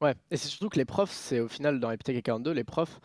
Ouais, 0.00 0.14
et 0.30 0.36
c'est 0.36 0.46
surtout 0.46 0.68
que 0.68 0.78
les 0.78 0.84
profs, 0.84 1.10
c'est 1.10 1.40
au 1.40 1.48
final, 1.48 1.80
dans 1.80 1.90
Epitech 1.90 2.16
et 2.16 2.22
42, 2.22 2.52
les 2.52 2.62
profs, 2.62 3.00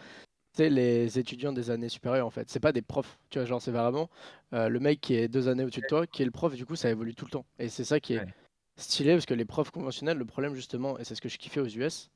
c'est 0.56 0.70
les 0.70 1.18
étudiants 1.18 1.52
des 1.52 1.72
années 1.72 1.90
supérieures, 1.90 2.28
en 2.28 2.30
fait. 2.30 2.50
C'est 2.50 2.60
pas 2.60 2.72
des 2.72 2.84
profs, 2.84 3.18
tu 3.32 3.40
vois, 3.40 3.46
genre, 3.46 3.62
c'est 3.62 3.72
vraiment 3.72 4.10
euh, 4.54 4.70
le 4.70 4.80
mec 4.80 5.02
qui 5.02 5.16
est 5.16 5.28
deux 5.28 5.48
années 5.48 5.64
au-dessus 5.64 5.82
de 5.82 5.88
toi, 5.88 6.06
qui 6.06 6.22
est 6.22 6.26
le 6.26 6.32
prof, 6.32 6.54
du 6.54 6.66
coup, 6.66 6.76
ça 6.76 6.90
évolue 6.92 7.16
tout 7.16 7.26
le 7.26 7.32
temps. 7.32 7.46
Et 7.58 7.70
c'est 7.70 7.84
ça 7.84 8.00
qui 8.00 8.14
est 8.14 8.20
Ouais. 8.20 8.34
Stylé, 8.78 9.14
parce 9.14 9.26
que 9.26 9.34
les 9.34 9.46
profs 9.46 9.72
conventionnels, 9.72 10.18
le 10.18 10.26
problème, 10.26 10.56
justement, 10.56 10.98
et 11.00 11.04
c'est 11.04 11.16
ce 11.16 11.22
que 11.22 11.30
je 11.30 11.38
kiffais 11.38 11.60
aux 11.60 11.68
US, 11.68 12.10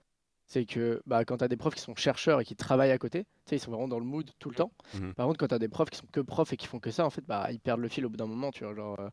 c'est 0.47 0.65
que 0.65 1.01
bah, 1.05 1.25
quand 1.25 1.37
tu 1.37 1.43
as 1.43 1.47
des 1.49 1.57
profs 1.57 1.75
qui 1.75 1.81
sont 1.81 1.95
chercheurs 1.95 2.41
et 2.41 2.45
qui 2.45 2.55
travaillent 2.55 2.91
à 2.91 2.97
côté, 2.97 3.23
tu 3.25 3.29
sais, 3.49 3.55
ils 3.57 3.59
sont 3.59 3.71
vraiment 3.71 3.87
dans 3.89 3.99
le 3.99 4.05
mood 4.05 4.29
tout 4.39 4.49
le 4.49 4.55
temps. 4.55 4.71
Mhm. 4.93 5.13
Par 5.15 5.27
contre, 5.27 5.39
quand 5.39 5.47
tu 5.49 5.55
as 5.55 5.59
des 5.59 5.69
profs 5.69 5.89
qui 5.89 5.97
sont 5.99 6.07
que 6.11 6.21
profs 6.21 6.53
et 6.53 6.57
qui 6.57 6.67
font 6.67 6.79
que 6.79 6.91
ça, 6.91 7.05
en 7.05 7.09
fait, 7.09 7.25
bah, 7.25 7.49
ils 7.51 7.59
perdent 7.59 7.81
le 7.81 7.89
fil 7.89 8.05
au 8.05 8.09
bout 8.09 8.17
d'un 8.17 8.27
moment, 8.27 8.51
tu 8.51 8.63
vois, 8.63 8.73
genre. 8.75 8.99
euh, 8.99 9.09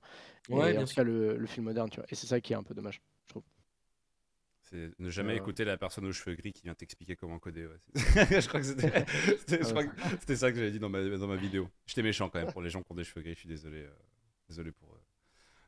Ouais, 0.49 0.75
et 0.75 0.75
bien 0.75 0.83
en 0.83 0.87
tout 0.87 0.95
cas, 0.95 1.03
le, 1.05 1.37
le 1.37 1.47
fil 1.47 1.63
moderne, 1.63 1.91
tu 1.91 1.97
vois. 2.01 2.07
Et 2.11 2.15
c'est 2.15 2.27
ça 2.27 2.41
qui 2.41 2.53
est 2.53 2.57
un 2.57 2.63
peu 2.63 2.75
dommage, 2.75 3.03
je 3.27 3.29
trouve. 3.31 3.43
C'est 4.63 4.91
ne 4.99 5.11
jamais 5.11 5.35
Euh. 5.35 5.37
écouter 5.37 5.65
la 5.65 5.77
personne 5.77 6.07
aux 6.07 6.13
cheveux 6.13 6.35
gris 6.37 6.53
qui 6.53 6.63
vient 6.63 6.75
t'expliquer 6.75 7.17
comment 7.17 7.39
coder. 7.39 7.67
ouais. 7.67 7.79
je 8.41 8.49
crois 8.49 8.61
que 8.61 8.67
c'était 8.67 9.05
Ah 9.61 9.65
c'était 10.21 10.37
ça 10.37 10.51
que 10.51 10.57
j'avais 10.59 10.71
dit 10.71 10.79
dans 10.79 10.89
ma, 10.89 11.03
dans 11.03 11.27
ma 11.29 11.37
vidéo. 11.37 11.69
J'étais 11.87 12.03
méchant 12.03 12.29
quand 12.31 12.39
même 12.43 12.53
pour 12.53 12.63
les 12.63 12.71
gens 12.71 12.83
qui 12.83 12.91
ont 12.93 12.95
des 12.95 13.05
cheveux 13.05 13.23
gris, 13.23 13.35
je 13.35 13.41
suis 13.41 13.49
désolé. 13.49 13.83
euh, 13.83 13.91
désolé 14.49 14.73
pour 14.73 14.95
eux. 14.95 15.01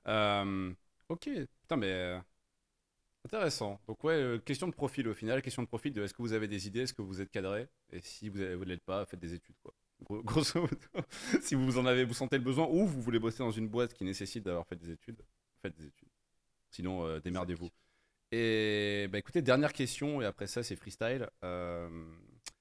Euh, 0.08 0.72
ok, 1.08 1.28
putain, 1.62 1.76
mais. 1.76 1.90
euh, 1.92 2.20
Intéressant. 3.24 3.80
Donc, 3.88 4.04
ouais, 4.04 4.14
euh, 4.14 4.38
question 4.38 4.68
de 4.68 4.72
profil 4.72 5.08
au 5.08 5.14
final. 5.14 5.42
Question 5.42 5.62
de 5.62 5.66
profil 5.68 5.92
de 5.92 6.02
est-ce 6.02 6.14
que 6.14 6.22
vous 6.22 6.32
avez 6.32 6.46
des 6.46 6.68
idées, 6.68 6.82
est-ce 6.82 6.94
que 6.94 7.02
vous 7.02 7.20
êtes 7.20 7.30
cadré? 7.30 7.66
Et 7.92 8.00
si 8.00 8.28
vous 8.28 8.38
ne 8.38 8.64
l'êtes 8.64 8.84
pas, 8.84 9.04
faites 9.04 9.18
des 9.18 9.34
études, 9.34 9.56
quoi. 9.62 9.74
Gros- 10.02 10.22
Grosso 10.24 10.60
modo, 10.60 10.76
si 11.42 11.54
vous 11.56 11.78
en 11.78 11.86
avez, 11.86 12.04
vous 12.04 12.14
sentez 12.14 12.38
le 12.38 12.44
besoin 12.44 12.66
ou 12.68 12.86
vous 12.86 13.02
voulez 13.02 13.18
bosser 13.18 13.38
dans 13.38 13.50
une 13.50 13.68
boîte 13.68 13.94
qui 13.94 14.04
nécessite 14.04 14.44
d'avoir 14.44 14.66
fait 14.66 14.76
des 14.76 14.90
études, 14.90 15.20
faites 15.60 15.74
des 15.76 15.86
études. 15.86 16.08
Sinon, 16.70 17.06
euh, 17.06 17.20
démerdez-vous. 17.20 17.70
Et 18.32 19.08
bah 19.10 19.18
écoutez, 19.18 19.42
dernière 19.42 19.72
question, 19.72 20.22
et 20.22 20.26
après 20.26 20.46
ça, 20.46 20.62
c'est 20.62 20.76
freestyle. 20.76 21.28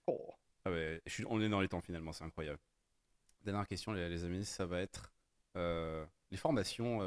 Oh. 0.07 0.34
ah 0.65 0.72
ouais, 0.72 1.01
je 1.05 1.11
suis- 1.13 1.26
on 1.30 1.41
est 1.41 1.49
dans 1.49 1.61
les 1.61 1.67
temps 1.67 1.81
finalement, 1.81 2.11
c'est 2.13 2.23
incroyable. 2.23 2.59
Dernière 3.43 3.67
question, 3.67 3.93
les, 3.93 4.09
les 4.09 4.23
amis, 4.26 4.45
ça 4.45 4.65
va 4.65 4.81
être 4.81 5.13
les 5.55 6.38
formations 6.38 6.99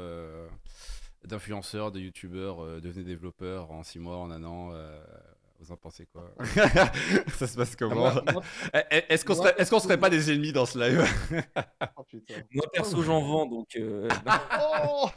d'influenceurs, 1.25 1.91
de 1.91 1.99
youtubeurs, 1.99 2.63
euh, 2.63 2.79
devenez 2.81 3.03
développeurs 3.03 3.71
en 3.71 3.83
6 3.83 3.99
mois, 3.99 4.17
en 4.17 4.31
un 4.31 4.43
an. 4.43 4.71
euh, 4.73 4.99
vous 5.61 5.73
en 5.73 5.77
pensez 5.77 6.05
quoi 6.05 6.33
Ça 7.37 7.45
se 7.47 7.57
passe 7.57 7.75
comment 7.75 7.95
Moi- 8.13 8.23
moi- 8.31 8.43
Eh, 8.73 8.79
eh, 8.91 9.13
Est-ce 9.13 9.25
qu'on 9.25 9.35
serait, 9.35 9.53
est-ce 9.57 9.69
qu'on 9.69 9.79
serait 9.81 9.97
pas 9.99 10.09
des 10.09 10.31
ennemis 10.31 10.53
dans 10.53 10.65
ce 10.65 10.79
live 10.79 11.03
oh. 11.97 12.05
Moi, 12.51 12.65
perso, 12.71 13.03
j'en 13.03 13.21
vends, 13.21 13.45
donc. 13.45 13.75
euh. 13.75 14.07
Oh. 14.89 15.09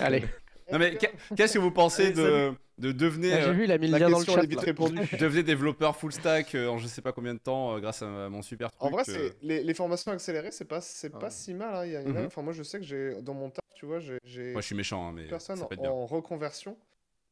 Allez. 0.00 0.24
Non 0.72 0.78
mais 0.78 0.96
qu'est- 0.96 1.12
qu'est-ce 1.36 1.54
que 1.54 1.58
vous 1.58 1.70
pensez 1.70 2.06
Allez, 2.06 2.14
de, 2.14 2.52
de 2.78 2.92
devenir 2.92 3.36
Ah, 3.36 3.42
J'ai 3.42 3.52
vu, 3.52 3.66
La 3.66 3.76
lien 3.78 3.98
dans 3.98 4.08
le 4.08 4.14
question 4.24 4.34
chat. 4.34 4.42
est 4.42 4.46
vite 4.46 4.58
là. 4.60 4.64
répondue. 4.64 4.98
devenez 5.20 5.42
développeur 5.44 5.96
full 5.96 6.12
stack 6.12 6.54
euh, 6.54 6.66
en 6.68 6.78
je 6.78 6.86
sais 6.88 7.02
pas 7.02 7.12
combien 7.12 7.34
de 7.34 7.38
temps 7.38 7.76
euh, 7.76 7.80
grâce 7.80 8.02
à 8.02 8.28
mon 8.28 8.42
super 8.42 8.70
truc 8.72 8.82
En 8.82 8.90
vrai, 8.90 9.02
euh, 9.08 9.12
c'est 9.12 9.36
les, 9.46 9.62
les 9.62 9.74
formations 9.74 10.10
accélérées, 10.10 10.50
c'est 10.50 10.64
pas 10.64 10.80
c'est 10.80 11.12
Ah 11.14 11.18
pas 11.18 11.30
si 11.30 11.54
mal. 11.54 11.74
hein. 11.74 11.84
Il 11.86 11.92
y 11.92 11.96
a- 11.96 12.02
Mhm. 12.02 12.26
Enfin, 12.26 12.42
moi, 12.42 12.52
je 12.52 12.62
sais 12.64 12.78
que 12.80 12.84
j'ai 12.84 13.22
dans 13.22 13.34
mon 13.34 13.50
taf, 13.50 13.64
tu 13.74 13.86
vois, 13.86 14.00
j'ai 14.00 14.52
Moi 14.52 14.60
je 14.60 14.66
suis 14.66 14.74
méchant 14.74 15.06
hein, 15.08 15.12
mais 15.14 15.22
des 15.24 15.28
personnes 15.28 15.56
ça 15.58 15.66
peut 15.66 15.74
être 15.74 15.82
bien. 15.82 15.90
en 15.90 16.04
reconversion 16.06 16.76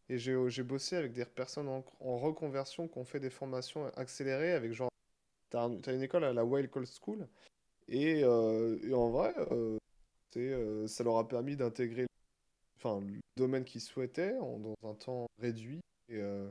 et 0.09 0.19
j'ai 0.19 0.37
j'ai 0.49 0.63
bossé 0.63 0.97
avec 0.97 1.13
des 1.13 1.25
personnes 1.25 1.67
en, 1.69 1.85
en 2.01 2.19
reconversion 2.19 2.87
qui 2.89 2.99
ont 2.99 3.05
fait 3.05 3.21
des 3.21 3.31
formations 3.31 3.87
accélérées 3.97 4.53
avec 4.53 4.73
genre 4.73 4.91
t'as 5.51 5.63
un- 5.65 5.77
t'as 5.81 5.93
une 5.93 6.03
école 6.03 6.25
à 6.25 6.33
la 6.33 6.45
Wild 6.45 6.71
Cold 6.71 6.87
School 7.03 7.27
et, 7.89 8.23
euh, 8.23 8.79
et 8.87 8.95
en 8.95 9.11
vrai, 9.11 9.35
euh, 9.51 9.77
c'est 10.33 10.41
euh, 10.41 10.87
ça 10.87 11.03
leur 11.05 11.19
a 11.19 11.27
permis 11.29 11.57
d'intégrer 11.57 12.07
enfin 12.77 13.01
le 13.01 13.21
domaine 13.37 13.65
qu'ils 13.65 13.81
souhaitaient 13.81 14.37
en- 14.39 14.59
dans 14.59 14.75
un 14.85 14.95
temps 14.95 15.27
réduit 15.39 15.81
et 16.09 16.17
euh, 16.19 16.51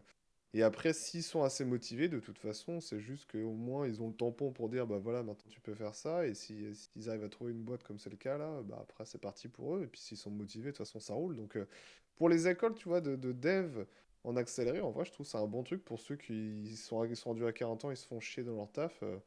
après, 0.64 0.94
s'ils 0.94 1.24
sont 1.24 1.44
assez 1.44 1.66
motivés, 1.66 2.10
de 2.10 2.20
toute 2.20 2.38
façon, 2.40 2.80
c'est 2.80 3.00
juste 3.00 3.32
qu'au 3.32 3.54
moins 3.54 3.88
ils 3.88 4.02
ont 4.02 4.08
le 4.10 4.14
tampon 4.16 4.52
pour 4.52 4.70
dire 4.70 4.86
bah 4.88 5.00
voilà, 5.00 5.24
maintenant 5.24 5.50
tu 5.50 5.62
peux 5.62 5.74
faire 5.76 5.96
ça. 5.96 6.28
Et 6.28 6.36
si, 6.36 6.76
s'ils 6.76 7.10
arrivent 7.10 7.24
à 7.24 7.30
trouver 7.30 7.52
une 7.54 7.64
boîte 7.64 7.84
comme 7.84 8.00
c'est 8.00 8.10
le 8.12 8.18
cas 8.18 8.38
là, 8.38 8.62
bah 8.64 8.78
après 8.82 9.06
c'est 9.06 9.18
parti 9.20 9.48
pour 9.50 9.78
eux. 9.78 9.84
Et 9.84 9.88
puis 9.88 10.00
s'ils 10.02 10.18
sont 10.18 10.30
motivés, 10.32 10.68
de 10.68 10.72
toute 10.72 10.80
façon 10.86 11.00
ça 11.00 11.14
roule. 11.16 11.36
Donc 11.36 11.58
euh, 11.58 11.68
pour 12.16 12.30
les 12.30 12.48
écoles, 12.48 12.76
tu 12.76 12.88
vois, 12.88 13.02
de, 13.02 13.16
de 13.16 13.32
dev 13.32 13.86
en 14.24 14.36
accéléré, 14.38 14.80
en 14.82 14.92
vrai, 14.92 15.06
je 15.06 15.12
trouve 15.12 15.26
c'est 15.26 15.38
un 15.38 15.48
bon 15.48 15.64
truc 15.64 15.84
pour 15.84 16.00
ceux 16.00 16.16
qui 16.16 16.76
sont, 16.78 17.14
sont 17.16 17.30
rendus 17.32 17.46
à 17.46 17.52
40 17.54 17.84
ans, 17.86 17.92
ils 17.92 17.98
se 17.98 18.08
font 18.08 18.20
chier 18.20 18.44
dans 18.44 18.56
leur 18.56 18.72
taf 18.72 19.02
euh, 19.04 19.18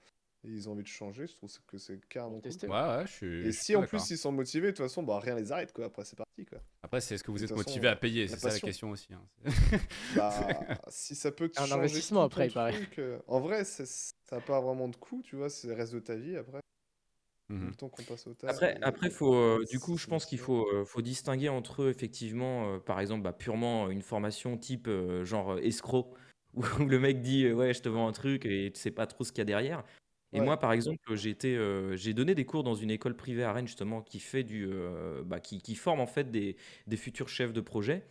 et 0.47 0.51
ils 0.51 0.69
ont 0.69 0.73
envie 0.73 0.83
de 0.83 0.89
changer. 0.89 1.27
Je 1.27 1.35
trouve 1.35 1.51
que 1.67 1.79
c'est 1.79 1.99
carrément 2.09 2.35
cool. 2.35 2.43
Tester. 2.43 2.69
Ouais 2.69 2.75
ouais 2.75 3.07
je 3.07 3.13
suis. 3.13 3.43
je 3.43 3.49
Et 3.49 3.53
si 3.53 3.77
en 3.77 3.83
plus 3.85 4.11
ils 4.11 4.19
sont 4.19 4.33
motivés, 4.33 4.69
de 4.69 4.77
toute 4.77 4.87
façon, 4.87 5.03
bah 5.03 5.19
rien 5.21 5.35
les 5.35 5.53
arrête 5.53 5.73
quoi. 5.73 5.87
Après 5.87 6.05
c'est 6.05 6.17
parti 6.17 6.45
quoi. 6.45 6.59
Après 6.83 7.01
c'est 7.01 7.15
est-ce 7.17 7.25
que 7.25 7.31
vous 7.31 7.43
êtes 7.45 7.55
motivé 7.55 7.89
à 7.89 7.97
payer 7.97 8.29
c'est 8.29 8.39
ça 8.39 8.49
la 8.51 8.61
question 8.61 8.91
aussi. 8.91 9.09
hein. 9.13 9.23
Bah, 10.15 10.49
si 10.89 11.15
ça 11.15 11.33
peut 11.33 11.49
te 11.49 11.59
Un 11.59 11.63
changer 11.67 11.75
investissement 11.75 12.21
tout 12.23 12.27
après, 12.27 12.45
ton 12.45 12.51
il 12.51 12.55
paraît. 12.55 12.73
truc, 12.73 12.99
euh, 12.99 13.19
En 13.27 13.41
vrai, 13.41 13.65
ça 13.65 13.85
n'a 14.33 14.41
pas 14.41 14.61
vraiment 14.61 14.89
de 14.89 14.97
coût, 14.97 15.23
tu 15.25 15.37
vois, 15.37 15.51
c'est 15.51 15.69
le 15.69 15.75
reste 15.75 15.95
de 15.95 16.01
ta 16.01 16.15
vie 16.15 16.37
après. 16.37 16.61
Mhm. 17.49 17.69
Le 17.69 17.75
temps 17.77 17.89
qu'on 17.89 18.03
passe 18.03 18.27
au 18.27 18.35
taf. 18.35 18.51
Après, 18.51 18.77
et- 18.77 18.83
après 18.83 19.09
faut, 19.11 19.35
euh, 19.35 19.65
du 19.71 19.79
coup, 19.79 19.97
je 19.97 20.07
pense 20.09 20.27
qu'il 20.27 20.39
faut, 20.41 20.67
euh, 20.73 20.85
faut 20.85 21.01
distinguer 21.01 21.49
entre 21.49 21.83
eux, 21.85 21.91
effectivement, 21.91 22.75
euh, 22.75 22.79
par 22.79 22.99
exemple, 22.99 23.23
bah, 23.23 23.33
purement 23.33 23.89
une 23.89 24.03
formation 24.03 24.59
type 24.59 24.89
euh, 24.89 25.25
genre 25.25 25.53
euh, 25.53 25.59
escroc, 25.61 26.13
où 26.55 26.63
le 26.85 26.99
mec 26.99 27.23
dit 27.23 27.45
euh, 27.45 27.55
Ouais, 27.55 27.73
je 27.73 27.83
te 27.83 27.89
vends 27.89 28.09
un 28.09 28.13
truc 28.13 28.45
et 28.47 28.73
tu 28.75 28.81
sais 28.81 28.91
pas 28.91 29.07
trop 29.07 29.23
ce 29.23 29.31
qu'il 29.31 29.39
y 29.39 29.43
a 29.43 29.45
derrière. 29.45 29.85
Et 30.33 30.41
Ouais. 30.41 30.45
moi, 30.45 30.59
par 30.59 30.73
exemple, 30.73 31.15
j'ai 31.15 31.31
été, 31.31 31.57
euh, 31.57 31.97
j'ai 31.97 32.13
donné 32.13 32.35
des 32.35 32.45
cours 32.45 32.63
dans 32.65 32.75
une 32.75 32.91
école 32.91 33.17
privée 33.17 33.45
à 33.45 33.53
Rennes, 33.53 33.67
justement, 33.67 34.03
qui 34.03 34.21
fait 34.21 34.45
du, 34.45 34.67
euh, 34.71 35.23
bah, 35.25 35.41
qui, 35.41 35.61
qui 35.63 35.75
forme 35.75 36.01
en 36.01 36.07
fait 36.07 36.31
des, 36.31 36.57
des 36.87 36.97
futurs 36.97 37.29
chefs 37.29 37.53
de 37.53 37.61
projet. 37.61 38.05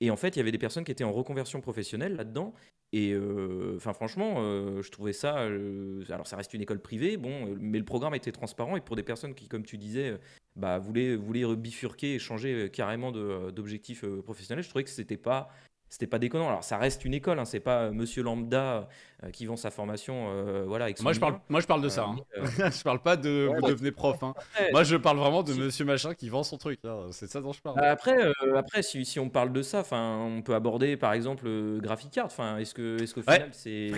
Et 0.00 0.10
en 0.10 0.16
fait, 0.16 0.36
il 0.36 0.38
y 0.38 0.40
avait 0.40 0.52
des 0.52 0.58
personnes 0.58 0.84
qui 0.84 0.92
étaient 0.92 1.04
en 1.04 1.12
reconversion 1.12 1.60
professionnelle 1.60 2.16
là-dedans. 2.16 2.54
Et 2.92 3.12
euh, 3.12 3.74
enfin, 3.76 3.92
franchement, 3.92 4.36
euh, 4.38 4.82
je 4.82 4.90
trouvais 4.90 5.12
ça. 5.12 5.38
euh, 5.42 6.04
alors, 6.10 6.26
ça 6.26 6.36
reste 6.36 6.54
une 6.54 6.62
école 6.62 6.80
privée, 6.82 7.16
bon, 7.16 7.46
euh, 7.52 7.56
mais 7.60 7.78
le 7.78 7.84
programme 7.84 8.14
était 8.14 8.32
transparent. 8.32 8.76
Et 8.76 8.80
pour 8.80 8.96
des 8.96 9.02
personnes 9.04 9.34
qui, 9.34 9.48
comme 9.48 9.64
tu 9.64 9.78
disais, 9.78 10.10
euh, 10.10 10.18
bah, 10.56 10.78
voulaient, 10.78 11.14
voulaient 11.16 11.54
bifurquer 11.56 12.14
et 12.14 12.18
changer 12.18 12.52
euh, 12.64 12.68
carrément 12.68 13.12
de, 13.12 13.20
euh, 13.20 13.50
d'objectif 13.52 14.04
euh, 14.04 14.22
professionnel, 14.22 14.64
je 14.64 14.68
trouvais 14.68 14.84
que 14.84 14.90
c'était 14.90 15.16
pas. 15.16 15.50
C'était 15.90 16.06
pas 16.06 16.20
déconnant. 16.20 16.48
Alors, 16.48 16.62
ça 16.64 16.78
reste 16.78 17.04
une 17.04 17.14
école, 17.14 17.38
hein, 17.40 17.44
c'est 17.44 17.58
pas 17.60 17.82
euh, 17.82 17.90
monsieur 17.92 18.22
lambda 18.22 18.88
euh, 19.24 19.30
qui 19.32 19.44
vend 19.46 19.56
sa 19.56 19.70
formation 19.72 20.28
euh, 20.30 20.64
voilà, 20.66 20.84
avec 20.84 20.96
son 20.98 21.02
Moi 21.02 21.12
je 21.12 21.18
parle 21.20 21.40
moi 21.48 21.60
je 21.60 21.66
parle 21.66 21.80
de 21.82 21.86
Euh, 21.86 21.90
ça. 21.90 22.04
hein. 22.04 22.16
euh, 22.38 22.44
je 22.70 22.82
parle 22.84 23.02
pas 23.02 23.16
de 23.16 23.48
Ouais, 23.48 23.56
vous 23.56 23.62
ouais. 23.62 23.70
devenez 23.70 23.90
prof. 23.90 24.22
hein. 24.22 24.32
après, 24.36 24.70
Moi 24.70 24.84
je 24.84 24.94
parle 24.96 25.18
vraiment 25.18 25.42
de 25.42 25.52
Si. 25.52 25.58
Monsieur 25.58 25.84
machin 25.84 26.14
qui 26.14 26.28
vend 26.28 26.44
son 26.44 26.58
truc. 26.58 26.78
hein. 26.84 27.08
C'est 27.10 27.26
ça 27.26 27.40
dont 27.40 27.52
je 27.52 27.60
parle. 27.60 27.76
Bah, 27.80 27.90
après, 27.90 28.16
euh, 28.24 28.32
après 28.56 28.82
si, 28.82 29.04
si 29.04 29.18
on 29.18 29.28
parle 29.28 29.52
de 29.52 29.62
ça, 29.62 29.80
enfin, 29.80 30.16
on 30.18 30.42
peut 30.42 30.54
aborder 30.54 30.96
par 30.96 31.12
exemple 31.12 31.44
le 31.46 31.80
Graphic 31.82 32.12
Card. 32.12 32.26
Enfin, 32.26 32.58
est-ce 32.58 32.72
que, 32.72 33.02
est-ce 33.02 33.12
qu'au 33.14 33.22
Ouais, 33.22 33.34
final 33.34 33.48
c'est 33.52 33.90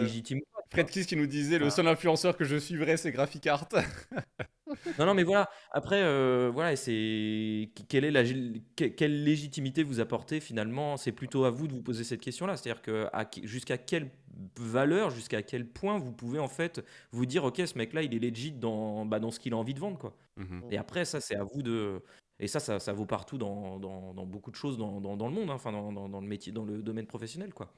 légitime 0.00 0.40
Fred 0.72 0.88
Kiss 0.90 1.06
qui 1.06 1.16
nous 1.16 1.26
disait 1.26 1.58
le 1.58 1.66
Ah. 1.66 1.70
seul 1.70 1.86
influenceur 1.86 2.36
que 2.36 2.44
je 2.44 2.56
suivrais 2.56 2.96
c'est 2.96 3.12
Graphic 3.12 3.46
Art. 3.46 3.68
Non, 4.98 5.04
non, 5.04 5.12
mais 5.12 5.22
voilà. 5.22 5.50
Après, 5.70 6.00
euh, 6.02 6.50
voilà, 6.50 6.76
c'est 6.76 7.70
quelle 7.90 8.04
est 8.06 8.10
la 8.10 8.24
que- 8.24 8.86
quelle 8.86 9.22
légitimité 9.22 9.82
vous 9.82 10.00
apportez 10.00 10.40
finalement? 10.40 10.96
C'est 10.96 11.12
plutôt 11.12 11.44
à 11.44 11.50
vous 11.50 11.68
de 11.68 11.74
vous 11.74 11.82
poser 11.82 12.04
cette 12.04 12.22
question-là. 12.22 12.56
C'est-à-dire 12.56 12.80
que 12.80 13.06
jusqu'à 13.42 13.76
quelle 13.76 14.10
valeur, 14.58 15.10
jusqu'à 15.10 15.42
quel 15.42 15.66
point 15.66 15.98
vous 15.98 16.12
pouvez 16.12 16.38
en 16.38 16.48
fait 16.48 16.82
vous 17.10 17.26
dire, 17.26 17.44
ok, 17.44 17.60
ce 17.66 17.76
mec-là, 17.76 18.02
il 18.02 18.14
est 18.14 18.18
legit 18.30 18.52
dans, 18.52 19.04
bah, 19.04 19.20
dans 19.20 19.30
ce 19.30 19.40
qu'il 19.40 19.52
a 19.52 19.58
envie 19.58 19.74
de 19.74 19.80
vendre, 19.80 19.98
quoi. 19.98 20.16
Mhm. 20.38 20.62
Et 20.70 20.78
après, 20.78 21.04
ça, 21.04 21.20
c'est 21.20 21.36
à 21.36 21.44
vous 21.44 21.62
de. 21.62 22.00
Et 22.40 22.48
ça, 22.48 22.58
ça, 22.58 22.80
ça 22.80 22.94
vaut 22.94 23.04
partout 23.06 23.36
dans, 23.36 23.78
dans, 23.78 24.14
dans 24.14 24.24
beaucoup 24.26 24.50
de 24.50 24.56
choses 24.56 24.78
dans, 24.78 25.00
dans, 25.02 25.28
le 25.28 25.34
monde, 25.34 25.50
hein, 25.50 25.54
enfin, 25.54 25.70
dans 25.70 26.20
le 26.20 26.26
métier, 26.26 26.50
dans 26.50 26.64
le 26.64 26.82
domaine 26.82 27.06
professionnel, 27.06 27.52
quoi. 27.52 27.70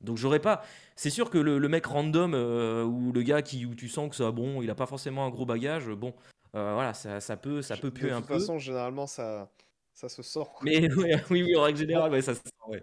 Donc 0.00 0.18
j'aurais 0.18 0.40
pas. 0.40 0.62
C'est 0.94 1.10
sûr 1.10 1.30
que 1.30 1.38
le, 1.38 1.58
le 1.58 1.68
mec 1.68 1.86
random 1.86 2.34
euh, 2.34 2.84
ou 2.84 3.12
le 3.12 3.22
gars 3.22 3.42
qui 3.42 3.66
où 3.66 3.74
tu 3.74 3.88
sens 3.88 4.10
que 4.10 4.16
ça 4.16 4.30
bon, 4.30 4.62
il 4.62 4.70
a 4.70 4.74
pas 4.74 4.86
forcément 4.86 5.26
un 5.26 5.30
gros 5.30 5.46
bagage. 5.46 5.88
Bon, 5.88 6.14
euh, 6.54 6.74
voilà, 6.74 6.94
ça, 6.94 7.20
ça 7.20 7.36
peut 7.36 7.62
ça 7.62 7.76
peut 7.76 7.90
de 7.90 7.94
puer 7.94 8.10
un 8.12 8.18
toute 8.20 8.28
peu. 8.28 8.38
façon, 8.38 8.58
généralement, 8.58 9.06
ça, 9.06 9.50
ça 9.94 10.08
se 10.08 10.22
sort. 10.22 10.52
quoi. 10.52 10.62
Mais 10.64 10.92
ouais, 10.94 11.22
oui, 11.30 11.42
oui, 11.42 11.56
en 11.56 11.62
règle 11.62 11.78
générale, 11.78 12.12
ouais, 12.12 12.22
ça 12.22 12.34
se 12.34 12.40
sent, 12.40 12.50
ouais. 12.68 12.82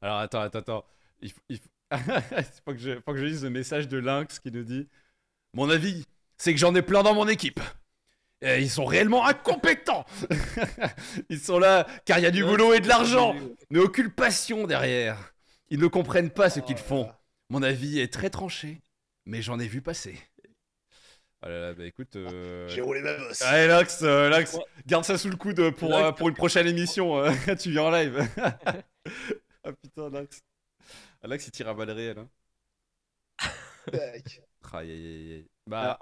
Alors 0.00 0.18
attends, 0.18 0.40
attends, 0.40 0.58
attends. 0.58 0.84
Il 1.20 1.30
faut, 1.30 1.40
il 1.48 1.58
faut... 1.58 1.68
faut 2.64 2.72
que 2.72 2.78
je, 2.78 3.00
faut 3.00 3.12
que 3.12 3.18
je 3.18 3.24
lise 3.24 3.44
le 3.44 3.50
message 3.50 3.86
de 3.88 3.98
Lynx 3.98 4.38
qui 4.40 4.50
nous 4.50 4.64
dit 4.64 4.88
Mon 5.52 5.70
avis, 5.70 6.04
c'est 6.38 6.52
que 6.52 6.58
j'en 6.58 6.74
ai 6.74 6.82
plein 6.82 7.02
dans 7.02 7.14
mon 7.14 7.28
équipe. 7.28 7.60
Et 8.40 8.60
ils 8.60 8.70
sont 8.70 8.84
réellement 8.84 9.24
incompétents. 9.24 10.04
ils 11.28 11.38
sont 11.38 11.60
là 11.60 11.86
car 12.04 12.18
il 12.18 12.22
y 12.22 12.26
a 12.26 12.32
du 12.32 12.42
boulot 12.44 12.74
et 12.74 12.80
de 12.80 12.88
l'argent, 12.88 13.36
mais 13.70 13.78
aucune 13.78 14.10
passion 14.10 14.66
derrière. 14.66 15.31
Ils 15.72 15.80
ne 15.80 15.86
comprennent 15.86 16.30
pas 16.30 16.50
ce 16.50 16.60
qu'ils 16.60 16.76
Oh 16.76 16.78
là 16.78 16.84
font. 16.84 17.06
là. 17.06 17.20
Mon 17.48 17.62
avis 17.62 17.98
est 17.98 18.12
très 18.12 18.30
tranché, 18.30 18.82
mais 19.26 19.42
j'en 19.42 19.58
ai 19.58 19.66
vu 19.66 19.80
passer. 19.82 20.18
Oh 21.44 21.48
là 21.48 21.60
là, 21.60 21.74
bah 21.74 21.84
écoute. 21.86 22.14
euh, 22.16 22.68
J'ai 22.68 22.82
roulé 22.82 23.00
ma 23.00 23.16
bosse. 23.16 23.42
Allez, 23.42 23.66
Lynx, 23.66 24.02
euh, 24.02 24.28
Ouais. 24.30 24.64
garde 24.86 25.04
ça 25.04 25.18
sous 25.18 25.28
le 25.30 25.36
coude 25.36 25.70
pour, 25.72 25.96
euh, 25.96 26.12
pour 26.12 26.28
une 26.28 26.34
prochaine 26.36 26.66
émission. 26.66 27.18
euh, 27.18 27.32
tu 27.60 27.70
viens 27.70 27.84
en 27.84 27.90
live. 27.90 28.28
ah 29.64 29.72
putain, 29.82 30.10
Lynx. 30.10 30.40
Ah, 31.22 31.26
Lynx, 31.28 31.46
il 31.46 31.50
tire 31.50 31.68
à 31.68 31.74
balles 31.74 31.90
réelles. 31.90 32.18
Hein. 32.18 32.28
Tac. 33.90 34.42
Aïe, 34.74 34.90
aïe, 34.90 35.06
aïe, 35.06 35.32
aïe. 35.34 35.46
Bah, 35.66 35.98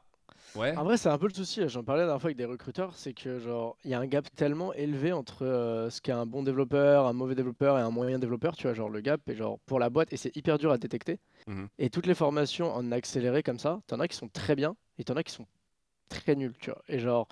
ouais. 0.56 0.77
En 0.77 0.85
vrai, 0.85 0.97
c'est 0.97 1.09
un 1.09 1.18
peu 1.18 1.28
le 1.28 1.35
souci. 1.35 1.68
J'en 1.68 1.82
parlais 1.82 2.02
la 2.02 2.06
dernière 2.06 2.20
fois 2.20 2.28
avec 2.28 2.36
des 2.36 2.44
recruteurs, 2.44 2.94
c'est 2.97 3.12
que 3.12 3.39
genre 3.40 3.77
il 3.85 3.90
y 3.90 3.94
a 3.94 4.01
un 4.01 4.06
gap 4.06 4.27
tellement 4.35 4.72
élevé 4.74 5.12
entre 5.12 5.44
euh, 5.44 5.90
ce 5.90 6.01
qu'est 6.01 6.12
un 6.12 6.27
bon 6.27 6.43
développeur, 6.43 7.06
un 7.06 7.12
mauvais 7.12 7.35
développeur 7.35 7.78
et 7.78 7.81
un 7.81 7.90
moyen 7.90 8.18
développeur. 8.18 8.56
Tu 8.56 8.64
vois, 8.64 8.74
genre 8.74 8.89
le 8.89 9.01
gap 9.01 9.20
est 9.28 9.36
genre 9.36 9.59
pour 9.66 9.78
la 9.78 9.90
boîte 9.90 10.12
et 10.12 10.16
c'est 10.16 10.35
hyper 10.36 10.59
dur 10.59 10.72
à 10.72 10.78
détecter. 10.78 11.18
Mhm. 11.47 11.68
Et 11.78 11.90
toutes 11.90 12.06
les 12.06 12.14
formations 12.14 12.72
en 12.74 12.93
accéléré 12.93 13.43
comme 13.43 13.59
ça, 13.59 13.81
t'en 13.86 14.01
as 14.01 14.09
qui 14.09 14.16
sont 14.16 14.28
très 14.28 14.55
bien 14.55 14.77
et 14.98 15.05
t'en 15.05 15.14
as 15.14 15.22
qui 15.22 15.32
sont 15.32 15.47
très 16.09 16.35
nuls. 16.35 16.55
Tu 16.60 16.70
vois. 16.70 16.82
Et 16.89 16.98
genre 16.98 17.28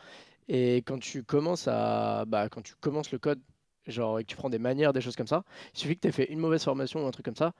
et 0.48 0.76
quand 0.78 0.98
tu 0.98 1.22
commences 1.22 1.68
à 1.68 2.24
bah 2.26 2.48
quand 2.48 2.62
tu 2.62 2.74
commences 2.80 3.12
le 3.12 3.18
code, 3.18 3.40
genre 3.86 4.18
et 4.18 4.24
que 4.24 4.28
tu 4.28 4.36
prends 4.36 4.50
des 4.50 4.58
manières, 4.58 4.92
des 4.92 5.00
choses 5.00 5.16
comme 5.16 5.26
ça, 5.26 5.44
il 5.74 5.78
suffit 5.78 5.96
que 5.96 6.00
tu 6.00 6.08
aies 6.08 6.12
fait 6.12 6.32
une 6.32 6.38
mauvaise 6.38 6.64
formation 6.64 7.04
ou 7.04 7.06
un 7.06 7.10
truc 7.10 7.24
comme 7.24 7.36
ça 7.36 7.52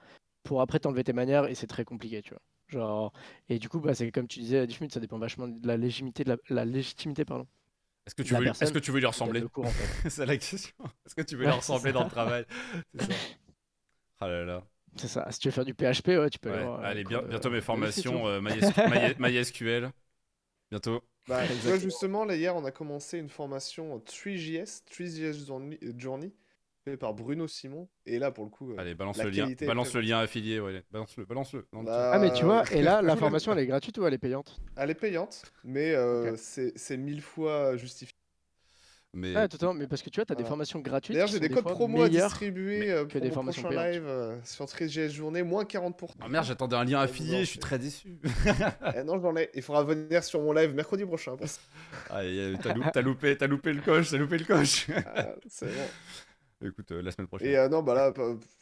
pour 0.43 0.61
après 0.61 0.79
t'enlever 0.79 1.03
tes 1.03 1.13
manières 1.13 1.45
et 1.45 1.55
c'est 1.55 1.67
très 1.67 1.85
compliqué. 1.85 2.21
Tu 2.21 2.31
vois. 2.31 2.41
Genre, 2.69 3.11
et 3.49 3.57
du 3.59 3.67
coup, 3.67 3.79
bah, 3.79 3.95
c'est 3.95 4.11
comme 4.11 4.27
tu 4.27 4.39
disais, 4.39 4.65
Diffmut, 4.67 4.91
ça 4.93 4.99
dépend 4.99 5.17
vachement 5.17 5.47
de 5.47 5.67
la 5.67 5.75
légitimité, 5.75 6.23
de 6.23 6.29
la, 6.29 6.37
la 6.49 6.65
légitimité 6.65 7.25
pardon, 7.25 7.47
Est-ce 8.05 8.13
que, 8.15 8.21
tu 8.21 8.35
veux, 8.35 8.45
est-ce 8.47 8.71
que 8.73 8.79
tu 8.79 8.91
veux 8.91 8.99
lui 8.99 9.05
ressembler? 9.07 9.43
en 9.55 9.63
fait. 9.65 10.09
C'est 10.09 10.25
la 10.25 10.37
question. 10.37 10.75
Est-ce 11.05 11.15
que 11.15 11.21
tu 11.23 11.35
veux 11.35 11.45
Ouais, 11.45 11.51
lui 11.51 11.57
ressembler 11.57 11.91
dans 11.91 12.03
le 12.03 12.09
travail? 12.09 12.45
C'est 12.95 13.05
ça. 13.05 13.13
Ah 14.19 14.27
là 14.27 14.45
là. 14.45 14.63
C'est 14.97 15.07
ça. 15.07 15.25
Si 15.31 15.39
tu 15.39 15.47
veux 15.47 15.51
faire 15.51 15.65
du 15.65 15.73
PHP, 15.73 16.09
ouais, 16.09 16.29
tu 16.29 16.39
peux 16.39 16.49
Ouais. 16.51 16.57
euh, 16.57 16.77
Allez, 16.83 17.03
bien- 17.03 17.21
bientôt 17.21 17.49
mes 17.49 17.61
formations 17.61 18.27
euh, 18.27 18.41
MyS- 18.41 19.15
My- 19.19 19.31
MySQL. 19.31 19.91
Bientôt. 20.69 21.01
Bah, 21.27 21.43
tu 21.47 21.53
vois, 21.67 21.77
justement, 21.79 22.25
là, 22.25 22.35
hier, 22.35 22.55
on 22.55 22.65
a 22.65 22.71
commencé 22.71 23.17
une 23.17 23.29
formation 23.29 23.97
3JS, 23.99 24.83
3JS 24.91 25.45
Journey, 25.45 25.79
Journey 25.97 26.31
fait 26.91 26.97
par 26.97 27.13
Bruno 27.13 27.47
Simon. 27.47 27.87
Et 28.05 28.19
là, 28.19 28.31
pour 28.31 28.43
le 28.45 28.49
coup, 28.49 28.71
euh, 28.71 28.75
Allez, 28.77 28.95
balance 28.95 29.17
la 29.17 29.25
le 29.25 29.29
lien. 29.29 29.49
Balance 29.65 29.93
le 29.93 30.01
lien 30.01 30.19
affilié. 30.19 30.59
Ouais. 30.59 30.83
Balance-le. 30.91 31.25
Balance-le. 31.25 31.67
dans 31.71 31.79
le 31.81 31.85
bah, 31.85 32.11
Ah, 32.13 32.19
mais 32.19 32.31
tu 32.33 32.45
vois, 32.45 32.63
et 32.71 32.81
là, 32.81 33.01
la 33.03 33.15
formation, 33.15 33.51
elle 33.53 33.59
est 33.59 33.67
gratuite 33.67 33.97
ou 33.97 34.05
elle 34.05 34.13
est 34.13 34.17
payante? 34.17 34.59
Elle 34.75 34.89
est 34.89 34.95
payante, 34.95 35.43
mais 35.63 35.93
euh, 35.93 36.35
c'est 36.37 36.73
c'est 36.77 36.97
mille 36.97 37.21
fois 37.21 37.77
justifié. 37.77 38.13
Mais 39.11 39.35
Ouais, 39.35 39.47
totalement, 39.47 39.73
mais 39.73 39.87
parce 39.87 40.03
que 40.03 40.11
tu 40.11 40.19
vois, 40.19 40.25
t'as 40.25 40.35
des 40.35 40.43
Voilà. 40.43 40.49
formations 40.49 40.79
gratuites. 40.81 41.15
D'ailleurs, 41.15 41.29
j'ai 41.29 41.39
des 41.39 41.47
des 41.49 41.55
codes 41.55 41.63
promo 41.63 42.03
à 42.03 42.09
distribuer 42.09 42.91
euh, 42.91 43.05
que 43.07 43.13
pour 43.13 43.21
des 43.21 43.29
mon 43.29 43.33
formations 43.33 43.63
prochain 43.63 43.75
payantes. 43.79 43.95
live 43.95 44.05
euh, 44.05 44.37
sur 44.43 44.65
13GS 44.65 45.09
Journée, 45.09 45.41
moins 45.41 45.63
40%. 45.63 46.09
Ah 46.21 46.29
merde, 46.29 46.45
j'attendais 46.45 46.75
un 46.75 46.83
lien 46.85 46.99
Ouais, 46.99 47.05
affilié, 47.05 47.39
je 47.39 47.49
suis 47.49 47.57
très 47.59 47.79
déçu. 47.79 48.19
Eh 48.95 49.03
non, 49.03 49.19
j'en 49.19 49.35
ai. 49.35 49.49
Il 49.55 49.63
faudra 49.63 49.83
venir 49.83 50.23
sur 50.23 50.39
mon 50.43 50.53
live 50.53 50.75
mercredi 50.75 51.05
prochain. 51.05 51.35
ça. 51.43 51.59
Ah, 52.11 52.21
t'as 52.61 52.71
loupé, 52.75 52.91
t'as 52.91 53.47
loupé, 53.47 53.47
loupé 53.47 53.73
le 53.73 53.81
coche, 53.81 54.11
t'as 54.11 54.17
loupé 54.17 54.37
le 54.37 54.45
coche. 54.45 54.85
Ah, 55.15 55.29
c'est 55.47 55.65
bon. 55.65 55.71
Écoute, 56.61 56.91
euh, 56.91 57.01
la 57.01 57.11
semaine 57.11 57.27
prochaine. 57.27 57.47
Et 57.47 57.57
euh, 57.57 57.69
non, 57.69 57.81
bah 57.81 57.93
là, 57.93 58.13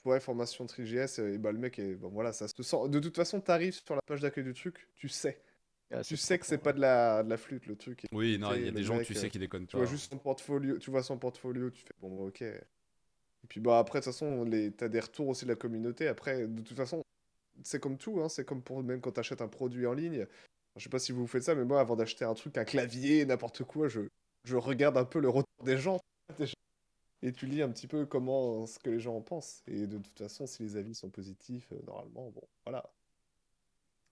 ouais, 0.05 0.19
formation 0.19 0.65
3GS, 0.65 1.19
et 1.33 1.37
bah 1.37 1.51
le 1.51 1.57
mec 1.57 1.79
est. 1.79 1.95
Bon, 1.95 2.09
voilà, 2.09 2.31
ça 2.31 2.47
se 2.47 2.61
sent. 2.63 2.77
De 2.89 2.99
toute 2.99 3.15
façon, 3.15 3.41
t'arrives 3.41 3.73
sur 3.73 3.95
la 3.95 4.01
page 4.05 4.21
d'accueil 4.21 4.43
du 4.43 4.53
truc, 4.53 4.87
tu 4.95 5.09
sais. 5.09 5.41
Ah, 5.89 6.03
Tu 6.03 6.17
sais 6.17 6.37
que 6.37 6.45
c'est 6.45 6.55
ouais. 6.55 6.61
pas 6.61 6.73
de 6.73 6.79
la, 6.81 7.23
de 7.23 7.29
la 7.29 7.37
flûte, 7.37 7.65
le 7.65 7.75
truc. 7.75 8.03
Oui, 8.11 8.37
non, 8.37 8.53
il 8.53 8.65
y 8.65 8.67
a 8.67 8.71
des 8.71 8.83
gens, 8.83 8.97
mec, 8.97 9.07
tu 9.07 9.13
sais, 9.15 9.27
euh, 9.27 9.29
qui 9.29 9.39
déconnent 9.39 9.65
Tu 9.67 9.71
pas. 9.77 9.77
vois 9.83 9.87
juste 9.87 10.11
son 10.11 10.17
portfolio, 10.17 10.77
tu 10.77 10.91
vois 10.91 11.01
son 11.01 11.17
portfolio, 11.17 11.69
tu 11.71 11.81
fais 11.81 11.93
bon, 12.01 12.27
ok. 12.27 12.41
Et 12.41 13.47
puis 13.47 13.59
bah 13.61 13.79
après, 13.79 13.99
de 13.99 14.03
toute 14.03 14.13
façon, 14.13 14.43
les... 14.43 14.71
t'as 14.71 14.89
des 14.89 14.99
retours 14.99 15.29
aussi 15.29 15.45
de 15.45 15.49
la 15.51 15.55
communauté. 15.55 16.07
Après, 16.07 16.45
de 16.45 16.61
toute 16.61 16.75
façon, 16.77 17.01
c'est 17.63 17.79
comme 17.79 17.97
tout, 17.97 18.19
hein, 18.21 18.29
c'est 18.29 18.45
comme 18.45 18.61
pour 18.61 18.83
même 18.83 19.01
quand 19.01 19.11
t'achètes 19.13 19.41
un 19.41 19.47
produit 19.47 19.87
en 19.87 19.93
ligne. 19.93 20.27
Je 20.75 20.83
sais 20.83 20.89
pas 20.89 20.99
si 20.99 21.11
vous 21.13 21.25
faites 21.25 21.43
ça, 21.43 21.55
mais 21.55 21.65
moi, 21.65 21.79
avant 21.79 21.95
d'acheter 21.95 22.25
un 22.25 22.33
truc, 22.35 22.57
un 22.57 22.65
clavier, 22.65 23.25
n'importe 23.25 23.63
quoi, 23.63 23.87
je... 23.87 24.01
je 24.43 24.55
regarde 24.57 24.97
un 24.97 25.05
peu 25.05 25.19
le 25.19 25.29
retour 25.29 25.63
des 25.63 25.77
gens. 25.77 25.99
déjà. 26.37 26.53
Et 27.23 27.33
tu 27.33 27.45
lis 27.47 27.61
un 27.61 27.69
petit 27.69 27.87
peu 27.87 28.05
comment 28.05 28.65
ce 28.67 28.77
que 28.79 28.89
les 28.89 28.99
gens 28.99 29.15
en 29.15 29.21
pensent. 29.21 29.63
Et 29.67 29.87
de 29.87 29.97
toute 29.97 30.17
façon, 30.17 30.45
si 30.45 30.63
les 30.63 30.75
avis 30.77 30.93
sont 30.95 31.09
positifs, 31.09 31.67
euh, 31.71 31.79
normalement, 31.87 32.29
bon, 32.29 32.43
voilà. 32.65 32.83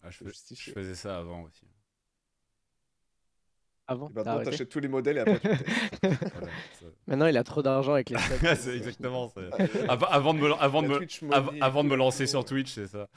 Ah, 0.04 0.10
je, 0.12 0.18
fais- 0.24 0.72
faisais 0.72 0.96
ça 0.96 1.18
avant 1.18 1.44
aussi. 1.44 1.66
Avant, 3.88 4.10
Et 4.10 4.14
maintenant, 4.14 4.32
arrêté 4.34 4.52
t'achètes 4.52 4.70
tous 4.70 4.80
les 4.80 4.88
modèles 4.88 5.18
et 5.18 5.20
après 5.20 5.40
tu 5.40 5.48
testes. 5.48 5.62
Voilà, 6.34 6.48
ça- 6.80 6.86
Maintenant, 7.08 7.28
il 7.28 7.38
a 7.38 7.44
trop 7.44 7.62
d'argent 7.62 7.94
avec 7.94 8.10
les 8.10 8.18
c'est 8.56 8.76
exactement 8.78 9.30
ça. 9.30 9.42
Avant, 9.90 10.08
avant 10.08 10.34
de 10.34 10.40
me, 10.40 10.54
avant 10.54 10.82
de 10.82 10.88
me, 10.88 11.64
avant 11.64 11.84
de 11.84 11.90
me 11.90 11.96
lancer 11.96 12.26
sur 12.26 12.44
Twitch, 12.46 12.74
c'est 12.74 12.88
ça. 12.88 13.08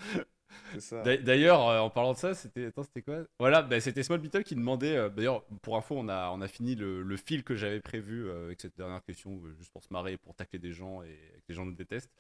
D'ailleurs, 1.05 1.69
euh, 1.69 1.81
en 1.81 1.91
parlant 1.91 2.13
de 2.13 2.19
ça, 2.19 2.35
c'était 2.35 2.67
attends, 2.67 2.83
c'était 2.83 3.03
quoi? 3.03 3.25
Voilà, 3.39 3.63
bah, 3.63 3.81
c'était 3.81 4.03
Small 4.03 4.21
Beetle 4.21 4.45
qui 4.45 4.55
demandait. 4.55 4.97
euh, 4.97 5.09
D'ailleurs, 5.09 5.45
pour 5.63 5.77
info, 5.77 5.97
on 5.99 6.09
a 6.09 6.31
on 6.31 6.41
a 6.41 6.49
fini 6.49 6.75
le, 6.75 7.03
le 7.03 7.17
fil 7.17 7.45
que 7.45 7.55
j'avais 7.55 7.81
prévu 7.81 8.29
euh, 8.29 8.47
avec 8.47 8.61
cette 8.61 8.77
dernière 8.77 9.03
question, 9.05 9.41
euh, 9.45 9.55
juste 9.55 9.73
pour 9.73 9.83
se 9.83 9.93
marrer, 9.93 10.17
pour 10.17 10.35
tacler 10.35 10.59
des 10.59 10.73
gens 10.73 11.03
et 11.03 11.17
que 11.37 11.45
les 11.49 11.55
gens 11.55 11.65
nous 11.65 11.75
détestent. 11.75 12.11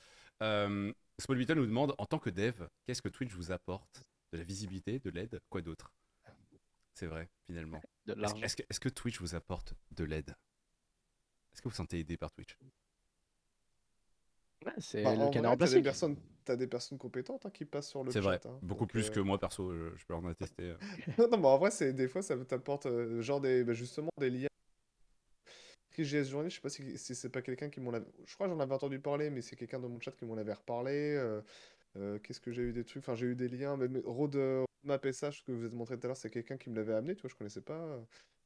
Euh, 0.43 0.93
Small 1.19 1.39
Beetle 1.39 1.55
nous 1.55 1.67
demande 1.67 1.95
en 1.99 2.07
tant 2.07 2.19
que 2.19 2.31
dev, 2.31 2.67
qu'est-ce 2.87 3.03
que 3.03 3.09
Twitch 3.09 3.33
vous 3.33 3.53
apporte? 3.53 4.03
De 4.33 4.37
la 4.39 4.45
visibilité, 4.45 4.99
de 4.99 5.09
l'aide, 5.09 5.41
quoi 5.49 5.63
d'autre? 5.63 5.91
C'est 6.93 7.07
vrai, 7.07 7.29
finalement. 7.47 7.81
Est-ce 8.07 8.81
que, 8.81 8.89
Twitch 8.91 9.21
vous 9.21 9.35
apporte 9.35 9.75
de 9.93 10.05
l'aide? 10.05 10.37
Est-ce 11.53 11.63
que 11.63 11.69
vous 11.69 11.71
vous 11.71 11.77
sentez 11.77 11.99
aidé 12.01 12.17
par 12.17 12.31
Twitch? 12.31 12.57
Ouais, 14.67 14.73
c'est 14.79 15.03
Bah, 15.03 15.15
le 15.15 15.31
canard 15.31 15.57
vrai, 15.57 15.57
t'as 15.57 15.57
des 15.57 15.57
plastique. 15.57 15.85
personnes, 15.85 16.17
t'as 16.49 16.57
des 16.57 16.67
personnes 16.67 16.99
compétentes 16.99 17.45
hein, 17.47 17.51
qui 17.51 17.65
passent 17.65 17.89
sur 17.91 18.03
le 18.05 18.11
C'est 18.11 18.21
chat. 18.23 18.29
vrai, 18.29 18.41
hein. 18.47 18.59
beaucoup 18.63 18.87
plus 18.87 19.09
euh, 19.09 19.13
que 19.13 19.21
moi 19.21 19.39
perso, 19.39 19.73
je, 19.73 19.97
je 19.97 20.05
peux 20.07 20.15
en 20.15 20.25
attester. 20.27 20.63
euh. 20.65 20.77
non, 21.19 21.39
mais 21.39 21.47
en 21.47 21.59
vrai, 21.59 21.71
c'est 21.71 21.93
des 21.93 22.09
fois, 22.09 22.23
ça 22.23 22.37
t'apporte 22.45 22.87
euh, 22.87 23.21
genre 23.21 23.41
des, 23.41 23.65
bah, 23.65 23.75
justement 23.75 24.11
des 24.19 24.31
liens. 24.31 24.49
JS 25.99 26.31
Journée, 26.31 26.49
je 26.49 26.55
sais 26.57 26.61
pas 26.61 26.69
si, 26.69 26.97
si 26.97 27.15
c'est 27.15 27.29
pas 27.29 27.43
quelqu'un 27.43 27.69
qui 27.71 27.81
m'en 27.81 27.93
avait. 27.93 28.07
Je 28.25 28.35
crois 28.35 28.47
que 28.47 28.53
j'en 28.53 28.61
avais 28.61 28.73
entendu 28.75 29.01
parler, 29.01 29.31
mais 29.31 29.43
c'est 29.43 29.57
quelqu'un 29.57 29.81
dans 29.81 29.89
mon 29.89 29.99
chat 30.01 30.13
qui 30.13 30.25
m'en 30.25 30.37
avait 30.37 30.53
reparlé. 30.53 31.17
euh, 31.17 32.19
Qu'est-ce 32.21 32.41
que 32.41 32.53
j'ai 32.53 32.63
eu 32.63 32.73
des 32.73 32.85
trucs 32.85 33.03
Enfin, 33.03 33.17
j'ai 33.17 33.27
eu 33.27 33.35
des 33.35 33.49
liens. 33.49 33.77
Mais, 33.77 33.89
mais 33.89 34.01
Road 34.05 34.37
Map 34.85 35.01
SH 35.05 35.43
que 35.45 35.51
vous 35.53 35.65
avez 35.65 35.75
montré 35.75 35.99
tout 35.99 36.07
à 36.07 36.09
l'heure, 36.09 36.17
c'est 36.17 36.31
quelqu'un 36.31 36.57
qui 36.57 36.71
me 36.71 36.77
l'avait 36.77 36.95
amené, 36.95 37.17
tu 37.17 37.23
vois, 37.23 37.31
je 37.31 37.35
connaissais 37.35 37.63
pas. 37.63 37.81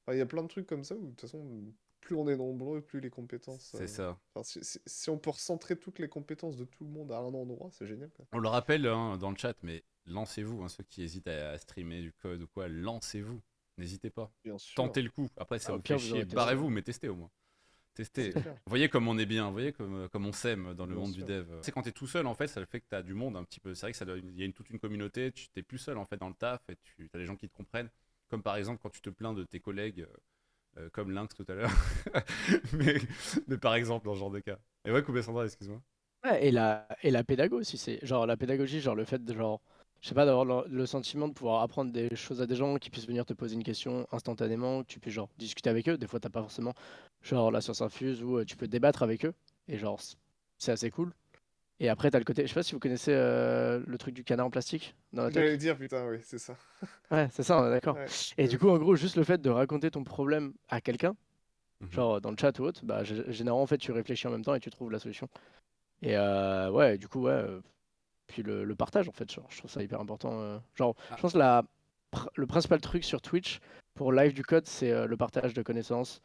Enfin, 0.06 0.14
il 0.16 0.18
y 0.18 0.22
a 0.22 0.26
plein 0.26 0.42
de 0.42 0.48
trucs 0.48 0.66
comme 0.66 0.82
ça 0.82 0.96
où, 0.96 1.02
de 1.04 1.10
toute 1.10 1.20
façon, 1.20 1.46
plus 2.02 2.14
on 2.16 2.28
est 2.28 2.36
nombreux, 2.36 2.82
plus 2.82 3.00
les 3.00 3.08
compétences. 3.10 3.74
C'est 3.74 3.84
euh, 3.84 3.86
ça. 3.86 4.18
enfin, 4.34 4.44
si, 4.44 4.62
si- 4.62 4.80
si 4.84 5.08
on 5.10 5.18
peut 5.18 5.30
recentrer 5.30 5.76
toutes 5.78 5.98
les 5.98 6.08
compétences 6.08 6.56
de 6.58 6.64
tout 6.66 6.84
le 6.84 6.90
monde 6.90 7.10
à 7.12 7.18
un 7.18 7.32
endroit, 7.34 7.70
c'est 7.72 7.86
génial. 7.86 8.10
Quoi. 8.10 8.26
On 8.32 8.38
le 8.38 8.48
rappelle 8.48 8.86
hein, 8.86 9.16
dans 9.18 9.30
le 9.30 9.36
chat, 9.36 9.56
mais 9.62 9.82
lancez-vous, 10.06 10.62
hein, 10.62 10.68
ceux 10.68 10.84
qui 10.84 11.02
hésitent 11.02 11.28
à, 11.28 11.50
à 11.52 11.58
streamer 11.58 12.02
du 12.02 12.12
code 12.12 12.42
ou 12.42 12.46
quoi, 12.48 12.68
lancez-vous. 12.68 13.40
N'hésitez 13.78 14.10
pas. 14.10 14.30
Bien 14.44 14.58
sûr. 14.58 14.74
Tentez 14.74 15.00
le 15.00 15.10
coup. 15.10 15.28
Après, 15.36 15.58
ça 15.58 15.72
Ah, 15.72 15.76
au 15.76 15.78
vous 15.78 15.98
chier. 15.98 16.24
Barrez-vous, 16.26 16.68
mais 16.68 16.82
testez 16.82 17.08
au 17.08 17.16
moins. 17.16 17.30
Testez. 17.94 18.32
C'est. 18.32 18.42
Voyez 18.66 18.88
comme 18.88 19.06
on 19.08 19.18
est 19.18 19.26
bien, 19.26 19.50
voyez 19.50 19.72
comme, 19.72 19.94
euh, 20.04 20.08
comme 20.08 20.26
on 20.26 20.32
s'aime 20.32 20.74
dans 20.74 20.86
le 20.86 20.94
Bien 20.94 21.02
monde 21.02 21.14
sûr. 21.14 21.24
du 21.26 21.32
dev. 21.32 21.46
C'est 21.62 21.72
quand 21.72 21.82
t'es 21.82 21.92
tout 21.92 22.06
seul, 22.06 22.26
en 22.26 22.34
fait, 22.34 22.46
ça 22.48 22.64
fait 22.66 22.80
que 22.80 22.86
t'as 22.88 23.02
du 23.02 23.12
monde 23.14 23.36
un 23.36 23.44
petit 23.44 23.60
peu. 23.60 23.74
C'est 23.74 23.82
vrai 23.86 23.92
que 23.92 23.98
ça 23.98 24.04
doit- 24.06 24.16
il 24.18 24.38
y 24.38 24.42
a 24.42 24.46
une, 24.46 24.52
toute 24.54 24.70
une 24.70 24.78
communauté, 24.78 25.30
tu 25.32 25.48
t'es 25.50 25.62
plus 25.62 25.78
seul 25.78 25.98
en 25.98 26.04
fait 26.06 26.16
dans 26.16 26.28
le 26.28 26.34
taf 26.34 26.62
et 26.70 26.76
tu 26.82 27.10
as 27.14 27.18
des 27.18 27.26
gens 27.26 27.36
qui 27.36 27.48
te 27.48 27.54
comprennent. 27.54 27.90
Comme 28.28 28.42
par 28.42 28.56
exemple 28.56 28.80
quand 28.82 28.88
tu 28.90 29.02
te 29.02 29.10
plains 29.10 29.34
de 29.34 29.44
tes 29.44 29.60
collègues, 29.60 30.06
euh, 30.78 30.88
comme 30.90 31.10
Lynx 31.10 31.34
tout 31.34 31.44
à 31.48 31.54
l'heure. 31.54 31.70
mais, 32.72 33.58
par 33.58 33.74
exemple, 33.74 34.06
dans 34.06 34.14
ce 34.14 34.18
genre 34.20 34.30
de 34.30 34.40
cas. 34.40 34.58
Et 34.84 34.92
ouais, 34.92 35.02
Koubé 35.02 35.22
Sandra, 35.22 35.44
excuse-moi. 35.44 35.80
Et 36.40 36.50
la, 36.52 36.86
et 37.02 37.10
la 37.10 37.24
pédago 37.24 37.58
aussi, 37.58 37.76
c'est 37.76 38.04
genre 38.04 38.26
la 38.26 38.36
pédagogie, 38.36 38.80
genre 38.80 38.94
le 38.94 39.04
fait 39.04 39.24
de 39.24 39.34
genre, 39.34 39.60
je 40.00 40.08
sais 40.08 40.14
pas, 40.14 40.24
d'avoir 40.24 40.44
le, 40.68 40.86
sentiment 40.86 41.26
de 41.26 41.32
pouvoir 41.32 41.62
apprendre 41.62 41.90
des 41.90 42.14
choses 42.14 42.40
à 42.40 42.46
des 42.46 42.54
gens 42.54 42.76
qui 42.76 42.90
puissent 42.90 43.08
venir 43.08 43.26
te 43.26 43.32
poser 43.32 43.56
une 43.56 43.64
question 43.64 44.06
instantanément, 44.12 44.82
que 44.82 44.88
tu 44.88 45.00
puisses 45.00 45.14
genre 45.14 45.28
discuter 45.38 45.68
avec 45.68 45.88
eux. 45.88 45.98
Des 45.98 46.06
fois, 46.06 46.20
t'as 46.20 46.28
pas 46.30 46.40
forcément 46.40 46.74
genre 47.22 47.50
la 47.50 47.60
science 47.60 47.82
infuse 47.82 48.22
où 48.22 48.38
euh, 48.38 48.44
tu 48.44 48.56
peux 48.56 48.68
débattre 48.68 49.02
avec 49.02 49.24
eux 49.24 49.34
et 49.68 49.78
genre 49.78 50.00
c'est 50.58 50.72
assez 50.72 50.90
cool. 50.90 51.12
Et 51.82 51.88
après, 51.88 52.10
t'as 52.12 52.18
le 52.18 52.24
côté, 52.24 52.42
je 52.42 52.46
sais 52.46 52.54
pas 52.54 52.62
si 52.62 52.74
vous 52.74 52.78
connaissez 52.78 53.10
euh, 53.12 53.82
le 53.86 53.98
truc 53.98 54.14
du 54.14 54.22
canard 54.22 54.46
en 54.46 54.50
plastique 54.50 54.94
dans 55.12 55.24
la 55.24 55.30
tech. 55.30 55.42
J'allais 55.42 55.56
dire, 55.56 55.76
putain, 55.76 56.06
oui, 56.08 56.18
c'est 56.22 56.38
ça. 56.38 56.56
Ouais, 57.10 57.28
c'est 57.32 57.42
ça, 57.42 57.60
on 57.60 57.66
est 57.66 57.70
d'accord. 57.70 57.96
Ouais. 57.96 58.06
Et 58.38 58.46
du 58.46 58.56
coup, 58.58 58.68
en 58.70 58.78
gros, 58.78 58.94
juste 58.94 59.16
le 59.16 59.24
fait 59.24 59.42
de 59.42 59.50
raconter 59.50 59.90
ton 59.90 60.04
problème 60.04 60.54
à 60.68 60.80
quelqu'un, 60.80 61.14
Mhm. 61.80 61.90
genre 61.90 62.20
dans 62.20 62.30
le 62.30 62.36
chat 62.40 62.56
ou 62.60 62.62
autre, 62.62 62.84
bah, 62.84 63.02
généralement, 63.02 63.62
en 63.62 63.66
fait, 63.66 63.78
tu 63.78 63.90
réfléchis 63.90 64.28
en 64.28 64.30
même 64.30 64.44
temps 64.44 64.54
et 64.54 64.60
tu 64.60 64.70
trouves 64.70 64.92
la 64.92 65.00
solution. 65.00 65.28
Et 66.02 66.16
euh, 66.16 66.70
ouais, 66.70 66.96
du 66.98 67.08
coup, 67.08 67.22
ouais. 67.24 67.32
euh, 67.32 67.60
puis 68.28 68.44
le, 68.44 68.62
le 68.64 68.74
partage, 68.76 69.08
en 69.08 69.12
fait, 69.12 69.30
genre, 69.30 69.46
je 69.50 69.58
trouve 69.58 69.70
ça 69.70 69.82
hyper 69.82 70.00
important. 70.00 70.40
euh. 70.40 70.58
genre, 70.76 70.94
Ah. 71.10 71.14
je 71.16 71.22
pense 71.22 71.32
que 71.32 71.38
la, 71.38 71.64
pr- 72.12 72.28
le 72.36 72.46
principal 72.46 72.80
truc 72.80 73.02
sur 73.02 73.20
Twitch 73.20 73.58
pour 73.94 74.12
live 74.12 74.32
du 74.32 74.44
code, 74.44 74.66
c'est 74.68 74.92
euh, 74.92 75.06
le 75.08 75.16
partage 75.16 75.52
de 75.52 75.62
connaissances. 75.62 76.22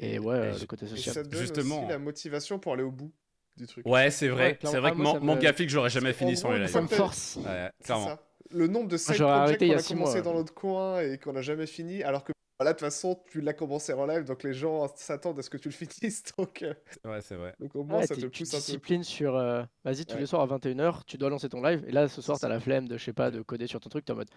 Et 0.00 0.18
ouais, 0.18 0.34
euh, 0.54 0.58
le 0.58 0.66
côté 0.66 0.86
Et 0.86 0.88
social. 0.88 1.14
ça 1.14 1.22
te 1.22 1.28
donne 1.28 1.40
Justement. 1.42 1.80
aussi 1.80 1.88
la 1.90 1.98
motivation 1.98 2.58
pour 2.58 2.72
aller 2.72 2.82
au 2.82 2.90
bout 2.90 3.12
du 3.56 3.66
truc. 3.66 3.86
Ouais, 3.86 4.10
c'est 4.10 4.28
vrai. 4.28 4.58
c'est 4.62 4.78
vrai 4.78 4.90
Ah, 4.92 4.96
que 4.96 5.20
mon 5.20 5.34
me- 5.36 5.40
gaffique, 5.40 5.70
j'aurais 5.70 5.90
jamais 5.90 6.12
fini 6.12 6.36
sans 6.36 6.50
les 6.52 6.58
lives. 6.60 6.68
Ça 6.68 6.82
me 6.82 6.86
force. 6.88 7.36
Ouais, 7.44 7.70
clairement. 7.84 8.06
ça. 8.08 8.22
Le 8.52 8.66
nombre 8.68 8.88
de 8.88 8.96
side 8.96 9.16
projects 9.16 9.58
qu'on 9.58 9.64
a 9.64 9.82
commencé 9.82 9.94
mois, 9.94 10.20
dans 10.20 10.34
notre 10.34 10.54
coin 10.54 11.00
et 11.00 11.18
qu'on 11.18 11.32
n'a 11.32 11.42
jamais 11.42 11.66
fini, 11.66 12.02
alors 12.04 12.22
que 12.22 12.32
bah, 12.58 12.64
là, 12.64 12.72
de 12.72 12.78
toute 12.78 12.86
façon, 12.86 13.20
tu 13.28 13.42
l'as 13.42 13.52
commencé 13.52 13.92
en 13.92 14.06
live, 14.06 14.24
donc 14.24 14.42
les 14.42 14.54
gens 14.54 14.86
s'attendent 14.96 15.38
à 15.38 15.42
ce 15.42 15.50
que 15.50 15.58
tu 15.58 15.68
le 15.68 15.74
finisses. 15.74 16.22
Donc, 16.38 16.62
euh, 16.62 16.72
Ouais, 17.04 17.20
c'est 17.20 17.34
vrai. 17.34 17.54
donc 17.60 17.74
au 17.76 17.84
moins, 17.84 17.98
Ouais, 17.98 18.06
ça 18.06 18.14
te 18.14 18.24
pousse 18.24 18.54
un 18.54 18.56
peu. 18.56 18.62
disciplines 18.62 19.02
sur. 19.02 19.36
euh, 19.36 19.62
Vas-y, 19.84 20.06
tous 20.06 20.14
Ouais. 20.14 20.20
les 20.20 20.26
soirs 20.26 20.40
à 20.40 20.46
21h, 20.46 21.04
tu 21.06 21.18
dois 21.18 21.28
lancer 21.28 21.50
ton 21.50 21.60
live. 21.60 21.84
Et 21.86 21.92
là, 21.92 22.08
ce 22.08 22.22
soir, 22.22 22.38
t'as 22.40 22.48
la 22.48 22.58
flemme 22.60 22.88
de, 22.88 22.96
je 22.96 23.04
sais 23.04 23.12
pas, 23.12 23.30
de 23.30 23.42
coder 23.42 23.66
sur 23.66 23.78
ton 23.80 23.90
truc. 23.90 24.06
T'es 24.06 24.12
en 24.12 24.16
mode, 24.16 24.30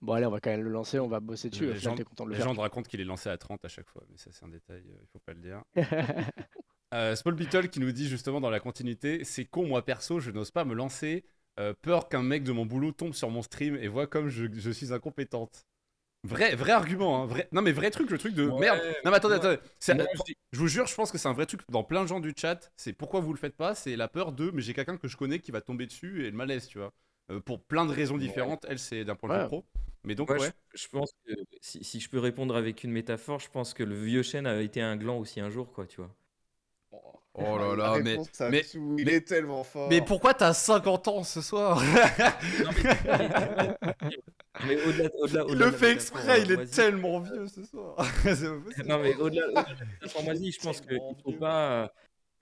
bon, 0.00 0.14
allez, 0.14 0.24
on 0.24 0.30
va 0.30 0.40
quand 0.40 0.48
même 0.50 0.62
le 0.62 0.70
lancer, 0.70 0.98
on 1.00 1.08
va 1.08 1.20
bosser 1.20 1.50
dessus. 1.50 1.66
Les 1.66 1.76
gens- 1.78 1.94
t'es 1.94 2.04
content 2.04 2.24
de 2.24 2.30
le 2.30 2.34
Les 2.34 2.38
faire. 2.38 2.48
gens 2.48 2.54
te 2.54 2.60
racontent 2.60 2.88
qu'il 2.88 3.00
est 3.02 3.04
lancé 3.04 3.28
à 3.28 3.36
30 3.36 3.62
à 3.62 3.68
chaque 3.68 3.88
fois, 3.90 4.02
mais 4.10 4.16
ça 4.16 4.30
c'est 4.32 4.44
un 4.46 4.48
détail, 4.48 4.82
euh, 4.88 4.96
il 5.02 5.06
faut 5.12 5.18
pas 5.18 5.34
le 5.34 5.40
dire. 5.40 5.62
Euh, 6.96 7.16
Small 7.16 7.36
Beetle 7.36 7.70
qui 7.70 7.80
nous 7.80 7.92
dit 7.92 8.08
justement 8.08 8.40
dans 8.40 8.50
la 8.50 8.60
continuité, 8.60 9.24
c'est 9.24 9.44
con 9.46 9.66
moi 9.66 9.84
perso, 9.84 10.20
je 10.20 10.32
n'ose 10.32 10.50
pas 10.50 10.64
me 10.64 10.74
lancer, 10.74 11.26
euh, 11.60 11.74
peur 11.82 12.08
qu'un 12.08 12.24
mec 12.24 12.44
de 12.44 12.52
mon 12.52 12.66
boulot 12.66 12.92
tombe 12.92 13.14
sur 13.14 13.30
mon 13.30 13.42
stream 13.42 13.76
et 13.76 13.88
voit 13.88 14.08
comme 14.08 14.28
je, 14.30 14.46
je 14.52 14.70
suis 14.70 14.92
incompétente. 14.94 15.66
Vrai, 16.24 16.56
vrai 16.56 16.72
argument, 16.72 17.22
hein, 17.22 17.26
vrai... 17.26 17.48
non 17.52 17.62
mais 17.62 17.72
vrai 17.72 17.90
truc, 17.90 18.10
le 18.10 18.18
truc 18.18 18.34
de 18.34 18.46
Ouais, 18.48 18.60
merde. 18.60 18.80
Non 19.04 19.10
mais 19.12 19.18
attendez, 19.18 19.36
attendez, 19.36 19.58
je 19.80 19.92
dis- 20.26 20.36
je 20.52 20.58
vous 20.58 20.68
jure, 20.68 20.86
je 20.86 20.94
pense 20.94 21.12
que 21.12 21.18
c'est 21.18 21.28
un 21.28 21.34
vrai 21.34 21.46
truc 21.46 21.62
dans 21.70 21.84
plein 21.84 22.02
de 22.02 22.08
gens 22.08 22.20
du 22.20 22.34
chat. 22.36 22.72
C'est 22.76 22.92
pourquoi 22.94 23.20
vous 23.20 23.32
le 23.32 23.38
faites 23.38 23.56
pas, 23.56 23.74
c'est 23.76 23.96
la 23.96 24.08
peur 24.08 24.32
de, 24.32 24.50
mais 24.52 24.62
j'ai 24.62 24.74
quelqu'un 24.74 24.96
que 24.98 25.08
je 25.08 25.16
connais 25.16 25.40
qui 25.40 25.52
va 25.52 25.60
tomber 25.62 25.86
dessus 25.86 26.26
et 26.26 26.30
le 26.30 26.36
malaise, 26.36 26.68
tu 26.68 26.78
vois. 26.78 26.92
Euh, 27.30 27.40
pour 27.40 27.62
plein 27.64 27.86
de 27.86 27.92
raisons 27.92 28.18
différentes, 28.18 28.66
elle 28.68 28.78
c'est 28.80 29.04
d'un 29.04 29.16
point 29.16 29.30
de 29.30 29.34
vue 29.34 29.42
pro. 29.42 29.64
Mais 30.04 30.14
donc 30.16 30.30
Ouais, 30.30 30.38
ouais, 30.38 30.52
je, 30.74 30.82
je 30.82 30.88
pense 30.88 31.12
que 31.26 31.32
si, 31.60 31.84
si 31.84 32.00
je 32.00 32.08
peux 32.10 32.18
répondre 32.20 32.56
avec 32.56 32.84
une 32.84 32.92
métaphore, 32.92 33.40
je 33.40 33.50
pense 33.50 33.74
que 33.74 33.82
le 33.84 33.94
vieux 34.02 34.22
chêne 34.22 34.46
a 34.46 34.60
été 34.62 34.80
un 34.80 34.96
gland 34.96 35.18
aussi 35.18 35.40
un 35.40 35.50
jour, 35.50 35.72
quoi, 35.72 35.86
tu 35.86 35.98
vois. 36.00 36.14
Oh 37.38 37.58
là 37.58 37.76
là, 37.76 37.98
mais- 38.02 38.16
il 38.74 39.04
mais- 39.04 39.12
est 39.12 39.20
tellement 39.28 39.62
fort. 39.62 39.88
mais 39.90 40.00
pourquoi 40.00 40.32
t'as 40.34 40.54
50 40.54 41.06
ans 41.08 41.22
ce 41.22 41.42
soir 41.42 41.80
Non, 42.64 42.70
mais, 42.82 42.96
mais 44.66 44.82
au-delà, 44.86 45.08
au-delà, 45.20 45.42
Il 45.46 45.50
au-delà 45.52 45.66
le 45.66 45.72
fait 45.72 45.92
exprès, 45.92 46.42
il 46.42 46.52
euh, 46.52 46.62
est 46.62 46.66
tellement 46.66 47.20
vieux 47.20 47.46
ce 47.46 47.62
soir. 47.64 47.96
Non, 48.86 48.98
mais 49.02 49.14
au-delà, 49.16 49.46
au-delà 49.48 49.64
de 50.34 50.50
je 50.50 50.58
pense 50.60 50.80
qu'il 50.80 50.96
faut 51.22 51.30
vieux. 51.30 51.38
pas. 51.38 51.70
euh, 51.84 51.88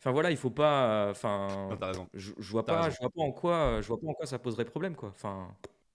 Enfin 0.00 0.12
voilà, 0.12 0.30
il 0.30 0.36
faut 0.36 0.50
pas. 0.50 1.06
euh, 1.06 1.10
Enfin, 1.10 1.48
Non, 1.96 2.06
je, 2.14 2.32
je 2.38 2.50
vois 2.50 2.64
pas, 2.64 2.90
je 2.90 2.96
vois 3.00 3.10
pas 3.10 3.22
en 3.22 3.32
quoi, 3.32 3.80
je 3.80 3.88
vois 3.88 3.98
pas 3.98 4.06
en 4.06 4.12
quoi 4.14 4.26
ça 4.26 4.38
poserait 4.38 4.64
problème, 4.66 4.94
quoi. 4.96 5.08
Enfin. 5.08 5.48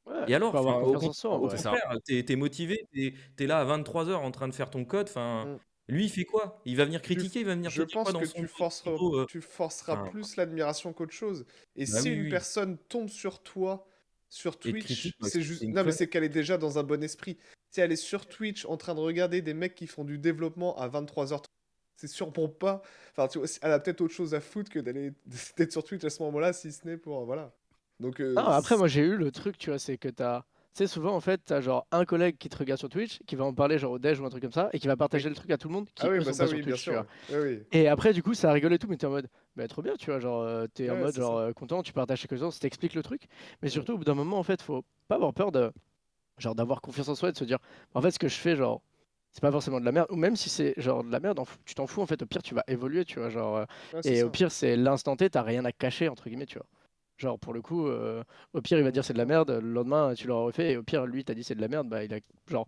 Ouais, 0.08 0.16
Et 0.28 0.34
alors, 0.34 0.54
au, 0.56 0.96
au. 0.96 1.50
C'est 1.50 1.58
ça. 1.58 1.70
contraire, 1.70 1.96
t'es, 2.04 2.24
t'es 2.24 2.36
motivé, 2.36 2.88
t'es, 2.92 3.14
t'es 3.36 3.46
là 3.46 3.60
à 3.60 3.66
23h 3.66 4.16
en 4.16 4.32
train 4.32 4.48
de 4.48 4.54
faire 4.54 4.72
ton 4.72 4.84
code. 4.84 5.08
Enfin, 5.08 5.46
Mm. 5.46 5.58
Lui, 5.90 6.06
il 6.06 6.10
fait 6.10 6.26
quoi? 6.26 6.62
Il 6.66 6.78
va 6.78 6.86
venir 6.86 7.02
Tu- 7.02 7.14
critiquer, 7.16 7.40
il 7.42 7.46
va 7.46 7.56
venir 7.56 7.70
Je 7.70 7.84
pense 7.84 8.04
quoi 8.06 8.14
dans 8.14 8.20
que 8.20 8.26
son 8.26 8.40
tu 8.40 8.48
forceras, 8.48 8.92
euh, 8.92 9.26
tu 9.26 9.42
forceras 9.42 9.94
enfin, 10.02 10.12
plus 10.12 10.36
l'admiration 10.36 10.94
qu'autre 10.94 11.14
chose. 11.14 11.46
Et 11.76 11.86
Bah 11.86 12.00
si 12.02 12.10
oui, 12.10 12.16
une 12.16 12.24
oui. 12.24 12.30
personne 12.30 12.78
tombe 12.90 13.10
sur 13.10 13.42
toi 13.42 13.86
sur 14.30 14.60
Twitch, 14.60 15.12
c'est 15.22 15.42
juste. 15.42 15.64
Non, 15.64 15.84
mais 15.84 15.92
c'est 15.92 16.08
qu'elle 16.08 16.24
est 16.24 16.30
déjà 16.30 16.58
dans 16.58 16.78
un 16.78 16.84
bon 16.84 17.04
esprit. 17.04 17.38
Si 17.72 17.82
elle 17.82 17.92
est 17.92 17.96
sur 17.96 18.28
Twitch 18.28 18.66
en 18.66 18.78
train 18.78 18.94
de 18.96 19.00
regarder 19.00 19.42
des 19.42 19.54
mecs 19.56 19.74
qui 19.76 19.88
font 19.88 20.04
du 20.04 20.18
développement 20.20 20.78
à 20.78 20.88
23h30, 20.88 21.46
c'est 21.96 22.08
sûrement 22.08 22.48
pas. 22.48 22.82
Enfin, 23.12 23.28
tu 23.28 23.40
vois, 23.40 23.48
elle 23.62 23.72
a 23.72 23.80
peut-être 23.80 24.02
autre 24.02 24.14
chose 24.14 24.34
à 24.36 24.40
foutre 24.40 24.72
que 24.72 24.80
d'aller 24.80 25.14
d'être 25.58 25.72
sur 25.72 25.84
Twitch 25.84 26.04
à 26.04 26.10
ce 26.12 26.22
moment-là, 26.24 26.54
si 26.54 26.72
ce 26.72 26.88
n'est 26.88 26.98
pour. 26.98 27.26
Voilà. 27.26 27.52
Donc. 28.00 28.22
euh, 28.22 28.34
Non, 28.34 28.46
après, 28.46 28.78
moi 28.78 28.88
j'ai 28.88 29.02
eu 29.02 29.18
le 29.18 29.32
truc, 29.32 29.58
tu 29.58 29.70
vois, 29.72 29.80
c'est 29.80 29.98
que 29.98 30.10
t'as. 30.10 30.44
Tu 30.76 30.84
sais, 30.86 30.88
souvent 30.88 31.16
en 31.16 31.20
fait, 31.20 31.42
t'as 31.44 31.62
genre 31.62 31.88
un 31.92 32.06
collègue 32.06 32.38
qui 32.38 32.48
te 32.48 32.56
regarde 32.58 32.80
sur 32.80 32.90
Twitch, 32.90 33.20
qui 33.26 33.36
va 33.36 33.44
en 33.44 33.54
parler 33.54 33.80
genre 33.80 33.92
au 33.94 34.00
déj 34.00 34.20
ou 34.20 34.26
un 34.26 34.30
truc 34.30 34.44
comme 34.44 34.52
ça, 34.52 34.70
et 34.72 34.80
qui 34.80 34.88
va 34.88 34.96
partager 34.96 35.28
le 35.28 35.36
truc 35.36 35.50
à 35.52 35.58
tout 35.58 35.68
le 35.68 35.74
monde 35.74 35.90
qui 35.96 36.06
Ah 36.06 36.10
oui, 36.10 36.20
eux, 36.20 36.24
bah 36.24 36.26
sont 36.26 36.36
ça, 36.36 36.44
pas 36.44 36.48
oui, 36.48 36.50
sur 36.50 36.60
Twitch, 36.62 36.84
tu 36.84 36.84
sûr. 36.84 36.94
vois. 36.94 37.06
Oui, 37.30 37.38
oui. 37.38 37.64
Et 37.72 37.88
après, 37.88 38.14
du 38.14 38.24
coup, 38.24 38.34
ça 38.34 38.52
rigole 38.52 38.74
et 38.74 38.80
tout, 38.80 38.88
mais 38.88 38.98
t'es 38.98 39.08
en 39.08 39.12
mode, 39.12 39.30
bah 39.56 39.68
trop 39.68 39.82
bien, 39.82 39.96
tu 39.98 40.08
vois, 40.08 40.20
genre, 40.20 40.42
euh, 40.44 40.68
t'es 40.74 40.90
en 40.92 40.98
mode, 40.98 41.16
c'est 41.16 41.22
genre, 41.22 41.38
euh, 41.38 41.54
content, 41.54 41.84
tu 41.84 41.94
partages 41.94 42.22
quelque 42.22 42.38
chose, 42.38 42.60
t'expliques 42.60 42.96
le 42.96 43.04
truc. 43.04 43.24
Mais 43.62 43.70
surtout, 43.70 43.94
au 43.94 43.98
bout 44.00 44.06
d'un 44.06 44.16
moment, 44.16 44.40
en 44.40 44.44
fait, 44.44 44.62
faut 44.62 44.84
pas 45.08 45.16
avoir 45.16 45.34
peur 45.34 45.52
de, 45.52 45.72
genre, 46.40 46.56
d'avoir 46.56 46.82
confiance 46.82 47.10
en 47.10 47.16
soi 47.16 47.30
et 47.30 47.32
de 47.34 47.38
se 47.38 47.46
dire, 47.46 47.60
en 47.96 48.02
fait, 48.02 48.12
ce 48.12 48.20
que 48.20 48.28
je 48.30 48.36
fais, 48.38 48.56
genre, 48.56 48.82
c'est 49.32 49.42
pas 49.42 49.52
forcément 49.52 49.80
de 49.80 49.86
la 49.86 49.92
merde, 49.94 50.08
ou 50.12 50.18
même 50.18 50.36
si 50.38 50.50
c'est 50.50 50.74
genre 50.78 51.04
de 51.04 51.12
la 51.12 51.20
merde, 51.22 51.40
tu 51.66 51.76
t'en 51.76 51.88
fous, 51.88 52.02
en 52.02 52.08
fait, 52.08 52.22
au 52.24 52.28
pire, 52.28 52.44
tu 52.44 52.56
vas 52.56 52.64
évoluer, 52.68 53.06
tu 53.06 53.20
vois, 53.20 53.30
genre, 53.30 53.58
euh, 53.58 53.66
Ouais, 53.92 54.04
c'est 54.04 54.16
et 54.16 54.24
au 54.24 54.30
pire, 54.32 54.52
c'est 54.52 54.76
l'instant 54.78 55.16
T, 55.18 55.30
t'as 55.30 55.44
rien 55.44 55.66
à 55.66 55.72
cacher, 55.74 56.10
entre 56.10 56.30
guillemets, 56.30 56.46
tu 56.48 56.60
vois. 56.60 56.68
Genre, 57.20 57.40
pour 57.40 57.54
le 57.54 57.62
coup, 57.62 57.88
euh, 57.88 58.24
au 58.54 58.62
pire, 58.62 58.80
il 58.80 58.84
va 58.86 58.92
dire 58.92 59.06
c'est 59.06 59.14
de 59.14 59.20
la 59.20 59.26
merde, 59.26 59.52
le 59.52 59.72
lendemain, 59.74 60.14
tu 60.16 60.28
l'auras 60.28 60.46
refait, 60.46 60.72
et 60.74 60.78
au 60.78 60.84
pire, 60.84 61.06
lui, 61.08 61.26
t'as 61.26 61.36
dit 61.36 61.44
c'est 61.44 61.56
de 61.56 61.62
la 61.62 61.68
merde, 61.70 61.90
bah, 61.90 62.04
il 62.06 62.14
a, 62.14 62.20
genre, 62.48 62.68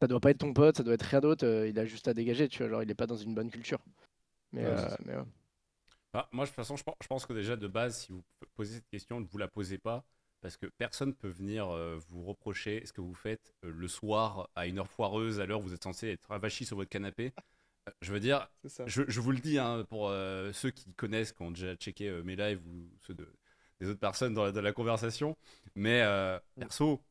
ça 0.00 0.08
doit 0.08 0.20
pas 0.20 0.30
être 0.32 0.38
ton 0.40 0.54
pote, 0.54 0.76
ça 0.78 0.82
doit 0.84 0.94
être 0.94 1.02
rien 1.04 1.20
d'autre, 1.20 1.46
euh, 1.46 1.68
il 1.68 1.78
a 1.78 1.86
juste 1.86 2.08
à 2.08 2.14
dégager, 2.14 2.48
tu 2.48 2.58
vois, 2.62 2.70
genre, 2.70 2.82
il 2.84 2.90
est 2.90 2.94
pas 2.96 3.06
dans 3.08 3.16
une 3.16 3.34
bonne 3.34 3.50
culture. 3.50 3.80
Mais, 4.52 4.64
Ouais, 4.64 4.76
euh, 4.76 4.88
ça. 4.88 4.96
mais 5.06 5.16
ouais. 5.16 5.24
Bah, 6.12 6.28
moi, 6.32 6.44
de 6.44 6.48
toute 6.50 6.56
façon, 6.56 6.76
je 6.76 6.82
pense, 6.82 6.96
je 7.02 7.06
pense 7.06 7.26
que 7.26 7.32
déjà 7.32 7.56
de 7.56 7.68
base, 7.68 7.98
si 8.00 8.12
vous 8.12 8.24
posez 8.54 8.76
cette 8.76 8.88
question, 8.88 9.20
ne 9.20 9.26
vous 9.26 9.38
la 9.38 9.48
posez 9.48 9.78
pas. 9.78 10.04
Parce 10.40 10.56
que 10.56 10.66
personne 10.78 11.14
peut 11.14 11.28
venir 11.28 11.68
euh, 11.68 11.98
vous 12.08 12.24
reprocher 12.24 12.82
ce 12.86 12.92
que 12.94 13.02
vous 13.02 13.14
faites 13.14 13.52
euh, 13.64 13.70
le 13.70 13.88
soir 13.88 14.48
à 14.54 14.66
une 14.66 14.78
heure 14.78 14.88
foireuse, 14.88 15.38
à 15.38 15.44
l'heure 15.46 15.60
où 15.60 15.64
vous 15.64 15.74
êtes 15.74 15.82
censé 15.84 16.08
être 16.08 16.32
avachi 16.32 16.64
sur 16.64 16.76
votre 16.76 16.88
canapé. 16.88 17.32
Je 18.02 18.12
veux 18.12 18.20
dire, 18.20 18.48
je, 18.86 19.02
je 19.08 19.20
vous 19.20 19.32
le 19.32 19.38
dis 19.40 19.58
hein, 19.58 19.84
pour 19.88 20.08
euh, 20.08 20.52
ceux 20.52 20.70
qui 20.70 20.94
connaissent, 20.94 21.32
qui 21.32 21.42
ont 21.42 21.50
déjà 21.50 21.74
checké 21.76 22.08
euh, 22.08 22.22
mes 22.22 22.36
lives 22.36 22.66
ou 22.68 22.90
ceux 23.00 23.14
de, 23.14 23.28
des 23.80 23.88
autres 23.88 24.00
personnes 24.00 24.34
dans 24.34 24.44
la, 24.44 24.52
dans 24.52 24.62
la 24.62 24.72
conversation. 24.72 25.36
Mais 25.74 26.02
euh, 26.02 26.38
perso, 26.58 27.02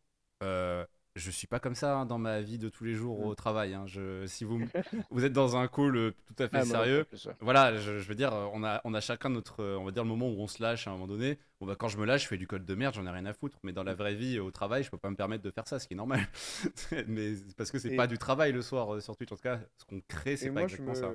euh, 0.44 0.86
je 1.16 1.32
suis 1.32 1.48
pas 1.48 1.60
comme 1.60 1.76
ça 1.76 1.98
hein, 1.98 2.06
dans 2.06 2.18
ma 2.18 2.42
vie 2.42 2.58
de 2.58 2.70
tous 2.70 2.84
les 2.84 2.94
jours 2.94 3.20
au 3.26 3.36
travail. 3.36 3.74
hein. 3.74 3.86
Je, 3.88 4.26
si 4.28 4.44
vous, 4.44 4.62
vous 5.10 5.26
êtes 5.26 5.34
dans 5.34 5.58
un 5.58 5.68
call 5.68 5.96
euh, 5.98 6.12
tout 6.28 6.42
à 6.44 6.48
fait 6.48 6.60
Ah, 6.60 6.66
sérieux, 6.66 7.06
voilà, 7.42 7.76
je, 7.78 8.00
je 8.00 8.08
veux 8.08 8.16
dire, 8.16 8.32
on 8.54 8.64
a, 8.64 8.82
on 8.84 8.94
a 8.94 9.02
chacun 9.02 9.30
notre, 9.30 9.64
on 9.64 9.84
va 9.86 9.92
dire, 9.92 10.04
le 10.04 10.10
moment 10.10 10.30
où 10.30 10.40
on 10.40 10.48
se 10.48 10.62
lâche 10.62 10.88
à 10.88 10.92
un 10.92 10.94
moment 10.94 11.08
donné. 11.08 11.40
Bon, 11.60 11.66
bah, 11.68 11.76
quand 11.78 11.88
je 11.90 11.98
me 11.98 12.06
lâche, 12.06 12.24
je 12.24 12.28
fais 12.28 12.38
du 12.38 12.48
code 12.48 12.66
de 12.66 12.76
merde, 12.76 12.94
j'en 12.96 13.06
ai 13.06 13.10
rien 13.10 13.26
à 13.26 13.34
foutre. 13.34 13.58
Mais 13.64 13.74
dans 13.74 13.84
la 13.84 13.96
vraie 13.96 14.16
vie, 14.16 14.40
au 14.40 14.52
travail, 14.52 14.84
je 14.84 14.90
peux 14.92 14.98
pas 14.98 15.10
me 15.10 15.16
permettre 15.16 15.44
de 15.44 15.52
faire 15.52 15.68
ça, 15.68 15.80
ce 15.80 15.88
qui 15.88 15.94
est 15.94 15.98
normal. 15.98 16.22
mais 17.08 17.34
parce 17.58 17.72
que 17.72 17.80
c'est 17.80 17.92
Et- 17.92 17.98
pas 17.98 18.08
du 18.08 18.18
travail 18.18 18.52
le 18.52 18.62
soir 18.62 18.94
euh, 18.96 19.00
sur 19.02 19.16
Twitch. 19.18 19.32
En 19.32 19.36
tout 19.36 19.42
cas, 19.42 19.60
ce 19.78 19.86
qu'on 19.86 20.02
crée, 20.08 20.38
c'est 20.38 20.50
pas 20.50 20.60
moi, 20.60 20.64
exactement 20.64 20.96
me... 20.96 21.02
ça. 21.02 21.12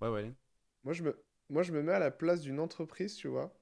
Ouais, 0.00 0.08
ouais. 0.08 0.32
Moi, 0.84 0.94
je 0.94 1.02
me... 1.02 1.22
Moi, 1.50 1.62
je 1.62 1.72
me 1.72 1.82
mets 1.82 1.92
à 1.92 1.98
la 2.00 2.10
place 2.10 2.40
d'une 2.40 2.58
entreprise, 2.58 3.14
tu 3.14 3.28
vois, 3.28 3.54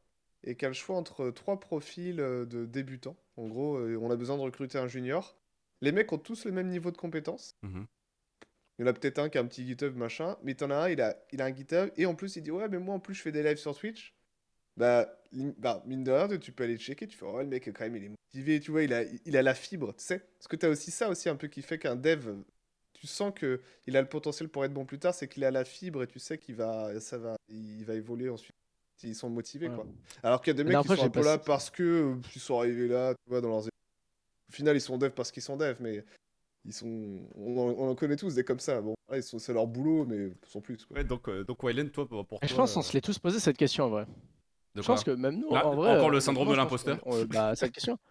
et 0.44 0.56
qui 0.56 0.64
a 0.64 0.68
le 0.68 0.74
choix 0.74 0.96
entre 0.96 1.30
trois 1.30 1.58
profils 1.58 2.20
euh, 2.20 2.44
de 2.44 2.64
débutants. 2.64 3.16
En 3.36 3.48
gros, 3.48 3.76
euh, 3.76 3.98
on 4.00 4.10
a 4.10 4.16
besoin 4.16 4.36
de 4.36 4.42
recruter 4.42 4.78
un 4.78 4.86
junior. 4.86 5.36
Les 5.80 5.92
mecs 5.92 6.12
ont 6.12 6.18
tous 6.18 6.44
le 6.44 6.52
même 6.52 6.68
niveau 6.68 6.90
de 6.90 6.96
compétences. 6.96 7.56
Mhm. 7.62 7.86
Il 8.78 8.82
y 8.82 8.84
en 8.84 8.88
a 8.88 8.92
peut-être 8.92 9.18
un 9.18 9.28
qui 9.28 9.38
a 9.38 9.40
un 9.40 9.46
petit 9.46 9.66
GitHub, 9.66 9.94
machin, 9.96 10.36
mais 10.42 10.54
t'en 10.54 10.70
as 10.70 10.76
un, 10.76 10.88
il 10.88 11.00
a, 11.00 11.16
il 11.30 11.40
a 11.40 11.44
un 11.44 11.54
GitHub, 11.54 11.90
et 11.96 12.06
en 12.06 12.14
plus, 12.14 12.36
il 12.36 12.42
dit, 12.42 12.50
ouais, 12.50 12.68
mais 12.68 12.78
moi, 12.78 12.94
en 12.94 13.00
plus, 13.00 13.14
je 13.14 13.22
fais 13.22 13.30
des 13.30 13.42
lives 13.42 13.56
sur 13.56 13.76
Twitch. 13.76 14.16
Bah, 14.76 15.08
bah, 15.58 15.82
mine 15.86 16.02
de 16.02 16.10
rien, 16.10 16.26
tu 16.38 16.50
peux 16.50 16.64
aller 16.64 16.76
checker, 16.76 17.06
tu 17.06 17.16
fais, 17.16 17.24
oh, 17.24 17.38
le 17.40 17.46
mec, 17.46 17.70
quand 17.72 17.84
même, 17.84 17.94
il 17.94 18.04
est 18.04 18.08
motivé, 18.08 18.58
tu 18.58 18.72
vois, 18.72 18.82
il 18.82 18.92
a, 18.92 19.04
il 19.24 19.36
a 19.36 19.42
la 19.42 19.54
fibre, 19.54 19.94
tu 19.94 20.02
sais. 20.02 20.18
Parce 20.18 20.48
que 20.48 20.56
t'as 20.56 20.68
aussi 20.68 20.90
ça 20.90 21.08
aussi 21.08 21.28
un 21.28 21.36
peu 21.36 21.46
qui 21.46 21.62
fait 21.62 21.78
qu'un 21.78 21.94
dev, 21.94 22.34
tu 22.94 23.06
sens 23.06 23.32
que 23.32 23.60
il 23.86 23.96
a 23.96 24.02
le 24.02 24.08
potentiel 24.08 24.48
pour 24.48 24.64
être 24.64 24.72
bon 24.72 24.84
plus 24.84 24.98
tard, 24.98 25.14
c'est 25.14 25.28
qu'il 25.28 25.44
a 25.44 25.52
la 25.52 25.64
fibre 25.64 26.02
et 26.02 26.08
tu 26.08 26.18
sais 26.18 26.38
qu'il 26.38 26.56
va, 26.56 26.98
ça 27.00 27.18
va, 27.18 27.36
il 27.48 27.84
va 27.84 27.94
évoluer 27.94 28.28
ensuite. 28.30 28.56
S'ils 28.96 29.14
sont 29.14 29.28
motivés, 29.28 29.68
Ouais. 29.68 29.74
quoi. 29.74 29.86
Alors 30.22 30.40
qu'il 30.40 30.52
y 30.52 30.54
a 30.54 30.62
des 30.62 30.64
mecs 30.64 30.74
après, 30.76 30.94
qui 30.94 31.00
sont 31.00 31.06
un 31.08 31.10
peu 31.10 31.24
là 31.24 31.38
parce 31.38 31.68
que 31.70 31.82
euh, 31.82 32.14
ils 32.34 32.40
sont 32.40 32.58
arrivés 32.58 32.88
là, 32.88 33.14
tu 33.14 33.30
vois, 33.30 33.40
dans 33.40 33.48
leurs. 33.48 33.66
Au 33.66 34.52
final, 34.52 34.76
ils 34.76 34.80
sont 34.80 34.98
devs 34.98 35.10
parce 35.10 35.32
qu'ils 35.32 35.42
sont 35.42 35.56
devs, 35.56 35.76
mais 35.80 36.04
ils 36.64 36.72
sont. 36.72 37.26
On, 37.34 37.56
en- 37.58 37.74
on 37.76 37.90
en 37.90 37.94
connaît 37.96 38.16
tous 38.16 38.34
des 38.34 38.44
comme 38.44 38.60
ça. 38.60 38.80
Bon, 38.80 38.94
là, 39.10 39.16
ils 39.16 39.22
sont... 39.22 39.38
c'est 39.40 39.52
leur 39.52 39.66
boulot, 39.66 40.06
mais 40.06 40.32
sans 40.46 40.60
plus. 40.60 40.84
Quoi. 40.86 40.96
Ouais, 40.98 41.04
donc, 41.04 41.28
euh, 41.28 41.42
donc 41.44 41.62
Wylen, 41.62 41.90
toi, 41.90 42.08
pour 42.08 42.24
toi. 42.24 42.38
je 42.42 42.54
pense 42.54 42.74
qu'on 42.74 42.80
euh, 42.80 42.82
se 42.84 42.92
l'est 42.92 43.00
tous 43.00 43.18
posé 43.18 43.40
cette 43.40 43.56
question 43.56 43.86
en 43.86 43.88
vrai. 43.90 44.06
de 44.76 44.82
Je 44.82 44.86
pense 44.86 45.02
que 45.02 45.10
même 45.10 45.38
nous, 45.40 45.48
Ah, 45.52 45.66
en 45.66 45.74
vrai. 45.74 45.96
encore 45.96 46.10
le 46.10 46.18
euh, 46.18 46.20
syndrome 46.20 46.48
de 46.50 46.54
l'imposteur 46.54 46.98
on- 47.04 47.24
bah, 47.24 47.54
cette 47.56 47.72
question. 47.72 47.98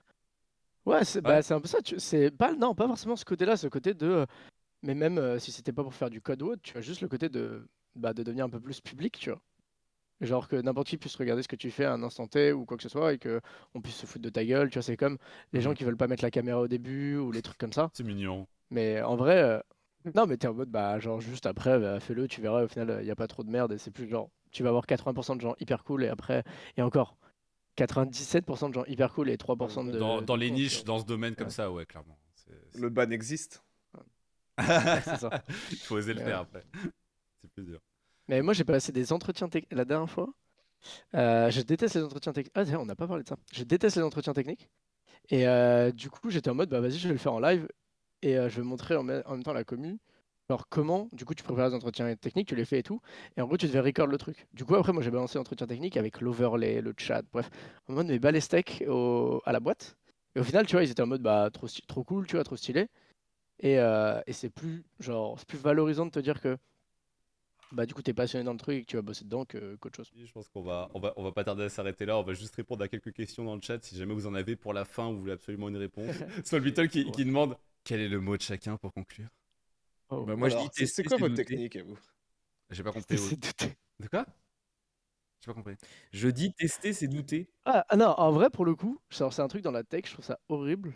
Ouais, 0.86 1.06
c'est 1.06 1.22
bah, 1.22 1.36
Ouais. 1.36 1.42
c'est 1.42 1.54
un 1.54 1.62
peu 1.62 1.68
ça. 1.70 1.82
tu- 1.82 1.98
C'est 1.98 2.30
pas 2.30 2.54
non, 2.56 2.76
pas 2.76 2.88
forcément 2.88 3.16
ce 3.16 3.24
côté-là, 3.24 3.56
ce 3.56 3.68
côté 3.68 3.94
de. 3.94 4.06
euh, 4.06 4.26
Mais 4.82 4.94
même 4.96 5.18
euh, 5.18 5.40
si 5.40 5.54
c'était 5.54 5.72
pas 5.72 5.82
pour 5.82 5.94
faire 5.94 6.10
du 6.10 6.20
code 6.20 6.42
ou 6.42 6.48
autre, 6.48 6.62
tu 6.62 6.78
as 6.78 6.82
juste 6.82 7.00
le 7.00 7.08
côté 7.08 7.30
de 7.30 7.66
bah, 7.96 8.14
de 8.14 8.22
devenir 8.22 8.44
un 8.44 8.50
peu 8.50 8.60
plus 8.60 8.82
public, 8.82 9.18
tu 9.18 9.30
vois. 9.30 9.40
Genre 10.24 10.48
que 10.48 10.56
n'importe 10.56 10.88
qui 10.88 10.98
puisse 10.98 11.16
regarder 11.16 11.44
ce 11.44 11.48
que 11.48 11.56
tu 11.56 11.70
fais 11.70 11.86
à 11.86 11.94
un 11.94 12.02
instant 12.02 12.28
T 12.28 12.52
ou 12.54 12.66
quoi 12.66 12.78
que 12.78 12.84
ce 12.84 12.90
soit 12.90 13.14
et 13.14 13.18
que 13.18 13.42
on 13.76 13.82
puisse 13.82 13.96
se 13.98 14.06
foutre 14.06 14.24
de 14.24 14.30
ta 14.30 14.44
gueule, 14.46 14.70
tu 14.70 14.76
vois. 14.80 14.84
C'est 14.84 14.98
comme 14.98 15.18
les 15.52 15.62
gens 15.62 15.72
Mhm. 15.72 15.76
qui 15.76 15.84
veulent 15.84 15.98
pas 15.98 16.08
mettre 16.08 16.24
la 16.24 16.32
caméra 16.32 16.60
au 16.62 16.68
début 16.68 17.18
ou 17.18 17.32
les 17.32 17.42
trucs 17.42 17.58
comme 17.58 17.74
ça. 17.74 17.90
C'est 17.94 18.04
mignon. 18.06 18.48
Mais 18.72 19.02
en 19.02 19.16
vrai, 19.16 19.42
euh, 19.44 19.60
non, 20.16 20.26
mais 20.26 20.38
t'es 20.38 20.48
en 20.48 20.54
mode, 20.54 20.70
bah, 20.70 20.98
genre, 21.00 21.20
juste 21.22 21.46
après, 21.46 21.78
bah, 21.80 22.00
fais-le, 22.00 22.28
tu 22.28 22.42
verras, 22.42 22.64
au 22.64 22.68
final, 22.68 22.98
il 23.02 23.06
n'y 23.06 23.12
a 23.12 23.16
pas 23.16 23.28
trop 23.28 23.44
de 23.44 23.50
merde 23.50 23.72
et 23.74 23.78
c'est 23.78 23.92
plus 23.92 24.08
genre, 24.10 24.30
tu 24.52 24.64
vas 24.64 24.70
avoir 24.70 24.86
80% 24.88 25.36
de 25.36 25.42
gens 25.42 25.56
hyper 25.60 25.84
cool 25.84 26.04
et 26.04 26.08
après, 26.10 26.44
et 26.78 26.82
encore, 26.82 27.18
97% 27.78 28.70
de 28.70 28.74
gens 28.74 28.86
hyper 28.86 29.14
cool 29.14 29.30
et 29.30 29.38
3% 29.38 29.84
de. 29.84 29.98
Dans, 29.98 30.22
dans 30.22 30.36
les 30.36 30.52
niches, 30.52 30.84
dans 30.84 31.00
ce 31.00 31.06
domaine 31.06 31.36
comme 31.36 31.48
Ouais. 31.48 31.54
ça, 31.54 31.72
ouais, 31.72 31.86
clairement. 31.86 32.18
Le 32.76 32.90
ban 32.90 33.10
existe. 33.10 33.64
c'est 34.60 35.18
ça. 35.18 35.30
Il 35.72 35.78
faut 35.78 35.96
oser 35.96 36.14
le 36.14 36.20
Ouais. 36.20 36.26
faire 36.26 36.40
après. 36.40 36.64
C'est 37.42 37.52
plus 37.52 37.64
dur. 37.64 37.80
Mais 38.28 38.42
moi, 38.42 38.54
j'ai 38.54 38.64
passé 38.64 38.92
des 38.92 39.12
entretiens 39.14 39.50
techniques 39.50 39.74
la 39.74 39.86
dernière 39.86 40.10
fois. 40.10 40.34
euh, 41.16 41.52
je 41.52 41.62
déteste 41.62 41.96
les 41.96 42.04
entretiens 42.04 42.34
techniques. 42.34 42.54
Ah, 42.56 42.64
on 42.80 42.86
n'a 42.86 42.96
pas 42.96 43.08
parlé 43.08 43.24
de 43.24 43.30
ça. 43.30 43.38
Je 43.54 43.64
déteste 43.64 43.98
les 43.98 44.04
entretiens 44.04 44.34
techniques. 44.34 44.70
Et 45.30 45.48
euh, 45.48 45.92
du 45.92 46.10
coup, 46.10 46.30
j'étais 46.32 46.50
en 46.50 46.56
mode, 46.56 46.70
bah, 46.70 46.82
vas-y, 46.82 47.00
je 47.00 47.08
vais 47.10 47.14
le 47.14 47.20
faire 47.20 47.34
en 47.34 47.40
live 47.40 47.68
et 48.24 48.38
euh, 48.38 48.50
je 48.50 48.58
vais 48.58 48.64
montrer 48.68 48.96
en, 48.96 49.04
me- 49.04 49.24
en 49.28 49.34
même 49.34 49.44
temps 49.44 49.54
la 49.54 49.64
commu. 49.66 50.00
Alors, 50.50 50.68
comment, 50.70 51.10
du 51.14 51.26
coup, 51.26 51.36
tu 51.36 51.44
prépares 51.44 51.70
les 51.70 51.76
entretiens 51.76 52.16
techniques, 52.18 52.48
tu 52.50 52.56
les 52.56 52.66
fais 52.66 52.80
et 52.80 52.84
tout. 52.84 53.02
Et 53.38 53.42
en 53.42 53.48
gros, 53.48 53.58
tu 53.58 53.68
devais 53.68 53.80
record 53.82 54.08
le 54.08 54.18
truc. 54.18 54.48
Du 54.54 54.66
coup, 54.66 54.76
après, 54.76 54.94
moi, 54.94 55.04
j'ai 55.04 55.12
balancé 55.12 55.38
l'entretien 55.40 55.68
technique 55.68 55.98
avec 55.98 56.22
l'overlay, 56.22 56.82
le 56.82 56.94
chat, 56.98 57.24
bref. 57.34 57.50
En 57.90 57.94
mode, 57.94 58.08
mais 58.08 58.20
bas 58.20 58.32
les 58.32 58.42
steaks 58.42 58.84
à 59.46 59.52
la 59.54 59.60
boîte. 59.62 59.98
Et 60.36 60.40
au 60.40 60.44
final, 60.44 60.66
tu 60.68 60.74
vois, 60.76 60.84
ils 60.84 60.92
étaient 60.92 61.02
en 61.04 61.08
mode, 61.08 61.22
bah, 61.24 61.50
trop, 61.54 61.68
trop 61.88 62.04
cool, 62.04 62.28
tu 62.28 62.36
vois, 62.36 62.44
trop 62.44 62.58
stylé. 62.58 62.90
Et, 63.60 63.76
et 63.76 64.34
c'est 64.34 64.50
plus, 64.50 64.84
genre, 65.00 65.38
c'est 65.40 65.48
plus 65.48 65.58
valorisant 65.58 66.06
de 66.06 66.12
te 66.12 66.20
dire 66.20 66.42
que, 66.42 66.58
bah, 67.74 67.86
du 67.86 67.94
coup, 67.94 68.02
t'es 68.02 68.14
passionné 68.14 68.46
dans 68.46 68.54
le 68.54 68.58
truc 68.60 68.78
et 68.78 68.82
que 68.82 68.88
tu 68.88 68.96
vas 68.96 69.02
bosser 69.02 69.26
dedans 69.26 69.46
que- 69.46 69.76
qu'autre 69.76 69.98
chose. 69.98 70.12
Je 70.16 70.32
pense 70.32 70.48
qu'on 70.50 70.62
va, 70.62 70.90
on 70.94 71.00
va, 71.00 71.14
on 71.18 71.24
va 71.24 71.32
pas 71.32 71.44
tarder 71.44 71.64
à 71.64 71.70
s'arrêter 71.70 72.06
là. 72.06 72.18
On 72.18 72.24
va 72.24 72.34
juste 72.34 72.56
répondre 72.56 72.84
à 72.84 72.88
quelques 72.88 73.12
questions 73.14 73.44
dans 73.44 73.56
le 73.56 73.62
chat 73.62 73.84
si 73.84 73.96
jamais 73.98 74.14
vous 74.14 74.28
en 74.28 74.34
avez 74.34 74.56
pour 74.56 74.74
la 74.74 74.86
fin 74.86 75.08
ou 75.08 75.14
vous 75.14 75.20
voulez 75.22 75.34
absolument 75.34 75.70
une 75.70 75.78
réponse. 75.78 76.08
Soit 76.46 76.60
le 76.60 76.66
Beatle 76.66 76.88
qui, 76.90 77.10
qui 77.12 77.26
demande 77.26 77.58
quel 77.84 78.00
est 78.00 78.08
le 78.10 78.20
mot 78.22 78.38
de 78.38 78.42
chacun 78.42 78.78
pour 78.78 78.94
conclure? 78.94 79.28
Oh. 80.10 80.24
Bah, 80.26 80.36
moi, 80.36 80.50
je 80.50 80.58
dis 80.58 80.64
c'est- 80.74 80.82
tester, 80.82 81.04
c'est 81.04 81.04
quoi 81.04 81.18
votre 81.18 81.30
douter. 81.36 81.46
technique 81.46 81.76
à 81.76 81.84
vous 81.84 81.98
J'ai 82.70 82.84
pas 82.84 82.92
compris. 82.92 83.18
C'est 83.18 83.36
douter. 83.40 83.76
De 84.00 84.08
quoi? 84.08 84.26
J'ai 85.42 85.48
pas 85.52 85.54
compris. 85.56 85.76
Je 86.12 86.30
dis 86.30 86.54
tester, 86.54 86.94
c'est 86.94 87.08
douter. 87.08 87.50
Ah, 87.66 87.86
ah 87.90 87.98
non, 87.98 88.14
en 88.18 88.32
vrai, 88.32 88.50
pour 88.50 88.66
le 88.66 88.76
coup, 88.76 89.00
genre, 89.10 89.34
c'est 89.34 89.42
un 89.42 89.48
truc 89.48 89.62
dans 89.62 89.72
la 89.72 89.84
tech, 89.84 90.04
je 90.08 90.14
trouve 90.14 90.26
ça 90.26 90.40
horrible. 90.50 90.94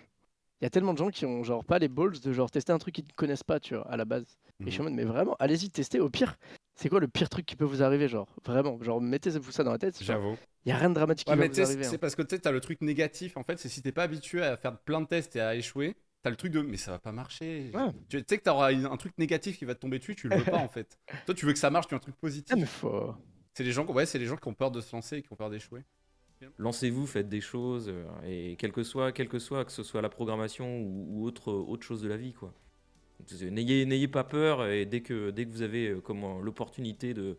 Il 0.61 0.65
y 0.65 0.67
a 0.67 0.69
tellement 0.69 0.93
de 0.93 0.97
gens 0.97 1.09
qui 1.09 1.25
ont 1.25 1.43
genre 1.43 1.65
pas 1.65 1.79
les 1.79 1.87
balls 1.89 2.19
de 2.19 2.33
genre 2.33 2.49
tester 2.49 2.71
un 2.71 2.79
truc 2.79 2.95
qu'ils 2.95 3.05
ne 3.05 3.13
connaissent 3.13 3.43
pas, 3.43 3.59
tu 3.59 3.75
vois, 3.75 3.87
à 3.91 3.97
la 3.97 4.05
base. 4.05 4.37
Et 4.61 4.65
je 4.65 4.69
suis 4.71 4.81
en 4.81 4.85
mode, 4.85 4.93
mais 4.93 5.03
vraiment, 5.03 5.35
allez-y, 5.39 5.69
testez. 5.69 5.99
Au 5.99 6.09
pire, 6.09 6.37
c'est 6.77 6.89
quoi 6.89 6.99
le 6.99 7.07
pire 7.07 7.27
truc 7.29 7.45
qui 7.45 7.55
peut 7.55 7.65
vous 7.65 7.83
arriver, 7.83 8.07
genre 8.07 8.27
Vraiment, 8.45 8.81
genre, 8.81 9.01
mettez-vous 9.01 9.51
ça 9.51 9.63
dans 9.63 9.71
la 9.71 9.79
tête. 9.79 10.01
J'avoue. 10.01 10.37
Il 10.65 10.69
y 10.69 10.71
a 10.71 10.77
rien 10.77 10.89
de 10.89 10.95
dramatique 10.95 11.27
Ouais, 11.27 11.33
qui 11.33 11.39
va 11.39 11.47
mais 11.47 11.53
vous 11.53 11.61
arriver. 11.61 11.83
c'est 11.83 11.95
hein. 11.95 11.97
parce 11.99 12.15
que 12.15 12.21
tu 12.21 12.39
t'as 12.39 12.51
le 12.51 12.61
truc 12.61 12.81
négatif 12.81 13.35
en 13.37 13.43
fait. 13.43 13.57
C'est 13.57 13.69
si 13.69 13.81
t'es 13.81 13.91
pas 13.91 14.03
habitué 14.03 14.43
à 14.43 14.55
faire 14.57 14.77
plein 14.79 15.01
de 15.01 15.07
tests 15.07 15.35
et 15.35 15.41
à 15.41 15.55
échouer, 15.55 15.95
t'as 16.23 16.29
le 16.29 16.35
truc 16.35 16.51
de 16.51 16.61
mais 16.61 16.77
ça 16.77 16.91
va 16.91 16.99
pas 16.99 17.11
marcher. 17.11 17.71
Ouais. 17.73 17.91
Tu 18.09 18.23
sais 18.27 18.37
que 18.37 18.43
t'auras 18.43 18.71
un 18.73 18.97
truc 18.97 19.17
négatif 19.17 19.57
qui 19.57 19.65
va 19.65 19.75
te 19.75 19.79
tomber 19.79 19.99
dessus, 19.99 20.15
tu 20.15 20.29
le 20.29 20.37
veux 20.37 20.43
pas 20.43 20.57
en 20.57 20.69
fait. 20.69 20.97
Toi, 21.25 21.33
tu 21.35 21.45
veux 21.45 21.53
que 21.53 21.59
ça 21.59 21.69
marche, 21.69 21.87
tu 21.87 21.93
veux 21.95 21.97
un 21.97 21.99
truc 21.99 22.15
positif. 22.15 22.55
Ah, 22.61 22.65
faut. 22.65 23.15
C'est 23.53 23.63
les 23.63 23.71
gens, 23.71 23.85
ouais, 23.87 24.05
c'est 24.05 24.19
les 24.19 24.27
gens 24.27 24.35
qui 24.37 24.47
ont 24.47 24.53
peur 24.53 24.69
de 24.69 24.81
se 24.81 24.95
lancer 24.95 25.17
et 25.17 25.21
qui 25.23 25.33
ont 25.33 25.35
peur 25.35 25.49
d'échouer. 25.49 25.83
Lancez-vous, 26.59 27.07
faites 27.07 27.29
des 27.29 27.41
choses, 27.41 27.89
euh, 27.89 28.05
et 28.23 28.55
quel 28.59 28.71
que 28.71 28.83
soit, 28.83 29.11
quel 29.11 29.27
que 29.27 29.39
soit, 29.39 29.65
que 29.65 29.71
ce 29.71 29.81
soit 29.81 30.03
la 30.03 30.09
programmation 30.09 30.77
ou, 30.81 31.07
ou 31.09 31.25
autre, 31.25 31.51
autre 31.51 31.83
chose 31.83 32.03
de 32.03 32.07
la 32.07 32.17
vie, 32.17 32.33
quoi. 32.33 32.53
N'ayez, 33.41 34.07
pas 34.07 34.23
peur, 34.23 34.65
et 34.67 34.85
dès 34.85 35.01
que, 35.01 35.31
dès 35.31 35.45
que 35.45 35.51
vous 35.51 35.61
avez 35.61 35.89
euh, 35.89 36.01
comment, 36.01 36.39
l'opportunité 36.39 37.13
de, 37.13 37.37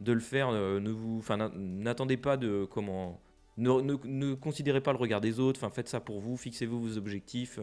de 0.00 0.12
le 0.12 0.20
faire, 0.20 0.48
euh, 0.50 0.80
ne 0.80 0.90
vous, 0.90 1.22
n'attendez 1.54 2.16
pas 2.16 2.36
de 2.36 2.64
comment, 2.70 3.20
ne, 3.56 3.70
ne, 4.06 4.34
considérez 4.34 4.80
pas 4.80 4.92
le 4.92 4.98
regard 4.98 5.20
des 5.20 5.40
autres. 5.40 5.60
Enfin, 5.60 5.74
faites 5.74 5.88
ça 5.88 6.00
pour 6.00 6.20
vous, 6.20 6.36
fixez-vous 6.36 6.80
vos 6.80 6.96
objectifs, 6.96 7.58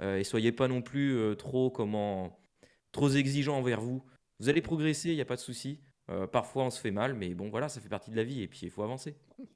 euh, 0.00 0.18
et 0.18 0.24
soyez 0.24 0.52
pas 0.52 0.68
non 0.68 0.82
plus 0.82 1.36
trop 1.36 1.70
comment, 1.70 2.38
trop 2.92 3.10
exigeant 3.10 3.58
envers 3.58 3.80
vous. 3.80 4.02
Vous 4.38 4.48
allez 4.48 4.62
progresser, 4.62 5.10
il 5.10 5.16
n'y 5.16 5.20
a 5.20 5.26
pas 5.26 5.36
de 5.36 5.40
souci. 5.40 5.80
Parfois, 6.32 6.64
on 6.64 6.70
se 6.70 6.80
fait 6.80 6.90
mal, 6.90 7.14
mais 7.14 7.34
bon, 7.34 7.50
voilà, 7.50 7.68
ça 7.68 7.80
fait 7.80 7.88
partie 7.88 8.10
de 8.10 8.16
la 8.16 8.24
vie, 8.24 8.42
et 8.42 8.48
puis 8.48 8.62
il 8.64 8.70
faut 8.70 8.82
avancer. 8.82 9.14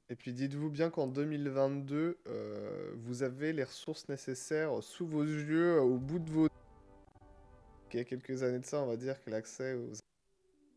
Et 0.09 0.15
puis 0.15 0.33
dites-vous 0.33 0.69
bien 0.69 0.89
qu'en 0.89 1.07
2022, 1.07 2.17
euh, 2.27 2.91
vous 2.95 3.23
avez 3.23 3.53
les 3.53 3.63
ressources 3.63 4.07
nécessaires 4.09 4.71
sous 4.81 5.05
vos 5.07 5.23
yeux, 5.23 5.79
au 5.81 5.97
bout 5.97 6.19
de 6.19 6.29
vos... 6.29 6.47
Il 7.95 7.99
y 7.99 8.01
a 8.01 8.03
quelques 8.03 8.43
années 8.43 8.59
de 8.59 8.65
ça, 8.65 8.81
on 8.81 8.87
va 8.87 8.97
dire 8.97 9.23
que 9.23 9.29
l'accès 9.29 9.73
aux... 9.73 9.93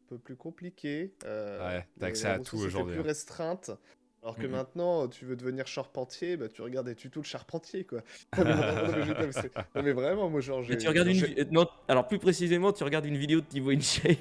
peu 0.08 0.18
plus 0.18 0.36
compliqué. 0.36 1.12
euh, 1.24 1.66
Ouais, 1.66 1.84
t'as 1.98 2.06
accès 2.06 2.28
à 2.28 2.38
tout 2.38 2.58
aujourd'hui, 2.58 2.94
plus 2.94 3.02
restreinte. 3.02 3.72
Alors 4.22 4.36
que 4.36 4.46
maintenant, 4.46 5.08
tu 5.08 5.24
veux 5.24 5.34
devenir 5.34 5.66
charpentier, 5.66 6.36
bah, 6.36 6.48
tu 6.48 6.62
regardes 6.62 6.86
des 6.86 6.94
tutos 6.94 7.20
de 7.20 7.26
charpentier, 7.26 7.82
quoi. 7.82 8.02
Non, 8.38 8.44
mais 8.44 8.52
vraiment, 9.92 10.22
non, 10.22 10.26
mais 10.26 10.30
moi, 10.30 10.40
genre, 10.40 10.62
j'ai. 10.62 10.78
tu 10.78 10.86
regardes 10.86 11.08
une 11.08 11.24
euh, 11.24 11.44
non, 11.50 11.66
alors 11.88 12.06
plus 12.06 12.20
précisément, 12.20 12.72
tu 12.72 12.84
regardes 12.84 13.06
une 13.06 13.16
vidéo 13.16 13.40
de 13.40 13.46
Thibaut 13.46 13.70
InShape. 13.72 14.14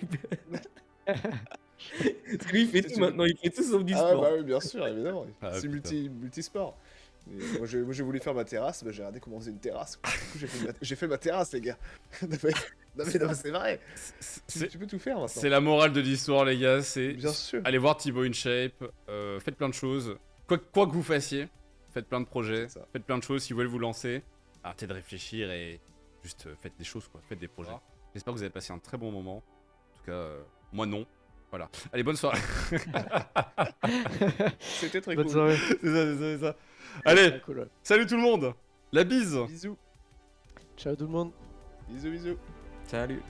Parce 1.06 1.18
que 2.48 2.52
lui, 2.52 2.62
il 2.64 2.68
fait 2.68 2.82
tout 2.82 3.00
maintenant, 3.00 3.26
il 3.26 3.38
fait 3.38 3.52
tout 3.52 3.64
sauf 3.64 3.84
du 3.84 3.94
Ah, 3.94 4.10
sport. 4.10 4.22
bah 4.24 4.32
oui, 4.36 4.44
bien 4.44 4.60
sûr, 4.60 4.88
évidemment. 4.88 5.28
Ah, 5.44 5.52
c'est 5.54 5.68
multi, 5.68 6.10
multisport. 6.10 6.76
Et 7.30 7.58
moi, 7.58 7.68
j'ai 7.68 8.04
voulu 8.04 8.20
faire 8.20 8.34
ma 8.34 8.46
terrasse, 8.46 8.84
bah, 8.84 8.92
j'ai 8.92 9.02
regardé 9.02 9.20
comment 9.20 9.36
on 9.38 9.40
faisait 9.40 9.52
une 9.52 9.60
terrasse. 9.60 10.00
fait, 10.04 10.66
ma- 10.66 10.74
j'ai 10.82 10.96
fait 10.96 11.08
ma 11.08 11.18
terrasse, 11.18 11.52
les 11.54 11.62
gars. 11.62 11.78
Non, 12.98 13.04
mais, 13.06 13.20
non, 13.20 13.34
c'est 13.34 13.52
vrai. 13.52 13.80
Tu, 14.20 14.60
C'est 14.60 14.68
tu 14.68 14.78
peux 14.78 14.88
tout 14.88 15.00
faire 15.00 15.16
maintenant. 15.16 15.28
c'est 15.28 15.50
la 15.50 15.60
morale 15.62 15.94
de 15.94 16.02
l'histoire, 16.02 16.46
les 16.46 16.58
gars. 16.58 16.82
C'est 16.82 17.14
Bien 17.14 17.32
sûr. 17.34 17.62
allez 17.66 17.78
voir 17.78 17.98
Thibaut 17.98 18.24
InShape. 18.24 18.84
euh, 19.10 19.40
faites 19.40 19.56
plein 19.56 19.70
de 19.70 19.74
choses. 19.74 20.18
Quoi, 20.48 20.58
quoi 20.58 20.88
que 20.88 20.92
vous 20.94 21.04
fassiez, 21.04 21.48
faites 21.94 22.08
plein 22.08 22.22
de 22.22 22.26
projets. 22.26 22.68
Faites 22.94 23.04
plein 23.06 23.18
de 23.18 23.24
choses 23.24 23.44
si 23.44 23.54
vous 23.54 23.58
voulez 23.58 23.70
vous 23.70 23.80
lancer. 23.80 24.24
Arrêtez 24.64 24.88
de 24.88 24.94
réfléchir 24.94 25.52
et 25.52 25.80
juste 26.24 26.48
euh, 26.48 26.56
faites 26.62 26.78
des 26.78 26.84
choses, 26.86 27.08
quoi. 27.08 27.22
Faites 27.28 27.40
des 27.40 27.48
projets. 27.48 27.72
J'espère 28.14 28.34
que 28.34 28.38
vous 28.40 28.44
avez 28.44 28.52
passé 28.52 28.74
un 28.74 28.80
très 28.80 28.98
bon 28.98 29.12
moment. 29.12 29.38
En 29.38 29.98
tout 29.98 30.04
cas, 30.06 30.12
euh, 30.14 30.42
moi 30.74 30.86
non. 30.86 31.06
Voilà. 31.50 31.70
Allez, 31.94 32.04
bonne 32.04 32.18
soirée. 32.18 32.40
C'était 34.60 35.00
très 35.02 35.16
Bonne 35.16 35.26
cool. 35.26 35.34
soirée. 35.34 35.56
c'est 35.58 35.78
ça, 35.78 36.06
c'est 36.06 36.14
ça, 36.16 36.20
c'est 36.20 36.40
ça. 36.40 36.56
Allez, 37.06 37.32
Ah, 37.36 37.40
cool, 37.40 37.60
ouais. 37.60 37.68
salut 37.84 38.06
tout 38.06 38.16
le 38.18 38.22
monde. 38.22 38.54
La 38.92 39.04
bise. 39.06 39.38
Bisous. 39.48 39.78
Ciao 40.76 40.96
tout 40.96 41.06
le 41.06 41.12
monde. 41.12 41.32
Bisous, 41.90 42.12
bisous. 42.12 42.38
Salut. 42.88 43.22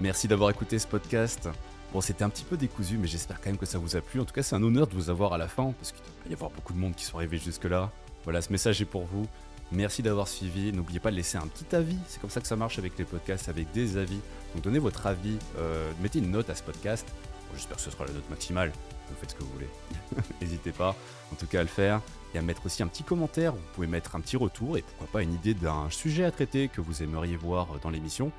Merci 0.00 0.28
d'avoir 0.28 0.50
écouté 0.50 0.78
ce 0.78 0.86
podcast. 0.86 1.48
Bon, 1.92 2.00
c'était 2.00 2.22
un 2.22 2.30
petit 2.30 2.44
peu 2.44 2.56
décousu, 2.56 2.98
mais 2.98 3.08
j'espère 3.08 3.40
quand 3.40 3.50
même 3.50 3.58
que 3.58 3.66
ça 3.66 3.78
vous 3.78 3.96
a 3.96 4.00
plu. 4.00 4.20
En 4.20 4.24
tout 4.24 4.32
cas, 4.32 4.44
c'est 4.44 4.54
un 4.54 4.62
honneur 4.62 4.86
de 4.86 4.94
vous 4.94 5.10
avoir 5.10 5.32
à 5.32 5.38
la 5.38 5.48
fin, 5.48 5.72
parce 5.72 5.90
qu'il 5.90 6.04
doit 6.04 6.30
y 6.30 6.34
avoir 6.34 6.52
beaucoup 6.52 6.72
de 6.72 6.78
monde 6.78 6.94
qui 6.94 7.04
sont 7.04 7.16
arrivés 7.16 7.38
jusque-là. 7.38 7.90
Voilà, 8.22 8.40
ce 8.40 8.52
message 8.52 8.80
est 8.80 8.84
pour 8.84 9.06
vous. 9.06 9.26
Merci 9.72 10.02
d'avoir 10.02 10.28
suivi. 10.28 10.72
N'oubliez 10.72 11.00
pas 11.00 11.10
de 11.10 11.16
laisser 11.16 11.36
un 11.36 11.48
petit 11.48 11.74
avis. 11.74 11.98
C'est 12.06 12.20
comme 12.20 12.30
ça 12.30 12.40
que 12.40 12.46
ça 12.46 12.54
marche 12.54 12.78
avec 12.78 12.96
les 12.96 13.04
podcasts, 13.04 13.48
avec 13.48 13.72
des 13.72 13.96
avis. 13.96 14.20
Donc 14.54 14.62
donnez 14.62 14.78
votre 14.78 15.04
avis, 15.06 15.36
euh, 15.58 15.90
mettez 16.00 16.20
une 16.20 16.30
note 16.30 16.48
à 16.48 16.54
ce 16.54 16.62
podcast. 16.62 17.06
Bon, 17.08 17.56
J'espère 17.56 17.76
que 17.76 17.82
ce 17.82 17.90
sera 17.90 18.06
la 18.06 18.12
note 18.12 18.30
maximale. 18.30 18.72
Vous 19.08 19.16
faites 19.16 19.30
ce 19.30 19.34
que 19.34 19.42
vous 19.42 19.52
voulez. 19.52 19.68
N'hésitez 20.40 20.70
pas, 20.70 20.94
en 21.32 21.34
tout 21.34 21.46
cas, 21.46 21.58
à 21.58 21.62
le 21.62 21.68
faire. 21.68 22.00
Et 22.34 22.38
à 22.38 22.42
mettre 22.42 22.66
aussi 22.66 22.84
un 22.84 22.86
petit 22.86 23.02
commentaire. 23.02 23.52
Vous 23.52 23.60
pouvez 23.74 23.88
mettre 23.88 24.14
un 24.14 24.20
petit 24.20 24.36
retour 24.36 24.78
et 24.78 24.82
pourquoi 24.82 25.08
pas 25.08 25.22
une 25.24 25.34
idée 25.34 25.54
d'un 25.54 25.90
sujet 25.90 26.24
à 26.24 26.30
traiter 26.30 26.68
que 26.68 26.80
vous 26.80 27.02
aimeriez 27.02 27.36
voir 27.36 27.66
dans 27.82 27.90
l'émission. 27.90 28.30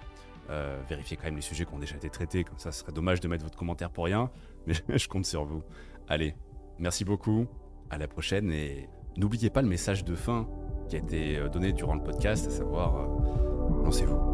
Euh, 0.49 0.81
vérifiez 0.89 1.17
quand 1.17 1.25
même 1.25 1.35
les 1.35 1.41
sujets 1.41 1.65
qui 1.65 1.73
ont 1.73 1.79
déjà 1.79 1.95
été 1.95 2.09
traités, 2.09 2.43
comme 2.43 2.57
ça 2.57 2.71
ce 2.71 2.81
serait 2.81 2.91
dommage 2.91 3.19
de 3.19 3.27
mettre 3.27 3.43
votre 3.43 3.57
commentaire 3.57 3.89
pour 3.89 4.05
rien, 4.05 4.29
mais 4.67 4.75
je 4.89 5.07
compte 5.07 5.25
sur 5.25 5.45
vous. 5.45 5.63
Allez, 6.07 6.35
merci 6.79 7.05
beaucoup, 7.05 7.47
à 7.89 7.97
la 7.97 8.07
prochaine 8.07 8.51
et 8.51 8.89
n'oubliez 9.17 9.49
pas 9.49 9.61
le 9.61 9.67
message 9.67 10.03
de 10.03 10.15
fin 10.15 10.47
qui 10.89 10.95
a 10.95 10.99
été 10.99 11.37
euh, 11.37 11.49
donné 11.49 11.73
durant 11.73 11.95
le 11.95 12.03
podcast, 12.03 12.47
à 12.47 12.51
savoir, 12.51 12.95
euh, 12.95 13.83
lancez-vous. 13.83 14.30